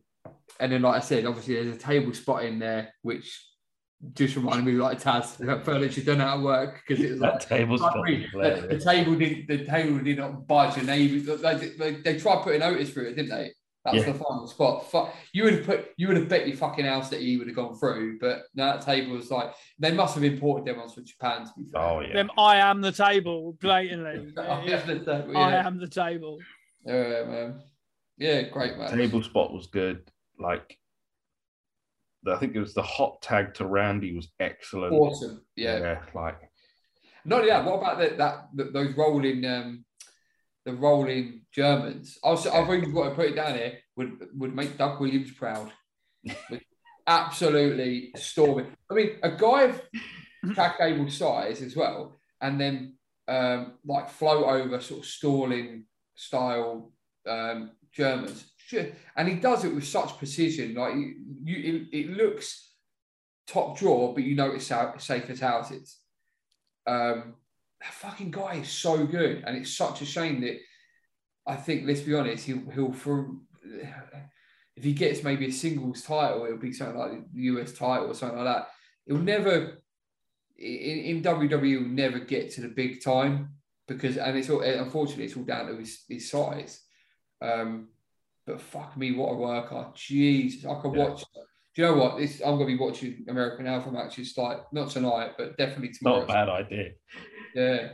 and 0.59 0.71
then, 0.71 0.81
like 0.81 0.95
I 0.95 1.05
said, 1.05 1.25
obviously 1.25 1.55
there's 1.55 1.75
a 1.75 1.79
table 1.79 2.13
spot 2.13 2.45
in 2.45 2.57
there, 2.57 2.93
which 3.01 3.45
just 4.13 4.35
reminded 4.35 4.65
me 4.65 4.73
like 4.73 5.01
Taz 5.01 5.37
that 5.37 5.65
furniture 5.65 6.01
done 6.01 6.21
out 6.21 6.37
of 6.37 6.43
work 6.43 6.81
because 6.87 7.03
it 7.03 7.11
was 7.11 7.19
like 7.19 7.47
that 7.47 7.67
like, 7.81 7.93
fucking 7.93 8.25
the, 8.31 8.67
the 8.69 8.79
table 8.79 9.15
did 9.15 9.47
the 9.47 9.65
table 9.65 9.97
did 9.99 10.17
not 10.17 10.47
budge, 10.47 10.77
and 10.77 10.87
they 10.87 11.07
they, 11.07 11.55
they, 11.77 11.91
they 12.01 12.19
tried 12.19 12.43
putting 12.43 12.61
Otis 12.61 12.91
through 12.91 13.09
it, 13.09 13.15
didn't 13.15 13.29
they? 13.29 13.51
That 13.87 13.93
was 13.93 14.05
Yeah. 14.05 14.11
the 14.11 14.19
final 14.19 14.47
spot. 14.47 14.91
Fuck, 14.91 15.15
you 15.31 15.45
would 15.45 15.53
have 15.53 15.65
put 15.65 15.93
you 15.95 16.09
would 16.09 16.17
have 16.17 16.27
bet 16.27 16.45
your 16.45 16.57
fucking 16.57 16.83
house 16.83 17.09
that 17.09 17.21
he 17.21 17.37
would 17.37 17.47
have 17.47 17.55
gone 17.55 17.73
through, 17.77 18.19
but 18.19 18.41
no, 18.53 18.65
that 18.65 18.81
table 18.81 19.13
was 19.13 19.31
like 19.31 19.53
they 19.79 19.93
must 19.93 20.13
have 20.15 20.25
imported 20.25 20.65
them 20.65 20.77
ones 20.79 20.93
from 20.93 21.05
Japan. 21.05 21.45
To 21.45 21.51
be 21.57 21.69
fair, 21.71 21.81
Oh 21.81 22.01
yeah. 22.01 22.11
Them 22.11 22.29
I 22.37 22.57
am 22.57 22.81
the 22.81 22.91
table 22.91 23.53
blatantly. 23.61 24.33
I 24.37 24.65
Yeah, 24.65 24.77
have 24.77 24.87
the 24.87 24.99
table, 24.99 25.37
I 25.37 25.53
am 25.53 25.77
the 25.79 25.87
table. 25.87 26.37
Yeah, 26.85 27.23
man. 27.23 27.63
Yeah, 28.17 28.41
great 28.49 28.77
match. 28.77 28.91
Table 28.91 29.23
spot 29.23 29.53
was 29.53 29.67
good. 29.67 30.11
Like, 30.37 30.77
I 32.27 32.35
think 32.35 32.53
it 32.55 32.59
was 32.59 32.73
the 32.73 32.81
hot 32.81 33.21
tag 33.21 33.53
to 33.53 33.65
Randy 33.65 34.13
was 34.13 34.27
excellent. 34.37 34.91
Awesome. 34.91 35.45
Yeah. 35.55 35.79
yeah 35.79 36.01
like 36.13 36.39
Not 37.23 37.37
only 37.39 37.51
that, 37.51 37.63
what 37.63 37.75
about 37.77 37.99
that, 37.99 38.17
that 38.17 38.73
those 38.73 38.97
rolling 38.97 39.45
um 39.45 39.85
the 40.67 40.73
rolling 40.73 41.41
Germans? 41.51 42.19
Also, 42.21 42.51
I've 42.51 42.71
even 42.71 42.93
got 42.93 43.09
to 43.09 43.15
put 43.15 43.29
it 43.29 43.35
down 43.35 43.55
here. 43.55 43.79
Would 43.95 44.27
would 44.35 44.53
make 44.53 44.77
Doug 44.77 44.99
Williams 44.99 45.31
proud. 45.31 45.71
Absolutely 47.07 48.11
storming. 48.17 48.67
I 48.91 48.93
mean, 48.93 49.11
a 49.23 49.31
guy 49.31 49.63
of 49.63 49.81
Chad 50.53 50.73
Gable 50.77 51.09
size 51.09 51.61
as 51.61 51.75
well, 51.75 52.17
and 52.41 52.59
then 52.59 52.97
um, 53.29 53.75
like 53.85 54.09
float 54.09 54.45
over 54.45 54.79
sort 54.81 54.99
of 54.99 55.05
stalling 55.05 55.85
style 56.15 56.91
um, 57.27 57.71
Germans. 57.93 58.45
And 59.15 59.29
he 59.29 59.35
does 59.35 59.63
it 59.63 59.73
with 59.73 59.87
such 59.87 60.17
precision. 60.17 60.75
Like 60.75 60.95
you, 60.95 61.15
you 61.45 61.87
it, 61.93 61.97
it 61.97 62.09
looks 62.17 62.73
top 63.47 63.77
draw, 63.77 64.13
but 64.13 64.23
you 64.23 64.35
know 64.35 64.51
it's 64.51 64.65
safe 64.65 65.29
as 65.29 65.39
houses. 65.39 65.97
Um, 66.85 67.35
that 67.81 67.93
fucking 67.93 68.31
guy 68.31 68.55
is 68.55 68.69
so 68.69 69.05
good, 69.05 69.43
and 69.45 69.57
it's 69.57 69.75
such 69.75 70.01
a 70.01 70.05
shame 70.05 70.41
that 70.41 70.57
I 71.45 71.55
think. 71.55 71.85
Let's 71.85 72.01
be 72.01 72.15
honest, 72.15 72.45
he'll 72.45 72.69
he'll 72.71 72.91
for 72.91 73.35
if 74.75 74.83
he 74.83 74.93
gets 74.93 75.23
maybe 75.23 75.47
a 75.47 75.51
singles 75.51 76.03
title, 76.03 76.45
it'll 76.45 76.57
be 76.57 76.71
something 76.71 76.97
like 76.97 77.11
the 77.33 77.41
US 77.41 77.73
title 77.73 78.11
or 78.11 78.13
something 78.13 78.37
like 78.37 78.55
that. 78.55 78.67
He'll 79.05 79.17
never 79.17 79.77
in, 80.57 81.17
in 81.17 81.23
WWE 81.23 81.81
will 81.81 81.89
never 81.89 82.19
get 82.19 82.51
to 82.51 82.61
the 82.61 82.67
big 82.67 83.03
time 83.03 83.49
because 83.87 84.17
and 84.17 84.37
it's 84.37 84.49
all 84.49 84.61
unfortunately 84.61 85.25
it's 85.25 85.37
all 85.37 85.43
down 85.43 85.67
to 85.67 85.77
his, 85.77 86.03
his 86.07 86.29
size. 86.29 86.81
Um, 87.41 87.89
but 88.45 88.61
fuck 88.61 88.95
me, 88.95 89.11
what 89.11 89.31
a 89.31 89.35
worker! 89.35 89.87
Jesus, 89.93 90.65
I 90.65 90.79
could 90.81 90.95
yeah. 90.95 91.09
watch. 91.09 91.23
Do 91.75 91.81
you 91.81 91.83
know 91.83 91.97
what? 91.97 92.17
This 92.17 92.41
I'm 92.43 92.53
gonna 92.53 92.65
be 92.65 92.77
watching 92.77 93.25
American 93.27 93.67
Alpha 93.67 93.91
matches 93.91 94.33
like 94.37 94.61
not 94.71 94.89
tonight, 94.89 95.31
but 95.37 95.57
definitely 95.57 95.89
tomorrow. 95.89 96.19
Not 96.19 96.29
a 96.29 96.33
bad 96.33 96.49
idea. 96.49 96.89
Yeah. 97.57 97.89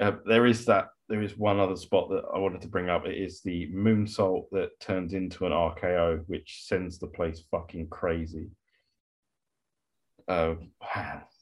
Uh, 0.00 0.12
there 0.24 0.46
is 0.46 0.64
that. 0.66 0.88
There 1.08 1.22
is 1.22 1.36
one 1.36 1.60
other 1.60 1.76
spot 1.76 2.08
that 2.10 2.24
I 2.34 2.38
wanted 2.38 2.62
to 2.62 2.68
bring 2.68 2.88
up. 2.88 3.04
It 3.04 3.18
is 3.18 3.42
the 3.42 3.68
moonsault 3.74 4.46
that 4.52 4.80
turns 4.80 5.12
into 5.12 5.44
an 5.44 5.52
RKO, 5.52 6.22
which 6.26 6.62
sends 6.64 6.98
the 6.98 7.08
place 7.08 7.42
fucking 7.50 7.88
crazy. 7.88 8.48
Uh, 10.26 10.54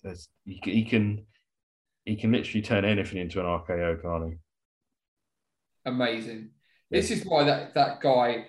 there's 0.03 0.29
he, 0.45 0.61
he 0.65 0.85
can 0.85 1.25
he 2.05 2.17
can 2.17 2.33
literally 2.33 2.63
turn 2.63 2.85
anything 2.85 3.19
into 3.19 3.39
an 3.39 3.47
RKO, 3.47 4.03
can't 4.03 4.33
he? 4.33 4.39
Amazing. 5.85 6.51
Yeah. 6.91 7.01
This 7.01 7.11
is 7.13 7.25
why 7.25 7.45
that 7.45 7.75
that 7.75 8.01
guy. 8.01 8.47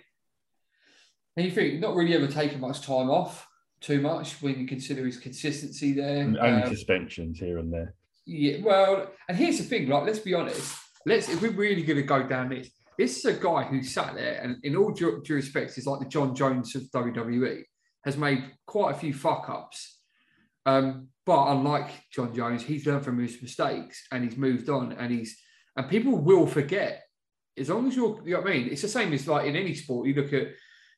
And 1.36 1.46
you 1.46 1.52
think 1.52 1.80
not 1.80 1.96
really 1.96 2.16
ever 2.16 2.28
taking 2.28 2.60
much 2.60 2.82
time 2.82 3.10
off 3.10 3.48
too 3.82 4.02
much 4.02 4.42
when 4.42 4.60
you 4.60 4.66
consider 4.66 5.06
his 5.06 5.18
consistency 5.18 5.94
there. 5.94 6.24
only 6.24 6.40
um, 6.40 6.70
suspensions 6.70 7.38
here 7.38 7.60
and 7.60 7.72
there. 7.72 7.96
Yeah, 8.26 8.58
well, 8.64 9.12
and 9.28 9.38
here's 9.38 9.58
the 9.58 9.64
thing, 9.64 9.90
like 9.90 10.06
let's 10.06 10.20
be 10.20 10.34
honest. 10.34 10.78
Let's 11.06 11.30
if 11.30 11.42
we're 11.42 11.52
really 11.52 11.84
going 11.84 11.98
to 11.98 12.04
go 12.04 12.24
down 12.24 12.50
this, 12.50 12.70
this 12.98 13.18
is 13.18 13.26
a 13.26 13.34
guy 13.34 13.64
who 13.64 13.84
sat 13.84 14.16
there 14.16 14.40
and 14.42 14.58
in 14.64 14.76
all 14.76 14.92
due, 14.92 15.22
due 15.26 15.36
respects 15.36 15.78
is 15.78 15.86
like 15.86 16.00
the 16.00 16.06
Jon 16.06 16.36
Jones 16.36 16.76
of 16.76 16.84
WWE, 16.92 17.64
has 18.06 18.18
made 18.18 18.44
quite 18.66 18.96
a 18.96 18.98
few 18.98 19.14
fuck 19.14 19.50
ups. 19.50 20.00
Um, 20.66 21.10
but 21.26 21.52
unlike 21.52 21.90
Jon 22.14 22.34
Jones, 22.34 22.64
he's 22.64 22.86
learned 22.86 23.04
from 23.04 23.20
his 23.20 23.42
mistakes 23.42 24.06
and 24.12 24.24
he's 24.24 24.38
moved 24.38 24.70
on 24.70 24.94
and 24.94 25.12
he's 25.12 25.38
and 25.76 25.90
people 25.90 26.18
will 26.18 26.48
forget. 26.48 27.04
As 27.58 27.70
long 27.70 27.88
as 27.88 27.96
you're, 27.96 28.20
you 28.26 28.34
know 28.34 28.42
what 28.42 28.50
I 28.50 28.54
mean? 28.54 28.70
It's 28.72 28.82
the 28.82 28.88
same 28.88 29.14
as 29.14 29.28
like 29.28 29.46
in 29.46 29.56
any 29.56 29.76
sport. 29.76 30.08
You 30.08 30.16
look 30.16 30.34
at 30.34 30.48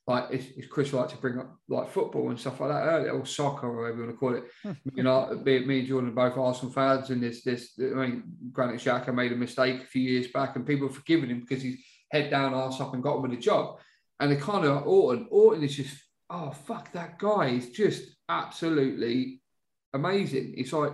like 0.08 0.26
if, 0.32 0.70
Chris 0.70 0.94
like 0.94 1.10
to 1.10 1.18
bring 1.18 1.40
up 1.40 1.58
like 1.68 1.90
football 1.90 2.30
and 2.30 2.40
stuff 2.40 2.60
like 2.60 2.70
that 2.70 2.84
earlier, 2.84 3.12
or 3.12 3.26
soccer 3.26 3.68
or 3.68 3.82
whatever 3.82 3.98
you 3.98 4.04
want 4.04 4.16
to 4.16 4.20
call 4.20 4.36
it. 4.36 4.44
Hmm. 4.64 4.96
you 4.96 5.04
know, 5.04 5.42
me, 5.44 5.66
me 5.66 5.80
and 5.80 5.88
Jordan 5.88 6.10
are 6.12 6.30
both 6.30 6.38
Arsenal 6.38 6.72
fans, 6.72 7.10
and 7.10 7.24
this 7.24 7.44
this 7.44 7.72
I 7.80 7.96
mean, 7.96 8.24
Granit 8.52 8.82
Xhaka 8.82 9.14
made 9.14 9.32
a 9.32 9.36
mistake 9.36 9.82
a 9.82 9.86
few 9.86 10.02
years 10.02 10.28
back, 10.28 10.56
and 10.56 10.66
people 10.66 10.88
have 10.88 10.96
forgiven 10.96 11.30
him 11.30 11.40
because 11.40 11.64
he's 11.64 11.84
head 12.12 12.30
down, 12.30 12.54
arse 12.54 12.80
up, 12.80 12.94
and 12.94 13.04
got 13.04 13.18
him 13.18 13.24
with 13.24 13.34
a 13.34 13.42
job. 13.42 13.80
And 14.20 14.32
they 14.32 14.38
kind 14.38 14.66
of 14.66 14.86
Orton, 14.88 15.28
Orton 15.30 15.64
is 15.64 15.76
just 15.76 15.98
oh 16.30 16.52
fuck 16.52 16.92
that 16.94 17.20
guy 17.20 17.48
is 17.48 17.72
just 17.72 18.04
absolutely 18.30 19.42
amazing. 19.94 20.54
It's 20.58 20.74
like 20.74 20.94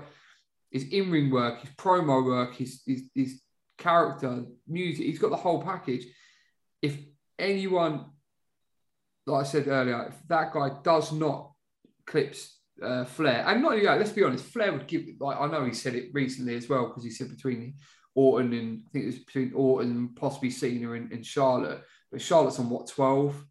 his 0.72 0.86
in 0.86 1.12
ring 1.12 1.30
work, 1.30 1.60
his 1.60 1.70
promo 1.72 2.26
work, 2.26 2.56
his, 2.56 2.82
his, 2.86 3.04
his 3.14 3.42
character, 3.78 4.46
music. 4.68 5.06
He's 5.06 5.20
got 5.20 5.32
the 5.32 5.36
whole 5.36 5.62
package. 5.62 6.06
If 6.82 6.98
anyone, 7.38 8.06
like 9.26 9.46
I 9.46 9.48
said 9.48 9.68
earlier, 9.68 10.08
if 10.10 10.28
that 10.28 10.54
guy 10.54 10.70
does 10.84 11.12
not 11.12 11.52
clips 12.06 12.58
uh, 12.82 13.06
Flair, 13.06 13.44
and 13.48 13.62
not 13.62 13.82
yeah, 13.82 13.96
let's 13.96 14.12
be 14.12 14.24
honest, 14.24 14.46
Flair 14.46 14.74
would 14.74 14.88
give. 14.88 15.04
Like 15.20 15.40
I 15.40 15.48
know 15.48 15.66
he 15.66 15.74
said 15.74 15.96
it 15.96 16.10
recently 16.14 16.56
as 16.56 16.68
well 16.68 16.88
because 16.88 17.04
he 17.04 17.12
said 17.12 17.30
between 17.30 17.76
Orton 18.16 18.54
and 18.54 18.84
I 18.88 18.90
think 18.92 19.04
it 19.04 19.08
was 19.08 19.20
between 19.20 19.54
Orton 19.54 19.92
and 19.92 20.16
possibly 20.16 20.50
Cena 20.50 20.94
and, 20.94 21.12
and 21.12 21.26
Charlotte, 21.26 21.84
but 22.12 22.22
Charlotte's 22.22 22.60
on 22.60 22.70
what 22.70 22.88
twelve, 22.88 23.44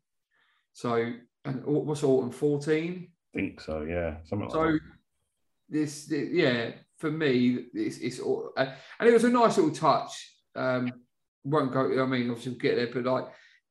so 0.73 1.13
and 1.45 1.65
what's 1.65 2.03
Orton 2.03 2.33
fourteen? 2.33 3.09
think 3.35 3.61
so, 3.61 3.83
yeah. 3.83 4.17
Something 4.25 4.51
so 4.51 4.61
like 4.61 4.81
this, 5.69 6.11
yeah, 6.11 6.71
for 6.99 7.11
me, 7.11 7.67
it's, 7.73 7.99
it's 7.99 8.19
all, 8.19 8.51
uh, 8.57 8.67
and 8.99 9.09
it 9.09 9.13
was 9.13 9.25
a 9.25 9.31
nice 9.31 9.57
little 9.57 9.75
touch. 9.75 10.35
Um, 10.57 10.93
won't 11.45 11.73
go. 11.73 12.03
I 12.03 12.07
mean, 12.07 12.31
obviously 12.31 12.53
we'll 12.53 12.61
get 12.61 12.77
there, 12.77 12.91
but 12.93 13.05
like 13.05 13.27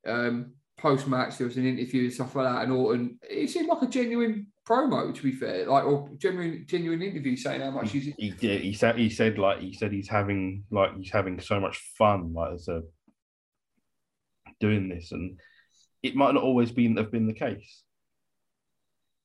um, 0.08 0.54
post 0.82 1.08
match, 1.08 1.38
there 1.38 1.48
was 1.48 1.58
an 1.58 1.66
interview 1.66 2.04
and 2.04 2.14
stuff 2.14 2.36
like 2.36 2.46
that, 2.46 2.64
and 2.64 2.72
Orton. 2.72 3.20
It 3.30 3.50
seemed 3.50 3.68
like 3.68 3.82
a 3.82 3.88
genuine 3.88 4.48
promo, 4.68 5.14
to 5.14 5.24
be 5.24 5.32
fair, 5.32 5.66
like 5.66 5.84
or 5.84 6.10
genuine 6.18 6.66
genuine 6.68 7.02
interview 7.02 7.36
saying 7.36 7.62
how 7.62 7.72
much 7.72 7.92
he's. 7.92 8.14
He 8.18 8.32
did. 8.32 8.62
He 8.62 8.74
said. 8.74 8.98
He 8.98 9.10
said 9.10 9.38
like 9.38 9.60
he 9.60 9.74
said 9.74 9.92
he's 9.92 10.10
having 10.10 10.64
like 10.72 10.96
he's 10.98 11.12
having 11.12 11.40
so 11.40 11.60
much 11.60 11.78
fun 11.98 12.34
like 12.34 12.54
as 12.54 12.68
a 12.68 12.84
doing 14.60 14.90
this, 14.90 15.12
and 15.12 15.40
it 16.04 16.16
might 16.16 16.34
not 16.34 16.44
always 16.44 16.72
been 16.72 16.98
have 16.98 17.12
been 17.12 17.28
the 17.28 17.34
case. 17.34 17.84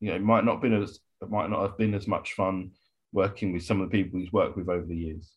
You 0.00 0.10
know, 0.10 0.16
it 0.16 0.22
might 0.22 0.44
not 0.44 0.60
been 0.60 0.82
as 0.82 0.98
it 1.22 1.30
might 1.30 1.50
not 1.50 1.62
have 1.62 1.78
been 1.78 1.94
as 1.94 2.06
much 2.06 2.32
fun 2.32 2.72
working 3.12 3.52
with 3.52 3.64
some 3.64 3.80
of 3.80 3.90
the 3.90 4.02
people 4.02 4.18
he's 4.18 4.32
worked 4.32 4.56
with 4.56 4.68
over 4.68 4.86
the 4.86 4.96
years. 4.96 5.32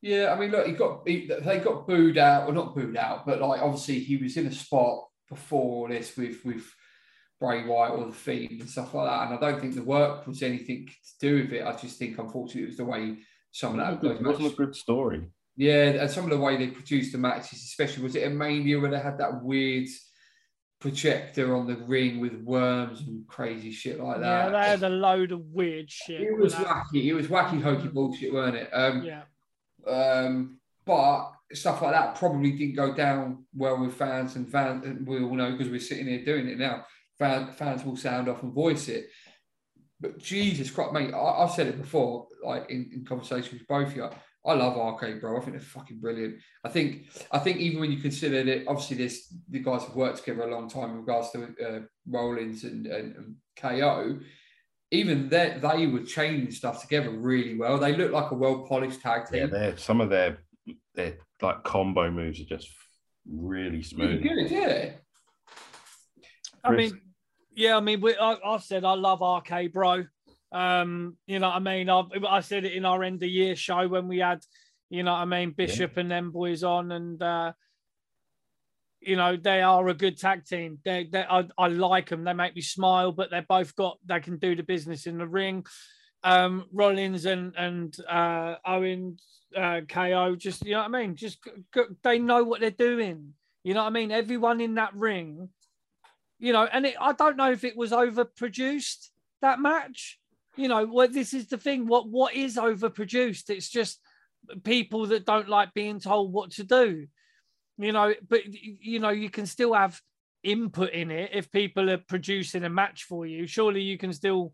Yeah, 0.00 0.34
I 0.34 0.38
mean, 0.38 0.50
look, 0.50 0.66
he 0.66 0.72
got 0.72 1.02
he, 1.06 1.30
they 1.44 1.58
got 1.58 1.86
booed 1.86 2.18
out, 2.18 2.48
or 2.48 2.52
not 2.52 2.74
booed 2.74 2.96
out, 2.96 3.24
but 3.24 3.40
like 3.40 3.62
obviously 3.62 4.00
he 4.00 4.16
was 4.16 4.36
in 4.36 4.46
a 4.46 4.52
spot 4.52 5.04
before 5.34 5.82
all 5.82 5.88
this 5.88 6.16
with 6.16 6.44
with 6.44 6.64
Bray 7.40 7.66
Wyatt 7.66 7.98
or 7.98 8.06
the 8.06 8.12
Fiend 8.12 8.60
and 8.60 8.70
stuff 8.70 8.94
like 8.94 9.08
that, 9.08 9.26
and 9.26 9.34
I 9.34 9.40
don't 9.40 9.60
think 9.60 9.74
the 9.74 9.82
work 9.82 10.26
was 10.26 10.42
anything 10.42 10.86
to 10.86 11.26
do 11.28 11.42
with 11.42 11.52
it. 11.52 11.66
I 11.66 11.72
just 11.72 11.98
think, 11.98 12.18
unfortunately, 12.18 12.62
it 12.62 12.68
was 12.68 12.76
the 12.76 12.84
way 12.84 13.18
some 13.50 13.78
of 13.78 14.00
that. 14.00 14.08
It 14.08 14.22
wasn't 14.22 14.52
a 14.52 14.56
good 14.56 14.76
story. 14.76 15.28
Yeah, 15.56 15.90
and 15.90 16.10
some 16.10 16.24
of 16.24 16.30
the 16.30 16.38
way 16.38 16.56
they 16.56 16.68
produced 16.68 17.12
the 17.12 17.18
matches, 17.18 17.58
especially 17.64 18.04
was 18.04 18.16
it 18.16 18.26
a 18.26 18.30
Mania 18.30 18.78
where 18.78 18.90
they 18.90 18.98
had 18.98 19.18
that 19.18 19.42
weird 19.42 19.88
projector 20.82 21.54
on 21.54 21.66
the 21.66 21.76
ring 21.76 22.18
with 22.20 22.34
worms 22.42 23.00
and 23.02 23.26
crazy 23.28 23.70
shit 23.70 24.00
like 24.00 24.20
that. 24.20 24.52
Yeah, 24.52 24.60
they 24.60 24.68
had 24.68 24.82
a 24.82 24.88
load 24.88 25.30
of 25.30 25.40
weird 25.40 25.90
shit. 25.90 26.20
It 26.20 26.36
was 26.36 26.54
wacky. 26.54 27.04
It 27.04 27.14
was 27.14 27.28
wacky, 27.28 27.62
hokey 27.62 27.88
bullshit, 27.88 28.32
weren't 28.32 28.56
it? 28.56 28.70
Um, 28.72 29.04
yeah. 29.04 29.22
Um, 29.86 30.58
but 30.84 31.32
stuff 31.54 31.82
like 31.82 31.92
that 31.92 32.14
probably 32.14 32.52
didn't 32.52 32.76
go 32.76 32.94
down 32.94 33.44
well 33.54 33.78
with 33.78 33.94
fans, 33.94 34.36
and 34.36 34.50
fans 34.50 34.84
and 34.84 35.06
we 35.06 35.22
all 35.22 35.34
know 35.34 35.52
because 35.52 35.70
we're 35.70 35.80
sitting 35.80 36.06
here 36.06 36.24
doing 36.24 36.48
it 36.48 36.58
now. 36.58 36.84
Fans, 37.18 37.84
will 37.84 37.96
sound 37.96 38.28
off 38.28 38.42
and 38.42 38.52
voice 38.52 38.88
it. 38.88 39.08
But 40.00 40.18
Jesus 40.18 40.70
Christ, 40.70 40.92
mate, 40.92 41.14
I, 41.14 41.42
have 41.42 41.52
said 41.52 41.68
it 41.68 41.80
before, 41.80 42.26
like 42.44 42.68
in, 42.68 42.90
in 42.92 43.18
with 43.18 43.68
both 43.68 43.88
of 43.88 43.96
you. 43.96 44.08
I 44.44 44.54
love 44.54 44.94
RK 44.94 45.20
Bro. 45.20 45.36
I 45.36 45.40
think 45.40 45.52
they're 45.52 45.60
fucking 45.60 46.00
brilliant. 46.00 46.38
I 46.64 46.68
think 46.68 47.06
I 47.30 47.38
think 47.38 47.58
even 47.58 47.80
when 47.80 47.92
you 47.92 47.98
consider 47.98 48.42
that 48.42 48.66
obviously 48.66 48.96
this 48.96 49.32
the 49.48 49.60
guys 49.60 49.84
have 49.84 49.94
worked 49.94 50.18
together 50.18 50.42
a 50.42 50.50
long 50.50 50.68
time 50.68 50.90
in 50.90 50.96
regards 50.96 51.30
to 51.30 51.44
uh, 51.64 51.80
Rollins 52.08 52.64
and, 52.64 52.86
and, 52.86 53.16
and, 53.16 53.36
KO, 53.54 54.18
even 54.90 55.28
that 55.28 55.60
they 55.60 55.86
were 55.86 56.02
chaining 56.02 56.50
stuff 56.50 56.80
together 56.80 57.10
really 57.10 57.56
well. 57.56 57.78
They 57.78 57.94
look 57.94 58.10
like 58.10 58.32
a 58.32 58.34
well 58.34 58.66
polished 58.66 59.00
tag 59.00 59.26
team. 59.30 59.50
Yeah, 59.52 59.72
some 59.76 60.00
of 60.00 60.10
their 60.10 60.38
their 60.94 61.18
like 61.40 61.64
combo 61.64 62.10
moves 62.10 62.40
are 62.40 62.44
just 62.44 62.68
really 63.28 63.82
smooth. 63.82 64.22
Really 64.22 64.48
good, 64.48 64.50
yeah. 64.50 64.90
I 66.64 66.70
mean, 66.70 67.00
yeah, 67.54 67.76
I 67.76 67.80
mean, 67.80 68.00
we, 68.00 68.16
I, 68.16 68.36
have 68.44 68.62
said 68.62 68.84
I 68.84 68.94
love 68.94 69.20
RK 69.20 69.72
Bro. 69.72 70.04
Um, 70.52 71.16
you 71.26 71.38
know 71.38 71.48
what 71.48 71.56
I 71.56 71.60
mean? 71.60 71.88
I've 71.88 72.06
I 72.28 72.40
said 72.40 72.64
it 72.64 72.72
in 72.72 72.84
our 72.84 73.02
end 73.02 73.22
of 73.22 73.28
year 73.28 73.56
show 73.56 73.88
when 73.88 74.06
we 74.06 74.18
had, 74.18 74.40
you 74.90 75.02
know 75.02 75.12
what 75.12 75.18
I 75.18 75.24
mean, 75.24 75.52
Bishop 75.56 75.92
yeah. 75.94 76.00
and 76.00 76.10
them 76.10 76.30
boys 76.30 76.62
on, 76.62 76.92
and 76.92 77.22
uh, 77.22 77.52
you 79.00 79.16
know 79.16 79.36
they 79.36 79.62
are 79.62 79.88
a 79.88 79.94
good 79.94 80.18
tag 80.18 80.44
team. 80.44 80.78
They, 80.84 81.08
they 81.10 81.22
I, 81.22 81.48
I 81.58 81.68
like 81.68 82.10
them. 82.10 82.24
They 82.24 82.34
make 82.34 82.54
me 82.54 82.62
smile, 82.62 83.12
but 83.12 83.30
they're 83.30 83.46
both 83.48 83.74
got 83.74 83.98
they 84.06 84.20
can 84.20 84.38
do 84.38 84.54
the 84.54 84.62
business 84.62 85.06
in 85.06 85.18
the 85.18 85.26
ring. 85.26 85.64
Um, 86.22 86.66
Rollins 86.72 87.24
and 87.24 87.54
and 87.56 87.96
uh, 88.08 88.56
Owen 88.64 89.16
uh, 89.56 89.80
KO, 89.88 90.36
just 90.36 90.64
you 90.64 90.72
know 90.72 90.80
what 90.80 90.94
I 90.94 91.00
mean. 91.00 91.16
Just 91.16 91.38
they 92.02 92.18
know 92.18 92.44
what 92.44 92.60
they're 92.60 92.70
doing. 92.70 93.34
You 93.64 93.74
know 93.74 93.82
what 93.82 93.90
I 93.90 93.92
mean? 93.92 94.10
Everyone 94.10 94.60
in 94.60 94.74
that 94.74 94.94
ring, 94.94 95.48
you 96.38 96.52
know, 96.52 96.68
and 96.70 96.86
it, 96.86 96.96
I 97.00 97.12
don't 97.12 97.36
know 97.36 97.52
if 97.52 97.62
it 97.62 97.76
was 97.76 97.92
overproduced 97.92 99.10
that 99.40 99.60
match. 99.60 100.18
You 100.56 100.68
know, 100.68 100.84
well, 100.86 101.08
this 101.08 101.32
is 101.32 101.48
the 101.48 101.58
thing. 101.58 101.86
What 101.86 102.08
what 102.08 102.34
is 102.34 102.56
overproduced? 102.56 103.50
It's 103.50 103.68
just 103.68 104.00
people 104.64 105.06
that 105.06 105.24
don't 105.24 105.48
like 105.48 105.72
being 105.74 106.00
told 106.00 106.32
what 106.32 106.50
to 106.52 106.64
do. 106.64 107.06
You 107.78 107.92
know, 107.92 108.14
but 108.28 108.42
you 108.52 108.98
know, 108.98 109.10
you 109.10 109.30
can 109.30 109.46
still 109.46 109.74
have 109.74 110.00
input 110.42 110.90
in 110.90 111.10
it 111.10 111.30
if 111.32 111.52
people 111.52 111.88
are 111.90 111.98
producing 111.98 112.64
a 112.64 112.70
match 112.70 113.04
for 113.04 113.24
you. 113.24 113.46
Surely 113.46 113.82
you 113.82 113.96
can 113.96 114.12
still 114.12 114.52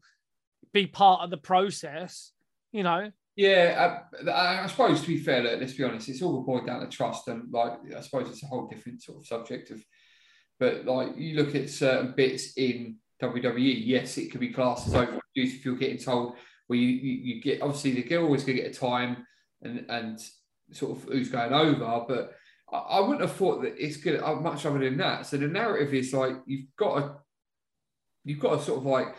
be 0.73 0.87
part 0.87 1.23
of 1.23 1.31
the 1.31 1.37
process. 1.37 2.33
You 2.73 2.83
know, 2.83 3.11
Yeah, 3.39 4.01
I, 4.29 4.65
I 4.65 4.67
suppose 4.67 5.01
to 5.01 5.07
be 5.07 5.19
fair, 5.19 5.45
let's 5.45 5.75
be 5.75 5.85
honest, 5.85 6.09
it's 6.09 6.23
all 6.23 6.43
boiled 6.43 6.67
down 6.67 6.81
to 6.81 6.89
trust, 6.89 7.29
and 7.29 7.49
like 7.53 7.75
I 7.97 8.01
suppose 8.01 8.29
it's 8.29 8.43
a 8.43 8.47
whole 8.47 8.67
different 8.67 9.01
sort 9.01 9.19
of 9.19 9.27
subject 9.29 9.71
of. 9.71 9.81
But 10.59 10.87
like 10.87 11.17
you 11.17 11.37
look 11.37 11.55
at 11.55 11.71
certain 11.71 12.15
bits 12.17 12.55
in 12.57 12.97
WWE, 13.23 13.87
yes, 13.87 14.19
it 14.19 14.33
could 14.33 14.41
be 14.41 14.49
classed 14.49 14.89
as 14.89 14.95
overproduced 14.95 15.21
if 15.37 15.65
you're 15.65 15.77
getting 15.77 15.99
told. 15.99 16.35
Well, 16.69 16.81
you, 16.81 16.89
you, 16.89 17.35
you 17.35 17.41
get 17.41 17.63
obviously 17.63 17.93
the 17.93 18.03
girl 18.03 18.25
always 18.25 18.43
going 18.43 18.57
to 18.57 18.63
get 18.65 18.75
a 18.75 18.81
time 18.81 19.25
and 19.63 19.87
and 19.89 20.19
sort 20.73 20.99
of 20.99 21.05
who's 21.05 21.29
going 21.29 21.53
over, 21.53 22.05
but 22.09 22.33
I, 22.73 22.77
I 22.77 23.01
wouldn't 23.03 23.21
have 23.21 23.37
thought 23.37 23.63
that 23.63 23.77
it's 23.79 23.99
good 23.99 24.21
uh, 24.21 24.35
much 24.35 24.67
other 24.67 24.81
than 24.81 24.97
that. 24.97 25.27
So 25.27 25.37
the 25.37 25.47
narrative 25.47 25.95
is 25.95 26.13
like 26.13 26.35
you've 26.45 26.75
got 26.77 26.99
to 26.99 27.15
you've 28.25 28.41
got 28.41 28.59
to 28.59 28.65
sort 28.65 28.79
of 28.79 28.87
like 28.87 29.15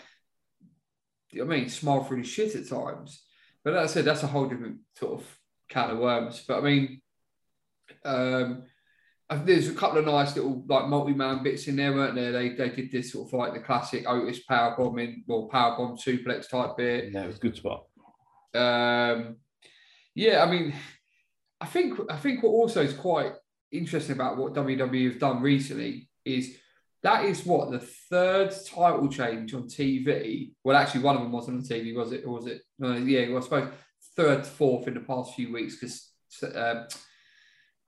I 1.39 1.45
mean 1.45 1.69
smile 1.69 2.03
through 2.03 2.23
the 2.23 2.27
shit 2.27 2.55
at 2.55 2.67
times. 2.67 3.23
But 3.63 3.73
like 3.73 3.83
I 3.83 3.87
said, 3.87 4.05
that's 4.05 4.23
a 4.23 4.27
whole 4.27 4.47
different 4.47 4.79
sort 4.97 5.19
of 5.19 5.39
can 5.67 5.91
of 5.91 5.99
worms. 5.99 6.43
But 6.47 6.59
I 6.59 6.61
mean, 6.61 7.01
um, 8.05 8.63
I 9.29 9.35
think 9.35 9.47
there's 9.47 9.69
a 9.69 9.75
couple 9.75 9.99
of 9.99 10.05
nice 10.05 10.35
little 10.35 10.63
like 10.67 10.87
multi-man 10.87 11.43
bits 11.43 11.67
in 11.67 11.75
there, 11.75 11.93
weren't 11.93 12.15
there? 12.15 12.31
They 12.31 12.49
they 12.49 12.69
did 12.69 12.91
this 12.91 13.11
sort 13.11 13.27
of 13.27 13.33
like 13.33 13.53
the 13.53 13.59
classic 13.59 14.05
Otis 14.07 14.39
power 14.39 14.75
bombing, 14.77 15.23
well, 15.27 15.47
power 15.51 15.77
bomb 15.77 15.97
suplex 15.97 16.49
type 16.49 16.77
bit. 16.77 17.11
Yeah, 17.11 17.23
it 17.23 17.27
was 17.27 17.37
a 17.37 17.39
good 17.39 17.55
spot. 17.55 17.85
Um, 18.55 19.37
yeah, 20.15 20.43
I 20.43 20.49
mean, 20.49 20.73
I 21.61 21.67
think 21.67 21.99
I 22.09 22.17
think 22.17 22.41
what 22.41 22.49
also 22.49 22.81
is 22.81 22.93
quite 22.93 23.33
interesting 23.71 24.15
about 24.15 24.37
what 24.37 24.53
WWE 24.53 25.11
have 25.11 25.19
done 25.19 25.41
recently 25.41 26.09
is 26.25 26.57
that 27.03 27.25
is 27.25 27.45
what 27.45 27.71
the 27.71 27.79
third 27.79 28.53
title 28.65 29.07
change 29.07 29.53
on 29.53 29.63
TV. 29.63 30.51
Well, 30.63 30.77
actually, 30.77 31.01
one 31.01 31.15
of 31.15 31.21
them 31.21 31.31
wasn't 31.31 31.57
on 31.57 31.63
TV, 31.63 31.95
was 31.95 32.11
it? 32.11 32.25
Or 32.25 32.33
was 32.33 32.47
it? 32.47 32.61
No, 32.77 32.93
yeah, 32.93 33.29
well, 33.29 33.37
I 33.37 33.41
suppose 33.41 33.69
third, 34.15 34.45
fourth 34.45 34.87
in 34.87 34.95
the 34.95 34.99
past 35.01 35.33
few 35.33 35.53
weeks 35.53 35.75
because 35.75 36.09
um, 36.55 36.87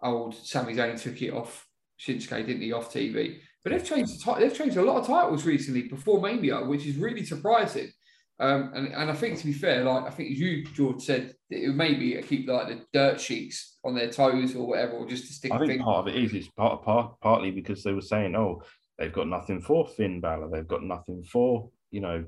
old 0.01 0.35
Sami 0.35 0.75
Zayn 0.75 1.01
took 1.01 1.21
it 1.21 1.31
off 1.31 1.67
Shinsuke, 1.99 2.45
didn't 2.45 2.61
he, 2.61 2.71
off 2.71 2.93
TV? 2.93 3.39
But 3.63 3.73
they've 3.73 3.85
changed 3.85 4.25
they've 4.39 4.57
changed 4.57 4.77
a 4.77 4.81
lot 4.81 4.97
of 4.97 5.07
titles 5.07 5.45
recently 5.45 5.83
before 5.83 6.21
Mania, 6.21 6.61
which 6.61 6.85
is 6.85 6.95
really 6.95 7.25
surprising. 7.25 7.91
Um, 8.39 8.71
and, 8.73 8.87
and 8.87 9.11
I 9.11 9.13
think 9.13 9.37
to 9.37 9.45
be 9.45 9.53
fair, 9.53 9.83
like 9.83 10.05
I 10.05 10.09
think 10.09 10.31
as 10.31 10.39
you 10.39 10.63
George 10.65 11.03
said, 11.03 11.35
it 11.49 11.75
may 11.75 11.93
be 11.93 12.13
to 12.15 12.23
keep 12.23 12.49
like 12.49 12.69
the 12.69 12.81
dirt 12.91 13.21
sheets 13.21 13.77
on 13.83 13.93
their 13.93 14.09
toes 14.09 14.55
or 14.55 14.67
whatever, 14.67 14.93
or 14.93 15.07
just 15.07 15.27
to 15.27 15.33
stick. 15.33 15.51
I 15.51 15.59
think 15.59 15.69
finger- 15.69 15.83
part 15.83 16.07
of 16.07 16.15
it 16.15 16.23
is 16.23 16.33
it's 16.33 16.47
part, 16.47 16.83
part 16.83 17.19
partly 17.21 17.51
because 17.51 17.83
they 17.83 17.93
were 17.93 18.01
saying, 18.01 18.35
oh, 18.35 18.63
they've 19.01 19.13
got 19.13 19.27
nothing 19.27 19.61
for 19.61 19.87
Finn 19.87 20.21
Balor, 20.21 20.49
they've 20.49 20.67
got 20.67 20.83
nothing 20.83 21.23
for 21.23 21.69
you 21.91 21.99
know, 21.99 22.25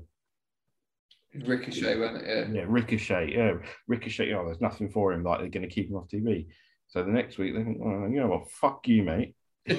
Ricochet, 1.34 1.98
wasn't 1.98 2.24
it? 2.24 2.48
Yeah. 2.48 2.60
yeah, 2.60 2.64
Ricochet, 2.68 3.34
yeah, 3.34 3.54
Ricochet. 3.88 4.32
Oh, 4.34 4.44
there's 4.44 4.60
nothing 4.60 4.88
for 4.90 5.12
him. 5.12 5.24
Like 5.24 5.40
they're 5.40 5.48
going 5.48 5.68
to 5.68 5.74
keep 5.74 5.88
him 5.88 5.96
off 5.96 6.08
TV. 6.08 6.46
So 6.86 7.02
the 7.02 7.10
next 7.10 7.38
week 7.38 7.56
they 7.56 7.64
think, 7.64 7.78
oh, 7.82 8.06
you 8.06 8.20
know 8.20 8.28
what? 8.28 8.50
Fuck 8.52 8.86
you, 8.86 9.02
mate. 9.02 9.34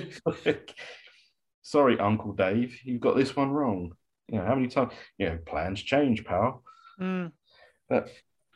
Sorry, 1.61 1.97
Uncle 1.99 2.33
Dave, 2.33 2.77
You've 2.83 3.01
got 3.01 3.15
this 3.15 3.35
one 3.35 3.51
wrong. 3.51 3.93
You 4.27 4.39
know 4.39 4.45
how 4.45 4.55
many 4.55 4.67
times? 4.67 4.91
You 5.17 5.29
know, 5.29 5.39
plans 5.45 5.81
change, 5.81 6.25
pal. 6.25 6.63
Mm. 6.99 7.31
I, 7.91 8.01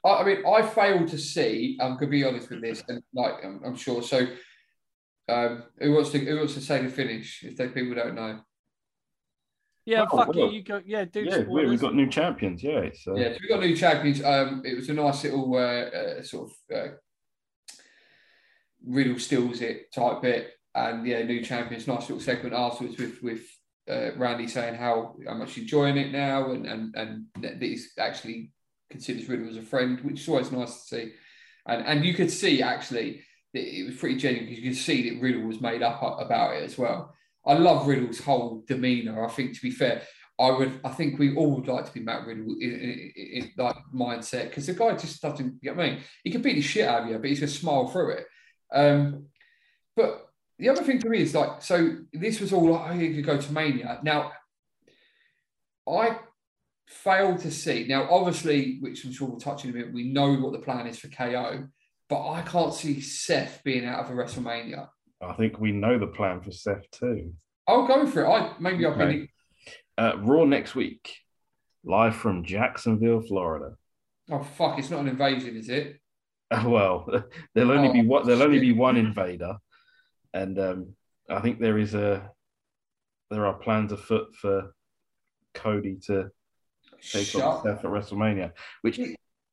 I 0.03 0.23
mean, 0.23 0.43
I 0.45 0.61
failed 0.63 1.07
to 1.09 1.17
see. 1.17 1.77
I'm 1.79 1.93
going 1.93 2.07
to 2.07 2.07
be 2.07 2.25
honest 2.25 2.49
with 2.49 2.61
this, 2.61 2.83
and 2.87 3.01
like 3.13 3.35
I'm, 3.43 3.61
I'm 3.65 3.75
sure. 3.75 4.01
So, 4.01 4.27
um, 5.29 5.63
who 5.79 5.93
wants 5.93 6.09
to 6.11 6.19
who 6.19 6.37
wants 6.37 6.55
to 6.55 6.61
say 6.61 6.81
the 6.81 6.89
finish? 6.89 7.43
If 7.43 7.55
they 7.57 7.67
people 7.67 7.95
don't 7.95 8.15
know, 8.15 8.39
yeah, 9.85 10.05
Oh, 10.11 10.17
fuck 10.17 10.27
well, 10.27 10.51
you. 10.51 10.57
You 10.57 10.63
go, 10.63 10.81
yeah, 10.85 11.05
do 11.05 11.21
yeah, 11.23 11.37
we, 11.39 11.43
spoilers. 11.45 11.69
we've 11.69 11.81
got 11.81 11.95
new 11.95 12.07
champions. 12.09 12.61
Yeah, 12.61 12.89
so 12.93 13.17
yeah. 13.17 13.33
So 13.33 13.39
we 13.41 13.47
got 13.49 13.61
new 13.61 13.75
champions. 13.75 14.23
Um, 14.23 14.61
it 14.65 14.75
was 14.75 14.89
a 14.89 14.93
nice 14.93 15.23
little 15.23 15.55
uh, 15.55 15.57
uh, 15.59 16.21
sort 16.21 16.51
of 16.51 16.77
uh, 16.77 16.91
Riddle 18.85 19.17
steals 19.19 19.61
it 19.61 19.91
type 19.91 20.21
bit, 20.21 20.51
and 20.75 21.05
yeah, 21.07 21.23
new 21.23 21.43
champions. 21.43 21.87
Nice 21.87 22.01
little 22.01 22.19
segment 22.19 22.53
afterwards 22.53 22.97
with 22.97 23.21
with 23.23 23.41
uh, 23.89 24.15
Randy 24.15 24.47
saying 24.47 24.75
how 24.75 25.15
how 25.27 25.33
much 25.33 25.53
he's 25.53 25.63
enjoying 25.63 25.97
it 25.97 26.11
now, 26.11 26.51
and 26.51 26.67
and 26.67 26.95
and 26.95 27.25
that 27.41 27.61
he's 27.61 27.93
actually 27.97 28.51
considers 28.91 29.27
Riddle 29.27 29.49
as 29.49 29.57
a 29.57 29.61
friend, 29.63 29.99
which 30.01 30.21
is 30.21 30.29
always 30.29 30.51
nice 30.51 30.81
to 30.83 30.95
see. 30.95 31.11
And 31.65 31.85
and 31.85 32.05
you 32.05 32.13
could 32.13 32.29
see 32.31 32.61
actually 32.61 33.09
that 33.11 33.23
it 33.53 33.85
was 33.85 33.95
pretty 33.95 34.17
genuine 34.17 34.45
because 34.45 34.63
you 34.63 34.69
could 34.69 34.79
see 34.79 35.09
that 35.09 35.21
Riddle 35.21 35.43
was 35.43 35.61
made 35.61 35.81
up 35.81 36.01
about 36.19 36.55
it 36.55 36.63
as 36.63 36.77
well. 36.77 37.15
I 37.45 37.53
love 37.53 37.87
Riddle's 37.87 38.19
whole 38.19 38.63
demeanor. 38.67 39.25
I 39.25 39.29
think 39.29 39.55
to 39.55 39.61
be 39.61 39.71
fair, 39.71 40.03
I 40.39 40.51
would. 40.51 40.79
I 40.83 40.89
think 40.89 41.19
we 41.19 41.35
all 41.35 41.55
would 41.55 41.67
like 41.67 41.85
to 41.85 41.91
be 41.91 41.99
Matt 41.99 42.25
Riddle 42.25 42.55
in, 42.59 42.71
in, 42.71 43.11
in, 43.15 43.51
that 43.57 43.75
mindset 43.93 44.49
because 44.49 44.67
the 44.67 44.73
guy 44.73 44.95
just 44.95 45.21
doesn't. 45.21 45.55
You 45.61 45.73
know 45.73 45.81
I 45.81 45.89
mean, 45.89 45.99
he 46.23 46.31
can 46.31 46.41
beat 46.41 46.55
the 46.55 46.61
shit 46.61 46.87
out 46.87 47.03
of 47.03 47.09
you, 47.09 47.17
but 47.17 47.27
he's 47.29 47.39
gonna 47.39 47.51
smile 47.51 47.87
through 47.87 48.11
it. 48.11 48.25
Um, 48.71 49.25
but 49.95 50.29
the 50.57 50.69
other 50.69 50.83
thing 50.83 50.99
for 50.99 51.09
me 51.09 51.21
is 51.21 51.33
like, 51.33 51.61
so 51.61 51.97
this 52.13 52.39
was 52.39 52.53
all 52.53 52.71
like, 52.71 52.91
oh, 52.91 52.97
could 52.97 53.25
go 53.25 53.37
to 53.37 53.53
Mania. 53.53 53.99
Now, 54.03 54.31
I 55.89 56.19
failed 56.87 57.39
to 57.39 57.51
see. 57.51 57.85
Now, 57.87 58.07
obviously, 58.09 58.77
which 58.79 59.05
I'm 59.05 59.11
sure 59.11 59.27
we'll 59.27 59.39
touch 59.39 59.63
in 59.63 59.71
a 59.71 59.73
minute, 59.73 59.93
we 59.93 60.11
know 60.11 60.35
what 60.35 60.53
the 60.53 60.59
plan 60.59 60.87
is 60.87 60.99
for 60.99 61.07
KO, 61.07 61.67
but 62.09 62.29
I 62.31 62.41
can't 62.41 62.73
see 62.73 62.99
Seth 63.01 63.61
being 63.63 63.85
out 63.85 64.03
of 64.03 64.09
a 64.09 64.13
WrestleMania. 64.13 64.89
I 65.21 65.33
think 65.33 65.59
we 65.59 65.71
know 65.71 65.97
the 65.99 66.07
plan 66.07 66.41
for 66.41 66.51
Seth 66.51 66.89
too. 66.91 67.33
I'll 67.67 67.87
go 67.87 68.07
for 68.07 68.25
it. 68.25 68.27
I 68.29 68.53
maybe 68.59 68.85
I'll. 68.85 68.93
Okay. 68.93 69.29
Uh, 69.97 70.13
Raw 70.19 70.45
next 70.45 70.75
week, 70.75 71.17
live 71.83 72.15
from 72.15 72.43
Jacksonville, 72.45 73.21
Florida. 73.21 73.75
Oh 74.31 74.41
fuck! 74.41 74.79
It's 74.79 74.89
not 74.89 75.01
an 75.01 75.09
invasion, 75.09 75.55
is 75.55 75.69
it? 75.69 75.99
Well, 76.65 77.07
there'll 77.53 77.71
only 77.71 77.93
be 77.93 77.99
Oh, 78.07 78.09
one. 78.11 78.25
There'll 78.25 78.41
only 78.41 78.59
be 78.59 78.71
one 78.73 78.97
invader, 79.05 79.57
and 80.33 80.57
um, 80.57 80.95
I 81.29 81.41
think 81.41 81.59
there 81.59 81.77
is 81.77 81.93
a 81.93 82.31
there 83.29 83.45
are 83.45 83.53
plans 83.53 83.91
afoot 83.91 84.33
for 84.35 84.73
Cody 85.53 85.97
to 86.07 86.31
take 87.01 87.35
on 87.35 87.41
Shut. 87.41 87.63
Seth 87.63 87.85
at 87.85 87.91
WrestleMania, 87.91 88.51
which 88.81 88.99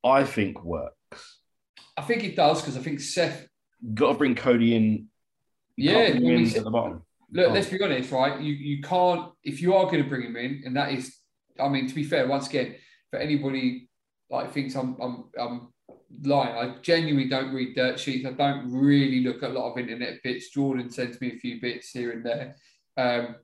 I 0.03 0.23
think 0.23 0.63
works. 0.63 0.96
I 1.97 2.01
think 2.03 2.23
it 2.23 2.35
does 2.35 2.61
because 2.61 2.77
I 2.77 2.81
think 2.81 2.99
Seth. 2.99 3.47
Got 3.93 4.13
to 4.13 4.17
bring 4.17 4.35
Cody 4.35 4.75
in. 4.75 5.07
you 5.75 5.91
Yeah, 5.91 6.11
bring 6.11 6.25
him 6.25 6.35
in 6.45 6.55
at 6.57 6.63
the 6.63 6.71
bottom. 6.71 7.03
Look, 7.31 7.49
Oh. 7.49 7.53
let's 7.53 7.69
be 7.69 7.81
honest, 7.81 8.11
right? 8.11 8.39
You 8.41 8.53
you 8.53 8.81
can't 8.81 9.31
if 9.43 9.61
you 9.61 9.73
are 9.75 9.85
going 9.85 10.03
to 10.03 10.09
bring 10.09 10.23
him 10.23 10.37
in, 10.37 10.61
and 10.65 10.75
that 10.75 10.91
is, 10.93 11.15
I 11.59 11.67
mean, 11.69 11.87
to 11.87 11.95
be 11.95 12.03
fair, 12.03 12.27
once 12.27 12.47
again, 12.47 12.75
for 13.09 13.19
anybody 13.19 13.89
like 14.29 14.51
thinks 14.51 14.75
I'm 14.75 14.95
I'm 15.01 15.25
I'm 15.37 15.73
lying, 16.23 16.55
I 16.55 16.77
genuinely 16.81 17.29
don't 17.29 17.53
read 17.53 17.75
dirt 17.75 17.99
sheets. 17.99 18.25
I 18.25 18.31
don't 18.31 18.71
really 18.71 19.21
look 19.21 19.43
at 19.43 19.51
a 19.51 19.53
lot 19.53 19.71
of 19.71 19.77
internet 19.77 20.23
bits. 20.23 20.49
Jordan 20.49 20.89
sends 20.89 21.19
me 21.19 21.33
a 21.33 21.39
few 21.39 21.59
bits 21.59 21.89
here 21.91 22.11
and 22.11 22.25
there, 22.25 22.55
um, 22.95 23.35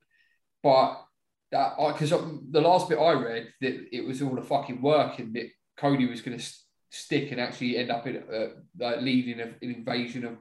but 0.62 1.04
that 1.52 1.76
because 1.78 2.10
the 2.10 2.62
last 2.62 2.90
bit 2.90 2.98
I 3.00 3.12
read 3.14 3.54
that 3.62 3.96
it 3.96 4.06
was 4.06 4.22
all 4.22 4.38
a 4.40 4.42
fucking 4.42 4.82
work 4.82 5.20
and 5.20 5.34
that 5.36 5.50
Cody 5.78 6.06
was 6.08 6.22
going 6.22 6.38
to 6.38 6.46
stick 6.94 7.32
and 7.32 7.42
actually 7.42 7.78
end 7.78 7.92
up 7.92 8.08
in 8.08 8.18
uh, 8.32 8.48
like 8.80 9.02
leading 9.02 9.40
an 9.42 9.56
invasion 9.62 10.26
of 10.26 10.38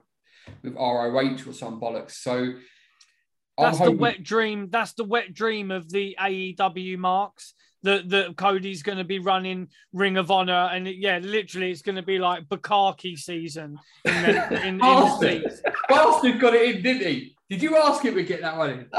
with 0.61 0.75
ROH 0.75 1.47
or 1.47 1.53
some 1.53 1.79
bollocks. 1.81 2.11
So. 2.11 2.53
That's 3.55 3.77
the 3.79 3.91
wet 3.91 4.23
dream. 4.23 4.69
That's 4.71 4.93
the 4.93 5.03
wet 5.03 5.31
dream 5.31 5.69
of 5.69 5.87
the 5.91 6.17
AEW 6.19 6.97
marks. 6.97 7.53
That 7.83 8.09
that 8.09 8.35
Cody's 8.35 8.81
going 8.81 8.97
to 8.97 9.03
be 9.03 9.19
running 9.19 9.67
Ring 9.91 10.17
of 10.17 10.31
Honor, 10.31 10.69
and 10.71 10.87
it- 10.87 10.95
yeah, 10.95 11.19
literally, 11.19 11.69
it's 11.69 11.83
going 11.83 11.97
to 11.97 12.01
be 12.01 12.17
like 12.17 12.47
Bukaki 12.47 13.15
season 13.15 13.77
in 14.05 14.21
the, 14.23 14.47
in, 14.61 14.67
in 14.67 14.77
the 14.77 14.81
Bastard. 14.83 15.41
States. 15.51 15.61
Bastard 15.87 16.39
got 16.39 16.55
it 16.55 16.77
in, 16.77 16.81
didn't 16.81 17.07
he? 17.07 17.35
Did 17.49 17.61
you 17.61 17.75
ask 17.77 18.01
him 18.03 18.15
to 18.15 18.23
get 18.23 18.41
that 18.41 18.57
one 18.57 18.69
in? 18.71 18.89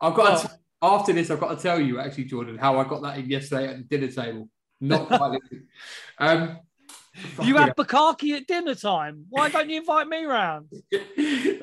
I've 0.00 0.14
got 0.14 0.42
to, 0.42 0.50
after 0.80 1.12
this. 1.12 1.30
I've 1.30 1.40
got 1.40 1.56
to 1.58 1.62
tell 1.62 1.78
you 1.80 1.98
actually, 2.00 2.24
Jordan, 2.24 2.56
how 2.56 2.78
I 2.78 2.84
got 2.84 3.02
that 3.02 3.18
in 3.18 3.28
yesterday 3.28 3.66
at 3.68 3.76
the 3.76 3.82
dinner 3.98 4.10
table. 4.10 4.48
Not 4.80 5.06
quite. 5.08 5.40
um, 6.18 6.58
You 7.42 7.56
have 7.56 7.74
Bukaki 7.74 8.36
at 8.36 8.46
dinner 8.46 8.74
time. 8.74 9.26
Why 9.30 9.48
don't 9.48 9.68
you 9.68 9.78
invite 9.80 10.08
me 10.08 10.24
round? 10.24 10.68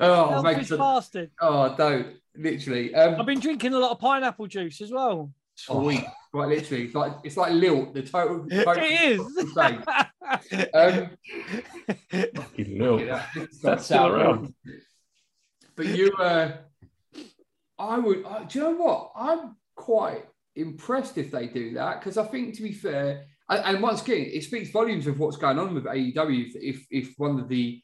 oh, 0.00 0.42
mate, 0.42 0.66
Selfish 0.66 0.78
bastard. 0.78 1.30
oh, 1.40 1.74
don't 1.76 2.16
literally. 2.36 2.94
Um, 2.94 3.18
I've 3.20 3.26
been 3.26 3.40
drinking 3.40 3.72
a 3.72 3.78
lot 3.78 3.92
of 3.92 3.98
pineapple 3.98 4.46
juice 4.46 4.80
as 4.82 4.90
well. 4.92 5.32
sweet, 5.54 6.04
quite 6.32 6.48
literally. 6.48 6.84
It's 6.84 6.94
like 6.94 7.12
it's 7.24 7.36
like 7.36 7.52
Lilt, 7.52 7.94
the 7.94 8.02
total. 8.02 8.46
total 8.50 8.74
It 8.78 9.20
Insane. 9.38 9.82
Um, 10.74 11.10
Fucking 12.34 12.78
Lil. 12.78 13.00
yeah, 13.00 13.24
this 13.34 13.42
has 13.48 13.60
That's 13.60 13.62
got 13.62 13.82
still 13.84 14.06
around. 14.08 14.54
but 15.76 15.86
you, 15.86 16.12
uh, 16.18 16.56
I 17.78 17.98
would. 17.98 18.24
Uh, 18.24 18.40
do 18.44 18.58
you 18.58 18.64
know 18.64 18.72
what? 18.72 19.12
I'm 19.16 19.56
quite 19.74 20.24
impressed 20.56 21.18
if 21.18 21.30
they 21.30 21.46
do 21.46 21.74
that 21.74 22.00
because 22.00 22.18
I 22.18 22.24
think, 22.24 22.54
to 22.56 22.62
be 22.62 22.72
fair, 22.72 23.24
and, 23.48 23.64
and 23.64 23.82
once 23.82 24.02
again, 24.02 24.28
it 24.32 24.44
speaks 24.44 24.70
volumes 24.70 25.06
of 25.06 25.18
what's 25.18 25.36
going 25.36 25.58
on 25.58 25.74
with 25.74 25.84
AEW. 25.84 26.46
If 26.48 26.56
if, 26.56 26.86
if 26.90 27.14
one 27.18 27.38
of 27.38 27.48
the, 27.48 27.82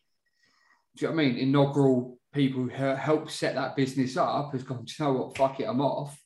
do 0.96 1.04
you 1.04 1.08
know 1.08 1.14
what 1.14 1.22
I 1.22 1.26
mean, 1.26 1.36
inaugural 1.36 2.18
people 2.32 2.64
who 2.64 2.68
helped 2.68 3.30
set 3.30 3.54
that 3.54 3.76
business 3.76 4.16
up 4.16 4.52
has 4.52 4.62
gone, 4.62 4.86
you 4.86 5.04
know 5.04 5.12
what? 5.12 5.36
Fuck 5.36 5.60
it, 5.60 5.68
I'm 5.68 5.80
off. 5.80 6.18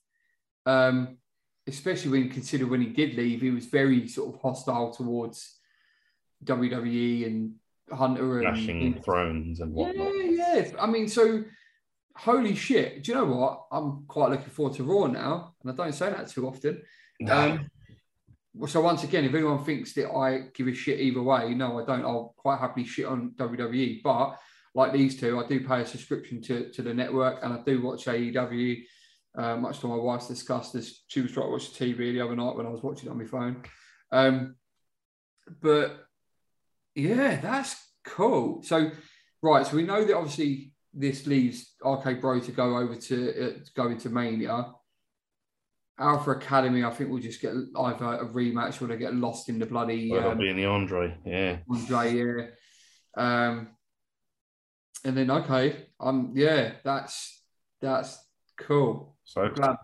Um, 0.64 1.18
especially 1.66 2.10
when 2.12 2.24
you 2.24 2.30
consider 2.30 2.66
when 2.66 2.80
he 2.80 2.88
did 2.88 3.16
leave, 3.16 3.40
he 3.40 3.50
was 3.50 3.66
very 3.66 4.06
sort 4.08 4.34
of 4.34 4.40
hostile 4.40 4.92
towards 4.92 5.58
WWE 6.44 7.26
and 7.26 7.54
Hunter 7.92 8.40
and 8.40 8.56
Flashing 8.56 9.02
thrones 9.02 9.60
and 9.60 9.72
whatnot. 9.72 10.12
yeah, 10.14 10.56
yeah. 10.56 10.70
I 10.80 10.86
mean, 10.86 11.08
so 11.08 11.44
holy 12.16 12.54
shit. 12.54 13.04
Do 13.04 13.12
you 13.12 13.18
know 13.18 13.26
what? 13.26 13.66
I'm 13.70 14.04
quite 14.06 14.30
looking 14.30 14.48
forward 14.48 14.74
to 14.76 14.84
Raw 14.84 15.06
now, 15.06 15.54
and 15.62 15.70
I 15.70 15.74
don't 15.74 15.92
say 15.92 16.10
that 16.10 16.28
too 16.28 16.46
often. 16.46 16.82
Um, 17.28 17.68
so 18.66 18.80
once 18.80 19.04
again, 19.04 19.24
if 19.24 19.34
anyone 19.34 19.64
thinks 19.64 19.92
that 19.94 20.10
I 20.10 20.48
give 20.54 20.66
a 20.68 20.74
shit 20.74 21.00
either 21.00 21.22
way, 21.22 21.54
no, 21.54 21.78
I 21.78 21.84
don't. 21.84 22.04
I'll 22.04 22.34
quite 22.36 22.58
happily 22.58 22.86
shit 22.86 23.06
on 23.06 23.32
WWE. 23.36 24.02
But 24.02 24.38
like 24.74 24.92
these 24.92 25.18
two, 25.18 25.38
I 25.38 25.46
do 25.46 25.66
pay 25.66 25.82
a 25.82 25.86
subscription 25.86 26.40
to, 26.42 26.70
to 26.72 26.82
the 26.82 26.94
network, 26.94 27.42
and 27.42 27.52
I 27.52 27.62
do 27.64 27.82
watch 27.82 28.06
AEW. 28.06 28.82
Uh, 29.36 29.56
much 29.56 29.80
to 29.80 29.86
my 29.86 29.96
wife's 29.96 30.28
disgust, 30.28 30.74
as 30.74 31.02
she 31.08 31.20
was 31.20 31.32
trying 31.32 31.46
to 31.46 31.52
watch 31.52 31.70
the 31.70 31.84
TV 31.84 32.14
the 32.14 32.22
other 32.22 32.36
night 32.36 32.56
when 32.56 32.64
I 32.64 32.70
was 32.70 32.82
watching 32.82 33.08
it 33.08 33.12
on 33.12 33.18
my 33.18 33.26
phone. 33.26 33.62
Um, 34.10 34.56
but 35.60 36.06
yeah, 36.94 37.38
that's 37.40 37.76
cool. 38.04 38.62
So 38.62 38.90
right, 39.42 39.66
so 39.66 39.76
we 39.76 39.82
know 39.82 40.02
that 40.04 40.16
obviously 40.16 40.72
this 40.96 41.26
leaves 41.26 41.74
RK 41.84 42.20
Bro 42.20 42.40
to 42.40 42.52
go 42.52 42.78
over 42.78 42.96
to, 42.96 43.30
uh, 43.30 43.64
to 43.64 43.70
go 43.74 43.88
into 43.88 44.08
Mania. 44.08 44.72
Alpha 45.98 46.32
Academy, 46.32 46.84
I 46.84 46.90
think 46.90 47.10
we'll 47.10 47.22
just 47.22 47.40
get 47.40 47.52
either 47.52 48.04
a 48.04 48.28
rematch 48.28 48.82
or 48.82 48.86
they 48.86 48.98
get 48.98 49.14
lost 49.14 49.48
in 49.48 49.58
the 49.58 49.64
bloody 49.64 50.10
Well, 50.10 50.20
that'll 50.20 50.32
um, 50.32 50.38
be 50.38 50.50
in 50.50 50.56
the 50.56 50.66
Andre, 50.66 51.16
yeah. 51.24 51.58
Andre, 51.70 52.12
yeah. 52.12 52.46
Um, 53.16 53.68
and 55.04 55.16
then 55.16 55.30
okay, 55.30 55.86
um, 56.00 56.32
yeah, 56.34 56.72
that's 56.84 57.40
that's 57.80 58.18
cool. 58.58 59.16
So 59.24 59.48
Glad. 59.48 59.76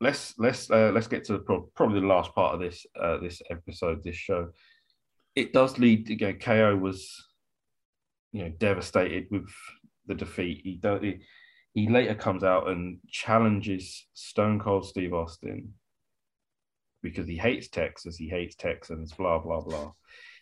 let's 0.00 0.34
let's 0.38 0.70
uh, 0.70 0.92
let's 0.94 1.08
get 1.08 1.24
to 1.24 1.34
the 1.34 1.38
pro- 1.40 1.68
probably 1.74 2.00
the 2.00 2.06
last 2.06 2.34
part 2.34 2.54
of 2.54 2.60
this 2.60 2.86
uh, 2.98 3.18
this 3.18 3.42
episode, 3.50 4.02
this 4.02 4.16
show. 4.16 4.50
It 5.34 5.52
does 5.52 5.78
lead. 5.78 6.08
You 6.08 6.16
know, 6.16 6.32
KO 6.32 6.76
was, 6.76 7.12
you 8.32 8.44
know, 8.44 8.50
devastated 8.50 9.26
with 9.30 9.50
the 10.06 10.14
defeat. 10.14 10.60
He 10.64 10.74
do, 10.76 10.98
he, 11.00 11.20
he 11.74 11.88
later 11.88 12.14
comes 12.14 12.44
out 12.44 12.68
and 12.68 12.98
challenges 13.08 14.06
Stone 14.14 14.60
Cold 14.60 14.86
Steve 14.86 15.12
Austin 15.12 15.74
because 17.02 17.28
he 17.28 17.36
hates 17.36 17.68
Texas, 17.68 18.16
he 18.16 18.28
hates 18.28 18.56
Texans, 18.56 19.12
blah 19.12 19.38
blah 19.38 19.60
blah. 19.60 19.92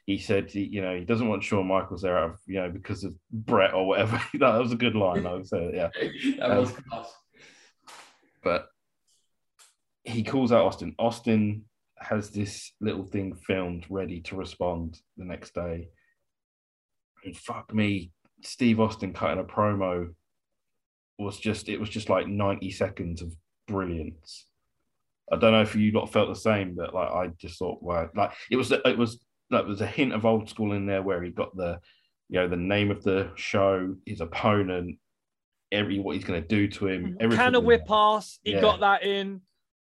He 0.07 0.19
said, 0.19 0.51
he, 0.51 0.65
you 0.65 0.83
know, 0.83 0.95
he 0.95 1.05
doesn't 1.05 1.29
want 1.29 1.43
Shawn 1.43 1.67
Michaels 1.67 2.03
there, 2.03 2.19
out 2.19 2.31
of, 2.33 2.39
you 2.47 2.61
know, 2.61 2.71
because 2.71 3.05
of 3.05 3.15
Bret 3.31 3.73
or 3.73 3.87
whatever. 3.87 4.21
that 4.35 4.59
was 4.59 4.71
a 4.73 4.77
good 4.77 4.95
line, 4.95 5.27
I 5.27 5.33
would 5.33 5.47
say, 5.47 5.73
yeah 5.75 5.89
that 6.39 6.59
was 6.59 6.71
um, 6.71 6.85
class. 6.91 7.13
but 8.43 8.67
he 10.05 10.23
calls 10.23 10.53
out 10.53 10.67
Austin. 10.67 10.95
Austin 10.99 11.65
has 11.99 12.31
this 12.31 12.73
little 12.81 13.05
thing 13.05 13.35
filmed 13.35 13.87
ready 13.89 14.21
to 14.21 14.37
respond 14.37 15.01
the 15.17 15.25
next 15.25 15.55
day. 15.55 15.89
And 17.25 17.37
fuck 17.37 17.73
me, 17.75 18.13
Steve 18.45 18.81
Austin 18.81 19.13
cutting 19.13 19.41
a 19.41 19.45
promo 19.45 20.15
was 21.19 21.39
just 21.39 21.69
it 21.69 21.79
was 21.81 21.89
just 21.89 22.09
like 22.09 22.27
90 22.27 22.71
seconds 22.71 23.23
of 23.23 23.35
brilliance. 23.69 24.47
I 25.33 25.37
don't 25.37 25.53
know 25.53 25.63
if 25.63 25.75
you 25.75 25.93
lot 25.93 26.13
felt 26.13 26.29
the 26.29 26.35
same, 26.39 26.75
but 26.75 26.95
like 26.95 27.11
I 27.11 27.29
just 27.39 27.59
thought, 27.59 27.83
wow, 27.83 28.09
like 28.15 28.33
it 28.51 28.57
was 28.57 28.71
it 28.73 28.99
was 28.99 29.25
like 29.51 29.65
there's 29.67 29.81
a 29.81 29.87
hint 29.87 30.13
of 30.13 30.27
old 30.27 30.49
school 30.49 30.73
in 30.73 30.87
there 30.87 31.03
where 31.03 31.23
he 31.23 31.31
got 31.31 31.57
the 31.57 31.79
you 32.29 32.41
know 32.41 32.49
the 32.49 32.57
name 32.57 32.91
of 32.91 33.03
the 33.03 33.31
show, 33.37 33.95
his 34.07 34.21
opponent, 34.21 34.99
every 35.73 35.99
what 35.99 36.17
he's 36.17 36.25
going 36.25 36.43
to 36.43 36.49
do 36.49 36.69
to 36.69 36.89
him. 36.89 37.05
Mm-hmm. 37.05 37.17
everything 37.21 37.45
Can 37.45 37.55
a 37.55 37.61
was 37.61 37.67
whip 37.67 37.83
there. 37.87 37.97
ass? 37.97 38.39
He 38.43 38.53
Yeah. 38.53 38.61
got 38.61 38.81
that 38.81 39.03
in. 39.05 39.41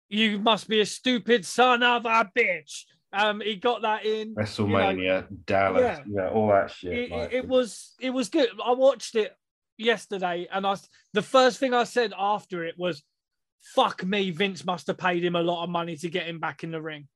You 0.09 0.37
must 0.39 0.67
be 0.67 0.79
a 0.81 0.85
stupid 0.85 1.45
son 1.45 1.81
of 1.81 2.05
a 2.05 2.29
bitch. 2.37 2.83
Um, 3.13 3.41
he 3.41 3.55
got 3.55 3.83
that 3.83 4.05
in. 4.05 4.33
WrestleMania, 4.35 5.27
Dallas, 5.45 5.81
Yeah. 5.81 6.03
yeah. 6.07 6.29
all 6.29 6.47
that 6.47 6.71
shit. 6.71 6.93
It, 6.93 7.11
like, 7.11 7.31
it, 7.31 7.35
it 7.37 7.47
was 7.47 7.93
it 7.99 8.09
was 8.09 8.29
good. 8.29 8.49
I 8.63 8.71
watched 8.73 9.15
it 9.15 9.35
yesterday, 9.77 10.47
and 10.51 10.65
I 10.65 10.75
the 11.13 11.21
first 11.21 11.59
thing 11.59 11.73
I 11.73 11.83
said 11.83 12.13
after 12.17 12.65
it 12.65 12.75
was, 12.77 13.03
"Fuck 13.75 14.03
me, 14.03 14.31
Vince 14.31 14.65
must 14.65 14.87
have 14.87 14.97
paid 14.97 15.23
him 15.23 15.35
a 15.35 15.41
lot 15.41 15.63
of 15.63 15.69
money 15.69 15.95
to 15.97 16.09
get 16.09 16.25
him 16.27 16.39
back 16.39 16.63
in 16.63 16.71
the 16.71 16.81
ring." 16.81 17.07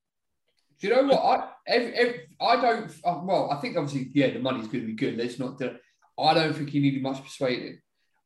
Do 0.79 0.87
you 0.87 0.95
know 0.95 1.03
what? 1.07 1.23
I 1.23 1.49
every, 1.65 1.93
every, 1.95 2.19
I 2.39 2.61
don't. 2.61 2.91
uh, 3.03 3.19
Well, 3.23 3.49
I 3.51 3.59
think 3.59 3.75
obviously, 3.77 4.11
yeah, 4.13 4.31
the 4.31 4.39
money's 4.39 4.67
going 4.67 4.81
to 4.81 4.87
be 4.87 4.93
good. 4.93 5.17
Let's 5.17 5.39
not. 5.39 5.57
Do, 5.57 5.75
I 6.19 6.33
don't 6.35 6.53
think 6.55 6.69
he 6.69 6.79
needed 6.79 7.01
much 7.01 7.23
persuading. 7.23 7.79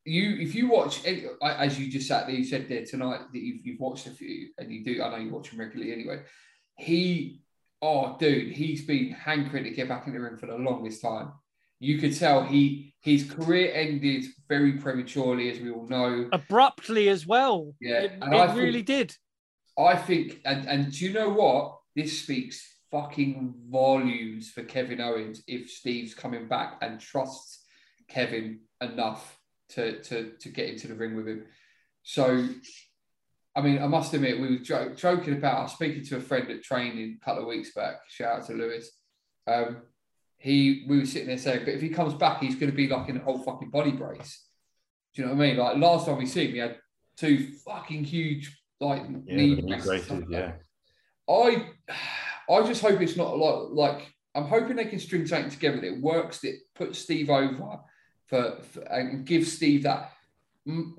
You, 0.04 0.38
if 0.40 0.56
you 0.56 0.68
watch, 0.68 1.06
as 1.06 1.80
you 1.80 1.90
just 1.92 2.08
sat 2.08 2.26
there, 2.26 2.36
you 2.36 2.44
said 2.44 2.68
there 2.68 2.84
tonight 2.84 3.20
that 3.32 3.40
you've, 3.40 3.66
you've 3.66 3.80
watched 3.80 4.08
a 4.08 4.10
few, 4.10 4.50
and 4.58 4.72
you 4.72 4.84
do. 4.84 5.02
I 5.02 5.10
know 5.12 5.18
you 5.24 5.30
watch 5.30 5.50
him 5.50 5.60
regularly 5.60 5.94
anyway. 5.94 6.24
He, 6.76 7.42
oh, 7.82 8.16
dude, 8.20 8.54
he's 8.54 8.86
been 8.86 9.12
hankering 9.12 9.64
to 9.64 9.72
get 9.72 9.90
back 9.90 10.08
in 10.08 10.14
the 10.14 10.20
ring 10.20 10.38
for 10.38 10.46
the 10.46 10.56
longest 10.58 11.02
time. 11.02 11.32
You 11.80 11.98
could 11.98 12.16
tell 12.18 12.44
he 12.44 12.94
his 13.02 13.30
career 13.32 13.72
ended 13.74 14.26
very 14.48 14.74
prematurely, 14.74 15.50
as 15.50 15.60
we 15.60 15.72
all 15.72 15.88
know. 15.88 16.30
Abruptly 16.32 17.10
as 17.10 17.26
well. 17.26 17.74
Yeah, 17.82 18.02
it, 18.02 18.12
it 18.14 18.24
I 18.24 18.48
think- 18.48 18.60
really 18.60 18.84
did. 18.84 19.16
I 19.80 19.96
think, 19.96 20.42
and 20.46 20.68
and 20.68 20.92
do 20.92 21.06
you 21.06 21.14
know 21.14 21.30
what? 21.30 21.78
This 21.96 22.22
speaks 22.22 22.68
fucking 22.92 23.56
volumes 23.70 24.52
for 24.52 24.64
Kevin 24.64 25.00
Owens 25.02 25.42
if 25.48 25.70
Steve's 25.72 26.14
coming 26.14 26.48
back 26.48 26.78
and 26.82 27.00
trusts 27.00 27.66
Kevin 28.08 28.60
enough 28.82 29.40
to 29.70 30.02
to 30.04 30.34
to 30.40 30.50
get 30.50 30.70
into 30.70 30.88
the 30.88 30.94
ring 30.94 31.16
with 31.16 31.28
him. 31.28 31.46
So, 32.04 32.48
I 33.56 33.62
mean, 33.62 33.82
I 33.82 33.88
must 33.88 34.14
admit, 34.14 34.40
we 34.40 34.52
were 34.52 34.64
jo- 34.64 34.94
joking 34.96 35.34
about. 35.34 35.58
I 35.58 35.64
was 35.64 35.74
speaking 35.74 36.06
to 36.06 36.18
a 36.18 36.22
friend 36.22 36.50
at 36.50 36.64
training 36.64 37.20
a 37.22 37.26
couple 37.26 37.44
of 37.44 37.50
weeks 37.50 37.74
back. 37.74 37.96
Shout 38.08 38.40
out 38.40 38.48
to 38.48 38.54
Lewis. 38.54 38.90
Um, 39.46 39.82
he, 40.38 40.86
we 40.88 41.00
were 41.00 41.06
sitting 41.06 41.28
there 41.28 41.38
saying, 41.38 41.66
but 41.66 41.74
if 41.74 41.82
he 41.82 41.90
comes 41.90 42.14
back, 42.14 42.40
he's 42.42 42.56
going 42.56 42.72
to 42.72 42.76
be 42.76 42.88
like 42.88 43.10
in 43.10 43.18
a 43.18 43.24
whole 43.24 43.40
fucking 43.40 43.70
body 43.70 43.92
brace. 43.92 44.46
Do 45.14 45.22
you 45.22 45.28
know 45.28 45.36
what 45.36 45.44
I 45.44 45.48
mean? 45.48 45.58
Like 45.58 45.78
last 45.78 46.06
time 46.06 46.18
we 46.18 46.26
see 46.26 46.48
him, 46.48 46.54
he 46.54 46.58
had 46.60 46.78
two 47.18 47.52
fucking 47.66 48.06
huge 48.06 48.58
like 48.80 49.04
yeah, 49.26 49.36
knee 49.36 49.62
braces 49.62 50.24
yeah. 50.30 50.54
I 51.30 51.68
I 52.50 52.68
just 52.68 52.82
hope 52.82 53.00
it's 53.00 53.16
not 53.16 53.38
like 53.38 53.68
like 53.72 54.14
I'm 54.34 54.46
hoping 54.46 54.78
they 54.78 54.86
can 54.86 55.00
string 55.00 55.28
something 55.28 55.52
together 55.52 55.80
that 55.82 56.02
works 56.02 56.40
that 56.40 56.58
puts 56.76 57.00
Steve 57.00 57.30
over 57.30 57.80
for, 58.28 58.58
for 58.62 58.82
and 58.82 59.26
gives 59.26 59.54
Steve 59.54 59.84
that 59.84 60.12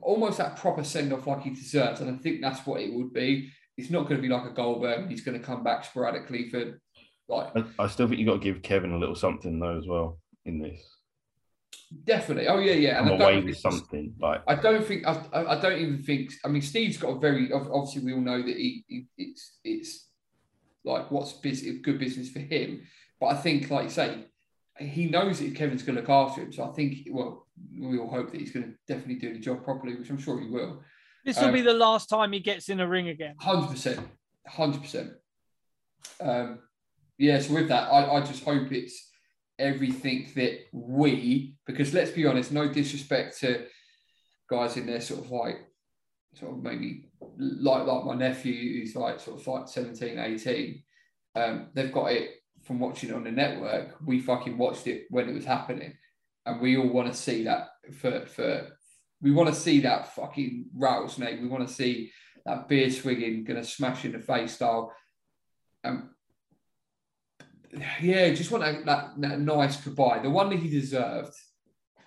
almost 0.01 0.39
that 0.39 0.57
proper 0.57 0.85
send 0.85 1.13
off 1.13 1.27
like 1.27 1.43
he 1.43 1.51
deserves. 1.51 2.01
And 2.01 2.11
I 2.11 2.19
think 2.19 2.41
that's 2.41 2.67
what 2.67 2.81
it 2.81 2.93
would 2.93 3.13
be. 3.13 3.51
It's 3.77 3.91
not 3.91 4.03
going 4.03 4.17
to 4.17 4.23
be 4.23 4.29
like 4.29 4.45
a 4.45 4.55
Goldberg. 4.55 5.09
He's 5.09 5.25
going 5.25 5.39
to 5.39 5.45
come 5.45 5.63
back 5.65 5.85
sporadically 5.85 6.51
for 6.51 6.81
like 7.29 7.53
I, 7.57 7.65
I 7.79 7.87
still 7.89 8.09
think 8.09 8.21
you 8.21 8.27
got 8.27 8.35
to 8.35 8.39
give 8.41 8.63
Kevin 8.63 8.93
a 8.93 8.99
little 8.99 9.15
something 9.15 9.59
though 9.59 9.79
as 9.79 9.87
well 9.87 10.19
in 10.45 10.61
this. 10.61 10.81
definitely. 12.05 12.49
Oh 12.49 12.59
yeah, 12.59 12.75
yeah. 12.75 13.01
I'm 13.01 13.09
I 13.09 13.15
away 13.15 13.43
with 13.43 13.59
something 13.59 14.15
like 14.21 14.43
I 14.47 14.55
don't 14.55 14.85
think 14.85 15.07
I, 15.07 15.23
I 15.33 15.57
I 15.57 15.61
don't 15.61 15.79
even 15.79 16.03
think. 16.03 16.33
I 16.45 16.49
mean, 16.49 16.63
Steve's 16.63 16.99
got 16.99 17.17
a 17.17 17.19
very 17.19 17.53
obviously 17.53 18.05
we 18.05 18.13
all 18.13 18.21
know 18.21 18.43
that 18.43 18.57
he, 18.57 18.85
he 18.89 19.07
it's 19.17 19.59
it's 19.65 20.09
like 20.85 21.11
what's 21.11 21.33
business, 21.35 21.79
good 21.83 21.99
business 21.99 22.31
for 22.31 22.41
him. 22.41 22.83
But 23.21 23.27
I 23.29 23.37
think, 23.37 23.71
like 23.71 23.85
you 23.85 23.91
say, 23.91 24.27
he 24.79 25.07
knows 25.07 25.39
that 25.41 25.55
Kevin's 25.55 25.83
going 25.83 25.97
to 25.97 26.01
look 26.03 26.11
after 26.11 26.43
him. 26.43 26.53
So 26.53 26.65
I 26.65 26.73
think, 26.73 27.09
well, 27.11 27.47
we 27.79 27.99
all 27.99 28.11
hope 28.11 28.31
that 28.33 28.41
he's 28.41 28.53
going 28.53 28.67
to 28.67 28.75
definitely 28.89 29.17
do 29.17 29.33
the 29.33 29.39
job 29.39 29.65
properly, 29.65 29.95
which 29.95 30.11
I'm 30.11 30.19
sure 30.19 30.41
he 30.41 30.49
will. 30.49 30.83
This 31.25 31.39
will 31.39 31.47
Um, 31.47 31.53
be 31.53 31.61
the 31.61 31.75
last 31.75 32.09
time 32.09 32.33
he 32.33 32.41
gets 32.41 32.69
in 32.69 32.81
a 32.81 32.89
ring 32.89 33.09
again. 33.09 33.35
Hundred 33.39 33.69
percent, 33.69 34.01
hundred 34.47 34.83
percent. 34.83 35.13
Um, 36.21 36.61
yeah. 37.19 37.39
So 37.39 37.55
with 37.55 37.69
that, 37.69 37.93
I, 37.93 38.17
I 38.17 38.21
just 38.21 38.45
hope 38.45 38.73
it's 38.73 39.11
everything 39.59 40.31
that 40.35 40.59
we, 40.73 41.55
because 41.67 41.95
let's 41.95 42.11
be 42.11 42.27
honest, 42.27 42.51
no 42.51 42.73
disrespect 42.73 43.39
to 43.41 43.67
guys 44.51 44.77
in 44.77 44.87
there, 44.87 45.01
sort 45.01 45.25
of 45.25 45.31
like, 45.31 45.59
sort 46.35 46.53
of 46.53 46.63
maybe 46.63 47.11
like 47.39 47.87
like 47.87 48.05
my 48.05 48.15
nephew 48.15 48.81
who's 48.81 48.97
like 48.97 49.21
sort 49.21 49.41
of 49.41 49.47
like 49.47 49.69
17, 49.69 50.19
18. 50.19 50.83
Um, 51.35 51.69
they've 51.75 51.93
got 51.93 52.13
it 52.13 52.42
from 52.63 52.79
watching 52.79 53.11
it 53.11 53.15
on 53.15 53.25
the 53.25 53.31
network. 53.31 53.97
We 54.05 54.21
fucking 54.21 54.57
watched 54.57 54.87
it 54.87 55.07
when 55.11 55.29
it 55.29 55.35
was 55.35 55.45
happening, 55.45 55.95
and 56.47 56.61
we 56.61 56.77
all 56.77 56.89
want 56.89 57.13
to 57.13 57.19
see 57.19 57.45
that 57.45 57.69
for 57.93 58.27
for. 58.27 58.69
We 59.21 59.31
want 59.31 59.49
to 59.51 59.55
see 59.55 59.81
that 59.81 60.15
fucking 60.15 60.71
rattlesnake. 60.75 61.41
We 61.41 61.47
want 61.47 61.67
to 61.67 61.73
see 61.73 62.11
that 62.45 62.69
beer 62.69 62.91
swinging, 62.91 63.45
gonna 63.45 63.65
smash 63.65 64.05
in 64.05 64.13
the 64.13 64.19
face 64.19 64.55
style. 64.55 64.93
Um, 65.85 66.11
yeah, 68.01 68.31
just 68.31 68.51
want 68.51 68.65
that, 68.65 68.85
that, 68.85 69.11
that 69.19 69.41
nice 69.41 69.77
goodbye, 69.77 70.21
the 70.23 70.31
one 70.31 70.51
that 70.51 70.59
he 70.59 70.69
deserved. 70.69 71.33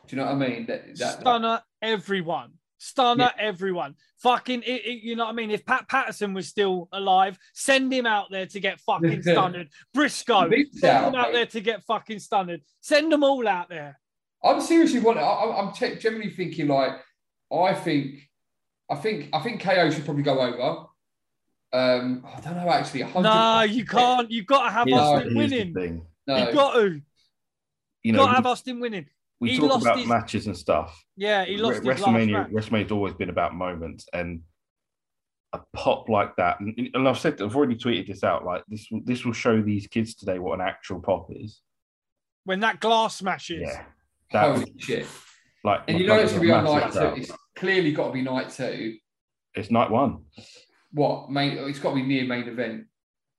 Do 0.07 0.15
you 0.15 0.21
know 0.21 0.27
what 0.27 0.35
I 0.35 0.47
mean? 0.47 0.65
That, 0.67 0.95
that, 0.97 1.21
Stunner 1.21 1.61
everyone. 1.81 2.51
Stunner 2.89 3.31
everyone. 3.39 3.95
Fucking, 4.19 4.61
it, 4.61 4.85
it- 4.85 5.03
you 5.03 5.15
know 5.15 5.25
what 5.25 5.31
I 5.31 5.33
mean? 5.33 5.49
If 5.49 5.65
Pat 5.65 5.89
Patterson 5.89 6.35
was 6.35 6.47
still 6.47 6.87
alive, 6.91 7.35
send 7.53 7.91
him 7.91 8.05
out 8.05 8.27
there 8.29 8.45
to 8.45 8.59
get 8.59 8.79
fucking 8.81 9.21
stunned. 9.23 9.69
Brisco, 9.95 10.53
send 10.73 10.83
out, 10.85 11.07
him 11.09 11.15
out 11.19 11.33
there 11.33 11.47
to 11.47 11.61
get 11.61 11.83
fucking 11.85 12.19
stunned. 12.19 12.61
Send 12.81 13.11
them 13.11 13.23
all 13.23 13.47
out 13.47 13.69
there. 13.69 13.99
I'm 14.43 14.61
seriously 14.61 14.99
wanting. 14.99 15.23
I- 15.23 15.55
I'm 15.57 15.73
te- 15.73 15.95
generally 15.95 16.29
thinking 16.29 16.67
like, 16.67 16.91
I 17.51 17.73
think, 17.73 18.29
I 18.89 18.95
think, 18.95 19.29
I 19.33 19.39
think 19.39 19.61
KO 19.61 19.89
should 19.89 20.05
probably 20.05 20.23
go 20.23 20.39
over. 20.39 20.85
Um, 21.73 22.23
I 22.25 22.39
don't 22.41 22.55
know 22.55 22.69
actually. 22.69 23.01
100 23.03 23.23
No, 23.27 23.61
you 23.63 23.83
can't. 23.83 24.29
You've 24.29 24.45
got 24.45 24.65
to 24.65 24.69
have 24.71 24.87
Here's- 24.87 25.01
Austin 25.01 25.35
winning. 25.35 25.73
No, 26.27 26.37
You've 26.37 26.53
got 26.55 26.73
to. 26.75 27.01
You've 28.03 28.15
got 28.15 28.25
to 28.25 28.29
know, 28.31 28.35
have 28.35 28.45
Austin 28.45 28.79
winning. 28.79 29.07
We 29.39 29.51
he 29.51 29.59
talk 29.59 29.69
lost 29.69 29.85
about 29.85 29.97
his- 29.99 30.07
matches 30.07 30.47
and 30.47 30.57
stuff. 30.57 31.03
Yeah, 31.17 31.45
he 31.45 31.57
lost 31.57 31.83
Re- 31.83 31.93
his 31.93 32.01
last 32.01 32.09
WrestleMania. 32.09 32.31
match. 32.31 32.49
WrestleMania's 32.51 32.91
always 32.91 33.13
been 33.13 33.29
about 33.29 33.53
moments, 33.55 34.07
and 34.13 34.41
a 35.53 35.59
pop 35.73 36.09
like 36.09 36.35
that. 36.37 36.59
And, 36.59 36.89
and 36.93 37.07
I've 37.07 37.17
said, 37.19 37.41
I've 37.41 37.55
already 37.55 37.75
tweeted 37.75 38.07
this 38.07 38.23
out. 38.23 38.43
Like 38.45 38.63
this, 38.67 38.87
will- 38.91 39.01
this 39.05 39.23
will 39.25 39.33
show 39.33 39.61
these 39.61 39.87
kids 39.87 40.15
today 40.15 40.39
what 40.39 40.59
an 40.59 40.65
actual 40.65 40.99
pop 41.01 41.27
is. 41.31 41.61
When 42.43 42.59
that 42.61 42.79
glass 42.79 43.17
smashes. 43.17 43.61
Yeah, 43.65 43.83
that 44.31 44.55
holy 44.55 44.73
shit! 44.77 45.07
like. 45.63 45.81
And 45.87 45.99
you 45.99 46.07
know 46.07 46.19
it's 46.19 46.31
gonna 46.31 46.41
be 46.43 46.51
on 46.51 46.63
night 46.63 46.91
two. 46.93 47.21
It's 47.21 47.31
clearly 47.55 47.91
got 47.91 48.07
to 48.07 48.13
be 48.13 48.21
night 48.21 48.49
two. 48.51 48.97
It's 49.55 49.71
night 49.71 49.89
one. 49.89 50.25
What 50.91 51.29
main? 51.31 51.57
It's 51.57 51.79
got 51.79 51.89
to 51.91 51.95
be 51.95 52.03
near 52.03 52.25
main 52.25 52.47
event. 52.47 52.85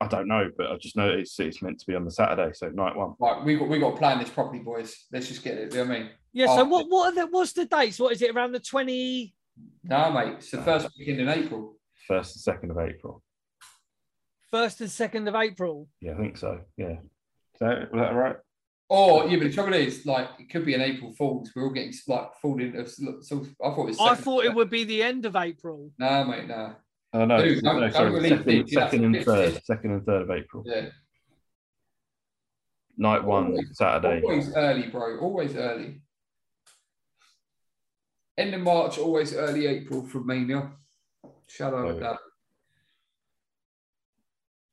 I 0.01 0.07
don't 0.09 0.29
know, 0.29 0.51
but 0.59 0.71
I 0.71 0.77
just 0.77 0.97
know 0.97 1.09
it's 1.09 1.39
it's 1.41 1.63
meant 1.63 1.79
to 1.81 1.87
be 1.87 1.95
on 1.95 2.05
the 2.05 2.11
Saturday, 2.11 2.53
so 2.53 2.69
night 2.69 2.95
one. 2.95 3.15
Right, 3.19 3.43
we 3.43 3.57
got 3.57 3.69
we 3.69 3.79
got 3.79 3.93
to 3.93 3.97
plan 3.97 4.19
this 4.19 4.29
properly, 4.31 4.59
boys. 4.59 5.07
Let's 5.11 5.29
just 5.29 5.43
get 5.43 5.57
it. 5.57 5.73
You 5.73 5.79
know 5.85 5.89
what 5.89 5.97
I 5.97 5.99
mean? 6.01 6.11
Yeah. 6.33 6.47
So 6.47 6.61
Oh. 6.61 6.65
what? 6.65 6.87
What 6.89 7.13
are 7.13 7.15
the, 7.25 7.27
What's 7.31 7.53
the 7.53 7.65
dates? 7.65 7.99
What 7.99 8.13
is 8.13 8.21
it? 8.21 8.35
Around 8.35 8.53
the 8.53 8.61
twenty 8.61 9.35
Nah, 9.83 10.11
mate. 10.11 10.35
It's 10.35 10.51
the 10.51 10.61
first 10.63 10.89
weekend 10.99 11.21
in 11.21 11.29
April. 11.31 11.79
First 12.07 12.37
and 12.37 12.43
second 12.43 12.71
of 12.71 12.79
April. 12.79 13.23
first 14.51 14.81
and 14.83 14.91
second 14.91 15.29
of 15.29 15.35
April. 15.35 15.89
Yeah, 16.01 16.13
I 16.13 16.17
think 16.19 16.37
so. 16.37 16.61
Yeah. 16.77 16.93
Is 16.93 17.61
that, 17.61 17.91
was 17.93 18.01
that 18.01 18.15
right? 18.15 18.37
Or 18.89 19.27
yeah, 19.27 19.39
but 19.39 19.45
the 19.45 19.53
trouble 19.53 19.75
is, 19.75 20.07
like, 20.07 20.29
it 20.39 20.51
could 20.51 20.65
be 20.65 20.75
an 20.75 20.81
April 20.83 21.13
Fools. 21.15 21.51
We're 21.57 21.65
all 21.65 21.71
getting 21.71 21.93
like 22.07 22.29
fooled 22.41 22.61
into. 22.61 22.87
So 23.23 23.47
I 23.65 23.71
thought 23.71 23.85
it 23.85 23.87
was. 23.87 23.99
I 24.01 24.15
thought 24.15 24.45
it 24.45 24.55
would 24.55 24.71
be 24.71 24.85
the 24.85 25.03
end 25.03 25.25
of 25.27 25.35
April. 25.35 25.91
Nah, 25.99 26.23
mate. 26.25 26.47
Nah. 26.47 26.75
Oh 27.17 27.25
no, 27.25 27.39
no, 27.39 27.39
don't- 27.39 27.63
don't 27.63 27.93
sorry, 27.93 28.29
second, 28.29 28.69
second 28.69 29.05
and 29.05 29.25
third, 29.25 29.65
second 29.65 29.91
and 29.93 30.05
third 30.05 30.23
of 30.23 30.31
April. 30.31 30.63
Yeah. 30.67 30.91
Night 32.99 33.25
one, 33.25 33.47
Always- 33.53 33.71
Saturday. 33.79 34.21
Always 34.23 34.55
early, 34.55 34.89
bro. 34.89 35.19
Always 35.19 35.57
early. 35.57 36.03
End 38.37 38.55
of 38.55 38.61
March, 38.61 38.99
always 38.99 39.35
early 39.35 39.67
April 39.67 40.03
from 40.07 40.27
Mania. 40.27 40.73
Shout 41.47 41.73
out 41.73 41.87
to 41.89 41.95
that. 42.01 42.19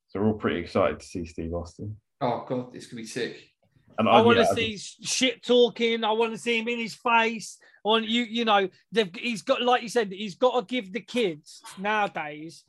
So 0.10 0.20
we're 0.20 0.28
all 0.28 0.34
pretty 0.34 0.60
excited 0.60 1.00
to 1.00 1.06
see 1.06 1.26
Steve 1.26 1.54
Austin. 1.54 1.96
Oh 2.20 2.44
god, 2.46 2.74
this 2.74 2.88
could 2.88 2.98
be 2.98 3.06
sick. 3.06 3.53
And 3.98 4.10
I 4.10 4.14
I, 4.14 4.22
want 4.22 4.38
to 4.38 4.44
yeah, 4.44 4.54
see 4.54 4.78
shit 4.78 5.44
talking. 5.44 6.04
I 6.04 6.12
want 6.12 6.34
to 6.34 6.38
see 6.38 6.60
him 6.60 6.68
in 6.68 6.80
his 6.80 6.96
face. 6.96 7.58
On 7.86 8.02
you, 8.04 8.24
you 8.24 8.46
know, 8.46 8.70
he's 9.18 9.42
got, 9.42 9.62
like 9.62 9.82
you 9.82 9.90
said, 9.90 10.12
he's 10.12 10.36
got 10.36 10.58
to 10.58 10.66
give 10.66 10.94
the 10.94 11.02
kids 11.02 11.62
nowadays 11.78 12.64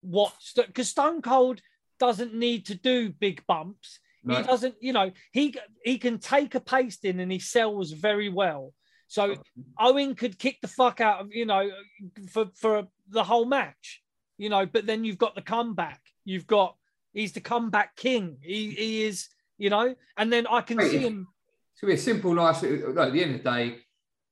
what, 0.00 0.32
because 0.56 0.88
Stone 0.88 1.22
Cold 1.22 1.60
doesn't 2.00 2.34
need 2.34 2.66
to 2.66 2.74
do 2.74 3.10
big 3.10 3.46
bumps. 3.46 4.00
No. 4.24 4.34
He 4.36 4.42
doesn't, 4.42 4.74
you 4.80 4.92
know, 4.92 5.12
he 5.30 5.54
he 5.84 5.98
can 5.98 6.18
take 6.18 6.56
a 6.56 6.60
pasting 6.60 7.20
and 7.20 7.30
he 7.30 7.38
sells 7.38 7.92
very 7.92 8.28
well. 8.28 8.74
So 9.06 9.36
oh. 9.36 9.92
Owen 9.92 10.16
could 10.16 10.36
kick 10.36 10.58
the 10.60 10.68
fuck 10.68 11.00
out 11.00 11.20
of, 11.20 11.28
you 11.32 11.46
know, 11.46 11.70
for 12.32 12.46
for 12.56 12.88
the 13.08 13.22
whole 13.22 13.44
match, 13.44 14.02
you 14.36 14.48
know. 14.48 14.66
But 14.66 14.86
then 14.86 15.04
you've 15.04 15.18
got 15.18 15.36
the 15.36 15.42
comeback. 15.42 16.00
You've 16.24 16.46
got 16.46 16.76
he's 17.12 17.32
the 17.32 17.40
comeback 17.40 17.94
king. 17.94 18.38
He 18.42 18.70
he 18.70 19.04
is, 19.04 19.28
you 19.58 19.70
know. 19.70 19.94
And 20.16 20.32
then 20.32 20.46
I 20.46 20.60
can 20.60 20.78
Wait, 20.78 20.90
see 20.90 20.98
him. 20.98 21.28
It's 21.72 21.80
gonna 21.80 21.92
be 21.92 21.98
a 21.98 22.02
simple, 22.02 22.34
nice. 22.34 22.62
No, 22.62 23.02
at 23.02 23.12
the 23.12 23.22
end 23.22 23.34
of 23.36 23.42
the 23.42 23.50
day, 23.50 23.78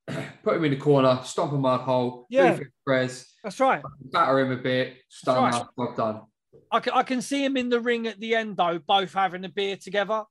put 0.42 0.56
him 0.56 0.64
in 0.64 0.70
the 0.72 0.76
corner, 0.76 1.20
stomp 1.24 1.52
a 1.52 1.58
mud 1.58 1.80
hole, 1.80 2.26
Yeah. 2.30 2.58
press, 2.84 3.32
That's 3.42 3.60
right. 3.60 3.82
batter 4.12 4.38
him 4.40 4.52
a 4.52 4.56
bit, 4.56 4.96
stun 5.08 5.42
right. 5.42 5.54
up, 5.54 5.70
well 5.76 5.94
done. 5.96 6.22
I 6.70 6.80
can, 6.80 6.92
I 6.94 7.02
can 7.02 7.22
see 7.22 7.44
him 7.44 7.56
in 7.56 7.68
the 7.68 7.80
ring 7.80 8.06
at 8.06 8.18
the 8.18 8.34
end 8.34 8.56
though, 8.56 8.78
both 8.78 9.12
having 9.12 9.44
a 9.44 9.48
beer 9.48 9.76
together. 9.76 10.24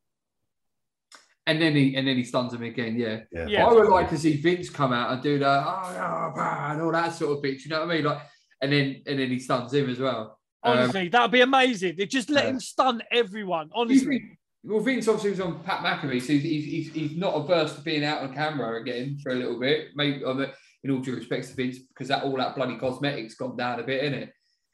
And 1.46 1.62
then 1.62 1.76
he 1.76 1.96
and 1.96 2.08
then 2.08 2.16
he 2.16 2.24
stuns 2.24 2.54
him 2.54 2.64
again. 2.64 2.96
Yeah. 2.98 3.22
yeah. 3.32 3.48
Yeah. 3.48 3.68
I 3.68 3.74
would 3.74 3.90
like 3.90 4.10
to 4.12 4.18
see 4.18 4.38
Vince 4.38 4.70
come 4.70 4.94
out 4.94 5.12
and 5.12 5.22
do 5.22 5.40
that, 5.40 5.64
oh, 5.68 5.92
yeah, 5.94 6.32
bah, 6.34 6.72
and 6.72 6.82
all 6.82 6.92
that 6.94 7.14
sort 7.14 7.36
of 7.36 7.44
bit. 7.44 7.64
You 7.66 7.70
know 7.70 7.82
what 7.82 7.92
I 7.92 7.96
mean? 7.96 8.06
Like, 8.06 8.22
and 8.62 8.72
then 8.72 9.02
and 9.06 9.20
then 9.20 9.30
he 9.30 9.40
stuns 9.40 9.74
him 9.74 9.90
as 9.90 10.00
well. 10.00 10.40
Um, 10.64 10.78
Honestly, 10.78 11.10
that 11.10 11.22
would 11.22 11.32
be 11.32 11.42
amazing. 11.42 11.96
They 11.98 12.06
just 12.06 12.30
let 12.30 12.46
yeah. 12.46 12.52
him 12.52 12.60
stun 12.62 13.04
everyone. 13.12 13.68
do 13.68 13.74
you 13.76 13.82
Honestly, 13.82 14.20
think- 14.20 14.38
well, 14.64 14.80
Vince 14.80 15.08
obviously 15.08 15.32
was 15.32 15.42
on 15.42 15.62
Pat 15.64 15.80
McAfee, 15.80 16.22
so 16.22 16.34
he's, 16.34 16.44
he's, 16.66 16.94
he's, 16.94 17.18
not 17.18 17.36
averse 17.36 17.76
to 17.76 17.82
being 17.82 18.04
out 18.04 18.22
on 18.22 18.34
camera 18.34 18.80
again 18.82 19.18
for 19.22 19.32
a 19.32 19.36
little 19.36 19.60
bit. 19.60 19.90
Maybe 19.96 20.24
on 20.24 20.38
the, 20.38 20.54
in 20.84 20.92
all 20.92 21.00
due 21.00 21.16
respect 21.16 21.50
to 21.50 21.56
Vince, 21.56 21.80
because 21.80 22.08
that 22.08 22.24
all 22.24 22.38
that 22.38 22.56
bloody 22.56 22.78
cosmetics 22.78 23.36
gone 23.36 23.58
down 23.58 23.82
a 23.82 23.84
bit, 23.84 24.04
innit? 24.04 24.30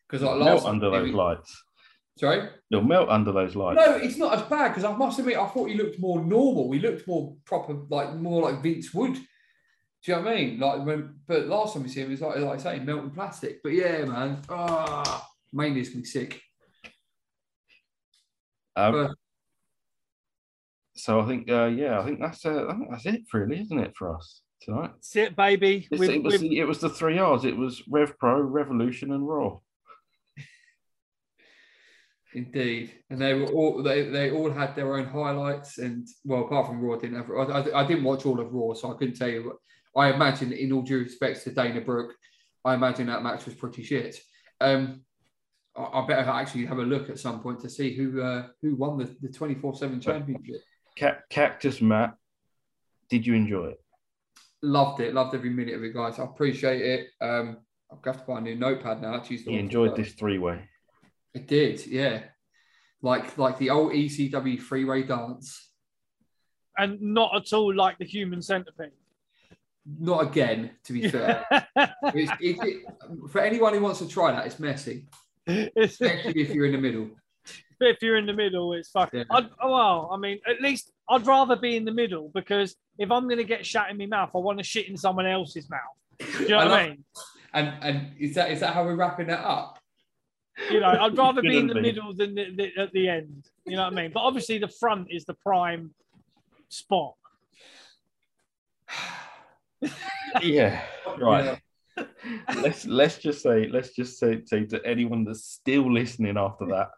Because 0.08 0.24
like 0.24 0.38
melt 0.38 0.64
last 0.64 0.66
under 0.66 0.92
those 0.92 1.08
he- 1.08 1.14
lights. 1.14 1.64
sorry. 2.20 2.50
You'll 2.70 2.84
melt 2.84 3.10
under 3.10 3.32
those 3.32 3.56
lights. 3.56 3.78
No, 3.84 3.96
it's 3.96 4.18
not 4.18 4.36
as 4.36 4.44
bad 4.44 4.70
because 4.70 4.84
I 4.84 4.96
must 4.96 5.18
admit 5.18 5.38
I 5.38 5.48
thought 5.48 5.70
he 5.70 5.76
looked 5.76 6.00
more 6.00 6.24
normal. 6.24 6.72
He 6.72 6.80
looked 6.80 7.08
more 7.08 7.36
proper, 7.46 7.74
like 7.90 8.14
more 8.16 8.44
like 8.44 8.62
Vince 8.62 8.94
would. 8.94 9.14
Do 9.14 9.22
you 10.04 10.16
know 10.16 10.22
what 10.22 10.32
I 10.32 10.36
mean? 10.36 10.60
Like 10.60 10.86
when, 10.86 11.16
but 11.28 11.48
last 11.48 11.74
time 11.74 11.84
we 11.84 11.90
see 11.90 12.02
him, 12.02 12.12
was 12.12 12.22
like 12.22 12.38
like 12.38 12.60
I 12.60 12.62
say, 12.62 12.80
melting 12.80 13.10
plastic. 13.10 13.62
But 13.64 13.74
yeah, 13.74 14.06
man, 14.06 14.42
ah, 14.50 15.28
it's 15.52 15.90
gonna 15.90 16.06
sick. 16.06 16.42
Um, 18.76 18.92
But- 18.94 19.16
so 21.04 21.20
I 21.22 21.28
think, 21.28 21.50
uh, 21.50 21.66
yeah, 21.66 22.00
I 22.00 22.06
think 22.06 22.20
that's 22.20 22.46
uh, 22.46 22.68
I 22.70 22.74
think 22.76 22.92
that's 22.92 23.06
it, 23.06 23.22
really, 23.34 23.60
isn't 23.62 23.80
it, 23.80 23.94
for 23.98 24.16
us 24.16 24.42
tonight? 24.62 24.92
that's 24.94 25.16
it, 25.16 25.36
baby. 25.36 25.88
It's- 25.92 26.00
With- 26.00 26.10
it, 26.10 26.24
was 26.24 26.34
with- 26.34 26.42
the, 26.42 26.60
it 26.60 26.66
was 26.66 26.80
the 26.80 26.90
three 26.90 27.18
R's. 27.18 27.46
It 27.46 27.58
was 27.58 27.82
Rev 27.90 28.18
Pro, 28.20 28.40
Revolution, 28.42 29.12
and 29.14 29.28
Raw. 29.28 29.60
Indeed, 32.36 32.94
and 33.10 33.20
they 33.20 33.34
were 33.34 33.48
all 33.48 33.82
they, 33.82 34.04
they 34.08 34.30
all 34.30 34.52
had 34.52 34.76
their 34.76 34.96
own 34.96 35.06
highlights, 35.08 35.80
and 35.80 36.08
well, 36.24 36.46
apart 36.46 36.68
from 36.68 36.80
Raw, 36.80 36.96
I 36.96 37.00
didn't 37.00 37.18
have. 37.18 37.30
I, 37.32 37.44
I, 37.44 37.84
I 37.84 37.88
didn't 37.88 38.04
watch 38.04 38.24
all 38.28 38.40
of 38.40 38.54
Raw, 38.54 38.76
so 38.76 38.94
I 38.94 38.98
couldn't 38.98 39.16
tell 39.16 39.30
you. 39.30 39.54
What, 39.94 40.06
I 40.06 40.14
imagine, 40.14 40.52
in 40.54 40.72
all 40.72 40.84
due 40.84 41.00
respects 41.00 41.44
to 41.46 41.52
Dana 41.52 41.82
Brooke, 41.82 42.14
I 42.64 42.76
imagine 42.76 43.08
that 43.08 43.24
match 43.24 43.46
was 43.46 43.56
pretty 43.56 43.82
shit. 43.84 44.20
Um, 44.62 45.02
I, 45.76 45.82
I 45.82 46.06
better 46.08 46.30
actually 46.30 46.68
have 46.68 46.78
a 46.78 46.84
look 46.84 47.10
at 47.10 47.18
some 47.18 47.42
point 47.42 47.62
to 47.62 47.70
see 47.70 47.96
who 47.96 48.22
uh, 48.22 48.48
who 48.62 48.76
won 48.76 49.00
the 49.00 49.10
the 49.22 49.30
twenty 49.30 49.56
four 49.56 49.74
seven 49.76 50.00
championship. 50.00 50.62
Ca- 51.00 51.20
Cactus 51.30 51.82
Matt, 51.82 52.16
did 53.10 53.26
you 53.26 53.34
enjoy 53.34 53.68
it? 53.68 53.82
Loved 54.62 55.00
it, 55.00 55.14
loved 55.14 55.34
every 55.34 55.50
minute 55.50 55.76
of 55.76 55.84
it, 55.84 55.94
guys. 55.94 56.20
I 56.20 56.26
appreciate 56.26 56.82
it. 56.82 57.08
Um, 57.22 57.58
I'll 57.90 58.02
have 58.06 58.20
to 58.20 58.24
buy 58.28 58.40
a 58.40 58.42
new 58.42 58.56
notepad 58.56 59.02
now. 59.02 59.16
Actually, 59.16 59.38
You 59.54 59.60
enjoyed 59.60 59.96
this 59.96 60.14
three 60.14 60.38
way. 60.38 60.68
It 61.34 61.48
did, 61.48 61.86
yeah. 61.88 62.24
Like 63.02 63.38
like 63.38 63.58
the 63.58 63.70
old 63.70 63.94
ECW 63.94 64.62
three 64.62 64.84
way 64.84 65.04
dance. 65.04 65.72
and 66.78 67.02
not 67.02 67.36
at 67.36 67.54
all 67.54 67.74
like 67.74 67.98
the 67.98 68.06
human 68.06 68.42
centipede. 68.42 68.92
Not 69.86 70.28
again, 70.28 70.72
to 70.84 70.94
be 70.94 71.08
fair. 71.10 71.46
It's, 72.12 72.32
it, 72.42 72.58
it, 72.62 72.84
for 73.30 73.40
anyone 73.42 73.74
who 73.74 73.82
wants 73.82 74.00
to 74.00 74.08
try 74.08 74.32
that, 74.32 74.46
it's 74.46 74.60
messy, 74.60 75.08
especially 75.48 76.42
if 76.42 76.50
you're 76.54 76.66
in 76.66 76.72
the 76.72 76.78
middle. 76.78 77.10
If 77.80 78.02
you're 78.02 78.18
in 78.18 78.26
the 78.26 78.34
middle, 78.34 78.74
it's 78.74 78.90
fucking. 78.90 79.20
Yeah. 79.20 79.26
I'd, 79.38 79.50
oh, 79.62 79.72
well, 79.72 80.10
I 80.12 80.18
mean, 80.18 80.40
at 80.48 80.62
least 80.62 80.92
I'd 81.10 81.26
rather 81.26 81.56
be 81.56 81.76
in 81.76 81.86
the 81.86 81.92
middle 81.92 82.30
because 82.34 82.76
if 82.98 83.12
I'm 83.12 83.26
going 83.26 83.38
to 83.38 83.44
get 83.44 83.66
shot 83.66 83.90
in 83.90 83.98
my 83.98 84.06
mouth, 84.06 84.32
I 84.36 84.40
want 84.40 84.58
to 84.60 84.64
shit 84.64 84.88
in 84.90 84.98
someone 84.98 85.26
else's 85.26 85.70
mouth. 85.70 85.80
Do 86.20 86.44
you 86.44 86.50
know 86.50 86.60
I 86.60 86.66
what 86.66 86.80
I 86.80 86.88
mean? 86.90 87.04
And 87.54 87.74
and 87.82 88.12
is 88.20 88.36
that 88.36 88.52
is 88.52 88.60
that 88.60 88.74
how 88.74 88.84
we're 88.84 88.96
wrapping 88.96 89.28
that 89.28 89.44
up? 89.44 89.80
You 90.70 90.82
know, 90.82 90.88
I'd 90.88 91.18
rather 91.18 91.42
be 91.42 91.58
in 91.58 91.68
the 91.68 91.76
be. 91.76 91.82
middle 91.82 92.14
than 92.14 92.36
the, 92.36 92.54
the, 92.56 92.82
at 92.82 92.92
the 92.92 93.08
end. 93.08 93.46
You 93.66 93.78
know 93.78 93.84
what 93.84 93.94
I 93.94 93.96
mean? 93.96 94.12
But 94.14 94.22
obviously, 94.22 94.58
the 94.58 94.68
front 94.68 95.08
is 95.10 95.26
the 95.26 95.34
prime 95.36 95.92
spot. 96.70 97.16
Yeah, 100.44 100.84
right. 101.18 101.60
let's 102.58 102.86
let's 102.86 103.18
just 103.18 103.42
say 103.42 103.68
let's 103.68 103.96
just 103.96 104.20
say, 104.20 104.44
say 104.46 104.66
to 104.66 104.86
anyone 104.86 105.24
that's 105.24 105.44
still 105.44 105.92
listening 105.92 106.38
after 106.38 106.68
that 106.68 106.90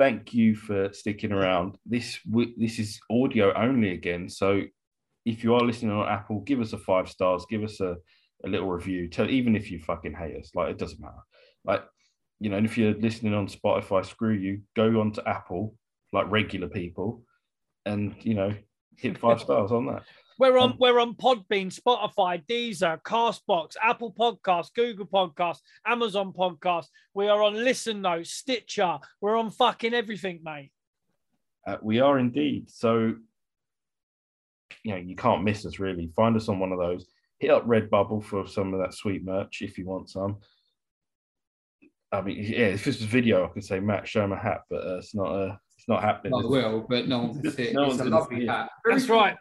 thank 0.00 0.32
you 0.32 0.56
for 0.56 0.90
sticking 0.94 1.30
around. 1.30 1.76
This 1.84 2.18
this 2.56 2.78
is 2.78 2.98
audio 3.10 3.52
only 3.54 3.90
again. 3.90 4.30
So 4.30 4.62
if 5.26 5.44
you 5.44 5.54
are 5.54 5.60
listening 5.60 5.92
on 5.92 6.08
apple 6.08 6.40
give 6.40 6.60
us 6.60 6.72
a 6.72 6.78
five 6.78 7.06
stars 7.06 7.44
give 7.50 7.62
us 7.62 7.78
a, 7.80 7.96
a 8.42 8.48
little 8.48 8.70
review. 8.70 9.08
Tell 9.08 9.28
even 9.28 9.54
if 9.54 9.70
you 9.70 9.78
fucking 9.78 10.14
hate 10.14 10.36
us 10.40 10.52
like 10.54 10.70
it 10.70 10.78
doesn't 10.78 11.02
matter. 11.02 11.22
Like 11.66 11.84
you 12.40 12.48
know 12.48 12.56
and 12.56 12.64
if 12.64 12.78
you're 12.78 12.94
listening 12.94 13.34
on 13.34 13.46
spotify 13.46 14.04
screw 14.04 14.32
you 14.32 14.62
go 14.74 15.00
on 15.00 15.12
to 15.12 15.28
apple 15.28 15.74
like 16.14 16.30
regular 16.30 16.68
people 16.68 17.22
and 17.84 18.14
you 18.22 18.32
know 18.32 18.54
hit 18.96 19.18
five 19.18 19.40
stars 19.46 19.70
on 19.70 19.84
that 19.88 20.04
We're 20.40 20.56
on 20.56 20.70
Um, 20.70 20.76
we're 20.78 20.98
on 20.98 21.16
Podbean, 21.16 21.66
Spotify, 21.68 22.42
Deezer, 22.46 23.02
Castbox, 23.02 23.76
Apple 23.82 24.14
Podcasts, 24.18 24.72
Google 24.72 25.04
Podcasts, 25.04 25.60
Amazon 25.84 26.32
Podcasts. 26.32 26.86
We 27.12 27.28
are 27.28 27.42
on 27.42 27.52
Listen 27.52 28.00
Notes, 28.00 28.30
Stitcher. 28.30 29.00
We're 29.20 29.36
on 29.36 29.50
fucking 29.50 29.92
everything, 29.92 30.40
mate. 30.42 30.72
Uh, 31.66 31.76
we 31.82 32.00
are 32.00 32.18
indeed. 32.18 32.70
So, 32.70 33.16
you 34.82 34.92
know, 34.92 34.96
you 34.96 35.14
can't 35.14 35.44
miss 35.44 35.66
us 35.66 35.78
really. 35.78 36.10
Find 36.16 36.34
us 36.34 36.48
on 36.48 36.58
one 36.58 36.72
of 36.72 36.78
those. 36.78 37.04
Hit 37.38 37.50
up 37.50 37.66
Redbubble 37.66 38.24
for 38.24 38.46
some 38.46 38.72
of 38.72 38.80
that 38.80 38.94
sweet 38.94 39.22
merch 39.22 39.60
if 39.60 39.76
you 39.76 39.84
want 39.84 40.08
some. 40.08 40.38
I 42.12 42.22
mean, 42.22 42.38
yeah, 42.38 42.68
if 42.68 42.86
this 42.86 42.96
was 42.96 43.04
video, 43.04 43.44
I 43.44 43.48
could 43.48 43.64
say 43.64 43.78
Matt, 43.78 44.08
show 44.08 44.24
him 44.24 44.32
a 44.32 44.40
hat, 44.40 44.62
but 44.70 44.86
uh, 44.86 44.96
it's 44.96 45.14
not. 45.14 45.28
Uh, 45.28 45.56
it's 45.76 45.86
not 45.86 46.02
happening. 46.02 46.34
I 46.34 46.38
is 46.38 46.46
will, 46.46 46.86
but 46.88 47.08
no 47.08 47.24
one 47.24 47.42
can 47.42 47.50
see 47.52 47.64
it. 47.64 47.74
No 47.74 47.90
it's 47.90 48.00
a 48.00 48.04
lovely 48.04 48.44
it. 48.44 48.48
hat. 48.48 48.70
That's 48.86 49.08
right. 49.10 49.36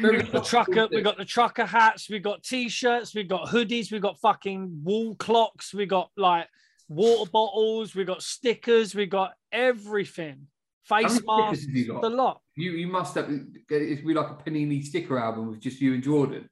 Very 0.00 0.18
We 0.18 0.22
got 0.24 0.32
the 0.32 0.40
trucker, 0.40 0.88
we 0.90 1.02
got 1.02 1.18
the 1.18 1.24
trucker 1.24 1.66
hats, 1.66 2.08
we 2.08 2.18
got 2.18 2.42
t-shirts, 2.42 3.14
we 3.14 3.22
got 3.22 3.48
hoodies, 3.48 3.92
we 3.92 3.98
got 3.98 4.18
fucking 4.20 4.80
wall 4.82 5.14
clocks, 5.16 5.74
we 5.74 5.86
got 5.86 6.10
like 6.16 6.48
water 6.88 7.30
bottles, 7.30 7.94
we 7.94 8.04
got 8.04 8.22
stickers, 8.22 8.94
we 8.94 9.06
got 9.06 9.32
everything. 9.52 10.46
Face 10.84 11.20
masks, 11.24 11.64
have 11.64 11.74
you 11.74 11.98
the 12.02 12.10
lot. 12.10 12.42
You 12.56 12.72
you 12.72 12.86
must 12.86 13.14
have 13.14 13.30
it'd 13.30 14.06
be 14.06 14.12
like 14.14 14.30
a 14.30 14.34
Panini 14.34 14.84
sticker 14.84 15.18
album 15.18 15.50
with 15.50 15.60
just 15.60 15.80
you 15.80 15.94
and 15.94 16.02
Jordan. 16.02 16.48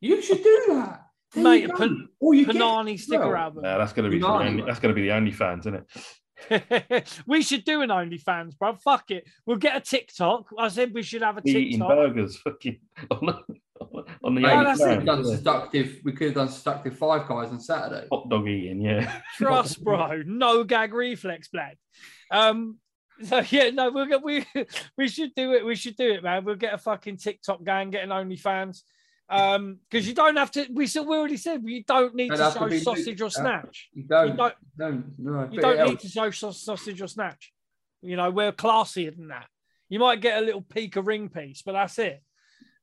You 0.00 0.22
should 0.22 0.42
do 0.42 0.64
that. 0.68 1.02
There 1.34 1.44
Mate, 1.44 1.62
you 1.62 1.66
a 1.66 1.68
go. 1.72 1.76
pan- 1.76 2.08
Or 2.18 2.34
you 2.34 2.46
get- 2.46 2.56
Panini 2.56 2.98
sticker 2.98 3.28
well, 3.28 3.36
album. 3.36 3.62
No, 3.64 3.76
that's 3.78 3.92
gonna 3.92 4.08
be 4.08 4.20
for 4.20 4.26
the 4.26 4.32
only, 4.48 4.62
that's 4.62 4.80
gonna 4.80 4.94
be 4.94 5.02
the 5.02 5.12
only 5.12 5.32
fans, 5.32 5.66
isn't 5.66 5.74
it? 5.74 5.86
we 7.26 7.42
should 7.42 7.64
do 7.64 7.82
an 7.82 7.90
OnlyFans, 7.90 8.56
bro. 8.58 8.74
Fuck 8.74 9.10
it. 9.10 9.26
We'll 9.46 9.56
get 9.56 9.76
a 9.76 9.80
TikTok. 9.80 10.48
I 10.58 10.68
said 10.68 10.94
we 10.94 11.02
should 11.02 11.22
have 11.22 11.38
a 11.38 11.42
Be 11.42 11.52
eating 11.52 11.80
burgers, 11.80 12.36
fucking 12.38 12.78
on 13.10 13.26
the, 13.26 14.04
on 14.24 14.34
the 14.34 14.40
Mate, 14.40 14.58
we 14.58 14.64
that's 14.64 14.80
could 14.80 14.90
it. 14.90 14.94
have 14.94 15.04
done 15.04 15.24
seductive. 15.24 16.00
We 16.04 16.12
could 16.12 16.28
have 16.28 16.36
done 16.36 16.48
seductive 16.48 16.96
five 16.96 17.28
guys 17.28 17.50
on 17.50 17.60
Saturday. 17.60 18.06
hot 18.10 18.28
dog 18.28 18.48
eating, 18.48 18.80
yeah. 18.80 19.20
Trust, 19.36 19.82
bro. 19.82 20.22
No 20.26 20.64
gag 20.64 20.94
reflex, 20.94 21.48
blood. 21.48 21.76
Um. 22.30 22.78
So 23.24 23.42
yeah, 23.50 23.70
no, 23.70 23.90
we'll 23.90 24.06
get 24.06 24.22
we 24.22 24.46
we 24.96 25.08
should 25.08 25.34
do 25.34 25.52
it. 25.52 25.64
We 25.64 25.74
should 25.74 25.96
do 25.96 26.12
it, 26.12 26.22
man. 26.22 26.44
We'll 26.44 26.54
get 26.54 26.74
a 26.74 26.78
fucking 26.78 27.16
TikTok 27.16 27.64
gang, 27.64 27.90
get 27.90 28.04
an 28.04 28.10
OnlyFans. 28.10 28.82
Um, 29.30 29.78
because 29.90 30.08
you 30.08 30.14
don't 30.14 30.36
have 30.36 30.50
to. 30.52 30.66
We 30.72 30.86
still 30.86 31.04
we 31.06 31.16
already 31.16 31.36
said 31.36 31.62
you 31.64 31.84
don't 31.84 32.14
need 32.14 32.30
to 32.30 32.36
have 32.38 32.54
to 32.54 32.70
show 32.78 32.78
sausage 32.94 33.20
or 33.20 33.26
uh, 33.26 33.30
snatch. 33.30 33.88
You 33.92 34.02
You 34.02 34.08
don't. 34.08 34.36
don't. 34.36 34.54
don't. 34.78 35.04
No. 35.18 35.48
You 35.52 35.60
don't 35.60 35.78
it 35.80 35.88
need 35.90 36.00
to 36.00 36.08
show 36.08 36.30
sausage 36.30 37.02
or 37.02 37.08
snatch. 37.08 37.52
You 38.00 38.16
know, 38.16 38.30
we're 38.30 38.52
classier 38.52 39.14
than 39.14 39.28
that. 39.28 39.46
You 39.90 39.98
might 39.98 40.20
get 40.20 40.42
a 40.42 40.44
little 40.44 40.62
peak 40.62 40.96
of 40.96 41.06
ring 41.06 41.28
piece, 41.28 41.62
but 41.62 41.72
that's 41.72 41.98
it. 41.98 42.22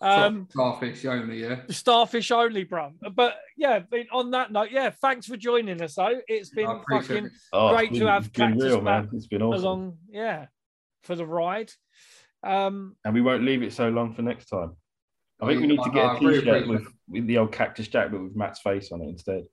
Um, 0.01 0.48
starfish 0.51 1.06
only. 1.06 1.41
Yeah. 1.41 1.61
starfish 1.69 2.30
only, 2.30 2.64
bro. 2.64 2.91
But 3.14 3.38
yeah, 3.57 3.80
on 4.11 4.32
that 4.32 4.51
note, 4.51 4.69
yeah, 4.72 4.90
thanks 4.90 5.25
for 5.25 5.38
joining 5.38 5.82
us. 5.82 5.95
though. 5.95 6.19
it's 6.27 6.49
been 6.49 6.82
fucking 6.91 7.25
it. 7.27 7.32
Oh, 7.53 7.69
Great 7.75 7.90
it's 7.91 7.93
to 7.99 7.99
been- 8.06 8.07
have 8.14 8.25
it's 8.25 8.38
been 8.38 8.49
Cactus 8.51 8.64
real, 8.65 8.82
man. 8.82 9.09
It's 9.14 9.27
been 9.27 9.41
awesome. 9.41 9.64
along, 9.64 9.98
yeah, 10.09 10.45
for 11.03 11.15
the 11.15 11.25
ride. 11.25 11.72
Um, 12.43 12.95
and 13.03 13.14
we 13.15 13.22
won't 13.22 13.43
leave 13.43 13.64
it 13.64 13.74
so 13.74 13.90
long 13.90 14.14
for 14.14 14.22
next 14.22 14.45
time. 14.48 14.75
I 15.41 15.47
think 15.47 15.61
we 15.61 15.67
need 15.67 15.83
to 15.83 15.91
get 15.91 16.05
I 16.05 16.14
a 16.14 16.15
agree, 16.17 16.39
t-shirt 16.39 16.67
with, 16.67 16.88
with 17.09 17.27
the 17.27 17.38
old 17.38 17.51
cactus 17.51 17.88
jack, 17.88 18.11
but 18.11 18.22
with 18.22 18.35
Matt's 18.35 18.61
face 18.61 18.91
on 18.91 19.01
it 19.01 19.09
instead. 19.09 19.43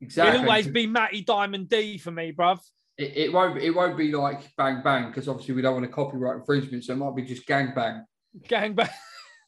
Exactly. 0.00 0.34
it'll 0.34 0.50
always 0.50 0.66
be 0.66 0.86
Matty 0.86 1.22
Diamond 1.22 1.68
D 1.68 1.98
for 1.98 2.10
me, 2.10 2.32
bruv. 2.32 2.60
It, 2.98 3.16
it 3.16 3.32
won't. 3.32 3.58
It 3.58 3.70
won't 3.70 3.96
be 3.96 4.12
like 4.12 4.54
bang 4.56 4.82
bang 4.82 5.08
because 5.08 5.28
obviously 5.28 5.54
we 5.54 5.62
don't 5.62 5.74
want 5.74 5.84
a 5.84 5.88
copyright 5.88 6.38
infringement. 6.38 6.84
So 6.84 6.94
it 6.94 6.96
might 6.96 7.14
be 7.14 7.22
just 7.22 7.46
gang 7.46 7.72
bang. 7.74 8.04
Gang 8.48 8.74
bang. 8.74 8.88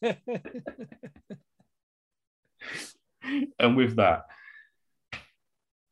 And 3.58 3.76
with 3.76 3.96
that, 3.96 4.22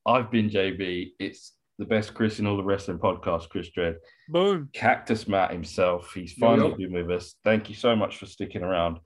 I've 0.06 0.30
been 0.30 0.50
JB. 0.50 1.12
It's 1.18 1.52
the 1.78 1.84
best 1.84 2.14
Chris 2.14 2.38
in 2.38 2.46
all 2.46 2.56
the 2.56 2.64
wrestling 2.64 2.98
podcast, 2.98 3.48
Chris 3.48 3.70
Dredd. 3.76 3.96
Boom. 4.28 4.70
Cactus 4.72 5.28
Matt 5.28 5.52
himself. 5.52 6.12
He's 6.14 6.32
finally 6.32 6.70
yo. 6.70 6.76
been 6.76 6.92
with 6.92 7.10
us. 7.10 7.34
Thank 7.44 7.68
you 7.68 7.74
so 7.74 7.94
much 7.94 8.16
for 8.16 8.26
sticking 8.26 8.62
around. 8.62 8.98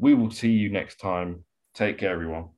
We 0.00 0.14
will 0.14 0.32
see 0.32 0.50
you 0.50 0.68
next 0.68 0.96
time. 0.98 1.44
Take 1.74 1.98
care, 1.98 2.12
everyone. 2.12 2.50